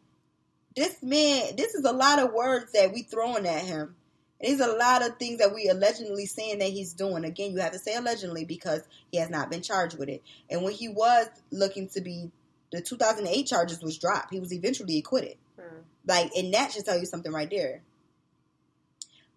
this 0.77 1.03
man 1.03 1.55
this 1.57 1.75
is 1.75 1.85
a 1.85 1.93
lot 1.93 2.19
of 2.19 2.33
words 2.33 2.73
that 2.73 2.93
we 2.93 3.03
throwing 3.03 3.47
at 3.47 3.63
him 3.63 3.95
there's 4.41 4.61
a 4.61 4.73
lot 4.73 5.07
of 5.07 5.19
things 5.19 5.39
that 5.39 5.55
we 5.55 5.69
allegedly 5.69 6.25
saying 6.27 6.59
that 6.59 6.71
he's 6.71 6.95
doing 6.95 7.25
again 7.25 7.53
you 7.53 7.59
have 7.59 7.73
to 7.73 7.79
say 7.79 7.95
allegedly 7.95 8.45
because 8.47 8.81
he 9.11 9.19
has 9.19 9.29
not 9.29 9.51
been 9.51 9.61
charged 9.63 9.99
with 9.99 10.09
it 10.09 10.23
and 10.51 10.63
when 10.63 10.73
he 10.73 10.89
was 10.89 11.27
looking 11.51 11.89
to 11.91 12.01
be 12.01 12.31
the 12.73 12.81
2008 12.81 13.47
charges 13.47 13.83
was 13.83 13.99
dropped 13.99 14.33
he 14.33 14.41
was 14.41 14.53
eventually 14.53 14.97
acquitted 14.99 15.37
Hmm. 15.61 15.81
like 16.07 16.31
and 16.35 16.55
that 16.55 16.73
should 16.73 16.87
tell 16.87 16.99
you 16.99 17.05
something 17.05 17.33
right 17.33 17.51
there 17.51 17.83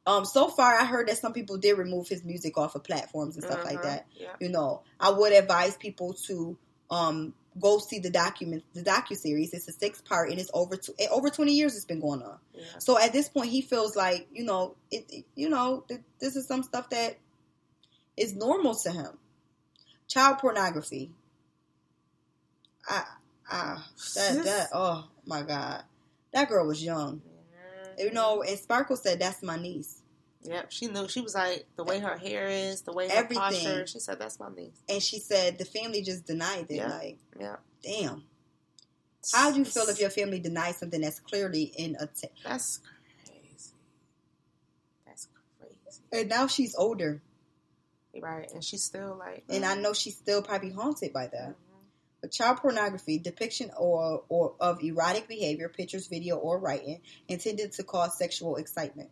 um 0.07 0.23
so 0.25 0.47
far 0.47 0.75
i 0.75 0.85
heard 0.85 1.07
that 1.07 1.17
some 1.17 1.33
people 1.33 1.57
did 1.57 1.77
remove 1.77 2.07
his 2.07 2.23
music 2.23 2.57
off 2.57 2.75
of 2.75 2.83
platforms 2.83 3.35
and 3.35 3.43
stuff 3.43 3.63
like 3.65 3.79
Uh-huh. 3.79 3.87
that 3.89 4.07
Yeah. 4.19 4.27
you 4.39 4.49
know, 4.49 4.81
I 4.99 5.09
would 5.11 5.33
advise 5.33 5.75
people 5.77 6.13
to 6.27 6.57
um 6.89 7.33
go 7.59 7.79
see 7.79 7.99
the 7.99 8.09
document, 8.09 8.63
the 8.73 8.83
docu 8.83 9.15
series. 9.15 9.53
It's 9.53 9.67
a 9.69 9.71
six 9.71 10.01
part, 10.01 10.29
and 10.29 10.37
it's 10.39 10.51
over 10.53 10.75
to 10.75 10.93
over 11.09 11.29
twenty 11.29 11.53
years. 11.53 11.75
It's 11.75 11.85
been 11.85 12.01
going 12.01 12.21
on. 12.21 12.37
Yeah. 12.53 12.63
So 12.79 12.99
at 12.99 13.13
this 13.13 13.29
point, 13.29 13.49
he 13.49 13.61
feels 13.61 13.95
like 13.95 14.27
you 14.33 14.43
know, 14.43 14.75
it, 14.91 15.05
it- 15.09 15.25
you 15.35 15.49
know, 15.49 15.85
th- 15.87 16.01
this 16.19 16.35
is 16.35 16.47
some 16.47 16.63
stuff 16.63 16.89
that 16.89 17.17
is 18.17 18.35
normal 18.35 18.75
to 18.75 18.91
him. 18.91 19.17
Child 20.09 20.39
pornography. 20.39 21.11
I, 22.89 23.03
ah, 23.49 23.87
that 24.15 24.43
that. 24.43 24.67
Oh 24.73 25.07
my 25.25 25.41
god, 25.43 25.83
that 26.33 26.49
girl 26.49 26.67
was 26.67 26.83
young. 26.83 27.21
You 27.97 28.11
know, 28.11 28.41
and 28.43 28.59
Sparkle 28.59 28.97
said, 28.97 29.19
"That's 29.19 29.41
my 29.41 29.55
niece." 29.55 29.94
Yep. 30.47 30.71
She 30.71 30.87
knew. 30.87 31.07
She 31.07 31.21
was 31.21 31.35
like 31.35 31.65
the 31.75 31.83
way 31.83 31.99
her 31.99 32.17
hair 32.17 32.47
is, 32.47 32.81
the 32.81 32.93
way 32.93 33.07
her 33.09 33.15
Everything. 33.15 33.37
posture. 33.37 33.87
She 33.87 33.99
said, 33.99 34.19
"That's 34.19 34.39
my 34.39 34.49
niece." 34.55 34.81
And 34.89 35.01
she 35.01 35.19
said 35.19 35.57
the 35.57 35.65
family 35.65 36.01
just 36.01 36.25
denied 36.25 36.67
it. 36.69 36.75
Yeah. 36.75 36.89
Like, 36.89 37.17
Yeah. 37.39 37.55
damn. 37.83 38.23
How 39.33 39.51
do 39.51 39.57
you 39.59 39.65
feel 39.65 39.83
if 39.89 39.99
your 39.99 40.09
family 40.11 40.39
denies 40.39 40.77
something 40.77 41.01
that's 41.01 41.19
clearly 41.19 41.63
in 41.77 41.95
a? 41.99 42.07
T- 42.07 42.27
That's 42.43 42.79
crazy. 43.25 43.71
That's 45.05 45.27
crazy. 45.59 46.01
and 46.11 46.29
now 46.29 46.47
she's 46.47 46.75
older, 46.75 47.21
Right. 48.17 48.49
And 48.53 48.63
she's 48.63 48.83
still 48.83 49.15
like. 49.19 49.43
and 49.49 49.65
I 49.65 49.75
know 49.75 49.91
she's 49.93 50.15
still 50.15 50.41
probably 50.41 50.71
haunted 50.71 51.11
by 51.11 51.27
that. 51.27 51.49
Mhm. 51.49 51.55
But 52.21 52.31
child 52.31 52.57
pornography, 52.59 53.17
depiction 53.19 53.71
or 53.77 54.23
or 54.29 54.55
of 54.59 54.81
erotic 54.83 55.27
behavior, 55.27 55.67
pictures, 55.69 56.07
video, 56.07 56.37
or 56.37 56.57
writing 56.59 57.01
intended 57.27 57.73
to 57.73 57.83
cause 57.83 58.17
sexual 58.17 58.55
excitement. 58.55 59.09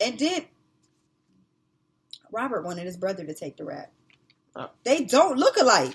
And 0.00 0.16
did 0.18 0.46
Robert 2.32 2.64
wanted 2.64 2.84
his 2.86 2.96
brother 2.96 3.24
to 3.24 3.34
take 3.34 3.56
the 3.56 3.64
rap. 3.64 3.90
Oh. 4.56 4.70
They 4.84 5.04
don't 5.04 5.36
look 5.38 5.56
alike. 5.56 5.94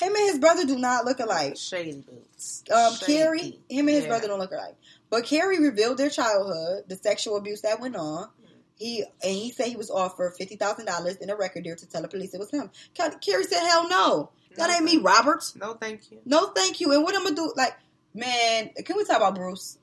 Him 0.00 0.14
and 0.14 0.28
his 0.30 0.38
brother 0.38 0.64
do 0.64 0.78
not 0.78 1.04
look 1.04 1.18
alike. 1.18 1.56
Shady 1.56 2.04
boots. 2.06 2.62
um, 2.72 2.94
Shady. 2.94 3.12
Carey, 3.14 3.60
him 3.68 3.88
and 3.88 3.96
his 3.96 4.02
Yeah. 4.04 4.08
brother 4.08 4.28
don't 4.28 4.38
look 4.38 4.52
alike. 4.52 4.76
But 5.10 5.24
Carey 5.24 5.58
revealed 5.58 5.98
their 5.98 6.10
childhood, 6.10 6.84
the 6.88 6.96
sexual 6.96 7.36
abuse 7.36 7.62
that 7.62 7.80
went 7.80 7.96
on. 7.96 8.28
He 8.76 9.02
and 9.22 9.34
he 9.34 9.50
said 9.50 9.66
he 9.66 9.76
was 9.76 9.90
offered 9.90 10.34
fifty 10.38 10.54
thousand 10.54 10.84
dollars 10.86 11.16
in 11.16 11.30
a 11.30 11.36
record 11.36 11.64
deal 11.64 11.74
to 11.74 11.86
tell 11.88 12.02
the 12.02 12.06
police 12.08 12.32
it 12.32 12.38
was 12.38 12.50
him. 12.52 12.70
Ca- 12.96 13.18
Carey 13.20 13.42
said, 13.42 13.66
"Hell 13.66 13.88
no, 13.88 14.30
that 14.54 14.68
No, 14.68 14.74
ain't 14.76 14.84
me, 14.84 14.98
Robert. 14.98 15.42
No, 15.56 15.74
thank 15.74 16.12
you. 16.12 16.20
No, 16.24 16.48
thank 16.54 16.80
you." 16.80 16.92
And 16.92 17.02
what 17.02 17.16
I'm 17.16 17.24
gonna 17.24 17.34
do? 17.34 17.52
Like, 17.56 17.74
man, 18.14 18.70
can 18.84 18.96
we 18.96 19.04
talk 19.04 19.16
about 19.16 19.34
Bruce? 19.34 19.78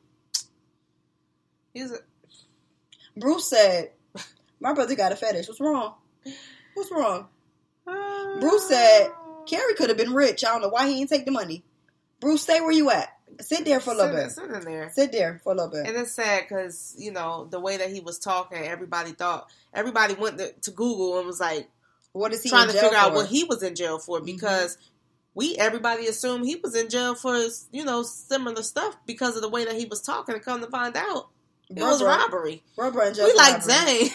He's 1.74 1.92
a, 1.92 1.98
Bruce 3.18 3.50
said, 3.50 3.92
"My 4.60 4.74
brother 4.74 4.96
got 4.96 5.12
a 5.12 5.16
fetish. 5.16 5.48
What's 5.48 5.62
wrong? 5.62 5.96
What's 6.74 6.92
wrong?" 6.92 7.28
Uh, 7.88 8.40
Bruce 8.40 8.68
said, 8.68 9.12
"Carey 9.46 9.76
could 9.76 9.90
have 9.90 9.98
been 9.98 10.14
rich. 10.14 10.44
I 10.44 10.50
don't 10.50 10.62
know 10.62 10.70
why 10.70 10.88
he 10.88 10.96
didn't 10.96 11.10
take 11.10 11.26
the 11.26 11.32
money." 11.32 11.64
Bruce, 12.20 12.44
stay 12.44 12.62
where 12.62 12.72
you 12.72 12.90
at. 12.90 13.10
Sit 13.42 13.66
there 13.66 13.80
for 13.80 13.92
a 13.92 13.96
little 13.96 14.16
sit, 14.16 14.24
bit. 14.24 14.32
Sit 14.32 14.52
in 14.52 14.66
there. 14.66 14.92
Sit 14.92 15.12
there 15.12 15.42
for 15.44 15.54
a 15.54 15.56
little 15.56 15.72
bit. 15.72 15.88
And 15.88 15.98
it's 15.98 16.14
sad 16.14 16.44
because 16.44 16.96
you 16.98 17.12
know 17.12 17.48
the 17.50 17.60
way 17.60 17.78
that 17.78 17.90
he 17.90 18.00
was 18.00 18.20
talking, 18.20 18.60
everybody 18.60 19.12
thought 19.12 19.50
everybody 19.74 20.14
went 20.14 20.38
to, 20.38 20.54
to 20.54 20.72
Google 20.72 21.18
and 21.18 21.28
was 21.28 21.40
like 21.40 21.70
What 22.14 22.34
is 22.34 22.44
he 22.44 22.50
trying 22.50 22.70
in 22.70 22.76
to 22.76 22.82
figure 22.82 22.98
out 22.98 23.14
what 23.14 23.28
he 23.28 23.44
was 23.44 23.62
in 23.62 23.76
jail 23.76 24.00
for 24.00 24.18
mm-hmm. 24.18 24.26
because 24.26 24.78
we 25.34 25.58
everybody 25.58 26.08
assumed 26.08 26.46
he 26.46 26.56
was 26.56 26.76
in 26.76 26.90
jail 26.90 27.14
for 27.14 27.36
you 27.72 27.84
know 27.84 28.04
similar 28.04 28.64
stuff 28.64 28.96
because 29.06 29.36
of 29.36 29.42
the 29.42 29.50
way 29.50 29.66
that 29.66 29.76
he 29.76 29.86
was 29.86 30.02
talking. 30.02 30.36
And 30.36 30.44
come 30.44 30.62
to 30.62 30.68
find 30.68 30.96
out, 30.96 31.28
it 31.70 31.82
was 31.82 32.02
Bruh, 32.02 32.06
bruh. 32.06 32.18
robbery. 32.18 32.64
Bruh, 32.78 33.08
and 33.08 33.16
just 33.16 33.34
We 33.34 33.38
like 33.38 33.66
dang, 33.66 34.10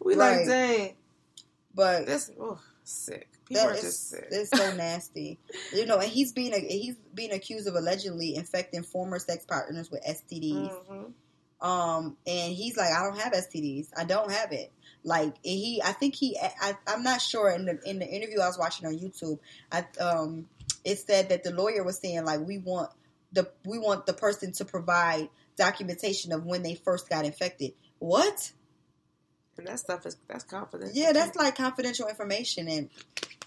we 0.00 0.14
Right. 0.14 0.38
like 0.38 0.46
dang. 0.46 0.94
But 1.74 2.06
This 2.06 2.30
oh, 2.40 2.58
sick. 2.84 3.28
People 3.46 3.62
that 3.62 3.70
are 3.70 3.74
is 3.76 3.80
just 3.82 4.10
sick. 4.10 4.26
it's 4.30 4.50
so 4.50 4.74
nasty. 4.74 5.38
You 5.72 5.86
know, 5.86 5.98
and 5.98 6.10
he's 6.10 6.32
being 6.32 6.52
he's 6.68 6.96
being 7.14 7.32
accused 7.32 7.66
of 7.66 7.74
allegedly 7.74 8.34
infecting 8.36 8.82
former 8.82 9.18
sex 9.18 9.44
partners 9.46 9.90
with 9.90 10.02
STDs. 10.06 10.70
Mhm. 10.90 11.12
Um, 11.60 12.16
and 12.26 12.52
he's 12.54 12.76
like, 12.76 12.92
I 12.92 13.02
don't 13.02 13.18
have 13.18 13.32
STDs. 13.32 13.88
I 13.96 14.04
don't 14.04 14.30
have 14.30 14.52
it. 14.52 14.70
Like 15.02 15.34
he, 15.42 15.80
I 15.84 15.92
think 15.92 16.14
he, 16.14 16.36
I, 16.38 16.76
I'm 16.86 17.02
not 17.02 17.20
sure. 17.22 17.50
In 17.50 17.64
the 17.64 17.78
in 17.84 17.98
the 17.98 18.06
interview 18.06 18.40
I 18.40 18.46
was 18.46 18.58
watching 18.58 18.86
on 18.86 18.98
YouTube, 18.98 19.38
I 19.72 19.84
um, 20.00 20.46
it 20.84 20.98
said 20.98 21.30
that 21.30 21.42
the 21.44 21.50
lawyer 21.52 21.82
was 21.84 21.98
saying 21.98 22.24
like 22.24 22.40
we 22.40 22.58
want 22.58 22.90
the 23.32 23.50
we 23.64 23.78
want 23.78 24.06
the 24.06 24.12
person 24.12 24.52
to 24.52 24.64
provide 24.64 25.30
documentation 25.58 26.32
of 26.32 26.46
when 26.46 26.62
they 26.62 26.74
first 26.74 27.08
got 27.08 27.24
infected. 27.24 27.72
What? 27.98 28.52
And 29.58 29.66
that 29.66 29.80
stuff 29.80 30.06
is 30.06 30.16
that's 30.28 30.44
confidential. 30.44 30.96
Yeah, 30.96 31.12
that's 31.12 31.36
like 31.36 31.56
confidential 31.56 32.08
information, 32.08 32.68
and 32.68 32.88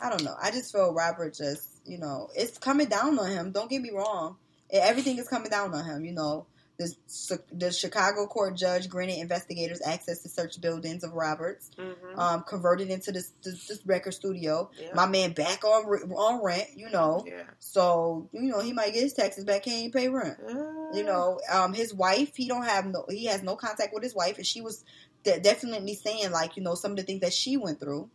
I 0.02 0.10
don't 0.10 0.24
know. 0.24 0.36
I 0.42 0.52
just 0.52 0.72
feel 0.72 0.94
Robert 0.94 1.34
just, 1.34 1.68
you 1.86 1.98
know, 1.98 2.30
it's 2.36 2.58
coming 2.58 2.88
down 2.88 3.18
on 3.18 3.30
him. 3.30 3.52
Don't 3.52 3.70
get 3.70 3.82
me 3.82 3.92
wrong. 3.92 4.36
Everything 4.72 5.18
is 5.18 5.28
coming 5.28 5.50
down 5.50 5.74
on 5.74 5.86
him. 5.86 6.06
You 6.06 6.14
know, 6.14 6.48
the, 6.82 7.42
the 7.52 7.72
Chicago 7.72 8.26
court 8.28 8.56
judge 8.56 8.90
granted 8.90 9.20
investigators 9.20 9.82
access 9.86 10.20
to 10.24 10.30
search 10.30 10.60
buildings 10.60 11.04
of 11.04 11.14
Roberts, 11.14 11.70
mm-hmm. 11.78 12.20
um, 12.20 12.44
converted 12.44 12.90
into 12.90 13.12
this, 13.12 13.34
this, 13.44 13.68
this 13.68 13.86
record 13.86 14.14
studio. 14.14 14.70
Yeah. 14.80 14.90
My 14.94 15.06
man 15.06 15.34
back 15.34 15.64
on 15.64 15.84
on 16.12 16.44
rent, 16.44 16.70
you 16.76 16.90
know. 16.90 17.24
Yeah. 17.28 17.44
So 17.60 18.30
you 18.32 18.50
know 18.50 18.60
he 18.60 18.74
might 18.74 18.94
get 18.94 19.04
his 19.04 19.14
taxes 19.14 19.46
back. 19.46 19.66
He 19.66 19.84
ain't 19.84 19.94
pay 19.94 20.10
rent. 20.10 20.38
Uh. 20.40 20.94
You 20.94 21.04
know, 21.04 21.40
um, 21.52 21.74
his 21.74 21.94
wife. 21.94 22.36
He 22.36 22.48
don't 22.48 22.66
have 22.66 22.86
no. 22.86 23.06
He 23.10 23.26
has 23.26 23.44
no 23.44 23.56
contact 23.56 23.94
with 23.94 24.04
his 24.04 24.16
wife, 24.16 24.38
and 24.38 24.46
she 24.46 24.62
was 24.62 24.84
de- 25.24 25.40
definitely 25.40 25.96
saying 25.96 26.32
like 26.32 26.58
you 26.58 26.64
know 26.64 26.76
some 26.76 26.92
of 26.92 26.98
the 26.98 27.04
things 27.04 27.22
that 27.22 27.34
she 27.34 27.58
went 27.58 27.80
through. 27.80 28.10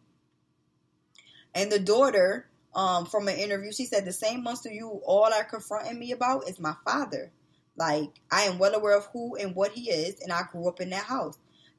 And 1.54 1.72
the 1.72 1.78
daughter, 1.78 2.48
um, 2.74 3.06
from 3.06 3.28
an 3.28 3.38
interview, 3.38 3.72
she 3.72 3.86
said 3.86 4.04
the 4.04 4.12
same 4.12 4.42
monster 4.42 4.70
you 4.70 5.00
all 5.06 5.32
are 5.32 5.44
confronting 5.44 5.98
me 5.98 6.12
about 6.12 6.48
is 6.48 6.60
my 6.60 6.74
father. 6.84 7.32
Like 7.76 8.10
I 8.30 8.42
am 8.42 8.58
well 8.58 8.74
aware 8.74 8.96
of 8.96 9.06
who 9.12 9.36
and 9.36 9.54
what 9.54 9.72
he 9.72 9.90
is, 9.90 10.20
and 10.20 10.32
I 10.32 10.42
grew 10.50 10.68
up 10.68 10.80
in 10.80 10.90
that 10.90 11.04
house. 11.04 11.38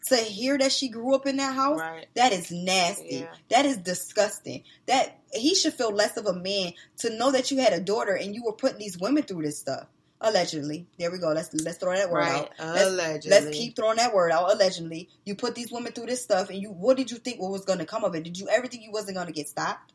To 0.10 0.16
hear 0.16 0.58
that 0.60 0.72
she 0.72 0.90
grew 0.90 1.16
up 1.16 1.26
in 1.26 1.38
that 1.38 1.56
house, 1.56 1.80
right. 1.80 2.06
that 2.14 2.32
is 2.32 2.52
nasty. 2.52 3.18
Yeah. 3.18 3.34
That 3.50 3.66
is 3.66 3.78
disgusting. 3.78 4.64
That 4.86 5.20
he 5.34 5.56
should 5.56 5.74
feel 5.74 5.92
less 5.92 6.16
of 6.18 6.28
a 6.28 6.34
man 6.34 6.74
to 7.00 7.10
know 7.18 7.32
that 7.32 7.52
you 7.52 7.60
had 7.60 7.74
a 7.74 7.80
daughter 7.82 8.14
and 8.14 8.34
you 8.34 8.44
were 8.44 8.54
putting 8.54 8.78
these 8.78 8.98
women 8.98 9.24
through 9.24 9.42
this 9.42 9.58
stuff. 9.58 9.88
Allegedly, 10.22 10.88
there 10.98 11.12
we 11.12 11.20
go. 11.20 11.32
Let's 11.32 11.54
let's 11.54 11.78
throw 11.78 11.94
that 11.94 12.10
word 12.10 12.20
right. 12.20 12.50
out. 12.60 12.78
Allegedly, 12.78 13.30
let's, 13.30 13.46
let's 13.46 13.58
keep 13.58 13.76
throwing 13.76 13.98
that 13.98 14.14
word 14.14 14.32
out. 14.32 14.52
Allegedly, 14.52 15.10
you 15.26 15.36
put 15.36 15.56
these 15.56 15.72
women 15.72 15.92
through 15.92 16.08
this 16.08 16.24
stuff, 16.24 16.50
and 16.50 16.60
you 16.60 16.72
what 16.72 16.98
did 16.98 17.12
you 17.12 17.18
think 17.18 17.40
what 17.40 17.52
was 17.52 17.66
going 17.66 17.80
to 17.80 17.86
come 17.86 18.04
of 18.04 18.16
it? 18.16 18.24
Did 18.24 18.38
you 18.38 18.48
ever 18.50 18.68
think 18.68 18.84
you 18.84 18.92
wasn't 18.92 19.16
going 19.16 19.28
to 19.28 19.34
get 19.34 19.48
stopped? 19.48 19.94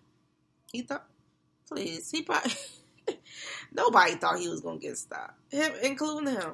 He 0.72 0.82
thought, 0.82 1.06
please, 1.66 2.10
he 2.10 2.22
probably. 2.22 2.52
Nobody 3.74 4.14
thought 4.14 4.38
he 4.38 4.48
was 4.48 4.60
gonna 4.60 4.78
get 4.78 4.98
stopped, 4.98 5.34
him 5.50 5.72
including 5.82 6.34
him. 6.34 6.52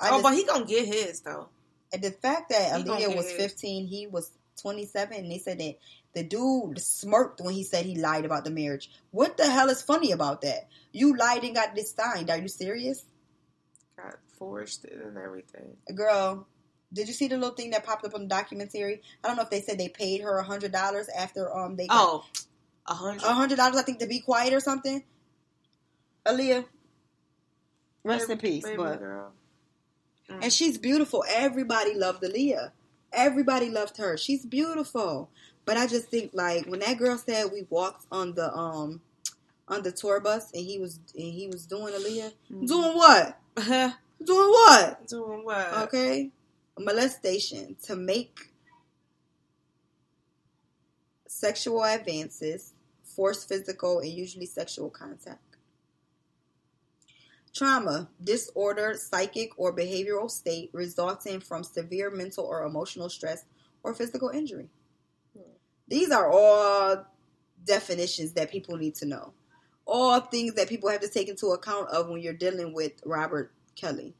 I 0.00 0.08
oh, 0.08 0.10
just, 0.10 0.22
but 0.22 0.34
he 0.34 0.44
gonna 0.44 0.64
get 0.64 0.86
his 0.86 1.20
though. 1.20 1.48
And 1.92 2.02
the 2.02 2.10
fact 2.10 2.50
that 2.50 2.72
Aaliyah 2.72 3.16
was 3.16 3.30
his. 3.30 3.36
15, 3.36 3.86
he 3.86 4.06
was 4.06 4.30
27, 4.60 5.16
and 5.16 5.30
they 5.30 5.38
said 5.38 5.58
that 5.58 5.78
the 6.14 6.22
dude 6.22 6.80
smirked 6.80 7.40
when 7.40 7.54
he 7.54 7.62
said 7.62 7.86
he 7.86 7.96
lied 7.96 8.24
about 8.24 8.44
the 8.44 8.50
marriage. 8.50 8.90
What 9.10 9.36
the 9.36 9.46
hell 9.46 9.70
is 9.70 9.82
funny 9.82 10.12
about 10.12 10.42
that? 10.42 10.68
You 10.92 11.16
lied 11.16 11.44
and 11.44 11.54
got 11.54 11.74
this 11.74 11.94
signed. 11.94 12.30
Are 12.30 12.38
you 12.38 12.48
serious? 12.48 13.04
Got 13.96 14.16
forged 14.38 14.84
and 14.84 15.16
everything. 15.16 15.76
Girl, 15.94 16.46
did 16.92 17.08
you 17.08 17.14
see 17.14 17.28
the 17.28 17.36
little 17.36 17.54
thing 17.54 17.70
that 17.70 17.84
popped 17.84 18.04
up 18.04 18.14
on 18.14 18.22
the 18.22 18.28
documentary? 18.28 19.02
I 19.22 19.28
don't 19.28 19.36
know 19.36 19.42
if 19.42 19.50
they 19.50 19.60
said 19.60 19.78
they 19.78 19.88
paid 19.88 20.22
her 20.22 20.38
a 20.38 20.44
hundred 20.44 20.72
dollars 20.72 21.08
after 21.08 21.54
um 21.54 21.76
they 21.76 21.86
got 21.86 21.96
oh 21.98 22.24
a 22.86 22.94
hundred 22.94 23.56
dollars 23.56 23.76
I 23.76 23.82
think 23.82 23.98
to 23.98 24.06
be 24.06 24.20
quiet 24.20 24.54
or 24.54 24.60
something. 24.60 25.04
Aaliyah, 26.28 26.64
rest 28.04 28.28
baby, 28.28 28.32
in 28.32 28.38
peace. 28.38 28.64
Baby 28.64 28.76
but 28.76 28.98
girl. 28.98 29.32
Mm. 30.30 30.44
and 30.44 30.52
she's 30.52 30.78
beautiful. 30.78 31.24
Everybody 31.28 31.94
loved 31.94 32.22
Aaliyah. 32.22 32.72
Everybody 33.12 33.70
loved 33.70 33.96
her. 33.96 34.16
She's 34.16 34.44
beautiful. 34.44 35.30
But 35.64 35.76
I 35.76 35.86
just 35.86 36.08
think 36.08 36.30
like 36.32 36.66
when 36.66 36.80
that 36.80 36.98
girl 36.98 37.18
said 37.18 37.50
we 37.52 37.66
walked 37.68 38.06
on 38.10 38.34
the 38.34 38.54
um 38.54 39.00
on 39.66 39.82
the 39.82 39.92
tour 39.92 40.20
bus 40.20 40.50
and 40.52 40.64
he 40.64 40.78
was 40.78 40.98
and 41.14 41.32
he 41.32 41.46
was 41.46 41.66
doing 41.66 41.92
Aaliyah, 41.94 42.32
mm-hmm. 42.50 42.66
doing 42.66 42.96
what? 42.96 43.38
doing 43.56 44.50
what? 44.50 45.06
Doing 45.08 45.44
what? 45.44 45.72
Okay, 45.84 46.30
molestation 46.78 47.76
to 47.82 47.96
make 47.96 48.52
sexual 51.26 51.84
advances, 51.84 52.72
force 53.02 53.44
physical 53.44 54.00
and 54.00 54.10
usually 54.10 54.46
sexual 54.46 54.90
contact. 54.90 55.47
Trauma, 57.58 58.08
disorder, 58.22 58.94
psychic 58.94 59.50
or 59.56 59.74
behavioral 59.74 60.30
state 60.30 60.70
resulting 60.72 61.40
from 61.40 61.64
severe 61.64 62.08
mental 62.10 62.44
or 62.44 62.64
emotional 62.64 63.08
stress 63.08 63.44
or 63.82 63.94
physical 63.94 64.28
injury. 64.28 64.68
These 65.88 66.12
are 66.12 66.30
all 66.30 67.04
definitions 67.64 68.32
that 68.34 68.52
people 68.52 68.76
need 68.76 68.94
to 68.96 69.06
know. 69.06 69.32
All 69.86 70.20
things 70.20 70.54
that 70.54 70.68
people 70.68 70.88
have 70.90 71.00
to 71.00 71.08
take 71.08 71.28
into 71.28 71.48
account 71.48 71.88
of 71.88 72.08
when 72.08 72.20
you're 72.20 72.32
dealing 72.32 72.72
with 72.74 72.92
Robert 73.04 73.52
Kelly. 73.74 74.14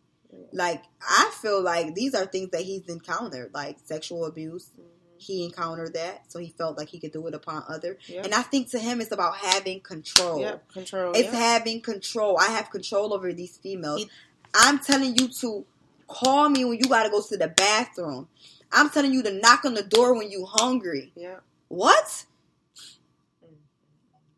Like 0.53 0.83
I 1.01 1.31
feel 1.41 1.63
like 1.63 1.95
these 1.95 2.15
are 2.15 2.27
things 2.27 2.51
that 2.51 2.63
he's 2.63 2.89
encountered, 2.89 3.53
like 3.55 3.79
sexual 3.85 4.25
abuse, 4.25 4.71
mm-hmm 4.79 4.98
he 5.19 5.45
encountered 5.45 5.95
that, 5.95 6.31
so 6.31 6.39
he 6.39 6.49
felt 6.51 6.79
like 6.79 6.89
he 6.89 6.99
could 6.99 7.13
do 7.13 7.27
it 7.27 7.35
upon 7.35 7.65
other. 7.69 7.99
Yep. 8.07 8.25
And 8.25 8.35
I 8.35 8.43
think 8.43 8.71
to 8.71 8.79
him, 8.79 9.01
it's 9.01 9.13
about 9.13 9.37
having 9.37 9.81
control. 9.81 10.41
Yep, 10.41 10.73
control. 10.73 11.13
It's 11.13 11.25
yep. 11.25 11.35
having 11.35 11.81
control. 11.81 12.39
I 12.39 12.47
have 12.47 12.71
control 12.71 13.13
over 13.13 13.33
these 13.33 13.57
females. 13.57 14.03
He, 14.03 14.11
I'm 14.55 14.79
telling 14.79 15.17
you 15.17 15.29
to 15.41 15.65
call 16.07 16.49
me 16.49 16.65
when 16.65 16.79
you 16.79 16.89
got 16.89 17.03
to 17.05 17.11
go 17.11 17.23
to 17.23 17.37
the 17.37 17.49
bathroom. 17.49 18.29
I'm 18.73 18.91
telling 18.91 19.13
you 19.13 19.23
to 19.23 19.33
knock 19.33 19.65
on 19.65 19.75
the 19.75 19.83
door 19.83 20.15
when 20.15 20.31
you 20.31 20.47
hungry. 20.47 21.13
Yeah. 21.15 21.37
What? 21.69 22.25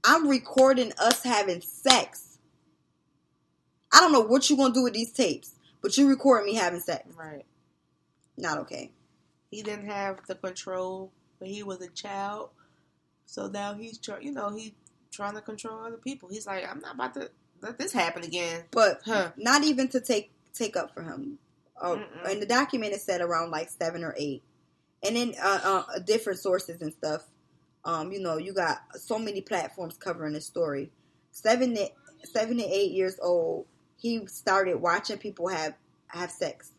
I'm 0.04 0.28
recording 0.28 0.92
us 0.98 1.22
having 1.22 1.60
sex. 1.60 2.38
I 3.92 4.00
don't 4.00 4.12
know 4.12 4.20
what 4.20 4.48
you're 4.48 4.56
gonna 4.56 4.72
do 4.72 4.84
with 4.84 4.94
these 4.94 5.12
tapes, 5.12 5.54
but 5.82 5.96
you 5.96 6.08
record 6.08 6.44
me 6.44 6.54
having 6.54 6.80
sex. 6.80 7.04
Right. 7.16 7.44
Not 8.36 8.58
okay. 8.58 8.90
He 9.50 9.62
didn't 9.62 9.88
have 9.88 10.20
the 10.26 10.34
control 10.34 11.12
when 11.38 11.50
he 11.50 11.62
was 11.62 11.80
a 11.80 11.88
child. 11.88 12.50
So 13.26 13.48
now 13.48 13.74
he's 13.74 13.98
trying, 13.98 14.22
you 14.22 14.32
know, 14.32 14.50
he's 14.50 14.72
trying 15.10 15.34
to 15.34 15.40
control 15.40 15.84
other 15.84 15.96
people. 15.96 16.28
He's 16.28 16.46
like, 16.46 16.68
I'm 16.68 16.80
not 16.80 16.94
about 16.94 17.14
to 17.14 17.30
let 17.60 17.78
this 17.78 17.92
happen 17.92 18.22
again. 18.22 18.64
But 18.70 19.00
huh. 19.04 19.32
not 19.36 19.64
even 19.64 19.88
to 19.88 20.00
take 20.00 20.30
take 20.52 20.76
up 20.76 20.94
for 20.94 21.02
him. 21.02 21.38
Uh, 21.80 21.98
in 22.30 22.40
the 22.40 22.46
document, 22.46 22.92
it 22.92 23.00
said 23.00 23.20
around 23.20 23.50
like 23.50 23.70
seven 23.70 24.04
or 24.04 24.14
eight, 24.18 24.42
and 25.02 25.16
then 25.16 25.34
uh, 25.42 25.60
uh, 25.64 25.98
different 26.00 26.38
sources 26.38 26.82
and 26.82 26.92
stuff. 26.92 27.24
Um, 27.84 28.12
you 28.12 28.20
know, 28.20 28.36
you 28.36 28.52
got 28.52 28.80
so 28.96 29.18
many 29.18 29.40
platforms 29.40 29.96
covering 29.96 30.34
the 30.34 30.40
story. 30.40 30.90
Seven 31.32 31.74
to, 31.76 31.88
seven 32.24 32.58
to 32.58 32.64
eight 32.64 32.92
years 32.92 33.18
old, 33.22 33.66
he 33.96 34.26
started 34.26 34.76
watching 34.76 35.16
people 35.18 35.48
have 35.48 35.74
have 36.08 36.30
sex 36.30 36.72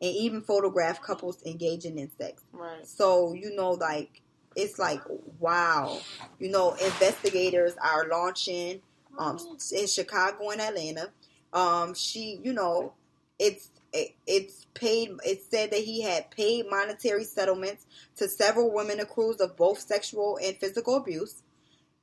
and 0.00 0.14
even 0.14 0.42
photograph 0.42 1.02
couples 1.02 1.42
engaging 1.44 1.98
in 1.98 2.10
sex. 2.18 2.42
Right. 2.52 2.86
So, 2.86 3.32
you 3.32 3.54
know, 3.54 3.70
like, 3.70 4.22
it's 4.54 4.78
like, 4.78 5.00
wow. 5.38 6.00
You 6.38 6.50
know, 6.50 6.72
investigators 6.72 7.74
are 7.82 8.08
launching 8.08 8.80
um, 9.18 9.38
in 9.72 9.86
Chicago 9.86 10.50
and 10.50 10.60
Atlanta. 10.60 11.10
Um, 11.52 11.94
she, 11.94 12.40
you 12.42 12.52
know, 12.52 12.92
it's 13.38 13.68
it, 13.92 14.14
it's 14.26 14.66
paid. 14.74 15.12
It 15.24 15.42
said 15.50 15.70
that 15.70 15.80
he 15.80 16.02
had 16.02 16.30
paid 16.30 16.68
monetary 16.68 17.24
settlements 17.24 17.86
to 18.16 18.28
several 18.28 18.72
women 18.72 19.00
accused 19.00 19.40
of 19.40 19.56
both 19.56 19.78
sexual 19.78 20.38
and 20.42 20.56
physical 20.56 20.96
abuse. 20.96 21.42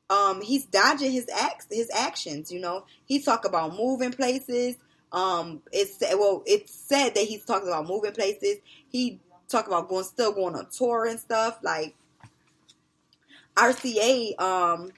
Um, 0.10 0.42
he's 0.42 0.66
dodging 0.66 1.12
his 1.12 1.28
acts, 1.30 1.68
his 1.72 1.90
actions. 1.94 2.52
You 2.52 2.60
know, 2.60 2.86
he 3.06 3.22
talk 3.22 3.46
about 3.46 3.76
moving 3.76 4.12
places, 4.12 4.76
um, 5.14 5.62
it's 5.72 5.98
well, 6.02 6.44
it's 6.46 6.74
said 6.74 7.14
that 7.14 7.24
he's 7.24 7.46
talking 7.46 7.68
about 7.68 7.88
moving 7.88 8.12
places. 8.14 8.58
He 8.90 9.20
talked 9.48 9.68
about 9.68 9.88
going, 9.88 10.04
still 10.04 10.34
going 10.34 10.56
on 10.56 10.68
tour 10.72 11.06
and 11.06 11.20
stuff. 11.20 11.60
Like 11.62 11.96
RCA, 13.56 14.40
um, 14.42 14.92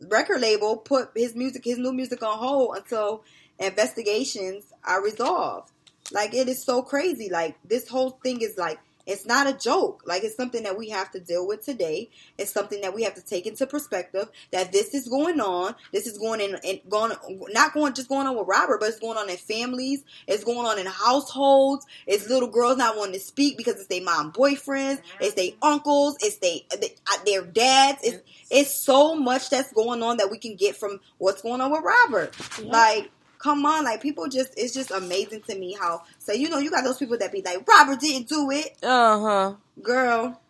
record 0.00 0.40
label 0.40 0.78
put 0.78 1.10
his 1.14 1.36
music, 1.36 1.64
his 1.64 1.78
new 1.78 1.92
music 1.92 2.22
on 2.22 2.38
hold 2.38 2.76
until 2.76 3.24
investigations 3.58 4.64
are 4.84 5.04
resolved. 5.04 5.70
Like 6.10 6.34
it 6.34 6.48
is 6.48 6.64
so 6.64 6.82
crazy. 6.82 7.28
Like 7.30 7.56
this 7.62 7.88
whole 7.88 8.18
thing 8.22 8.40
is 8.40 8.56
like 8.56 8.78
it's 9.06 9.26
not 9.26 9.48
a 9.48 9.52
joke. 9.52 10.02
Like 10.06 10.22
it's 10.22 10.36
something 10.36 10.62
that 10.62 10.78
we 10.78 10.90
have 10.90 11.10
to 11.12 11.20
deal 11.20 11.46
with 11.46 11.64
today. 11.64 12.10
It's 12.38 12.52
something 12.52 12.80
that 12.82 12.94
we 12.94 13.02
have 13.02 13.14
to 13.14 13.22
take 13.22 13.46
into 13.46 13.66
perspective 13.66 14.28
that 14.50 14.72
this 14.72 14.94
is 14.94 15.08
going 15.08 15.40
on. 15.40 15.74
This 15.92 16.06
is 16.06 16.18
going 16.18 16.40
in 16.40 16.56
and 16.64 16.80
going 16.88 17.12
not 17.50 17.74
going 17.74 17.94
just 17.94 18.08
going 18.08 18.26
on 18.26 18.36
with 18.36 18.46
Robert, 18.46 18.78
but 18.80 18.88
it's 18.88 19.00
going 19.00 19.18
on 19.18 19.28
in 19.28 19.36
families. 19.36 20.04
It's 20.26 20.44
going 20.44 20.66
on 20.66 20.78
in 20.78 20.86
households. 20.86 21.86
It's 22.06 22.28
little 22.28 22.48
girls 22.48 22.76
not 22.76 22.96
wanting 22.96 23.14
to 23.14 23.20
speak 23.20 23.56
because 23.56 23.74
it's 23.74 23.86
their 23.86 24.02
mom 24.02 24.32
boyfriends. 24.32 25.00
It's 25.20 25.34
their 25.34 25.50
uncles. 25.60 26.16
It's 26.20 26.38
they, 26.38 26.66
uh, 26.72 27.24
their 27.24 27.42
dads. 27.42 28.00
It's 28.04 28.22
it's 28.50 28.74
so 28.74 29.14
much 29.14 29.50
that's 29.50 29.72
going 29.72 30.02
on 30.02 30.18
that 30.18 30.30
we 30.30 30.38
can 30.38 30.56
get 30.56 30.76
from 30.76 31.00
what's 31.18 31.42
going 31.42 31.60
on 31.60 31.72
with 31.72 31.82
Robert. 31.82 32.36
Like 32.60 33.10
Come 33.42 33.66
on, 33.66 33.84
like 33.84 34.02
people 34.02 34.28
just 34.28 34.54
it's 34.56 34.74
just 34.74 34.90
amazing 34.92 35.42
to 35.48 35.58
me 35.58 35.74
how 35.80 36.02
so 36.18 36.32
you 36.32 36.48
know 36.50 36.58
you 36.58 36.70
got 36.70 36.84
those 36.84 36.98
people 36.98 37.18
that 37.18 37.32
be 37.32 37.42
like 37.42 37.66
Robert 37.68 38.00
didn't 38.00 38.28
do 38.28 38.50
it, 38.52 38.76
Uh 38.82 39.20
huh. 39.20 39.54
girl. 39.82 40.40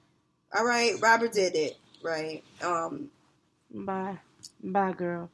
All 0.57 0.65
right, 0.67 0.95
Robert 1.01 1.33
did 1.33 1.57
it, 1.57 1.79
right? 2.03 2.43
Um, 2.63 3.11
Bye. 3.73 4.19
Bye, 4.63 4.93
girl. 4.93 5.31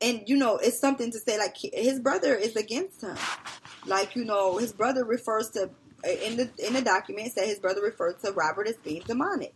and 0.00 0.22
you 0.26 0.36
know 0.36 0.58
it's 0.58 0.80
something 0.80 1.10
to 1.12 1.18
say 1.20 1.38
like 1.38 1.56
his 1.58 2.00
brother 2.00 2.34
is 2.34 2.56
against 2.56 3.02
him 3.02 3.16
like 3.86 4.16
you 4.16 4.24
know 4.24 4.58
his 4.58 4.72
brother 4.72 5.04
refers 5.04 5.50
to 5.50 5.70
in 6.24 6.36
the 6.36 6.50
in 6.64 6.74
the 6.74 6.82
document 6.82 7.28
it 7.28 7.32
said 7.34 7.46
his 7.46 7.58
brother 7.60 7.82
referred 7.82 8.20
to 8.20 8.32
robert 8.32 8.68
as 8.68 8.76
being 8.78 9.02
demonic 9.06 9.54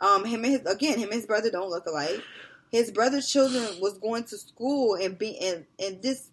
um 0.00 0.24
him 0.24 0.44
and 0.44 0.52
his 0.54 0.66
again 0.66 0.98
him 0.98 1.10
and 1.10 1.14
his 1.14 1.26
brother 1.26 1.50
don't 1.50 1.70
look 1.70 1.86
alike 1.86 2.22
his 2.70 2.90
brother's 2.90 3.28
children 3.28 3.64
was 3.80 3.98
going 3.98 4.24
to 4.24 4.38
school 4.38 4.94
and 4.94 5.18
be 5.18 5.38
and 5.40 5.64
and 5.78 6.02
this 6.02 6.28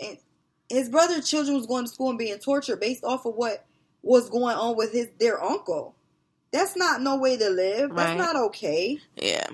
and 0.00 0.18
his 0.68 0.88
brother's 0.88 1.28
children 1.28 1.56
was 1.56 1.66
going 1.66 1.84
to 1.84 1.90
school 1.90 2.10
and 2.10 2.18
being 2.18 2.38
tortured 2.38 2.80
based 2.80 3.04
off 3.04 3.24
of 3.26 3.34
what 3.34 3.64
was 4.02 4.28
going 4.30 4.56
on 4.56 4.76
with 4.76 4.92
his 4.92 5.08
their 5.18 5.42
uncle 5.42 5.94
that's 6.52 6.76
not 6.76 7.00
no 7.00 7.16
way 7.18 7.36
to 7.36 7.48
live 7.48 7.94
that's 7.94 8.10
Right. 8.10 8.18
not 8.18 8.36
okay 8.36 8.98
Yeah. 9.16 9.46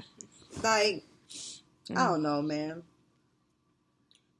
like, 0.62 1.04
I 1.90 1.92
mm. 1.92 1.94
don't 1.94 2.22
know, 2.22 2.42
man. 2.42 2.82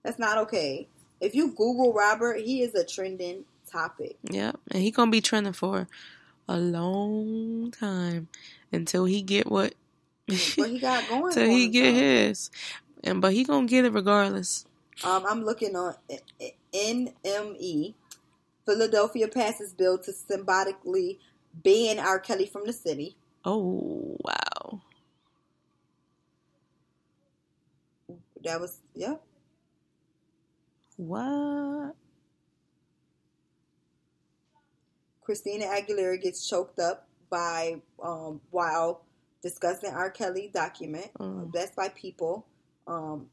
That's 0.03 0.19
not 0.19 0.39
okay. 0.39 0.89
If 1.21 1.35
you 1.35 1.49
Google 1.49 1.93
Robert, 1.93 2.41
he 2.41 2.63
is 2.63 2.75
a 2.75 2.85
trending 2.85 3.45
topic. 3.71 4.17
Yep. 4.31 4.59
And 4.71 4.83
he 4.83 4.91
gonna 4.91 5.11
be 5.11 5.21
trending 5.21 5.53
for 5.53 5.89
a 6.49 6.59
long 6.59 7.73
time 7.73 8.29
until 8.73 9.05
he 9.05 9.21
get 9.23 9.51
what 9.51 9.75
What 10.29 10.71
he 10.71 10.81
got 10.81 11.09
going 11.09 11.33
till 11.33 11.49
he 11.49 11.69
get 11.69 11.95
himself. 11.95 12.01
his. 12.01 12.51
And 13.05 13.21
but 13.21 13.33
he 13.33 13.45
gonna 13.45 13.67
get 13.67 13.85
it 13.85 13.93
regardless. 13.93 14.67
Um, 15.05 15.25
I'm 15.29 15.45
looking 15.45 15.77
on 15.77 15.95
NME. 16.75 17.95
Philadelphia 18.65 19.29
passes 19.29 19.73
bill 19.73 19.99
to 19.99 20.13
symbolically 20.13 21.21
ban 21.55 22.01
R. 22.01 22.19
Kelly 22.19 22.47
from 22.47 22.67
the 22.67 22.73
city. 22.73 23.17
Oh 23.45 24.17
wow. 24.25 24.81
That 28.43 28.61
was 28.61 28.79
yeah. 28.95 29.17
What? 30.97 31.95
Christina 35.23 35.67
Aguilera 35.67 36.21
gets 36.21 36.49
choked 36.49 36.79
up 36.79 37.09
by 37.29 37.81
um, 38.03 38.41
while 38.51 39.03
discussing 39.47 39.93
R. 39.93 40.11
Kelly 40.11 40.51
document. 40.53 41.07
Mm. 41.21 41.53
That's 41.53 41.75
by 41.75 41.89
people. 41.91 42.47
Um, 42.87 43.27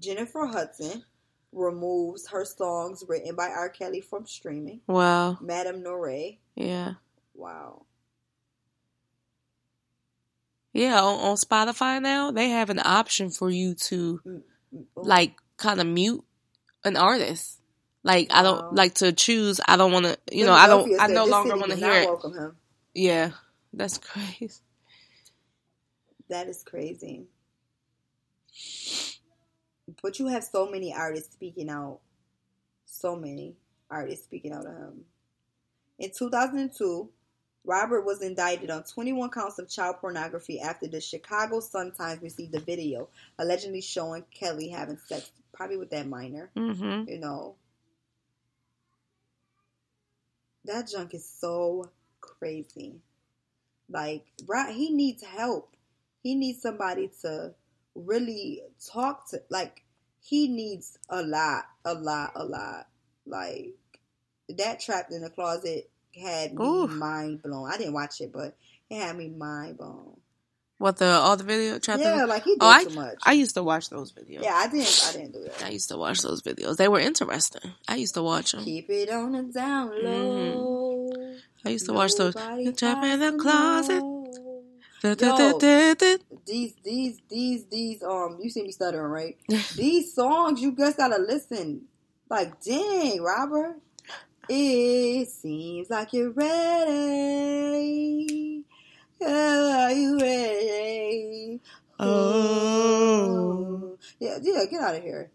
Jennifer 0.00 0.46
Hudson 0.46 1.04
removes 1.52 2.28
her 2.28 2.44
songs 2.44 3.04
written 3.08 3.36
by 3.36 3.48
R. 3.48 3.68
Kelly 3.68 4.00
from 4.00 4.26
streaming. 4.26 4.80
Wow. 4.88 5.38
Madame 5.40 5.82
Noire. 5.82 6.38
Yeah. 6.56 6.94
Wow. 7.34 7.86
Yeah, 10.72 11.02
on, 11.02 11.20
on 11.20 11.36
Spotify 11.36 12.00
now, 12.00 12.30
they 12.30 12.48
have 12.48 12.70
an 12.70 12.80
option 12.82 13.30
for 13.30 13.50
you 13.50 13.74
to 13.74 14.20
Mm, 14.26 14.42
like 14.96 15.34
kind 15.58 15.82
of 15.82 15.86
mute 15.86 16.24
an 16.82 16.96
artist. 16.96 17.60
Like 18.02 18.28
I 18.32 18.42
don't 18.42 18.74
like 18.74 18.94
to 18.94 19.12
choose. 19.12 19.60
I 19.68 19.76
don't 19.76 19.92
want 19.92 20.06
to. 20.06 20.18
You 20.32 20.46
know, 20.46 20.54
I 20.54 20.66
don't. 20.66 20.98
I 20.98 21.06
no 21.08 21.26
longer 21.26 21.56
want 21.56 21.70
to 21.70 21.76
hear 21.76 21.92
it. 21.92 22.06
Welcome 22.06 22.34
him. 22.34 22.56
Yeah, 22.94 23.30
that's 23.72 23.98
crazy. 23.98 24.60
That 26.28 26.48
is 26.48 26.62
crazy. 26.62 27.26
But 30.02 30.18
you 30.18 30.28
have 30.28 30.44
so 30.44 30.70
many 30.70 30.94
artists 30.94 31.32
speaking 31.32 31.68
out. 31.68 32.00
So 32.86 33.16
many 33.16 33.56
artists 33.90 34.24
speaking 34.24 34.52
out 34.52 34.66
of 34.66 34.76
him. 34.76 35.04
In 35.98 36.10
2002, 36.16 37.08
Robert 37.64 38.04
was 38.04 38.22
indicted 38.22 38.70
on 38.70 38.82
21 38.82 39.30
counts 39.30 39.58
of 39.58 39.68
child 39.68 39.96
pornography 40.00 40.60
after 40.60 40.88
the 40.88 41.00
Chicago 41.00 41.60
Sun-Times 41.60 42.22
received 42.22 42.54
a 42.54 42.60
video 42.60 43.08
allegedly 43.38 43.80
showing 43.80 44.24
Kelly 44.34 44.68
having 44.68 44.98
sex, 45.06 45.30
probably 45.52 45.76
with 45.76 45.90
that 45.90 46.08
minor. 46.08 46.50
Mm-hmm. 46.56 47.08
You 47.08 47.20
know, 47.20 47.54
that 50.64 50.88
junk 50.88 51.14
is 51.14 51.28
so 51.28 51.90
crazy. 52.22 53.02
Like, 53.90 54.24
right, 54.46 54.74
he 54.74 54.90
needs 54.90 55.22
help. 55.22 55.76
He 56.22 56.34
needs 56.34 56.62
somebody 56.62 57.10
to 57.20 57.52
really 57.94 58.62
talk 58.90 59.28
to. 59.30 59.42
Like, 59.50 59.82
he 60.20 60.48
needs 60.48 60.98
a 61.10 61.22
lot, 61.22 61.66
a 61.84 61.92
lot, 61.92 62.32
a 62.34 62.44
lot. 62.44 62.86
Like, 63.26 63.74
that 64.48 64.80
trapped 64.80 65.12
in 65.12 65.20
the 65.20 65.30
closet 65.30 65.90
had 66.20 66.54
me 66.54 66.86
mind 66.86 67.42
blown. 67.42 67.70
I 67.70 67.76
didn't 67.76 67.94
watch 67.94 68.20
it, 68.20 68.32
but 68.32 68.56
it 68.90 69.00
had 69.00 69.16
me 69.16 69.28
mind 69.28 69.78
blown. 69.78 70.16
What 70.78 70.96
the 70.96 71.06
all 71.06 71.36
the 71.36 71.44
video 71.44 71.78
trap? 71.78 72.00
Yeah, 72.00 72.24
like 72.24 72.42
he 72.42 72.52
oh, 72.52 72.54
did 72.54 72.62
oh, 72.62 72.68
I 72.68 72.84
too 72.84 72.94
much. 72.96 73.18
I 73.22 73.32
used 73.34 73.54
to 73.54 73.62
watch 73.62 73.88
those 73.88 74.12
videos. 74.12 74.42
yeah, 74.42 74.54
I 74.54 74.66
didn't. 74.66 75.06
I 75.08 75.12
didn't 75.12 75.32
do 75.32 75.44
that. 75.44 75.64
I 75.64 75.68
used 75.68 75.88
to 75.90 75.96
watch 75.96 76.22
those 76.22 76.42
videos. 76.42 76.76
They 76.76 76.88
were 76.88 76.98
interesting. 76.98 77.70
I 77.86 77.96
used 77.96 78.14
to 78.14 78.22
watch 78.22 78.50
them. 78.50 78.64
Keep 78.64 78.90
it 78.90 79.08
on 79.10 79.32
the 79.32 79.42
down 79.44 79.90
low. 80.02 80.34
Mm-hmm. 80.34 80.71
I 81.64 81.70
used 81.70 81.86
to 81.86 81.92
watch 81.92 82.14
those. 82.16 82.34
Trap 82.34 83.04
in 83.04 83.20
the 83.20 83.36
closet. 83.38 84.02
Da, 85.02 85.14
da, 85.14 85.52
da. 85.58 86.16
These, 86.46 86.74
these, 86.84 87.20
these, 87.28 87.64
these. 87.66 88.02
Um, 88.02 88.38
you 88.40 88.50
see 88.50 88.62
me 88.62 88.72
stuttering, 88.72 89.10
right? 89.10 89.36
these 89.76 90.14
songs, 90.14 90.60
you 90.60 90.76
just 90.76 90.96
gotta 90.96 91.18
listen. 91.18 91.82
Like, 92.28 92.60
dang, 92.62 93.22
Robert. 93.22 93.76
It 94.48 95.28
seems 95.28 95.90
like 95.90 96.12
you're 96.12 96.30
ready. 96.30 97.62
Are 99.24 99.92
you 99.92 100.18
ready? 100.18 101.60
Oh. 102.00 103.91
Yeah, 104.20 104.38
yeah, 104.42 104.64
get 104.70 104.80
out 104.80 104.94
of 104.96 105.02
here. 105.02 105.30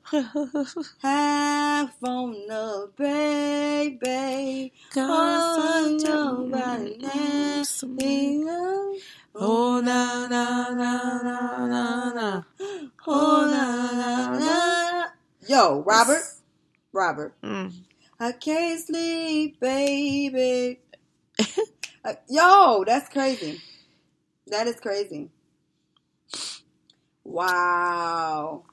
Half 1.01 2.03
on 2.03 2.31
the 2.47 2.91
baby. 2.97 4.73
Cause 4.93 5.07
Oh, 5.09 5.97
nobody 6.03 6.97
don't. 6.99 7.65
Oh 9.35 9.79
na 9.81 10.27
na 10.27 10.69
na 10.73 11.21
na 11.23 11.67
na 11.67 12.13
na. 12.13 12.41
Oh, 13.07 13.47
na, 13.49 13.91
na, 13.93 14.39
na. 14.39 15.05
Yo, 15.47 15.81
Robert. 15.85 16.23
Robert. 16.91 17.33
Mm. 17.41 17.71
I 18.19 18.31
can't 18.33 18.79
sleep, 18.81 19.59
baby. 19.59 20.79
Uh, 22.05 22.13
yo, 22.29 22.85
that's 22.87 23.09
crazy. 23.09 23.61
That 24.47 24.67
is 24.67 24.79
crazy. 24.79 25.29
Wow. 27.27 28.63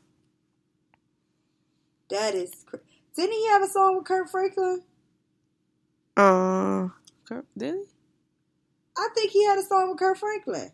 That 2.10 2.34
is. 2.34 2.52
Cr- 2.66 2.76
Didn't 3.16 3.32
he 3.32 3.48
have 3.48 3.62
a 3.62 3.68
song 3.68 3.96
with 3.98 4.06
Kirk 4.06 4.30
Franklin? 4.30 4.82
Uh, 6.16 6.88
Kirk- 7.28 7.46
did 7.58 7.74
he? 7.74 7.84
I 8.96 9.08
think 9.14 9.32
he 9.32 9.44
had 9.46 9.58
a 9.58 9.64
song 9.64 9.90
with 9.90 9.98
Kirk 9.98 10.18
Franklin. 10.18 10.70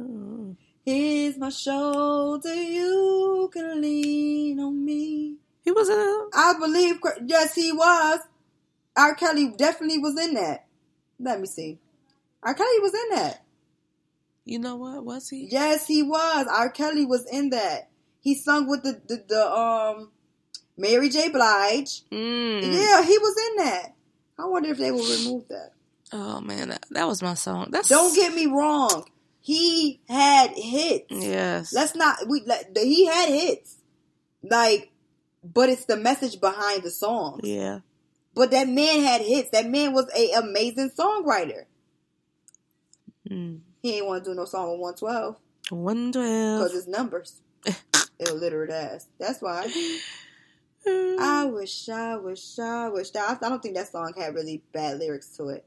Oh. 0.00 0.56
Here's 0.84 1.38
my 1.38 1.50
shoulder, 1.50 2.54
you 2.54 3.50
can 3.52 3.80
lean 3.82 4.60
on 4.60 4.84
me. 4.84 5.36
He 5.62 5.70
was 5.72 5.88
in 5.90 5.98
a. 5.98 6.28
I 6.34 6.54
believe, 6.58 6.98
yes, 7.26 7.54
he 7.54 7.72
was. 7.72 8.20
R. 8.96 9.14
Kelly 9.14 9.52
definitely 9.56 9.98
was 9.98 10.18
in 10.20 10.34
that. 10.34 10.66
Let 11.20 11.40
me 11.40 11.46
see. 11.46 11.78
R. 12.42 12.54
Kelly 12.54 12.80
was 12.80 12.94
in 12.94 13.16
that. 13.16 13.44
You 14.44 14.58
know 14.58 14.76
what? 14.76 15.04
Was 15.04 15.28
he? 15.28 15.48
Yes, 15.50 15.86
he 15.86 16.02
was. 16.02 16.46
R. 16.46 16.70
Kelly 16.70 17.04
was 17.04 17.26
in 17.30 17.50
that. 17.50 17.90
He 18.20 18.34
sung 18.34 18.68
with 18.68 18.82
the 18.82 19.00
the, 19.06 19.24
the 19.28 19.52
um 19.52 20.10
Mary 20.76 21.08
J. 21.08 21.28
Blige. 21.28 22.02
Mm. 22.10 22.62
Yeah, 22.62 23.02
he 23.04 23.18
was 23.18 23.50
in 23.50 23.64
that. 23.64 23.94
I 24.38 24.46
wonder 24.46 24.70
if 24.70 24.78
they 24.78 24.90
will 24.90 25.04
remove 25.18 25.48
that. 25.48 25.72
Oh 26.12 26.40
man, 26.40 26.70
that, 26.70 26.86
that 26.90 27.06
was 27.06 27.22
my 27.22 27.34
song. 27.34 27.68
That's 27.70 27.88
Don't 27.88 28.14
get 28.14 28.34
me 28.34 28.46
wrong. 28.46 29.04
He 29.40 30.00
had 30.08 30.50
hits. 30.56 31.06
Yes. 31.10 31.72
Let's 31.72 31.94
not 31.94 32.18
we 32.28 32.42
let, 32.46 32.76
he 32.76 33.06
had 33.06 33.28
hits. 33.28 33.76
Like 34.42 34.90
but 35.42 35.68
it's 35.68 35.86
the 35.86 35.96
message 35.96 36.40
behind 36.40 36.82
the 36.82 36.90
song. 36.90 37.40
yeah. 37.42 37.80
But 38.34 38.52
that 38.52 38.68
man 38.68 39.00
had 39.02 39.22
hits. 39.22 39.50
That 39.50 39.68
man 39.68 39.92
was 39.92 40.06
a 40.16 40.32
amazing 40.32 40.90
songwriter. 40.90 41.64
Mm. 43.28 43.60
He 43.82 43.96
ain't 43.96 44.06
want 44.06 44.24
to 44.24 44.30
do 44.30 44.34
no 44.34 44.44
song 44.44 44.72
with 44.72 45.00
112 45.00 45.36
One 45.70 46.10
because 46.10 46.74
it's 46.74 46.86
numbers. 46.86 47.40
Illiterate 48.18 48.70
ass. 48.70 49.06
That's 49.18 49.40
why. 49.40 49.70
I 50.86 51.44
wish, 51.44 51.88
I 51.88 52.16
wish, 52.16 52.58
I 52.58 52.88
wish. 52.88 53.08
I, 53.14 53.36
I 53.40 53.48
don't 53.48 53.62
think 53.62 53.76
that 53.76 53.90
song 53.90 54.12
had 54.16 54.34
really 54.34 54.62
bad 54.72 54.98
lyrics 54.98 55.36
to 55.36 55.48
it. 55.48 55.64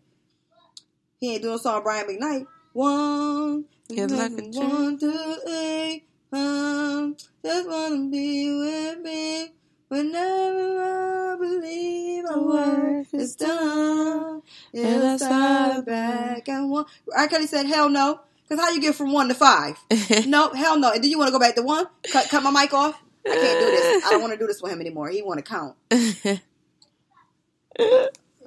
He 1.19 1.33
ain't 1.33 1.43
doing 1.43 1.55
a 1.55 1.59
song 1.59 1.83
Brian 1.83 2.07
McKnight. 2.07 2.47
One, 2.73 3.65
Yeah, 3.89 4.07
like 4.07 4.31
a 4.31 4.49
one, 4.49 4.97
two, 4.97 5.35
three, 5.45 6.05
um, 6.31 7.15
just 7.45 7.69
wanna 7.69 8.09
be 8.09 8.51
with 8.57 8.99
me. 8.99 9.53
Whenever 9.93 10.81
I 10.81 11.35
believe 11.37 12.25
our 12.25 12.41
work 12.41 13.05
is 13.13 13.35
done, 13.35 14.41
it'll 14.73 15.19
start 15.19 15.85
back 15.85 16.47
and 16.49 16.71
one. 16.71 16.85
R. 17.15 17.27
Kelly 17.27 17.45
said, 17.45 17.67
"Hell 17.67 17.89
no." 17.89 18.19
Cause 18.49 18.59
how 18.59 18.71
you 18.71 18.81
get 18.81 18.95
from 18.95 19.13
one 19.13 19.27
to 19.27 19.35
five? 19.35 19.77
no, 20.25 20.51
hell 20.53 20.79
no. 20.79 20.91
And 20.93 21.03
then 21.03 21.11
you 21.11 21.19
want 21.19 21.27
to 21.27 21.31
go 21.31 21.37
back 21.39 21.53
to 21.55 21.61
one? 21.61 21.85
Cut, 22.11 22.27
cut 22.29 22.41
my 22.41 22.49
mic 22.49 22.73
off. 22.73 22.99
I 23.25 23.29
can't 23.35 23.59
do 23.59 23.65
this. 23.67 24.05
I 24.05 24.09
don't 24.09 24.21
want 24.21 24.33
to 24.33 24.39
do 24.39 24.47
this 24.47 24.61
with 24.63 24.71
him 24.71 24.81
anymore. 24.81 25.09
He 25.09 25.21
want 25.21 25.37
to 25.37 25.43
count. 25.43 25.75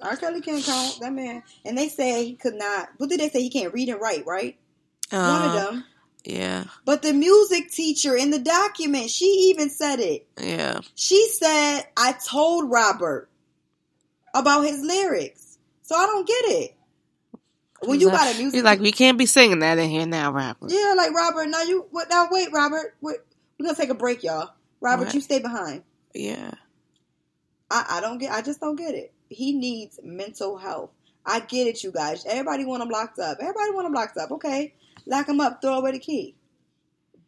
R. 0.02 0.16
Kelly 0.16 0.40
can't 0.40 0.64
count. 0.64 0.98
That 1.00 1.12
man. 1.12 1.42
And 1.64 1.78
they 1.78 1.88
say 1.88 2.24
he 2.24 2.34
could 2.34 2.54
not. 2.56 2.88
What 2.98 3.08
did 3.08 3.20
they 3.20 3.28
say? 3.28 3.40
He 3.40 3.50
can't 3.50 3.72
read 3.72 3.88
and 3.88 4.00
write, 4.00 4.26
right? 4.26 4.56
One 5.10 5.20
of 5.42 5.50
Uh, 5.52 5.54
them. 5.70 5.84
Yeah, 6.26 6.64
But 6.84 7.02
the 7.02 7.12
music 7.12 7.70
teacher 7.70 8.16
in 8.16 8.30
the 8.30 8.40
document, 8.40 9.10
she 9.10 9.26
even 9.54 9.70
said 9.70 10.00
it. 10.00 10.26
yeah. 10.40 10.80
She 10.96 11.28
said, 11.30 11.82
I 11.96 12.14
told 12.28 12.68
Robert 12.68 13.28
about 14.34 14.62
his 14.62 14.80
lyrics. 14.82 15.56
So 15.82 15.94
I 15.94 16.06
don't 16.06 16.26
get 16.26 16.44
it. 16.46 16.74
When 17.82 18.00
you 18.00 18.08
He's 18.10 18.18
got 18.18 18.34
a 18.34 18.38
music 18.38 18.54
He's 18.54 18.64
like, 18.64 18.80
we 18.80 18.90
can't 18.90 19.16
be 19.18 19.26
singing 19.26 19.60
that 19.60 19.78
in 19.78 19.88
here 19.88 20.04
now, 20.06 20.32
rapper. 20.32 20.66
Yeah, 20.68 20.94
like 20.96 21.12
Robert, 21.12 21.46
now 21.46 21.62
you 21.62 21.86
what 21.92 22.08
now 22.10 22.26
wait, 22.30 22.48
Robert. 22.52 22.96
Wait, 23.00 23.18
we're 23.58 23.66
gonna 23.66 23.76
take 23.76 23.90
a 23.90 23.94
break, 23.94 24.24
y'all. 24.24 24.50
Robert, 24.80 25.06
What? 25.06 25.14
you 25.14 25.20
stay 25.20 25.38
behind. 25.38 25.84
Yeah. 26.12 26.50
I, 27.70 27.84
I 27.90 28.00
don't 28.00 28.18
get 28.18 28.32
I 28.32 28.42
just 28.42 28.60
don't 28.60 28.76
get 28.76 28.94
it. 28.96 29.12
He 29.28 29.52
needs 29.52 30.00
mental 30.02 30.56
health. 30.56 30.90
I 31.24 31.38
get 31.40 31.68
it, 31.68 31.84
you 31.84 31.92
guys. 31.92 32.24
Everybody 32.26 32.64
want 32.64 32.82
him 32.82 32.88
locked 32.88 33.20
up. 33.20 33.38
Everybody 33.40 33.70
want 33.72 33.86
him 33.86 33.92
locked 33.92 34.16
up. 34.16 34.32
Okay. 34.32 34.74
Lock 35.06 35.28
him 35.28 35.40
up, 35.40 35.62
throw 35.62 35.78
away 35.78 35.92
the 35.92 35.98
key. 35.98 36.34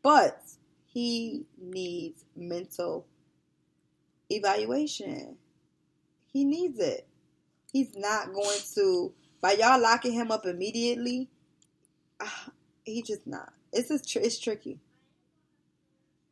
But 0.03 0.43
he 0.87 1.45
needs 1.61 2.25
mental 2.37 3.07
evaluation. 4.31 5.37
He 6.33 6.45
needs 6.45 6.79
it. 6.79 7.07
He's 7.73 7.95
not 7.97 8.33
going 8.33 8.59
to 8.75 9.13
by 9.41 9.53
y'all 9.53 9.81
locking 9.81 10.13
him 10.13 10.31
up 10.31 10.47
immediately. 10.47 11.29
ah, 12.21 12.51
he 12.85 13.03
just 13.03 13.27
not. 13.27 13.53
It's 13.73 13.89
just 13.89 14.17
it's 14.17 14.39
tricky. 14.39 14.81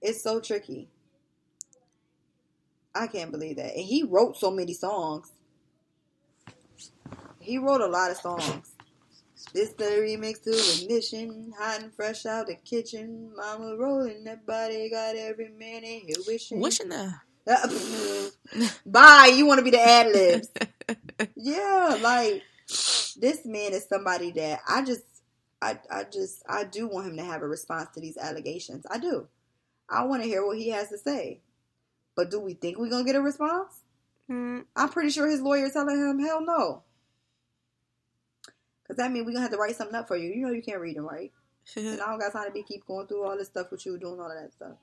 It's 0.03 0.23
so 0.23 0.41
tricky. 0.41 0.89
I 2.95 3.07
can't 3.07 3.31
believe 3.31 3.57
that. 3.57 3.75
And 3.75 3.85
he 3.85 4.03
wrote 4.03 4.37
so 4.37 4.51
many 4.51 4.73
songs. 4.73 5.33
He 7.41 7.59
wrote 7.59 7.83
a 7.83 7.87
lot 7.87 8.11
of 8.11 8.17
songs. 8.17 8.76
This 9.53 9.73
the 9.73 9.85
remix 9.85 10.43
to 10.45 10.51
Ignition, 10.51 11.53
hot 11.59 11.83
and 11.83 11.95
fresh 11.95 12.27
out 12.27 12.49
the 12.49 12.57
kitchen. 12.57 13.33
Mama 13.35 13.77
rolling 13.77 14.25
that 14.25 14.47
body, 14.47 14.91
got 14.91 15.17
every 15.17 15.51
man 15.51 15.85
in 15.85 16.01
here 16.01 16.17
wishing. 16.27 16.61
Wishing 16.61 16.91
that. 16.91 17.21
Bye. 18.87 19.33
You 19.35 19.47
want 19.47 19.59
to 19.59 19.65
be 19.65 19.71
the 19.71 19.81
ad 19.81 20.13
libs? 20.13 20.49
yeah, 21.37 21.99
like 22.03 22.43
this 23.21 23.47
man 23.47 23.73
is 23.73 23.87
somebody 23.89 24.33
that 24.33 24.61
I 24.69 24.85
just, 24.85 25.05
I, 25.63 25.79
I 25.91 26.05
just, 26.05 26.43
I 26.49 26.65
do 26.65 26.89
want 26.89 27.07
him 27.07 27.17
to 27.17 27.25
have 27.25 27.43
a 27.43 27.49
response 27.49 27.89
to 27.95 28.01
these 28.01 28.17
allegations. 28.17 28.85
I 28.91 28.99
do. 28.99 29.29
I 29.89 30.05
want 30.05 30.23
to 30.23 30.29
hear 30.29 30.45
what 30.45 30.59
he 30.59 30.71
has 30.71 30.89
to 30.89 30.99
say. 30.99 31.41
But 32.17 32.31
do 32.31 32.41
we 32.41 32.55
think 32.55 32.79
we're 32.79 32.91
gonna 32.91 33.05
get 33.05 33.15
a 33.15 33.21
response? 33.21 33.81
Mm, 34.31 34.65
I'm 34.75 34.89
pretty 34.89 35.11
sure 35.11 35.29
his 35.29 35.41
lawyer 35.41 35.67
is 35.67 35.73
telling 35.73 35.97
him, 35.97 36.19
hell 36.19 36.45
no. 36.45 36.83
Because 38.87 38.99
that 38.99 39.11
means 39.11 39.27
we're 39.27 39.33
gonna 39.33 39.43
have 39.43 39.51
to 39.51 39.57
write 39.57 39.77
something 39.77 39.97
up 39.97 40.07
for 40.07 40.17
you. 40.17 40.29
You 40.29 40.47
know 40.47 40.53
you 40.53 40.63
can't 40.63 40.81
read 40.81 40.97
and 40.97 41.07
write. 41.07 41.33
And 41.77 42.01
I 42.01 42.07
don't 42.07 42.21
got 42.21 42.33
time 42.33 42.47
to 42.47 42.53
be 42.53 42.63
keep 42.63 42.87
going 42.87 43.09
through 43.09 43.25
all 43.25 43.37
this 43.37 43.49
stuff 43.49 43.73
with 43.73 43.85
you 43.85 43.99
doing 43.99 44.21
all 44.21 44.31
of 44.31 44.41
that 44.41 44.53
stuff. 44.53 44.77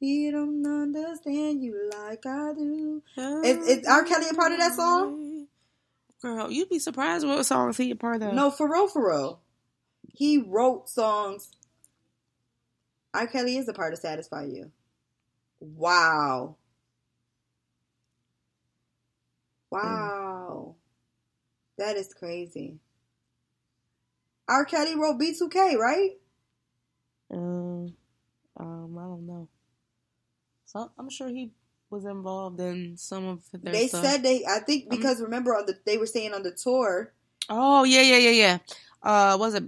He 0.00 0.30
don't 0.30 0.66
understand 0.66 1.62
you 1.62 1.90
like 1.92 2.26
I 2.26 2.54
do. 2.54 3.02
Is, 3.44 3.68
is 3.68 3.86
R. 3.86 4.02
Kelly 4.04 4.30
a 4.30 4.34
part 4.34 4.52
of 4.52 4.58
that 4.58 4.74
song? 4.74 5.46
Girl, 6.22 6.50
you'd 6.50 6.70
be 6.70 6.78
surprised 6.78 7.26
what 7.26 7.44
songs 7.44 7.76
he 7.76 7.90
a 7.90 7.96
part 7.96 8.22
of. 8.22 8.32
No, 8.32 8.50
for 8.50 8.70
real, 8.70 8.88
for 8.88 9.08
real. 9.08 9.40
He 10.08 10.38
wrote 10.38 10.88
songs. 10.88 11.50
R. 13.14 13.26
Kelly 13.26 13.58
is 13.58 13.68
a 13.68 13.72
part 13.72 13.92
of 13.92 13.98
Satisfy 13.98 14.46
You. 14.46 14.72
Wow. 15.60 16.56
Mm. 19.72 19.82
Wow. 19.82 20.74
That 21.80 21.96
is 21.96 22.12
crazy. 22.12 22.78
R. 24.46 24.66
Kelly 24.66 24.96
wrote 24.96 25.18
B2K, 25.18 25.76
right? 25.76 26.10
Um, 27.32 27.94
um, 28.58 28.98
I 28.98 29.02
don't 29.02 29.26
know. 29.26 29.48
So 30.66 30.90
I'm 30.98 31.08
sure 31.08 31.28
he 31.28 31.52
was 31.88 32.04
involved 32.04 32.60
in 32.60 32.98
some 32.98 33.26
of 33.26 33.42
their 33.52 33.72
they 33.72 33.86
stuff. 33.86 34.04
said 34.04 34.22
they, 34.22 34.44
I 34.44 34.58
think, 34.60 34.90
because 34.90 35.22
remember, 35.22 35.56
on 35.56 35.64
the 35.64 35.78
they 35.86 35.96
were 35.96 36.06
saying 36.06 36.34
on 36.34 36.42
the 36.42 36.52
tour, 36.52 37.14
Oh 37.48 37.84
yeah, 37.84 38.02
yeah, 38.02 38.18
yeah, 38.18 38.30
yeah. 38.30 38.58
Uh, 39.02 39.36
was 39.38 39.54
it? 39.54 39.64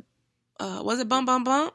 Uh, 0.60 0.82
was 0.84 1.00
it 1.00 1.08
Bump 1.08 1.26
Bump 1.26 1.46
Bump? 1.46 1.74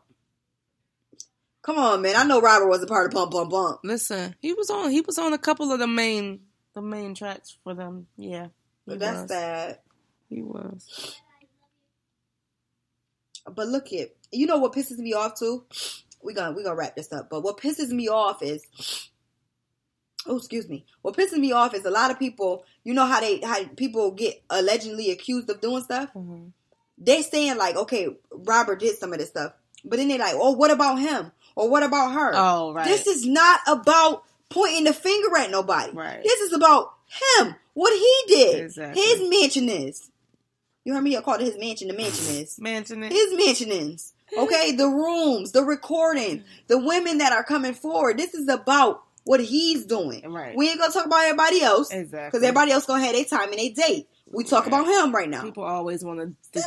come 1.64 1.80
on, 1.80 2.02
man. 2.04 2.16
I 2.16 2.24
know 2.24 2.40
Robert 2.40 2.70
was 2.70 2.84
a 2.84 2.88
part 2.88 3.08
of 3.08 3.12
Bump 3.12 3.32
Bump 3.32 3.50
Bump. 3.50 3.80
Listen, 3.84 4.36
he 4.40 4.54
was 4.54 4.70
on. 4.70 4.92
He 4.92 5.02
was 5.02 5.18
on 5.18 5.34
a 5.34 5.38
couple 5.40 5.72
of 5.72 5.80
the 5.80 5.88
main, 5.88 6.42
the 6.76 6.82
main 6.82 7.16
tracks 7.16 7.58
for 7.64 7.74
them. 7.74 8.06
Yeah, 8.18 8.50
But 8.86 9.00
that's 9.00 9.22
was. 9.22 9.30
sad. 9.32 9.80
He 10.30 10.42
was. 10.42 11.16
But 13.50 13.68
look 13.68 13.94
it, 13.94 14.18
you 14.32 14.46
know 14.46 14.58
what 14.58 14.74
pisses 14.74 14.98
me 14.98 15.14
off 15.14 15.40
too? 15.40 15.64
We 16.22 16.34
gonna 16.34 16.52
we 16.56 16.64
gonna 16.64 16.76
wrap 16.76 16.96
this 16.96 17.14
up. 17.14 17.30
But 17.30 17.44
what 17.44 17.58
pisses 17.58 17.90
me 17.90 18.10
off 18.10 18.42
is, 18.44 18.64
oh 20.26 20.38
excuse 20.38 20.68
me. 20.68 20.86
What 21.02 21.16
pisses 21.16 21.38
me 21.38 21.54
off 21.54 21.74
is 21.74 21.86
a 21.86 21.90
lot 21.90 22.12
of 22.12 22.20
people. 22.20 22.66
You 22.84 22.94
know 22.94 23.06
how 23.06 23.22
they 23.22 23.40
how 23.40 23.64
people 23.78 24.12
get 24.12 24.42
allegedly 24.50 25.12
accused 25.12 25.50
of 25.50 25.62
doing 25.62 25.84
stuff. 25.84 26.10
Mhm. 26.14 26.52
They 26.98 27.22
saying 27.22 27.58
like, 27.58 27.76
okay, 27.78 28.10
Robert 28.32 28.80
did 28.80 28.98
some 28.98 29.14
of 29.14 29.20
this 29.20 29.30
stuff, 29.30 29.54
but 29.86 29.98
then 29.98 30.08
they 30.10 30.18
like, 30.18 30.34
oh, 30.36 30.52
what 30.52 30.72
about 30.72 31.00
him 31.00 31.32
or 31.56 31.70
what 31.70 31.84
about 31.84 32.12
her? 32.14 32.32
Oh, 32.34 32.74
right. 32.74 32.86
This 32.86 33.08
is 33.08 33.26
not 33.26 33.60
about 33.68 34.24
pointing 34.50 34.86
the 34.86 34.94
finger 34.94 35.38
at 35.38 35.52
nobody. 35.52 35.94
Right. 35.94 36.24
This 36.24 36.40
is 36.42 36.54
about 36.54 36.94
him. 37.40 37.56
What 37.76 37.94
he 37.94 38.24
did. 38.36 38.64
Exactly. 38.66 39.02
His 39.02 39.30
mansion 39.30 39.70
is. 39.70 40.10
You 40.88 40.94
heard 40.94 41.04
me? 41.04 41.18
I 41.18 41.22
called 41.22 41.42
it 41.42 41.48
his 41.48 41.58
mansion. 41.58 41.90
The 41.90 41.94
mansion 41.96 42.34
is 42.38 42.58
Mansion 42.58 43.02
his 43.02 43.34
mentionings. 43.34 44.14
Okay, 44.38 44.72
the 44.72 44.88
rooms, 44.88 45.52
the 45.52 45.62
recording, 45.64 46.46
the 46.68 46.78
women 46.78 47.18
that 47.18 47.34
are 47.34 47.44
coming 47.44 47.74
forward. 47.74 48.18
This 48.18 48.34
is 48.34 48.48
about 48.48 49.04
what 49.26 49.42
he's 49.42 49.86
doing. 49.86 50.32
Right. 50.32 50.56
We 50.56 50.70
ain't 50.70 50.80
gonna 50.80 50.94
talk 50.94 51.06
about 51.06 51.26
everybody 51.26 51.62
else. 51.62 51.92
Exactly. 51.92 52.30
Because 52.30 52.42
everybody 52.42 52.72
else 52.72 52.86
gonna 52.86 53.04
have 53.04 53.14
their 53.14 53.26
time 53.26 53.52
and 53.52 53.60
their 53.60 53.74
date. 53.74 54.08
We 54.32 54.46
talk 54.46 54.66
about 54.66 54.88
him 54.88 55.14
right 55.14 55.30
now. 55.30 55.42
People 55.42 55.66
always 55.66 56.06
want 56.06 56.22
to 56.54 56.62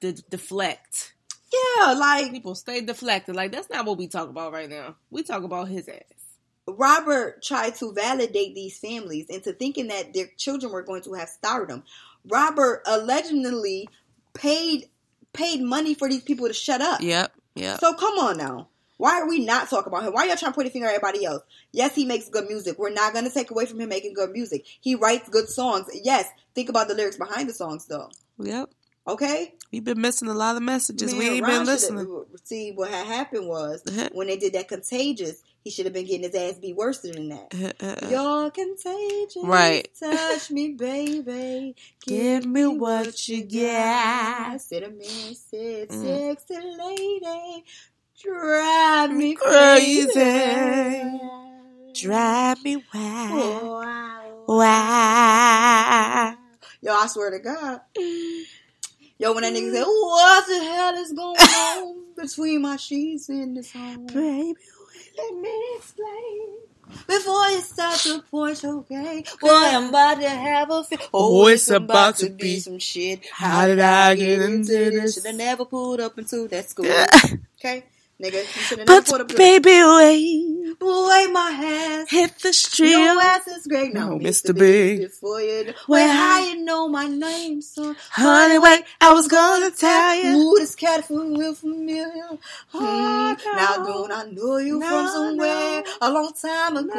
de- 0.00 0.12
de- 0.12 0.22
deflect. 0.30 1.12
Yeah, 1.52 1.92
like 1.92 2.30
People 2.32 2.54
stay 2.54 2.80
deflected. 2.80 3.36
Like 3.36 3.52
that's 3.52 3.68
not 3.68 3.84
what 3.84 3.98
we 3.98 4.08
talk 4.08 4.30
about 4.30 4.54
right 4.54 4.70
now. 4.70 4.96
We 5.10 5.24
talk 5.24 5.42
about 5.42 5.68
his 5.68 5.90
ass. 5.90 6.18
Robert 6.66 7.42
tried 7.42 7.74
to 7.76 7.92
validate 7.92 8.54
these 8.54 8.78
families 8.78 9.26
into 9.28 9.52
thinking 9.52 9.88
that 9.88 10.12
their 10.12 10.26
children 10.36 10.72
were 10.72 10.82
going 10.82 11.02
to 11.02 11.14
have 11.14 11.28
stardom. 11.28 11.82
Robert 12.26 12.82
allegedly 12.86 13.88
paid 14.34 14.88
paid 15.32 15.60
money 15.62 15.94
for 15.94 16.08
these 16.08 16.22
people 16.22 16.48
to 16.48 16.54
shut 16.54 16.80
up. 16.80 17.00
Yep. 17.00 17.32
Yep. 17.54 17.80
So 17.80 17.94
come 17.94 18.18
on 18.18 18.36
now. 18.38 18.68
Why 18.96 19.20
are 19.20 19.28
we 19.28 19.44
not 19.44 19.70
talking 19.70 19.92
about 19.92 20.04
him? 20.04 20.12
Why 20.12 20.22
are 20.22 20.26
y'all 20.26 20.36
trying 20.36 20.52
to 20.52 20.56
point 20.56 20.66
a 20.68 20.70
finger 20.72 20.88
at 20.88 20.94
everybody 20.94 21.24
else? 21.24 21.44
Yes, 21.70 21.94
he 21.94 22.04
makes 22.04 22.28
good 22.28 22.48
music. 22.48 22.78
We're 22.78 22.90
not 22.90 23.12
going 23.12 23.24
to 23.24 23.30
take 23.30 23.50
away 23.52 23.64
from 23.64 23.80
him 23.80 23.88
making 23.88 24.14
good 24.14 24.32
music. 24.32 24.64
He 24.80 24.96
writes 24.96 25.28
good 25.28 25.48
songs. 25.48 25.86
Yes, 26.02 26.26
think 26.54 26.68
about 26.68 26.88
the 26.88 26.94
lyrics 26.94 27.16
behind 27.16 27.48
the 27.48 27.54
songs 27.54 27.86
though. 27.86 28.10
yep. 28.40 28.70
Okay? 29.06 29.54
We've 29.72 29.84
been 29.84 30.00
missing 30.00 30.28
a 30.28 30.34
lot 30.34 30.56
of 30.56 30.62
messages. 30.62 31.14
we 31.14 31.20
Man, 31.20 31.32
ain't 31.32 31.46
Ron 31.46 31.58
been 31.58 31.66
listening. 31.66 32.24
See, 32.44 32.72
what 32.72 32.90
had 32.90 33.06
happened 33.06 33.48
was 33.48 33.82
when 34.12 34.26
they 34.26 34.36
did 34.36 34.52
that 34.52 34.68
Contagious, 34.68 35.42
he 35.64 35.70
should 35.70 35.84
have 35.86 35.92
been 35.92 36.06
getting 36.06 36.22
his 36.22 36.34
ass 36.34 36.58
beat 36.58 36.76
worse 36.76 36.98
than 37.00 37.28
that. 37.28 37.52
You're 38.10 38.50
contagious. 38.50 39.36
Right. 39.42 39.88
Touch 40.00 40.50
me, 40.50 40.70
baby. 40.72 41.74
Give 42.06 42.46
me 42.46 42.66
what 42.66 43.28
you 43.28 43.44
got. 43.44 44.60
Said 44.60 44.82
a 44.84 44.90
man 44.90 45.34
said, 45.34 45.88
Mm. 45.88 46.36
sexy 46.46 46.54
lady. 46.56 47.64
Drive 48.22 49.10
me 49.12 49.34
Crazy. 49.34 50.06
crazy. 50.12 51.20
Drive 51.94 52.62
me 52.64 52.76
wild. 52.92 53.66
Wow. 53.68 54.44
Wow. 54.48 56.36
Yo, 56.80 56.94
I 56.94 57.06
swear 57.08 57.30
to 57.30 57.38
God. 57.40 57.80
Yo, 59.20 59.32
when 59.32 59.42
that 59.42 59.52
nigga 59.52 59.72
said, 59.72 59.84
What 59.84 60.46
the 60.46 60.58
hell 60.64 60.94
is 60.94 61.12
going 61.12 61.36
on 61.40 62.04
between 62.16 62.62
my 62.62 62.76
sheets 62.76 63.28
in 63.28 63.54
this 63.54 63.72
home? 63.72 64.06
Baby. 64.06 64.54
Let 65.18 65.34
me 65.34 65.64
explain. 65.76 66.58
before 67.06 67.48
you 67.50 67.60
start 67.60 67.98
to 68.00 68.22
point 68.30 68.62
game. 68.88 69.24
Boy, 69.40 69.48
I'm 69.50 69.88
about 69.88 70.20
to 70.20 70.28
have 70.28 70.70
a 70.70 70.84
fit. 70.84 71.00
Oh, 71.12 71.44
oh, 71.44 71.48
it's 71.48 71.70
about 71.70 72.16
to 72.18 72.30
be 72.30 72.58
some 72.60 72.78
shit. 72.78 73.26
How 73.32 73.66
did 73.66 73.80
I 73.80 74.14
get 74.14 74.40
into 74.40 74.72
this? 74.72 75.14
Should 75.14 75.26
have 75.26 75.34
never 75.36 75.64
pulled 75.64 76.00
up 76.00 76.18
into 76.18 76.48
that 76.48 76.70
school. 76.70 76.86
Okay? 77.58 77.84
Nigga, 78.22 78.32
you 78.56 78.62
should 78.62 78.78
have 78.80 78.88
never 78.88 79.02
pulled 79.02 79.20
up 79.20 79.28
But 79.28 79.34
to 79.34 79.36
baby, 79.36 79.70
wait, 79.70 80.78
Boy, 80.80 81.26
my 81.32 81.50
ass. 82.02 82.10
hit 82.10 82.36
the 82.40 82.52
street. 82.52 82.90
Your 82.90 83.20
ass 83.20 83.46
is 83.46 83.66
great. 83.66 83.94
Now, 83.94 84.10
No, 84.10 84.18
Mr. 84.18 84.50
Mr. 84.50 84.58
Big. 84.58 84.98
Big. 84.98 85.08
Before 85.08 85.40
you, 85.40 85.64
Well, 85.66 85.74
well, 85.88 86.12
how 86.16 86.44
you 86.48 86.56
know 86.64 86.88
my 86.88 87.06
name, 87.06 87.62
son? 87.62 87.94
Honey, 88.10 88.58
wait, 88.58 88.82
I 89.00 89.12
was 89.12 89.28
gonna 89.28 89.70
tell 89.70 90.14
you. 90.16 90.36
Ooh, 90.36 90.56
this 90.58 90.74
cat 90.74 91.06
from 91.06 91.34
real 91.34 91.54
familiar. 91.54 92.28
Oh, 92.74 93.36
Hmm, 93.40 93.56
Now, 93.56 93.84
don't 93.84 94.10
I 94.12 94.24
know 94.30 94.56
you 94.58 94.78
No, 94.80 94.88
from 94.88 95.06
somewhere 95.08 95.82
no. 95.82 95.84
a 96.00 96.10
long 96.10 96.32
time 96.40 96.76
ago? 96.76 96.92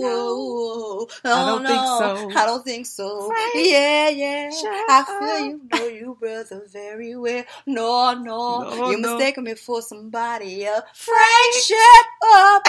No, 0.00 1.06
I 1.24 1.42
Oh, 1.42 1.46
don't 1.46 1.66
think 1.66 1.84
so. 1.86 2.40
I 2.40 2.46
don't 2.46 2.64
think 2.64 2.86
so. 2.86 3.26
Frank, 3.28 3.52
yeah, 3.54 4.08
yeah. 4.08 4.50
I 4.88 5.04
feel 5.04 5.28
up. 5.28 5.40
you 5.40 5.60
know 5.72 5.86
you, 5.86 6.16
brother, 6.18 6.62
very 6.72 7.14
well. 7.16 7.44
No, 7.66 8.14
no, 8.14 8.60
No, 8.76 8.90
you're 8.90 8.98
no. 8.98 9.16
mistaking 9.16 9.44
me 9.44 9.54
for 9.54 9.80
somebody 9.82 10.63
Frank, 10.94 11.54
shut 11.62 12.06
up. 12.34 12.68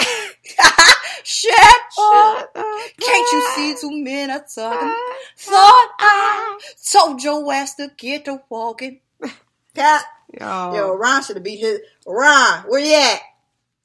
shut 1.24 1.80
up. 1.98 2.54
Can't 3.00 3.32
you 3.32 3.48
see 3.54 3.74
two 3.80 4.02
men 4.02 4.30
are 4.30 4.44
talking? 4.52 4.94
Thought 5.36 5.90
I 5.98 6.58
told 6.92 7.22
your 7.22 7.52
ass 7.52 7.74
to 7.76 7.90
get 7.96 8.24
to 8.26 8.42
walking. 8.48 9.00
Cat, 9.74 10.04
Yo, 10.40 10.74
yo, 10.74 10.94
Ron 10.96 11.22
should 11.22 11.36
have 11.36 11.44
beat 11.44 11.60
his. 11.60 11.80
Ron, 12.06 12.64
where 12.68 12.80
you 12.80 12.94
at? 12.94 13.20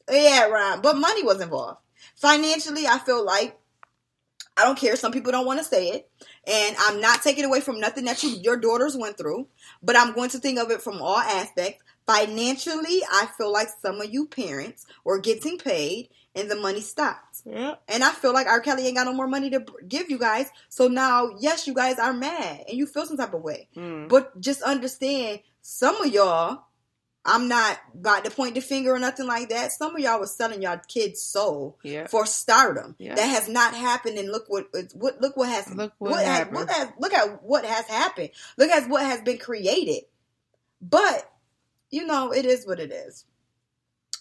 Where 0.07 0.21
you 0.21 0.29
at, 0.29 0.51
Ron? 0.51 0.81
But 0.81 0.97
money 0.97 1.23
was 1.23 1.41
involved. 1.41 1.79
Financially, 2.15 2.87
I 2.87 2.97
feel 2.99 3.23
like 3.25 3.57
I 4.57 4.63
don't 4.63 4.77
care. 4.77 4.95
Some 4.95 5.11
people 5.11 5.31
don't 5.31 5.45
want 5.45 5.59
to 5.59 5.65
say 5.65 5.89
it, 5.89 6.09
and 6.45 6.75
I'm 6.79 6.99
not 7.01 7.21
taking 7.21 7.45
away 7.45 7.61
from 7.61 7.79
nothing 7.79 8.05
that 8.05 8.21
you 8.23 8.29
your 8.29 8.57
daughters 8.57 8.97
went 8.97 9.17
through. 9.17 9.47
But 9.81 9.97
I'm 9.97 10.13
going 10.13 10.29
to 10.31 10.39
think 10.39 10.59
of 10.59 10.71
it 10.71 10.81
from 10.81 11.01
all 11.01 11.17
aspects. 11.17 11.83
Financially, 12.15 13.01
I 13.11 13.27
feel 13.37 13.51
like 13.51 13.67
some 13.81 14.01
of 14.01 14.11
you 14.13 14.27
parents 14.27 14.85
were 15.03 15.19
getting 15.19 15.57
paid, 15.57 16.09
and 16.35 16.49
the 16.49 16.55
money 16.55 16.81
stopped. 16.81 17.41
yeah. 17.45 17.75
And 17.87 18.03
I 18.03 18.11
feel 18.11 18.33
like 18.33 18.47
R. 18.47 18.61
Kelly 18.61 18.87
ain't 18.87 18.95
got 18.97 19.05
no 19.05 19.13
more 19.13 19.27
money 19.27 19.49
to 19.51 19.65
give 19.87 20.09
you 20.09 20.17
guys. 20.17 20.49
So 20.69 20.87
now, 20.87 21.31
yes, 21.39 21.67
you 21.67 21.73
guys 21.73 21.99
are 21.99 22.13
mad 22.13 22.63
and 22.69 22.77
you 22.77 22.85
feel 22.85 23.05
some 23.05 23.17
type 23.17 23.33
of 23.33 23.41
way. 23.41 23.67
Mm. 23.75 24.07
But 24.07 24.39
just 24.39 24.61
understand, 24.61 25.41
some 25.61 26.01
of 26.01 26.11
y'all, 26.13 26.63
I'm 27.25 27.47
not 27.49 27.77
about 27.93 28.23
to 28.25 28.31
point 28.31 28.55
the 28.55 28.61
finger 28.61 28.93
or 28.95 28.99
nothing 28.99 29.27
like 29.27 29.49
that. 29.49 29.71
Some 29.73 29.93
of 29.95 30.01
y'all 30.01 30.19
was 30.21 30.33
selling 30.35 30.61
y'all 30.61 30.79
kids' 30.87 31.21
soul 31.21 31.77
Yeah. 31.83 32.07
for 32.07 32.25
stardom. 32.25 32.95
Yeah. 32.97 33.15
That 33.15 33.27
has 33.27 33.47
not 33.49 33.75
happened. 33.75 34.17
And 34.17 34.31
look 34.31 34.45
what 34.47 34.67
what 34.93 35.21
look 35.21 35.35
what 35.37 35.49
has 35.49 35.69
Look 35.75 35.93
what 35.99 36.15
has, 36.15 36.25
happened. 36.25 36.55
what 36.55 36.69
has 36.71 36.87
look 36.97 37.13
at 37.13 37.43
what 37.43 37.65
has 37.65 37.85
happened. 37.87 38.29
Look 38.57 38.71
at 38.71 38.89
what 38.89 39.03
has 39.03 39.21
been 39.21 39.37
created. 39.37 40.05
But 40.81 41.30
you 41.91 42.05
know, 42.05 42.31
it 42.31 42.45
is 42.45 42.65
what 42.65 42.79
it 42.79 42.91
is. 42.91 43.25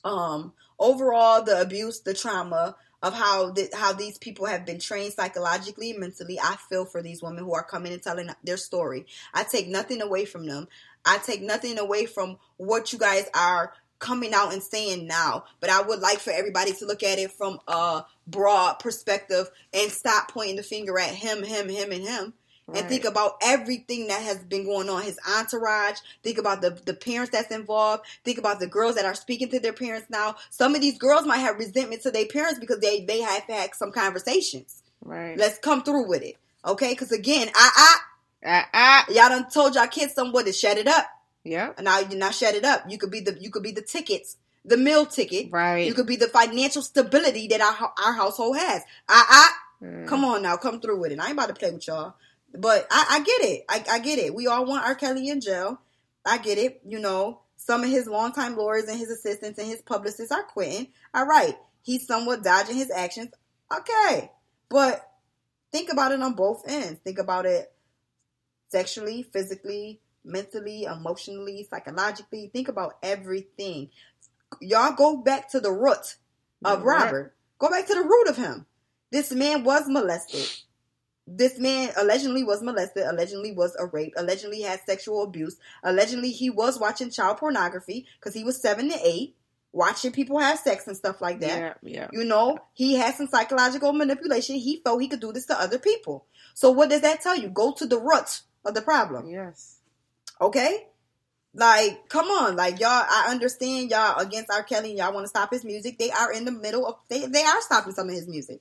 Um, 0.04 0.52
overall, 0.78 1.42
the 1.42 1.60
abuse, 1.60 2.00
the 2.00 2.14
trauma 2.14 2.76
of 3.02 3.14
how 3.14 3.52
th- 3.52 3.72
how 3.74 3.92
these 3.92 4.18
people 4.18 4.46
have 4.46 4.66
been 4.66 4.78
trained 4.78 5.14
psychologically, 5.14 5.92
mentally, 5.94 6.38
I 6.38 6.56
feel 6.68 6.84
for 6.84 7.02
these 7.02 7.22
women 7.22 7.44
who 7.44 7.54
are 7.54 7.64
coming 7.64 7.92
and 7.92 8.02
telling 8.02 8.30
their 8.44 8.56
story. 8.56 9.06
I 9.32 9.44
take 9.44 9.68
nothing 9.68 10.02
away 10.02 10.24
from 10.24 10.46
them. 10.46 10.68
I 11.04 11.18
take 11.18 11.40
nothing 11.40 11.78
away 11.78 12.06
from 12.06 12.38
what 12.58 12.92
you 12.92 12.98
guys 12.98 13.28
are 13.34 13.72
coming 13.98 14.34
out 14.34 14.52
and 14.52 14.62
saying 14.62 15.06
now. 15.06 15.44
But 15.60 15.70
I 15.70 15.82
would 15.82 16.00
like 16.00 16.18
for 16.18 16.30
everybody 16.30 16.72
to 16.72 16.86
look 16.86 17.02
at 17.02 17.18
it 17.18 17.32
from 17.32 17.60
a 17.68 18.04
broad 18.26 18.78
perspective 18.80 19.50
and 19.72 19.90
stop 19.90 20.30
pointing 20.30 20.56
the 20.56 20.62
finger 20.62 20.98
at 20.98 21.10
him, 21.14 21.42
him, 21.42 21.68
him, 21.68 21.92
and 21.92 22.02
him 22.02 22.34
and 22.74 22.88
think 22.88 23.04
about 23.04 23.32
everything 23.42 24.06
that 24.08 24.22
has 24.22 24.38
been 24.44 24.64
going 24.64 24.88
on 24.88 25.02
his 25.02 25.18
entourage 25.36 25.98
think 26.22 26.38
about 26.38 26.60
the 26.60 26.70
the 26.84 26.94
parents 26.94 27.30
that's 27.30 27.50
involved 27.54 28.02
think 28.24 28.38
about 28.38 28.60
the 28.60 28.66
girls 28.66 28.94
that 28.94 29.04
are 29.04 29.14
speaking 29.14 29.48
to 29.48 29.58
their 29.60 29.72
parents 29.72 30.06
now 30.10 30.34
some 30.50 30.74
of 30.74 30.80
these 30.80 30.98
girls 30.98 31.26
might 31.26 31.38
have 31.38 31.56
resentment 31.58 32.02
to 32.02 32.10
their 32.10 32.26
parents 32.26 32.58
because 32.58 32.78
they 32.80 33.00
they 33.04 33.20
have 33.20 33.42
had 33.44 33.74
some 33.74 33.92
conversations 33.92 34.82
Right. 35.02 35.36
let's 35.38 35.58
come 35.58 35.82
through 35.82 36.08
with 36.08 36.22
it 36.22 36.36
okay 36.64 36.92
because 36.92 37.10
again 37.10 37.48
i 37.54 37.70
ah, 37.76 38.00
ah. 38.44 38.68
i 38.74 39.04
y'all 39.12 39.28
done 39.30 39.48
told 39.50 39.74
y'all 39.74 39.86
kids 39.86 40.12
somewhere 40.14 40.44
to 40.44 40.52
shut 40.52 40.76
it 40.76 40.86
up 40.86 41.06
Yeah. 41.42 41.72
and 41.78 41.86
now 41.86 42.00
you 42.00 42.16
not 42.18 42.34
shut 42.34 42.54
it 42.54 42.64
up 42.64 42.84
you 42.88 42.98
could 42.98 43.10
be 43.10 43.20
the 43.20 43.36
you 43.40 43.50
could 43.50 43.62
be 43.62 43.72
the 43.72 43.82
tickets 43.82 44.36
the 44.64 44.76
meal 44.76 45.06
ticket 45.06 45.50
Right. 45.50 45.86
you 45.86 45.94
could 45.94 46.06
be 46.06 46.16
the 46.16 46.28
financial 46.28 46.82
stability 46.82 47.48
that 47.48 47.62
our 47.62 47.92
our 48.04 48.12
household 48.12 48.58
has 48.58 48.82
i 49.08 49.24
i 49.28 49.50
Mm. 49.82 50.06
Come 50.06 50.26
on 50.26 50.42
now, 50.42 50.58
come 50.58 50.78
through 50.78 51.00
with 51.00 51.10
it. 51.10 51.18
I 51.18 51.24
ain't 51.28 51.32
about 51.32 51.48
to 51.48 51.54
play 51.54 51.70
with 51.70 51.86
y'all. 51.86 52.12
But 52.52 52.86
I, 52.90 53.06
I 53.10 53.18
get 53.20 53.50
it. 53.50 53.64
I, 53.68 53.84
I 53.90 53.98
get 54.00 54.18
it. 54.18 54.34
We 54.34 54.46
all 54.46 54.66
want 54.66 54.84
R. 54.84 54.94
Kelly 54.94 55.28
in 55.28 55.40
jail. 55.40 55.80
I 56.24 56.38
get 56.38 56.58
it. 56.58 56.80
You 56.84 56.98
know, 56.98 57.40
some 57.56 57.84
of 57.84 57.90
his 57.90 58.06
longtime 58.06 58.56
lawyers 58.56 58.88
and 58.88 58.98
his 58.98 59.10
assistants 59.10 59.58
and 59.58 59.68
his 59.68 59.82
publicists 59.82 60.32
are 60.32 60.42
quitting. 60.42 60.88
All 61.14 61.26
right. 61.26 61.56
He's 61.82 62.06
somewhat 62.06 62.42
dodging 62.42 62.76
his 62.76 62.90
actions. 62.90 63.32
Okay. 63.72 64.30
But 64.68 65.08
think 65.72 65.92
about 65.92 66.12
it 66.12 66.20
on 66.20 66.34
both 66.34 66.62
ends. 66.68 67.00
Think 67.04 67.18
about 67.18 67.46
it 67.46 67.72
sexually, 68.68 69.22
physically, 69.22 70.00
mentally, 70.24 70.84
emotionally, 70.84 71.66
psychologically. 71.70 72.50
Think 72.52 72.68
about 72.68 72.94
everything. 73.02 73.90
Y'all 74.60 74.92
go 74.92 75.18
back 75.18 75.50
to 75.50 75.60
the 75.60 75.70
root 75.70 76.16
of 76.64 76.82
Robert. 76.82 77.34
Go 77.58 77.70
back 77.70 77.86
to 77.86 77.94
the 77.94 78.02
root 78.02 78.28
of 78.28 78.36
him. 78.36 78.66
This 79.12 79.32
man 79.32 79.64
was 79.64 79.84
molested. 79.86 80.46
This 81.32 81.58
man 81.58 81.92
allegedly 81.96 82.42
was 82.42 82.60
molested, 82.60 83.04
allegedly 83.04 83.52
was 83.52 83.76
a 83.78 83.86
rape, 83.86 84.14
allegedly 84.16 84.62
had 84.62 84.80
sexual 84.84 85.22
abuse, 85.22 85.56
allegedly 85.84 86.32
he 86.32 86.50
was 86.50 86.80
watching 86.80 87.10
child 87.10 87.38
pornography 87.38 88.06
because 88.18 88.34
he 88.34 88.42
was 88.42 88.60
seven 88.60 88.88
to 88.90 88.98
eight, 89.02 89.36
watching 89.72 90.10
people 90.10 90.38
have 90.38 90.58
sex 90.58 90.88
and 90.88 90.96
stuff 90.96 91.20
like 91.20 91.38
that. 91.40 91.78
Yeah. 91.82 91.92
Yeah. 91.92 92.08
You 92.12 92.24
know, 92.24 92.58
he 92.74 92.96
had 92.96 93.14
some 93.14 93.28
psychological 93.28 93.92
manipulation. 93.92 94.56
He 94.56 94.80
felt 94.82 95.00
he 95.00 95.08
could 95.08 95.20
do 95.20 95.32
this 95.32 95.46
to 95.46 95.60
other 95.60 95.78
people. 95.78 96.26
So 96.54 96.72
what 96.72 96.90
does 96.90 97.02
that 97.02 97.20
tell 97.20 97.36
you? 97.38 97.48
Go 97.48 97.72
to 97.74 97.86
the 97.86 97.98
root 97.98 98.40
of 98.64 98.74
the 98.74 98.82
problem. 98.82 99.28
Yes. 99.28 99.78
Okay? 100.40 100.86
Like, 101.52 102.08
come 102.08 102.26
on, 102.26 102.54
like 102.54 102.78
y'all. 102.78 102.88
I 102.90 103.26
understand 103.28 103.90
y'all 103.90 104.18
against 104.20 104.52
R. 104.52 104.62
Kelly. 104.62 104.90
and 104.90 104.98
Y'all 104.98 105.12
want 105.12 105.24
to 105.24 105.28
stop 105.28 105.52
his 105.52 105.64
music. 105.64 105.98
They 105.98 106.10
are 106.12 106.32
in 106.32 106.44
the 106.44 106.52
middle 106.52 106.86
of. 106.86 106.96
They 107.08 107.26
they 107.26 107.42
are 107.42 107.60
stopping 107.60 107.92
some 107.92 108.08
of 108.08 108.14
his 108.14 108.28
music. 108.28 108.60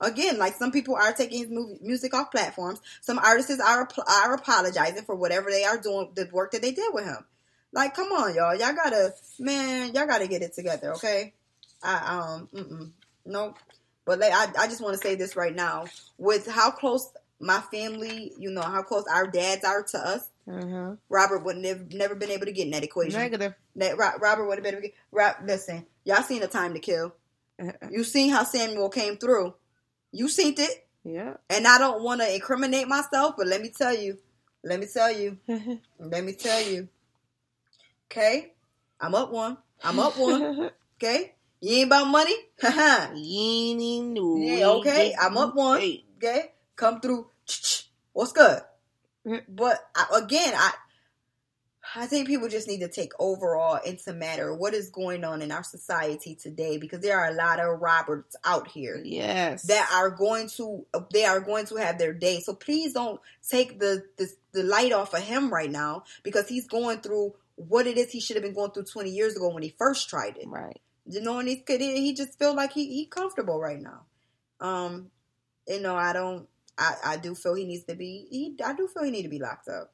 Again, 0.00 0.38
like 0.38 0.54
some 0.54 0.70
people 0.70 0.94
are 0.94 1.12
taking 1.12 1.38
his 1.38 1.50
movie, 1.50 1.78
music 1.82 2.14
off 2.14 2.30
platforms. 2.30 2.80
Some 3.00 3.18
artists 3.18 3.60
are 3.60 3.88
are 4.08 4.34
apologizing 4.34 5.04
for 5.04 5.14
whatever 5.16 5.50
they 5.50 5.64
are 5.64 5.78
doing, 5.78 6.10
the 6.14 6.28
work 6.32 6.52
that 6.52 6.62
they 6.62 6.70
did 6.72 6.92
with 6.94 7.04
him. 7.04 7.24
Like, 7.72 7.94
come 7.94 8.12
on, 8.12 8.34
y'all. 8.34 8.54
Y'all 8.54 8.74
gotta, 8.74 9.12
man, 9.38 9.92
y'all 9.94 10.06
gotta 10.06 10.28
get 10.28 10.42
it 10.42 10.54
together, 10.54 10.92
okay? 10.94 11.34
I 11.82 12.18
um, 12.18 12.48
mm-mm, 12.54 12.90
nope. 13.26 13.58
But 14.04 14.20
like, 14.20 14.32
I 14.32 14.46
I 14.58 14.66
just 14.68 14.80
want 14.80 14.94
to 14.94 15.02
say 15.02 15.16
this 15.16 15.36
right 15.36 15.54
now. 15.54 15.86
With 16.16 16.46
how 16.46 16.70
close 16.70 17.10
my 17.40 17.60
family, 17.60 18.32
you 18.38 18.50
know, 18.50 18.62
how 18.62 18.82
close 18.82 19.04
our 19.12 19.26
dads 19.26 19.64
are 19.64 19.82
to 19.82 19.98
us, 19.98 20.28
Uh-huh. 20.48 20.94
Robert 21.08 21.44
would 21.44 21.62
have 21.64 21.92
never 21.92 22.14
been 22.14 22.30
able 22.30 22.46
to 22.46 22.52
get 22.52 22.64
in 22.66 22.70
that 22.70 22.84
equation. 22.84 23.20
Negative. 23.20 23.54
That 23.76 23.98
Robert 23.98 24.46
would 24.46 24.56
have 24.58 24.64
been 24.64 24.74
able 24.74 24.82
to 24.82 24.88
get. 24.88 24.96
Rob, 25.12 25.36
listen, 25.44 25.86
y'all 26.04 26.22
seen 26.22 26.40
the 26.40 26.48
time 26.48 26.74
to 26.74 26.80
kill. 26.80 27.14
You 27.90 28.04
seen 28.04 28.30
how 28.30 28.44
Samuel 28.44 28.88
came 28.88 29.16
through. 29.18 29.54
You 30.12 30.28
seen 30.28 30.54
it, 30.58 30.86
Yeah. 31.04 31.34
and 31.50 31.66
I 31.66 31.78
don't 31.78 32.02
want 32.02 32.20
to 32.20 32.34
incriminate 32.34 32.88
myself, 32.88 33.34
but 33.36 33.46
let 33.46 33.60
me 33.60 33.70
tell 33.70 33.94
you, 33.94 34.18
let 34.64 34.80
me 34.80 34.86
tell 34.86 35.12
you, 35.12 35.38
let 35.98 36.24
me 36.24 36.32
tell 36.32 36.62
you. 36.62 36.88
Okay, 38.10 38.52
I'm 39.00 39.14
up 39.14 39.30
one. 39.30 39.58
I'm 39.82 39.98
up 40.00 40.16
one. 40.18 40.70
Okay, 40.98 41.34
you 41.60 41.76
ain't 41.76 41.86
about 41.86 42.08
money. 42.08 42.34
You 43.14 43.40
ain't 43.40 43.80
even 43.80 44.14
know 44.14 44.34
Yeah, 44.36 44.66
okay, 44.82 45.14
I'm 45.14 45.36
up 45.36 45.54
one. 45.54 45.78
Okay, 46.16 46.50
come 46.74 47.00
through. 47.00 47.30
What's 48.12 48.32
good? 48.32 48.62
Mm. 49.24 49.44
But 49.48 49.78
I, 49.94 50.18
again, 50.24 50.54
I 50.56 50.72
I 51.94 52.06
think 52.06 52.26
people 52.26 52.48
just 52.48 52.68
need 52.68 52.80
to 52.80 52.88
take 52.88 53.12
overall 53.18 53.76
into 53.84 54.12
matter 54.12 54.54
what 54.54 54.74
is 54.74 54.90
going 54.90 55.24
on 55.24 55.42
in 55.42 55.50
our 55.50 55.62
society 55.62 56.34
today 56.34 56.76
because 56.78 57.00
there 57.00 57.18
are 57.18 57.30
a 57.30 57.34
lot 57.34 57.60
of 57.60 57.80
Roberts 57.80 58.36
out 58.44 58.68
here 58.68 59.00
Yes. 59.04 59.62
that 59.64 59.88
are 59.92 60.10
going 60.10 60.48
to 60.56 60.86
they 61.12 61.24
are 61.24 61.40
going 61.40 61.66
to 61.66 61.76
have 61.76 61.98
their 61.98 62.12
day. 62.12 62.40
So 62.40 62.54
please 62.54 62.92
don't 62.92 63.20
take 63.48 63.78
the 63.80 64.04
the, 64.16 64.28
the 64.52 64.62
light 64.62 64.92
off 64.92 65.14
of 65.14 65.22
him 65.22 65.50
right 65.52 65.70
now 65.70 66.04
because 66.22 66.48
he's 66.48 66.66
going 66.66 66.98
through 67.00 67.34
what 67.56 67.86
it 67.86 67.96
is 67.98 68.10
he 68.12 68.20
should 68.20 68.36
have 68.36 68.44
been 68.44 68.54
going 68.54 68.70
through 68.70 68.84
20 68.84 69.10
years 69.10 69.34
ago 69.36 69.48
when 69.52 69.62
he 69.62 69.74
first 69.78 70.08
tried 70.08 70.36
it. 70.36 70.46
right. 70.46 70.80
You 71.06 71.22
know, 71.22 71.38
and 71.38 71.48
he's 71.48 71.62
he 71.66 72.12
just 72.14 72.38
feel 72.38 72.54
like 72.54 72.72
he 72.72 72.86
he 72.94 73.06
comfortable 73.06 73.58
right 73.58 73.80
now. 73.80 74.02
Um, 74.60 75.10
you 75.66 75.80
know, 75.80 75.96
I 75.96 76.12
don't. 76.12 76.46
I 76.76 76.94
I 77.04 77.16
do 77.16 77.34
feel 77.34 77.54
he 77.54 77.64
needs 77.64 77.84
to 77.84 77.94
be. 77.94 78.26
He 78.30 78.56
I 78.64 78.74
do 78.74 78.86
feel 78.88 79.04
he 79.04 79.10
need 79.10 79.22
to 79.22 79.28
be 79.30 79.38
locked 79.38 79.68
up, 79.68 79.92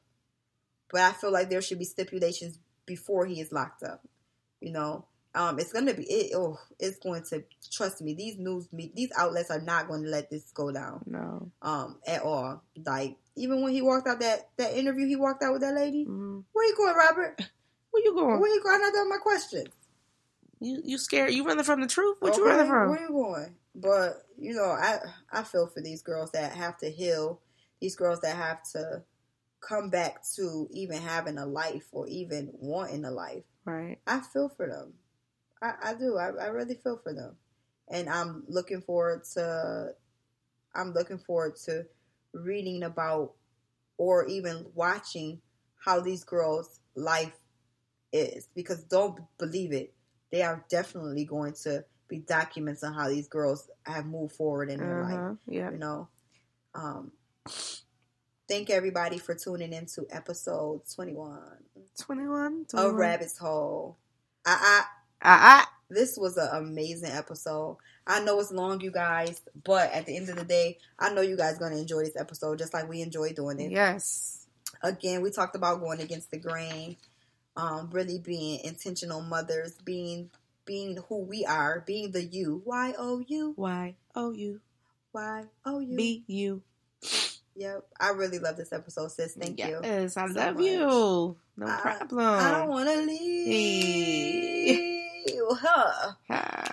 but 0.91 1.01
I 1.01 1.11
feel 1.11 1.31
like 1.31 1.49
there 1.49 1.61
should 1.61 1.79
be 1.79 1.85
stipulations 1.85 2.59
before 2.85 3.25
he 3.25 3.41
is 3.41 3.51
locked 3.51 3.83
up. 3.83 4.01
You 4.61 4.71
know, 4.71 5.05
Um, 5.33 5.59
it's 5.59 5.73
gonna 5.73 5.93
be 5.93 6.03
it. 6.03 6.33
Oh, 6.33 6.57
it's 6.79 6.97
going 6.97 7.23
to 7.31 7.43
trust 7.69 8.01
me. 8.01 8.13
These 8.13 8.37
news, 8.37 8.71
me, 8.71 8.91
these 8.95 9.11
outlets 9.17 9.51
are 9.51 9.59
not 9.59 9.87
going 9.89 10.03
to 10.03 10.09
let 10.09 10.29
this 10.29 10.49
go 10.53 10.71
down. 10.71 11.03
No. 11.05 11.51
Um, 11.61 11.99
at 12.07 12.21
all. 12.23 12.63
Like 12.85 13.17
even 13.35 13.61
when 13.61 13.73
he 13.73 13.81
walked 13.81 14.07
out 14.07 14.21
that 14.21 14.49
that 14.57 14.77
interview, 14.77 15.05
he 15.07 15.17
walked 15.17 15.43
out 15.43 15.51
with 15.51 15.61
that 15.61 15.75
lady. 15.75 16.05
Mm. 16.05 16.43
Where 16.53 16.67
you 16.67 16.75
going, 16.77 16.95
Robert? 16.95 17.41
Where 17.91 18.03
you 18.03 18.13
going? 18.13 18.39
Where 18.39 18.53
you 18.53 18.63
going? 18.63 18.81
I 18.81 18.91
done 18.91 19.09
my 19.09 19.17
questions. 19.17 19.69
You 20.61 20.81
you 20.85 20.97
scared? 20.97 21.33
You 21.33 21.45
running 21.45 21.65
from 21.65 21.81
the 21.81 21.87
truth? 21.87 22.17
What 22.21 22.37
you 22.37 22.43
Okay, 22.43 22.51
running 22.55 22.71
from? 22.71 22.89
Where 22.89 23.01
you 23.01 23.09
going? 23.09 23.55
But 23.75 24.23
you 24.37 24.53
know, 24.53 24.69
I 24.69 24.99
I 25.31 25.43
feel 25.43 25.67
for 25.67 25.81
these 25.81 26.01
girls 26.01 26.31
that 26.31 26.53
have 26.53 26.77
to 26.77 26.89
heal. 26.89 27.41
These 27.81 27.97
girls 27.97 28.21
that 28.21 28.35
have 28.37 28.63
to 28.71 29.03
come 29.67 29.89
back 29.89 30.23
to 30.35 30.67
even 30.71 31.01
having 31.01 31.37
a 31.37 31.45
life 31.45 31.87
or 31.91 32.07
even 32.07 32.49
wanting 32.53 33.05
a 33.05 33.11
life. 33.11 33.43
Right. 33.65 33.97
I 34.07 34.19
feel 34.19 34.49
for 34.49 34.67
them. 34.67 34.93
I, 35.61 35.91
I 35.91 35.93
do. 35.95 36.17
I, 36.17 36.27
I 36.29 36.47
really 36.47 36.75
feel 36.75 36.99
for 37.01 37.13
them, 37.13 37.35
and 37.89 38.09
I'm 38.09 38.43
looking 38.47 38.81
forward 38.81 39.23
to. 39.33 39.89
I'm 40.75 40.93
looking 40.93 41.17
forward 41.17 41.55
to 41.65 41.85
reading 42.33 42.83
about 42.83 43.31
or 43.97 44.27
even 44.27 44.65
watching 44.73 45.41
how 45.83 46.01
these 46.01 46.23
girls' 46.23 46.79
life 46.95 47.33
is 48.11 48.49
because 48.55 48.83
don't 48.83 49.19
believe 49.37 49.71
it. 49.71 49.93
They 50.31 50.41
are 50.41 50.65
definitely 50.69 51.25
going 51.25 51.53
to 51.63 51.85
be 52.09 52.19
documents 52.19 52.83
on 52.83 52.93
how 52.93 53.07
these 53.07 53.27
girls 53.27 53.69
have 53.85 54.05
moved 54.05 54.35
forward 54.35 54.69
in 54.69 54.79
their 54.79 55.01
life 55.01 55.13
Uh-huh. 55.13 55.35
Yeah. 55.47 55.71
you 55.71 55.77
know. 55.77 56.09
Um, 56.73 57.11
thank 58.47 58.69
everybody 58.69 59.17
for 59.17 59.35
tuning 59.35 59.73
into 59.73 60.05
episode 60.11 60.81
21 60.93 61.39
Twenty 61.99 62.27
one. 62.27 62.65
of 62.73 62.93
Rabbit's 62.93 63.37
Hole. 63.37 63.97
I, 64.45 64.83
Ah, 65.21 65.61
I, 65.61 65.65
this 65.89 66.17
was 66.17 66.37
an 66.37 66.49
amazing 66.51 67.11
episode. 67.11 67.77
I 68.05 68.19
know 68.23 68.39
it's 68.39 68.51
long, 68.51 68.81
you 68.81 68.91
guys, 68.91 69.41
but 69.63 69.91
at 69.91 70.05
the 70.05 70.15
end 70.15 70.29
of 70.29 70.35
the 70.35 70.43
day, 70.43 70.77
I 70.99 71.13
know 71.13 71.21
you 71.21 71.35
guys 71.37 71.57
gonna 71.57 71.77
enjoy 71.77 72.03
this 72.03 72.15
episode 72.17 72.59
just 72.59 72.73
like 72.73 72.87
we 72.87 73.01
enjoy 73.01 73.33
doing 73.33 73.59
it. 73.59 73.71
Yes. 73.71 74.45
Again, 74.83 75.21
we 75.21 75.31
talked 75.31 75.55
about 75.55 75.79
going 75.79 76.01
against 76.01 76.29
the 76.31 76.37
grain, 76.37 76.97
um, 77.55 77.89
really 77.91 78.19
being 78.19 78.59
intentional 78.63 79.21
mothers, 79.21 79.75
being 79.83 80.29
being 80.65 80.97
who 81.09 81.19
we 81.19 81.45
are, 81.45 81.83
being 81.87 82.11
the 82.11 82.23
you. 82.23 82.61
Y 82.65 82.93
O 82.97 83.23
U 83.25 83.53
Y 83.57 83.95
O 84.15 84.31
U 84.31 84.59
Y 85.13 85.43
O 85.65 85.79
U. 85.79 85.95
B 85.97 86.23
U. 86.27 86.61
Yep, 87.57 87.85
I 87.99 88.09
really 88.09 88.39
love 88.39 88.57
this 88.57 88.73
episode, 88.73 89.11
sis. 89.11 89.33
Thank 89.33 89.59
you. 89.59 89.79
Yes, 89.81 90.17
I 90.17 90.27
so 90.27 90.33
love 90.33 90.55
much. 90.55 90.63
you. 90.65 91.37
No 91.57 91.67
I- 91.67 91.79
problem. 91.79 92.19
I 92.19 92.51
don't 92.51 92.69
want 92.69 92.89
to 92.89 92.97
leave. 93.05 94.91
Huh. 95.47 96.13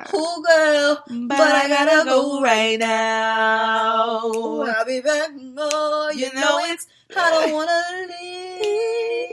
Cool 0.09 0.42
girl, 0.42 1.02
But, 1.26 1.40
I 1.40 1.68
gotta 1.68 2.04
go 2.04 2.40
right 2.42 2.78
now. 2.78 4.20
I'll 4.62 4.84
be 4.86 5.00
back. 5.00 5.30
Oh, 5.59 6.10
you, 6.14 6.26
You 6.26 6.32
know 6.34 6.40
know 6.40 6.59
it's. 6.64 6.86
I 7.16 7.30
don't 7.30 7.52
want 7.52 7.68
to 7.70 8.14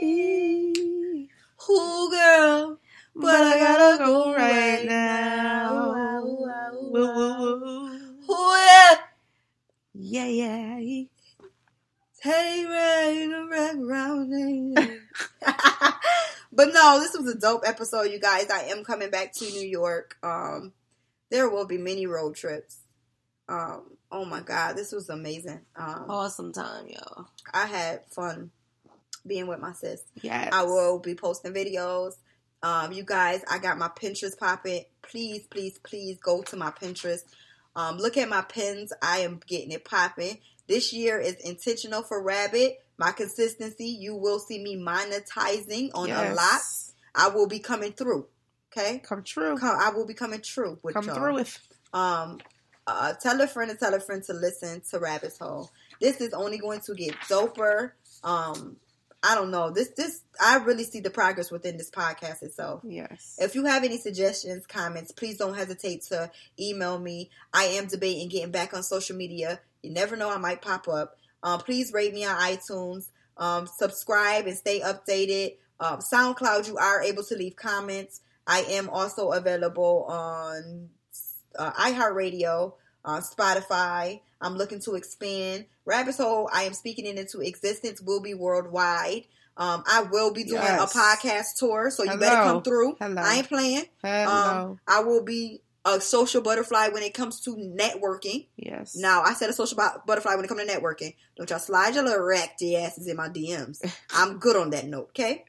leave. 0.00 1.28
Cool 1.56 2.10
girl, 2.10 2.78
but 3.14 3.34
I 3.42 3.58
gotta 3.58 4.04
go 4.04 4.34
right 4.34 4.84
now. 4.84 5.92
Woo, 6.22 6.92
woo, 6.92 7.60
woo. 7.60 7.90
Oh 8.28 8.56
yeah, 8.66 8.96
Yeah, 9.94 10.26
yeah. 10.80 11.04
Hey, 12.22 12.66
rain, 12.68 13.48
back 13.48 13.76
around. 13.76 14.30
but 16.52 16.68
no, 16.70 17.00
this 17.00 17.16
was 17.16 17.34
a 17.34 17.38
dope 17.38 17.62
episode, 17.64 18.10
you 18.10 18.20
guys. 18.20 18.50
I 18.50 18.64
am 18.64 18.84
coming 18.84 19.08
back 19.08 19.32
to 19.36 19.44
New 19.46 19.66
York. 19.66 20.18
Um, 20.22 20.74
there 21.30 21.48
will 21.48 21.66
be 21.66 21.78
many 21.78 22.06
road 22.06 22.36
trips. 22.36 22.76
Um, 23.48 23.96
oh 24.12 24.26
my 24.26 24.40
god, 24.42 24.76
this 24.76 24.92
was 24.92 25.08
amazing. 25.08 25.62
Um, 25.74 26.04
Awesome 26.10 26.52
time, 26.52 26.88
y'all. 26.88 27.28
I 27.54 27.64
had 27.64 28.04
fun 28.10 28.50
being 29.26 29.46
with 29.46 29.60
my 29.60 29.72
sis. 29.72 30.02
Yes. 30.20 30.50
I 30.52 30.64
will 30.64 30.98
be 30.98 31.14
posting 31.14 31.54
videos. 31.54 32.12
Um, 32.62 32.92
you 32.92 33.02
guys, 33.02 33.42
I 33.50 33.56
got 33.56 33.78
my 33.78 33.88
Pinterest 33.88 34.36
popping. 34.36 34.84
Please, 35.00 35.46
please, 35.46 35.78
please 35.78 36.18
go 36.22 36.42
to 36.42 36.56
my 36.56 36.70
Pinterest. 36.70 37.22
Um, 37.74 37.96
look 37.96 38.18
at 38.18 38.28
my 38.28 38.42
pins. 38.42 38.92
I 39.00 39.20
am 39.20 39.40
getting 39.46 39.70
it 39.70 39.86
popping. 39.86 40.36
This 40.70 40.92
year 40.92 41.18
is 41.18 41.34
intentional 41.34 42.04
for 42.04 42.22
Rabbit. 42.22 42.78
My 42.96 43.10
consistency, 43.10 43.86
you 43.86 44.14
will 44.14 44.38
see 44.38 44.62
me 44.62 44.76
monetizing 44.76 45.90
on 45.94 46.08
a 46.08 46.32
lot. 46.32 46.60
I 47.12 47.28
will 47.28 47.48
be 47.48 47.58
coming 47.58 47.92
through. 47.92 48.28
Okay, 48.70 49.00
Come 49.00 49.24
true. 49.24 49.56
Come, 49.58 49.76
I 49.80 49.90
will 49.90 50.06
be 50.06 50.14
coming 50.14 50.40
true 50.40 50.78
with 50.84 50.94
Come 50.94 51.06
y'all. 51.06 51.16
through 51.16 51.34
with. 51.34 51.58
Um, 51.92 52.38
uh, 52.86 53.14
tell 53.20 53.40
a 53.40 53.48
friend 53.48 53.68
and 53.72 53.80
tell 53.80 53.94
a 53.94 53.98
friend 53.98 54.22
to 54.22 54.32
listen 54.32 54.80
to 54.90 55.00
Rabbit's 55.00 55.38
Hole. 55.38 55.68
This 56.00 56.20
is 56.20 56.32
only 56.32 56.58
going 56.58 56.82
to 56.82 56.94
get 56.94 57.16
doper. 57.28 57.90
Um, 58.22 58.76
I 59.24 59.34
don't 59.34 59.50
know. 59.50 59.70
This, 59.70 59.88
this, 59.96 60.22
I 60.40 60.58
really 60.58 60.84
see 60.84 61.00
the 61.00 61.10
progress 61.10 61.50
within 61.50 61.78
this 61.78 61.90
podcast 61.90 62.44
itself. 62.44 62.82
Yes. 62.84 63.36
If 63.40 63.56
you 63.56 63.64
have 63.64 63.82
any 63.82 63.98
suggestions, 63.98 64.66
comments, 64.66 65.10
please 65.10 65.36
don't 65.36 65.56
hesitate 65.56 66.04
to 66.10 66.30
email 66.60 66.96
me. 66.96 67.28
I 67.52 67.64
am 67.64 67.86
debating 67.86 68.28
getting 68.28 68.52
back 68.52 68.72
on 68.72 68.84
social 68.84 69.16
media. 69.16 69.58
You 69.82 69.90
never 69.90 70.16
know, 70.16 70.30
I 70.30 70.38
might 70.38 70.62
pop 70.62 70.88
up. 70.88 71.16
Um, 71.42 71.60
please 71.60 71.92
rate 71.92 72.12
me 72.14 72.24
on 72.24 72.36
iTunes. 72.36 73.08
Um, 73.36 73.66
subscribe 73.66 74.46
and 74.46 74.56
stay 74.56 74.80
updated. 74.80 75.56
Um, 75.80 76.00
SoundCloud, 76.00 76.68
you 76.68 76.76
are 76.76 77.02
able 77.02 77.24
to 77.24 77.34
leave 77.34 77.56
comments. 77.56 78.20
I 78.46 78.60
am 78.68 78.90
also 78.90 79.30
available 79.30 80.04
on 80.08 80.90
uh, 81.58 81.72
iHeartRadio, 81.72 82.74
uh, 83.04 83.20
Spotify. 83.20 84.20
I'm 84.40 84.56
looking 84.56 84.80
to 84.80 84.94
expand. 84.94 85.66
Rabbit's 85.86 86.18
Hole, 86.18 86.50
I 86.52 86.64
am 86.64 86.74
speaking 86.74 87.06
it 87.06 87.16
into 87.16 87.40
existence, 87.40 88.00
will 88.00 88.20
be 88.20 88.34
worldwide. 88.34 89.24
Um, 89.56 89.82
I 89.86 90.02
will 90.02 90.32
be 90.32 90.44
doing 90.44 90.62
Yes. 90.62 90.94
a 90.94 90.98
podcast 90.98 91.58
tour, 91.58 91.90
so 91.90 92.04
you 92.04 92.16
better 92.18 92.42
come 92.42 92.62
through. 92.62 92.96
Hello. 93.00 93.20
I 93.22 93.36
ain't 93.36 93.48
playing. 93.48 93.84
Hello. 94.02 94.30
Um, 94.30 94.80
I 94.86 95.00
will 95.00 95.22
be 95.22 95.60
a 95.84 96.00
social 96.00 96.42
butterfly 96.42 96.88
when 96.88 97.02
it 97.02 97.14
comes 97.14 97.40
to 97.40 97.56
networking. 97.56 98.46
yes. 98.56 98.94
Now, 98.96 99.22
I 99.22 99.32
said 99.32 99.48
a 99.48 99.52
social 99.54 99.76
bu- 99.78 100.00
butterfly 100.06 100.34
when 100.34 100.44
it 100.44 100.48
comes 100.48 100.62
to 100.62 100.66
networking. 100.68 101.14
Don't 101.36 101.48
y'all 101.48 101.58
slide 101.58 101.94
your 101.94 102.04
little 102.04 102.22
ratty 102.24 102.76
asses 102.76 103.06
in 103.06 103.16
my 103.16 103.28
DMs. 103.28 103.80
I'm 104.14 104.38
good 104.38 104.56
on 104.56 104.70
that 104.70 104.86
note, 104.86 105.08
okay? 105.10 105.44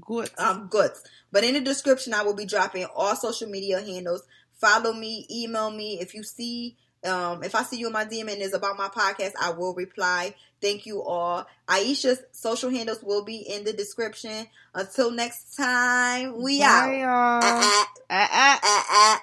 Good. 0.00 0.30
I'm 0.38 0.68
good. 0.68 0.92
But 1.32 1.42
in 1.44 1.54
the 1.54 1.60
description, 1.60 2.14
I 2.14 2.22
will 2.22 2.34
be 2.34 2.44
dropping 2.46 2.84
all 2.94 3.16
social 3.16 3.48
media 3.48 3.80
handles. 3.80 4.22
Follow 4.60 4.92
me, 4.92 5.26
email 5.30 5.70
me. 5.70 5.98
If 6.00 6.14
you 6.14 6.22
see, 6.22 6.76
um, 7.04 7.42
if 7.42 7.54
I 7.56 7.62
see 7.64 7.76
you 7.78 7.88
in 7.88 7.92
my 7.92 8.04
DM 8.04 8.30
and 8.32 8.40
it's 8.40 8.54
about 8.54 8.76
my 8.78 8.88
podcast, 8.88 9.32
I 9.40 9.50
will 9.50 9.74
reply. 9.74 10.34
Thank 10.62 10.86
you 10.86 11.02
all. 11.02 11.44
Esha's 11.68 12.22
social 12.30 12.70
handles 12.70 13.02
will 13.02 13.24
be 13.24 13.38
in 13.38 13.64
the 13.64 13.72
description. 13.72 14.46
Until 14.74 15.10
next 15.10 15.56
time, 15.56 16.40
we 16.40 16.60
Bye, 16.60 16.64
out. 17.02 17.42
Ah, 17.42 17.42
ah. 17.42 17.42
Ah, 17.42 17.42
y'all. 17.42 17.42
Ah, 17.42 17.88
Ah, 18.08 18.28
ah. 18.30 18.30
ah, 18.30 18.60
ah, 18.62 18.84
ah. 18.88 19.22